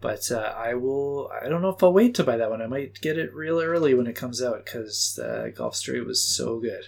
but 0.00 0.30
uh, 0.32 0.54
I 0.56 0.74
will. 0.74 1.30
I 1.42 1.48
don't 1.48 1.60
know 1.62 1.68
if 1.70 1.82
I'll 1.82 1.92
wait 1.92 2.14
to 2.14 2.24
buy 2.24 2.36
that 2.38 2.50
one. 2.50 2.62
I 2.62 2.66
might 2.66 3.00
get 3.00 3.18
it 3.18 3.34
real 3.34 3.60
early 3.60 3.92
when 3.94 4.06
it 4.06 4.16
comes 4.16 4.42
out 4.42 4.64
because 4.64 5.18
uh, 5.22 5.48
Golf 5.54 5.76
Story 5.76 6.00
was 6.02 6.22
so 6.22 6.58
good. 6.58 6.84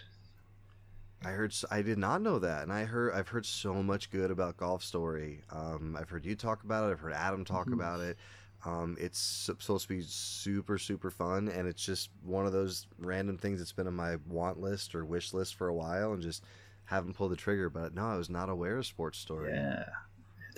I 1.22 1.32
heard. 1.32 1.54
I 1.70 1.82
did 1.82 1.98
not 1.98 2.22
know 2.22 2.38
that, 2.38 2.62
and 2.62 2.72
I 2.72 2.84
heard. 2.84 3.12
I've 3.12 3.28
heard 3.28 3.44
so 3.44 3.82
much 3.82 4.10
good 4.10 4.30
about 4.30 4.56
Golf 4.56 4.82
Story. 4.82 5.42
Um, 5.50 5.94
I've 6.00 6.08
heard 6.08 6.24
you 6.24 6.34
talk 6.34 6.64
about 6.64 6.88
it. 6.88 6.92
I've 6.92 7.00
heard 7.00 7.12
Adam 7.12 7.44
talk 7.44 7.66
Mhm. 7.68 7.74
about 7.74 8.00
it. 8.00 8.16
Um, 8.64 8.96
it's 9.00 9.18
supposed 9.18 9.88
to 9.88 9.94
be 9.94 10.02
super, 10.02 10.76
super 10.76 11.10
fun, 11.10 11.48
and 11.48 11.66
it's 11.66 11.84
just 11.84 12.10
one 12.22 12.44
of 12.46 12.52
those 12.52 12.86
random 12.98 13.38
things 13.38 13.58
that's 13.58 13.72
been 13.72 13.86
on 13.86 13.94
my 13.96 14.16
want 14.28 14.60
list 14.60 14.94
or 14.94 15.04
wish 15.04 15.32
list 15.32 15.54
for 15.54 15.68
a 15.68 15.74
while, 15.74 16.12
and 16.12 16.22
just 16.22 16.44
haven't 16.84 17.14
pulled 17.14 17.32
the 17.32 17.36
trigger. 17.36 17.70
But 17.70 17.94
no, 17.94 18.04
I 18.06 18.16
was 18.16 18.28
not 18.28 18.50
aware 18.50 18.76
of 18.76 18.84
Sports 18.86 19.18
Story. 19.18 19.54
Yeah. 19.54 19.84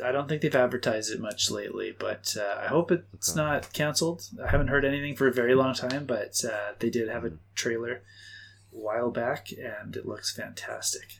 I 0.03 0.11
don't 0.11 0.27
think 0.27 0.41
they've 0.43 0.55
advertised 0.55 1.13
it 1.13 1.21
much 1.21 1.51
lately, 1.51 1.95
but 1.97 2.35
uh, 2.41 2.61
I 2.63 2.67
hope 2.67 2.91
it's 2.91 3.31
Okay. 3.37 3.37
not 3.41 3.73
canceled. 3.75 4.27
I 4.43 4.51
haven't 4.51 4.69
heard 4.69 4.85
anything 4.87 5.15
for 5.15 5.29
a 5.29 5.33
very 5.33 5.55
long 5.55 5.75
time, 5.75 6.07
but 6.07 6.43
uh, 6.45 6.73
they 6.79 6.89
did 6.91 7.09
have 7.09 7.25
a 7.25 7.31
Mhm. 7.31 7.39
trailer 7.55 8.03
a 8.73 8.77
while 8.77 9.11
back, 9.11 9.53
and 9.53 9.95
it 9.95 10.07
looks 10.07 10.35
fantastic. 10.35 11.19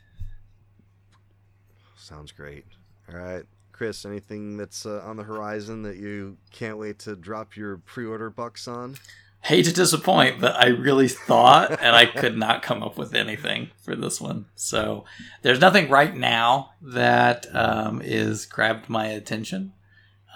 Sounds 1.97 2.33
great. 2.33 2.65
All 3.13 3.19
right, 3.19 3.45
Chris. 3.73 4.05
Anything 4.05 4.57
that's 4.57 4.87
uh, 4.87 5.03
on 5.05 5.17
the 5.17 5.23
horizon 5.25 5.83
that 5.83 5.97
you 5.97 6.37
can't 6.53 6.79
wait 6.79 6.99
to 7.01 7.17
drop 7.17 7.57
your 7.57 7.79
pre-order 7.79 8.31
bucks 8.31 8.69
on? 8.69 8.97
hate 9.45 9.65
to 9.65 9.73
disappoint, 9.73 10.41
but 10.41 10.55
I 10.55 10.69
really 10.69 11.09
thought, 11.09 11.73
and 11.73 11.97
I 11.97 12.07
could 12.07 12.39
not 12.39 12.63
come 12.63 12.81
up 12.83 12.97
with 12.97 13.13
anything 13.13 13.71
for 13.83 13.97
this 13.97 14.21
one. 14.21 14.47
So 14.55 15.05
there's 15.43 15.61
nothing 15.61 15.89
right 15.91 16.17
now 16.17 16.75
that 16.81 17.47
um, 17.53 18.01
is 18.05 18.47
grabbed 18.47 18.89
my 18.89 19.07
attention. 19.07 19.73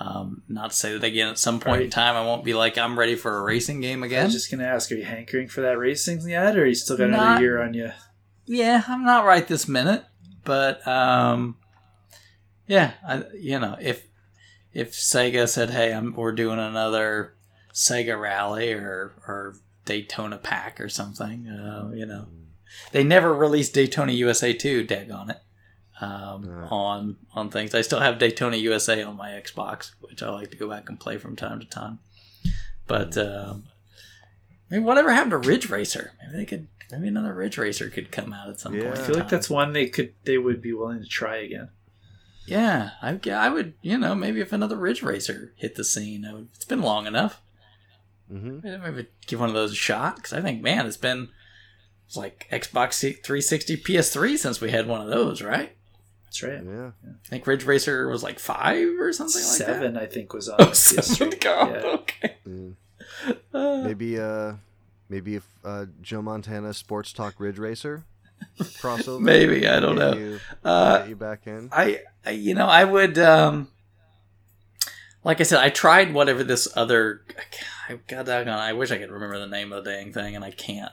Um, 0.00 0.42
not 0.48 0.72
to 0.72 0.76
say 0.76 0.92
that 0.98 1.04
again, 1.06 1.28
at 1.28 1.38
some 1.38 1.60
point 1.60 1.82
in 1.82 1.90
time, 1.90 2.16
I 2.16 2.26
won't 2.26 2.44
be 2.44 2.52
like, 2.52 2.76
I'm 2.76 2.98
ready 2.98 3.14
for 3.14 3.38
a 3.38 3.42
racing 3.42 3.80
game 3.80 4.02
again. 4.02 4.16
I 4.16 4.20
again. 4.22 4.26
was 4.26 4.34
just 4.34 4.50
gonna 4.50 4.64
ask, 4.64 4.90
are 4.90 4.96
you 4.96 5.04
hankering 5.04 5.46
for 5.48 5.60
that 5.60 5.78
racing 5.78 6.28
yet, 6.28 6.56
or 6.56 6.62
are 6.62 6.66
you 6.66 6.74
still 6.74 6.96
got 6.96 7.08
Not- 7.08 7.20
another 7.20 7.40
year 7.42 7.62
on 7.62 7.74
you? 7.74 7.92
yeah, 8.44 8.82
I'm 8.88 9.04
not 9.04 9.24
right 9.24 9.46
this 9.46 9.68
minute, 9.68 10.04
but 10.44 10.86
um, 10.86 11.56
yeah, 12.66 12.92
I, 13.06 13.24
you 13.34 13.58
know, 13.58 13.76
if 13.80 14.06
if 14.72 14.92
Sega 14.92 15.48
said, 15.48 15.70
"Hey, 15.70 15.92
I'm, 15.92 16.14
we're 16.14 16.32
doing 16.32 16.58
another 16.58 17.34
Sega 17.72 18.20
Rally 18.20 18.72
or 18.72 19.12
or 19.26 19.54
Daytona 19.84 20.38
Pack 20.38 20.80
or 20.80 20.88
something," 20.88 21.48
uh, 21.48 21.90
you 21.94 22.06
know, 22.06 22.26
they 22.92 23.04
never 23.04 23.32
released 23.34 23.74
Daytona 23.74 24.12
USA 24.12 24.52
2. 24.52 24.84
Dag 24.84 25.10
on 25.10 25.30
it. 25.30 25.38
Um, 25.98 26.44
Yeah. 26.44 26.68
on 26.70 27.16
on 27.34 27.50
things, 27.50 27.74
I 27.74 27.80
still 27.80 28.00
have 28.00 28.18
Daytona 28.18 28.56
USA 28.58 29.02
on 29.02 29.16
my 29.16 29.30
Xbox, 29.30 29.92
which 30.00 30.22
I 30.22 30.28
like 30.28 30.50
to 30.50 30.56
go 30.56 30.68
back 30.68 30.88
and 30.90 31.00
play 31.00 31.16
from 31.16 31.36
time 31.36 31.58
to 31.60 31.66
time. 31.66 32.00
But 32.86 33.16
um, 33.16 33.64
I 34.70 34.74
mean, 34.74 34.84
whatever 34.84 35.12
happened 35.12 35.30
to 35.30 35.38
Ridge 35.38 35.70
Racer? 35.70 36.12
Maybe 36.22 36.36
they 36.38 36.44
could. 36.44 36.68
Maybe 36.92 37.08
another 37.08 37.34
Ridge 37.34 37.58
Racer 37.58 37.88
could 37.90 38.12
come 38.12 38.32
out 38.32 38.48
at 38.48 38.60
some 38.60 38.74
Yeah. 38.74 38.84
point. 38.84 38.98
I 38.98 39.02
feel 39.02 39.16
like 39.16 39.28
that's 39.28 39.50
one 39.50 39.72
they 39.72 39.88
could 39.88 40.12
they 40.24 40.38
would 40.38 40.60
be 40.62 40.72
willing 40.74 41.02
to 41.02 41.08
try 41.08 41.36
again. 41.38 41.70
Yeah, 42.46 42.90
I, 43.02 43.18
I 43.30 43.48
would. 43.48 43.74
You 43.82 43.98
know, 43.98 44.14
maybe 44.14 44.40
if 44.40 44.52
another 44.52 44.76
Ridge 44.76 45.02
Racer 45.02 45.52
hit 45.56 45.74
the 45.74 45.84
scene, 45.84 46.24
I 46.24 46.32
would, 46.34 46.48
it's 46.54 46.64
been 46.64 46.82
long 46.82 47.06
enough. 47.06 47.40
hmm 48.30 48.60
Maybe 48.62 49.06
give 49.26 49.40
one 49.40 49.48
of 49.48 49.54
those 49.54 49.72
a 49.72 49.76
shot 49.76 50.16
because 50.16 50.32
I 50.32 50.40
think, 50.40 50.62
man, 50.62 50.86
it's 50.86 50.96
been 50.96 51.28
it's 52.06 52.16
like 52.16 52.46
Xbox 52.52 53.00
360, 53.00 53.78
PS3 53.78 54.36
since 54.38 54.60
we 54.60 54.70
had 54.70 54.86
one 54.86 55.00
of 55.00 55.08
those, 55.08 55.42
right? 55.42 55.72
That's 56.24 56.42
right. 56.42 56.62
Yeah. 56.64 56.90
I 57.04 57.28
think 57.28 57.46
Ridge 57.46 57.64
Racer 57.64 58.08
was 58.08 58.22
like 58.22 58.38
five 58.38 58.88
or 59.00 59.12
something 59.12 59.40
like 59.42 59.58
that. 59.58 59.66
Seven, 59.66 59.96
I 59.96 60.06
think, 60.06 60.32
was 60.32 60.48
on. 60.48 60.56
Oh, 60.60 60.66
PS3. 60.66 61.02
seven. 61.02 61.38
God, 61.40 61.70
Yeah. 61.70 61.88
okay. 61.90 62.34
Mm. 62.46 62.74
Uh, 63.54 63.82
Maybe 63.84 64.18
uh, 64.20 64.52
maybe 65.08 65.36
if 65.36 65.48
uh, 65.64 65.86
Joe 66.02 66.22
Montana 66.22 66.74
Sports 66.74 67.12
Talk 67.12 67.34
Ridge 67.38 67.58
Racer 67.58 68.04
crossover. 68.58 69.20
Maybe, 69.20 69.66
I 69.66 69.80
don't 69.80 69.96
Get 69.96 70.10
know. 70.10 70.16
You, 70.16 70.40
Uh, 70.62 70.98
get 70.98 71.08
you 71.08 71.16
back 71.16 71.46
in. 71.46 71.68
I, 71.72 71.84
I 71.84 72.00
you 72.30 72.54
know 72.54 72.66
I 72.66 72.84
would 72.84 73.18
um 73.18 73.68
like 75.24 75.40
I 75.40 75.44
said 75.44 75.60
I 75.60 75.70
tried 75.70 76.14
whatever 76.14 76.44
this 76.44 76.68
other 76.76 77.22
I 77.88 77.98
God 78.06 78.26
doggone 78.26 78.58
I 78.58 78.72
wish 78.72 78.90
I 78.90 78.98
could 78.98 79.10
remember 79.10 79.38
the 79.38 79.46
name 79.46 79.72
of 79.72 79.84
the 79.84 79.90
dang 79.90 80.12
thing 80.12 80.36
and 80.36 80.44
I 80.44 80.50
can't. 80.50 80.92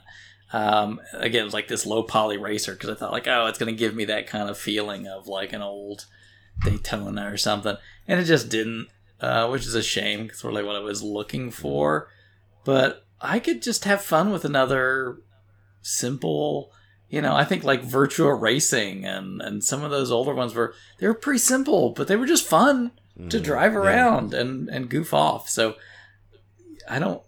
Um 0.52 1.02
again 1.14 1.42
it 1.42 1.46
was 1.46 1.54
like 1.54 1.68
this 1.68 1.86
low 1.86 2.04
poly 2.04 2.38
racer 2.38 2.74
because 2.74 2.90
I 2.90 2.96
thought 2.96 3.12
like 3.12 3.28
oh 3.28 3.48
it's 3.48 3.58
gonna 3.58 3.72
give 3.72 3.96
me 3.96 4.06
that 4.06 4.28
kind 4.28 4.50
of 4.50 4.58
feeling 4.58 5.08
of 5.08 5.28
like 5.28 5.54
an 5.54 5.62
old 5.62 6.06
Daytona 6.64 7.32
or 7.32 7.38
something. 7.38 7.78
And 8.08 8.20
it 8.20 8.26
just 8.26 8.50
didn't 8.50 8.88
uh 9.20 9.48
which 9.48 9.66
is 9.66 9.76
a 9.76 9.84
shame 9.84 10.24
because 10.24 10.44
really 10.44 10.64
what 10.64 10.76
I 10.76 10.80
was 10.80 11.04
looking 11.04 11.52
for. 11.52 12.08
But 12.66 13.06
I 13.20 13.40
could 13.40 13.62
just 13.62 13.86
have 13.86 14.02
fun 14.02 14.32
with 14.32 14.46
another 14.46 15.18
simple 15.82 16.72
you 17.14 17.22
know, 17.22 17.35
I 17.35 17.45
think 17.45 17.64
like 17.64 17.84
Virtua 17.84 18.34
Racing 18.41 19.06
and 19.06 19.40
and 19.41 19.64
some 19.64 19.84
of 19.84 19.91
those 19.91 20.11
older 20.11 20.34
ones 20.34 20.56
were 20.56 20.73
they 20.99 21.07
were 21.07 21.14
pretty 21.14 21.40
simple, 21.40 21.91
but 21.91 22.07
they 22.07 22.15
were 22.15 22.26
just 22.26 22.48
fun 22.48 22.91
to 23.30 23.38
Mhm. 23.40 23.44
drive 23.44 23.73
Yeah. 23.73 23.80
around 23.80 24.34
and 24.34 24.68
and 24.69 24.90
goof 24.90 25.14
off. 25.14 25.48
So 25.48 25.76
I 26.90 26.98
don't 26.99 27.22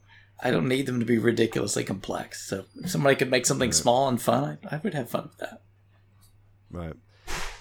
I 0.43 0.51
don't 0.51 0.67
need 0.67 0.85
them 0.87 0.99
to 0.99 1.05
be 1.05 1.17
ridiculously 1.19 1.83
complex. 1.83 2.47
So 2.49 2.65
if 2.83 2.89
somebody 2.89 3.15
could 3.15 3.29
make 3.29 3.45
something 3.45 3.69
Right. 3.69 3.75
small 3.83 4.07
and 4.09 4.19
fun, 4.21 4.57
I, 4.71 4.75
I 4.75 4.81
would 4.83 4.93
have 4.95 5.09
fun 5.09 5.23
with 5.29 5.37
that. 5.37 5.61
Right. 6.71 6.95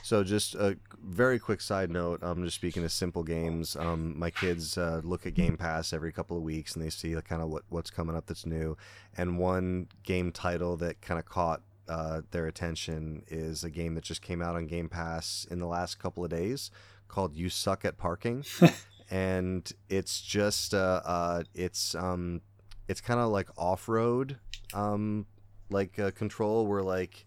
So 0.03 0.25
just 0.25 0.55
a 0.55 0.77
very 1.03 1.39
quick 1.39 1.61
side 1.61 1.91
note. 1.91 2.21
I'm 2.23 2.43
just 2.45 2.57
speaking 2.57 2.85
of 2.85 2.93
simple 2.93 3.23
games. 3.23 3.77
Um, 3.77 4.19
my 4.19 4.31
kids 4.31 4.77
uh, 4.79 5.01
look 5.05 5.27
at 5.27 5.35
Game 5.35 5.57
Pass 5.57 5.93
every 5.93 6.13
couple 6.13 6.37
of 6.37 6.43
weeks, 6.43 6.75
and 6.75 6.85
they 6.85 6.91
see 6.91 7.15
kind 7.29 7.43
of 7.43 7.49
what 7.49 7.63
what's 7.69 7.91
coming 7.91 8.17
up 8.17 8.27
that's 8.27 8.45
new. 8.47 8.77
And 9.17 9.39
one 9.39 9.89
game 10.03 10.33
title 10.33 10.77
that 10.79 11.01
kind 11.01 11.19
of 11.19 11.27
caught 11.27 11.63
uh, 11.89 12.23
their 12.31 12.47
attention 12.47 13.23
is 13.29 13.65
a 13.65 13.71
game 13.71 13.95
that 13.95 14.05
just 14.05 14.23
came 14.23 14.43
out 14.43 14.57
on 14.57 14.67
Game 14.67 14.89
Pass 14.89 15.47
in 15.51 15.59
the 15.59 15.67
last 15.67 15.99
couple 15.99 16.25
of 16.25 16.31
days 16.31 16.71
called 17.09 17.35
"You 17.35 17.49
Suck 17.49 17.85
at 17.85 17.99
Parking," 17.99 18.45
and 19.11 19.71
it's 19.89 20.21
just 20.21 20.75
uh, 20.75 21.01
uh, 21.05 21.43
it's 21.55 21.95
um, 21.95 22.41
it's 22.89 23.01
kind 23.01 23.21
of 23.21 23.31
like 23.31 23.49
off 23.57 23.89
road 23.89 24.39
um, 24.75 25.27
like 25.71 25.99
uh, 25.99 26.11
control 26.11 26.67
where 26.67 26.83
like 26.83 27.25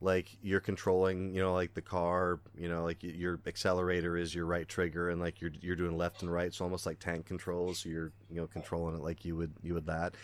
like 0.00 0.36
you're 0.42 0.60
controlling, 0.60 1.32
you 1.32 1.40
know, 1.40 1.54
like 1.54 1.74
the 1.74 1.80
car, 1.80 2.40
you 2.58 2.68
know, 2.68 2.82
like 2.82 2.98
your 3.02 3.38
accelerator 3.46 4.16
is 4.16 4.34
your 4.34 4.46
right 4.46 4.68
trigger, 4.68 5.10
and 5.10 5.20
like 5.20 5.40
you're 5.40 5.52
you're 5.60 5.76
doing 5.76 5.96
left 5.96 6.22
and 6.22 6.32
right, 6.32 6.52
so 6.52 6.64
almost 6.64 6.86
like 6.86 6.98
tank 6.98 7.26
controls. 7.26 7.78
So 7.78 7.88
you're 7.88 8.12
you 8.28 8.40
know 8.40 8.46
controlling 8.46 8.96
it 8.96 9.02
like 9.02 9.24
you 9.24 9.36
would 9.36 9.52
you 9.62 9.74
would 9.74 9.86
that, 9.86 10.14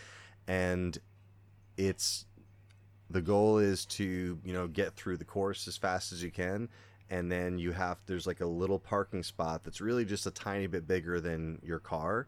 and 0.47 0.97
it's 1.77 2.25
the 3.09 3.21
goal 3.21 3.57
is 3.57 3.85
to 3.85 4.39
you 4.43 4.53
know 4.53 4.67
get 4.67 4.95
through 4.95 5.17
the 5.17 5.25
course 5.25 5.67
as 5.67 5.77
fast 5.77 6.11
as 6.11 6.23
you 6.23 6.31
can, 6.31 6.69
and 7.09 7.31
then 7.31 7.57
you 7.57 7.71
have 7.71 7.97
there's 8.05 8.27
like 8.27 8.41
a 8.41 8.45
little 8.45 8.79
parking 8.79 9.23
spot 9.23 9.63
that's 9.63 9.81
really 9.81 10.05
just 10.05 10.25
a 10.25 10.31
tiny 10.31 10.67
bit 10.67 10.87
bigger 10.87 11.19
than 11.19 11.59
your 11.63 11.79
car. 11.79 12.27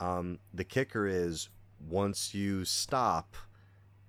Um, 0.00 0.38
the 0.52 0.64
kicker 0.64 1.06
is 1.06 1.48
once 1.88 2.34
you 2.34 2.64
stop, 2.64 3.36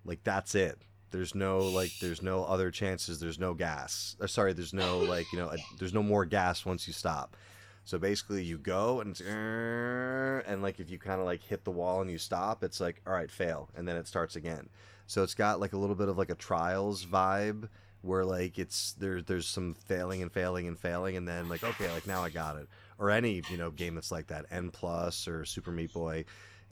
like 0.06 0.24
that's 0.24 0.56
it. 0.56 0.80
There's 1.12 1.34
no 1.34 1.60
like 1.60 1.92
there's 2.02 2.22
no 2.22 2.44
other 2.44 2.72
chances. 2.72 3.20
There's 3.20 3.40
no 3.40 3.54
gas. 3.54 4.16
Or 4.20 4.28
sorry 4.28 4.54
there's 4.54 4.74
no 4.74 5.00
like 5.00 5.32
you 5.32 5.40
know 5.40 5.48
uh, 5.48 5.58
there's 5.78 5.94
no 5.94 6.04
more 6.04 6.26
gas 6.26 6.66
once 6.66 6.88
you 6.88 6.94
stop 6.94 7.36
so 7.90 7.98
basically 7.98 8.44
you 8.44 8.60
go 8.60 9.02
and 9.02 9.20
and 10.46 10.62
like 10.62 10.80
if 10.80 10.92
you 10.92 11.00
kind 11.00 11.20
of 11.20 11.26
like 11.26 11.42
hit 11.42 11.64
the 11.64 11.72
wall 11.72 12.02
and 12.02 12.12
you 12.12 12.20
stop 12.20 12.64
it's 12.64 12.80
like 12.80 13.02
all 13.08 13.14
right 13.14 13.32
fail 13.32 13.68
and 13.76 13.88
then 13.88 13.96
it 13.96 14.08
starts 14.08 14.36
again. 14.36 14.70
So 15.08 15.24
it's 15.24 15.34
got 15.34 15.60
like 15.60 15.74
a 15.74 15.78
little 15.78 15.96
bit 15.96 16.08
of 16.08 16.16
like 16.16 16.30
a 16.30 16.36
trials 16.36 17.04
vibe 17.04 17.68
where 18.04 18.24
like 18.24 18.60
it's 18.60 18.94
there 18.94 19.24
there's 19.24 19.48
some 19.48 19.74
failing 19.74 20.22
and 20.22 20.32
failing 20.32 20.68
and 20.68 20.78
failing 20.80 21.18
and 21.18 21.28
then 21.28 21.50
like 21.50 21.64
okay 21.64 21.92
like 21.92 22.06
now 22.06 22.22
i 22.22 22.30
got 22.30 22.58
it. 22.58 22.68
Or 23.00 23.10
any 23.10 23.42
you 23.50 23.58
know 23.58 23.72
game 23.72 23.96
that's 23.96 24.12
like 24.12 24.28
that 24.28 24.46
n 24.52 24.70
plus 24.70 25.28
or 25.28 25.44
super 25.44 25.72
meat 25.72 25.92
boy 25.92 26.26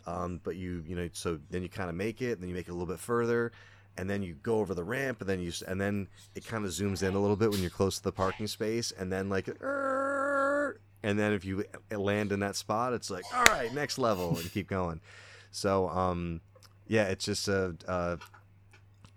um, 0.06 0.40
but 0.44 0.56
you 0.56 0.84
you 0.86 0.96
know 0.96 1.10
so 1.14 1.40
then 1.50 1.64
you 1.64 1.70
kind 1.70 1.90
of 1.90 1.96
make 1.96 2.22
it 2.22 2.34
and 2.34 2.44
then 2.44 2.50
you 2.50 2.56
make 2.56 2.68
it 2.68 2.72
a 2.72 2.76
little 2.76 2.94
bit 2.94 3.00
further 3.00 3.52
and 3.98 4.08
then 4.08 4.22
you 4.22 4.36
go 4.36 4.60
over 4.60 4.76
the 4.76 4.84
ramp 4.84 5.20
and 5.22 5.28
then 5.28 5.40
you 5.40 5.52
and 5.68 5.82
then 5.82 6.08
it 6.36 6.46
kind 6.46 6.64
of 6.64 6.70
zooms 6.70 7.02
in 7.02 7.16
a 7.16 7.20
little 7.20 7.36
bit 7.36 7.50
when 7.50 7.62
you're 7.62 7.72
close 7.72 7.98
to 7.98 8.04
the 8.04 8.12
parking 8.12 8.46
space 8.46 8.92
and 8.92 9.12
then 9.12 9.30
like 9.30 9.50
"Err," 9.62 10.07
and 11.08 11.18
then 11.18 11.32
if 11.32 11.46
you 11.46 11.64
land 11.90 12.34
in 12.34 12.42
that 12.42 12.56
spot 12.56 12.92
it's 12.92 13.10
like 13.10 13.24
all 13.34 13.46
right 13.46 13.74
next 13.74 13.98
level 13.98 14.38
and 14.38 14.52
keep 14.52 14.68
going. 14.68 15.00
So 15.52 15.88
um 15.90 16.42
yeah 16.88 17.06
it's 17.06 17.26
just 17.26 17.48
a 17.48 18.20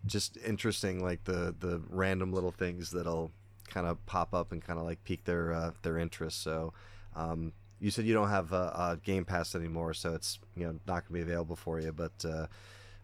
just 0.06 0.38
interesting 0.38 1.02
like 1.02 1.24
the 1.24 1.54
the 1.58 1.82
random 1.90 2.32
little 2.32 2.52
things 2.52 2.90
that'll 2.92 3.32
kind 3.68 3.86
of 3.86 4.04
pop 4.06 4.32
up 4.34 4.52
and 4.52 4.62
kind 4.62 4.78
of 4.78 4.84
like 4.84 5.02
pique 5.04 5.24
their 5.24 5.52
uh, 5.52 5.72
their 5.82 5.98
interest. 5.98 6.42
So 6.42 6.72
um 7.16 7.52
you 7.80 7.90
said 7.90 8.04
you 8.04 8.14
don't 8.14 8.30
have 8.30 8.52
a, 8.52 8.72
a 8.76 8.98
game 9.02 9.24
pass 9.24 9.54
anymore 9.54 9.94
so 9.94 10.14
it's 10.14 10.38
you 10.54 10.64
know 10.64 10.78
not 10.86 11.04
gonna 11.04 11.14
be 11.14 11.22
available 11.22 11.56
for 11.56 11.80
you 11.80 11.90
but 11.90 12.12
uh 12.26 12.46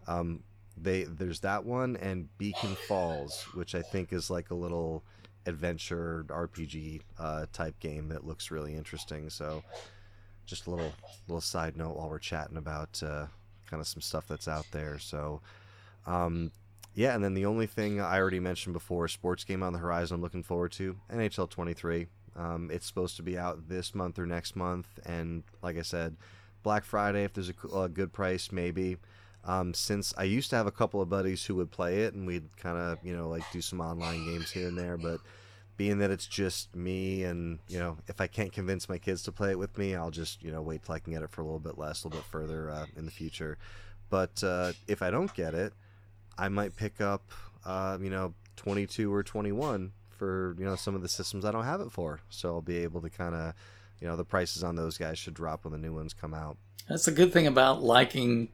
um 0.06 0.42
they 0.76 1.04
there's 1.04 1.40
that 1.40 1.64
one 1.64 1.96
and 1.96 2.28
Beacon 2.36 2.76
Falls, 2.86 3.42
which 3.54 3.74
I 3.74 3.80
think 3.80 4.12
is 4.12 4.28
like 4.28 4.50
a 4.50 4.54
little 4.54 5.02
adventure 5.46 6.24
RPG 6.28 7.00
uh, 7.18 7.46
type 7.52 7.78
game 7.80 8.08
that 8.08 8.26
looks 8.26 8.50
really 8.50 8.74
interesting. 8.74 9.30
So, 9.30 9.62
just 10.44 10.66
a 10.66 10.70
little 10.70 10.92
little 11.28 11.40
side 11.40 11.76
note 11.76 11.96
while 11.96 12.08
we're 12.08 12.18
chatting 12.18 12.56
about 12.56 13.02
uh, 13.02 13.26
kind 13.68 13.80
of 13.80 13.86
some 13.86 14.00
stuff 14.00 14.26
that's 14.28 14.48
out 14.48 14.66
there. 14.72 14.98
So, 14.98 15.40
um, 16.06 16.52
yeah, 16.94 17.14
and 17.14 17.22
then 17.22 17.34
the 17.34 17.46
only 17.46 17.66
thing 17.66 18.00
I 18.00 18.18
already 18.18 18.40
mentioned 18.40 18.72
before, 18.72 19.08
sports 19.08 19.44
game 19.44 19.62
on 19.62 19.72
the 19.72 19.78
horizon. 19.78 20.16
I'm 20.16 20.22
looking 20.22 20.42
forward 20.42 20.72
to 20.72 20.96
NHL 21.10 21.50
23. 21.50 22.06
Um, 22.36 22.70
it's 22.72 22.86
supposed 22.86 23.16
to 23.16 23.22
be 23.22 23.38
out 23.38 23.68
this 23.68 23.94
month 23.94 24.18
or 24.18 24.26
next 24.26 24.56
month, 24.56 24.86
and 25.06 25.42
like 25.62 25.78
I 25.78 25.82
said, 25.82 26.16
Black 26.62 26.84
Friday 26.84 27.24
if 27.24 27.32
there's 27.32 27.50
a, 27.50 27.78
a 27.78 27.88
good 27.88 28.12
price, 28.12 28.50
maybe 28.50 28.96
um, 29.46 29.72
since 29.72 30.12
I 30.18 30.24
used 30.24 30.50
to 30.50 30.56
have 30.56 30.66
a 30.66 30.72
couple 30.72 31.00
of 31.00 31.08
buddies 31.08 31.44
who 31.44 31.54
would 31.54 31.70
play 31.70 32.02
it, 32.02 32.14
and 32.14 32.26
we'd 32.26 32.56
kind 32.56 32.76
of 32.76 32.98
you 33.02 33.16
know 33.16 33.28
like 33.28 33.44
do 33.52 33.62
some 33.62 33.80
online 33.80 34.24
games 34.24 34.50
here 34.50 34.68
and 34.68 34.76
there. 34.76 34.96
But 34.96 35.20
being 35.76 35.98
that 35.98 36.10
it's 36.10 36.26
just 36.26 36.74
me, 36.74 37.22
and 37.22 37.60
you 37.68 37.78
know 37.78 37.96
if 38.08 38.20
I 38.20 38.26
can't 38.26 38.52
convince 38.52 38.88
my 38.88 38.98
kids 38.98 39.22
to 39.22 39.32
play 39.32 39.52
it 39.52 39.58
with 39.58 39.78
me, 39.78 39.94
I'll 39.94 40.10
just 40.10 40.42
you 40.42 40.50
know 40.50 40.62
wait 40.62 40.84
till 40.84 40.94
I 40.94 40.98
can 40.98 41.12
get 41.12 41.22
it 41.22 41.30
for 41.30 41.42
a 41.42 41.44
little 41.44 41.60
bit 41.60 41.78
less, 41.78 42.02
a 42.02 42.08
little 42.08 42.20
bit 42.20 42.28
further 42.28 42.70
uh, 42.70 42.86
in 42.96 43.04
the 43.04 43.12
future. 43.12 43.56
But 44.10 44.42
uh, 44.42 44.72
if 44.88 45.00
I 45.00 45.10
don't 45.10 45.32
get 45.32 45.54
it, 45.54 45.72
I 46.36 46.48
might 46.48 46.76
pick 46.76 47.00
up 47.00 47.22
uh, 47.64 47.98
you 48.00 48.10
know 48.10 48.34
22 48.56 49.12
or 49.14 49.22
21 49.22 49.92
for 50.10 50.56
you 50.58 50.64
know 50.64 50.74
some 50.74 50.96
of 50.96 51.02
the 51.02 51.08
systems 51.08 51.44
I 51.44 51.52
don't 51.52 51.64
have 51.64 51.80
it 51.80 51.92
for. 51.92 52.20
So 52.30 52.48
I'll 52.48 52.62
be 52.62 52.78
able 52.78 53.00
to 53.02 53.10
kind 53.10 53.36
of 53.36 53.54
you 54.00 54.08
know 54.08 54.16
the 54.16 54.24
prices 54.24 54.64
on 54.64 54.74
those 54.74 54.98
guys 54.98 55.20
should 55.20 55.34
drop 55.34 55.64
when 55.64 55.72
the 55.72 55.78
new 55.78 55.94
ones 55.94 56.12
come 56.12 56.34
out. 56.34 56.56
That's 56.88 57.04
the 57.04 57.12
good 57.12 57.32
thing 57.32 57.46
about 57.46 57.82
liking 57.82 58.48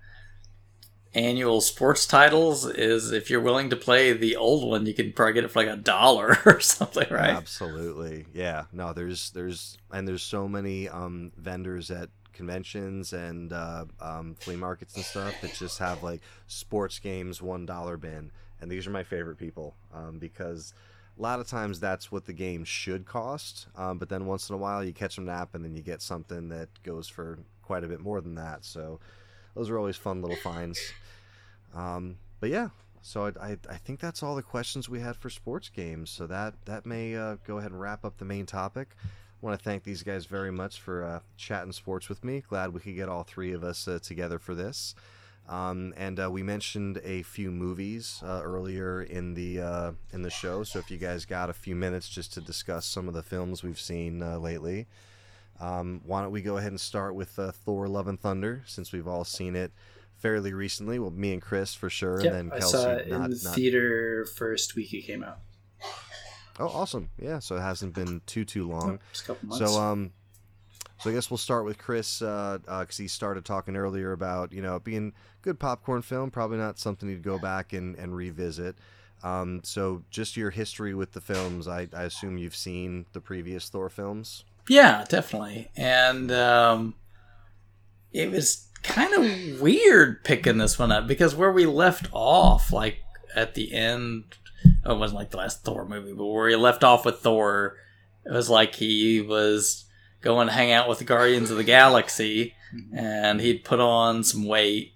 annual 1.14 1.60
sports 1.60 2.06
titles 2.06 2.66
is 2.66 3.12
if 3.12 3.28
you're 3.30 3.40
willing 3.40 3.70
to 3.70 3.76
play 3.76 4.12
the 4.12 4.36
old 4.36 4.68
one, 4.68 4.86
you 4.86 4.94
can 4.94 5.12
probably 5.12 5.34
get 5.34 5.44
it 5.44 5.50
for 5.50 5.64
like 5.64 5.72
a 5.72 5.76
dollar 5.76 6.38
or 6.46 6.60
something, 6.60 7.06
right? 7.10 7.30
Absolutely. 7.30 8.26
Yeah. 8.32 8.64
No, 8.72 8.92
there's 8.92 9.30
there's 9.30 9.78
and 9.90 10.06
there's 10.06 10.22
so 10.22 10.48
many 10.48 10.88
um, 10.88 11.32
vendors 11.36 11.90
at 11.90 12.08
conventions 12.32 13.12
and 13.12 13.52
uh, 13.52 13.84
um, 14.00 14.34
flea 14.40 14.56
markets 14.56 14.96
and 14.96 15.04
stuff 15.04 15.34
that 15.42 15.54
just 15.54 15.78
have 15.78 16.02
like 16.02 16.20
sports 16.46 16.98
games 16.98 17.42
one 17.42 17.66
dollar 17.66 17.96
bin, 17.96 18.30
and 18.60 18.70
these 18.70 18.86
are 18.86 18.90
my 18.90 19.04
favorite 19.04 19.36
people 19.36 19.74
um, 19.92 20.18
because 20.18 20.72
a 21.18 21.22
lot 21.22 21.40
of 21.40 21.46
times 21.46 21.78
that's 21.78 22.10
what 22.10 22.24
the 22.24 22.32
game 22.32 22.64
should 22.64 23.04
cost, 23.04 23.66
um, 23.76 23.98
but 23.98 24.08
then 24.08 24.24
once 24.24 24.48
in 24.48 24.54
a 24.54 24.58
while 24.58 24.82
you 24.82 24.94
catch 24.94 25.16
them 25.16 25.26
nap 25.26 25.54
and 25.54 25.62
then 25.62 25.76
you 25.76 25.82
get 25.82 26.00
something 26.00 26.48
that 26.48 26.68
goes 26.82 27.06
for 27.06 27.38
quite 27.62 27.84
a 27.84 27.86
bit 27.88 28.00
more 28.00 28.20
than 28.22 28.34
that. 28.34 28.64
So 28.64 28.98
those 29.54 29.68
are 29.68 29.78
always 29.78 29.96
fun 29.96 30.22
little 30.22 30.36
finds. 30.36 30.80
Um, 31.74 32.16
but 32.40 32.50
yeah, 32.50 32.68
so 33.02 33.26
I, 33.26 33.48
I, 33.52 33.56
I, 33.68 33.76
think 33.76 33.98
that's 33.98 34.22
all 34.22 34.36
the 34.36 34.42
questions 34.42 34.88
we 34.88 35.00
had 35.00 35.16
for 35.16 35.28
sports 35.28 35.68
games. 35.68 36.10
So 36.10 36.26
that 36.28 36.54
that 36.66 36.86
may 36.86 37.16
uh, 37.16 37.36
go 37.46 37.58
ahead 37.58 37.72
and 37.72 37.80
wrap 37.80 38.04
up 38.04 38.18
the 38.18 38.24
main 38.24 38.46
topic. 38.46 38.96
I 39.00 39.46
want 39.46 39.58
to 39.58 39.64
thank 39.64 39.82
these 39.82 40.04
guys 40.04 40.24
very 40.24 40.52
much 40.52 40.80
for 40.80 41.04
uh, 41.04 41.20
chatting 41.36 41.72
sports 41.72 42.08
with 42.08 42.22
me. 42.22 42.44
Glad 42.48 42.72
we 42.72 42.80
could 42.80 42.94
get 42.94 43.08
all 43.08 43.24
three 43.24 43.52
of 43.52 43.64
us 43.64 43.88
uh, 43.88 43.98
together 44.00 44.38
for 44.38 44.54
this. 44.54 44.94
Um, 45.48 45.92
and 45.96 46.20
uh, 46.20 46.30
we 46.30 46.44
mentioned 46.44 47.00
a 47.02 47.22
few 47.22 47.50
movies 47.50 48.22
uh, 48.24 48.40
earlier 48.44 49.02
in 49.02 49.34
the 49.34 49.60
uh, 49.60 49.92
in 50.12 50.22
the 50.22 50.30
show. 50.30 50.62
So 50.62 50.78
if 50.78 50.90
you 50.90 50.98
guys 50.98 51.24
got 51.24 51.50
a 51.50 51.54
few 51.54 51.74
minutes 51.74 52.08
just 52.08 52.32
to 52.34 52.40
discuss 52.40 52.86
some 52.86 53.08
of 53.08 53.14
the 53.14 53.22
films 53.22 53.64
we've 53.64 53.80
seen 53.80 54.20
lately, 54.40 54.86
um, 55.58 56.00
why 56.06 56.22
don't 56.22 56.30
we 56.30 56.42
go 56.42 56.58
ahead 56.58 56.70
and 56.70 56.80
start 56.80 57.16
with 57.16 57.30
Thor: 57.30 57.88
Love 57.88 58.06
and 58.06 58.20
Thunder, 58.20 58.62
since 58.66 58.92
we've 58.92 59.08
all 59.08 59.24
seen 59.24 59.56
it 59.56 59.72
fairly 60.22 60.52
recently. 60.52 60.98
Well, 60.98 61.10
me 61.10 61.32
and 61.32 61.42
Chris 61.42 61.74
for 61.74 61.90
sure, 61.90 62.22
yep, 62.22 62.32
and 62.32 62.50
then 62.50 62.58
Kelsey. 62.60 62.78
I 62.78 62.80
saw 62.80 62.90
it 62.92 63.08
not, 63.08 63.24
in 63.24 63.30
the 63.32 63.40
not... 63.44 63.54
theater 63.54 64.26
first 64.36 64.76
week 64.76 64.94
it 64.94 65.02
came 65.02 65.24
out. 65.24 65.40
Oh, 66.58 66.68
awesome! 66.68 67.10
Yeah, 67.18 67.40
so 67.40 67.56
it 67.56 67.60
hasn't 67.60 67.94
been 67.94 68.22
too 68.26 68.44
too 68.44 68.68
long. 68.68 69.00
Just 69.12 69.24
a 69.24 69.26
couple 69.26 69.48
months. 69.48 69.72
So 69.72 69.80
um, 69.80 70.12
so 71.02 71.10
I 71.10 71.12
guess 71.12 71.30
we'll 71.30 71.38
start 71.38 71.64
with 71.64 71.78
Chris 71.78 72.20
because 72.20 72.60
uh, 72.68 72.70
uh, 72.70 72.84
he 72.88 73.08
started 73.08 73.44
talking 73.44 73.74
earlier 73.74 74.12
about 74.12 74.52
you 74.52 74.62
know 74.62 74.78
being 74.78 75.12
good 75.42 75.58
popcorn 75.58 76.02
film, 76.02 76.30
probably 76.30 76.58
not 76.58 76.78
something 76.78 77.08
you'd 77.08 77.24
go 77.24 77.38
back 77.38 77.72
and, 77.72 77.96
and 77.96 78.14
revisit. 78.14 78.76
Um, 79.24 79.60
so 79.64 80.04
just 80.10 80.36
your 80.36 80.50
history 80.50 80.94
with 80.94 81.12
the 81.12 81.20
films, 81.20 81.66
I, 81.66 81.88
I 81.92 82.04
assume 82.04 82.38
you've 82.38 82.56
seen 82.56 83.06
the 83.12 83.20
previous 83.20 83.68
Thor 83.68 83.88
films. 83.88 84.44
Yeah, 84.68 85.04
definitely, 85.08 85.70
and 85.76 86.30
um, 86.30 86.94
it 88.12 88.30
was 88.30 88.68
kind 88.82 89.14
of 89.14 89.60
weird 89.60 90.24
picking 90.24 90.58
this 90.58 90.78
one 90.78 90.92
up 90.92 91.06
because 91.06 91.34
where 91.34 91.52
we 91.52 91.66
left 91.66 92.08
off, 92.12 92.72
like 92.72 92.98
at 93.34 93.54
the 93.54 93.72
end, 93.72 94.24
oh, 94.84 94.94
it 94.94 94.98
wasn't 94.98 95.18
like 95.18 95.30
the 95.30 95.36
last 95.36 95.64
Thor 95.64 95.84
movie, 95.86 96.12
but 96.12 96.26
where 96.26 96.46
we 96.46 96.56
left 96.56 96.84
off 96.84 97.04
with 97.04 97.20
Thor, 97.20 97.76
it 98.24 98.32
was 98.32 98.50
like 98.50 98.74
he 98.74 99.20
was 99.20 99.84
going 100.20 100.46
to 100.46 100.52
hang 100.52 100.72
out 100.72 100.88
with 100.88 100.98
the 100.98 101.04
Guardians 101.04 101.50
of 101.50 101.56
the 101.56 101.64
Galaxy, 101.64 102.54
and 102.94 103.40
he'd 103.40 103.64
put 103.64 103.80
on 103.80 104.22
some 104.22 104.46
weight, 104.46 104.92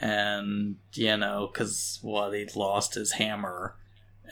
and 0.00 0.76
you 0.92 1.16
know, 1.16 1.48
because 1.52 1.98
what 2.02 2.32
he'd 2.32 2.56
lost 2.56 2.94
his 2.94 3.12
hammer, 3.12 3.74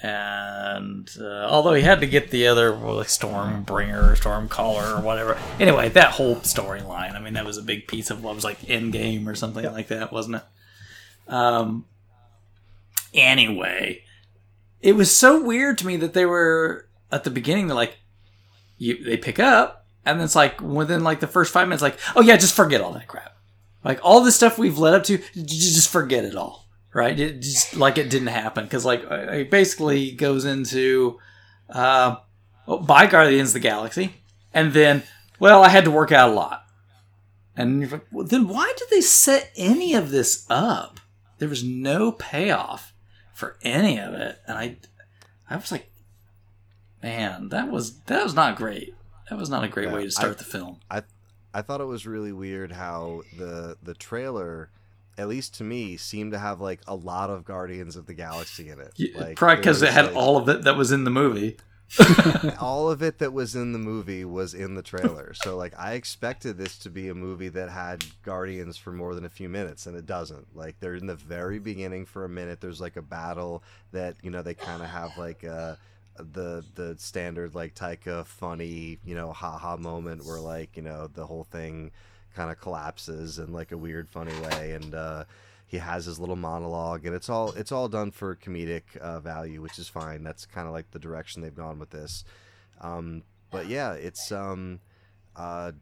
and 0.02 1.10
uh, 1.18 1.46
although 1.48 1.72
he 1.72 1.82
had 1.82 2.00
to 2.00 2.06
get 2.06 2.30
the 2.30 2.46
other 2.48 2.74
well, 2.74 2.96
like 2.96 3.06
Stormbringer, 3.06 4.16
Stormcaller, 4.16 4.98
or 4.98 5.00
whatever. 5.00 5.38
Anyway, 5.58 5.88
that 5.90 6.12
whole 6.12 6.36
storyline. 6.36 7.14
I 7.14 7.18
mean, 7.18 7.34
that 7.34 7.46
was 7.46 7.56
a 7.56 7.62
big 7.62 7.86
piece 7.88 8.10
of 8.10 8.22
what 8.22 8.34
was 8.34 8.44
like 8.44 8.60
Endgame 8.62 9.26
or 9.26 9.34
something 9.34 9.64
yep. 9.64 9.72
like 9.72 9.88
that, 9.88 10.12
wasn't 10.12 10.36
it? 10.36 11.32
Um. 11.32 11.86
Anyway, 13.14 14.02
it 14.82 14.92
was 14.94 15.14
so 15.14 15.42
weird 15.42 15.78
to 15.78 15.86
me 15.86 15.96
that 15.96 16.12
they 16.12 16.26
were 16.26 16.86
at 17.10 17.24
the 17.24 17.30
beginning. 17.30 17.66
They're 17.66 17.76
like, 17.76 17.96
you 18.76 19.02
they 19.02 19.16
pick 19.16 19.38
up, 19.38 19.86
and 20.04 20.18
then 20.18 20.24
it's 20.26 20.36
like 20.36 20.60
within 20.60 21.04
like 21.04 21.20
the 21.20 21.26
first 21.26 21.52
five 21.52 21.68
minutes, 21.68 21.82
like, 21.82 21.98
oh 22.14 22.20
yeah, 22.20 22.36
just 22.36 22.54
forget 22.54 22.82
all 22.82 22.92
that 22.92 23.08
crap. 23.08 23.34
Like 23.82 24.00
all 24.02 24.20
the 24.20 24.32
stuff 24.32 24.58
we've 24.58 24.78
led 24.78 24.94
up 24.94 25.04
to, 25.04 25.18
just 25.34 25.88
forget 25.88 26.24
it 26.24 26.34
all 26.34 26.65
right? 26.96 27.20
It 27.20 27.42
just 27.42 27.76
like 27.76 27.98
it 27.98 28.08
didn't 28.08 28.28
happen 28.28 28.64
because 28.64 28.86
like 28.86 29.04
it 29.10 29.50
basically 29.50 30.12
goes 30.12 30.46
into 30.46 31.20
uh, 31.68 32.16
oh, 32.66 32.78
by 32.78 33.06
Guardians 33.06 33.50
of 33.50 33.54
the 33.54 33.60
Galaxy, 33.60 34.14
and 34.54 34.72
then 34.72 35.02
well, 35.38 35.62
I 35.62 35.68
had 35.68 35.84
to 35.84 35.90
work 35.90 36.10
out 36.10 36.30
a 36.30 36.32
lot, 36.32 36.64
and 37.54 37.92
like, 37.92 38.06
well, 38.10 38.26
then 38.26 38.48
why 38.48 38.72
did 38.78 38.88
they 38.90 39.02
set 39.02 39.52
any 39.56 39.92
of 39.94 40.10
this 40.10 40.46
up? 40.48 40.98
There 41.36 41.50
was 41.50 41.62
no 41.62 42.12
payoff 42.12 42.94
for 43.34 43.58
any 43.60 44.00
of 44.00 44.14
it, 44.14 44.38
and 44.46 44.56
I, 44.56 44.78
I 45.50 45.56
was 45.56 45.70
like, 45.70 45.90
man, 47.02 47.50
that 47.50 47.70
was 47.70 48.00
that 48.04 48.24
was 48.24 48.34
not 48.34 48.56
great. 48.56 48.94
That 49.28 49.38
was 49.38 49.50
not 49.50 49.64
a 49.64 49.68
great 49.68 49.88
yeah, 49.88 49.94
way 49.94 50.04
to 50.04 50.10
start 50.10 50.32
I, 50.32 50.36
the 50.36 50.44
film. 50.44 50.80
I, 50.90 51.02
I 51.52 51.60
thought 51.60 51.82
it 51.82 51.86
was 51.86 52.06
really 52.06 52.32
weird 52.32 52.72
how 52.72 53.20
the 53.36 53.76
the 53.82 53.92
trailer 53.92 54.70
at 55.18 55.28
least 55.28 55.54
to 55.54 55.64
me, 55.64 55.96
seemed 55.96 56.32
to 56.32 56.38
have 56.38 56.60
like 56.60 56.80
a 56.86 56.94
lot 56.94 57.30
of 57.30 57.44
Guardians 57.44 57.96
of 57.96 58.06
the 58.06 58.14
Galaxy 58.14 58.68
in 58.68 58.80
it. 58.80 58.92
Yeah, 58.96 59.20
like, 59.20 59.36
probably 59.36 59.56
because 59.56 59.82
it 59.82 59.92
had 59.92 60.06
like, 60.06 60.16
all 60.16 60.36
of 60.36 60.48
it 60.48 60.62
that 60.62 60.76
was 60.76 60.92
in 60.92 61.04
the 61.04 61.10
movie. 61.10 61.56
all 62.60 62.90
of 62.90 63.00
it 63.02 63.18
that 63.18 63.32
was 63.32 63.54
in 63.54 63.72
the 63.72 63.78
movie 63.78 64.24
was 64.24 64.54
in 64.54 64.74
the 64.74 64.82
trailer. 64.82 65.32
So 65.34 65.56
like 65.56 65.72
I 65.78 65.92
expected 65.92 66.58
this 66.58 66.78
to 66.78 66.90
be 66.90 67.08
a 67.08 67.14
movie 67.14 67.48
that 67.50 67.70
had 67.70 68.04
Guardians 68.22 68.76
for 68.76 68.92
more 68.92 69.14
than 69.14 69.24
a 69.24 69.30
few 69.30 69.48
minutes 69.48 69.86
and 69.86 69.96
it 69.96 70.04
doesn't. 70.04 70.54
Like 70.56 70.80
they're 70.80 70.96
in 70.96 71.06
the 71.06 71.14
very 71.14 71.58
beginning 71.58 72.04
for 72.04 72.24
a 72.24 72.28
minute. 72.28 72.60
There's 72.60 72.80
like 72.80 72.96
a 72.96 73.02
battle 73.02 73.62
that, 73.92 74.16
you 74.22 74.30
know, 74.30 74.42
they 74.42 74.54
kind 74.54 74.82
of 74.82 74.88
have 74.88 75.16
like 75.16 75.44
uh 75.44 75.76
the 76.18 76.64
the 76.74 76.96
standard 76.98 77.54
like 77.54 77.74
Taika 77.74 78.26
funny, 78.26 78.98
you 79.04 79.14
know, 79.14 79.32
haha 79.32 79.76
moment 79.76 80.24
where 80.24 80.40
like, 80.40 80.76
you 80.76 80.82
know, 80.82 81.06
the 81.06 81.26
whole 81.26 81.44
thing 81.44 81.92
kind 82.36 82.50
of 82.50 82.60
collapses 82.60 83.38
in 83.38 83.52
like 83.52 83.72
a 83.72 83.76
weird, 83.76 84.08
funny 84.08 84.38
way, 84.40 84.72
and 84.72 84.94
uh, 84.94 85.24
he 85.66 85.78
has 85.78 86.04
his 86.04 86.20
little 86.20 86.36
monologue, 86.36 87.06
and 87.06 87.14
it's 87.16 87.30
all 87.30 87.50
it's 87.52 87.72
all 87.72 87.88
done 87.88 88.10
for 88.10 88.36
comedic 88.36 88.96
uh, 89.00 89.18
value, 89.20 89.62
which 89.62 89.78
is 89.78 89.88
fine. 89.88 90.22
That's 90.22 90.44
kind 90.44 90.68
of 90.68 90.74
like 90.74 90.90
the 90.90 90.98
direction 90.98 91.42
they've 91.42 91.54
gone 91.54 91.78
with 91.78 91.90
this. 91.90 92.24
Um, 92.80 93.22
but 93.50 93.66
yeah, 93.68 93.94
it's 93.94 94.30
um, 94.30 94.80
uh, 95.34 95.72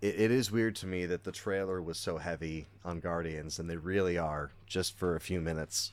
it, 0.00 0.20
it 0.20 0.30
is 0.30 0.52
weird 0.52 0.76
to 0.76 0.86
me 0.86 1.04
that 1.06 1.24
the 1.24 1.32
trailer 1.32 1.82
was 1.82 1.98
so 1.98 2.16
heavy 2.16 2.66
on 2.84 3.00
Guardians, 3.00 3.58
and 3.58 3.68
they 3.68 3.76
really 3.76 4.16
are 4.18 4.52
just 4.66 4.96
for 4.96 5.16
a 5.16 5.20
few 5.20 5.40
minutes. 5.40 5.90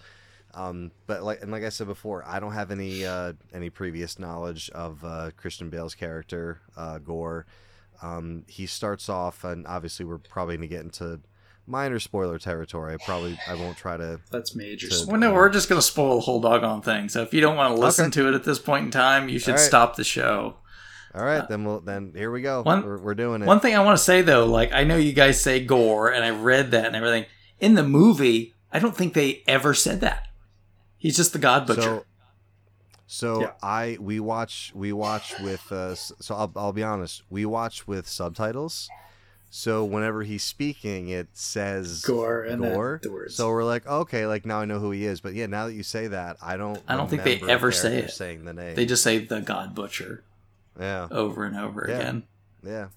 Um, 0.53 0.91
but 1.07 1.23
like 1.23 1.41
and 1.41 1.51
like 1.51 1.63
I 1.63 1.69
said 1.69 1.87
before, 1.87 2.23
I 2.25 2.39
don't 2.39 2.53
have 2.53 2.71
any 2.71 3.05
uh, 3.05 3.33
any 3.53 3.71
previous 3.71 4.19
knowledge 4.19 4.69
of 4.69 5.03
uh, 5.03 5.31
Christian 5.35 5.69
Bale's 5.69 5.95
character, 5.95 6.61
uh, 6.77 6.99
Gorr. 6.99 7.47
Um, 8.01 8.43
he 8.47 8.65
starts 8.65 9.09
off, 9.09 9.43
and 9.43 9.67
obviously 9.67 10.05
we're 10.05 10.17
probably 10.17 10.57
going 10.57 10.69
to 10.69 10.75
get 10.75 10.83
into 10.83 11.19
minor 11.67 11.99
spoiler 11.99 12.39
territory. 12.39 12.95
I 12.95 12.97
probably 13.05 13.37
I 13.47 13.55
won't 13.55 13.77
try 13.77 13.97
to. 13.97 14.19
That's 14.31 14.55
major. 14.55 14.89
To, 14.89 15.05
well, 15.07 15.17
no, 15.17 15.33
we're 15.33 15.49
just 15.49 15.69
going 15.69 15.79
to 15.79 15.85
spoil 15.85 16.15
the 16.15 16.21
whole 16.21 16.41
doggone 16.41 16.81
thing. 16.81 17.09
So 17.09 17.21
if 17.21 17.33
you 17.33 17.41
don't 17.41 17.55
want 17.55 17.75
to 17.75 17.81
listen 17.81 18.05
okay. 18.05 18.21
to 18.21 18.29
it 18.29 18.35
at 18.35 18.43
this 18.43 18.59
point 18.59 18.85
in 18.85 18.91
time, 18.91 19.29
you 19.29 19.39
should 19.39 19.51
right. 19.51 19.59
stop 19.59 19.95
the 19.95 20.03
show. 20.03 20.57
All 21.13 21.23
right, 21.23 21.41
uh, 21.41 21.47
then 21.47 21.63
we'll 21.65 21.79
then 21.79 22.13
here 22.15 22.31
we 22.31 22.41
go. 22.41 22.61
One, 22.61 22.83
we're, 22.83 22.99
we're 22.99 23.15
doing 23.15 23.41
it. 23.41 23.45
One 23.45 23.59
thing 23.59 23.75
I 23.75 23.83
want 23.83 23.97
to 23.97 24.03
say 24.03 24.21
though, 24.21 24.45
like 24.45 24.71
I 24.73 24.83
know 24.83 24.95
you 24.95 25.13
guys 25.13 25.41
say 25.41 25.63
gore, 25.63 26.11
and 26.11 26.23
I 26.23 26.29
read 26.29 26.71
that 26.71 26.85
and 26.85 26.95
everything. 26.95 27.25
In 27.59 27.73
the 27.73 27.83
movie, 27.83 28.53
I 28.71 28.79
don't 28.79 28.95
think 28.95 29.13
they 29.13 29.43
ever 29.47 29.73
said 29.73 30.01
that. 30.01 30.27
He's 30.97 31.17
just 31.17 31.33
the 31.33 31.39
God 31.39 31.65
Butcher. 31.65 31.81
So, 31.81 32.05
so 33.11 33.41
yeah. 33.41 33.51
I 33.63 33.97
we 33.99 34.19
watch 34.19 34.71
we 34.75 34.93
watch 34.93 35.33
with 35.39 35.71
uh, 35.71 35.95
so 35.95 36.35
I'll 36.35 36.51
I'll 36.55 36.73
be 36.73 36.83
honest 36.83 37.23
we 37.27 37.43
watch 37.43 37.87
with 37.87 38.07
subtitles. 38.07 38.87
So 39.49 39.83
whenever 39.83 40.21
he's 40.21 40.43
speaking, 40.43 41.09
it 41.09 41.29
says 41.33 42.03
Gorr 42.05 42.43
and 42.43 42.61
Gorr. 42.61 42.99
the. 43.01 43.31
So 43.31 43.49
we're 43.49 43.63
like, 43.63 43.87
okay, 43.87 44.27
like 44.27 44.45
now 44.45 44.59
I 44.59 44.65
know 44.65 44.77
who 44.77 44.91
he 44.91 45.05
is. 45.05 45.21
But 45.21 45.33
yeah, 45.33 45.47
now 45.47 45.65
that 45.65 45.73
you 45.73 45.81
say 45.81 46.05
that, 46.05 46.37
I 46.39 46.55
don't. 46.55 46.79
I 46.87 46.95
don't 46.95 47.09
think 47.09 47.23
they 47.23 47.41
ever 47.41 47.71
say 47.71 47.97
it. 47.97 48.11
Saying 48.11 48.45
the 48.45 48.53
name, 48.53 48.75
they 48.75 48.85
just 48.85 49.01
say 49.01 49.17
the 49.17 49.41
God 49.41 49.73
Butcher. 49.73 50.23
Yeah. 50.79 51.07
Over 51.09 51.45
and 51.45 51.57
over 51.57 51.87
yeah. 51.89 51.95
again. 51.97 52.23
Yeah. 52.63 52.87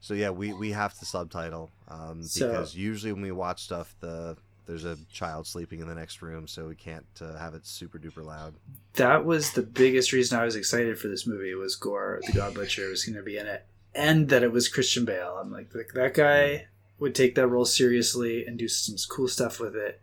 So 0.00 0.14
yeah, 0.14 0.30
we 0.30 0.54
we 0.54 0.72
have 0.72 0.98
to 1.00 1.04
subtitle 1.04 1.70
um, 1.86 2.22
so, 2.22 2.48
because 2.48 2.74
usually 2.74 3.12
when 3.12 3.20
we 3.20 3.32
watch 3.32 3.62
stuff, 3.62 3.94
the 4.00 4.38
there's 4.70 4.84
a 4.84 4.96
child 5.12 5.48
sleeping 5.48 5.80
in 5.80 5.88
the 5.88 5.94
next 5.96 6.22
room, 6.22 6.46
so 6.46 6.68
we 6.68 6.76
can't 6.76 7.04
uh, 7.20 7.36
have 7.36 7.54
it 7.54 7.66
super 7.66 7.98
duper 7.98 8.24
loud. 8.24 8.54
That 8.94 9.24
was 9.24 9.50
the 9.50 9.62
biggest 9.62 10.12
reason 10.12 10.38
I 10.38 10.44
was 10.44 10.54
excited 10.54 10.96
for 10.96 11.08
this 11.08 11.26
movie 11.26 11.54
was 11.54 11.74
Gorr 11.74 12.20
the 12.24 12.32
God 12.32 12.54
Butcher, 12.54 12.88
was 12.88 13.04
going 13.04 13.16
to 13.16 13.22
be 13.24 13.36
in 13.36 13.48
it, 13.48 13.66
and 13.96 14.28
that 14.28 14.44
it 14.44 14.52
was 14.52 14.68
Christian 14.68 15.04
Bale. 15.04 15.40
I'm 15.40 15.50
like, 15.50 15.72
that 15.72 16.14
guy 16.14 16.68
would 17.00 17.16
take 17.16 17.34
that 17.34 17.48
role 17.48 17.64
seriously 17.64 18.46
and 18.46 18.56
do 18.56 18.68
some 18.68 18.94
cool 19.10 19.26
stuff 19.26 19.58
with 19.58 19.74
it. 19.74 20.00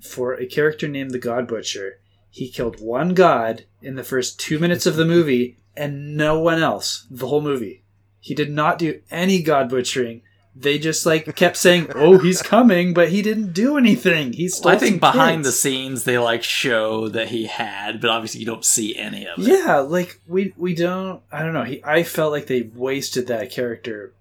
For 0.00 0.32
a 0.32 0.46
character 0.46 0.88
named 0.88 1.10
the 1.10 1.18
God 1.18 1.46
Butcher, 1.46 2.00
he 2.30 2.48
killed 2.48 2.80
one 2.80 3.12
god 3.12 3.66
in 3.82 3.96
the 3.96 4.02
first 4.02 4.40
two 4.40 4.58
minutes 4.58 4.86
of 4.86 4.96
the 4.96 5.04
movie 5.04 5.58
and 5.76 6.16
no 6.16 6.40
one 6.40 6.62
else 6.62 7.06
the 7.10 7.26
whole 7.26 7.42
movie. 7.42 7.84
He 8.18 8.34
did 8.34 8.50
not 8.50 8.78
do 8.78 9.02
any 9.10 9.42
god 9.42 9.68
butchering 9.68 10.22
they 10.56 10.78
just 10.78 11.04
like 11.04 11.34
kept 11.36 11.56
saying, 11.56 11.90
"Oh, 11.94 12.18
he's 12.18 12.42
coming," 12.42 12.94
but 12.94 13.08
he 13.08 13.22
didn't 13.22 13.52
do 13.52 13.76
anything. 13.76 14.32
He's 14.32 14.56
stole 14.56 14.72
I 14.72 14.78
think 14.78 15.00
behind 15.00 15.38
kids. 15.38 15.48
the 15.48 15.52
scenes 15.52 16.04
they 16.04 16.18
like 16.18 16.42
show 16.44 17.08
that 17.08 17.28
he 17.28 17.46
had, 17.46 18.00
but 18.00 18.10
obviously 18.10 18.40
you 18.40 18.46
don't 18.46 18.64
see 18.64 18.96
any 18.96 19.26
of 19.26 19.38
it. 19.38 19.46
Yeah, 19.46 19.78
like 19.78 20.20
we 20.26 20.54
we 20.56 20.74
don't. 20.74 21.22
I 21.32 21.42
don't 21.42 21.54
know. 21.54 21.64
He, 21.64 21.82
I 21.84 22.02
felt 22.04 22.32
like 22.32 22.46
they 22.46 22.62
wasted 22.62 23.26
that 23.26 23.50
character. 23.50 24.12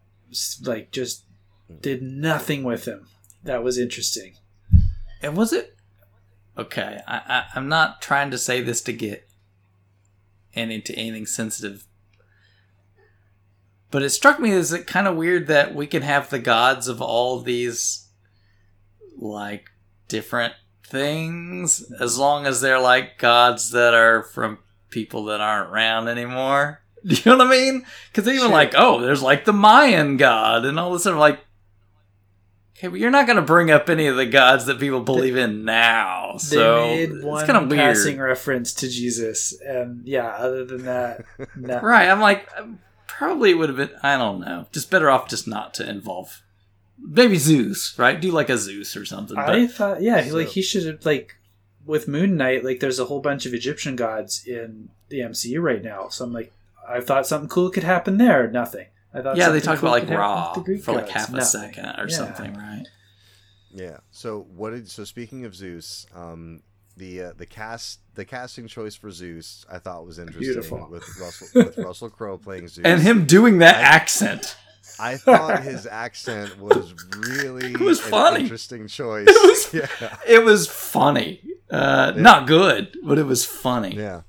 Like 0.63 0.91
just 0.91 1.23
did 1.81 2.01
nothing 2.01 2.63
with 2.63 2.85
him. 2.85 3.07
That 3.43 3.63
was 3.63 3.77
interesting. 3.77 4.33
And 5.21 5.37
was 5.37 5.53
it 5.53 5.75
okay? 6.57 7.01
I, 7.07 7.15
I 7.17 7.43
I'm 7.55 7.69
not 7.69 8.01
trying 8.01 8.31
to 8.31 8.37
say 8.37 8.61
this 8.61 8.81
to 8.81 8.93
get 8.93 9.27
into 10.53 10.95
anything 10.95 11.25
sensitive, 11.25 11.85
but 13.93 14.01
it 14.01 14.09
struck 14.09 14.39
me 14.39 14.51
as 14.51 14.73
it 14.73 14.87
kind 14.87 15.07
of 15.07 15.15
weird 15.15 15.45
that 15.45 15.75
we 15.75 15.85
can 15.85 16.01
have 16.01 16.27
the 16.31 16.39
gods 16.39 16.87
of 16.87 16.99
all 16.99 17.39
these 17.41 18.07
like 19.15 19.69
different 20.07 20.55
things 20.83 21.91
as 21.99 22.17
long 22.17 22.47
as 22.47 22.59
they're 22.59 22.79
like 22.79 23.19
gods 23.19 23.69
that 23.69 23.93
are 23.93 24.23
from 24.23 24.57
people 24.89 25.25
that 25.25 25.41
aren't 25.41 25.69
around 25.71 26.07
anymore. 26.07 26.81
Do 27.05 27.13
you 27.15 27.21
know 27.25 27.37
what 27.37 27.47
I 27.47 27.51
mean? 27.51 27.85
Because 28.09 28.25
they 28.25 28.31
even 28.31 28.45
Sure. 28.47 28.51
like, 28.51 28.73
oh, 28.75 28.99
there's 28.99 29.21
like 29.21 29.45
the 29.45 29.53
Mayan 29.53 30.17
god 30.17 30.65
and 30.65 30.79
all 30.79 30.91
this 30.93 31.03
stuff. 31.03 31.15
Like, 31.19 31.39
okay, 32.75 32.87
but 32.87 32.99
you're 32.99 33.11
not 33.11 33.27
going 33.27 33.35
to 33.35 33.43
bring 33.43 33.69
up 33.69 33.89
any 33.91 34.07
of 34.07 34.15
the 34.15 34.25
gods 34.25 34.65
that 34.65 34.79
people 34.79 35.01
believe 35.01 35.35
in 35.37 35.65
now. 35.65 36.31
They 36.33 36.39
So 36.39 36.81
made 36.87 37.11
it's 37.11 37.43
kind 37.43 37.57
of 37.57 37.69
weird, 37.69 37.79
passing 37.79 38.17
reference 38.19 38.73
to 38.75 38.89
Jesus, 38.89 39.53
and 39.61 40.03
yeah, 40.07 40.29
other 40.29 40.65
than 40.65 40.85
that, 40.85 41.25
no. 41.55 41.79
right? 41.81 42.09
I'm 42.09 42.21
like, 42.21 42.49
probably 43.17 43.51
it 43.51 43.53
would 43.55 43.69
have 43.69 43.77
been. 43.77 43.91
I 44.01 44.17
don't 44.17 44.39
know. 44.41 44.67
Just 44.71 44.89
better 44.91 45.09
off 45.09 45.29
just 45.29 45.47
not 45.47 45.73
to 45.75 45.89
involve. 45.89 46.41
Maybe 46.99 47.37
Zeus, 47.37 47.97
right? 47.97 48.19
Do 48.19 48.31
like 48.31 48.49
a 48.49 48.57
Zeus 48.57 48.95
or 48.95 49.05
something. 49.05 49.35
But 49.35 49.49
I 49.49 49.67
thought, 49.67 50.01
yeah, 50.01 50.23
So- 50.25 50.35
like 50.37 50.49
he 50.49 50.61
should 50.61 50.85
have 50.85 51.05
like 51.05 51.35
with 51.85 52.07
Moon 52.07 52.37
Knight. 52.37 52.63
Like, 52.63 52.79
there's 52.79 52.99
a 52.99 53.05
whole 53.05 53.19
bunch 53.19 53.45
of 53.45 53.53
Egyptian 53.53 53.95
gods 53.95 54.45
in 54.45 54.89
the 55.09 55.19
MCU 55.19 55.61
right 55.61 55.83
now. 55.83 56.07
So 56.09 56.23
I'm 56.25 56.31
like, 56.33 56.53
I 56.87 57.01
thought 57.01 57.27
something 57.27 57.49
cool 57.49 57.69
could 57.69 57.83
happen 57.83 58.17
there. 58.17 58.49
Nothing. 58.49 58.87
I 59.13 59.21
thought 59.21 59.37
yeah, 59.37 59.49
they 59.49 59.59
something 59.59 59.61
talked 59.61 59.81
cool 59.81 59.93
about 59.93 60.09
like 60.09 60.17
Ra 60.17 60.53
with 60.55 60.65
the 60.65 60.77
for 60.77 60.93
like 60.93 61.05
gods. 61.05 61.13
half 61.13 61.29
a 61.29 61.31
Nothing. 61.33 61.45
second 61.73 61.85
or 61.99 62.07
Yeah. 62.09 62.15
something, 62.15 62.53
right? 62.55 62.85
Yeah. 63.73 63.97
So 64.11 64.47
what 64.55 64.69
did 64.71 64.89
so 64.89 65.03
speaking 65.03 65.45
of 65.45 65.55
Zeus, 65.55 66.05
um, 66.15 66.61
the 66.97 67.21
uh, 67.23 67.33
the 67.37 67.45
cast 67.45 67.99
the 68.15 68.25
casting 68.25 68.67
choice 68.67 68.95
for 68.95 69.09
Zeus 69.11 69.65
I 69.71 69.79
thought 69.79 70.05
was 70.05 70.19
interesting 70.19 70.41
Beautiful. 70.53 70.87
with 70.89 71.03
Russell 71.19 71.47
with 71.55 71.77
Russell 71.77 72.09
Crowe 72.09 72.37
playing 72.37 72.67
Zeus. 72.67 72.85
And 72.85 73.01
him 73.01 73.25
doing 73.25 73.59
that 73.59 73.77
I- 73.77 73.81
accent. 73.81 74.55
I 74.99 75.17
thought 75.17 75.63
his 75.71 75.87
accent 75.87 76.59
was 76.59 76.93
really 77.17 77.71
It 77.73 77.79
was 77.79 77.99
an 78.03 78.11
funny. 78.11 78.41
interesting 78.41 78.87
choice. 78.87 79.27
It 79.27 79.73
was- 79.73 79.73
yeah. 80.01 80.17
It 80.27 80.43
was 80.43 80.67
funny. 80.67 81.41
Uh, 81.71 82.13
Yeah. 82.15 82.21
Not 82.21 82.47
good, 82.47 82.95
but 83.03 83.17
it 83.17 83.25
was 83.25 83.43
funny. 83.45 83.95
Yeah. 83.95 84.21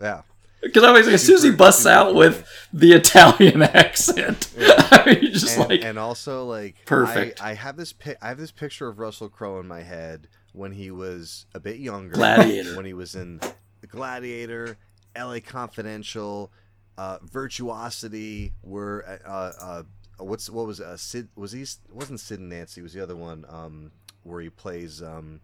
Yeah. 0.00 0.22
Because 0.62 0.82
I 0.82 0.92
was 0.92 1.06
like, 1.06 1.14
as 1.14 1.22
soon 1.26 1.36
as 1.36 1.42
he 1.42 1.50
busts 1.50 1.82
super 1.82 1.94
out 1.94 2.06
funny. 2.06 2.18
with 2.18 2.48
the 2.72 2.92
Italian 2.92 3.62
accent, 3.62 4.48
I 4.58 5.02
mean, 5.20 5.32
just 5.32 5.58
and, 5.58 5.68
like, 5.68 5.84
and 5.84 5.98
also 5.98 6.46
like 6.46 6.76
Perfect. 6.86 7.42
I, 7.42 7.50
I 7.50 7.54
have 7.54 7.76
this 7.76 7.92
pi- 7.92 8.16
I 8.22 8.28
have 8.28 8.38
this 8.38 8.50
picture 8.50 8.88
of 8.88 8.98
Russell 8.98 9.28
Crowe 9.28 9.60
in 9.60 9.68
my 9.68 9.82
head 9.82 10.26
when 10.52 10.72
he 10.72 10.90
was 10.90 11.46
a 11.54 11.60
bit 11.60 11.78
younger. 11.78 12.14
Gladiator. 12.14 12.76
When 12.76 12.84
he 12.84 12.94
was 12.94 13.14
in 13.14 13.40
The 13.80 13.86
Gladiator, 13.86 14.76
L.A. 15.14 15.40
Confidential, 15.40 16.52
uh, 16.96 17.18
Virtuosity. 17.22 18.52
Were 18.62 19.04
uh, 19.24 19.52
uh, 19.60 19.82
what's 20.18 20.50
what 20.50 20.66
was 20.66 20.80
uh, 20.80 20.96
Sid? 20.96 21.28
Was 21.36 21.52
he? 21.52 21.64
Wasn't 21.90 22.20
Sid 22.20 22.40
and 22.40 22.48
Nancy? 22.48 22.82
Was 22.82 22.92
the 22.92 23.02
other 23.02 23.16
one? 23.16 23.44
Um, 23.48 23.92
where 24.22 24.40
he 24.40 24.50
plays 24.50 25.02
um, 25.02 25.40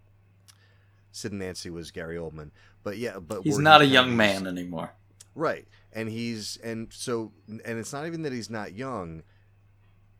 Sid 1.11 1.31
and 1.31 1.39
Nancy 1.39 1.69
was 1.69 1.91
Gary 1.91 2.17
Oldman. 2.17 2.51
But 2.83 2.97
yeah, 2.97 3.19
but 3.19 3.43
he's 3.43 3.57
not 3.57 3.81
a 3.81 3.85
young 3.85 4.15
man 4.15 4.47
anymore. 4.47 4.91
Right. 5.33 5.67
And 5.93 6.09
he's 6.09 6.57
and 6.57 6.91
so 6.91 7.31
and 7.47 7.61
it's 7.79 7.93
not 7.93 8.05
even 8.05 8.21
that 8.23 8.33
he's 8.33 8.49
not 8.49 8.73
young 8.73 9.23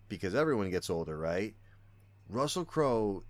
because 0.07 0.33
everyone 0.33 0.69
gets 0.69 0.89
older, 0.89 1.17
right? 1.17 1.53
Russell 2.29 2.65
Crowe 2.65 3.23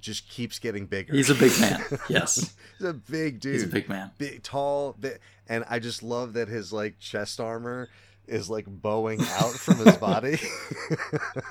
just 0.00 0.28
keeps 0.28 0.58
getting 0.58 0.86
bigger. 0.86 1.14
He's 1.14 1.30
a 1.30 1.34
big 1.34 1.58
man. 1.60 1.82
Yes, 2.08 2.54
he's 2.78 2.86
a 2.86 2.92
big 2.94 3.40
dude. 3.40 3.54
he's 3.54 3.64
a 3.64 3.66
big 3.68 3.88
man. 3.88 4.10
big 4.18 4.42
tall 4.42 4.94
big, 4.98 5.18
and 5.48 5.64
I 5.68 5.78
just 5.78 6.02
love 6.02 6.32
that 6.34 6.48
his 6.48 6.72
like 6.72 6.98
chest 6.98 7.40
armor 7.40 7.88
is 8.26 8.48
like 8.50 8.64
bowing 8.68 9.20
out 9.20 9.52
from 9.54 9.78
his 9.78 9.96
body. 9.98 10.38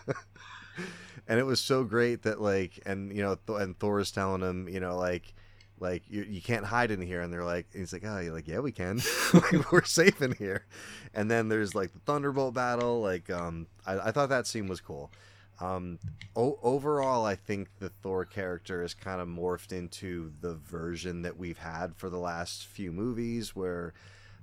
and 1.28 1.40
it 1.40 1.46
was 1.46 1.60
so 1.60 1.84
great 1.84 2.24
that 2.24 2.42
like 2.42 2.80
and 2.86 3.16
you 3.16 3.22
know 3.22 3.38
Th- 3.48 3.60
and 3.60 3.78
Thor 3.78 4.00
is 4.00 4.12
telling 4.12 4.42
him, 4.42 4.68
you 4.70 4.80
know, 4.80 4.98
like 4.98 5.34
like 5.80 6.04
you, 6.10 6.24
you 6.24 6.42
can't 6.42 6.66
hide 6.66 6.90
in 6.92 7.02
here 7.02 7.22
and 7.22 7.32
they're 7.32 7.44
like 7.44 7.68
he's 7.72 7.94
like 7.94 8.04
oh 8.04 8.18
you're 8.18 8.34
like 8.34 8.48
yeah 8.48 8.58
we 8.58 8.72
can 8.72 9.00
Like, 9.32 9.72
we're 9.72 9.84
safe 9.84 10.24
in 10.24 10.32
here 10.34 10.66
and 11.14 11.30
then 11.30 11.50
there's 11.50 11.76
like 11.76 11.94
the 11.94 12.00
thunderbolt 12.00 12.56
battle 12.56 13.00
like 13.00 13.30
um 13.30 13.68
i, 13.86 14.08
I 14.08 14.12
thought 14.12 14.30
that 14.30 14.48
scene 14.48 14.66
was 14.68 14.82
cool 14.82 15.12
um 15.60 15.98
o- 16.36 16.60
overall 16.62 17.26
i 17.26 17.36
think 17.36 17.68
the 17.80 17.90
thor 17.90 18.26
character 18.26 18.84
is 18.84 18.94
kind 18.94 19.20
of 19.20 19.28
morphed 19.28 19.72
into 19.72 20.32
the 20.42 20.56
version 20.56 21.22
that 21.24 21.38
we've 21.38 21.58
had 21.58 21.96
for 21.96 22.10
the 22.10 22.18
last 22.18 22.66
few 22.68 22.92
movies 22.92 23.56
where 23.56 23.94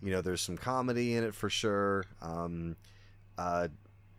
you 0.02 0.10
know 0.10 0.20
there's 0.20 0.42
some 0.42 0.56
comedy 0.56 1.14
in 1.14 1.24
it 1.24 1.34
for 1.34 1.48
sure. 1.48 2.04
Um 2.20 2.76
uh 3.38 3.68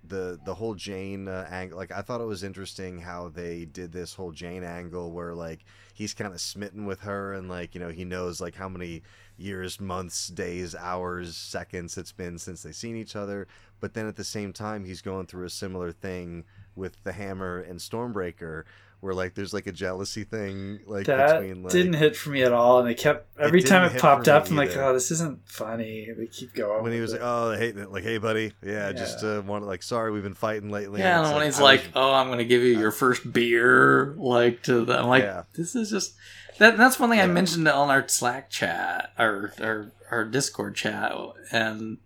the 0.08 0.40
the 0.46 0.54
whole 0.54 0.76
Jane 0.76 1.28
uh, 1.28 1.48
angle 1.50 1.78
like 1.78 1.92
I 1.92 2.02
thought 2.02 2.22
it 2.22 2.26
was 2.26 2.44
interesting 2.44 3.00
how 3.00 3.30
they 3.30 3.66
did 3.66 3.92
this 3.92 4.14
whole 4.14 4.32
Jane 4.32 4.64
angle 4.64 5.12
where 5.12 5.34
like 5.34 5.66
he's 5.94 6.14
kind 6.14 6.34
of 6.34 6.40
smitten 6.42 6.86
with 6.86 7.02
her 7.02 7.34
and 7.34 7.50
like 7.50 7.74
you 7.74 7.82
know 7.82 7.90
he 7.90 8.06
knows 8.06 8.40
like 8.40 8.56
how 8.56 8.70
many 8.70 9.02
years 9.38 9.80
months 9.82 10.28
days 10.28 10.76
hours 10.76 11.36
seconds 11.36 11.98
it's 11.98 12.12
been 12.12 12.38
since 12.38 12.64
they've 12.64 12.76
seen 12.76 12.96
each 12.96 13.16
other. 13.16 13.48
But 13.80 13.94
then 13.94 14.08
at 14.08 14.16
the 14.16 14.24
same 14.24 14.54
time 14.54 14.86
he's 14.86 15.02
going 15.02 15.26
through 15.28 15.46
a 15.46 15.50
similar 15.50 15.92
thing 15.92 16.46
with 16.76 17.02
the 17.04 17.12
hammer 17.14 17.60
and 17.60 17.80
stormbreaker 17.80 18.64
where 19.02 19.14
like 19.14 19.36
there's 19.36 19.54
like 19.54 19.68
a 19.68 19.72
jealousy 19.72 20.24
thing 20.24 20.80
like 20.88 21.06
That 21.06 21.40
between 21.42 21.62
like 21.62 21.72
didn't 21.74 21.94
hit 21.94 22.16
for 22.16 22.32
me 22.32 22.42
at 22.44 22.52
all, 22.54 22.80
and 22.80 22.90
it 22.90 22.96
kept 22.98 23.28
every 23.40 23.60
didn't 23.60 23.70
time 23.72 23.96
it 23.96 24.02
popped 24.02 24.28
up. 24.28 24.50
I'm 24.50 24.56
like, 24.56 24.76
oh, 24.78 24.94
this 24.94 25.12
isn't 25.12 25.48
funny. 25.48 26.08
They 26.18 26.26
keep 26.28 26.54
going 26.56 26.82
when 26.82 26.92
he 26.92 27.02
was 27.02 27.14
it. 27.14 27.22
like 27.22 27.30
oh 27.30 27.52
hey 27.52 27.72
like 27.74 28.04
hey 28.04 28.18
buddy 28.18 28.54
yeah, 28.64 28.92
just 28.94 29.24
uh 29.24 29.44
wanted 29.46 29.66
like 29.66 29.84
sorry 29.84 30.12
we've 30.12 30.24
been 30.24 30.34
fighting 30.34 30.72
lately 30.72 31.02
Yeah, 31.02 31.18
And 31.20 31.28
and 31.28 31.28
it's 31.28 31.36
when 31.36 31.46
he's 31.46 31.60
like, 31.60 31.82
was- 31.82 31.92
"Oh, 31.96 32.14
I'm 32.14 32.28
going 32.28 32.40
to 32.40 32.46
give 32.46 32.64
you 32.64 32.80
your 32.80 32.92
first 32.92 33.32
beer," 33.32 34.16
like 34.18 34.64
to 34.64 34.86
them, 34.86 35.06
like 35.08 35.24
Yeah. 35.24 35.44
this 35.56 35.76
is 35.76 35.92
just 35.92 36.16
that. 36.58 36.78
That's 36.78 36.98
one 37.00 37.10
thing 37.12 37.20
I 37.20 37.24
Yeah. 37.26 37.32
mentioned 37.34 37.68
on 37.68 37.90
our 37.90 38.08
Slack 38.08 38.50
chat 38.50 39.12
or 39.20 39.54
our 39.62 39.92
our 40.10 40.26
Discord 40.26 40.76
chat, 40.76 41.12
and 41.52 41.98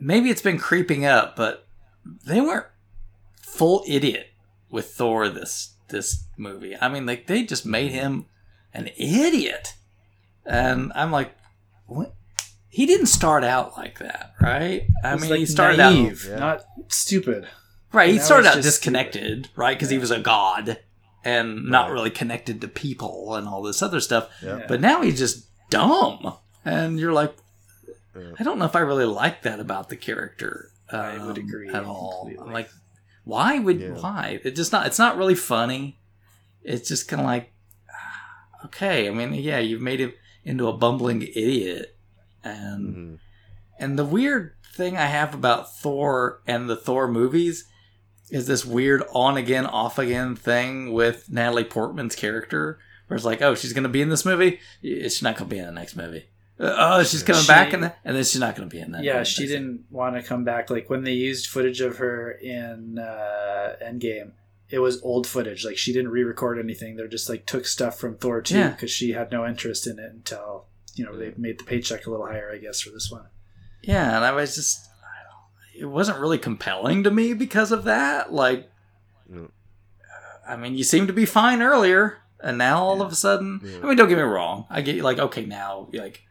maybe 0.00 0.30
it's 0.30 0.42
been 0.42 0.58
creeping 0.58 1.04
up, 1.04 1.34
but 1.36 1.63
they 2.24 2.40
weren't 2.40 2.66
full 3.40 3.84
idiot 3.88 4.28
with 4.70 4.90
Thor 4.92 5.28
this 5.28 5.74
this 5.88 6.24
movie. 6.36 6.76
I 6.80 6.88
mean, 6.88 7.06
like 7.06 7.26
they 7.26 7.44
just 7.44 7.64
made 7.66 7.92
him 7.92 8.26
an 8.72 8.90
idiot, 8.96 9.74
and 10.44 10.92
I'm 10.94 11.10
like, 11.12 11.36
what? 11.86 12.14
He 12.68 12.86
didn't 12.86 13.06
start 13.06 13.44
out 13.44 13.76
like 13.76 14.00
that, 14.00 14.34
right? 14.40 14.88
I 15.04 15.14
It 15.14 15.20
mean, 15.20 15.30
like, 15.30 15.38
he 15.38 15.46
started 15.46 15.78
out 15.78 15.94
Yeah. 15.94 16.36
not 16.38 16.64
stupid. 16.88 17.46
Right, 17.92 18.10
he 18.10 18.18
started 18.18 18.48
out 18.48 18.54
just 18.54 18.66
disconnected, 18.66 19.48
right? 19.54 19.76
Because 19.76 19.90
he 19.90 19.98
was 19.98 20.10
a 20.10 20.18
god 20.18 20.78
and 21.24 21.66
not 21.66 21.92
really 21.92 22.10
connected 22.10 22.60
to 22.60 22.66
people 22.68 23.36
and 23.36 23.46
all 23.46 23.62
this 23.62 23.80
other 23.80 24.00
stuff. 24.00 24.28
Yeah. 24.42 24.64
But 24.66 24.80
now 24.80 25.02
he's 25.02 25.18
just 25.18 25.46
dumb, 25.70 26.34
and 26.64 26.98
you're 26.98 27.12
like, 27.12 27.32
I 28.38 28.42
don't 28.42 28.58
know 28.58 28.64
if 28.64 28.74
I 28.74 28.80
really 28.80 29.04
like 29.04 29.42
that 29.42 29.60
about 29.60 29.88
the 29.88 29.96
character. 29.96 30.70
I 30.94 31.24
would 31.24 31.38
um, 31.38 31.44
agree 31.44 31.68
at 31.70 31.84
all. 31.84 32.20
completely. 32.22 32.46
I'm 32.46 32.52
like, 32.52 32.70
why 33.24 33.58
would 33.58 33.80
Yeah. 33.80 33.90
why? 33.90 34.40
It 34.44 34.52
just 34.56 34.72
not. 34.72 34.86
It's 34.86 34.98
not 34.98 35.16
really 35.16 35.34
funny. 35.34 35.98
It's 36.62 36.88
just 36.88 37.08
kind 37.08 37.20
of 37.20 37.26
like, 37.26 37.52
okay. 38.66 39.08
I 39.08 39.10
mean, 39.10 39.34
yeah, 39.34 39.58
you've 39.58 39.80
made 39.82 40.00
him 40.00 40.12
into 40.44 40.68
a 40.68 40.72
bumbling 40.76 41.22
idiot, 41.22 41.96
and 42.42 42.94
Mhm. 42.96 43.18
and 43.78 43.98
the 43.98 44.04
weird 44.04 44.52
thing 44.74 44.96
I 44.96 45.06
have 45.06 45.34
about 45.34 45.74
Thor 45.76 46.40
and 46.46 46.68
the 46.68 46.76
Thor 46.76 47.06
movies 47.08 47.64
is 48.30 48.46
this 48.46 48.64
weird 48.64 49.02
on 49.12 49.36
again, 49.36 49.66
off 49.66 49.98
again 49.98 50.34
thing 50.34 50.92
with 50.92 51.30
Natalie 51.30 51.62
Portman's 51.64 52.16
character, 52.16 52.78
where 53.06 53.16
it's 53.16 53.24
like, 53.24 53.40
oh, 53.42 53.54
she's 53.54 53.72
going 53.72 53.82
to 53.84 53.88
be 53.88 54.00
in 54.02 54.08
this 54.08 54.24
movie, 54.24 54.58
she's 54.82 55.22
not 55.22 55.36
going 55.36 55.48
to 55.48 55.54
be 55.54 55.58
in 55.60 55.66
the 55.66 55.72
next 55.72 55.94
movie. 55.94 56.24
Uh, 56.58 56.74
oh, 56.98 57.02
she's 57.02 57.22
coming 57.24 57.42
She- 57.42 57.48
back 57.48 57.72
in 57.72 57.80
the, 57.80 57.92
and 58.04 58.14
then 58.16 58.22
she's 58.24 58.38
not 58.40 58.54
going 58.54 58.68
to 58.68 58.74
be 58.74 58.80
in 58.80 58.92
that. 58.92 59.02
yeah, 59.02 59.14
next 59.14 59.30
she 59.30 59.46
didn't 59.46 59.84
want 59.90 60.14
to 60.16 60.22
come 60.22 60.44
back. 60.44 60.70
Like 60.70 60.88
when 60.88 61.02
they 61.02 61.12
used 61.12 61.46
footage 61.48 61.80
of 61.80 61.96
her 61.98 62.30
in 62.30 62.98
uh, 62.98 63.74
Endgame, 63.82 64.32
it 64.70 64.78
was 64.78 65.02
old 65.02 65.26
footage. 65.26 65.64
Like 65.64 65.76
she 65.76 65.92
didn't 65.92 66.10
re-record 66.12 66.58
anything. 66.58 66.94
They 66.96 67.06
just 67.08 67.28
like 67.28 67.44
took 67.46 67.66
stuff 67.66 67.98
from 67.98 68.16
Thor 68.16 68.40
two 68.40 68.56
Yeah. 68.58 68.70
because 68.70 68.90
she 68.92 69.12
had 69.12 69.32
no 69.32 69.44
interest 69.46 69.86
in 69.88 69.98
it 69.98 70.12
until 70.12 70.66
you 70.94 71.04
know 71.04 71.16
they 71.18 71.34
made 71.36 71.58
the 71.58 71.64
paycheck 71.64 72.06
a 72.06 72.10
little 72.10 72.26
higher, 72.26 72.52
I 72.54 72.58
guess, 72.58 72.80
for 72.80 72.90
this 72.90 73.10
one. 73.10 73.26
Yeah, 73.82 74.14
and 74.16 74.24
I 74.24 74.30
was 74.32 74.54
just, 74.54 74.86
I 75.02 75.22
don't, 75.24 75.82
it 75.82 75.92
wasn't 75.92 76.20
really 76.20 76.38
compelling 76.38 77.02
to 77.02 77.10
me 77.10 77.34
because 77.34 77.72
of 77.72 77.84
that. 77.84 78.32
Like, 78.32 78.70
No. 79.28 79.50
I 80.48 80.56
mean, 80.56 80.74
you 80.76 80.84
seemed 80.84 81.08
to 81.08 81.12
be 81.14 81.26
fine 81.26 81.62
earlier, 81.62 82.18
and 82.40 82.56
now 82.58 82.78
all 82.82 83.02
of 83.02 83.10
a 83.10 83.14
sudden, 83.14 83.60
Yeah. 83.62 83.78
I 83.82 83.86
mean, 83.88 83.96
don't 83.96 84.08
get 84.08 84.16
me 84.18 84.22
wrong. 84.22 84.66
I 84.70 84.80
get 84.82 85.02
like, 85.02 85.18
okay, 85.18 85.44
now 85.44 85.88
like 85.92 86.22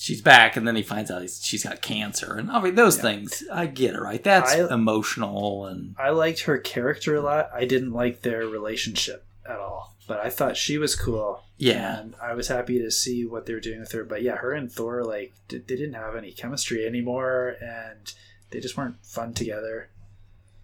she's 0.00 0.22
back, 0.22 0.56
and 0.56 0.66
then 0.66 0.76
he 0.76 0.82
finds 0.82 1.10
out 1.10 1.22
he's, 1.22 1.42
she's 1.44 1.64
got 1.64 1.82
cancer, 1.82 2.34
and 2.36 2.50
I 2.50 2.60
mean, 2.62 2.76
those 2.76 2.96
Yeah. 2.96 3.02
things, 3.02 3.42
I 3.52 3.66
get 3.66 3.94
it, 3.94 4.00
right? 4.00 4.22
That's 4.22 4.52
I- 4.54 4.72
emotional, 4.72 5.66
and 5.66 5.96
I 5.98 6.10
liked 6.10 6.42
her 6.42 6.56
character 6.58 7.16
a 7.16 7.20
lot. 7.20 7.50
I 7.52 7.64
didn't 7.64 7.92
like 7.92 8.22
their 8.22 8.46
relationship 8.46 9.26
at 9.44 9.58
all, 9.58 9.96
but 10.06 10.20
I 10.24 10.30
thought 10.30 10.56
she 10.56 10.78
was 10.78 10.94
cool. 10.94 11.42
yeah, 11.56 11.98
and 12.00 12.14
I 12.22 12.34
was 12.34 12.46
happy 12.46 12.78
to 12.78 12.90
see 12.92 13.26
what 13.26 13.46
they 13.46 13.52
were 13.54 13.58
doing 13.60 13.80
with 13.80 13.90
her. 13.90 14.04
But 14.04 14.22
yeah, 14.22 14.36
her 14.36 14.52
and 14.52 14.70
Thor 14.70 15.02
like 15.04 15.32
d- 15.48 15.58
they 15.58 15.74
didn't 15.74 15.94
have 15.94 16.14
any 16.14 16.30
chemistry 16.30 16.86
anymore, 16.86 17.56
and 17.60 18.12
they 18.50 18.60
just 18.60 18.76
weren't 18.76 19.04
fun 19.04 19.34
together. 19.34 19.88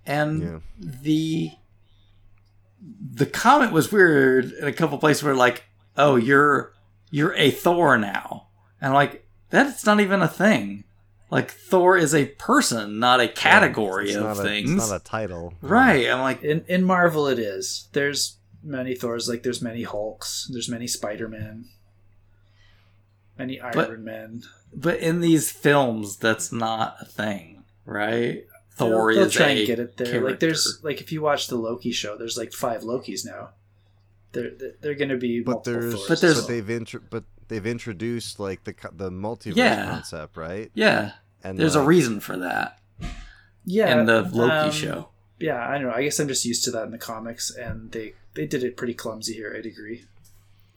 and 0.07 0.43
Yeah. 0.43 0.59
the 0.79 1.51
the 3.15 3.27
comment 3.27 3.73
was 3.73 3.91
weird 3.91 4.53
in 4.53 4.67
a 4.69 4.73
couple 4.73 4.99
places 4.99 5.23
where 5.23 5.35
like 5.35 5.65
oh 5.97 6.17
you're 6.17 6.73
you're 7.11 7.35
a 7.35 7.51
thor 7.51 7.97
now 7.97 8.47
and 8.81 8.89
I'm 8.89 8.95
like 8.95 9.24
that's 9.55 9.87
not 9.87 10.01
even 10.01 10.21
a 10.23 10.29
thing 10.29 10.85
like 11.31 11.51
thor 11.51 11.97
is 11.97 12.15
a 12.15 12.27
person 12.27 12.99
not 12.99 13.21
a 13.21 13.29
category 13.29 14.09
It's 14.09 14.17
of 14.17 14.23
not 14.25 14.39
a- 14.41 14.43
things 14.43 14.71
it's 14.71 14.91
not 14.91 15.01
a 15.01 15.05
title. 15.05 15.55
right 15.63 16.09
i'm 16.09 16.21
like 16.21 16.43
In 16.43 16.65
in 16.69 16.85
Marvel, 16.85 17.27
it 17.27 17.39
is. 17.39 17.89
There's 17.93 18.37
many 18.63 18.95
Thors, 18.95 19.29
like 19.29 19.43
there's 19.43 19.61
many 19.63 19.83
Hulks, 19.83 20.49
there's 20.53 20.69
many 20.71 20.87
Spider 20.87 21.29
Man, 21.29 21.67
many 23.39 23.61
Iron 23.61 23.73
But- 23.75 24.01
Men. 24.01 24.43
but 24.73 24.99
in 24.99 25.21
these 25.21 25.51
films 25.51 26.17
that's 26.17 26.53
not 26.53 26.97
a 27.01 27.05
thing 27.05 27.65
right 27.87 28.45
thor 28.77 29.13
they'll, 29.13 29.21
they'll 29.21 29.27
is 29.29 29.33
try 29.33 29.49
a 29.51 29.59
and 29.59 29.67
get 29.67 29.79
it 29.79 29.97
there. 29.97 30.07
character. 30.07 30.31
Like 30.31 30.41
there's 30.41 30.79
like 30.83 31.01
if 31.01 31.13
you 31.13 31.21
watch 31.23 31.47
the 31.49 31.57
Loki 31.57 31.93
show, 31.93 32.17
there's 32.17 32.37
like 32.39 32.53
five 32.53 32.83
Lokis 32.83 33.25
now. 33.25 33.51
They're 34.33 34.51
they're, 34.51 34.73
they're 34.81 34.95
going 34.95 35.11
to 35.11 35.17
be 35.17 35.41
But 35.41 35.53
multiple 35.53 35.81
there's, 35.81 35.95
Thors. 35.95 36.09
But 36.09 36.21
there's- 36.21 36.41
but 36.41 36.49
they've 36.49 36.71
intro, 36.71 37.01
but 37.11 37.25
they've 37.49 37.67
introduced 37.67 38.39
like 38.41 38.65
the 38.65 38.75
the 38.93 39.11
multiverse 39.11 39.57
Yeah. 39.57 39.85
concept, 39.87 40.37
right? 40.37 40.71
yeah 40.75 41.13
And 41.43 41.59
there's 41.59 41.75
a 41.77 41.83
reason 41.85 42.21
for 42.21 42.37
that 42.39 42.79
yeah 43.65 43.99
in 43.99 44.07
the 44.07 44.23
loki 44.23 44.53
um, 44.53 44.71
show 44.71 45.09
yeah, 45.39 45.69
I 45.69 45.73
don't 45.75 45.89
know. 45.89 45.93
I 45.93 46.05
guess 46.05 46.21
I'm 46.21 46.29
just 46.29 46.45
used 46.45 46.65
to 46.65 46.71
that 46.71 46.85
in 46.85 46.91
the 46.93 46.97
comics, 46.99 47.51
and 47.51 47.91
they 47.91 48.15
they 48.35 48.47
did 48.47 48.63
it 48.63 48.77
pretty 48.77 48.95
clumsy 48.95 49.35
here. 49.35 49.53
I'd 49.55 49.67
agree. 49.67 50.05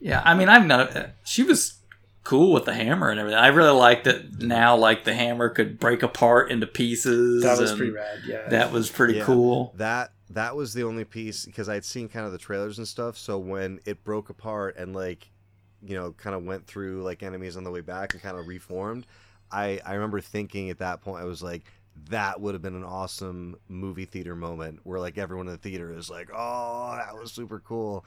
Yeah, 0.00 0.20
I 0.24 0.34
mean, 0.34 0.48
I've 0.48 0.66
not. 0.66 0.94
She 1.24 1.44
was 1.44 1.78
cool 2.24 2.52
with 2.52 2.64
the 2.64 2.74
hammer 2.74 3.08
and 3.08 3.20
everything. 3.20 3.38
I 3.38 3.46
really 3.46 3.70
liked 3.78 4.04
that 4.04 4.42
now. 4.42 4.76
Like 4.76 5.04
the 5.04 5.14
hammer 5.14 5.48
could 5.48 5.78
break 5.78 6.02
apart 6.02 6.50
into 6.50 6.66
pieces. 6.66 7.44
That 7.44 7.58
was 7.58 7.72
pretty 7.72 7.92
rad. 7.92 8.18
Yeah, 8.26 8.48
That 8.48 8.72
was 8.72 8.90
pretty 8.90 9.14
Yeah. 9.18 9.24
cool. 9.24 9.72
that 9.76 10.10
that 10.30 10.56
was 10.56 10.74
the 10.74 10.82
only 10.82 11.04
piece 11.04 11.46
because 11.46 11.68
I'd 11.68 11.84
seen 11.84 12.08
kind 12.08 12.26
of 12.26 12.32
the 12.32 12.38
trailers 12.38 12.78
and 12.78 12.86
stuff. 12.86 13.16
So 13.16 13.38
when 13.38 13.78
it 13.86 14.02
broke 14.04 14.28
apart 14.28 14.76
and 14.76 14.92
like, 14.94 15.30
you 15.82 15.94
know, 15.94 16.12
kind 16.12 16.34
of 16.34 16.44
went 16.44 16.66
through 16.66 17.02
like 17.02 17.22
enemies 17.22 17.56
on 17.56 17.64
the 17.64 17.70
way 17.70 17.80
back 17.80 18.14
and 18.14 18.22
kind 18.22 18.36
of 18.38 18.46
reformed, 18.46 19.06
I 19.50 19.80
I 19.84 19.94
remember 19.94 20.20
thinking 20.20 20.70
at 20.70 20.78
that 20.78 21.00
point 21.02 21.22
I 21.22 21.26
was 21.26 21.42
like, 21.42 21.64
that 22.10 22.40
would 22.40 22.54
have 22.54 22.62
been 22.62 22.74
an 22.76 22.84
awesome 22.84 23.56
movie 23.68 24.04
theater 24.04 24.36
moment 24.36 24.80
where 24.84 25.00
like 25.00 25.18
everyone 25.18 25.46
in 25.46 25.52
the 25.52 25.58
theater 25.58 25.92
is 25.96 26.10
like, 26.10 26.30
oh, 26.34 26.96
that 26.96 27.14
was 27.18 27.32
super 27.32 27.60
cool. 27.60 28.04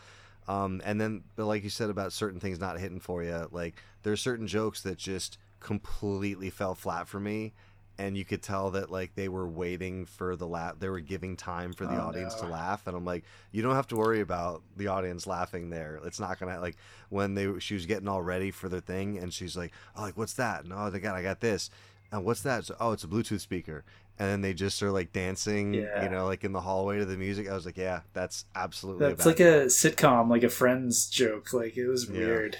Um, 0.47 0.81
and 0.83 0.99
then, 0.99 1.23
but 1.35 1.45
like 1.45 1.63
you 1.63 1.69
said 1.69 1.89
about 1.89 2.13
certain 2.13 2.39
things 2.39 2.59
not 2.59 2.79
hitting 2.79 2.99
for 2.99 3.23
you, 3.23 3.47
like 3.51 3.75
there's 4.03 4.21
certain 4.21 4.47
jokes 4.47 4.81
that 4.81 4.97
just 4.97 5.37
completely 5.59 6.49
fell 6.49 6.73
flat 6.75 7.07
for 7.07 7.19
me, 7.19 7.53
and 8.01 8.17
you 8.17 8.25
could 8.25 8.41
tell 8.41 8.71
that 8.71 8.89
like 8.89 9.13
they 9.15 9.29
were 9.29 9.47
waiting 9.47 10.05
for 10.05 10.35
the 10.35 10.47
laugh, 10.47 10.79
they 10.79 10.89
were 10.89 10.99
giving 10.99 11.37
time 11.37 11.71
for 11.71 11.85
the 11.85 11.95
Oh, 11.95 12.07
audience 12.07 12.35
no. 12.41 12.47
to 12.47 12.53
laugh, 12.53 12.87
and 12.87 12.95
I'm 12.97 13.05
like, 13.05 13.23
you 13.51 13.61
don't 13.61 13.75
have 13.75 13.87
to 13.89 13.95
worry 13.95 14.21
about 14.21 14.63
the 14.75 14.87
audience 14.87 15.27
laughing 15.27 15.69
there. 15.69 15.99
It's 16.03 16.19
not 16.19 16.39
gonna 16.39 16.59
like 16.59 16.77
when 17.09 17.35
they 17.35 17.59
she 17.59 17.75
was 17.75 17.85
getting 17.85 18.07
all 18.07 18.21
ready 18.21 18.49
for 18.51 18.67
the 18.69 18.81
thing, 18.81 19.17
and 19.19 19.31
she's 19.33 19.55
like, 19.55 19.71
oh, 19.95 20.01
like 20.01 20.17
what's 20.17 20.33
that? 20.33 20.65
No, 20.65 20.89
they 20.89 20.99
got 20.99 21.15
I 21.15 21.21
got 21.21 21.39
this. 21.39 21.69
And 22.13 22.25
what's 22.25 22.41
that? 22.41 22.65
So, 22.65 22.75
oh, 22.81 22.91
it's 22.91 23.05
a 23.05 23.07
Bluetooth 23.07 23.39
speaker. 23.39 23.85
And 24.19 24.27
then 24.29 24.41
they 24.41 24.53
just 24.53 24.83
are 24.83 24.91
like 24.91 25.13
dancing, 25.13 25.73
Yeah. 25.73 26.03
you 26.03 26.09
know, 26.09 26.25
like 26.25 26.43
in 26.43 26.51
the 26.51 26.59
hallway 26.59 26.99
to 26.99 27.05
the 27.05 27.15
music. 27.15 27.49
I 27.49 27.53
was 27.53 27.65
like, 27.65 27.77
yeah, 27.77 28.01
that's 28.11 28.43
absolutely. 28.53 29.07
that's 29.07 29.25
like 29.25 29.39
a 29.39 29.67
sitcom, 29.67 30.29
like 30.29 30.43
a 30.43 30.49
Friends 30.49 31.07
joke. 31.09 31.53
Like 31.53 31.77
it 31.77 31.87
was 31.87 32.09
Yeah. 32.09 32.17
weird. 32.17 32.57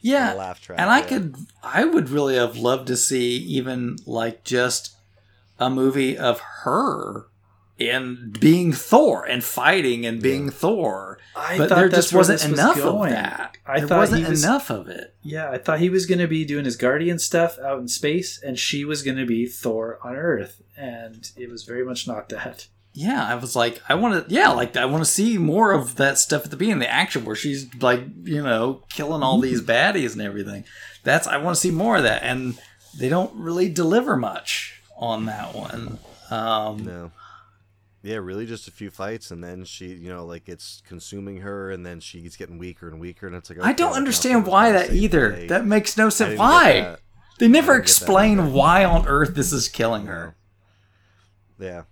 Yeah, 0.00 0.32
laugh 0.34 0.60
track. 0.60 0.78
and 0.80 0.88
I 0.90 1.00
yeah. 1.00 1.06
could, 1.06 1.36
I 1.62 1.84
would 1.84 2.08
really 2.10 2.36
have 2.36 2.56
loved 2.56 2.86
to 2.88 2.96
see 2.96 3.36
even 3.36 3.96
like 4.06 4.44
just 4.44 4.94
a 5.58 5.68
movie 5.68 6.16
of 6.16 6.40
her 6.62 7.26
in 7.78 8.34
being 8.40 8.72
Thor 8.72 9.24
and 9.24 9.42
fighting 9.42 10.04
and 10.04 10.20
being 10.20 10.46
Yeah. 10.46 10.50
Thor. 10.50 11.18
I 11.36 11.58
but 11.58 11.68
thought 11.68 11.74
there 11.76 11.88
just 11.88 12.12
wasn't 12.12 12.40
this 12.40 12.50
was 12.50 12.58
enough 12.58 12.78
of 12.80 13.08
that. 13.10 13.56
I 13.66 13.78
there 13.80 13.88
thought 13.88 13.98
wasn't 13.98 14.28
was- 14.28 14.42
enough 14.44 14.70
of 14.70 14.88
it. 14.88 15.14
Yeah, 15.22 15.50
I 15.50 15.58
thought 15.58 15.78
he 15.80 15.90
was 15.90 16.06
going 16.06 16.18
to 16.18 16.26
be 16.26 16.44
doing 16.44 16.64
his 16.64 16.76
guardian 16.76 17.18
stuff 17.20 17.56
out 17.60 17.78
in 17.78 17.86
space, 17.88 18.40
and 18.42 18.58
she 18.58 18.84
was 18.84 19.02
going 19.02 19.16
to 19.16 19.26
be 19.26 19.46
Thor 19.46 19.98
on 20.02 20.16
Earth, 20.16 20.60
and 20.76 21.30
it 21.36 21.50
was 21.50 21.62
very 21.64 21.84
much 21.84 22.06
not 22.08 22.28
that. 22.30 22.66
Yeah, 22.98 23.24
I 23.24 23.36
was 23.36 23.54
like, 23.54 23.80
I 23.88 23.94
want 23.94 24.28
to, 24.28 24.34
yeah, 24.34 24.48
like 24.48 24.76
I 24.76 24.84
want 24.84 25.04
to 25.04 25.10
see 25.10 25.38
more 25.38 25.70
of 25.70 25.94
that 25.96 26.18
stuff 26.18 26.44
at 26.44 26.50
the 26.50 26.56
beginning, 26.56 26.80
the 26.80 26.90
action 26.92 27.24
where 27.24 27.36
she's 27.36 27.72
like, 27.80 28.00
you 28.24 28.42
know, 28.42 28.82
killing 28.88 29.22
all 29.22 29.38
these 29.38 29.62
baddies 29.62 30.14
and 30.14 30.20
everything. 30.20 30.64
That's 31.04 31.28
I 31.28 31.36
want 31.36 31.54
to 31.54 31.60
see 31.60 31.70
more 31.70 31.98
of 31.98 32.02
that, 32.02 32.24
and 32.24 32.58
they 32.98 33.08
don't 33.08 33.32
really 33.36 33.68
deliver 33.68 34.16
much 34.16 34.82
on 34.96 35.26
that 35.26 35.54
one. 35.54 36.00
Um, 36.28 36.84
No. 36.84 37.12
Yeah, 38.02 38.16
really 38.16 38.46
just 38.46 38.66
a 38.66 38.72
few 38.72 38.90
fights 38.90 39.30
and 39.30 39.44
then 39.44 39.64
she, 39.64 39.86
you 39.86 40.08
know, 40.08 40.24
like 40.24 40.48
it's 40.48 40.82
consuming 40.86 41.38
her 41.38 41.70
and 41.70 41.86
then 41.86 42.00
she's 42.00 42.36
getting 42.36 42.58
weaker 42.58 42.88
and 42.88 42.98
weaker 42.98 43.28
and 43.28 43.36
it's 43.36 43.48
like 43.48 43.60
I 43.62 43.72
don't 43.72 43.92
understand 43.94 44.46
why 44.46 44.72
that 44.72 44.92
either. 44.92 45.30
day. 45.32 45.46
That 45.46 45.66
makes 45.66 45.96
no 45.96 46.08
sense. 46.08 46.38
Why? 46.38 46.96
They 47.38 47.46
never 47.46 47.74
didn't 47.74 47.86
get 47.86 47.86
that 47.86 48.02
explain 48.02 48.52
why 48.52 48.84
on 48.84 49.06
earth 49.06 49.34
this 49.34 49.52
is 49.52 49.68
killing 49.68 50.06
her. 50.06 50.36
Yeah. 51.60 51.82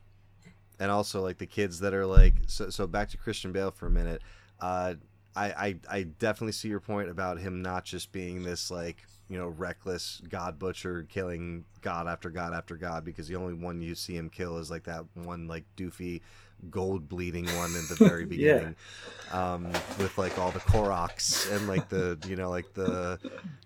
And 0.78 0.90
also 0.90 1.22
like 1.22 1.38
the 1.38 1.46
kids 1.46 1.80
that 1.80 1.94
are 1.94 2.06
like 2.06 2.34
so 2.46 2.70
so 2.70 2.86
back 2.86 3.10
to 3.10 3.16
Christian 3.16 3.52
Bale 3.52 3.70
for 3.70 3.86
a 3.86 3.90
minute. 3.90 4.22
Uh 4.60 4.94
I, 5.34 5.46
I 5.46 5.76
I 5.90 6.02
definitely 6.04 6.52
see 6.52 6.68
your 6.68 6.80
point 6.80 7.10
about 7.10 7.38
him 7.38 7.60
not 7.60 7.84
just 7.84 8.10
being 8.10 8.42
this 8.42 8.70
like, 8.70 9.04
you 9.28 9.38
know, 9.38 9.48
reckless 9.48 10.22
god 10.28 10.58
butcher 10.58 11.06
killing 11.08 11.64
god 11.82 12.06
after 12.08 12.30
god 12.30 12.54
after 12.54 12.76
god 12.76 13.04
because 13.04 13.28
the 13.28 13.36
only 13.36 13.54
one 13.54 13.82
you 13.82 13.94
see 13.94 14.16
him 14.16 14.30
kill 14.30 14.58
is 14.58 14.70
like 14.70 14.84
that 14.84 15.04
one 15.14 15.46
like 15.46 15.64
doofy 15.76 16.22
gold 16.70 17.06
bleeding 17.08 17.46
one 17.56 17.74
at 17.76 17.88
the 17.88 17.94
very 18.08 18.24
beginning. 18.24 18.74
Um 19.32 19.66
with 19.98 20.16
like 20.16 20.38
all 20.38 20.50
the 20.50 20.60
Koroks 20.60 21.50
and 21.54 21.68
like 21.68 21.88
the 21.88 22.18
you 22.26 22.36
know 22.36 22.50
like 22.50 22.72
the 22.72 23.18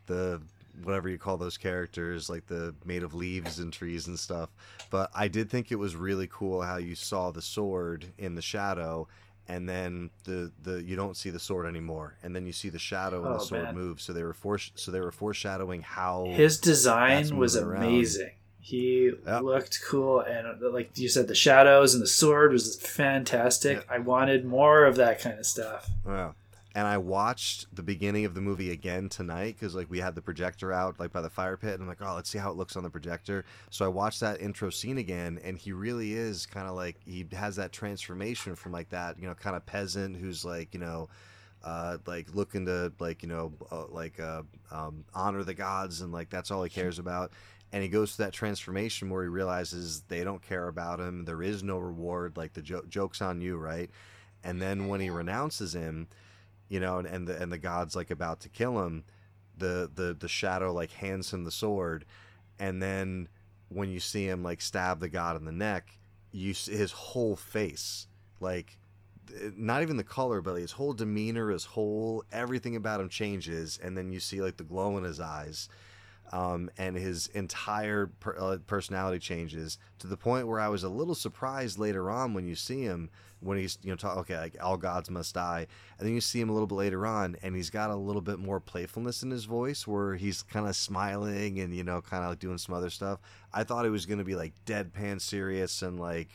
the 0.07 0.41
whatever 0.85 1.09
you 1.09 1.19
call 1.19 1.37
those 1.37 1.57
characters, 1.57 2.29
like 2.31 2.47
the 2.47 2.75
made 2.85 3.03
of 3.03 3.15
leaves 3.15 3.59
and 3.59 3.73
trees 3.73 4.07
and 4.07 4.19
stuff. 4.19 4.51
But 4.91 5.11
I 5.15 5.29
did 5.29 5.51
think 5.51 5.71
it 5.71 5.77
was 5.77 5.95
really 5.97 6.29
cool 6.31 6.63
how 6.63 6.77
you 6.77 6.95
saw 6.95 7.31
the 7.31 7.43
sword 7.43 8.07
in 8.19 8.35
the 8.35 8.43
shadow, 8.43 9.09
and 9.49 9.69
then 9.69 10.11
the 10.25 10.53
the 10.63 10.83
you 10.83 10.97
don't 10.97 11.17
see 11.17 11.31
the 11.31 11.39
sword 11.41 11.67
anymore, 11.67 12.17
and 12.23 12.35
then 12.35 12.47
you 12.47 12.53
see 12.53 12.69
the 12.69 12.79
shadow 12.79 13.25
and 13.25 13.35
Oh, 13.35 13.39
the 13.39 13.45
sword 13.45 13.65
man. 13.65 13.75
move. 13.75 14.01
So 14.01 14.13
they 14.13 14.23
were 14.23 14.33
for, 14.35 14.59
so 14.59 14.91
they 14.91 15.01
were 15.01 15.13
foreshadowing 15.13 15.83
how 15.83 16.27
His 16.27 16.59
design 16.59 17.37
was 17.37 17.55
moving 17.57 17.69
around. 17.71 17.83
amazing. 17.85 18.31
He 18.63 19.11
Yep. 19.27 19.43
looked 19.43 19.81
cool, 19.89 20.21
and 20.21 20.61
like 20.61 20.97
you 20.99 21.09
said, 21.09 21.29
the 21.29 21.35
shadows 21.35 21.95
and 21.95 22.03
the 22.03 22.07
sword 22.07 22.53
was 22.53 22.77
fantastic. 22.79 23.85
I 23.89 23.99
wanted 23.99 24.45
more 24.45 24.85
of 24.85 24.97
that 24.97 25.19
kind 25.21 25.39
of 25.39 25.47
stuff. 25.47 25.89
Yeah. 26.07 26.33
And 26.75 26.87
I 26.87 26.99
watched 26.99 27.67
the 27.75 27.83
beginning 27.83 28.25
of 28.25 28.35
the 28.35 28.41
movie 28.41 28.71
again 28.71 29.09
tonight 29.09 29.57
because 29.59 29.75
like 29.75 29.91
we 29.91 29.99
had 29.99 30.15
the 30.15 30.23
projector 30.23 30.73
out 30.73 31.01
like 31.01 31.13
by 31.13 31.21
the 31.21 31.31
fire 31.31 31.57
pit, 31.57 31.75
and 31.75 31.83
I'm 31.83 31.89
like, 31.89 32.01
oh, 32.01 32.15
let's 32.15 32.31
see 32.31 32.39
how 32.39 32.51
it 32.51 32.57
looks 32.57 32.77
on 32.77 32.85
the 32.85 32.91
projector. 32.91 33.45
So 33.71 33.85
I 33.85 33.89
watched 33.89 34.21
that 34.21 34.41
intro 34.41 34.71
scene 34.71 34.99
again, 34.99 35.41
and 35.43 35.59
he 35.59 35.73
really 35.73 36.15
is 36.15 36.47
kind 36.47 36.69
of 36.69 36.77
like 36.77 36.97
he 37.05 37.27
has 37.33 37.57
that 37.57 37.73
transformation 37.73 38.55
from 38.55 38.71
like 38.73 38.91
that 38.91 39.19
you 39.19 39.27
know 39.27 39.35
kind 39.35 39.57
of 39.57 39.67
peasant 39.67 40.17
who's 40.17 40.45
like 40.45 40.73
you 40.75 40.81
know. 40.81 41.09
Uh, 41.63 41.99
like 42.07 42.27
looking 42.35 42.65
to 42.65 42.91
like 43.01 43.23
you 43.23 43.29
know 43.29 43.53
uh, 43.71 43.85
like 43.91 44.19
uh, 44.19 44.41
um, 44.71 45.05
honor 45.13 45.45
the 45.45 45.53
gods 45.53 46.01
and 46.01 46.11
like 46.11 46.31
that's 46.31 46.51
all 46.51 46.63
he 46.63 46.71
cares 46.71 46.99
about 46.99 47.33
and 47.71 47.83
he 47.83 47.89
goes 47.91 48.15
through 48.17 48.25
that 48.25 48.33
transformation 48.33 49.11
where 49.11 49.23
he 49.23 49.29
realizes 49.29 50.01
they 50.09 50.25
don't 50.25 50.41
care 50.41 50.69
about 50.69 50.99
him 50.99 51.27
there 51.27 51.43
is 51.43 51.63
no 51.63 51.79
reward 51.79 52.35
like 52.39 52.55
the 52.55 52.63
jo- 52.63 52.85
joke's 52.89 53.21
on 53.21 53.43
you 53.43 53.59
right 53.59 53.91
and 54.43 54.63
then 54.63 54.89
when 54.89 55.01
he 55.01 55.11
renounces 55.11 55.75
him 55.75 56.07
you 56.71 56.81
know 56.81 56.97
and, 56.97 57.07
and 57.07 57.29
the 57.29 57.37
and 57.43 57.53
the 57.53 57.59
god's 57.59 57.95
like 57.95 58.11
about 58.11 58.41
to 58.41 58.49
kill 58.49 58.83
him 58.83 59.05
the 59.59 59.91
the 59.95 60.17
the 60.19 60.29
shadow 60.29 60.73
like 60.73 60.93
hands 60.93 61.31
him 61.35 61.45
the 61.45 61.51
sword 61.51 62.07
and 62.59 62.83
then 62.83 63.29
when 63.69 63.91
you 63.91 64.01
see 64.01 64.25
him 64.25 64.43
like 64.43 64.63
stab 64.63 65.01
the 65.01 65.09
god 65.09 65.37
in 65.37 65.45
the 65.45 65.53
neck 65.53 65.99
you 66.33 66.55
see 66.55 66.73
his 66.75 66.93
whole 66.93 67.37
face 67.37 68.07
like 68.41 68.79
not 69.57 69.83
even 69.83 69.97
the 69.97 70.05
color 70.05 70.41
but 70.41 70.55
his 70.55 70.73
whole 70.73 70.95
demeanor 70.95 71.51
his 71.51 71.65
whole 71.65 72.25
everything 72.33 72.77
about 72.77 73.01
him 73.01 73.09
changes 73.09 73.79
and 73.83 73.97
then 73.97 74.11
you 74.11 74.19
see 74.19 74.41
like 74.41 74.57
the 74.57 74.65
glow 74.65 74.97
in 74.97 75.05
his 75.05 75.21
eyes 75.21 75.69
um, 76.33 76.71
and 76.79 76.97
his 76.97 77.27
entire 77.29 78.07
per- 78.07 78.37
uh, 78.39 78.59
personality 78.67 79.19
changes 79.19 79.79
to 79.99 80.07
the 80.07 80.17
point 80.17 80.47
where 80.47 80.61
I 80.61 80.69
was 80.69 80.85
a 80.85 80.89
little 80.89 81.15
surprised 81.15 81.79
later 81.79 82.11
on 82.11 82.35
when 82.35 82.47
you 82.47 82.55
see 82.55 82.83
him 82.83 83.11
when 83.41 83.57
he's 83.57 83.79
you 83.83 83.89
know 83.89 83.97
talk 83.97 84.19
okay 84.19 84.37
like 84.37 84.57
all 84.61 84.77
gods 84.77 85.11
must 85.11 85.35
die. 85.35 85.67
And 85.99 86.07
then 86.07 86.15
you 86.15 86.21
see 86.21 86.41
him 86.41 86.51
a 86.51 86.53
little 86.53 86.67
bit 86.67 86.75
later 86.75 87.07
on 87.07 87.37
and 87.43 87.57
he's 87.57 87.71
got 87.71 87.91
a 87.91 87.97
little 87.97 88.21
bit 88.23 88.39
more 88.39 88.61
playfulness 88.61 89.23
in 89.23 89.31
his 89.31 89.45
voice 89.47 89.87
where 89.87 90.15
he's 90.15 90.43
kind 90.43 90.69
of 90.69 90.77
smiling 90.77 91.59
and 91.61 91.75
you 91.75 91.83
know 91.83 92.01
kind 92.03 92.23
of 92.23 92.31
like 92.31 92.39
doing 92.39 92.59
some 92.59 92.75
other 92.75 92.91
stuff. 92.91 93.19
I 93.53 93.65
thought 93.65 93.87
it 93.87 93.91
was 93.91 94.07
going 94.07 94.19
to 94.19 94.25
be 94.25 94.35
like 94.37 94.53
deadpan 94.67 95.21
serious 95.21 95.83
and 95.83 95.99
like 95.99 96.29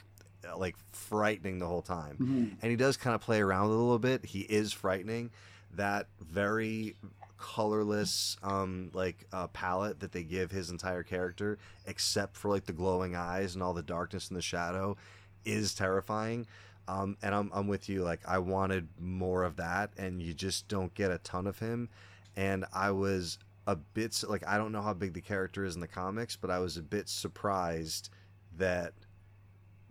like 0.57 0.75
frightening 0.91 1.59
the 1.59 1.67
whole 1.67 1.81
time. 1.81 2.15
Mm-hmm. 2.15 2.45
and 2.61 2.71
he 2.71 2.75
does 2.75 2.97
kind 2.97 3.15
of 3.15 3.21
play 3.21 3.39
around 3.39 3.67
a 3.67 3.69
little 3.69 3.99
bit. 3.99 4.25
He 4.25 4.41
is 4.41 4.73
frightening. 4.73 5.31
That 5.75 6.07
very 6.19 6.95
colorless 7.37 8.37
um 8.43 8.89
like 8.93 9.25
uh, 9.33 9.47
palette 9.47 9.99
that 9.99 10.11
they 10.11 10.23
give 10.23 10.51
his 10.51 10.69
entire 10.69 11.03
character 11.03 11.57
except 11.85 12.37
for 12.37 12.49
like 12.49 12.65
the 12.65 12.73
glowing 12.73 13.15
eyes 13.15 13.53
and 13.55 13.63
all 13.63 13.73
the 13.73 13.83
darkness 13.83 14.29
and 14.29 14.37
the 14.37 14.41
shadow 14.41 14.95
is 15.43 15.73
terrifying. 15.73 16.47
Um 16.87 17.17
and 17.21 17.35
I'm, 17.35 17.51
I'm 17.53 17.67
with 17.67 17.89
you 17.89 18.03
like 18.03 18.21
i 18.27 18.37
wanted 18.37 18.87
more 18.99 19.43
of 19.43 19.57
that 19.57 19.91
and 19.97 20.21
you 20.21 20.33
just 20.33 20.67
don't 20.67 20.93
get 20.93 21.11
a 21.11 21.17
ton 21.19 21.47
of 21.47 21.59
him. 21.59 21.89
And 22.35 22.65
i 22.73 22.91
was 22.91 23.37
a 23.67 23.75
bit 23.75 24.23
like 24.27 24.45
i 24.47 24.57
don't 24.57 24.71
know 24.71 24.81
how 24.81 24.93
big 24.93 25.13
the 25.13 25.21
character 25.21 25.65
is 25.65 25.75
in 25.75 25.81
the 25.81 25.87
comics 25.87 26.35
but 26.35 26.51
i 26.51 26.59
was 26.59 26.77
a 26.77 26.83
bit 26.83 27.09
surprised 27.09 28.09
that 28.57 28.93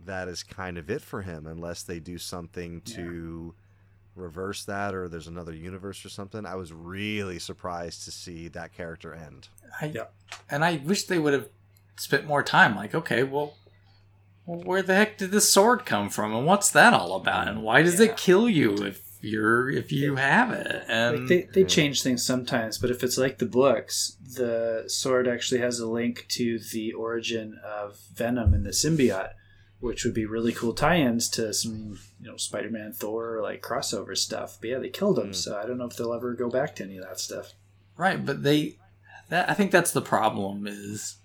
that 0.05 0.27
is 0.27 0.43
kind 0.43 0.77
of 0.77 0.89
it 0.89 1.01
for 1.01 1.21
him 1.21 1.45
unless 1.45 1.83
they 1.83 1.99
do 1.99 2.17
something 2.17 2.81
to 2.81 3.53
reverse 4.15 4.63
that 4.65 4.95
or 4.95 5.07
there's 5.09 5.27
another 5.27 5.53
universe 5.53 6.05
or 6.05 6.09
something 6.09 6.45
i 6.45 6.55
was 6.55 6.71
really 6.71 7.37
surprised 7.39 8.03
to 8.05 8.11
see 8.11 8.47
that 8.47 8.73
character 8.73 9.13
end 9.13 9.49
I, 9.81 9.87
Yeah. 9.87 10.05
And 10.49 10.63
I 10.63 10.77
wish 10.77 11.03
they 11.03 11.19
would 11.19 11.33
have 11.33 11.49
spent 11.97 12.25
more 12.25 12.43
time. 12.43 12.75
Like, 12.75 12.95
okay, 12.95 13.23
well, 13.23 13.55
well, 14.45 14.61
where 14.63 14.81
the 14.81 14.95
heck 14.95 15.17
did 15.17 15.31
this 15.31 15.51
sword 15.51 15.85
come 15.85 16.09
from, 16.09 16.33
and 16.35 16.45
what's 16.45 16.69
that 16.71 16.93
all 16.93 17.15
about, 17.15 17.47
and 17.49 17.61
why 17.63 17.81
does 17.81 17.99
Yeah. 17.99 18.07
it 18.07 18.17
kill 18.17 18.47
you 18.49 18.85
if 18.85 19.01
you're 19.21 19.69
if 19.69 19.91
you 19.91 20.15
have 20.15 20.51
it? 20.51 20.83
And 20.87 21.19
Like 21.19 21.27
they, 21.27 21.41
they 21.53 21.61
Yeah. 21.61 21.67
change 21.67 22.03
things 22.03 22.23
sometimes, 22.25 22.77
but 22.77 22.89
if 22.91 23.03
it's 23.03 23.17
like 23.17 23.39
the 23.39 23.45
books, 23.45 24.15
the 24.35 24.83
sword 24.87 25.27
actually 25.27 25.61
has 25.61 25.79
a 25.79 25.87
link 25.87 26.25
to 26.29 26.59
the 26.59 26.93
origin 26.93 27.59
of 27.65 27.97
Venom 28.13 28.53
and 28.53 28.65
the 28.65 28.69
symbiote, 28.71 29.31
which 29.79 30.03
would 30.05 30.13
be 30.13 30.25
really 30.25 30.51
cool 30.53 30.73
tie-ins 30.73 31.29
to 31.29 31.53
some, 31.53 31.99
you 32.19 32.27
know, 32.29 32.37
Spider-Man, 32.37 32.93
Thor, 32.93 33.41
like 33.41 33.61
crossover 33.61 34.17
stuff. 34.17 34.57
But 34.59 34.69
yeah, 34.69 34.79
they 34.79 34.89
killed 34.89 35.19
him, 35.19 35.31
Mm. 35.31 35.35
so 35.35 35.57
I 35.57 35.65
don't 35.65 35.77
know 35.77 35.85
if 35.85 35.95
they'll 35.95 36.13
ever 36.13 36.33
go 36.33 36.49
back 36.49 36.75
to 36.75 36.83
any 36.83 36.97
of 36.97 37.03
that 37.05 37.19
stuff. 37.19 37.53
Right, 37.97 38.25
but 38.25 38.43
they 38.43 38.77
that 39.29 39.49
I 39.49 39.53
think 39.53 39.71
that's 39.71 39.91
the 39.91 40.01
problem 40.01 40.67
is 40.67 41.17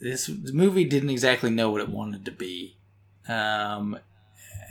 this 0.00 0.26
the 0.26 0.52
movie 0.52 0.84
didn't 0.84 1.10
exactly 1.10 1.50
know 1.50 1.70
what 1.70 1.80
it 1.80 1.88
wanted 1.88 2.24
to 2.24 2.30
be. 2.30 2.76
Um 3.28 3.98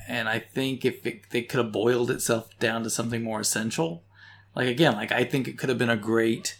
and 0.08 0.28
I 0.28 0.40
think 0.40 0.84
if 0.84 1.06
it, 1.06 1.30
they 1.32 1.44
could 1.44 1.60
have 1.64 1.72
boiled 1.72 2.12
itself 2.12 2.50
down 2.60 2.84
to 2.84 2.90
something 2.90 3.24
more 3.24 3.40
essential, 3.40 4.04
like 4.56 4.68
again, 4.68 4.94
like 4.94 5.12
I 5.12 5.24
think 5.24 5.48
it 5.48 5.58
could 5.58 5.70
have 5.70 5.78
been 5.78 5.90
a 5.90 5.96
great 5.98 6.58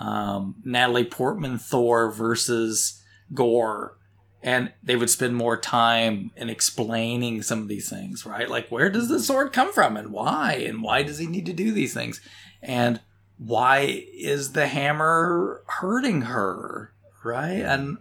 um, 0.00 0.54
Natalie 0.64 1.04
Portman 1.04 1.58
Thor 1.58 2.10
versus 2.10 3.02
Gorr, 3.34 3.98
and 4.42 4.72
they 4.82 4.96
would 4.96 5.10
spend 5.10 5.36
more 5.36 5.56
time 5.56 6.30
in 6.36 6.48
explaining 6.48 7.42
some 7.42 7.60
of 7.60 7.68
these 7.68 7.90
things, 7.90 8.24
right? 8.24 8.48
Like 8.48 8.68
where 8.68 8.90
does 8.90 9.08
the 9.08 9.20
sword 9.20 9.52
come 9.52 9.72
from 9.72 9.96
and 9.96 10.12
why, 10.12 10.54
and 10.66 10.82
why 10.82 11.02
does 11.02 11.18
he 11.18 11.26
need 11.26 11.46
to 11.46 11.52
do 11.52 11.72
these 11.72 11.94
things, 11.94 12.20
and 12.62 13.00
why 13.38 14.04
is 14.12 14.52
the 14.52 14.66
hammer 14.66 15.62
hurting 15.66 16.22
her, 16.22 16.92
right? 17.24 17.62
And 17.62 17.98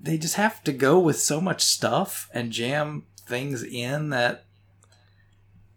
they 0.00 0.18
just 0.18 0.36
have 0.36 0.62
to 0.64 0.72
go 0.72 0.98
with 0.98 1.18
so 1.18 1.40
much 1.40 1.62
stuff 1.62 2.30
and 2.32 2.52
jam 2.52 3.04
things 3.26 3.62
in 3.62 4.10
that 4.10 4.44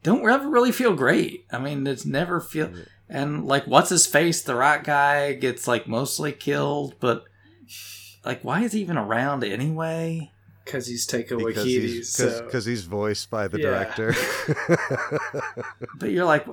don't 0.03 0.27
ever 0.29 0.47
really 0.47 0.71
feel 0.71 0.93
great. 0.93 1.45
I 1.51 1.59
mean, 1.59 1.85
it's 1.87 2.05
never 2.05 2.39
feel 2.39 2.71
and 3.09 3.45
like 3.45 3.65
what's 3.65 3.89
his 3.89 4.05
face, 4.05 4.41
the 4.41 4.55
right 4.55 4.83
guy 4.83 5.33
gets 5.33 5.67
like 5.67 5.87
mostly 5.87 6.31
killed, 6.31 6.95
but 6.99 7.25
like 8.25 8.43
why 8.43 8.61
is 8.63 8.73
he 8.73 8.81
even 8.81 8.97
around 8.97 9.43
anyway? 9.43 10.31
Because 10.65 10.87
he's 10.87 11.07
Taika 11.07 11.31
because 11.35 11.73
Waititi, 11.73 11.73
he's 11.75 12.09
so 12.15 12.29
because 12.45 12.65
he's 12.65 12.83
voiced 12.83 13.29
by 13.29 13.47
the 13.47 13.57
Yeah. 13.57 13.59
director 13.59 14.13
But 15.93 16.11
you're 16.11 16.25
like, 16.25 16.47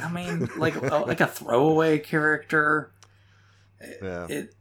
I 0.00 0.10
mean, 0.10 0.48
like 0.56 0.80
like 0.90 1.20
a 1.20 1.26
throwaway 1.26 1.98
character. 1.98 2.90
yeah 4.00 4.28
It 4.28 4.54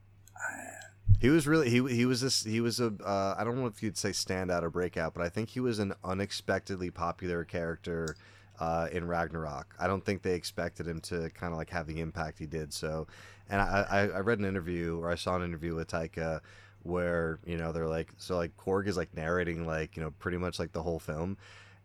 He 1.19 1.29
was 1.29 1.47
really 1.47 1.69
he 1.69 1.81
he 1.95 2.05
was 2.05 2.21
this 2.21 2.43
he 2.43 2.59
was 2.59 2.79
a 2.79 2.87
uh, 3.05 3.35
I 3.37 3.43
don't 3.43 3.55
know 3.57 3.67
if 3.67 3.81
you'd 3.81 3.97
say 3.97 4.09
standout 4.09 4.63
or 4.63 4.69
breakout, 4.69 5.13
but 5.13 5.23
I 5.23 5.29
think 5.29 5.49
he 5.49 5.59
was 5.59 5.79
an 5.79 5.93
unexpectedly 6.03 6.91
popular 6.91 7.45
character 7.45 8.17
uh, 8.59 8.87
in 8.91 9.07
Ragnarok. 9.07 9.73
I 9.79 9.87
don't 9.87 10.03
think 10.03 10.21
they 10.21 10.35
expected 10.35 10.87
him 10.87 10.99
to 11.01 11.29
kind 11.29 11.53
of 11.53 11.57
like 11.57 11.69
have 11.69 11.87
the 11.87 12.01
impact 12.01 12.39
he 12.39 12.45
did. 12.45 12.73
So, 12.73 13.07
and 13.49 13.61
I, 13.61 14.09
I 14.13 14.19
read 14.19 14.39
an 14.39 14.45
interview 14.45 14.99
or 14.99 15.09
I 15.09 15.15
saw 15.15 15.35
an 15.35 15.43
interview 15.43 15.75
with 15.75 15.89
Taika 15.89 16.41
where 16.83 17.39
you 17.45 17.57
know 17.57 17.71
they're 17.71 17.87
like 17.87 18.11
so 18.17 18.35
like 18.35 18.55
Korg 18.57 18.87
is 18.87 18.97
like 18.97 19.15
narrating 19.15 19.65
like 19.65 19.95
you 19.95 20.03
know 20.03 20.11
pretty 20.19 20.37
much 20.37 20.59
like 20.59 20.71
the 20.71 20.83
whole 20.83 20.99
film, 20.99 21.37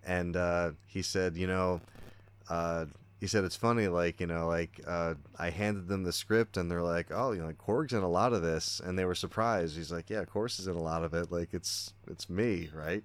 and 0.04 0.36
uh, 0.36 0.72
he 0.86 1.02
said 1.02 1.36
you 1.36 1.46
know. 1.46 1.80
Uh, 2.48 2.86
he 3.20 3.26
said 3.26 3.42
it's 3.44 3.56
funny 3.56 3.88
like 3.88 4.20
you 4.20 4.26
know 4.26 4.46
like 4.46 4.80
uh, 4.86 5.14
i 5.38 5.50
handed 5.50 5.88
them 5.88 6.04
the 6.04 6.12
script 6.12 6.56
and 6.56 6.70
they're 6.70 6.82
like 6.82 7.08
oh 7.10 7.32
you 7.32 7.40
know 7.40 7.46
like 7.46 7.58
korg's 7.58 7.92
in 7.92 8.02
a 8.02 8.08
lot 8.08 8.32
of 8.32 8.42
this. 8.42 8.80
And 8.84 8.98
they 8.98 9.04
were 9.04 9.14
surprised. 9.14 9.76
He's 9.76 9.92
like 9.92 10.08
yeah 10.08 10.20
of 10.20 10.30
course 10.30 10.64
in 10.64 10.76
a 10.76 10.82
lot 10.82 11.02
of 11.02 11.14
it. 11.14 11.30
Like 11.30 11.52
it's 11.52 11.92
it's 12.08 12.30
me 12.30 12.70
right? 12.72 13.02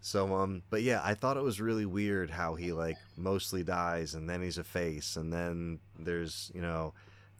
So 0.00 0.32
um 0.36 0.62
but 0.70 0.82
yeah 0.82 1.00
i 1.04 1.14
thought 1.14 1.36
it 1.36 1.42
was 1.42 1.60
really 1.60 1.84
weird 1.86 2.30
how 2.30 2.54
he 2.54 2.72
like 2.72 2.96
mostly 3.16 3.64
dies 3.64 4.14
and 4.14 4.30
then 4.30 4.42
he's 4.42 4.58
a 4.58 4.64
face 4.64 5.16
and 5.16 5.32
then 5.32 5.80
there's 5.98 6.52
you 6.54 6.62
know 6.62 6.94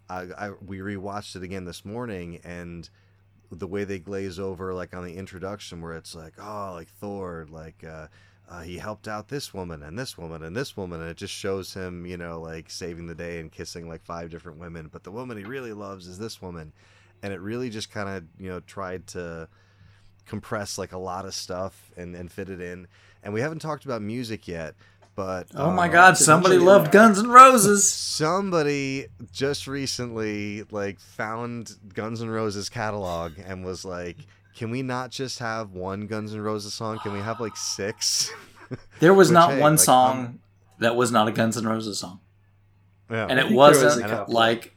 i, 0.09 0.27
I 0.37 0.51
we 0.65 0.79
rewatched 0.79 1.37
it 1.37 1.43
again 1.43 1.65
this 1.65 1.85
morning 1.85 2.41
and 2.45 2.89
the 3.51 3.67
way 3.67 3.85
they 3.85 3.99
glaze 3.99 4.39
over 4.39 4.75
like 4.75 4.95
on 4.95 5.05
the 5.05 5.15
introduction 5.15 5.81
where 5.81 5.95
it's 5.95 6.15
like 6.15 6.35
oh 6.39 6.73
like 6.75 6.89
thor 6.89 7.47
like 7.51 7.85
uh 7.85 8.09
uh, 8.51 8.63
he 8.63 8.79
helped 8.79 9.07
out 9.07 9.29
this 9.29 9.53
woman 9.53 9.83
and 9.83 9.99
this 9.99 10.17
woman 10.17 10.43
and 10.43 10.57
this 10.57 10.75
woman 10.75 11.03
and 11.03 11.11
it 11.11 11.19
just 11.19 11.35
shows 11.35 11.75
him 11.75 12.07
you 12.07 12.17
know 12.17 12.41
like 12.41 12.71
saving 12.71 13.07
the 13.07 13.15
day 13.15 13.41
and 13.41 13.53
kissing 13.53 13.87
like 13.87 14.03
five 14.03 14.31
different 14.31 14.59
women 14.59 14.89
but 14.91 15.05
the 15.05 15.11
woman 15.11 15.37
he 15.37 15.45
really 15.45 15.73
loves 15.75 16.07
is 16.07 16.19
this 16.19 16.41
woman. 16.43 16.73
And 17.23 17.33
it 17.33 17.41
really 17.41 17.71
just 17.71 17.91
kind 17.91 18.09
of 18.09 18.25
you 18.39 18.49
know 18.49 18.61
tried 18.61 19.07
to 19.09 19.49
compress 20.27 20.79
like 20.79 20.93
a 20.93 20.99
lot 20.99 21.25
of 21.25 21.35
stuff 21.35 21.91
and, 21.97 22.15
and 22.15 22.31
fit 22.31 22.51
it 22.51 22.61
in. 22.61 22.87
And 23.23 23.33
we 23.35 23.41
haven't 23.41 23.61
talked 23.61 23.85
about 23.85 24.03
music 24.03 24.47
yet 24.47 24.75
but 25.19 25.49
oh 25.57 25.73
my 25.73 25.89
uh, 25.89 25.93
god, 25.93 26.17
somebody 26.17 26.59
loved. 26.59 26.93
Guns 26.93 27.19
N' 27.19 27.27
Roses. 27.27 27.93
somebody 27.93 29.07
just 29.33 29.67
recently 29.67 30.63
like 30.71 31.01
found 31.01 31.75
Guns 31.93 32.23
N' 32.23 32.31
Roses 32.31 32.69
catalog 32.69 33.33
and 33.45 33.65
was 33.65 33.85
like, 33.85 34.17
"Can 34.57 34.71
we 34.71 34.83
not 34.83 35.11
just 35.11 35.41
have 35.41 35.73
one 35.73 36.07
Guns 36.07 36.33
N' 36.33 36.41
Roses 36.41 36.73
song? 36.73 37.01
Can 37.01 37.13
we 37.15 37.19
have 37.19 37.41
like 37.41 37.57
six? 37.57 38.33
There 39.01 39.15
was 39.15 39.29
Which, 39.29 39.35
not 39.35 39.55
hey, 39.55 39.61
one 39.61 39.73
like, 39.73 39.81
song 39.81 40.19
um, 40.19 40.39
that 40.81 40.95
was 40.95 41.11
not 41.11 41.27
a 41.27 41.33
Guns 41.33 41.57
N' 41.57 41.67
Roses 41.67 41.99
song, 41.99 42.21
yeah, 43.11 43.27
and 43.29 43.41
it 43.41 43.51
was 43.51 43.83
wasn't 43.83 44.05
a 44.05 44.09
couple. 44.11 44.35
like, 44.35 44.77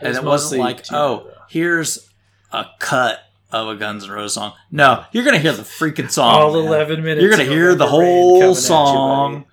and 0.00 0.08
was 0.08 0.16
it 0.16 0.24
wasn't 0.24 0.60
like, 0.62 0.82
two, 0.84 0.94
oh, 0.96 1.24
though. 1.26 1.34
here's 1.50 2.08
a 2.50 2.64
cut 2.78 3.20
of 3.52 3.68
a 3.68 3.76
Guns 3.76 4.04
N' 4.04 4.10
Roses 4.10 4.34
song. 4.34 4.52
No, 4.70 5.04
you're 5.12 5.24
gonna 5.24 5.38
hear 5.38 5.52
the 5.52 5.62
freaking 5.62 6.10
song. 6.10 6.34
all 6.34 6.54
man. 6.54 6.66
eleven 6.66 7.02
minutes. 7.02 7.20
You're 7.22 7.30
gonna 7.30 7.44
hear 7.44 7.74
the 7.74 7.86
whole 7.86 8.38
coming 8.40 8.48
you, 8.50 8.54
song. 8.54 9.44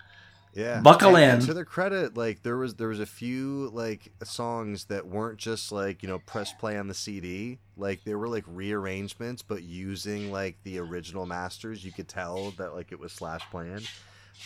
yeah. 0.54 0.80
buckle 0.82 1.16
And- 1.16 1.32
and 1.34 1.42
in. 1.42 1.48
to 1.48 1.54
their 1.54 1.66
credit, 1.66 2.16
like 2.18 2.42
there 2.44 2.58
was 2.58 2.76
there 2.76 2.88
was 2.88 3.00
a 3.00 3.06
few 3.06 3.70
like 3.74 4.12
songs 4.24 4.86
that 4.86 5.08
weren't 5.08 5.38
just 5.38 5.72
like 5.72 6.02
you 6.04 6.10
know 6.10 6.20
press 6.20 6.54
play 6.54 6.78
on 6.78 6.88
the 6.88 6.94
CD. 6.94 7.60
Like 7.78 8.04
they 8.04 8.16
were 8.16 8.28
like 8.28 8.44
rearrangements, 8.48 9.42
but 9.42 9.64
using 9.64 10.32
like 10.32 10.58
the 10.64 10.80
original 10.80 11.26
masters. 11.26 11.84
You 11.86 11.92
could 11.92 12.08
tell 12.08 12.52
that 12.58 12.74
like 12.76 12.92
it 12.92 13.00
was 13.00 13.12
Slash 13.14 13.42
playing. 13.52 13.82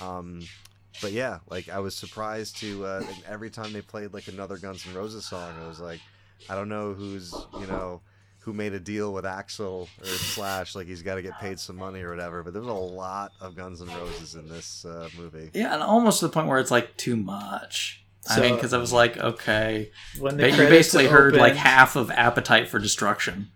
Um, 0.01 0.41
but 1.01 1.11
yeah, 1.11 1.40
like 1.49 1.69
I 1.69 1.80
was 1.80 1.95
surprised 1.95 2.57
to 2.57 2.85
uh, 2.85 3.03
every 3.27 3.49
time 3.49 3.73
they 3.73 3.82
played 3.82 4.14
like 4.14 4.27
another 4.27 4.57
Guns 4.57 4.85
N' 4.88 4.93
Roses 4.95 5.25
song, 5.25 5.51
I 5.64 5.67
was 5.67 5.80
like, 5.80 5.99
I 6.49 6.56
don't 6.56 6.69
know 6.69 6.93
who's 6.93 7.33
you 7.59 7.65
know 7.67 8.01
who 8.44 8.52
made 8.52 8.74
a 8.74 8.80
deal 8.80 9.14
with 9.14 9.24
Axl 9.24 9.88
or 10.02 10.06
Slash, 10.06 10.76
like 10.76 10.86
he's 10.86 11.02
got 11.02 11.16
to 11.16 11.22
get 11.22 11.40
paid 11.40 11.60
some 11.60 11.78
money 11.78 12.02
or 12.02 12.10
whatever. 12.10 12.44
But 12.44 12.54
there's 12.54 12.66
a 12.66 12.74
lot 12.74 13.32
of 13.40 13.56
Guns 13.56 13.82
N' 13.82 13.88
Roses 13.88 14.36
in 14.36 14.50
this 14.50 14.84
uh, 14.84 15.10
movie. 15.18 15.50
Yeah, 15.54 15.74
and 15.74 15.82
almost 15.82 16.20
to 16.20 16.28
the 16.28 16.34
point 16.34 16.48
where 16.48 16.60
it's 16.60 16.72
like 16.72 16.98
too 16.98 17.16
much. 17.16 18.04
I 18.30 18.40
mean, 18.40 18.56
because 18.56 18.74
I 18.74 18.78
was 18.78 18.94
like, 18.94 19.18
okay, 19.18 19.92
When 20.18 20.38
the 20.38 20.44
but 20.44 20.52
you 20.52 20.56
credits 20.56 20.72
basically 20.72 21.08
heard 21.08 21.36
like 21.36 21.56
half 21.56 21.96
of 21.96 22.10
Appetite 22.12 22.70
for 22.70 22.80
Destruction. 22.80 23.50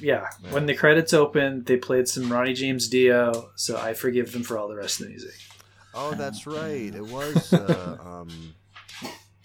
Yeah, 0.00 0.28
when 0.50 0.66
the 0.66 0.74
credits 0.74 1.12
opened, 1.12 1.66
they 1.66 1.76
played 1.76 2.08
some 2.08 2.32
Ronnie 2.32 2.54
James 2.54 2.88
Dio, 2.88 3.50
so 3.54 3.76
I 3.76 3.92
forgive 3.92 4.32
them 4.32 4.42
for 4.42 4.56
all 4.56 4.68
the 4.68 4.76
rest 4.76 5.00
of 5.00 5.06
the 5.06 5.10
music. 5.10 5.34
Oh, 5.94 6.14
that's 6.14 6.46
right. 6.46 6.94
It 6.94 7.06
was. 7.06 7.52
Uh, 7.52 7.98
um, 8.04 8.54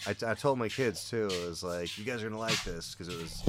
I, 0.08 0.16
I 0.26 0.34
told 0.34 0.58
my 0.58 0.70
kids 0.70 1.10
too. 1.10 1.30
It 1.32 1.48
was 1.48 1.64
like, 1.64 1.98
you 1.98 2.06
guys 2.06 2.24
are 2.24 2.30
gonna 2.30 2.40
like 2.40 2.64
this 2.64 2.96
because 2.96 3.14
it 3.14 3.20
was 3.22 3.44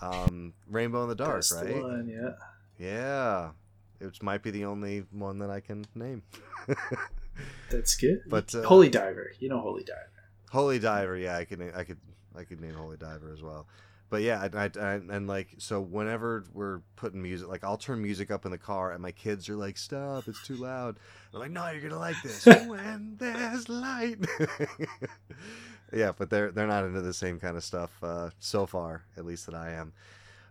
um, 0.00 0.54
Rainbow 0.68 1.02
in 1.04 1.08
the 1.08 1.14
Dark, 1.14 1.44
the 1.48 1.56
right? 1.64 1.82
one, 1.82 2.08
yeah. 2.08 2.30
Yeah, 2.78 3.50
it 4.00 4.22
might 4.22 4.42
be 4.42 4.50
the 4.50 4.64
only 4.64 5.04
one 5.10 5.38
that 5.40 5.50
I 5.50 5.60
can 5.60 5.84
name. 5.94 6.22
That's 7.70 7.96
good. 7.96 8.22
But, 8.26 8.54
uh, 8.54 8.62
Holy 8.62 8.88
Diver, 8.88 9.32
you 9.38 9.48
know 9.48 9.60
Holy 9.60 9.84
Diver. 9.84 10.10
Holy 10.50 10.78
Diver, 10.78 11.16
yeah, 11.16 11.36
I 11.36 11.44
could, 11.44 11.60
I 11.74 11.84
could, 11.84 11.98
I 12.36 12.44
could 12.44 12.60
name 12.60 12.74
Holy 12.74 12.96
Diver 12.96 13.32
as 13.32 13.42
well. 13.42 13.66
But 14.10 14.22
yeah, 14.22 14.40
I, 14.40 14.64
I, 14.64 14.70
I, 14.80 14.92
and 14.94 15.26
like 15.26 15.48
so, 15.58 15.80
whenever 15.82 16.44
we're 16.54 16.80
putting 16.96 17.20
music, 17.20 17.48
like 17.48 17.62
I'll 17.62 17.76
turn 17.76 18.00
music 18.00 18.30
up 18.30 18.46
in 18.46 18.50
the 18.50 18.58
car, 18.58 18.92
and 18.92 19.02
my 19.02 19.12
kids 19.12 19.50
are 19.50 19.56
like, 19.56 19.76
"Stop, 19.76 20.28
it's 20.28 20.42
too 20.46 20.56
loud." 20.56 20.96
I'm 21.34 21.40
like, 21.40 21.50
"No, 21.50 21.68
you're 21.70 21.82
gonna 21.82 21.98
like 21.98 22.16
this." 22.22 22.46
when 22.66 23.16
there's 23.18 23.68
light. 23.68 24.16
yeah, 25.92 26.12
but 26.16 26.30
they're 26.30 26.50
they're 26.50 26.66
not 26.66 26.84
into 26.84 27.00
the 27.00 27.14
same 27.14 27.38
kind 27.38 27.56
of 27.56 27.64
stuff 27.64 27.90
uh, 28.02 28.30
so 28.38 28.66
far, 28.66 29.04
at 29.16 29.24
least 29.24 29.46
that 29.46 29.54
I 29.54 29.72
am. 29.72 29.92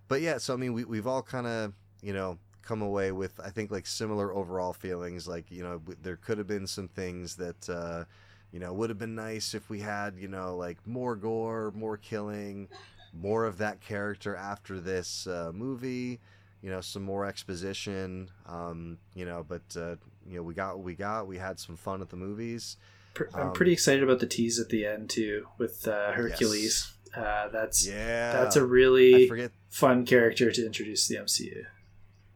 But 0.07 0.21
yeah, 0.21 0.37
so 0.37 0.53
I 0.53 0.57
mean, 0.57 0.73
we 0.73 0.85
we've 0.85 1.07
all 1.07 1.21
kind 1.21 1.47
of 1.47 1.73
you 2.01 2.13
know 2.13 2.37
come 2.61 2.81
away 2.81 3.11
with 3.11 3.39
I 3.39 3.49
think 3.49 3.71
like 3.71 3.85
similar 3.85 4.33
overall 4.33 4.73
feelings. 4.73 5.27
Like 5.27 5.51
you 5.51 5.63
know, 5.63 5.79
w- 5.79 5.97
there 6.01 6.17
could 6.17 6.37
have 6.37 6.47
been 6.47 6.67
some 6.67 6.87
things 6.87 7.35
that. 7.37 7.69
Uh, 7.69 8.05
you 8.51 8.59
know, 8.61 8.71
would 8.71 8.89
have 8.89 8.97
been 8.97 9.13
nice 9.15 9.53
if 9.53 9.69
we 9.69 9.81
had, 9.81 10.15
you 10.17 10.29
know, 10.29 10.55
like 10.55 10.77
more 10.87 11.17
gore, 11.17 11.71
more 11.75 11.97
killing, 11.97 12.69
more 13.13 13.45
of 13.45 13.57
that 13.57 13.81
character 13.81 14.35
after 14.35 14.79
this 14.79 15.27
uh, 15.27 15.51
movie. 15.53 16.19
You 16.61 16.71
know, 16.71 16.81
some 16.81 17.03
more 17.03 17.25
exposition. 17.25 18.29
Um, 18.47 18.97
you 19.13 19.25
know, 19.25 19.45
but 19.47 19.61
uh, 19.75 19.95
you 20.25 20.37
know, 20.37 20.43
we 20.43 20.53
got 20.53 20.77
what 20.77 20.85
we 20.85 20.95
got. 20.95 21.27
We 21.27 21.37
had 21.37 21.59
some 21.59 21.75
fun 21.75 22.01
at 22.01 22.09
the 22.09 22.15
movies. 22.15 22.77
Pr- 23.17 23.23
I'm 23.33 23.47
Um, 23.47 23.53
pretty 23.53 23.73
excited 23.73 24.03
about 24.03 24.19
the 24.19 24.27
tease 24.27 24.59
at 24.59 24.69
the 24.69 24.85
end 24.85 25.09
too 25.09 25.47
with 25.57 25.87
uh, 25.87 26.11
Hercules. 26.11 26.93
Uh, 27.15 27.47
that's 27.49 27.87
Yeah, 27.87 28.33
that's 28.33 28.55
a 28.55 28.63
really 28.65 29.27
forget. 29.27 29.51
fun 29.69 30.05
character 30.05 30.51
to 30.51 30.65
introduce 30.65 31.07
to 31.07 31.13
the 31.15 31.19
MCU. 31.21 31.65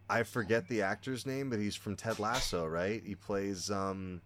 I 0.09 0.23
forget 0.23 0.67
the 0.67 0.81
actor's 0.81 1.25
name, 1.25 1.49
but 1.49 1.59
he's 1.59 1.75
from 1.75 1.95
Ted 1.95 2.19
Lasso, 2.19 2.65
right? 2.65 3.01
He 3.05 3.15
plays. 3.15 3.69
Um, 3.69 4.21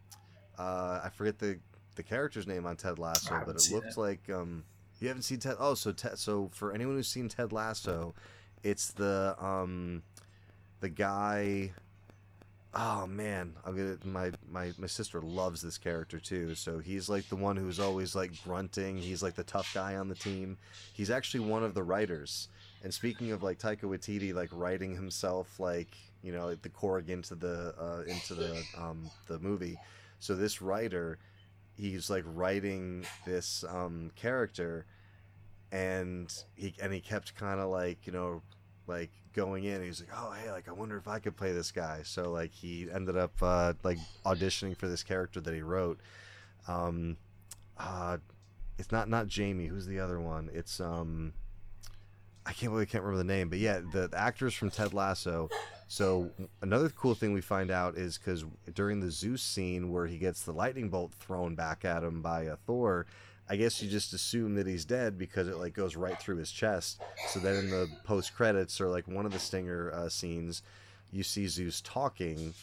uh, 0.57 1.01
I 1.03 1.09
forget 1.13 1.39
the 1.39 1.59
the 1.95 2.03
character's 2.03 2.47
name 2.47 2.65
on 2.65 2.75
Ted 2.77 2.97
Lasso, 2.99 3.41
but 3.45 3.55
it 3.57 3.69
looks 3.71 3.97
like 3.97 4.29
um, 4.29 4.63
you 4.99 5.07
haven't 5.09 5.23
seen 5.23 5.39
Ted. 5.39 5.57
Oh, 5.59 5.73
so 5.75 5.91
Ted. 5.91 6.17
So 6.17 6.49
for 6.53 6.73
anyone 6.73 6.95
who's 6.95 7.07
seen 7.09 7.27
Ted 7.29 7.51
Lasso, 7.51 8.15
it's 8.63 8.91
the 8.93 9.35
um, 9.39 10.03
the 10.79 10.89
guy. 10.89 11.73
Oh 12.77 13.07
man, 13.07 13.53
I'm 13.63 13.77
gonna 13.77 13.97
my 14.03 14.31
my 14.51 14.73
my 14.77 14.87
sister 14.87 15.21
loves 15.21 15.61
this 15.61 15.77
character 15.77 16.19
too. 16.19 16.55
So 16.55 16.79
he's 16.79 17.07
like 17.07 17.29
the 17.29 17.37
one 17.37 17.55
who's 17.55 17.79
always 17.79 18.15
like 18.15 18.31
grunting. 18.43 18.97
He's 18.97 19.23
like 19.23 19.35
the 19.35 19.45
tough 19.45 19.73
guy 19.73 19.95
on 19.95 20.09
the 20.09 20.15
team. 20.15 20.57
He's 20.91 21.09
actually 21.09 21.39
one 21.39 21.63
of 21.63 21.73
the 21.73 21.83
writers. 21.83 22.49
And 22.83 22.93
speaking 22.93 23.31
of 23.31 23.41
like 23.43 23.59
Taika 23.59 23.83
Waititi, 23.83 24.33
like 24.33 24.49
writing 24.51 24.93
himself, 24.93 25.57
like 25.57 25.95
you 26.21 26.33
know, 26.33 26.47
like 26.47 26.63
the 26.63 26.69
Korg 26.69 27.07
into 27.07 27.35
the 27.35 27.73
uh, 27.79 28.03
into 28.07 28.33
the 28.33 28.61
um, 28.77 29.09
the 29.27 29.39
movie. 29.39 29.77
So 30.19 30.35
this 30.35 30.61
writer, 30.61 31.17
he's 31.77 32.09
like 32.09 32.25
writing 32.27 33.05
this 33.25 33.63
um, 33.69 34.11
character, 34.17 34.85
and 35.71 36.33
he 36.55 36.73
and 36.81 36.91
he 36.91 36.99
kept 36.99 37.35
kind 37.35 37.61
of 37.61 37.69
like 37.69 38.05
you 38.05 38.11
know, 38.11 38.41
like 38.85 39.11
going 39.35 39.65
in. 39.65 39.83
He's 39.83 39.99
like, 39.99 40.09
oh 40.15 40.31
hey, 40.31 40.51
like 40.51 40.67
I 40.67 40.71
wonder 40.71 40.97
if 40.97 41.07
I 41.07 41.19
could 41.19 41.35
play 41.35 41.51
this 41.51 41.71
guy. 41.71 42.01
So 42.03 42.31
like 42.31 42.53
he 42.53 42.87
ended 42.91 43.17
up 43.17 43.33
uh, 43.41 43.73
like 43.83 43.99
auditioning 44.25 44.77
for 44.77 44.87
this 44.87 45.03
character 45.03 45.41
that 45.41 45.53
he 45.53 45.61
wrote. 45.61 45.99
Um, 46.67 47.17
uh, 47.77 48.17
it's 48.79 48.91
not 48.91 49.09
not 49.09 49.27
Jamie. 49.27 49.67
Who's 49.67 49.85
the 49.85 49.99
other 49.99 50.19
one? 50.19 50.49
It's 50.53 50.79
um. 50.79 51.33
I 52.47 52.53
can't 52.53 52.71
believe 52.71 52.87
I 52.87 52.91
can't 52.91 53.03
remember 53.03 53.23
the 53.23 53.33
name, 53.33 53.49
but 53.49 53.57
yeah, 53.57 53.81
the, 53.91 54.07
the 54.07 54.19
actors 54.19 54.53
from 54.53 54.69
Ted 54.69 54.93
Lasso. 54.93 55.49
So 55.87 56.29
another 56.61 56.89
cool 56.89 57.15
thing 57.15 57.33
we 57.33 57.41
find 57.41 57.71
out 57.71 57.97
is 57.97 58.19
because 58.19 58.45
during 58.73 58.99
the 58.99 59.09
Zeus 59.09 59.41
scene 59.41 59.91
where 59.91 60.05
he 60.05 60.19
gets 60.19 60.43
the 60.43 60.51
lightning 60.51 60.89
bolt 60.89 61.11
thrown 61.13 61.55
back 61.55 61.85
at 61.85 62.03
him 62.03 62.21
by 62.21 62.43
a 62.43 62.55
Thor, 62.55 63.07
I 63.49 63.55
guess 63.55 63.81
you 63.81 63.89
just 63.89 64.13
assume 64.13 64.55
that 64.55 64.67
he's 64.67 64.85
dead 64.85 65.17
because 65.17 65.47
it 65.47 65.57
like 65.57 65.73
goes 65.73 65.95
right 65.95 66.19
through 66.19 66.37
his 66.37 66.51
chest. 66.51 67.01
So 67.29 67.39
then 67.39 67.55
in 67.55 67.69
the 67.69 67.89
post 68.03 68.35
credits 68.35 68.81
or 68.81 68.89
like 68.89 69.07
one 69.07 69.25
of 69.25 69.31
the 69.31 69.39
Stinger 69.39 69.91
uh, 69.93 70.09
scenes, 70.09 70.63
you 71.11 71.23
see 71.23 71.47
Zeus 71.47 71.81
talking 71.81 72.53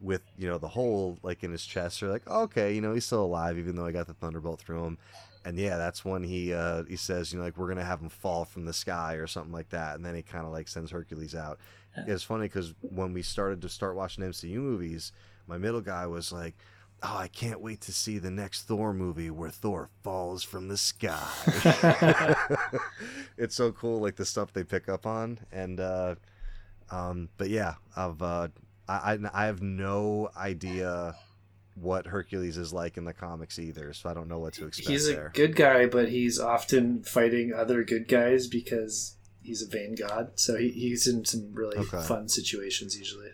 with 0.00 0.22
you 0.36 0.48
know 0.48 0.58
the 0.58 0.68
hole 0.68 1.18
like 1.22 1.44
in 1.44 1.52
his 1.52 1.64
chest. 1.64 2.00
You're 2.00 2.10
like, 2.10 2.28
okay, 2.28 2.74
you 2.74 2.80
know 2.80 2.92
he's 2.92 3.06
still 3.06 3.24
alive 3.24 3.58
even 3.58 3.76
though 3.76 3.86
I 3.86 3.92
got 3.92 4.06
the 4.06 4.14
thunderbolt 4.14 4.60
through 4.60 4.84
him 4.84 4.98
and 5.44 5.58
yeah, 5.58 5.76
that's 5.76 6.04
when 6.04 6.22
he 6.22 6.52
uh, 6.52 6.84
he 6.84 6.96
says, 6.96 7.32
you 7.32 7.38
know, 7.38 7.44
like 7.44 7.56
we're 7.56 7.68
gonna 7.68 7.84
have 7.84 8.00
him 8.00 8.08
fall 8.08 8.44
from 8.44 8.64
the 8.64 8.72
sky 8.72 9.14
or 9.14 9.26
something 9.26 9.52
like 9.52 9.70
that, 9.70 9.96
and 9.96 10.04
then 10.04 10.14
he 10.14 10.22
kind 10.22 10.46
of 10.46 10.52
like 10.52 10.68
sends 10.68 10.90
Hercules 10.90 11.34
out. 11.34 11.58
It's 12.06 12.22
funny 12.22 12.44
because 12.44 12.74
when 12.80 13.12
we 13.12 13.22
started 13.22 13.60
to 13.62 13.68
start 13.68 13.96
watching 13.96 14.24
MCU 14.24 14.56
movies, 14.56 15.12
my 15.46 15.58
middle 15.58 15.80
guy 15.80 16.06
was 16.06 16.32
like, 16.32 16.54
"Oh, 17.02 17.16
I 17.16 17.28
can't 17.28 17.60
wait 17.60 17.80
to 17.82 17.92
see 17.92 18.18
the 18.18 18.30
next 18.30 18.62
Thor 18.62 18.92
movie 18.92 19.30
where 19.30 19.50
Thor 19.50 19.88
falls 20.02 20.42
from 20.42 20.68
the 20.68 20.76
sky." 20.76 21.28
it's 23.36 23.54
so 23.54 23.72
cool, 23.72 24.00
like 24.00 24.16
the 24.16 24.24
stuff 24.24 24.52
they 24.52 24.64
pick 24.64 24.88
up 24.88 25.06
on, 25.06 25.38
and 25.52 25.80
uh, 25.80 26.14
um, 26.90 27.28
but 27.38 27.48
yeah, 27.48 27.74
I've 27.96 28.20
uh, 28.22 28.48
I 28.88 29.12
I 29.14 29.18
I 29.32 29.46
have 29.46 29.62
no 29.62 30.30
idea 30.36 31.16
what 31.74 32.06
Hercules 32.06 32.58
is 32.58 32.72
like 32.72 32.96
in 32.98 33.04
the 33.04 33.14
comics 33.14 33.58
either, 33.58 33.92
so 33.94 34.10
I 34.10 34.14
don't 34.14 34.28
know 34.28 34.38
what 34.38 34.52
to 34.54 34.66
expect 34.66 34.88
he's 34.90 35.08
a 35.08 35.12
there. 35.14 35.30
good 35.34 35.56
guy, 35.56 35.86
but 35.86 36.10
he's 36.10 36.38
often 36.38 37.02
fighting 37.02 37.52
other 37.54 37.82
good 37.82 38.08
guys 38.08 38.46
because 38.46 39.16
he's 39.42 39.62
a 39.62 39.66
vain 39.68 39.94
god. 39.94 40.32
So 40.34 40.56
he, 40.56 40.68
he's 40.68 41.06
in 41.06 41.24
some 41.24 41.54
really 41.54 41.78
Okay. 41.78 42.02
fun 42.02 42.28
situations 42.28 42.96
usually. 42.98 43.30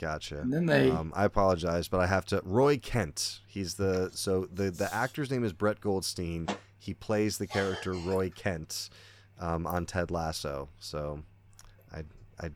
Gotcha. 0.00 0.40
And 0.40 0.52
then 0.52 0.66
they 0.66 0.90
Um, 0.90 1.12
I 1.14 1.24
apologize, 1.24 1.88
but 1.88 2.00
I 2.00 2.06
have 2.06 2.24
to. 2.26 2.40
Roy 2.44 2.78
Kent. 2.78 3.40
He's 3.46 3.74
the 3.74 4.10
so 4.12 4.48
the 4.52 4.70
the 4.70 4.92
actor's 4.94 5.30
name 5.30 5.44
is 5.44 5.52
Brett 5.52 5.80
Goldstein. 5.80 6.48
He 6.78 6.94
plays 6.94 7.38
the 7.38 7.46
character 7.46 7.92
Roy 7.92 8.30
Kent 8.30 8.90
um, 9.40 9.66
on 9.66 9.86
Ted 9.86 10.10
Lasso. 10.10 10.68
So 10.80 11.22
I 11.92 12.04
I 12.40 12.50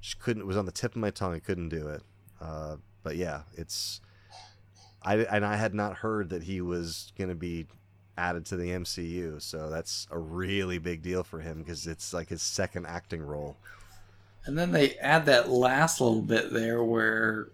just 0.00 0.18
couldn't. 0.20 0.42
It 0.42 0.46
was 0.46 0.56
on 0.56 0.66
the 0.66 0.72
tip 0.72 0.92
of 0.92 1.00
my 1.00 1.10
tongue. 1.10 1.34
I 1.34 1.40
couldn't 1.40 1.68
do 1.68 1.88
it. 1.88 2.02
Uh, 2.40 2.76
but 3.02 3.16
yeah, 3.16 3.42
it's. 3.56 4.00
I 5.02 5.16
and 5.16 5.44
I 5.44 5.56
had 5.56 5.74
not 5.74 5.96
heard 5.96 6.28
that 6.30 6.42
he 6.42 6.60
was 6.60 7.12
going 7.16 7.30
to 7.30 7.34
be 7.34 7.66
added 8.18 8.44
to 8.46 8.56
the 8.56 8.68
MCU. 8.70 9.40
So 9.40 9.70
that's 9.70 10.06
a 10.10 10.18
really 10.18 10.78
big 10.78 11.02
deal 11.02 11.22
for 11.24 11.40
him 11.40 11.58
because 11.58 11.86
it's 11.86 12.12
like 12.12 12.28
his 12.28 12.42
second 12.42 12.86
acting 12.86 13.22
role. 13.22 13.56
And 14.46 14.56
then 14.58 14.72
they 14.72 14.94
add 14.96 15.26
that 15.26 15.48
last 15.50 16.00
little 16.00 16.22
bit 16.22 16.52
there 16.52 16.82
where 16.82 17.48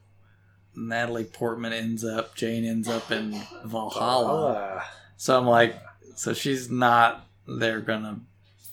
Natalie 0.74 1.24
Portman 1.24 1.73
ends 1.73 2.05
up, 2.05 2.34
Jane 2.34 2.65
ends 2.65 2.89
up 2.89 3.10
in 3.10 3.40
Valhalla. 3.65 4.82
So 5.16 5.36
I'm 5.39 5.47
like, 5.47 5.76
so 6.15 6.32
she's 6.32 6.70
not, 6.70 7.26
they're 7.47 7.81
gonna, 7.81 8.20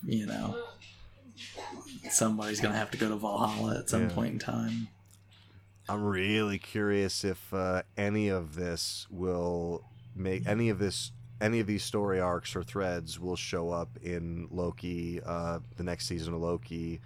you 0.06 0.26
know, 0.26 0.56
somebody's 2.10 2.60
gonna 2.62 2.76
have 2.76 2.92
to 2.92 2.98
go 2.98 3.10
to 3.10 3.16
Valhalla 3.16 3.80
at 3.80 3.90
some 3.90 4.04
Yeah. 4.04 4.14
point 4.14 4.34
in 4.34 4.40
time. 4.40 4.88
I'm 5.90 6.04
really 6.04 6.60
curious 6.60 7.24
if 7.24 7.54
uh, 7.54 7.84
any 7.98 8.30
of 8.30 8.56
this 8.56 9.06
will 9.10 9.84
make 10.16 10.48
any 10.48 10.70
of 10.70 10.80
this 10.80 11.12
any 11.42 11.60
of 11.60 11.68
these 11.68 11.84
story 11.84 12.22
arcs 12.22 12.56
or 12.56 12.64
threads 12.64 13.20
will 13.20 13.36
show 13.36 13.70
up 13.70 13.90
in 14.02 14.48
Loki, 14.50 15.20
uh, 15.26 15.60
the 15.76 15.84
next 15.84 16.06
season 16.08 16.34
of 16.34 16.40
Loki, 16.40 17.02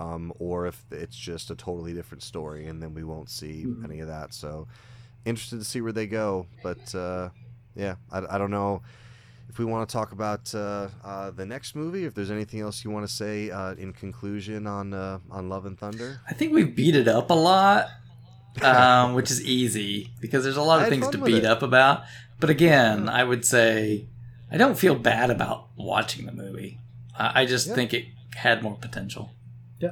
um, 0.00 0.32
or 0.38 0.66
if 0.66 0.82
it's 0.90 1.16
just 1.16 1.50
a 1.50 1.54
totally 1.54 1.92
different 1.92 2.22
story 2.22 2.66
and 2.66 2.82
then 2.82 2.94
we 2.94 3.04
won't 3.04 3.28
see 3.30 3.64
Mhm. 3.66 3.84
any 3.84 4.00
of 4.00 4.08
that. 4.08 4.34
So 4.34 4.66
interested 5.24 5.58
to 5.58 5.64
see 5.64 5.80
where 5.80 5.92
they 5.92 6.06
go, 6.06 6.46
but 6.62 6.94
uh, 6.94 7.28
yeah, 7.76 7.94
I, 8.10 8.18
I 8.34 8.38
don't 8.38 8.50
know. 8.50 8.82
If 9.50 9.58
we 9.58 9.64
want 9.64 9.88
to 9.88 9.92
talk 9.92 10.12
about 10.12 10.54
uh, 10.54 10.88
uh, 11.04 11.30
the 11.32 11.44
next 11.44 11.74
movie, 11.74 12.04
if 12.04 12.14
there's 12.14 12.30
anything 12.30 12.60
else 12.60 12.84
you 12.84 12.90
want 12.90 13.06
to 13.08 13.12
say 13.12 13.50
uh, 13.50 13.74
in 13.74 13.92
conclusion 13.92 14.66
on 14.66 14.94
uh, 14.94 15.18
on 15.30 15.48
Love 15.48 15.66
and 15.66 15.76
Thunder, 15.78 16.20
I 16.30 16.34
think 16.34 16.54
we 16.54 16.62
beat 16.64 16.94
it 16.94 17.08
up 17.08 17.30
a 17.30 17.34
lot, 17.34 17.88
um, 18.62 19.14
which 19.18 19.30
is 19.30 19.44
easy 19.44 20.12
because 20.20 20.44
there's 20.44 20.56
a 20.56 20.62
lot 20.62 20.80
of 20.82 20.88
things 20.88 21.08
to 21.08 21.18
beat 21.18 21.38
it. 21.38 21.44
up 21.44 21.62
about. 21.62 22.04
But 22.38 22.48
again, 22.50 23.08
I 23.08 23.24
would 23.24 23.44
say 23.44 24.06
I 24.52 24.56
don't 24.56 24.78
feel 24.78 24.94
bad 24.94 25.30
about 25.30 25.68
watching 25.76 26.26
the 26.26 26.32
movie. 26.32 26.78
I, 27.18 27.42
I 27.42 27.46
just 27.46 27.66
Yeah. 27.68 27.74
think 27.74 27.92
it 27.92 28.04
had 28.36 28.62
more 28.62 28.76
potential. 28.76 29.32
Yeah, 29.80 29.90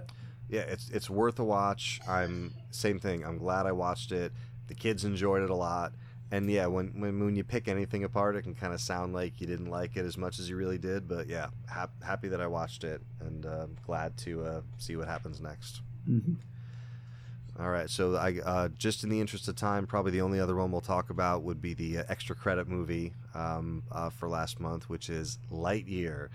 Yeah, 0.49 0.60
it's 0.60 0.89
it's 0.91 1.10
worth 1.10 1.39
a 1.39 1.44
watch. 1.44 2.00
I'm 2.08 2.55
same 2.70 2.99
thing. 2.99 3.25
I'm 3.25 3.39
glad 3.39 3.67
I 3.67 3.73
watched 3.73 4.12
it. 4.12 4.33
The 4.68 4.75
kids 4.75 5.05
enjoyed 5.05 5.42
it 5.42 5.50
a 5.50 5.55
lot, 5.55 5.92
and 6.31 6.50
yeah, 6.50 6.67
when 6.67 7.00
when 7.00 7.18
when 7.25 7.36
you 7.36 7.44
pick 7.44 7.68
anything 7.68 8.05
apart, 8.05 8.36
it 8.36 8.42
can 8.42 8.55
kind 8.55 8.73
of 8.73 8.81
sound 8.81 9.15
like 9.15 9.41
you 9.41 9.47
didn't 9.47 9.70
like 9.70 9.97
it 9.97 10.05
as 10.05 10.17
much 10.17 10.39
as 10.39 10.49
you 10.49 10.57
really 10.57 10.78
did. 10.78 11.08
But 11.08 11.26
yeah, 11.28 11.49
hap- 11.67 12.02
happy 12.02 12.28
that 12.28 12.41
I 12.41 12.47
watched 12.47 12.84
it, 12.84 13.00
and 13.20 13.44
uh, 13.47 13.67
glad 13.86 14.17
to 14.18 14.44
uh, 14.44 14.60
see 14.78 14.97
what 14.97 15.08
happens 15.08 15.41
next. 15.41 15.81
All 17.58 17.70
right, 17.70 17.91
so 17.91 18.15
I 18.15 18.39
uh, 18.44 18.68
just 18.78 19.02
in 19.02 19.10
the 19.10 19.20
interest 19.20 19.49
of 19.49 19.57
time, 19.57 19.86
probably 19.86 20.12
the 20.12 20.20
only 20.20 20.39
other 20.39 20.55
one 20.55 20.70
we'll 20.70 20.81
talk 20.81 21.10
about 21.10 21.42
would 21.42 21.60
be 21.60 21.75
the 21.75 21.99
uh, 21.99 22.05
extra 22.08 22.36
credit 22.36 22.68
movie 22.68 23.15
um, 23.34 23.83
uh, 23.91 24.10
for 24.10 24.28
last 24.28 24.60
month, 24.60 24.89
which 24.89 25.10
is 25.10 25.39
Lightyear. 25.50 26.28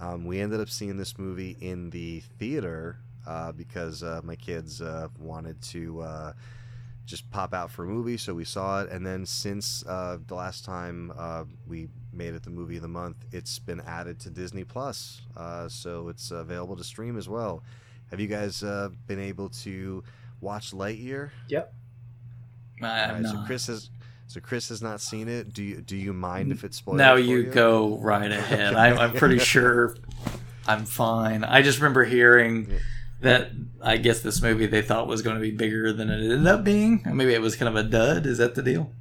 Um, 0.00 0.24
we 0.24 0.40
ended 0.40 0.60
up 0.60 0.70
seeing 0.70 0.96
this 0.96 1.18
movie 1.18 1.56
in 1.60 1.90
the 1.90 2.20
theater 2.38 2.96
uh, 3.26 3.52
because 3.52 4.02
uh, 4.02 4.20
my 4.24 4.34
kids 4.34 4.80
uh, 4.80 5.08
wanted 5.18 5.60
to 5.62 6.00
uh, 6.00 6.32
just 7.04 7.30
pop 7.30 7.52
out 7.52 7.70
for 7.70 7.84
a 7.84 7.86
movie, 7.86 8.16
so 8.16 8.32
we 8.32 8.44
saw 8.44 8.82
it. 8.82 8.90
And 8.90 9.04
then 9.04 9.26
since 9.26 9.84
uh, 9.86 10.18
the 10.26 10.34
last 10.34 10.64
time 10.64 11.12
uh, 11.18 11.44
we 11.66 11.88
made 12.12 12.34
it 12.34 12.42
the 12.42 12.50
movie 12.50 12.76
of 12.76 12.82
the 12.82 12.88
month, 12.88 13.16
it's 13.32 13.58
been 13.58 13.80
added 13.80 14.18
to 14.20 14.30
Disney 14.30 14.64
Plus, 14.64 15.20
uh, 15.36 15.68
so 15.68 16.08
it's 16.08 16.30
available 16.30 16.76
to 16.76 16.84
stream 16.84 17.18
as 17.18 17.28
well. 17.28 17.62
Have 18.10 18.20
you 18.20 18.26
guys 18.26 18.62
uh, 18.62 18.88
been 19.06 19.20
able 19.20 19.50
to 19.50 20.02
watch 20.40 20.72
Lightyear? 20.72 21.30
Yep. 21.48 21.74
I 22.82 22.86
have 22.98 23.16
right, 23.16 23.26
so. 23.26 23.42
Chris 23.46 23.66
has 23.66 23.90
so 24.30 24.38
Chris 24.38 24.68
has 24.68 24.80
not 24.80 25.00
seen 25.00 25.28
it. 25.28 25.52
Do 25.52 25.60
you 25.64 25.80
do 25.80 25.96
you 25.96 26.12
mind 26.12 26.52
if 26.52 26.62
it's 26.62 26.76
spoiled? 26.76 26.98
No, 26.98 27.16
for 27.16 27.20
you 27.20 27.42
go 27.42 27.98
right 27.98 28.30
ahead. 28.40 28.74
I'm, 28.74 28.96
I'm 28.96 29.12
pretty 29.12 29.38
sure 29.40 29.96
I'm 30.68 30.84
fine. 30.84 31.42
I 31.42 31.62
just 31.62 31.78
remember 31.78 32.04
hearing 32.04 32.70
that 33.22 33.50
I 33.82 33.96
guess 33.96 34.20
this 34.20 34.40
movie 34.40 34.66
they 34.66 34.82
thought 34.82 35.08
was 35.08 35.22
going 35.22 35.34
to 35.34 35.42
be 35.42 35.50
bigger 35.50 35.92
than 35.92 36.10
it 36.10 36.22
ended 36.22 36.46
up 36.46 36.62
being. 36.62 37.02
Maybe 37.04 37.34
it 37.34 37.40
was 37.40 37.56
kind 37.56 37.68
of 37.68 37.74
a 37.74 37.82
dud. 37.82 38.24
Is 38.24 38.38
that 38.38 38.54
the 38.54 38.62
deal? 38.62 38.92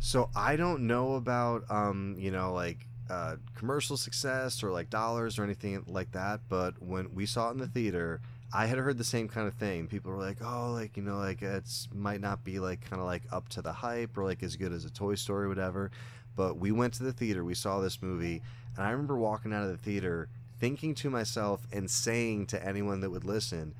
So 0.00 0.28
I 0.34 0.56
don't 0.56 0.88
know 0.88 1.14
about 1.14 1.62
um, 1.70 2.16
you 2.18 2.32
know, 2.32 2.52
like 2.52 2.78
uh, 3.08 3.36
commercial 3.54 3.96
success 3.96 4.64
or 4.64 4.72
like 4.72 4.90
dollars 4.90 5.38
or 5.38 5.44
anything 5.44 5.84
like 5.86 6.10
that. 6.12 6.40
But 6.48 6.82
when 6.82 7.14
we 7.14 7.26
saw 7.26 7.50
it 7.50 7.52
in 7.52 7.58
the 7.58 7.68
theater, 7.68 8.22
I 8.52 8.66
had 8.66 8.78
heard 8.78 8.96
the 8.96 9.04
same 9.04 9.28
kind 9.28 9.46
of 9.46 9.54
thing. 9.54 9.88
People 9.88 10.12
were 10.12 10.18
like, 10.18 10.38
"Oh, 10.42 10.72
like 10.72 10.96
you 10.96 11.02
know, 11.02 11.18
like 11.18 11.42
it's 11.42 11.88
might 11.94 12.20
not 12.20 12.44
be 12.44 12.58
like 12.58 12.88
kind 12.88 13.00
of 13.00 13.06
like 13.06 13.22
up 13.30 13.48
to 13.50 13.62
the 13.62 13.72
hype 13.72 14.16
or 14.16 14.24
like 14.24 14.42
as 14.42 14.56
good 14.56 14.72
as 14.72 14.84
a 14.84 14.90
Toy 14.90 15.14
Story, 15.14 15.46
or 15.46 15.48
whatever." 15.48 15.90
But 16.34 16.56
we 16.58 16.70
went 16.70 16.94
to 16.94 17.02
the 17.02 17.12
theater, 17.12 17.44
we 17.44 17.54
saw 17.54 17.80
this 17.80 18.00
movie, 18.00 18.42
and 18.76 18.86
I 18.86 18.90
remember 18.90 19.18
walking 19.18 19.52
out 19.52 19.64
of 19.64 19.70
the 19.70 19.76
theater 19.76 20.28
thinking 20.60 20.94
to 20.94 21.10
myself 21.10 21.66
and 21.72 21.90
saying 21.90 22.46
to 22.46 22.64
anyone 22.64 23.00
that 23.00 23.10
would 23.10 23.24
listen, 23.24 23.74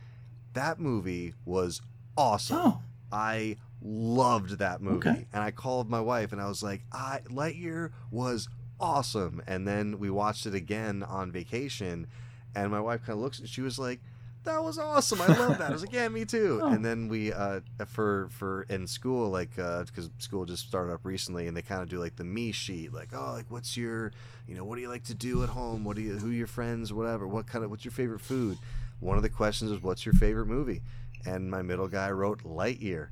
"That 0.52 0.78
movie 0.78 1.34
was 1.44 1.80
awesome." 2.16 2.58
Oh, 2.58 2.82
I 3.10 3.56
loved 3.82 4.58
that 4.58 4.80
movie. 4.82 5.08
Okay. 5.08 5.26
And 5.32 5.42
I 5.42 5.50
called 5.50 5.88
my 5.88 6.00
wife 6.00 6.32
and 6.32 6.40
I 6.40 6.48
was 6.48 6.62
like, 6.62 6.82
I 6.92 7.20
Lightyear 7.28 7.92
was 8.10 8.48
awesome. 8.80 9.42
And 9.46 9.66
then 9.66 9.98
we 9.98 10.10
watched 10.10 10.46
it 10.46 10.54
again 10.54 11.02
on 11.02 11.30
vacation 11.30 12.06
and 12.54 12.70
my 12.70 12.80
wife 12.80 13.00
kind 13.00 13.16
of 13.16 13.18
looks 13.18 13.38
and 13.38 13.48
she 13.48 13.60
was 13.60 13.78
like, 13.78 14.00
that 14.44 14.62
was 14.62 14.78
awesome. 14.78 15.20
I 15.20 15.26
love 15.26 15.58
that. 15.58 15.70
I 15.70 15.72
was 15.72 15.82
like, 15.82 15.92
yeah, 15.94 16.08
me 16.08 16.24
too. 16.24 16.60
Oh. 16.62 16.68
And 16.68 16.84
then 16.84 17.08
we, 17.08 17.32
uh, 17.32 17.60
for, 17.86 18.28
for 18.30 18.62
in 18.68 18.86
school, 18.86 19.30
like, 19.30 19.58
uh, 19.58 19.84
cause 19.94 20.10
school 20.18 20.44
just 20.44 20.66
started 20.66 20.92
up 20.92 21.00
recently 21.04 21.46
and 21.46 21.56
they 21.56 21.62
kind 21.62 21.82
of 21.82 21.88
do 21.88 21.98
like 21.98 22.16
the 22.16 22.24
me 22.24 22.52
sheet, 22.52 22.92
like, 22.92 23.08
oh, 23.12 23.32
like 23.32 23.46
what's 23.48 23.76
your, 23.76 24.12
you 24.46 24.54
know, 24.54 24.64
what 24.64 24.76
do 24.76 24.80
you 24.82 24.88
like 24.88 25.04
to 25.04 25.14
do 25.14 25.42
at 25.42 25.50
home? 25.50 25.84
What 25.84 25.96
do 25.96 26.02
you, 26.02 26.14
who 26.18 26.30
are 26.30 26.32
your 26.32 26.46
friends, 26.46 26.92
whatever, 26.92 27.26
what 27.26 27.46
kind 27.46 27.64
of, 27.64 27.70
what's 27.70 27.84
your 27.84 27.92
favorite 27.92 28.20
food? 28.20 28.58
One 29.00 29.16
of 29.16 29.22
the 29.22 29.28
questions 29.28 29.70
is 29.70 29.82
what's 29.82 30.04
your 30.04 30.14
favorite 30.14 30.46
movie? 30.46 30.82
And 31.26 31.50
my 31.50 31.62
middle 31.62 31.88
guy 31.88 32.10
wrote 32.10 32.42
Lightyear. 32.44 33.08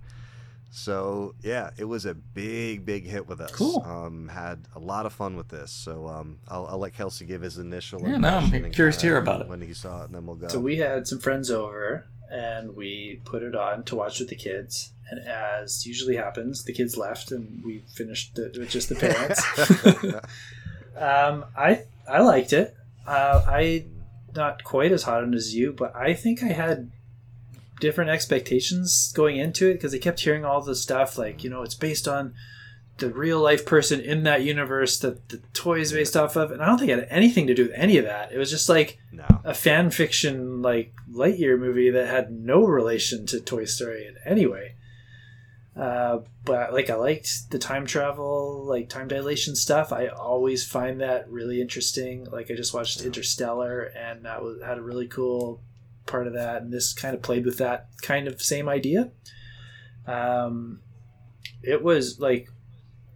So 0.76 1.34
yeah, 1.40 1.70
it 1.78 1.84
was 1.84 2.05
a 2.05 2.12
big, 2.12 2.84
big 2.84 3.06
hit 3.06 3.26
with 3.26 3.40
us. 3.40 3.50
Cool. 3.50 3.82
Um, 3.82 4.28
had 4.28 4.68
a 4.74 4.78
lot 4.78 5.06
of 5.06 5.14
fun 5.14 5.34
with 5.34 5.48
this. 5.48 5.72
So 5.72 6.06
um, 6.06 6.38
I'll, 6.48 6.66
I'll 6.66 6.78
let 6.78 6.92
Kelsey 6.92 7.24
give 7.24 7.40
his 7.40 7.56
initial. 7.56 8.02
Yeah, 8.02 8.18
no, 8.18 8.28
I'm 8.28 8.70
curious 8.72 8.98
to 8.98 9.06
hear 9.06 9.16
about 9.16 9.40
it. 9.40 9.48
when 9.48 9.62
he 9.62 9.72
saw 9.72 10.02
it, 10.02 10.06
and 10.06 10.14
then 10.14 10.26
we'll 10.26 10.36
go. 10.36 10.48
So 10.48 10.60
we 10.60 10.76
had 10.76 11.08
some 11.08 11.18
friends 11.18 11.50
over 11.50 12.05
and 12.30 12.76
we 12.76 13.22
put 13.24 13.42
it 13.42 13.56
on 13.56 13.84
to 13.84 13.96
watch 13.96 14.20
with 14.20 14.28
the 14.28 14.36
kids. 14.36 14.92
And 15.10 15.26
as 15.26 15.86
usually 15.86 16.16
happens, 16.16 16.64
the 16.64 16.74
kids 16.74 16.98
left 16.98 17.32
and 17.32 17.64
we 17.64 17.82
finished 17.94 18.38
it 18.38 18.58
with 18.58 18.68
just 18.68 18.90
the 18.90 18.96
parents. 18.96 19.42
um, 20.96 21.46
I 21.56 21.84
I 22.06 22.20
liked 22.20 22.52
it. 22.52 22.76
Uh, 23.06 23.42
I 23.46 23.86
not 24.34 24.62
quite 24.62 24.92
as 24.92 25.05
hot 25.05 25.22
on 25.22 25.32
as 25.32 25.55
you, 25.55 25.72
but 25.72 25.96
I 25.96 26.12
think 26.12 26.42
I 26.42 26.48
had 26.48 26.90
different 27.80 28.10
expectations 28.10 29.12
going 29.14 29.36
into 29.36 29.68
it 29.68 29.74
because 29.74 29.94
I 29.94 29.98
kept 29.98 30.20
hearing 30.20 30.44
all 30.44 30.62
the 30.62 30.74
stuff 30.74 31.18
like 31.18 31.44
you 31.44 31.50
know 31.50 31.62
it's 31.62 31.74
based 31.74 32.08
on 32.08 32.34
the 32.98 33.10
real 33.10 33.40
life 33.40 33.66
person 33.66 34.00
in 34.00 34.22
that 34.22 34.42
universe 34.42 34.98
that 35.00 35.28
the 35.28 35.38
toy 35.52 35.80
is 35.80 35.92
based 35.92 36.16
off 36.16 36.34
of, 36.34 36.50
and 36.50 36.62
I 36.62 36.66
don't 36.66 36.78
think 36.78 36.90
it 36.90 36.98
had 36.98 37.08
anything 37.10 37.46
to 37.46 37.55
do 37.55 37.64
with 37.64 37.72
any 37.74 37.98
of 37.98 38.06
that. 38.06 38.32
It 38.32 38.38
was 38.38 38.50
just 38.50 38.68
like 38.68 38.98
no. 39.12 39.26
a 39.44 39.52
fan 39.52 39.90
fiction 39.90 40.62
like 40.62 40.94
Lightyear 41.12 41.58
movie 41.58 41.90
that 41.90 42.08
had 42.08 42.32
no 42.32 42.64
relation 42.64 43.26
to 43.26 43.40
Toy 43.40 43.66
Story 43.66 44.06
in 44.06 44.16
any 44.24 44.46
way. 44.46 44.76
Uh, 45.76 46.20
but 46.44 46.72
like 46.72 46.88
I 46.88 46.94
liked 46.94 47.50
the 47.50 47.58
time 47.58 47.84
travel, 47.84 48.64
like 48.64 48.88
time 48.88 49.08
dilation 49.08 49.55
stuff. 49.55 49.92
I 49.92 50.06
always 50.06 50.64
find 50.64 51.02
that 51.02 51.30
really 51.30 51.60
interesting. 51.60 52.24
Like 52.24 52.50
I 52.50 52.55
just 52.55 52.72
watched 52.72 53.00
Yeah. 53.00 53.06
Interstellar, 53.08 53.82
and 53.82 54.24
that 54.24 54.42
was 54.42 54.62
had 54.62 54.78
a 54.78 54.82
really 54.82 55.06
cool 55.06 55.60
part 56.06 56.26
of 56.26 56.34
that, 56.34 56.62
and 56.62 56.72
this 56.72 56.92
kind 56.92 57.14
of 57.14 57.22
played 57.22 57.44
with 57.44 57.58
that 57.58 57.88
kind 58.02 58.28
of 58.28 58.42
same 58.42 58.68
idea. 58.68 59.10
Um, 60.06 60.80
it 61.62 61.82
was 61.82 62.20
like 62.20 62.48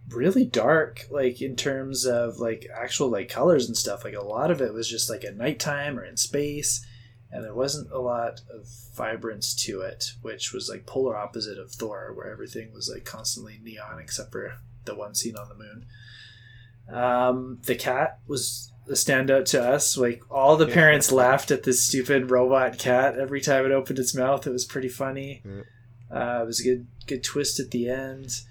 really 0.09 0.45
dark 0.45 1.07
like 1.09 1.41
in 1.41 1.55
terms 1.55 2.05
of 2.05 2.37
like 2.37 2.67
actual 2.75 3.09
like 3.09 3.29
colors 3.29 3.67
and 3.67 3.77
stuff 3.77 4.03
like 4.03 4.13
a 4.13 4.23
lot 4.23 4.51
of 4.51 4.61
it 4.61 4.73
was 4.73 4.89
just 4.89 5.09
like 5.09 5.23
at 5.23 5.37
nighttime 5.37 5.97
or 5.97 6.03
in 6.03 6.17
space 6.17 6.85
and 7.31 7.43
there 7.43 7.55
wasn't 7.55 7.89
a 7.91 7.99
lot 7.99 8.41
of 8.53 8.67
vibrance 8.93 9.55
to 9.55 9.81
it 9.81 10.11
which 10.21 10.51
was 10.51 10.67
like 10.69 10.85
polar 10.85 11.15
opposite 11.15 11.57
of 11.57 11.71
thor 11.71 12.11
where 12.13 12.29
everything 12.29 12.73
was 12.73 12.91
like 12.93 13.05
constantly 13.05 13.59
neon 13.63 13.99
except 13.99 14.31
for 14.31 14.55
the 14.83 14.95
one 14.95 15.15
scene 15.15 15.35
on 15.37 15.47
the 15.47 15.55
moon 15.55 15.85
um, 16.93 17.59
the 17.65 17.75
cat 17.75 18.19
was 18.27 18.70
a 18.87 18.93
standout 18.93 19.45
to 19.45 19.61
us 19.61 19.95
like 19.97 20.21
all 20.29 20.57
the 20.57 20.65
parents 20.67 21.11
laughed 21.11 21.51
at 21.51 21.63
this 21.63 21.81
stupid 21.81 22.29
robot 22.31 22.77
cat 22.77 23.17
every 23.17 23.39
time 23.39 23.65
it 23.65 23.71
opened 23.71 23.99
its 23.99 24.13
mouth 24.15 24.45
it 24.47 24.51
was 24.51 24.65
pretty 24.65 24.89
funny 24.89 25.41
uh, 26.13 26.39
it 26.43 26.45
was 26.45 26.59
a 26.59 26.63
good 26.63 26.87
good 27.07 27.23
twist 27.23 27.59
at 27.59 27.71
the 27.71 27.89
end 27.89 28.41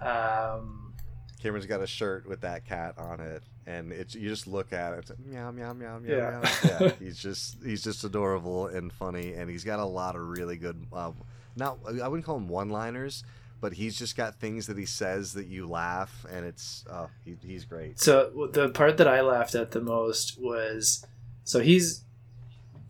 um, 0.00 0.94
Cameron's 1.42 1.66
got 1.66 1.80
a 1.82 1.86
shirt 1.86 2.28
with 2.28 2.42
that 2.42 2.64
cat 2.66 2.94
on 2.98 3.20
it, 3.20 3.42
and 3.66 3.92
it's 3.92 4.14
you 4.14 4.28
just 4.28 4.46
look 4.46 4.72
at 4.72 4.92
it, 4.92 4.98
it's 5.00 5.10
like, 5.10 5.18
meow 5.20 5.50
meow 5.50 5.72
meow 5.72 5.98
meow 5.98 6.16
Yeah. 6.16 6.40
meow. 6.42 6.78
Yeah, 6.80 6.92
he's 6.98 7.18
just 7.18 7.62
he's 7.64 7.82
just 7.82 8.04
adorable 8.04 8.66
and 8.66 8.92
funny, 8.92 9.34
and 9.34 9.50
he's 9.50 9.64
got 9.64 9.78
a 9.78 9.84
lot 9.84 10.16
of 10.16 10.22
really 10.28 10.56
good. 10.56 10.86
Uh, 10.92 11.12
not 11.56 11.78
I 12.02 12.08
wouldn't 12.08 12.24
call 12.24 12.36
him 12.36 12.48
one-liners, 12.48 13.24
but 13.60 13.74
he's 13.74 13.98
just 13.98 14.16
got 14.16 14.36
things 14.36 14.66
that 14.66 14.78
he 14.78 14.86
says 14.86 15.34
that 15.34 15.46
you 15.46 15.68
laugh, 15.68 16.24
and 16.30 16.44
it's 16.46 16.84
uh, 16.90 17.06
he, 17.24 17.36
he's 17.46 17.64
great. 17.64 18.00
So 18.00 18.48
the 18.52 18.70
part 18.70 18.96
that 18.96 19.08
I 19.08 19.20
laughed 19.20 19.54
at 19.54 19.72
the 19.72 19.80
most 19.80 20.40
was 20.40 21.04
so 21.44 21.60
he's 21.60 22.04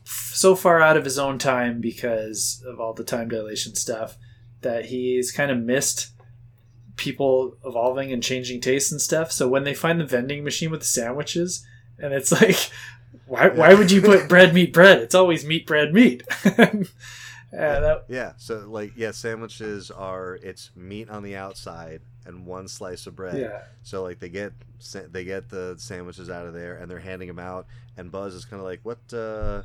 so 0.04 0.54
far 0.54 0.80
out 0.80 0.96
of 0.96 1.04
his 1.04 1.18
own 1.18 1.38
time 1.38 1.80
because 1.80 2.62
of 2.66 2.80
all 2.80 2.92
the 2.92 3.04
time 3.04 3.28
dilation 3.28 3.74
stuff 3.74 4.16
that 4.62 4.86
he's 4.86 5.32
kind 5.32 5.50
of 5.50 5.58
missed 5.58 6.10
people 6.96 7.56
evolving 7.64 8.12
and 8.12 8.22
changing 8.22 8.60
tastes 8.60 8.92
and 8.92 9.00
stuff. 9.00 9.32
So 9.32 9.48
when 9.48 9.64
they 9.64 9.74
find 9.74 10.00
the 10.00 10.04
vending 10.04 10.44
machine 10.44 10.70
with 10.70 10.80
the 10.80 10.86
sandwiches 10.86 11.64
and 11.98 12.12
it's 12.12 12.32
like 12.32 12.70
why 13.26 13.48
why 13.48 13.74
would 13.74 13.90
you 13.90 14.02
put 14.02 14.28
bread 14.28 14.54
meat 14.54 14.72
bread? 14.72 14.98
It's 14.98 15.14
always 15.14 15.44
meat 15.44 15.66
bread 15.66 15.92
meat. 15.92 16.22
and 17.52 17.84
that, 17.84 18.04
Yeah, 18.08 18.32
so 18.36 18.66
like 18.68 18.92
yeah, 18.96 19.10
sandwiches 19.10 19.90
are 19.90 20.38
it's 20.42 20.70
meat 20.76 21.08
on 21.10 21.22
the 21.22 21.36
outside 21.36 22.02
and 22.26 22.46
one 22.46 22.68
slice 22.68 23.06
of 23.06 23.16
bread. 23.16 23.38
yeah. 23.38 23.62
So 23.82 24.02
like 24.02 24.18
they 24.18 24.28
get 24.28 24.52
they 25.10 25.24
get 25.24 25.48
the 25.48 25.74
sandwiches 25.78 26.30
out 26.30 26.46
of 26.46 26.54
there 26.54 26.76
and 26.76 26.90
they're 26.90 27.00
handing 27.00 27.28
them 27.28 27.38
out 27.38 27.66
and 27.96 28.10
Buzz 28.10 28.34
is 28.34 28.44
kind 28.44 28.60
of 28.60 28.66
like 28.66 28.80
what 28.82 28.98
uh 29.12 29.62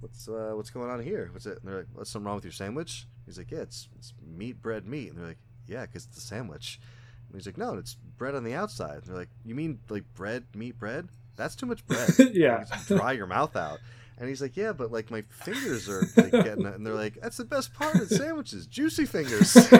what's 0.00 0.28
uh 0.28 0.52
what's 0.54 0.70
going 0.70 0.90
on 0.90 1.02
here? 1.02 1.28
What's 1.32 1.46
it? 1.46 1.58
And 1.62 1.68
they're 1.70 1.78
like 1.78 1.88
what's 1.92 2.10
something 2.10 2.26
wrong 2.26 2.36
with 2.36 2.44
your 2.44 2.52
sandwich? 2.52 3.06
He's 3.26 3.38
like 3.38 3.50
yeah, 3.50 3.60
it's 3.60 3.88
it's 3.98 4.14
meat 4.26 4.62
bread 4.62 4.86
meat. 4.86 5.08
And 5.08 5.18
they're 5.18 5.26
like 5.26 5.38
yeah, 5.66 5.82
because 5.86 6.06
it's 6.06 6.18
a 6.18 6.22
sandwich. 6.22 6.80
And 7.28 7.36
he's 7.36 7.46
like 7.46 7.58
no, 7.58 7.74
it's 7.76 7.94
bread 7.94 8.34
on 8.34 8.44
the 8.44 8.54
outside. 8.54 8.98
And 8.98 9.04
they're 9.06 9.16
like 9.16 9.30
you 9.44 9.54
mean 9.54 9.78
like 9.88 10.04
bread 10.14 10.44
meat 10.54 10.78
bread? 10.78 11.08
That's 11.36 11.54
too 11.54 11.66
much 11.66 11.86
bread. 11.86 12.10
Yeah. 12.32 12.64
Like, 12.70 12.86
dry 12.86 13.12
your 13.12 13.26
mouth 13.26 13.56
out. 13.56 13.78
And 14.20 14.28
he's 14.28 14.42
like, 14.42 14.54
yeah, 14.56 14.72
but 14.72 14.92
like 14.92 15.10
my 15.10 15.22
fingers 15.30 15.88
are 15.88 16.02
like 16.14 16.30
getting 16.30 16.66
it. 16.66 16.74
And 16.74 16.86
they're 16.86 16.94
like, 16.94 17.18
that's 17.22 17.38
the 17.38 17.44
best 17.44 17.72
part 17.72 17.94
of 17.96 18.08
sandwiches, 18.08 18.66
juicy 18.66 19.06
fingers. 19.06 19.56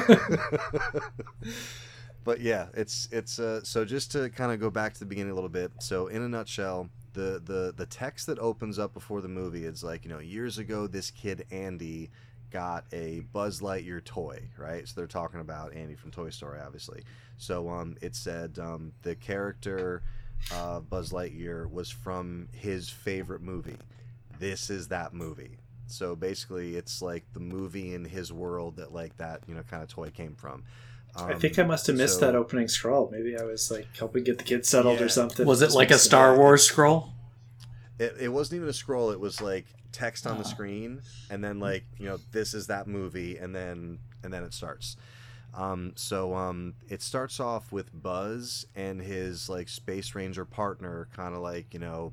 but 2.25 2.41
yeah, 2.41 2.69
it's 2.73 3.07
it's 3.12 3.39
uh, 3.39 3.62
so 3.62 3.85
just 3.85 4.12
to 4.12 4.31
kind 4.31 4.51
of 4.51 4.59
go 4.59 4.70
back 4.70 4.94
to 4.94 5.01
the 5.01 5.05
beginning 5.05 5.33
a 5.33 5.35
little 5.35 5.51
bit. 5.51 5.73
So 5.81 6.07
in 6.07 6.23
a 6.23 6.28
nutshell, 6.28 6.89
the 7.12 7.43
the 7.44 7.75
the 7.77 7.85
text 7.85 8.27
that 8.28 8.39
opens 8.39 8.78
up 8.78 8.94
before 8.94 9.20
the 9.20 9.28
movie 9.28 9.67
is 9.67 9.85
like, 9.85 10.07
you 10.07 10.10
know, 10.10 10.20
years 10.20 10.57
ago, 10.57 10.86
this 10.86 11.10
kid 11.10 11.44
Andy 11.51 12.09
got 12.51 12.86
a 12.93 13.20
Buzz 13.35 13.60
Lightyear 13.60 14.02
toy, 14.02 14.49
right? 14.57 14.89
So 14.89 14.94
they're 14.97 15.07
talking 15.07 15.41
about 15.41 15.75
Andy 15.75 15.94
from 15.94 16.10
Toy 16.10 16.31
Story, 16.31 16.60
obviously. 16.65 17.02
So 17.36 17.69
um, 17.69 17.97
it 18.01 18.17
said 18.17 18.59
um, 18.59 18.93
the 19.02 19.15
character 19.15 20.02
uh, 20.52 20.81
Buzz 20.81 21.12
Lightyear 21.12 21.70
was 21.70 21.91
from 21.91 22.49
his 22.52 22.89
favorite 22.89 23.43
movie. 23.43 23.77
This 24.41 24.70
is 24.70 24.89
that 24.89 25.15
movie. 25.15 25.59
So 25.86 26.17
basically, 26.17 26.77
it's 26.77 27.02
like 27.02 27.25
the 27.35 27.41
movie 27.41 27.94
in 27.94 28.05
his 28.05 28.33
world 28.33 28.77
that 28.77 28.93
like 28.93 29.17
that 29.19 29.43
you 29.47 29.55
know 29.55 29.62
kind 29.62 29.83
of 29.83 29.89
toy 29.89 30.10
came 30.10 30.35
from. 30.35 30.65
Um, 31.15 31.28
I 31.28 31.35
think 31.35 31.59
I 31.59 31.65
must 31.65 31.86
have 31.89 31.97
missed 31.97 32.20
so, 32.20 32.27
that 32.27 32.35
opening 32.35 32.69
scroll. 32.69 33.10
Maybe 33.12 33.36
I 33.36 33.43
was 33.43 33.70
like 33.70 33.86
helping 33.97 34.25
get 34.25 34.39
the 34.39 34.44
kids 34.44 34.69
settled 34.69 34.99
yeah. 34.99 35.07
or 35.07 35.09
something. 35.09 35.47
Was 35.47 35.62
it 35.62 35.73
like 35.73 35.91
a 35.91 35.99
Star 35.99 36.36
Wars 36.36 36.65
scroll? 36.65 37.10
It, 37.99 38.17
it 38.19 38.28
wasn't 38.28 38.57
even 38.57 38.69
a 38.69 38.73
scroll. 38.73 39.10
It 39.10 39.20
was 39.20 39.41
like 39.41 39.67
text 39.93 40.27
on 40.27 40.39
the 40.39 40.44
ah. 40.44 40.49
screen, 40.49 41.02
and 41.31 41.44
then 41.44 41.60
like 41.60 41.85
you 41.99 42.07
know 42.07 42.19
this 42.33 42.55
is 42.55 42.69
that 42.69 42.86
movie, 42.86 43.36
and 43.36 43.55
then 43.55 43.99
and 44.23 44.33
then 44.33 44.43
it 44.43 44.55
starts. 44.55 44.97
Um, 45.52 45.93
so 45.97 46.35
um, 46.35 46.75
it 46.89 47.02
starts 47.02 47.41
off 47.41 47.73
with 47.73 47.91
Buzz 47.93 48.67
and 48.77 49.02
his 49.02 49.49
like 49.49 49.69
space 49.69 50.15
ranger 50.15 50.44
partner, 50.44 51.09
kind 51.15 51.35
of 51.35 51.43
like 51.43 51.75
you 51.75 51.81
know 51.81 52.12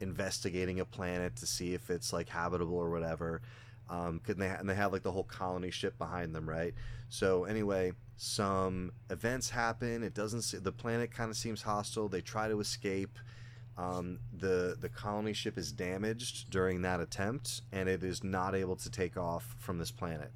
investigating 0.00 0.80
a 0.80 0.84
planet 0.84 1.36
to 1.36 1.46
see 1.46 1.74
if 1.74 1.90
it's 1.90 2.12
like 2.12 2.28
habitable 2.28 2.76
or 2.76 2.90
whatever. 2.90 3.42
Um, 3.88 4.20
could 4.20 4.38
they 4.38 4.46
and 4.46 4.68
they 4.68 4.74
have 4.74 4.92
like 4.92 5.02
the 5.02 5.12
whole 5.12 5.24
colony 5.24 5.70
ship 5.70 5.98
behind 5.98 6.34
them, 6.34 6.48
right? 6.48 6.74
So 7.08 7.44
anyway, 7.44 7.92
some 8.16 8.92
events 9.10 9.50
happen. 9.50 10.02
It 10.02 10.14
doesn't. 10.14 10.42
See- 10.42 10.58
the 10.58 10.72
planet 10.72 11.10
kind 11.12 11.30
of 11.30 11.36
seems 11.36 11.62
hostile. 11.62 12.08
They 12.08 12.20
try 12.20 12.48
to 12.48 12.60
escape. 12.60 13.18
Um, 13.76 14.18
the 14.36 14.76
the 14.78 14.88
colony 14.88 15.32
ship 15.32 15.56
is 15.58 15.72
damaged 15.72 16.50
during 16.50 16.82
that 16.82 17.00
attempt, 17.00 17.62
and 17.72 17.88
it 17.88 18.04
is 18.04 18.22
not 18.22 18.54
able 18.54 18.76
to 18.76 18.90
take 18.90 19.16
off 19.16 19.56
from 19.58 19.78
this 19.78 19.90
planet. 19.90 20.30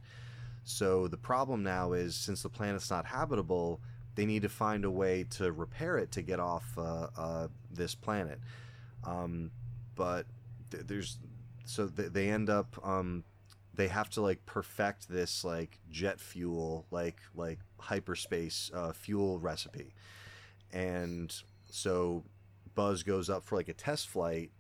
So 0.64 1.08
the 1.08 1.18
problem 1.18 1.62
now 1.62 1.92
is 1.92 2.16
since 2.16 2.42
the 2.42 2.48
planet's 2.48 2.90
not 2.90 3.04
habitable, 3.04 3.80
they 4.14 4.24
need 4.24 4.42
to 4.42 4.48
find 4.48 4.84
a 4.84 4.90
way 4.90 5.26
to 5.30 5.52
repair 5.52 5.98
it 5.98 6.10
to 6.12 6.22
get 6.22 6.40
off 6.40 6.64
uh, 6.78 7.08
uh, 7.16 7.48
this 7.70 7.94
planet. 7.94 8.40
Um, 9.06 9.50
but 9.94 10.26
th- 10.70 10.84
there's 10.86 11.18
so 11.64 11.88
th- 11.88 12.12
they 12.12 12.30
end 12.30 12.50
up 12.50 12.78
um, 12.86 13.24
they 13.74 13.88
have 13.88 14.10
to 14.10 14.20
like 14.20 14.44
perfect 14.46 15.08
this 15.08 15.44
like 15.44 15.78
jet 15.90 16.20
fuel 16.20 16.86
like 16.90 17.18
like 17.34 17.58
hyperspace 17.78 18.70
uh, 18.74 18.92
fuel 18.92 19.38
recipe, 19.38 19.94
and 20.72 21.34
so 21.70 22.22
Buzz 22.74 23.02
goes 23.02 23.30
up 23.30 23.44
for 23.44 23.56
like 23.56 23.68
a 23.68 23.74
test 23.74 24.08
flight 24.08 24.50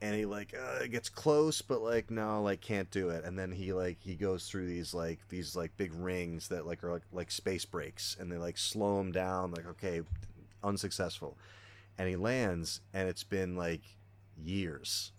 and 0.00 0.14
he 0.14 0.24
like 0.26 0.54
uh, 0.56 0.86
gets 0.86 1.08
close 1.08 1.60
but 1.60 1.82
like 1.82 2.10
no 2.10 2.42
like 2.42 2.60
can't 2.60 2.90
do 2.90 3.10
it. 3.10 3.24
And 3.24 3.38
then 3.38 3.50
he 3.50 3.72
like 3.72 3.98
he 4.00 4.14
goes 4.14 4.48
through 4.48 4.66
these 4.66 4.94
like 4.94 5.20
these 5.28 5.56
like 5.56 5.76
big 5.76 5.92
rings 5.92 6.48
that 6.48 6.66
like 6.66 6.84
are 6.84 6.92
like 6.92 7.02
like 7.12 7.30
space 7.30 7.64
breaks 7.64 8.16
and 8.18 8.30
they 8.30 8.36
like 8.36 8.58
slow 8.58 9.00
him 9.00 9.12
down 9.12 9.52
like 9.52 9.66
okay 9.66 10.02
unsuccessful 10.62 11.36
and 11.98 12.08
he 12.08 12.16
lands 12.16 12.80
and 12.94 13.08
it's 13.08 13.24
been 13.24 13.56
like 13.56 13.82
years. 14.42 15.12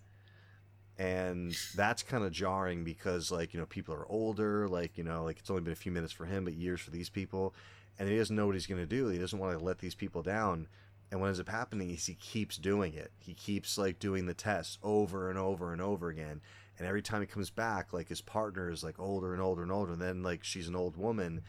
And 0.98 1.56
that's 1.76 2.04
kind 2.04 2.24
of 2.24 2.32
jarring 2.32 2.84
because 2.84 3.32
like 3.32 3.54
you 3.54 3.60
know 3.60 3.66
people 3.66 3.94
are 3.94 4.10
older 4.10 4.68
like 4.68 4.98
you 4.98 5.04
know 5.04 5.24
like 5.24 5.40
it's 5.40 5.50
only 5.50 5.62
been 5.62 5.74
a 5.74 5.78
few 5.78 5.92
minutes 5.92 6.12
for 6.12 6.26
him 6.26 6.46
but 6.46 6.54
years 6.54 6.82
for 6.82 6.92
these 6.92 7.10
people. 7.10 7.54
And 7.98 8.08
he 8.10 8.18
doesn't 8.18 8.36
know 8.36 8.46
what 8.46 8.56
he's 8.56 8.68
going 8.68 8.82
to 8.82 8.88
do. 8.88 9.08
He 9.10 9.20
doesn't 9.20 9.38
want 9.38 9.58
to 9.58 9.64
let 9.64 9.80
these 9.80 9.96
people 9.96 10.24
down. 10.24 10.68
And 11.12 11.20
what 11.20 11.28
ends 11.28 11.40
up 11.40 11.50
happening 11.50 11.90
is 11.90 12.06
he 12.06 12.14
keeps 12.14 12.56
doing 12.56 12.94
it. 12.94 13.12
He 13.18 13.34
keeps 13.34 13.78
like 13.78 14.00
doing 14.00 14.26
the 14.26 14.34
tests 14.34 14.78
over 14.84 15.30
and 15.30 15.38
over 15.38 15.74
and 15.74 15.82
over 15.82 16.08
again. 16.08 16.40
And 16.78 16.88
every 16.88 17.02
time 17.02 17.20
he 17.20 17.28
comes 17.28 17.50
back 17.50 17.92
like 17.92 18.08
his 18.08 18.22
partner 18.22 18.72
is 18.72 18.84
like 18.84 19.00
older 19.00 19.34
and 19.34 19.42
older 19.42 19.64
and 19.64 19.72
older 19.72 19.94
and 19.94 20.02
then 20.02 20.24
like 20.24 20.44
she's 20.44 20.68
an 20.68 20.76
old 20.76 20.96
woman. 20.96 21.42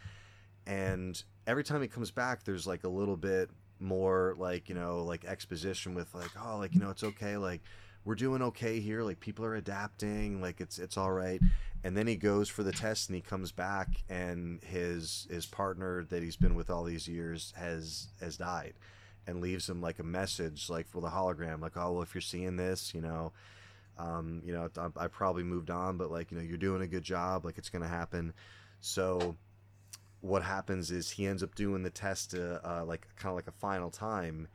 And 0.67 1.23
every 1.47 1.65
time 1.65 1.83
he 1.83 1.89
comes 1.89 2.11
back 2.11 2.45
there's 2.45 2.67
like 2.67 2.85
a 2.85 2.89
little 2.89 3.17
bit 3.17 3.51
more 3.81 4.35
like 4.39 4.69
you 4.69 4.75
know 4.75 5.03
like 5.05 5.25
exposition 5.25 5.95
with 5.95 6.15
like 6.15 6.31
oh 6.43 6.59
like 6.59 6.75
you 6.75 6.81
know 6.81 6.91
it's 6.91 7.05
okay 7.05 7.37
like 7.37 7.63
we're 8.05 8.15
doing 8.15 8.43
okay 8.43 8.81
here 8.81 9.03
like 9.03 9.21
people 9.21 9.45
are 9.45 9.57
adapting 9.57 10.41
like 10.41 10.61
it's 10.61 10.79
it's 10.79 10.97
all 10.97 11.13
right. 11.13 11.41
And 11.83 11.97
then 11.97 12.07
he 12.07 12.17
goes 12.17 12.49
for 12.49 12.63
the 12.63 12.73
test 12.73 13.09
and 13.09 13.17
he 13.17 13.23
comes 13.23 13.53
back 13.53 13.89
and 14.09 14.63
his 14.65 15.27
his 15.31 15.47
partner 15.47 16.05
that 16.05 16.23
he's 16.23 16.37
been 16.37 16.55
with 16.55 16.71
all 16.71 16.85
these 16.85 17.09
years 17.09 17.53
has 17.57 18.09
has 18.21 18.37
died 18.37 18.75
and 19.27 19.41
leaves 19.41 19.69
him 19.69 19.81
like 19.81 19.99
a 19.99 20.05
message 20.05 20.71
like 20.71 20.89
for 20.89 21.01
the 21.01 21.09
hologram 21.09 21.61
like 21.61 21.77
oh 21.77 21.93
well 21.93 22.03
if 22.03 22.15
you're 22.15 22.23
seeing 22.23 22.57
this 22.57 22.95
you 22.95 23.01
know 23.01 23.33
um, 23.99 24.41
you 24.45 24.53
know 24.53 24.69
I, 24.79 25.05
I 25.05 25.09
probably 25.09 25.43
moved 25.43 25.71
on 25.71 25.99
but 25.99 26.11
like 26.11 26.31
you 26.31 26.39
know 26.39 26.43
you're 26.43 26.57
doing 26.57 26.83
a 26.83 26.87
good 26.87 27.03
job 27.03 27.45
like 27.45 27.59
it's 27.59 27.71
gonna 27.71 27.89
happen. 27.89 28.33
So 28.81 29.37
what 30.21 30.43
happens 30.43 30.91
is 30.91 31.11
he 31.11 31.27
ends 31.27 31.43
up 31.43 31.55
doing 31.55 31.83
the 31.83 31.91
test 31.91 32.35
uh, 32.35 32.59
uh, 32.65 32.85
like 32.85 33.07
kind 33.17 33.31
of 33.31 33.37
like 33.37 33.49
a 33.49 33.53
final 33.53 33.91
time 33.91 34.49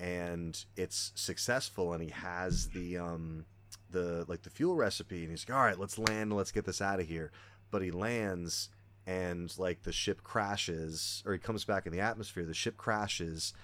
and 0.00 0.64
it's 0.76 1.12
successful 1.14 1.92
and 1.92 2.02
he 2.02 2.10
has 2.10 2.68
the 2.68 2.98
um 2.98 3.44
the 3.90 4.24
like 4.28 4.42
the 4.42 4.50
fuel 4.50 4.76
recipe 4.76 5.22
and 5.22 5.30
he's 5.30 5.48
like 5.48 5.56
all 5.56 5.64
right 5.64 5.78
let's 5.78 5.98
land 5.98 6.32
let's 6.32 6.52
get 6.52 6.64
this 6.64 6.80
out 6.80 7.00
of 7.00 7.06
here. 7.06 7.32
But 7.70 7.82
he 7.82 7.90
lands 7.90 8.70
and 9.06 9.52
like 9.58 9.82
the 9.82 9.92
ship 9.92 10.22
crashes 10.22 11.22
or 11.26 11.32
he 11.32 11.38
comes 11.38 11.64
back 11.64 11.86
in 11.86 11.92
the 11.92 12.00
atmosphere 12.00 12.44
the 12.44 12.54
ship 12.54 12.76
crashes 12.76 13.54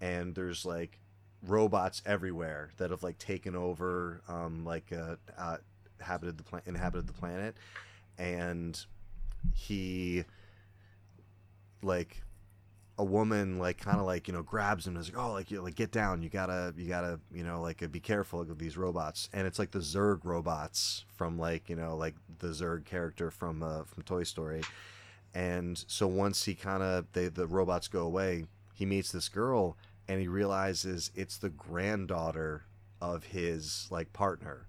and 0.00 0.34
there's 0.34 0.64
like 0.64 0.98
robots 1.46 2.02
everywhere 2.06 2.70
that 2.78 2.90
have 2.90 3.02
like 3.02 3.18
taken 3.18 3.54
over 3.54 4.22
um 4.28 4.64
like 4.64 4.92
uh, 4.92 5.16
uh 5.36 5.58
inhabited 6.00 6.38
the 6.38 6.42
planet 6.42 6.66
inhabited 6.66 7.06
the 7.06 7.12
planet 7.12 7.54
and 8.18 8.86
he 9.54 10.24
like 11.84 12.22
a 12.96 13.04
woman 13.04 13.58
like 13.58 13.78
kind 13.78 13.98
of 13.98 14.06
like 14.06 14.28
you 14.28 14.34
know 14.34 14.42
grabs 14.42 14.86
him 14.86 14.94
and 14.94 15.02
is 15.02 15.12
like 15.12 15.20
oh 15.20 15.32
like 15.32 15.50
you 15.50 15.60
like 15.60 15.74
get 15.74 15.90
down. 15.90 16.22
You 16.22 16.28
gotta 16.28 16.74
you 16.76 16.88
gotta 16.88 17.20
you 17.32 17.44
know 17.44 17.60
like 17.60 17.90
be 17.90 18.00
careful 18.00 18.40
of 18.40 18.58
these 18.58 18.76
robots. 18.76 19.28
And 19.32 19.46
it's 19.46 19.58
like 19.58 19.70
the 19.70 19.80
Zurg 19.80 20.20
robots 20.24 21.04
from 21.16 21.38
like 21.38 21.68
you 21.68 21.76
know 21.76 21.96
like 21.96 22.14
the 22.38 22.48
Zurg 22.48 22.84
character 22.84 23.30
from 23.30 23.62
uh, 23.62 23.84
from 23.84 24.02
Toy 24.04 24.24
Story. 24.24 24.62
And 25.34 25.82
so 25.88 26.06
once 26.06 26.44
he 26.44 26.54
kind 26.54 26.82
of 26.82 27.06
they 27.12 27.28
the 27.28 27.46
robots 27.46 27.88
go 27.88 28.02
away 28.02 28.46
he 28.74 28.84
meets 28.84 29.12
this 29.12 29.28
girl 29.28 29.76
and 30.06 30.20
he 30.20 30.28
realizes 30.28 31.10
it's 31.14 31.38
the 31.38 31.48
granddaughter 31.48 32.64
of 33.00 33.24
his 33.24 33.86
like 33.90 34.12
partner 34.12 34.66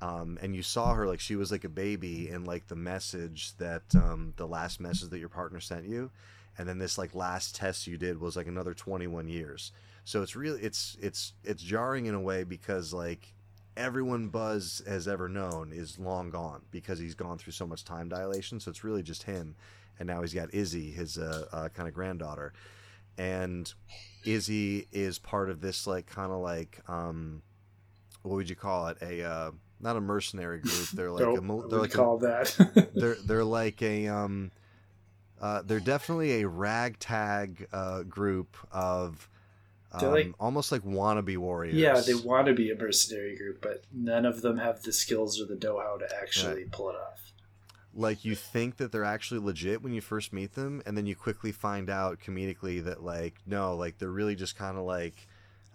um, 0.00 0.38
and 0.40 0.54
you 0.54 0.62
saw 0.62 0.94
her 0.94 1.06
like 1.06 1.20
she 1.20 1.36
was 1.36 1.50
like 1.50 1.64
a 1.64 1.68
baby 1.68 2.28
in 2.28 2.44
like 2.44 2.68
the 2.68 2.76
message 2.76 3.56
that 3.58 3.82
um, 3.94 4.32
the 4.36 4.46
last 4.46 4.80
message 4.80 5.10
that 5.10 5.18
your 5.18 5.28
partner 5.28 5.60
sent 5.60 5.86
you. 5.86 6.10
And 6.56 6.68
then 6.68 6.78
this 6.78 6.98
like 6.98 7.14
last 7.14 7.54
test 7.56 7.86
you 7.86 7.96
did 7.96 8.20
was 8.20 8.36
like 8.36 8.46
another 8.46 8.74
21 8.74 9.28
years. 9.28 9.72
So 10.04 10.22
it's 10.22 10.36
really 10.36 10.60
it's 10.62 10.96
it's 11.00 11.32
it's 11.44 11.62
jarring 11.62 12.06
in 12.06 12.14
a 12.14 12.20
way 12.20 12.44
because 12.44 12.92
like 12.92 13.32
everyone 13.76 14.28
buzz 14.28 14.82
has 14.86 15.06
ever 15.06 15.28
known 15.28 15.72
is 15.72 15.98
long 15.98 16.30
gone 16.30 16.62
because 16.70 16.98
he's 16.98 17.14
gone 17.14 17.38
through 17.38 17.52
so 17.52 17.66
much 17.66 17.84
time 17.84 18.08
dilation. 18.08 18.60
So 18.60 18.70
it's 18.70 18.84
really 18.84 19.02
just 19.02 19.24
him. 19.24 19.54
And 19.98 20.06
now 20.06 20.20
he's 20.20 20.34
got 20.34 20.54
izzy 20.54 20.90
his 20.92 21.18
uh, 21.18 21.46
uh, 21.52 21.68
kind 21.70 21.88
of 21.88 21.94
granddaughter. 21.94 22.52
And 23.16 23.72
izzy 24.24 24.86
is 24.92 25.18
part 25.18 25.50
of 25.50 25.60
this 25.60 25.88
like 25.88 26.06
kind 26.06 26.30
of 26.30 26.38
like 26.38 26.80
um 26.88 27.42
what 28.22 28.36
would 28.36 28.48
you 28.48 28.56
call 28.56 28.88
it? 28.88 28.98
A 29.02 29.22
uh 29.24 29.50
not 29.80 29.96
a 29.96 30.00
mercenary 30.00 30.60
group. 30.60 30.88
They're 30.94 31.10
like 31.10 31.24
a, 31.24 31.40
they're 31.68 31.78
like 31.78 31.92
call 31.92 32.16
a, 32.16 32.28
that. 32.28 32.90
they're 32.94 33.16
they're 33.24 33.44
like 33.44 33.82
a 33.82 34.08
um, 34.08 34.50
uh, 35.40 35.62
they're 35.64 35.80
definitely 35.80 36.42
a 36.42 36.48
ragtag 36.48 37.68
uh, 37.72 38.02
group 38.02 38.56
of 38.72 39.28
um, 39.92 40.10
like, 40.10 40.34
almost 40.38 40.72
like 40.72 40.82
wannabe 40.82 41.36
warriors. 41.38 41.76
Yeah, 41.76 42.00
they 42.00 42.14
want 42.14 42.46
to 42.46 42.54
be 42.54 42.70
a 42.70 42.76
mercenary 42.76 43.36
group, 43.36 43.62
but 43.62 43.84
none 43.92 44.26
of 44.26 44.42
them 44.42 44.58
have 44.58 44.82
the 44.82 44.92
skills 44.92 45.40
or 45.40 45.46
the 45.46 45.56
know-how 45.56 45.96
to 45.98 46.06
actually 46.20 46.62
right. 46.62 46.72
pull 46.72 46.90
it 46.90 46.96
off. 46.96 47.32
Like 47.94 48.24
you 48.24 48.34
think 48.34 48.76
that 48.76 48.92
they're 48.92 49.04
actually 49.04 49.40
legit 49.40 49.82
when 49.82 49.92
you 49.92 50.00
first 50.00 50.32
meet 50.32 50.54
them, 50.54 50.82
and 50.86 50.96
then 50.96 51.06
you 51.06 51.16
quickly 51.16 51.52
find 51.52 51.88
out 51.88 52.20
comedically 52.20 52.84
that 52.84 53.02
like 53.02 53.36
no, 53.46 53.74
like 53.76 53.98
they're 53.98 54.10
really 54.10 54.36
just 54.36 54.56
kind 54.56 54.76
of 54.76 54.84
like. 54.84 55.26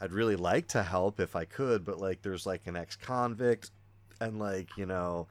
I'd 0.02 0.12
really 0.12 0.36
like 0.36 0.68
to 0.70 0.84
help 0.84 1.22
if 1.22 1.34
I 1.34 1.46
could, 1.46 1.86
but 1.86 1.98
like 1.98 2.22
there's 2.22 2.46
like 2.46 2.68
an 2.68 2.76
ex-convict 2.76 3.72
and 4.24 4.40
like 4.40 4.70
you 4.78 4.86
know 4.86 5.28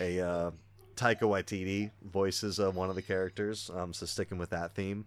a 0.00 0.20
uh, 0.20 0.50
Taika 0.96 1.22
Waititi 1.22 1.90
voices 2.02 2.60
uh, 2.60 2.70
one 2.70 2.90
of 2.90 2.96
the 2.96 3.02
characters. 3.02 3.70
Um, 3.74 3.92
so 3.92 4.06
sticking 4.06 4.38
with 4.38 4.50
that 4.50 4.74
theme. 4.74 5.04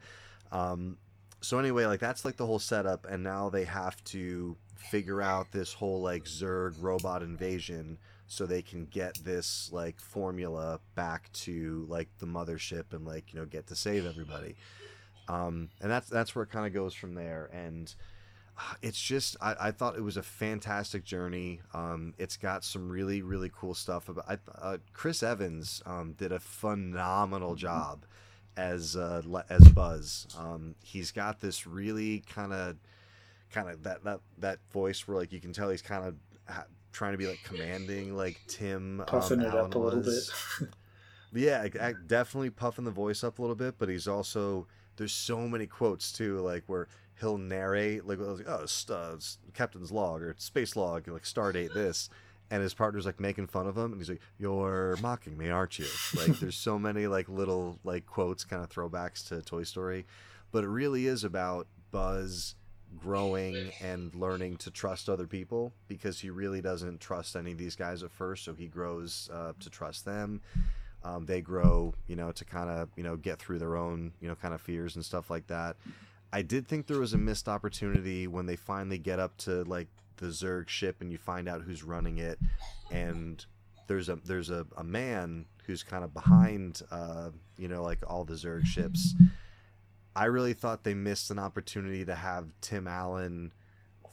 Um, 0.51 0.97
so 1.41 1.57
anyway, 1.59 1.85
like 1.85 1.99
that's 1.99 2.23
like 2.23 2.37
the 2.37 2.45
whole 2.45 2.59
setup, 2.59 3.05
and 3.09 3.23
now 3.23 3.49
they 3.49 3.65
have 3.65 4.01
to 4.05 4.55
figure 4.75 5.21
out 5.21 5.51
this 5.51 5.73
whole 5.73 6.01
like 6.01 6.25
Zurg 6.25 6.75
robot 6.79 7.23
invasion 7.23 7.97
so 8.27 8.45
they 8.45 8.61
can 8.61 8.85
get 8.85 9.17
this 9.23 9.69
like 9.73 9.99
formula 9.99 10.79
back 10.95 11.31
to 11.33 11.85
like 11.89 12.07
the 12.19 12.25
mothership 12.25 12.93
and 12.93 13.05
like 13.05 13.33
you 13.33 13.39
know 13.39 13.45
get 13.45 13.67
to 13.67 13.75
save 13.75 14.05
everybody. 14.05 14.55
Um, 15.27 15.69
and 15.81 15.91
that's 15.91 16.09
that's 16.09 16.35
where 16.35 16.43
it 16.43 16.51
kind 16.51 16.65
of 16.65 16.73
goes 16.73 16.93
from 16.93 17.15
there. 17.15 17.49
And 17.53 17.93
it's 18.81 19.01
just 19.01 19.37
I, 19.41 19.55
I, 19.59 19.71
thought 19.71 19.95
it 19.95 20.01
was 20.01 20.17
a 20.17 20.23
fantastic 20.23 21.03
journey. 21.03 21.61
Um, 21.73 22.13
it's 22.17 22.37
got 22.37 22.63
some 22.63 22.89
really 22.89 23.21
really 23.21 23.51
cool 23.53 23.73
stuff. 23.73 24.09
About 24.09 24.25
I, 24.27 24.37
uh, 24.61 24.77
Chris 24.93 25.23
Evans 25.23 25.81
um, 25.85 26.13
did 26.13 26.31
a 26.31 26.39
phenomenal 26.39 27.51
mm-hmm. 27.51 27.57
job 27.57 28.05
as 28.57 28.95
uh, 28.95 29.21
as 29.49 29.67
Buzz. 29.69 30.27
Um, 30.37 30.75
he's 30.83 31.11
got 31.11 31.39
this 31.39 31.65
really 31.65 32.23
kind 32.27 32.53
of 32.53 32.77
kind 33.51 33.69
of 33.69 33.83
that 33.83 34.03
that 34.03 34.19
that 34.39 34.59
voice 34.71 35.07
where 35.07 35.17
like 35.17 35.31
you 35.31 35.39
can 35.39 35.53
tell 35.53 35.69
he's 35.69 35.81
kind 35.81 36.05
of 36.05 36.15
trying 36.91 37.13
to 37.13 37.17
be 37.17 37.27
like 37.27 37.43
commanding, 37.43 38.15
like 38.15 38.39
Tim 38.47 39.03
puffing 39.07 39.39
um, 39.39 39.45
it 39.45 39.49
Allen 39.49 39.65
up 39.65 39.75
a 39.75 39.79
little 39.79 39.99
was. 39.99 40.31
bit. 40.59 40.69
Yeah, 41.33 41.65
I- 41.79 41.93
definitely 42.07 42.49
puffing 42.49 42.83
the 42.83 42.91
voice 42.91 43.23
up 43.23 43.39
a 43.39 43.41
little 43.41 43.55
bit, 43.55 43.75
but 43.77 43.87
he's 43.87 44.05
also 44.05 44.67
there's 44.97 45.13
so 45.13 45.47
many 45.47 45.65
quotes 45.65 46.11
too, 46.11 46.39
like 46.39 46.63
where 46.67 46.89
he'll 47.21 47.37
narrate 47.37 48.05
like 48.05 48.19
oh 48.19 48.65
uh, 48.89 49.17
captain's 49.53 49.91
log 49.91 50.21
or 50.21 50.35
space 50.37 50.75
log 50.75 51.07
like 51.07 51.23
stardate 51.23 51.73
this, 51.73 52.09
and 52.49 52.61
his 52.61 52.73
partner's 52.73 53.05
like 53.05 53.19
making 53.19 53.47
fun 53.47 53.67
of 53.67 53.77
him, 53.77 53.93
and 53.93 54.01
he's 54.01 54.09
like 54.09 54.21
you're 54.37 54.97
mocking 55.01 55.37
me, 55.37 55.49
aren't 55.49 55.79
you? 55.79 55.85
Like 56.17 56.39
there's 56.39 56.55
so 56.55 56.77
many 56.77 57.07
like 57.07 57.29
little 57.29 57.79
like 57.83 58.05
quotes, 58.05 58.43
kind 58.43 58.63
of 58.63 58.69
throwbacks 58.69 59.27
to 59.29 59.41
Toy 59.41 59.63
Story, 59.63 60.05
but 60.51 60.63
it 60.63 60.67
really 60.67 61.07
is 61.07 61.23
about 61.23 61.67
Buzz 61.91 62.55
growing 62.97 63.71
and 63.81 64.13
learning 64.13 64.57
to 64.57 64.69
trust 64.69 65.07
other 65.07 65.25
people 65.25 65.71
because 65.87 66.19
he 66.19 66.29
really 66.29 66.59
doesn't 66.59 66.99
trust 66.99 67.37
any 67.37 67.53
of 67.53 67.57
these 67.57 67.73
guys 67.73 68.03
at 68.03 68.11
first 68.11 68.43
so 68.43 68.53
he 68.53 68.67
grows 68.67 69.29
uh, 69.33 69.53
to 69.61 69.69
trust 69.69 70.03
them. 70.03 70.41
Um, 71.03 71.25
they 71.25 71.41
grow 71.41 71.93
you 72.07 72.15
know 72.15 72.31
to 72.31 72.45
kind 72.45 72.69
of 72.69 72.89
you 72.95 73.03
know 73.03 73.15
get 73.15 73.39
through 73.39 73.59
their 73.59 73.75
own 73.77 74.11
you 74.19 74.27
know 74.27 74.35
kind 74.35 74.53
of 74.53 74.61
fears 74.61 74.95
and 74.95 75.05
stuff 75.05 75.29
like 75.29 75.47
that 75.47 75.77
i 76.33 76.41
did 76.41 76.67
think 76.67 76.87
there 76.87 76.99
was 76.99 77.13
a 77.13 77.17
missed 77.17 77.47
opportunity 77.47 78.27
when 78.27 78.45
they 78.45 78.55
finally 78.55 78.97
get 78.97 79.19
up 79.19 79.37
to 79.37 79.63
like 79.63 79.87
the 80.17 80.27
zurg 80.27 80.67
ship 80.69 80.97
and 81.01 81.11
you 81.11 81.17
find 81.17 81.49
out 81.49 81.61
who's 81.61 81.83
running 81.83 82.17
it 82.17 82.39
and 82.91 83.45
there's 83.91 84.07
a 84.07 84.15
there's 84.23 84.49
a, 84.49 84.65
a 84.77 84.83
man 84.83 85.45
who's 85.65 85.83
kind 85.83 86.03
of 86.03 86.13
behind 86.13 86.81
uh, 86.91 87.29
you 87.57 87.67
know 87.67 87.83
like 87.83 87.99
all 88.07 88.23
the 88.23 88.35
zurg 88.35 88.65
ships. 88.65 89.13
I 90.15 90.25
really 90.25 90.53
thought 90.53 90.83
they 90.83 90.93
missed 90.93 91.29
an 91.29 91.39
opportunity 91.39 92.05
to 92.05 92.15
have 92.15 92.53
tim 92.61 92.87
allen 92.87 93.51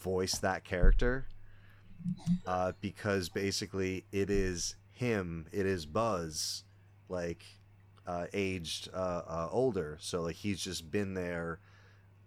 voice 0.01 0.39
that 0.39 0.65
character 0.65 1.27
uh, 2.47 2.73
because 2.81 3.29
basically 3.29 4.05
it 4.11 4.31
is 4.31 4.75
him 4.91 5.47
it 5.53 5.67
is 5.67 5.87
buzz 5.87 6.65
like 7.09 7.45
uh, 8.05 8.27
aged 8.33 8.89
uh, 8.93 9.23
uh, 9.29 9.49
older. 9.53 9.97
So 10.01 10.23
like 10.23 10.37
he's 10.37 10.61
just 10.61 10.91
been 10.91 11.15
there 11.15 11.61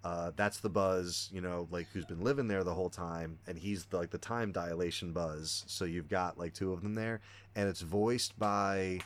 uh, 0.03 0.31
that's 0.35 0.59
the 0.59 0.69
buzz 0.69 1.30
you 1.31 1.41
know 1.41 1.67
like 1.71 1.88
who's 1.93 2.05
been 2.05 2.23
living 2.23 2.47
there 2.47 2.63
the 2.63 2.73
whole 2.73 2.89
time 2.89 3.38
and 3.47 3.57
he's 3.57 3.85
the, 3.85 3.97
like 3.97 4.09
the 4.09 4.17
time 4.17 4.51
dilation 4.51 5.11
buzz 5.11 5.63
so 5.67 5.85
you've 5.85 6.09
got 6.09 6.38
like 6.38 6.53
two 6.53 6.73
of 6.73 6.81
them 6.81 6.95
there 6.95 7.21
and 7.55 7.69
it's 7.69 7.81
voiced 7.81 8.38
by 8.39 8.99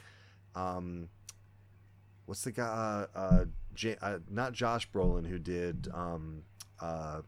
um 0.55 1.09
what's 2.25 2.43
the 2.43 2.51
guy 2.51 2.63
uh, 2.63 3.17
uh, 3.17 3.45
J- 3.73 3.97
uh 4.01 4.19
not 4.29 4.53
josh 4.53 4.89
brolin 4.89 5.27
who 5.27 5.37
did 5.37 5.89
um 5.93 6.43
uh, 6.79 7.21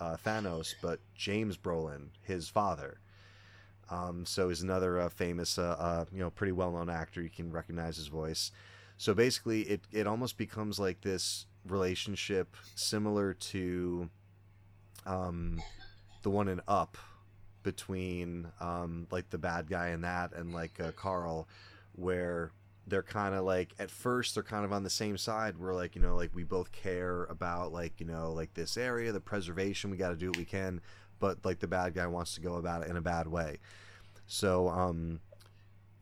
uh 0.00 0.16
thanos 0.24 0.74
but 0.82 0.98
james 1.14 1.56
brolin 1.56 2.08
his 2.22 2.48
father 2.48 2.98
um, 3.88 4.26
so 4.26 4.48
he's 4.48 4.62
another 4.62 5.00
uh, 5.00 5.08
famous, 5.08 5.58
uh, 5.58 5.76
uh, 5.78 6.04
you 6.12 6.18
know, 6.18 6.30
pretty 6.30 6.52
well-known 6.52 6.90
actor. 6.90 7.22
You 7.22 7.30
can 7.30 7.52
recognize 7.52 7.96
his 7.96 8.08
voice. 8.08 8.50
So 8.98 9.14
basically, 9.14 9.62
it 9.62 9.82
it 9.92 10.06
almost 10.06 10.36
becomes 10.36 10.78
like 10.80 11.02
this 11.02 11.46
relationship 11.70 12.56
similar 12.74 13.34
to 13.34 14.08
um, 15.06 15.60
the 16.22 16.30
one 16.30 16.48
in 16.48 16.60
Up 16.66 16.96
between 17.62 18.46
um, 18.60 19.06
like 19.10 19.28
the 19.30 19.38
bad 19.38 19.68
guy 19.68 19.88
in 19.88 20.02
that 20.02 20.32
and 20.34 20.52
like 20.52 20.78
uh, 20.80 20.92
Carl, 20.92 21.48
where 21.94 22.52
they're 22.86 23.02
kind 23.02 23.34
of 23.34 23.44
like 23.44 23.74
at 23.78 23.90
first 23.90 24.34
they're 24.34 24.42
kind 24.44 24.64
of 24.64 24.72
on 24.72 24.84
the 24.84 24.90
same 24.90 25.16
side. 25.16 25.58
We're 25.58 25.74
like 25.74 25.96
you 25.96 26.02
know 26.02 26.16
like 26.16 26.30
we 26.34 26.44
both 26.44 26.70
care 26.72 27.24
about 27.24 27.72
like 27.72 27.98
you 27.98 28.06
know 28.06 28.32
like 28.32 28.54
this 28.54 28.76
area, 28.76 29.12
the 29.12 29.20
preservation. 29.20 29.90
We 29.90 29.96
got 29.96 30.10
to 30.10 30.16
do 30.16 30.28
what 30.28 30.36
we 30.36 30.44
can, 30.44 30.80
but 31.18 31.44
like 31.44 31.58
the 31.58 31.66
bad 31.66 31.94
guy 31.94 32.06
wants 32.06 32.34
to 32.36 32.40
go 32.40 32.54
about 32.54 32.82
it 32.82 32.88
in 32.90 32.96
a 32.96 33.02
bad 33.02 33.26
way. 33.26 33.58
So 34.26 34.68
um, 34.68 35.20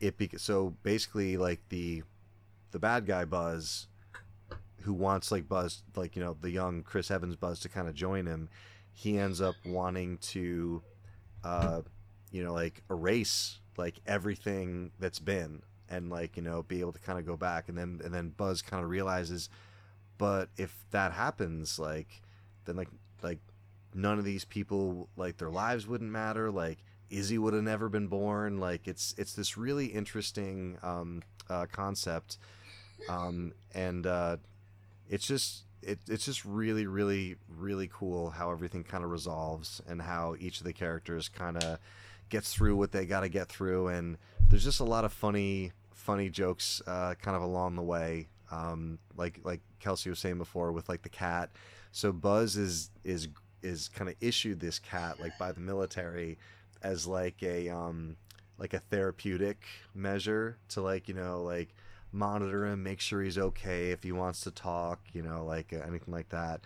it 0.00 0.16
be- 0.18 0.30
so 0.36 0.74
basically 0.82 1.36
like 1.36 1.60
the 1.68 2.02
the 2.72 2.78
bad 2.78 3.06
guy 3.06 3.24
Buzz, 3.24 3.86
who 4.84 4.92
wants 4.92 5.32
like 5.32 5.48
Buzz 5.48 5.82
like 5.96 6.14
you 6.14 6.22
know 6.22 6.36
the 6.40 6.50
young 6.50 6.82
Chris 6.82 7.10
Evans 7.10 7.36
Buzz 7.36 7.60
to 7.60 7.68
kind 7.68 7.88
of 7.88 7.94
join 7.94 8.26
him, 8.26 8.48
he 8.92 9.18
ends 9.18 9.40
up 9.40 9.54
wanting 9.64 10.18
to, 10.18 10.82
uh, 11.42 11.80
you 12.30 12.44
know 12.44 12.52
like 12.52 12.82
erase 12.90 13.58
like 13.76 14.00
everything 14.06 14.92
that's 15.00 15.18
been 15.18 15.62
and 15.88 16.10
like 16.10 16.36
you 16.36 16.42
know 16.42 16.62
be 16.62 16.80
able 16.80 16.92
to 16.92 17.00
kind 17.00 17.18
of 17.18 17.26
go 17.26 17.36
back 17.36 17.68
and 17.68 17.76
then 17.76 18.00
and 18.04 18.12
then 18.12 18.28
Buzz 18.30 18.62
kind 18.62 18.84
of 18.84 18.90
realizes, 18.90 19.48
but 20.18 20.48
if 20.56 20.84
that 20.90 21.12
happens 21.12 21.78
like 21.78 22.22
then 22.66 22.76
like 22.76 22.90
like 23.22 23.38
none 23.94 24.18
of 24.18 24.24
these 24.24 24.44
people 24.44 25.08
like 25.16 25.38
their 25.38 25.50
lives 25.50 25.86
wouldn't 25.86 26.10
matter 26.10 26.50
like 26.50 26.78
izzy 27.10 27.38
would 27.38 27.54
have 27.54 27.62
never 27.62 27.88
been 27.88 28.08
born 28.08 28.58
like 28.58 28.88
it's 28.88 29.14
it's 29.16 29.34
this 29.34 29.56
really 29.56 29.86
interesting 29.86 30.76
um, 30.82 31.22
uh, 31.48 31.66
concept 31.70 32.38
um, 33.08 33.52
and 33.74 34.06
uh, 34.06 34.36
it's 35.08 35.26
just 35.26 35.64
it, 35.82 35.98
it's 36.08 36.24
just 36.24 36.44
really 36.44 36.86
really 36.86 37.36
really 37.48 37.88
cool 37.92 38.30
how 38.30 38.50
everything 38.50 38.84
kind 38.84 39.04
of 39.04 39.10
resolves 39.10 39.82
and 39.86 40.00
how 40.00 40.34
each 40.38 40.58
of 40.58 40.64
the 40.64 40.72
characters 40.72 41.28
kind 41.28 41.62
of 41.62 41.78
gets 42.28 42.52
through 42.52 42.76
what 42.76 42.92
they 42.92 43.06
got 43.06 43.20
to 43.20 43.28
get 43.28 43.48
through. 43.48 43.88
And 43.88 44.18
there's 44.50 44.64
just 44.64 44.80
a 44.80 44.84
lot 44.84 45.04
of 45.04 45.12
funny 45.12 45.72
funny 45.92 46.28
jokes 46.28 46.82
uh, 46.86 47.14
kind 47.20 47.36
of 47.36 47.42
along 47.42 47.76
the 47.76 47.82
way. 47.82 48.28
Um, 48.50 48.98
like 49.16 49.40
like 49.42 49.60
kelsey 49.80 50.10
was 50.10 50.18
saying 50.18 50.38
before 50.38 50.72
with 50.72 50.88
like 50.88 51.02
the 51.02 51.08
cat. 51.08 51.50
So 51.92 52.12
buzz 52.12 52.56
is 52.56 52.90
is 53.04 53.28
is 53.62 53.88
kind 53.88 54.10
of 54.10 54.16
issued 54.20 54.60
this 54.60 54.78
cat 54.78 55.20
like 55.20 55.38
by 55.38 55.52
the 55.52 55.60
military 55.60 56.38
as 56.82 57.06
like 57.06 57.42
a 57.42 57.68
um 57.70 58.16
like 58.58 58.74
a 58.74 58.78
therapeutic 58.78 59.64
measure 59.94 60.58
to 60.68 60.82
like 60.82 61.08
you 61.08 61.14
know 61.14 61.42
like 61.42 61.74
monitor 62.14 62.66
him 62.66 62.82
make 62.82 63.00
sure 63.00 63.22
he's 63.22 63.38
okay 63.38 63.90
if 63.90 64.02
he 64.02 64.12
wants 64.12 64.40
to 64.40 64.50
talk 64.50 65.00
you 65.12 65.22
know 65.22 65.44
like 65.44 65.72
uh, 65.72 65.86
anything 65.86 66.12
like 66.12 66.28
that 66.28 66.60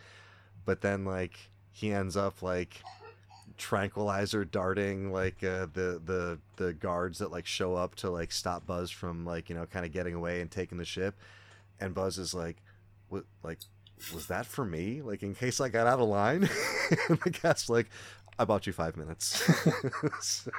but 0.65 0.81
then 0.81 1.05
like 1.05 1.39
he 1.73 1.93
ends 1.93 2.17
up 2.17 2.43
like 2.43 2.83
tranquilizer 3.57 4.45
darting 4.45 5.13
like 5.13 5.43
uh, 5.43 5.67
the 5.73 6.01
the 6.05 6.39
the 6.57 6.73
guards 6.75 7.19
that 7.19 7.33
like 7.33 7.47
show 7.47 7.75
up 7.75 7.95
to 7.95 8.11
like 8.11 8.31
stop 8.31 8.67
buzz 8.67 8.91
from 8.91 9.25
like 9.25 9.49
you 9.49 9.55
know 9.55 9.67
kind 9.67 9.85
of 9.85 9.93
getting 9.93 10.15
away 10.15 10.41
and 10.41 10.51
taking 10.51 10.79
the 10.79 10.85
ship 10.85 11.17
and 11.81 11.95
buzz 11.95 12.19
is 12.19 12.35
like 12.35 12.59
what 13.09 13.25
like 13.43 13.59
was 14.15 14.27
that 14.27 14.47
for 14.47 14.65
me? 14.65 15.03
Like 15.03 15.23
in 15.23 15.35
case 15.35 15.61
I 15.61 15.69
got 15.69 15.87
out 15.87 16.01
of 16.01 16.09
line? 16.09 16.41
the 17.09 17.31
cat's 17.33 17.69
like, 17.69 17.89
I 18.39 18.45
bought 18.45 18.67
you 18.67 18.73
five 18.73 18.97
minutes. 18.97 19.43
so, 20.21 20.51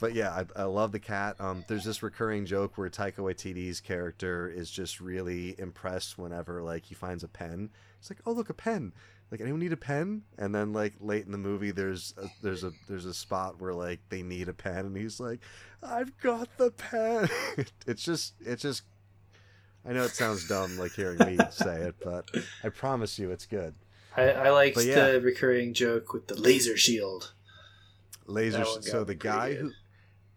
but 0.00 0.14
yeah, 0.14 0.30
I, 0.56 0.62
I 0.62 0.64
love 0.64 0.92
the 0.92 1.00
cat. 1.00 1.36
Um, 1.40 1.64
there's 1.68 1.84
this 1.84 2.02
recurring 2.02 2.46
joke 2.46 2.76
where 2.76 2.90
Taika 2.90 3.16
Waititi's 3.16 3.80
character 3.80 4.48
is 4.48 4.70
just 4.70 5.00
really 5.00 5.54
impressed 5.58 6.18
whenever 6.18 6.62
like 6.62 6.84
he 6.84 6.94
finds 6.94 7.22
a 7.22 7.28
pen. 7.28 7.70
It's 7.98 8.10
like, 8.10 8.20
oh 8.26 8.32
look, 8.32 8.50
a 8.50 8.54
pen. 8.54 8.92
Like 9.30 9.40
anyone 9.40 9.60
need 9.60 9.72
a 9.72 9.76
pen? 9.76 10.22
And 10.38 10.54
then 10.54 10.72
like 10.72 10.94
late 11.00 11.26
in 11.26 11.32
the 11.32 11.38
movie, 11.38 11.70
there's 11.70 12.14
a, 12.22 12.28
there's 12.42 12.64
a 12.64 12.72
there's 12.88 13.06
a 13.06 13.14
spot 13.14 13.60
where 13.60 13.72
like 13.72 14.00
they 14.08 14.22
need 14.22 14.48
a 14.48 14.54
pen, 14.54 14.86
and 14.86 14.96
he's 14.96 15.18
like, 15.18 15.40
I've 15.82 16.16
got 16.18 16.56
the 16.58 16.70
pen. 16.70 17.28
it's 17.86 18.04
just 18.04 18.34
it's 18.40 18.62
just 18.62 18.82
I 19.86 19.92
know 19.92 20.04
it 20.04 20.12
sounds 20.12 20.48
dumb, 20.48 20.78
like 20.78 20.92
hearing 20.92 21.18
me 21.18 21.38
say 21.50 21.80
it, 21.82 21.96
but 22.02 22.30
I 22.62 22.68
promise 22.70 23.18
you, 23.18 23.30
it's 23.30 23.46
good. 23.46 23.74
I, 24.16 24.30
I 24.30 24.50
liked 24.50 24.82
yeah. 24.82 25.10
the 25.12 25.20
recurring 25.20 25.74
joke 25.74 26.12
with 26.12 26.26
the 26.28 26.40
laser 26.40 26.76
shield. 26.76 27.32
Laser. 28.26 28.64
So 28.80 29.04
the 29.04 29.14
guy 29.14 29.54
who, 29.54 29.72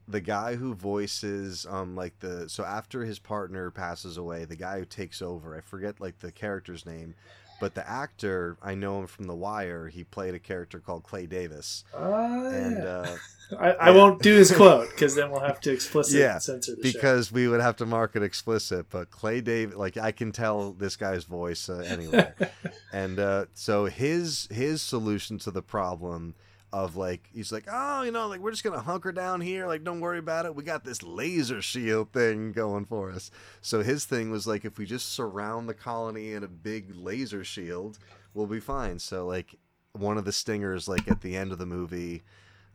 the 0.07 0.21
guy 0.21 0.55
who 0.55 0.73
voices, 0.73 1.65
um, 1.69 1.95
like 1.95 2.19
the 2.19 2.47
so 2.49 2.63
after 2.63 3.03
his 3.03 3.19
partner 3.19 3.71
passes 3.71 4.17
away, 4.17 4.45
the 4.45 4.55
guy 4.55 4.79
who 4.79 4.85
takes 4.85 5.21
over, 5.21 5.55
I 5.55 5.61
forget 5.61 5.99
like 5.99 6.19
the 6.19 6.31
character's 6.31 6.85
name, 6.85 7.15
but 7.59 7.75
the 7.75 7.87
actor 7.89 8.57
I 8.61 8.75
know 8.75 8.99
him 8.99 9.07
from 9.07 9.25
The 9.25 9.35
Wire. 9.35 9.87
He 9.87 10.03
played 10.03 10.33
a 10.35 10.39
character 10.39 10.79
called 10.79 11.03
Clay 11.03 11.25
Davis, 11.25 11.83
Uh, 11.93 12.49
and 12.53 12.77
uh, 12.85 13.15
I, 13.59 13.71
I 13.71 13.91
won't 13.91 14.21
do 14.21 14.35
his 14.35 14.51
quote 14.55 14.89
because 14.91 15.15
then 15.15 15.31
we'll 15.31 15.41
have 15.41 15.59
to 15.61 15.71
explicit 15.71 16.19
Yeah, 16.19 16.37
censor 16.37 16.75
the 16.75 16.89
show. 16.89 16.93
because 16.99 17.31
we 17.31 17.47
would 17.47 17.61
have 17.61 17.75
to 17.77 17.85
mark 17.85 18.15
it 18.15 18.23
explicit. 18.23 18.87
But 18.89 19.09
Clay 19.09 19.41
Davis, 19.41 19.75
like 19.75 19.97
I 19.97 20.11
can 20.11 20.31
tell 20.31 20.71
this 20.73 20.95
guy's 20.95 21.23
voice 21.25 21.69
uh, 21.69 21.83
anyway. 21.87 22.31
and 22.93 23.19
uh, 23.19 23.45
so 23.53 23.85
his 23.85 24.47
his 24.51 24.81
solution 24.81 25.37
to 25.39 25.51
the 25.51 25.61
problem 25.61 26.35
of 26.73 26.97
like 26.97 27.29
he's 27.33 27.51
like 27.51 27.63
oh 27.71 28.01
you 28.01 28.11
know 28.11 28.27
like 28.27 28.41
we're 28.41 28.51
just 28.51 28.63
gonna 28.63 28.79
hunker 28.79 29.11
down 29.11 29.41
here. 29.41 29.67
Like 29.67 29.83
don't 29.83 30.01
worry 30.01 30.19
about 30.19 30.45
it. 30.45 30.55
We 30.55 30.63
got 30.63 30.83
this 30.83 31.01
laser 31.03 31.61
shield 31.61 32.11
thing 32.11 32.51
going 32.51 32.85
for 32.85 33.11
us. 33.11 33.31
So 33.61 33.81
his 33.83 34.05
thing 34.05 34.31
was 34.31 34.47
like 34.47 34.65
if 34.65 34.77
we 34.77 34.85
just 34.85 35.13
surround 35.13 35.69
the 35.69 35.73
colony 35.73 36.33
in 36.33 36.43
a 36.43 36.47
big 36.47 36.93
laser 36.95 37.43
shield 37.43 37.99
we'll 38.33 38.47
be 38.47 38.59
fine. 38.59 38.99
So 38.99 39.25
like 39.25 39.55
one 39.93 40.17
of 40.17 40.25
the 40.25 40.31
stingers 40.31 40.87
like 40.87 41.07
at 41.07 41.21
the 41.21 41.35
end 41.35 41.51
of 41.51 41.57
the 41.57 41.65
movie 41.65 42.23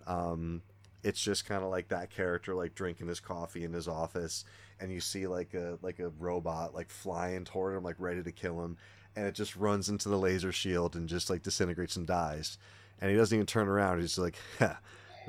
um 0.07 0.63
it's 1.05 1.23
just 1.23 1.47
kind 1.47 1.63
of 1.65 1.71
like 1.71 1.89
that 1.89 2.11
character 2.11 2.55
like 2.55 2.75
drinking 2.75 3.09
his 3.09 3.21
coffee 3.21 3.65
in 3.65 3.73
his 3.73 3.89
office 3.89 4.45
and 4.81 4.93
you 4.93 5.01
see 5.01 5.27
like 5.27 5.55
a 5.55 5.79
like 5.83 5.99
a 5.99 6.09
robot 6.19 6.75
like 6.75 6.91
flying 6.91 7.45
toward 7.45 7.77
him 7.77 7.83
like 7.83 7.97
ready 7.99 8.23
to 8.23 8.33
kill 8.33 8.63
him 8.63 8.77
and 9.15 9.27
it 9.27 9.35
just 9.35 9.57
runs 9.57 9.89
into 9.89 10.09
the 10.09 10.19
laser 10.19 10.53
shield 10.53 10.97
and 10.97 11.09
just 11.09 11.29
like 11.31 11.43
disintegrates 11.43 11.97
and 11.97 12.07
dies 12.07 12.59
and 13.03 13.11
he 13.11 13.17
doesn't 13.17 13.37
even 13.37 13.47
turn 13.47 13.69
around 13.69 14.01
he's 14.01 14.17
like 14.17 14.37
"Ha, 14.61 14.79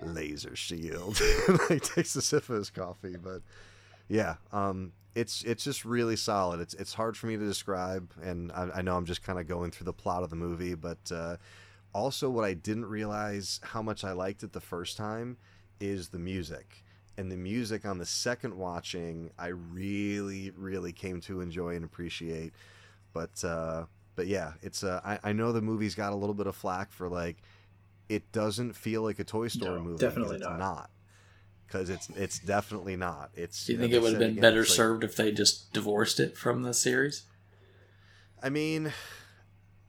laser 0.02 0.56
shield. 0.56 1.20
he 1.70 1.80
takes 1.80 2.16
a 2.16 2.22
sip 2.22 2.48
of 2.50 2.56
his 2.56 2.70
coffee, 2.70 3.16
but 3.22 3.42
yeah, 4.08 4.36
um, 4.52 4.94
it's 5.16 5.44
it's 5.44 5.64
just 5.64 5.84
really 5.84 6.16
solid. 6.16 6.60
It's 6.60 6.74
it's 6.76 6.94
hard 6.94 7.18
for 7.18 7.28
me 7.28 7.38
to 7.38 7.46
describe, 7.46 8.12
and 8.22 8.52
I, 8.52 8.70
I 8.76 8.82
know 8.82 8.96
I'm 8.96 9.06
just 9.06 9.24
kind 9.24 9.40
of 9.40 9.48
going 9.48 9.72
through 9.72 9.86
the 9.86 9.94
plot 9.94 10.24
of 10.24 10.30
the 10.30 10.36
movie, 10.36 10.76
but 10.76 11.12
uh, 11.12 11.38
also 11.94 12.30
what 12.30 12.46
I 12.46 12.54
didn't 12.54 12.86
realize 12.86 13.60
how 13.64 13.82
much 13.82 14.04
I 14.04 14.14
liked 14.14 14.44
it 14.44 14.54
the 14.54 14.62
first 14.62 14.98
time 14.98 15.38
is 15.80 16.10
the 16.10 16.20
music. 16.20 16.84
And 17.16 17.32
the 17.32 17.38
music 17.38 17.86
on 17.86 18.00
the 18.00 18.08
second 18.08 18.58
watching, 18.58 19.30
I 19.38 19.48
really, 19.48 20.52
really 20.58 20.92
came 20.92 21.22
to 21.22 21.42
enjoy 21.42 21.76
and 21.76 21.86
appreciate. 21.86 22.54
But 23.14 23.44
uh, 23.44 23.86
but 24.16 24.26
yeah, 24.26 24.54
it's 24.64 24.84
uh, 24.84 25.00
I, 25.06 25.20
I 25.24 25.34
know 25.34 25.52
the 25.52 25.62
movie's 25.62 25.94
got 25.94 26.14
a 26.14 26.16
little 26.16 26.34
bit 26.34 26.48
of 26.48 26.56
flack 26.56 26.92
for 26.92 27.08
like 27.08 27.38
it 28.10 28.32
doesn't 28.32 28.74
feel 28.74 29.02
like 29.02 29.20
a 29.20 29.24
Toy 29.24 29.48
Story 29.48 29.76
No, 29.76 29.84
movie. 29.84 29.92
'cause 29.94 30.00
definitely 30.02 30.36
it's 30.38 30.46
not. 30.46 30.60
not. 30.60 30.90
Because 31.68 31.90
it's 31.90 32.10
it's 32.12 32.40
definitely 32.40 32.96
not. 32.96 33.32
It's. 33.36 33.66
Do 33.66 33.74
you 33.74 33.80
think 33.80 33.94
it 33.94 34.02
would 34.02 34.12
have 34.12 34.20
been 34.20 34.32
again, 34.32 34.42
better 34.42 34.62
it's 34.62 34.70
like- 34.72 34.76
served 34.78 35.04
if 35.04 35.16
they 35.16 35.32
just 35.32 35.74
divorced 35.74 36.20
it 36.20 36.38
from 36.38 36.62
the 36.64 36.74
series? 36.74 37.24
I 38.44 38.50
mean, 38.50 38.92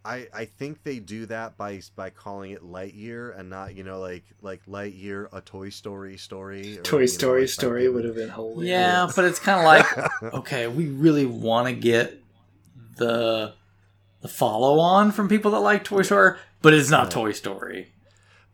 I 0.04 0.28
I 0.32 0.44
think 0.46 0.82
they 0.84 0.98
do 0.98 1.26
that 1.26 1.56
by 1.58 1.82
by 1.96 2.08
calling 2.10 2.52
it 2.52 2.62
Lightyear 2.62 3.38
and 3.38 3.50
not 3.50 3.74
you 3.74 3.82
know 3.84 4.00
like 4.00 4.24
like 4.40 4.64
Lightyear 4.66 5.28
a 5.32 5.40
Toy 5.42 5.68
Story 5.70 6.16
story. 6.16 6.78
or, 6.78 6.82
Toy 6.82 6.96
you 6.98 7.02
know, 7.02 7.06
Story 7.06 7.40
like, 7.42 7.50
story 7.50 7.86
like- 7.88 7.94
would 7.96 8.04
have 8.04 8.14
been 8.14 8.30
hilarious. 8.30 8.64
Yeah, 8.70 9.10
but 9.14 9.24
it's 9.26 9.38
kind 9.40 9.58
of 9.58 9.64
like 9.66 10.32
okay, 10.34 10.66
we 10.68 10.86
really 10.88 11.26
want 11.26 11.68
to 11.68 11.74
get 11.74 12.22
the 12.96 13.54
the 14.22 14.28
follow 14.28 14.78
on 14.78 15.10
from 15.12 15.28
people 15.28 15.50
that 15.50 15.60
like 15.60 15.84
Toy 15.84 16.00
Story, 16.02 16.38
but 16.62 16.72
it's 16.72 16.88
not 16.88 17.04
Right. 17.04 17.10
Toy 17.12 17.32
Story. 17.32 17.90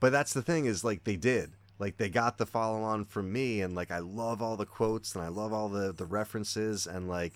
But 0.01 0.13
that's 0.13 0.33
the 0.33 0.43
thing 0.43 0.65
is 0.65 0.83
like 0.83 1.05
they 1.05 1.17
did. 1.17 1.53
Like 1.79 1.97
they 1.97 2.09
got 2.09 2.39
the 2.39 2.47
follow 2.47 2.83
on 2.83 3.05
from 3.05 3.33
me 3.33 3.61
and 3.61 3.75
like 3.75 3.91
I 3.91 3.99
love 3.99 4.43
all 4.43 4.57
the 4.57 4.67
quotes 4.67 5.15
and 5.15 5.25
I 5.25 5.29
love 5.29 5.53
all 5.53 5.69
the 5.69 5.93
the 5.93 6.07
references 6.07 6.87
and 6.87 7.09
like 7.09 7.35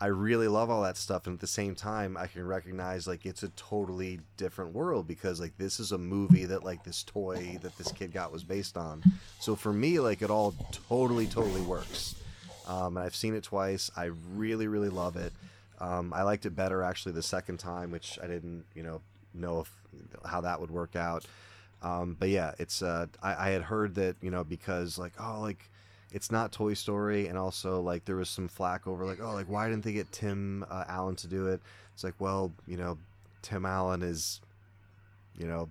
I 0.00 0.06
really 0.06 0.48
love 0.48 0.70
all 0.70 0.82
that 0.82 0.96
stuff 0.96 1.26
and 1.26 1.34
at 1.34 1.40
the 1.40 1.46
same 1.46 1.74
time 1.74 2.16
I 2.16 2.26
can 2.26 2.46
recognize 2.46 3.06
like 3.06 3.24
it's 3.24 3.42
a 3.42 3.48
totally 3.50 4.20
different 4.36 4.74
world 4.74 5.06
because 5.06 5.40
like 5.40 5.56
this 5.56 5.78
is 5.80 5.92
a 5.92 5.98
movie 5.98 6.44
that 6.46 6.64
like 6.64 6.84
this 6.84 7.02
toy 7.04 7.58
that 7.62 7.76
this 7.78 7.92
kid 7.92 8.12
got 8.12 8.32
was 8.32 8.42
based 8.44 8.76
on. 8.76 9.02
So 9.40 9.54
for 9.54 9.72
me 9.72 10.00
like 10.00 10.20
it 10.20 10.30
all 10.30 10.54
totally 10.88 11.26
totally 11.26 11.62
works. 11.62 12.16
Um, 12.66 12.96
and 12.96 13.06
I've 13.06 13.14
seen 13.14 13.34
it 13.34 13.44
twice. 13.44 13.90
I 13.96 14.10
really 14.34 14.66
really 14.66 14.90
love 14.90 15.16
it. 15.16 15.32
Um, 15.78 16.12
I 16.12 16.22
liked 16.22 16.46
it 16.46 16.56
better 16.56 16.82
actually 16.82 17.12
the 17.12 17.22
second 17.22 17.58
time, 17.58 17.90
which 17.92 18.18
I 18.20 18.26
didn't 18.26 18.64
you 18.74 18.82
know 18.82 19.00
know 19.32 19.60
if 19.60 19.72
how 20.24 20.40
that 20.40 20.60
would 20.60 20.72
work 20.72 20.96
out. 20.96 21.24
Um, 21.82 22.16
but 22.18 22.28
yeah, 22.28 22.52
it's 22.58 22.82
uh, 22.82 23.06
I, 23.22 23.48
I 23.48 23.50
had 23.50 23.62
heard 23.62 23.94
that 23.96 24.16
you 24.20 24.30
know 24.30 24.44
because 24.44 24.98
like 24.98 25.12
oh 25.20 25.40
like 25.40 25.70
it's 26.12 26.30
not 26.30 26.52
Toy 26.52 26.74
Story, 26.74 27.26
and 27.28 27.36
also 27.36 27.80
like 27.80 28.04
there 28.04 28.16
was 28.16 28.30
some 28.30 28.48
flack 28.48 28.86
over 28.86 29.04
like 29.04 29.20
oh 29.20 29.32
like 29.32 29.48
why 29.48 29.68
didn't 29.68 29.84
they 29.84 29.92
get 29.92 30.10
Tim 30.12 30.64
uh, 30.70 30.84
Allen 30.88 31.16
to 31.16 31.28
do 31.28 31.48
it? 31.48 31.60
It's 31.94 32.04
like 32.04 32.14
well 32.18 32.52
you 32.66 32.76
know 32.76 32.98
Tim 33.42 33.66
Allen 33.66 34.02
is 34.02 34.40
you 35.38 35.46
know 35.46 35.68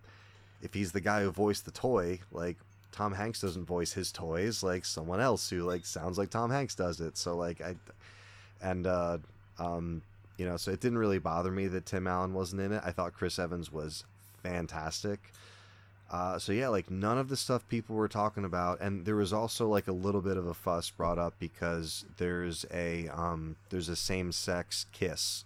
if 0.61 0.73
he's 0.73 0.91
the 0.91 1.01
guy 1.01 1.21
who 1.21 1.31
voiced 1.31 1.65
the 1.65 1.71
toy 1.71 2.19
like 2.31 2.57
Tom 2.95 3.13
Hanks 3.13 3.41
doesn't 3.41 3.65
voice 3.65 3.91
his 3.91 4.11
toys 4.13 4.63
like 4.63 4.85
someone 4.85 5.19
else 5.19 5.49
who 5.49 5.63
like 5.63 5.85
sounds 5.85 6.17
like 6.17 6.29
Tom 6.29 6.49
Hanks 6.49 6.75
does 6.75 7.01
it. 7.01 7.17
So 7.17 7.35
like 7.35 7.59
I 7.61 7.75
and 8.61 8.87
uh, 8.87 9.17
um, 9.59 10.01
you 10.37 10.45
know 10.45 10.55
so 10.55 10.71
it 10.71 10.79
didn't 10.79 10.97
really 10.97 11.19
bother 11.19 11.51
me 11.51 11.67
that 11.67 11.85
Tim 11.85 12.07
Allen 12.07 12.33
wasn't 12.33 12.61
in 12.61 12.71
it. 12.71 12.81
I 12.85 12.91
thought 12.91 13.13
Chris 13.13 13.37
Evans 13.37 13.69
was 13.69 14.05
fantastic. 14.41 15.33
Uh, 16.11 16.37
so 16.37 16.51
yeah, 16.51 16.67
like 16.67 16.91
none 16.91 17.17
of 17.17 17.29
the 17.29 17.35
stuff 17.37 17.67
people 17.67 17.95
were 17.95 18.07
talking 18.07 18.45
about, 18.45 18.79
and 18.79 19.05
there 19.05 19.15
was 19.15 19.33
also 19.33 19.67
like 19.67 19.87
a 19.87 19.91
little 19.91 20.21
bit 20.21 20.37
of 20.37 20.45
a 20.45 20.53
fuss 20.53 20.89
brought 20.89 21.17
up 21.17 21.33
because 21.39 22.05
there's 22.17 22.65
a 22.71 23.07
um, 23.09 23.55
there's 23.69 23.89
a 23.89 23.95
same 23.95 24.31
sex 24.31 24.85
kiss 24.91 25.43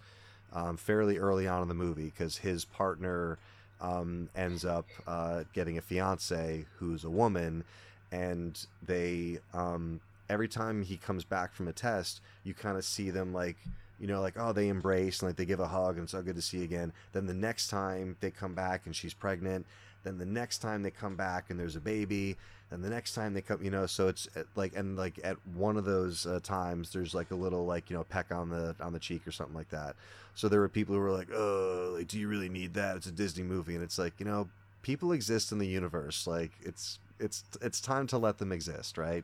um, 0.54 0.76
fairly 0.76 1.18
early 1.18 1.48
on 1.48 1.62
in 1.62 1.70
the 1.70 1.74
movie 1.74 2.06
because 2.06 2.38
his 2.38 2.66
partner 2.66 3.38
um, 3.80 4.30
ends 4.36 4.66
up 4.66 4.86
uh, 5.08 5.44
getting 5.54 5.78
a 5.78 5.82
fiance 5.82 6.66
who's 6.78 7.06
a 7.06 7.10
woman, 7.10 7.64
and 8.12 8.66
they 8.86 9.40
um, 9.54 10.02
every 10.30 10.50
time 10.50 10.84
he 10.84 10.98
comes 10.98 11.24
back 11.24 11.54
from 11.54 11.70
a 11.70 11.74
test, 11.74 12.20
you 12.44 12.54
kind 12.54 12.78
of 12.78 12.84
see 12.84 13.10
them 13.12 13.34
like 13.34 13.56
you 13.98 14.08
know 14.08 14.20
like 14.20 14.36
oh 14.38 14.52
they 14.52 14.68
embrace 14.68 15.22
and 15.22 15.30
like 15.30 15.38
they 15.38 15.46
give 15.46 15.62
a 15.62 15.68
hug 15.68 15.96
and 15.96 16.04
it's 16.04 16.12
so 16.12 16.22
good 16.22 16.36
to 16.36 16.42
see 16.42 16.58
you 16.58 16.64
again. 16.66 16.92
Then 17.14 17.28
the 17.28 17.34
next 17.34 17.70
time 17.70 18.18
they 18.20 18.30
come 18.30 18.54
back 18.54 18.86
and 18.86 18.94
she's 18.94 19.14
pregnant 19.14 19.66
then 20.04 20.18
the 20.18 20.26
next 20.26 20.60
time 20.60 20.84
they 20.84 20.92
come 20.92 21.16
back 21.16 21.50
and 21.50 21.60
there's 21.60 21.76
a 21.76 21.82
baby 21.82 22.38
then 22.70 22.82
the 22.82 22.90
next 22.90 23.14
time 23.14 23.34
they 23.34 23.42
come 23.42 23.62
you 23.64 23.72
know 23.72 23.86
so 23.86 24.08
it's 24.08 24.28
uh, 24.36 24.44
like 24.56 24.76
and 24.76 24.96
like 24.96 25.20
at 25.24 25.38
one 25.56 25.78
of 25.78 25.86
those 25.86 26.26
uh, 26.26 26.40
times 26.44 26.92
there's 26.92 27.16
like 27.16 27.32
a 27.32 27.36
little 27.36 27.66
like 27.66 27.90
you 27.90 27.96
know 27.96 28.04
peck 28.04 28.32
on 28.32 28.50
the 28.50 28.76
on 28.80 28.94
the 28.94 29.00
cheek 29.00 29.26
or 29.28 29.32
something 29.32 29.56
like 29.56 29.70
that. 29.70 29.96
So 30.36 30.48
there 30.48 30.60
were 30.60 30.70
people 30.70 30.96
who 30.96 31.02
were 31.02 31.12
like 31.12 31.30
oh 31.34 31.96
like 31.98 32.08
do 32.08 32.20
you 32.20 32.28
really 32.28 32.50
need 32.50 32.76
that? 32.76 32.96
It's 32.98 33.08
a 33.08 33.12
disney 33.12 33.44
movie. 33.44 33.76
And 33.76 33.84
it's 33.84 33.98
like 33.98 34.14
you 34.20 34.26
know 34.26 34.50
people 34.82 35.12
exist 35.12 35.52
in 35.52 35.58
the 35.58 35.68
universe. 35.68 36.28
Like 36.28 36.52
it's 36.62 37.00
it's 37.20 37.44
it's 37.62 37.82
time 37.82 38.08
to 38.08 38.18
let 38.18 38.38
them 38.38 38.52
exist 38.52 38.98
right? 38.98 39.24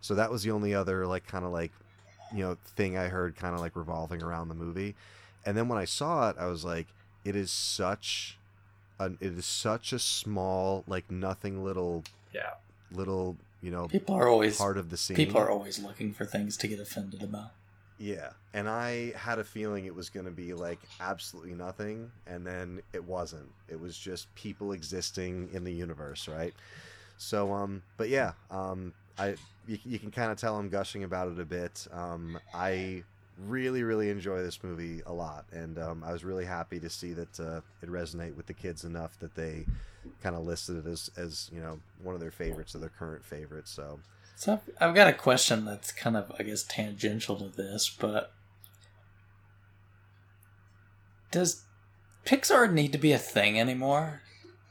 So 0.00 0.14
that 0.14 0.30
was 0.30 0.42
the 0.42 0.50
only 0.50 0.74
other 0.74 1.06
like 1.06 1.26
kind 1.26 1.44
of 1.44 1.52
like 1.52 1.72
you 2.34 2.42
know 2.44 2.56
thing 2.76 2.98
i 2.98 3.08
heard 3.08 3.36
kind 3.36 3.54
of 3.54 3.60
like 3.60 3.74
revolving 3.74 4.22
around 4.22 4.48
the 4.48 4.54
movie. 4.54 4.94
And 5.44 5.56
then 5.56 5.68
when 5.68 5.78
i 5.78 5.84
saw 5.84 6.30
it 6.30 6.36
i 6.38 6.46
was 6.46 6.64
like 6.64 6.86
it 7.24 7.36
is 7.36 7.50
such 7.50 8.37
an, 8.98 9.18
it 9.20 9.32
is 9.38 9.46
such 9.46 9.92
a 9.92 9.98
small 9.98 10.84
like 10.86 11.10
nothing 11.10 11.62
little 11.64 12.04
Yeah. 12.32 12.54
little 12.92 13.36
you 13.62 13.70
know 13.70 13.88
People 13.88 14.14
are 14.14 14.28
always 14.28 14.56
part 14.56 14.76
of 14.78 14.90
the 14.90 14.96
scene. 14.96 15.16
people 15.16 15.40
are 15.40 15.50
always 15.50 15.78
looking 15.78 16.12
for 16.12 16.24
things 16.24 16.56
to 16.58 16.68
get 16.68 16.78
offended 16.80 17.22
about. 17.22 17.50
yeah. 17.98 18.30
And 18.54 18.68
i 18.68 19.12
had 19.16 19.38
a 19.38 19.44
feeling 19.44 19.84
it 19.84 19.94
was 19.94 20.10
going 20.10 20.26
to 20.26 20.32
be 20.32 20.54
like 20.54 20.78
absolutely 21.00 21.54
nothing 21.54 22.10
and 22.26 22.46
then 22.46 22.80
it 22.92 23.04
wasn't. 23.04 23.48
It 23.68 23.78
was 23.80 23.96
just 23.96 24.32
people 24.34 24.72
existing 24.72 25.50
in 25.52 25.64
the 25.64 25.72
universe 25.72 26.28
right? 26.28 26.54
So 27.18 27.52
um 27.52 27.82
but 27.96 28.08
yeah 28.08 28.32
um 28.50 28.92
i 29.18 29.34
you, 29.66 29.78
you 29.84 29.98
can 29.98 30.10
kind 30.10 30.30
of 30.32 30.38
tell 30.38 30.56
i'm 30.56 30.68
gushing 30.68 31.04
about 31.04 31.28
it 31.32 31.38
a 31.40 31.44
bit. 31.44 31.86
Um 31.92 32.38
i 32.54 33.02
really 33.46 33.82
really 33.84 34.10
enjoy 34.10 34.42
this 34.42 34.62
movie 34.64 35.00
a 35.06 35.12
lot 35.12 35.44
and 35.52 35.78
um, 35.78 36.02
i 36.04 36.12
was 36.12 36.24
really 36.24 36.44
happy 36.44 36.80
to 36.80 36.90
see 36.90 37.12
that 37.12 37.38
uh, 37.38 37.60
it 37.82 37.88
resonate 37.88 38.34
with 38.36 38.46
the 38.46 38.52
kids 38.52 38.84
enough 38.84 39.18
that 39.20 39.34
they 39.36 39.64
kind 40.22 40.34
of 40.34 40.44
listed 40.44 40.84
it 40.84 40.90
as 40.90 41.10
as 41.16 41.48
you 41.54 41.60
know 41.60 41.78
one 42.02 42.14
of 42.14 42.20
their 42.20 42.30
favorites 42.32 42.74
or 42.74 42.78
their 42.78 42.88
current 42.88 43.24
favorites 43.24 43.70
so 43.70 44.00
So 44.36 44.54
I've, 44.54 44.70
I've 44.80 44.94
got 44.94 45.08
a 45.08 45.12
question 45.12 45.64
that's 45.64 45.90
kind 45.90 46.16
of, 46.16 46.30
I 46.38 46.44
guess, 46.44 46.62
tangential 46.62 47.36
to 47.36 47.48
this, 47.48 47.90
but 47.90 48.32
does 51.32 51.64
Pixar 52.24 52.72
need 52.72 52.92
to 52.92 52.98
be 52.98 53.12
a 53.12 53.18
thing 53.18 53.58
anymore? 53.58 54.22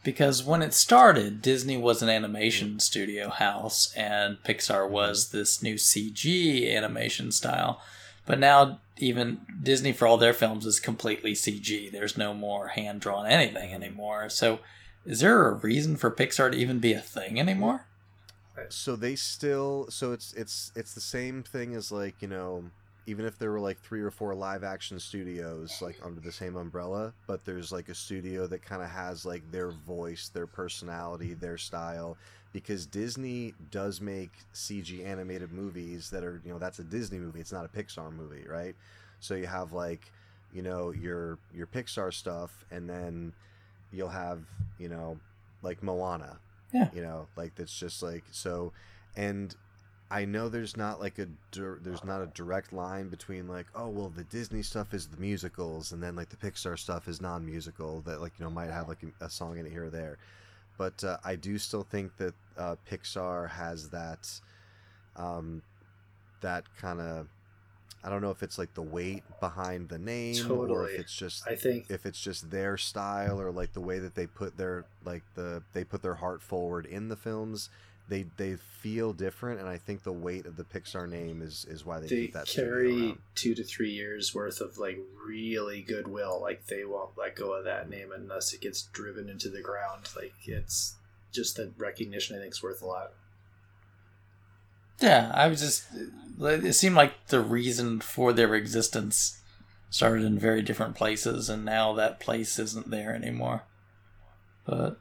Because 0.04 0.42
when 0.44 0.62
it 0.62 0.74
started, 0.74 1.42
Disney 1.42 1.76
was 1.76 2.02
an 2.02 2.08
animation 2.10 2.80
studio 2.80 3.30
house, 3.30 3.94
and 3.94 4.38
Pixar 4.44 4.90
was 4.90 5.32
this 5.32 5.62
new 5.62 5.76
CG 5.76 6.74
animation 6.74 7.32
style. 7.34 7.82
But 8.28 8.38
now, 8.38 8.82
even 8.98 9.42
Disney, 9.64 9.94
for 9.94 10.06
all 10.06 10.18
their 10.18 10.34
films, 10.34 10.68
is 10.68 10.80
completely 10.80 11.34
CG. 11.34 11.92
There's 11.92 12.18
no 12.18 12.36
more 12.36 12.68
hand 12.68 13.02
drawn 13.02 13.26
anything 13.26 13.74
anymore. 13.74 14.30
So, 14.30 14.60
is 15.06 15.22
there 15.22 15.48
a 15.48 15.54
reason 15.56 15.96
for 15.96 16.12
Pixar 16.12 16.52
to 16.52 16.58
even 16.58 16.78
be 16.78 16.94
a 16.94 17.00
thing 17.00 17.40
anymore? 17.40 17.88
so 18.70 18.96
they 18.96 19.16
still 19.16 19.88
so 19.90 20.12
it's 20.12 20.34
it's 20.34 20.72
it's 20.76 20.94
the 20.94 21.02
same 21.02 21.44
thing 21.44 21.76
as 21.76 21.92
like 21.92 22.16
you 22.22 22.28
know 22.28 22.64
even 23.06 23.26
if 23.26 23.38
there 23.40 23.52
were 23.52 23.60
like 23.60 23.80
three 23.80 24.02
or 24.02 24.12
four 24.12 24.36
live 24.36 24.64
action 24.64 25.00
studios 25.00 25.82
like 25.82 25.98
under 26.04 26.20
the 26.20 26.32
same 26.32 26.56
umbrella 26.56 27.14
but 27.28 27.46
there's 27.46 27.72
like 27.72 27.90
a 27.90 27.96
studio 27.96 28.48
that 28.48 28.64
kind 28.64 28.82
of 28.82 28.90
has 28.90 29.26
like 29.26 29.50
their 29.52 29.72
voice 29.72 30.30
their 30.30 30.48
personality 30.48 31.34
their 31.34 31.58
style 31.58 32.18
because 32.54 32.86
disney 32.86 33.54
does 33.72 34.02
make 34.02 34.32
cg 34.54 35.06
animated 35.06 35.52
movies 35.52 36.10
that 36.10 36.24
are 36.24 36.42
you 36.46 36.52
know 36.52 36.60
that's 36.60 36.80
a 36.80 36.84
disney 36.84 37.20
movie 37.20 37.40
it's 37.40 37.52
not 37.52 37.66
a 37.66 37.70
pixar 37.70 38.12
movie 38.12 38.46
right 38.48 38.76
so 39.20 39.36
you 39.36 39.46
have 39.48 39.74
like 39.74 40.12
you 40.54 40.62
know 40.62 40.92
your 40.92 41.38
your 41.54 41.68
pixar 41.68 42.14
stuff 42.14 42.66
and 42.72 42.90
then 42.90 43.34
you'll 43.92 44.10
have 44.10 44.40
you 44.80 44.90
know 44.90 45.18
like 45.62 45.82
moana 45.84 46.38
Yeah. 46.74 46.90
you 46.94 47.02
know 47.02 47.28
like 47.36 47.56
that's 47.56 47.78
just 47.78 48.02
like 48.04 48.24
so 48.32 48.72
and 49.16 49.56
i 50.10 50.24
know 50.24 50.48
there's 50.48 50.78
not 50.78 51.00
like 51.02 51.20
a 51.20 51.28
there's 51.54 52.04
not 52.04 52.22
a 52.22 52.28
direct 52.28 52.72
line 52.72 53.10
between 53.10 53.48
like 53.48 53.66
oh 53.76 53.90
well 53.90 54.10
the 54.10 54.24
disney 54.26 54.62
stuff 54.64 54.94
is 54.94 55.08
the 55.08 55.18
musicals 55.18 55.92
and 55.92 56.02
then 56.02 56.16
like 56.16 56.30
the 56.30 56.38
pixar 56.38 56.78
stuff 56.80 57.08
is 57.08 57.22
non-musical 57.22 58.02
that 58.02 58.22
like 58.22 58.32
you 58.40 58.46
know 58.46 58.52
might 58.52 58.70
have 58.70 58.88
like 58.88 59.04
a, 59.04 59.26
a 59.26 59.30
song 59.30 59.58
in 59.58 59.66
it 59.66 59.72
here 59.72 59.86
or 59.86 59.90
there 59.90 60.18
but 60.78 61.04
uh, 61.04 61.18
i 61.24 61.36
do 61.36 61.58
still 61.58 61.84
think 61.84 62.16
that 62.18 62.34
uh, 62.58 62.76
pixar 62.90 63.50
has 63.50 63.90
that 63.90 64.30
um 65.16 65.62
that 66.42 66.64
kind 66.80 67.00
of 67.02 67.28
I 68.04 68.10
don't 68.10 68.22
know 68.22 68.30
if 68.32 68.44
it's 68.44 68.58
like 68.58 68.74
the 68.76 68.82
weight 68.84 69.24
behind 69.42 69.90
the 69.90 69.98
name 69.98 70.36
or 70.52 70.88
if 70.94 71.00
it's 71.02 71.16
just 71.18 71.48
I 71.48 71.56
think 71.56 71.86
if 71.90 72.06
it's 72.06 72.22
just 72.22 72.52
their 72.52 72.78
style 72.78 73.42
or 73.42 73.52
like 73.52 73.74
the 73.74 73.82
way 73.82 74.00
that 74.00 74.16
they 74.16 74.28
put 74.28 74.56
their 74.58 74.86
like 75.04 75.24
the 75.36 75.64
they 75.74 75.84
put 75.84 76.04
their 76.04 76.14
heart 76.16 76.42
forward 76.42 76.86
in 76.86 77.10
the 77.10 77.16
films 77.18 77.70
they 78.10 78.26
they 78.38 78.56
feel 78.56 79.12
different 79.12 79.60
and 79.60 79.68
i 79.68 79.78
think 79.78 80.04
the 80.04 80.12
weight 80.12 80.46
of 80.46 80.56
the 80.56 80.64
pixar 80.64 81.10
name 81.10 81.42
is 81.42 81.66
is 81.70 81.86
why 81.86 82.00
they, 82.00 82.08
they 82.08 82.16
keep 82.16 82.34
that 82.34 82.48
studio 82.48 82.72
carry 82.72 83.18
two 83.36 83.54
to 83.54 83.64
three 83.64 83.92
years 83.92 84.34
worth 84.34 84.62
of 84.62 84.78
like 84.78 84.98
really 85.28 85.82
goodwill. 85.82 86.40
Like 86.42 86.66
they 86.68 86.86
won't 86.86 87.18
let 87.18 87.36
go 87.36 87.54
of 87.54 87.66
that 87.66 87.90
name 87.90 88.12
unless 88.16 88.54
it 88.54 88.62
gets 88.62 88.84
driven 88.84 89.30
into 89.30 89.50
the 89.50 89.62
ground. 89.62 90.10
Like 90.16 90.34
it's 90.46 90.96
just 91.32 91.58
the 91.58 91.72
recognition. 91.78 92.36
I 92.36 92.40
think 92.40 92.54
is 92.54 92.64
worth 92.64 92.82
a 92.82 92.86
lot. 92.86 93.12
Yeah, 95.00 95.32
I 95.34 95.48
was 95.48 95.62
just. 95.62 95.86
It 96.40 96.74
seemed 96.74 96.96
like 96.96 97.28
the 97.28 97.42
reason 97.42 98.00
for 98.00 98.34
their 98.34 98.56
existence 98.56 99.42
started 99.90 100.24
in 100.26 100.40
very 100.40 100.62
different 100.62 100.96
places, 100.96 101.50
and 101.50 101.64
now 101.64 101.94
that 101.94 102.20
place 102.20 102.58
isn't 102.58 102.90
there 102.90 103.14
anymore. 103.14 103.64
But 104.66 105.00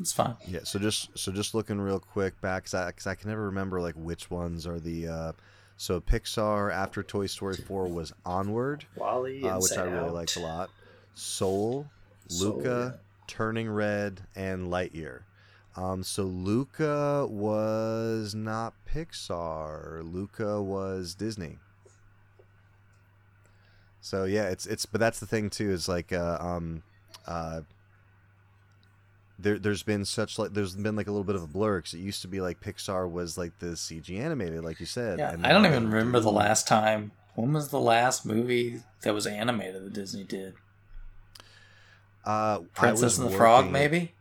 it's 0.00 0.12
fine. 0.12 0.36
yeah 0.48 0.60
so 0.64 0.78
just 0.78 1.16
so 1.16 1.30
just 1.32 1.54
looking 1.54 1.80
real 1.80 2.00
quick 2.00 2.40
back 2.40 2.64
because 2.64 2.74
I, 2.74 2.90
'cause 2.92 3.06
I 3.06 3.14
can 3.14 3.30
never 3.30 3.46
remember 3.46 3.80
like 3.80 3.94
which 3.94 4.30
ones 4.30 4.66
are 4.66 4.80
the 4.80 5.08
uh 5.08 5.32
so 5.76 6.00
pixar 6.00 6.72
after 6.72 7.02
toy 7.02 7.26
story 7.26 7.56
4 7.56 7.88
was 7.88 8.12
onward 8.24 8.84
Wally, 8.96 9.42
uh, 9.42 9.60
which 9.60 9.72
i 9.72 9.82
really 9.82 10.08
Out. 10.08 10.14
liked 10.14 10.36
a 10.36 10.40
lot 10.40 10.70
soul 11.14 11.86
Soul, 12.28 12.56
luca 12.56 13.00
turning 13.26 13.68
red 13.70 14.22
and 14.36 14.68
lightyear 14.68 15.20
um, 15.76 16.04
so 16.04 16.22
luca 16.22 17.26
was 17.28 18.34
not 18.34 18.74
pixar 18.88 20.02
luca 20.12 20.62
was 20.62 21.14
disney 21.14 21.58
so 24.00 24.24
yeah 24.24 24.48
it's 24.48 24.66
it's 24.66 24.86
but 24.86 25.00
that's 25.00 25.18
the 25.20 25.26
thing 25.26 25.50
too 25.50 25.70
is 25.70 25.88
like 25.88 26.12
uh, 26.12 26.38
um 26.40 26.82
uh 27.26 27.60
there, 29.38 29.58
there's 29.58 29.82
been 29.82 30.04
such 30.04 30.38
like 30.38 30.54
there's 30.54 30.74
been 30.74 30.96
like 30.96 31.06
a 31.06 31.10
little 31.10 31.24
bit 31.24 31.36
of 31.36 31.42
a 31.42 31.46
blur 31.46 31.78
because 31.78 31.94
it 31.94 31.98
used 31.98 32.22
to 32.22 32.28
be 32.28 32.40
like 32.40 32.60
Pixar 32.60 33.10
was 33.10 33.36
like 33.36 33.58
the 33.58 33.68
CG 33.68 34.18
animated 34.18 34.62
like 34.62 34.80
you 34.80 34.86
said. 34.86 35.18
Yeah, 35.18 35.32
and 35.32 35.46
I 35.46 35.50
don't 35.52 35.66
even 35.66 35.90
remember 35.90 36.20
the 36.20 36.32
last 36.32 36.68
time. 36.68 37.12
When 37.34 37.52
was 37.52 37.68
the 37.68 37.80
last 37.80 38.24
movie 38.24 38.82
that 39.02 39.12
was 39.12 39.26
animated 39.26 39.84
that 39.84 39.92
Disney 39.92 40.22
did? 40.22 40.54
Uh, 42.24 42.60
Princess 42.74 43.18
and 43.18 43.28
the 43.28 43.36
Frog, 43.36 43.70
maybe. 43.70 44.12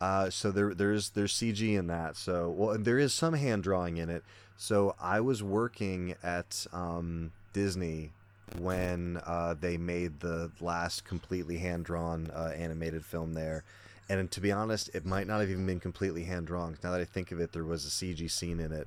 Uh, 0.00 0.30
so 0.30 0.50
there 0.50 0.72
there's 0.72 1.10
there's 1.10 1.32
CG 1.32 1.76
in 1.76 1.88
that. 1.88 2.16
So 2.16 2.50
well, 2.50 2.78
there 2.78 2.98
is 2.98 3.12
some 3.12 3.34
hand 3.34 3.64
drawing 3.64 3.96
in 3.96 4.08
it. 4.08 4.22
So 4.56 4.94
I 5.00 5.20
was 5.20 5.42
working 5.42 6.14
at 6.22 6.66
um, 6.72 7.32
Disney 7.52 8.12
when 8.58 9.20
uh, 9.26 9.54
they 9.58 9.76
made 9.76 10.20
the 10.20 10.50
last 10.60 11.04
completely 11.04 11.58
hand 11.58 11.84
drawn 11.84 12.30
uh, 12.34 12.52
animated 12.56 13.04
film 13.04 13.34
there. 13.34 13.64
And 14.08 14.30
to 14.30 14.40
be 14.40 14.52
honest, 14.52 14.90
it 14.94 15.04
might 15.04 15.26
not 15.26 15.40
have 15.40 15.50
even 15.50 15.66
been 15.66 15.80
completely 15.80 16.24
hand 16.24 16.46
drawn. 16.46 16.78
Now 16.82 16.92
that 16.92 17.00
I 17.00 17.04
think 17.04 17.32
of 17.32 17.40
it, 17.40 17.52
there 17.52 17.64
was 17.64 17.84
a 17.84 17.88
CG 17.88 18.30
scene 18.30 18.60
in 18.60 18.72
it. 18.72 18.86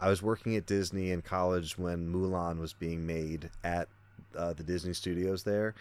I 0.00 0.08
was 0.08 0.22
working 0.22 0.54
at 0.56 0.66
Disney 0.66 1.10
in 1.10 1.22
college 1.22 1.78
when 1.78 2.12
Mulan 2.12 2.58
was 2.60 2.72
being 2.72 3.06
made 3.06 3.50
at 3.64 3.88
uh, 4.36 4.52
the 4.52 4.62
Disney 4.62 4.92
studios 4.92 5.42
there, 5.42 5.74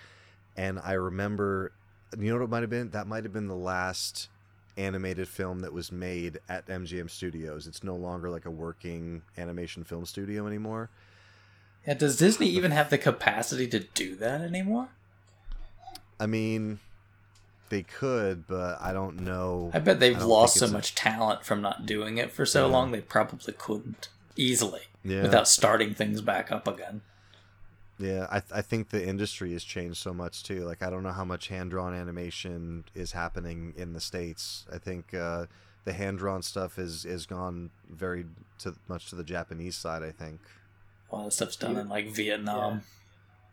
and 0.55 0.79
I 0.83 0.93
remember, 0.93 1.71
you 2.17 2.29
know 2.29 2.37
what 2.37 2.45
it 2.45 2.49
might 2.49 2.61
have 2.61 2.69
been? 2.69 2.89
That 2.91 3.05
might 3.05 3.23
have 3.25 3.33
been 3.33 3.47
the 3.47 3.55
last 3.55 4.29
animated 4.77 5.27
film 5.27 5.59
that 5.59 5.73
was 5.73 5.91
made 5.91 6.39
at 6.49 6.65
MGM 6.67 7.09
Studios. 7.09 7.67
It's 7.67 7.83
no 7.83 7.95
longer 7.95 8.29
like 8.29 8.45
a 8.45 8.51
working 8.51 9.21
animation 9.37 9.83
film 9.83 10.05
studio 10.05 10.47
anymore. 10.47 10.89
Yeah, 11.85 11.95
does 11.95 12.17
Disney 12.17 12.47
even 12.47 12.71
have 12.71 12.89
the 12.89 12.97
capacity 12.97 13.67
to 13.67 13.79
do 13.79 14.15
that 14.15 14.41
anymore? 14.41 14.89
I 16.19 16.25
mean, 16.25 16.79
they 17.69 17.83
could, 17.83 18.47
but 18.47 18.77
I 18.81 18.93
don't 18.93 19.19
know. 19.21 19.71
I 19.73 19.79
bet 19.79 19.99
they've 19.99 20.17
I 20.17 20.23
lost 20.23 20.55
so 20.57 20.65
it's 20.65 20.71
a- 20.71 20.75
much 20.75 20.95
talent 20.95 21.43
from 21.45 21.61
not 21.61 21.85
doing 21.85 22.17
it 22.17 22.31
for 22.31 22.45
so 22.45 22.65
Yeah. 22.65 22.71
long 22.71 22.91
they 22.91 23.01
probably 23.01 23.53
couldn't 23.53 24.09
easily 24.35 24.81
Yeah. 25.03 25.23
without 25.23 25.47
starting 25.47 25.93
things 25.93 26.21
back 26.21 26.51
up 26.51 26.67
again. 26.67 27.01
Yeah, 27.99 28.27
I, 28.29 28.43
I 28.53 28.61
think 28.61 28.89
the 28.89 29.03
industry 29.05 29.53
has 29.53 29.63
changed 29.63 29.97
so 29.97 30.13
much 30.13 30.43
too. 30.43 30.63
Like, 30.65 30.83
I 30.83 30.89
don't 30.91 31.01
know 31.01 31.11
how 31.11 31.25
much 31.25 31.47
hand 31.47 31.71
drawn 31.71 31.95
animation 31.95 32.83
is 32.93 33.13
happening 33.13 33.73
in 33.75 33.93
the 33.93 33.99
states. 33.99 34.65
I 34.71 34.77
think 34.77 35.15
uh, 35.15 35.47
the 35.83 35.93
hand 35.93 36.19
drawn 36.19 36.43
stuff 36.43 36.77
is 36.77 37.05
is 37.05 37.25
gone 37.25 37.71
very 37.89 38.25
to 38.59 38.75
much 38.87 39.09
to 39.09 39.15
the 39.15 39.23
Japanese 39.23 39.75
side. 39.75 40.03
I 40.03 40.11
think. 40.11 40.41
A 41.11 41.15
lot 41.15 41.25
of 41.27 41.33
stuff's 41.33 41.55
done 41.55 41.73
You- 41.73 41.79
in 41.81 41.89
like 41.89 42.09
Vietnam. 42.13 42.83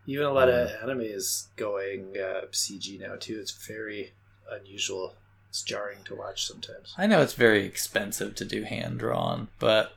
Even 0.07 0.26
a 0.26 0.33
lot 0.33 0.49
of 0.50 0.70
anime 0.83 1.00
is 1.00 1.49
going 1.57 2.15
uh, 2.18 2.42
CG 2.52 3.00
now 3.00 3.16
too. 3.18 3.39
It's 3.41 3.52
very 3.52 4.12
unusual. 4.50 5.15
It's 5.49 5.62
jarring 5.62 5.99
to 6.05 6.15
watch 6.15 6.47
sometimes. 6.47 6.94
I 6.99 7.07
know 7.07 7.23
it's 7.23 7.33
very 7.33 7.65
expensive 7.65 8.34
to 8.36 8.44
do 8.44 8.65
hand 8.65 8.99
drawn, 8.99 9.49
but 9.58 9.92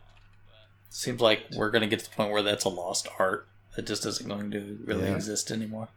it 0.87 0.93
seems 0.93 1.19
like 1.19 1.43
we're 1.55 1.71
going 1.71 1.81
to 1.81 1.87
get 1.87 1.99
to 1.99 2.09
the 2.09 2.15
point 2.15 2.31
where 2.31 2.43
that's 2.43 2.63
a 2.63 2.69
lost 2.69 3.07
art 3.19 3.47
that 3.75 3.85
just 3.85 4.05
isn't 4.05 4.27
going 4.29 4.51
to 4.51 4.79
really 4.85 5.07
Yeah. 5.09 5.15
exist 5.15 5.51
anymore. 5.51 5.89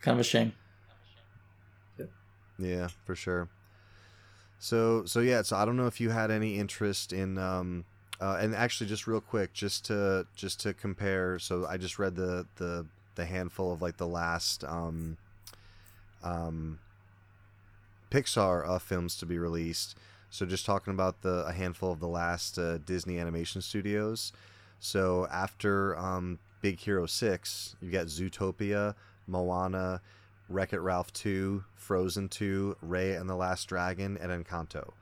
Kind 0.00 0.16
of 0.16 0.20
a 0.20 0.24
shame. 0.24 0.52
Yeah, 2.58 2.88
for 3.04 3.14
sure. 3.14 3.48
So 4.58 5.04
so 5.04 5.20
yeah, 5.20 5.42
so 5.42 5.56
I 5.56 5.64
don't 5.64 5.76
know 5.76 5.86
if 5.86 6.00
you 6.00 6.10
had 6.10 6.30
any 6.30 6.56
interest 6.58 7.12
in 7.12 7.36
um 7.38 7.84
uh, 8.20 8.38
and 8.40 8.54
actually 8.54 8.86
just 8.86 9.06
real 9.06 9.20
quick 9.20 9.52
just 9.52 9.84
to 9.86 10.26
just 10.34 10.60
to 10.60 10.72
compare 10.72 11.38
so 11.38 11.66
I 11.66 11.76
just 11.76 11.98
read 11.98 12.16
the 12.16 12.46
the 12.56 12.86
the 13.14 13.26
handful 13.26 13.72
of 13.72 13.82
like 13.82 13.96
the 13.96 14.06
last 14.06 14.64
um 14.64 15.16
um 16.22 16.78
Pixar 18.10 18.68
uh, 18.68 18.78
films 18.78 19.16
to 19.18 19.26
be 19.26 19.38
released. 19.38 19.96
So 20.30 20.46
just 20.46 20.66
talking 20.66 20.92
about 20.92 21.22
the 21.22 21.44
a 21.46 21.52
handful 21.52 21.92
of 21.92 22.00
the 22.00 22.08
last 22.08 22.58
uh, 22.58 22.78
Disney 22.78 23.18
animation 23.18 23.60
studios. 23.60 24.32
So 24.80 25.26
after 25.30 25.96
um, 25.96 26.38
Big 26.60 26.80
Hero 26.80 27.06
Six, 27.06 27.76
you 27.80 27.90
got 27.90 28.06
Zootopia, 28.06 28.94
Moana, 29.26 30.00
Wreck 30.48 30.72
It 30.72 30.80
Ralph 30.80 31.12
2, 31.12 31.64
Frozen 31.74 32.28
2, 32.28 32.76
Raya 32.84 33.20
and 33.20 33.28
the 33.28 33.34
Last 33.34 33.64
Dragon, 33.64 34.18
and 34.20 34.30
Encanto. 34.30 34.92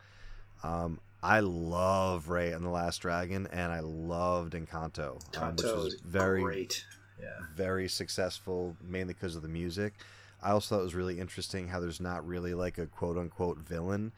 Um, 0.63 1.01
I 1.25 1.41
love 1.41 2.27
Raya 2.27 2.55
and 2.55 2.65
the 2.65 2.71
Last 2.71 2.99
Dragon, 2.99 3.49
and 3.51 3.73
I 3.73 3.81
loved 3.81 4.53
Encanto, 4.53 5.19
um, 5.41 5.57
which 5.57 5.65
was 5.65 5.95
very, 6.05 6.43
great. 6.43 6.85
Yeah. 7.19 7.29
very 7.57 7.89
successful, 7.89 8.77
mainly 8.87 9.15
because 9.15 9.35
of 9.35 9.41
the 9.41 9.49
music. 9.49 9.95
I 10.43 10.51
also 10.51 10.75
thought 10.75 10.81
it 10.83 10.85
was 10.85 10.95
really 10.95 11.19
interesting 11.19 11.69
how 11.69 11.81
there's 11.81 12.01
not 12.01 12.27
really 12.27 12.53
like 12.53 12.77
a 12.77 12.85
quote 12.85 13.17
unquote 13.17 13.57
villain. 13.59 14.13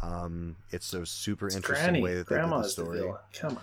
Um, 0.00 0.54
it's 0.70 0.94
a 0.94 1.04
super 1.04 1.48
It's 1.48 1.56
interesting 1.56 1.86
Granny. 1.86 2.02
way 2.02 2.14
that 2.14 2.28
they 2.28 2.36
did 2.36 2.44
the 2.44 2.48
Grandma's 2.48 2.76
the 2.76 2.82
story. 2.84 3.12
Come 3.36 3.56
on. 3.56 3.62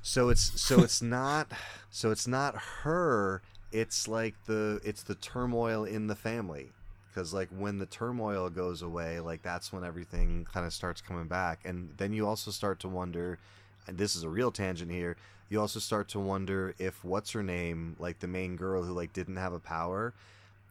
So 0.00 0.30
it's 0.30 0.58
so 0.58 0.80
it's 0.82 1.02
not 1.20 1.48
so 1.90 2.10
it's 2.10 2.26
not 2.26 2.54
her. 2.84 3.42
It's 3.70 4.08
like 4.08 4.34
the 4.46 4.80
it's 4.82 5.02
the 5.02 5.14
turmoil 5.14 5.84
in 5.84 6.06
the 6.06 6.16
family 6.16 6.70
because 7.12 7.34
like 7.34 7.48
when 7.48 7.78
the 7.78 7.86
turmoil 7.86 8.48
goes 8.50 8.82
away, 8.82 9.20
like 9.20 9.42
that's 9.42 9.72
when 9.72 9.84
everything 9.84 10.46
kind 10.52 10.66
of 10.66 10.72
starts 10.72 11.00
coming 11.00 11.26
back, 11.26 11.60
and 11.64 11.92
then 11.96 12.12
you 12.12 12.26
also 12.26 12.50
start 12.50 12.80
to 12.80 12.88
wonder. 12.88 13.38
And 13.86 13.96
this 13.98 14.14
is 14.14 14.22
a 14.22 14.28
real 14.28 14.50
tangent 14.50 14.90
here. 14.90 15.16
You 15.48 15.60
also 15.60 15.80
start 15.80 16.08
to 16.10 16.20
wonder 16.20 16.74
if 16.78 17.04
what's 17.04 17.32
her 17.32 17.42
name, 17.42 17.96
like 17.98 18.20
the 18.20 18.28
main 18.28 18.56
girl 18.56 18.82
who 18.82 18.92
like 18.92 19.12
didn't 19.12 19.36
have 19.36 19.52
a 19.52 19.58
power, 19.58 20.14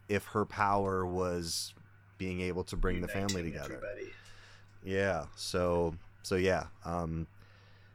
if 0.08 0.26
her 0.26 0.44
power 0.44 1.04
was 1.04 1.74
being 2.16 2.40
able 2.40 2.64
to 2.64 2.76
bring 2.76 3.00
the 3.00 3.08
family 3.08 3.42
together. 3.42 3.74
everybody. 3.74 4.10
Yeah. 4.84 5.26
So 5.36 5.94
so 6.22 6.36
yeah. 6.36 6.66
Um, 6.84 7.26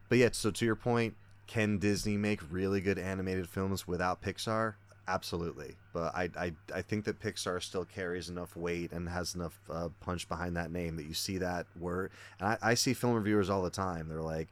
but 0.09 0.17
yeah. 0.17 0.29
So 0.31 0.51
to 0.51 0.65
your 0.65 0.75
point, 0.75 1.15
can 1.47 1.77
Disney 1.77 2.17
make 2.17 2.39
really 2.51 2.81
good 2.81 2.99
animated 2.99 3.49
films 3.49 3.87
without 3.87 4.21
Pixar? 4.21 4.75
Absolutely. 5.07 5.75
But 5.93 6.15
I 6.15 6.29
I, 6.37 6.53
I 6.73 6.81
think 6.81 7.05
that 7.05 7.19
Pixar 7.19 7.61
still 7.61 7.85
carries 7.85 8.29
enough 8.29 8.55
weight 8.55 8.91
and 8.91 9.07
has 9.09 9.35
enough 9.35 9.59
uh, 9.69 9.89
punch 10.01 10.27
behind 10.27 10.55
that 10.57 10.71
name 10.71 10.95
that 10.97 11.05
you 11.05 11.13
see 11.13 11.37
that 11.39 11.65
word. 11.79 12.11
And 12.39 12.49
I, 12.49 12.57
I 12.61 12.73
see 12.73 12.93
film 12.93 13.13
reviewers 13.13 13.49
all 13.49 13.61
the 13.61 13.69
time. 13.69 14.07
They're 14.09 14.21
like. 14.21 14.47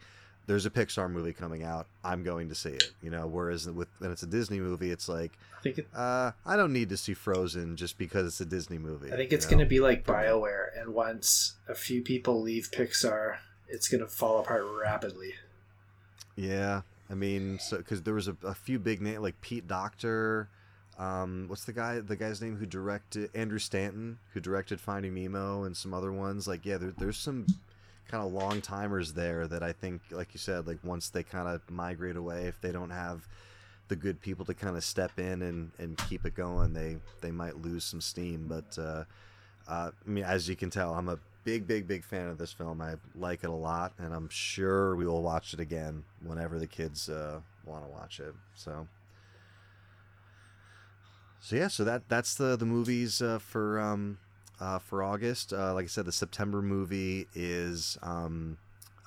There's 0.45 0.65
a 0.65 0.69
Pixar 0.69 1.09
movie 1.09 1.31
coming 1.31 1.63
out. 1.63 1.87
I'm 2.03 2.21
going 2.21 2.49
to 2.49 2.55
see 2.55 2.71
it. 2.71 2.91
You 3.01 3.09
know, 3.09 3.27
whereas 3.27 3.69
with 3.69 3.87
when 3.99 4.11
it's 4.11 4.23
a 4.23 4.27
Disney 4.27 4.59
movie, 4.59 4.91
it's 4.91 5.07
like, 5.07 5.31
I 5.57 5.61
think 5.61 5.77
it, 5.77 5.87
uh, 5.95 6.31
I 6.45 6.57
don't 6.57 6.73
need 6.73 6.89
to 6.89 6.97
see 6.97 7.13
Frozen 7.13 7.77
just 7.77 7.97
because 7.97 8.27
it's 8.27 8.41
a 8.41 8.45
Disney 8.45 8.77
movie. 8.77 9.13
I 9.13 9.15
think 9.15 9.31
it's 9.31 9.45
going 9.45 9.59
to 9.59 9.65
be 9.65 9.79
like 9.79 10.05
BioWare, 10.05 10.77
and 10.77 10.93
once 10.93 11.53
a 11.69 11.73
few 11.73 12.01
people 12.01 12.41
leave 12.41 12.71
Pixar, 12.71 13.37
it's 13.69 13.87
going 13.87 14.01
to 14.01 14.07
fall 14.07 14.41
apart 14.41 14.65
rapidly. 14.65 15.35
Yeah, 16.35 16.81
I 17.09 17.15
mean, 17.15 17.59
so 17.59 17.77
because 17.77 18.01
there 18.01 18.13
was 18.13 18.27
a, 18.27 18.35
a 18.43 18.53
few 18.53 18.79
big 18.79 19.01
names 19.01 19.19
like 19.19 19.39
Pete 19.41 19.67
Docter, 19.67 20.49
um, 20.97 21.45
what's 21.47 21.65
the 21.65 21.73
guy? 21.73 21.99
The 21.99 22.15
guy's 22.15 22.41
name 22.41 22.57
who 22.57 22.65
directed 22.65 23.29
Andrew 23.33 23.59
Stanton, 23.59 24.19
who 24.33 24.39
directed 24.39 24.79
Finding 24.79 25.13
Nemo 25.15 25.63
and 25.63 25.75
some 25.75 25.93
other 25.93 26.11
ones. 26.11 26.47
Like, 26.47 26.65
yeah, 26.65 26.77
there, 26.77 26.93
there's 26.97 27.17
some 27.17 27.45
kind 28.07 28.23
of 28.23 28.31
long 28.31 28.61
timers 28.61 29.13
there 29.13 29.47
that 29.47 29.63
I 29.63 29.71
think, 29.71 30.01
like 30.11 30.33
you 30.33 30.39
said, 30.39 30.67
like 30.67 30.77
once 30.83 31.09
they 31.09 31.23
kind 31.23 31.47
of 31.47 31.61
migrate 31.69 32.15
away, 32.15 32.45
if 32.45 32.61
they 32.61 32.71
don't 32.71 32.91
have 32.91 33.27
the 33.87 33.95
good 33.95 34.21
people 34.21 34.45
to 34.45 34.53
kind 34.53 34.77
of 34.77 34.83
step 34.83 35.19
in 35.19 35.41
and, 35.41 35.71
and 35.79 35.97
keep 36.09 36.25
it 36.25 36.35
going, 36.35 36.73
they 36.73 36.97
they 37.21 37.31
might 37.31 37.57
lose 37.57 37.83
some 37.83 38.01
steam. 38.01 38.45
But 38.47 38.77
uh, 38.81 39.03
uh, 39.67 39.91
I 40.05 40.09
mean, 40.09 40.23
as 40.23 40.47
you 40.47 40.55
can 40.55 40.69
tell, 40.69 40.93
I'm 40.93 41.09
a 41.09 41.17
big, 41.43 41.67
big, 41.67 41.87
big 41.87 42.03
fan 42.03 42.27
of 42.27 42.37
this 42.37 42.51
film. 42.51 42.81
I 42.81 42.95
like 43.15 43.43
it 43.43 43.49
a 43.49 43.53
lot, 43.53 43.93
and 43.97 44.13
I'm 44.13 44.29
sure 44.29 44.95
we 44.95 45.05
will 45.05 45.21
watch 45.21 45.53
it 45.53 45.59
again 45.59 46.03
whenever 46.25 46.59
the 46.59 46.67
kids 46.67 47.09
uh, 47.09 47.39
want 47.65 47.85
to 47.85 47.91
watch 47.91 48.19
it. 48.19 48.33
So. 48.55 48.87
So 51.39 51.57
yeah, 51.57 51.67
so 51.67 51.83
that 51.83 52.07
that's 52.07 52.35
the 52.35 52.55
the 52.55 52.65
movies 52.65 53.21
uh, 53.21 53.37
for 53.37 53.77
um, 53.77 54.17
uh, 54.61 54.79
for 54.79 55.03
August. 55.03 55.51
Uh, 55.51 55.73
like 55.73 55.83
I 55.83 55.87
said, 55.87 56.05
the 56.05 56.13
September 56.13 56.61
movie 56.61 57.27
is 57.35 57.97
um, 58.01 58.57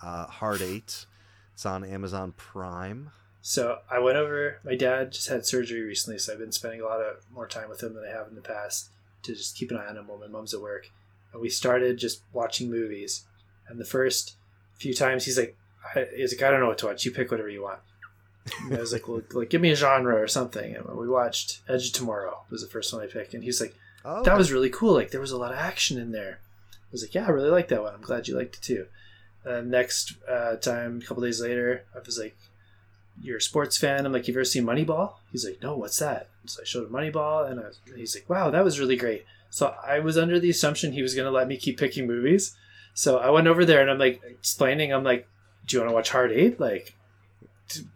uh, 0.03 0.27
Hard 0.27 0.61
Eight. 0.61 1.07
It's 1.55 1.65
on 1.65 1.83
Amazon 1.83 2.33
Prime. 2.37 3.11
So 3.41 3.79
I 3.91 4.01
went 4.01 4.19
over. 4.19 4.59
My 4.65 4.77
dad 4.77 5.13
just 5.13 5.29
had 5.29 5.47
surgery 5.47 5.81
recently, 5.81 6.19
so 6.19 6.33
I've 6.33 6.39
been 6.39 6.53
spending 6.53 6.83
a 6.83 6.85
lot 6.85 7.01
of 7.01 7.25
more 7.33 7.47
time 7.47 7.71
with 7.71 7.83
him 7.83 7.95
than 7.95 8.05
I 8.05 8.11
have 8.11 8.29
in 8.29 8.35
the 8.35 8.43
past 8.43 8.91
to 9.23 9.35
just 9.35 9.57
keep 9.57 9.71
an 9.71 9.79
eye 9.79 9.87
on 9.87 9.97
him 9.97 10.09
while 10.09 10.19
my 10.19 10.27
mom's 10.27 10.53
at 10.53 10.61
work. 10.61 10.91
And 11.37 11.43
we 11.43 11.51
started 11.51 11.99
just 11.99 12.23
watching 12.33 12.71
movies. 12.71 13.27
And 13.69 13.79
the 13.79 13.85
first 13.85 14.37
few 14.79 14.95
times, 14.95 15.27
he's 15.27 15.37
like, 15.37 15.55
"He's 16.17 16.33
like, 16.33 16.43
I 16.43 16.51
don't 16.51 16.61
know 16.61 16.67
what 16.67 16.79
to 16.79 16.87
watch. 16.87 17.05
You 17.05 17.11
pick 17.11 17.31
whatever 17.31 17.51
you 17.51 17.63
want." 17.63 17.81
And 18.65 18.77
I 18.77 18.81
was 18.81 18.93
like, 18.93 19.07
well, 19.07 19.21
like, 19.33 19.51
give 19.51 19.61
me 19.61 19.71
a 19.71 19.77
genre 19.77 20.15
or 20.15 20.29
something. 20.29 20.75
And 20.75 20.87
we 20.97 21.09
watched 21.09 21.61
Edge 21.69 21.89
of 21.89 21.93
Tomorrow 21.93 22.45
was 22.49 22.63
the 22.63 22.69
first 22.69 22.93
one 22.93 23.03
I 23.03 23.07
picked, 23.07 23.35
and 23.35 23.45
he's 23.45 23.61
like, 23.61 23.75
oh, 24.05 24.23
that 24.23 24.39
was 24.39 24.53
really 24.53 24.71
cool. 24.71 24.95
Like 24.95 25.11
there 25.11 25.21
was 25.21 25.33
a 25.33 25.39
lot 25.39 25.53
of 25.53 25.59
action 25.59 25.99
in 25.99 26.13
there. 26.13 26.41
I 26.73 26.89
was 26.93 27.03
like, 27.03 27.15
yeah, 27.15 27.27
I 27.27 27.31
really 27.31 27.51
like 27.51 27.69
that 27.69 27.83
one. 27.83 27.93
I'm 27.93 28.01
glad 28.01 28.29
you 28.29 28.37
liked 28.37 28.57
it 28.57 28.63
too. 28.63 28.87
And 29.45 29.71
next 29.71 30.15
uh, 30.29 30.57
time, 30.57 31.01
a 31.03 31.07
couple 31.07 31.23
days 31.23 31.41
later, 31.41 31.85
I 31.95 31.99
was 32.05 32.19
like, 32.19 32.37
you're 33.21 33.39
a 33.39 33.43
sports 33.43 33.77
fan. 33.77 34.07
I'm 34.07 34.13
like, 34.13 34.29
you've 34.29 34.37
ever 34.37 34.45
seen 34.45 34.65
Moneyball? 34.65 35.15
He's 35.33 35.45
like, 35.45 35.61
no, 35.63 35.77
what's 35.77 35.99
that? 35.99 36.29
So 36.47 36.63
I 36.63 36.65
showed 36.65 36.87
him 36.87 36.93
Moneyball, 36.93 37.51
and, 37.51 37.61
was, 37.61 37.81
and 37.87 37.99
he's 37.99 38.15
like, 38.15 38.29
wow, 38.29 38.51
that 38.51 38.65
was 38.65 38.79
really 38.79 38.97
great. 38.97 39.25
So 39.51 39.75
I 39.87 40.01
was 40.01 40.19
under 40.19 40.39
the 40.39 40.51
assumption 40.51 40.93
he 40.93 41.03
was 41.03 41.15
going 41.15 41.27
to 41.27 41.31
let 41.31 41.49
me 41.49 41.57
keep 41.57 41.79
picking 41.79 42.07
movies. 42.07 42.57
So 42.95 43.19
I 43.19 43.31
went 43.31 43.47
over 43.47 43.65
there 43.65 43.81
and 43.81 43.91
I'm 43.91 43.99
like 43.99 44.23
explaining. 44.25 44.93
I'm 44.93 45.05
like, 45.05 45.29
do 45.67 45.77
you 45.77 45.81
want 45.81 45.91
to 45.91 45.95
watch 45.95 46.11
Hard 46.11 46.33
Eight? 46.33 46.61
Like, 46.61 46.95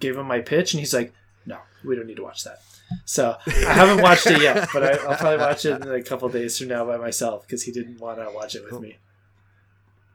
gave 0.01 0.17
him 0.17 0.27
my 0.27 0.41
pitch, 0.41 0.75
and 0.75 0.81
he's 0.81 0.95
like, 0.95 1.13
"No, 1.47 1.59
we 1.85 1.97
don't 1.97 2.07
need 2.07 2.17
to 2.17 2.23
watch 2.23 2.45
that." 2.45 2.61
So 3.05 3.37
I 3.47 3.73
haven't 3.73 4.03
watched 4.03 4.27
it 4.27 4.43
yet, 4.43 4.69
but 4.73 4.83
I, 4.83 5.07
will 5.07 5.17
probably 5.17 5.39
watch 5.39 5.65
it 5.65 5.81
in 5.81 5.93
a 5.93 6.03
couple 6.03 6.29
days 6.29 6.59
from 6.59 6.69
now 6.69 6.85
by 6.85 6.97
myself 6.97 7.47
because 7.47 7.63
he 7.63 7.73
didn't 7.73 8.01
want 8.01 8.19
to 8.19 8.31
watch 8.35 8.55
it 8.55 8.65
with 8.71 8.81
me. 8.81 8.99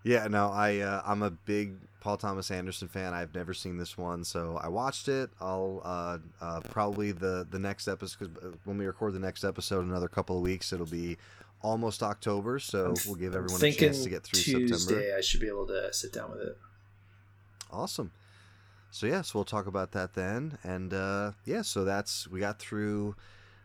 Yeah, 0.04 0.28
no, 0.28 0.50
I 0.50 0.80
uh, 0.80 1.02
I'm 1.06 1.24
a 1.24 1.32
big 1.32 1.76
Paul 2.06 2.18
Thomas 2.18 2.52
Anderson 2.52 2.88
fan. 2.88 3.14
I've 3.14 3.34
never 3.34 3.54
seen 3.54 3.78
this 3.78 3.98
one, 3.98 4.24
so 4.24 4.60
I 4.64 4.68
watched 4.68 5.08
it. 5.08 5.32
I'll 5.42 5.82
uh, 5.84 6.18
uh, 6.40 6.60
probably 6.70 7.12
the 7.12 7.48
the 7.50 7.60
next 7.60 7.88
episode 7.88 8.34
because 8.34 8.54
uh, 8.54 8.58
when 8.64 8.78
we 8.78 8.86
record 8.86 9.14
the 9.14 9.20
next 9.20 9.44
episode, 9.44 9.82
in 9.82 9.90
another 9.90 10.08
couple 10.08 10.38
of 10.38 10.44
weeks, 10.44 10.72
it'll 10.72 10.86
be 10.86 11.18
almost 11.62 12.04
October, 12.04 12.60
so 12.60 12.94
we'll 13.08 13.16
give 13.16 13.36
everyone 13.36 13.64
a 13.64 13.72
chance 13.72 14.04
to 14.04 14.10
get 14.10 14.24
through 14.24 14.40
Tuesday, 14.40 14.78
September. 14.78 15.18
I 15.18 15.22
should 15.22 15.40
be 15.42 15.48
able 15.48 15.66
to 15.68 15.92
sit 15.92 16.14
down 16.14 16.32
with 16.32 16.42
it. 16.42 16.58
Awesome 17.72 18.12
so 18.96 19.08
yeah, 19.08 19.22
so 19.24 19.38
we'll 19.38 19.44
talk 19.44 19.68
about 19.68 19.92
that 19.92 20.14
then. 20.14 20.58
And 20.64 20.94
uh, 20.94 21.34
yeah, 21.44 21.64
so 21.64 21.84
that's 21.84 22.30
we 22.30 22.40
got 22.40 22.60
through 22.60 23.18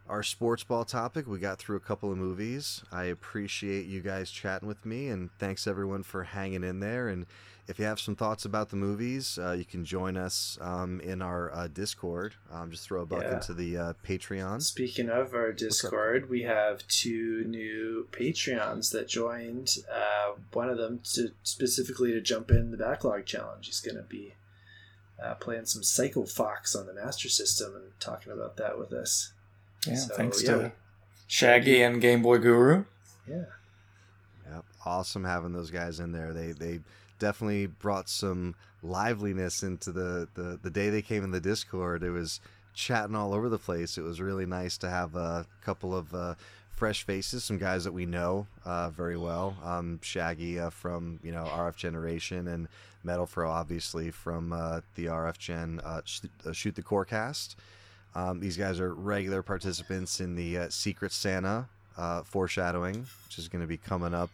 our 0.09 0.25
sports 0.25 0.65
ball 0.65 0.85
topic. 0.85 1.29
We 1.29 1.39
got 1.39 1.61
through 1.61 1.77
a 1.77 1.81
couple 1.81 2.11
of 2.11 2.19
movies. 2.19 2.83
I 2.91 3.05
appreciate 3.05 3.87
you 3.87 4.01
guys 4.01 4.33
chatting 4.33 4.67
with 4.67 4.85
me, 4.85 5.07
and 5.07 5.31
thanks 5.39 5.69
everyone 5.69 6.03
for 6.03 6.25
hanging 6.25 6.65
in 6.65 6.81
there. 6.81 7.09
And 7.09 7.27
if 7.71 7.79
you 7.79 7.85
have 7.85 8.01
some 8.01 8.17
thoughts 8.17 8.45
about 8.45 8.69
the 8.71 8.77
movies, 8.77 9.39
uh, 9.41 9.53
you 9.53 9.65
can 9.65 9.85
join 9.85 10.17
us 10.17 10.59
um, 10.61 11.01
in 11.01 11.23
our 11.23 11.55
uh, 11.55 11.69
Discord. 11.69 12.35
Um, 12.53 12.73
just 12.73 12.85
throw 12.85 13.03
a 13.03 13.07
buck 13.07 13.23
yeah. 13.23 13.35
into 13.35 13.55
the 13.55 13.77
uh, 13.77 13.93
Patreon. 14.05 14.61
Speaking 14.61 15.09
of 15.09 15.35
our 15.35 15.53
Discord, 15.53 16.29
we 16.29 16.43
have 16.43 16.87
two 16.89 17.45
new 17.47 18.09
Patreons 18.11 18.91
that 18.91 19.07
joined. 19.07 19.77
Uh, 19.91 20.33
one 20.53 20.69
of 20.69 20.79
them 20.79 21.01
to 21.15 21.29
specifically 21.45 22.13
to 22.13 22.21
jump 22.21 22.51
in 22.51 22.73
the 22.73 22.77
backlog 22.77 23.25
challenge. 23.25 23.67
He's 23.67 23.81
going 23.81 23.97
to 23.97 24.03
be 24.03 24.35
uh, 25.23 25.35
playing 25.35 25.67
some 25.67 25.85
Psycho 25.85 26.25
Fox 26.25 26.75
on 26.75 26.87
the 26.87 26.95
Master 26.95 27.29
System 27.29 27.77
and 27.77 27.93
talking 28.01 28.33
about 28.33 28.57
that 28.57 28.81
with 28.81 28.93
us. 28.93 29.33
Yeah, 29.87 29.95
so, 29.95 30.17
thanks 30.17 30.43
yeah. 30.43 30.51
to 30.51 30.73
Shaggy 31.29 31.83
and 31.83 32.01
Game 32.01 32.23
Boy 32.23 32.39
Guru. 32.39 32.85
Yeah. 33.29 33.45
Yep, 34.51 34.65
awesome 34.85 35.23
having 35.23 35.53
those 35.53 35.71
guys 35.71 36.01
in 36.01 36.11
there. 36.11 36.33
They 36.33 36.51
they 36.51 36.81
definitely 37.21 37.67
brought 37.67 38.09
some 38.09 38.57
liveliness 38.83 39.63
into 39.63 39.93
the, 39.93 40.27
the, 40.35 40.59
the 40.61 40.71
day 40.71 40.91
they 40.91 41.03
came 41.03 41.23
in 41.23 41.31
the 41.31 41.41
Discord. 41.41 42.03
It 42.03 42.11
was 42.11 42.41
chatting 42.75 43.15
all 43.15 43.33
over 43.33 43.49
the 43.49 43.59
place. 43.59 43.97
It 43.97 44.03
was 44.03 44.21
really 44.21 44.47
nice 44.47 44.77
to 44.79 44.91
have 44.91 45.15
a 45.15 45.47
couple 45.63 45.95
of 45.95 46.13
uh, 46.13 46.35
fresh 46.73 47.05
faces, 47.05 47.45
some 47.45 47.59
guys 47.59 47.85
that 47.85 47.93
we 47.93 48.07
know 48.07 48.47
uh, 48.65 48.91
very 48.91 49.17
well. 49.17 49.57
Um, 49.63 50.01
Shaggy 50.03 50.59
uh, 50.59 50.71
from 50.71 51.21
you 51.23 51.31
know 51.31 51.45
RF 51.45 51.77
Generation 51.77 52.49
and 52.49 52.69
Metal 53.05 53.27
Fro, 53.27 53.51
obviously 53.51 54.11
from 54.11 54.53
uh, 54.53 54.81
the 54.95 55.07
RF 55.07 55.39
Gen 55.39 55.81
uh, 55.85 56.01
sh- 56.05 56.23
uh, 56.47 56.53
Shoot 56.53 56.75
the 56.75 56.83
Core 56.83 57.05
cast. 57.05 57.57
Um, 58.15 58.41
these 58.41 58.57
guys 58.57 58.81
are 58.81 58.93
regular 58.93 59.43
participants 59.43 60.21
in 60.21 60.35
the 60.35 60.69
Secret 60.71 61.13
Santa 61.13 61.69
foreshadowing, 62.25 63.07
which 63.27 63.39
is 63.39 63.49
going 63.49 63.63
to 63.63 63.69
be 63.69 63.77
coming 63.77 64.15
up 64.15 64.31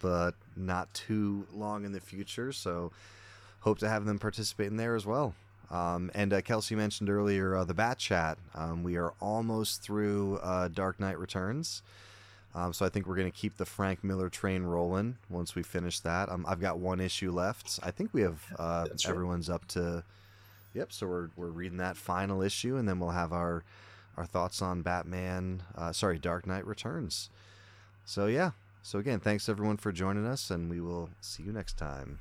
not 0.57 0.93
too 0.95 1.47
long 1.55 1.85
in 1.85 1.93
the 1.93 2.01
future. 2.01 2.53
So 2.53 2.93
hope 3.61 3.79
to 3.81 3.89
have 3.89 4.05
them 4.05 4.19
participate 4.19 4.69
in 4.69 4.77
there 4.77 4.95
as 4.95 5.05
well. 5.05 5.35
Um, 5.71 6.11
and 6.15 6.33
uh, 6.33 6.41
Kelsey 6.41 6.77
mentioned 6.77 7.11
earlier 7.11 7.57
uh, 7.57 7.65
the 7.65 7.75
Bat 7.75 7.99
Chat. 7.99 8.39
Um, 8.55 8.83
we 8.83 8.97
are 8.97 9.13
almost 9.21 9.83
through 9.83 10.39
uh, 10.43 10.69
Dark 10.69 11.01
Knight 11.01 11.19
Returns. 11.19 11.83
Um, 12.55 12.73
so 12.73 12.87
I 12.87 12.89
think 12.89 13.07
we're 13.07 13.17
going 13.17 13.31
to 13.31 13.37
keep 13.37 13.57
the 13.57 13.67
Frank 13.67 14.03
Miller 14.03 14.31
train 14.31 14.63
rolling 14.63 15.19
once 15.29 15.55
we 15.55 15.63
finish 15.63 16.01
that. 16.01 16.31
Um, 16.31 16.47
I've 16.49 16.61
got 16.61 16.79
one 16.79 17.01
issue 17.01 17.31
left. 17.31 17.79
I 17.83 17.91
think 17.91 18.15
we 18.15 18.23
have 18.23 18.41
uh, 18.59 18.87
everyone's 19.07 19.51
up 19.51 19.67
to. 19.69 20.05
Yep. 20.73 20.93
So 20.93 21.07
we're 21.07 21.29
we're 21.37 21.49
reading 21.49 21.79
that 21.79 21.97
final 21.97 22.43
issue, 22.43 22.77
and 22.77 22.89
then 22.89 22.99
we'll 23.01 23.11
have 23.11 23.33
our 23.33 23.65
our 24.17 24.25
thoughts 24.25 24.63
on 24.63 24.83
Batman. 24.83 25.65
Uh, 25.77 25.93
sorry, 25.93 26.19
Dark 26.19 26.47
Knight 26.47 26.67
Returns. 26.67 27.29
So 28.07 28.27
yeah. 28.27 28.53
So 28.83 29.01
again, 29.01 29.19
thanks 29.19 29.49
everyone 29.49 29.77
for 29.77 29.91
joining 29.91 30.27
us, 30.27 30.51
and 30.51 30.71
we 30.71 30.81
will 30.81 31.11
see 31.21 31.43
you 31.43 31.53
next 31.53 31.77
time. 31.77 32.21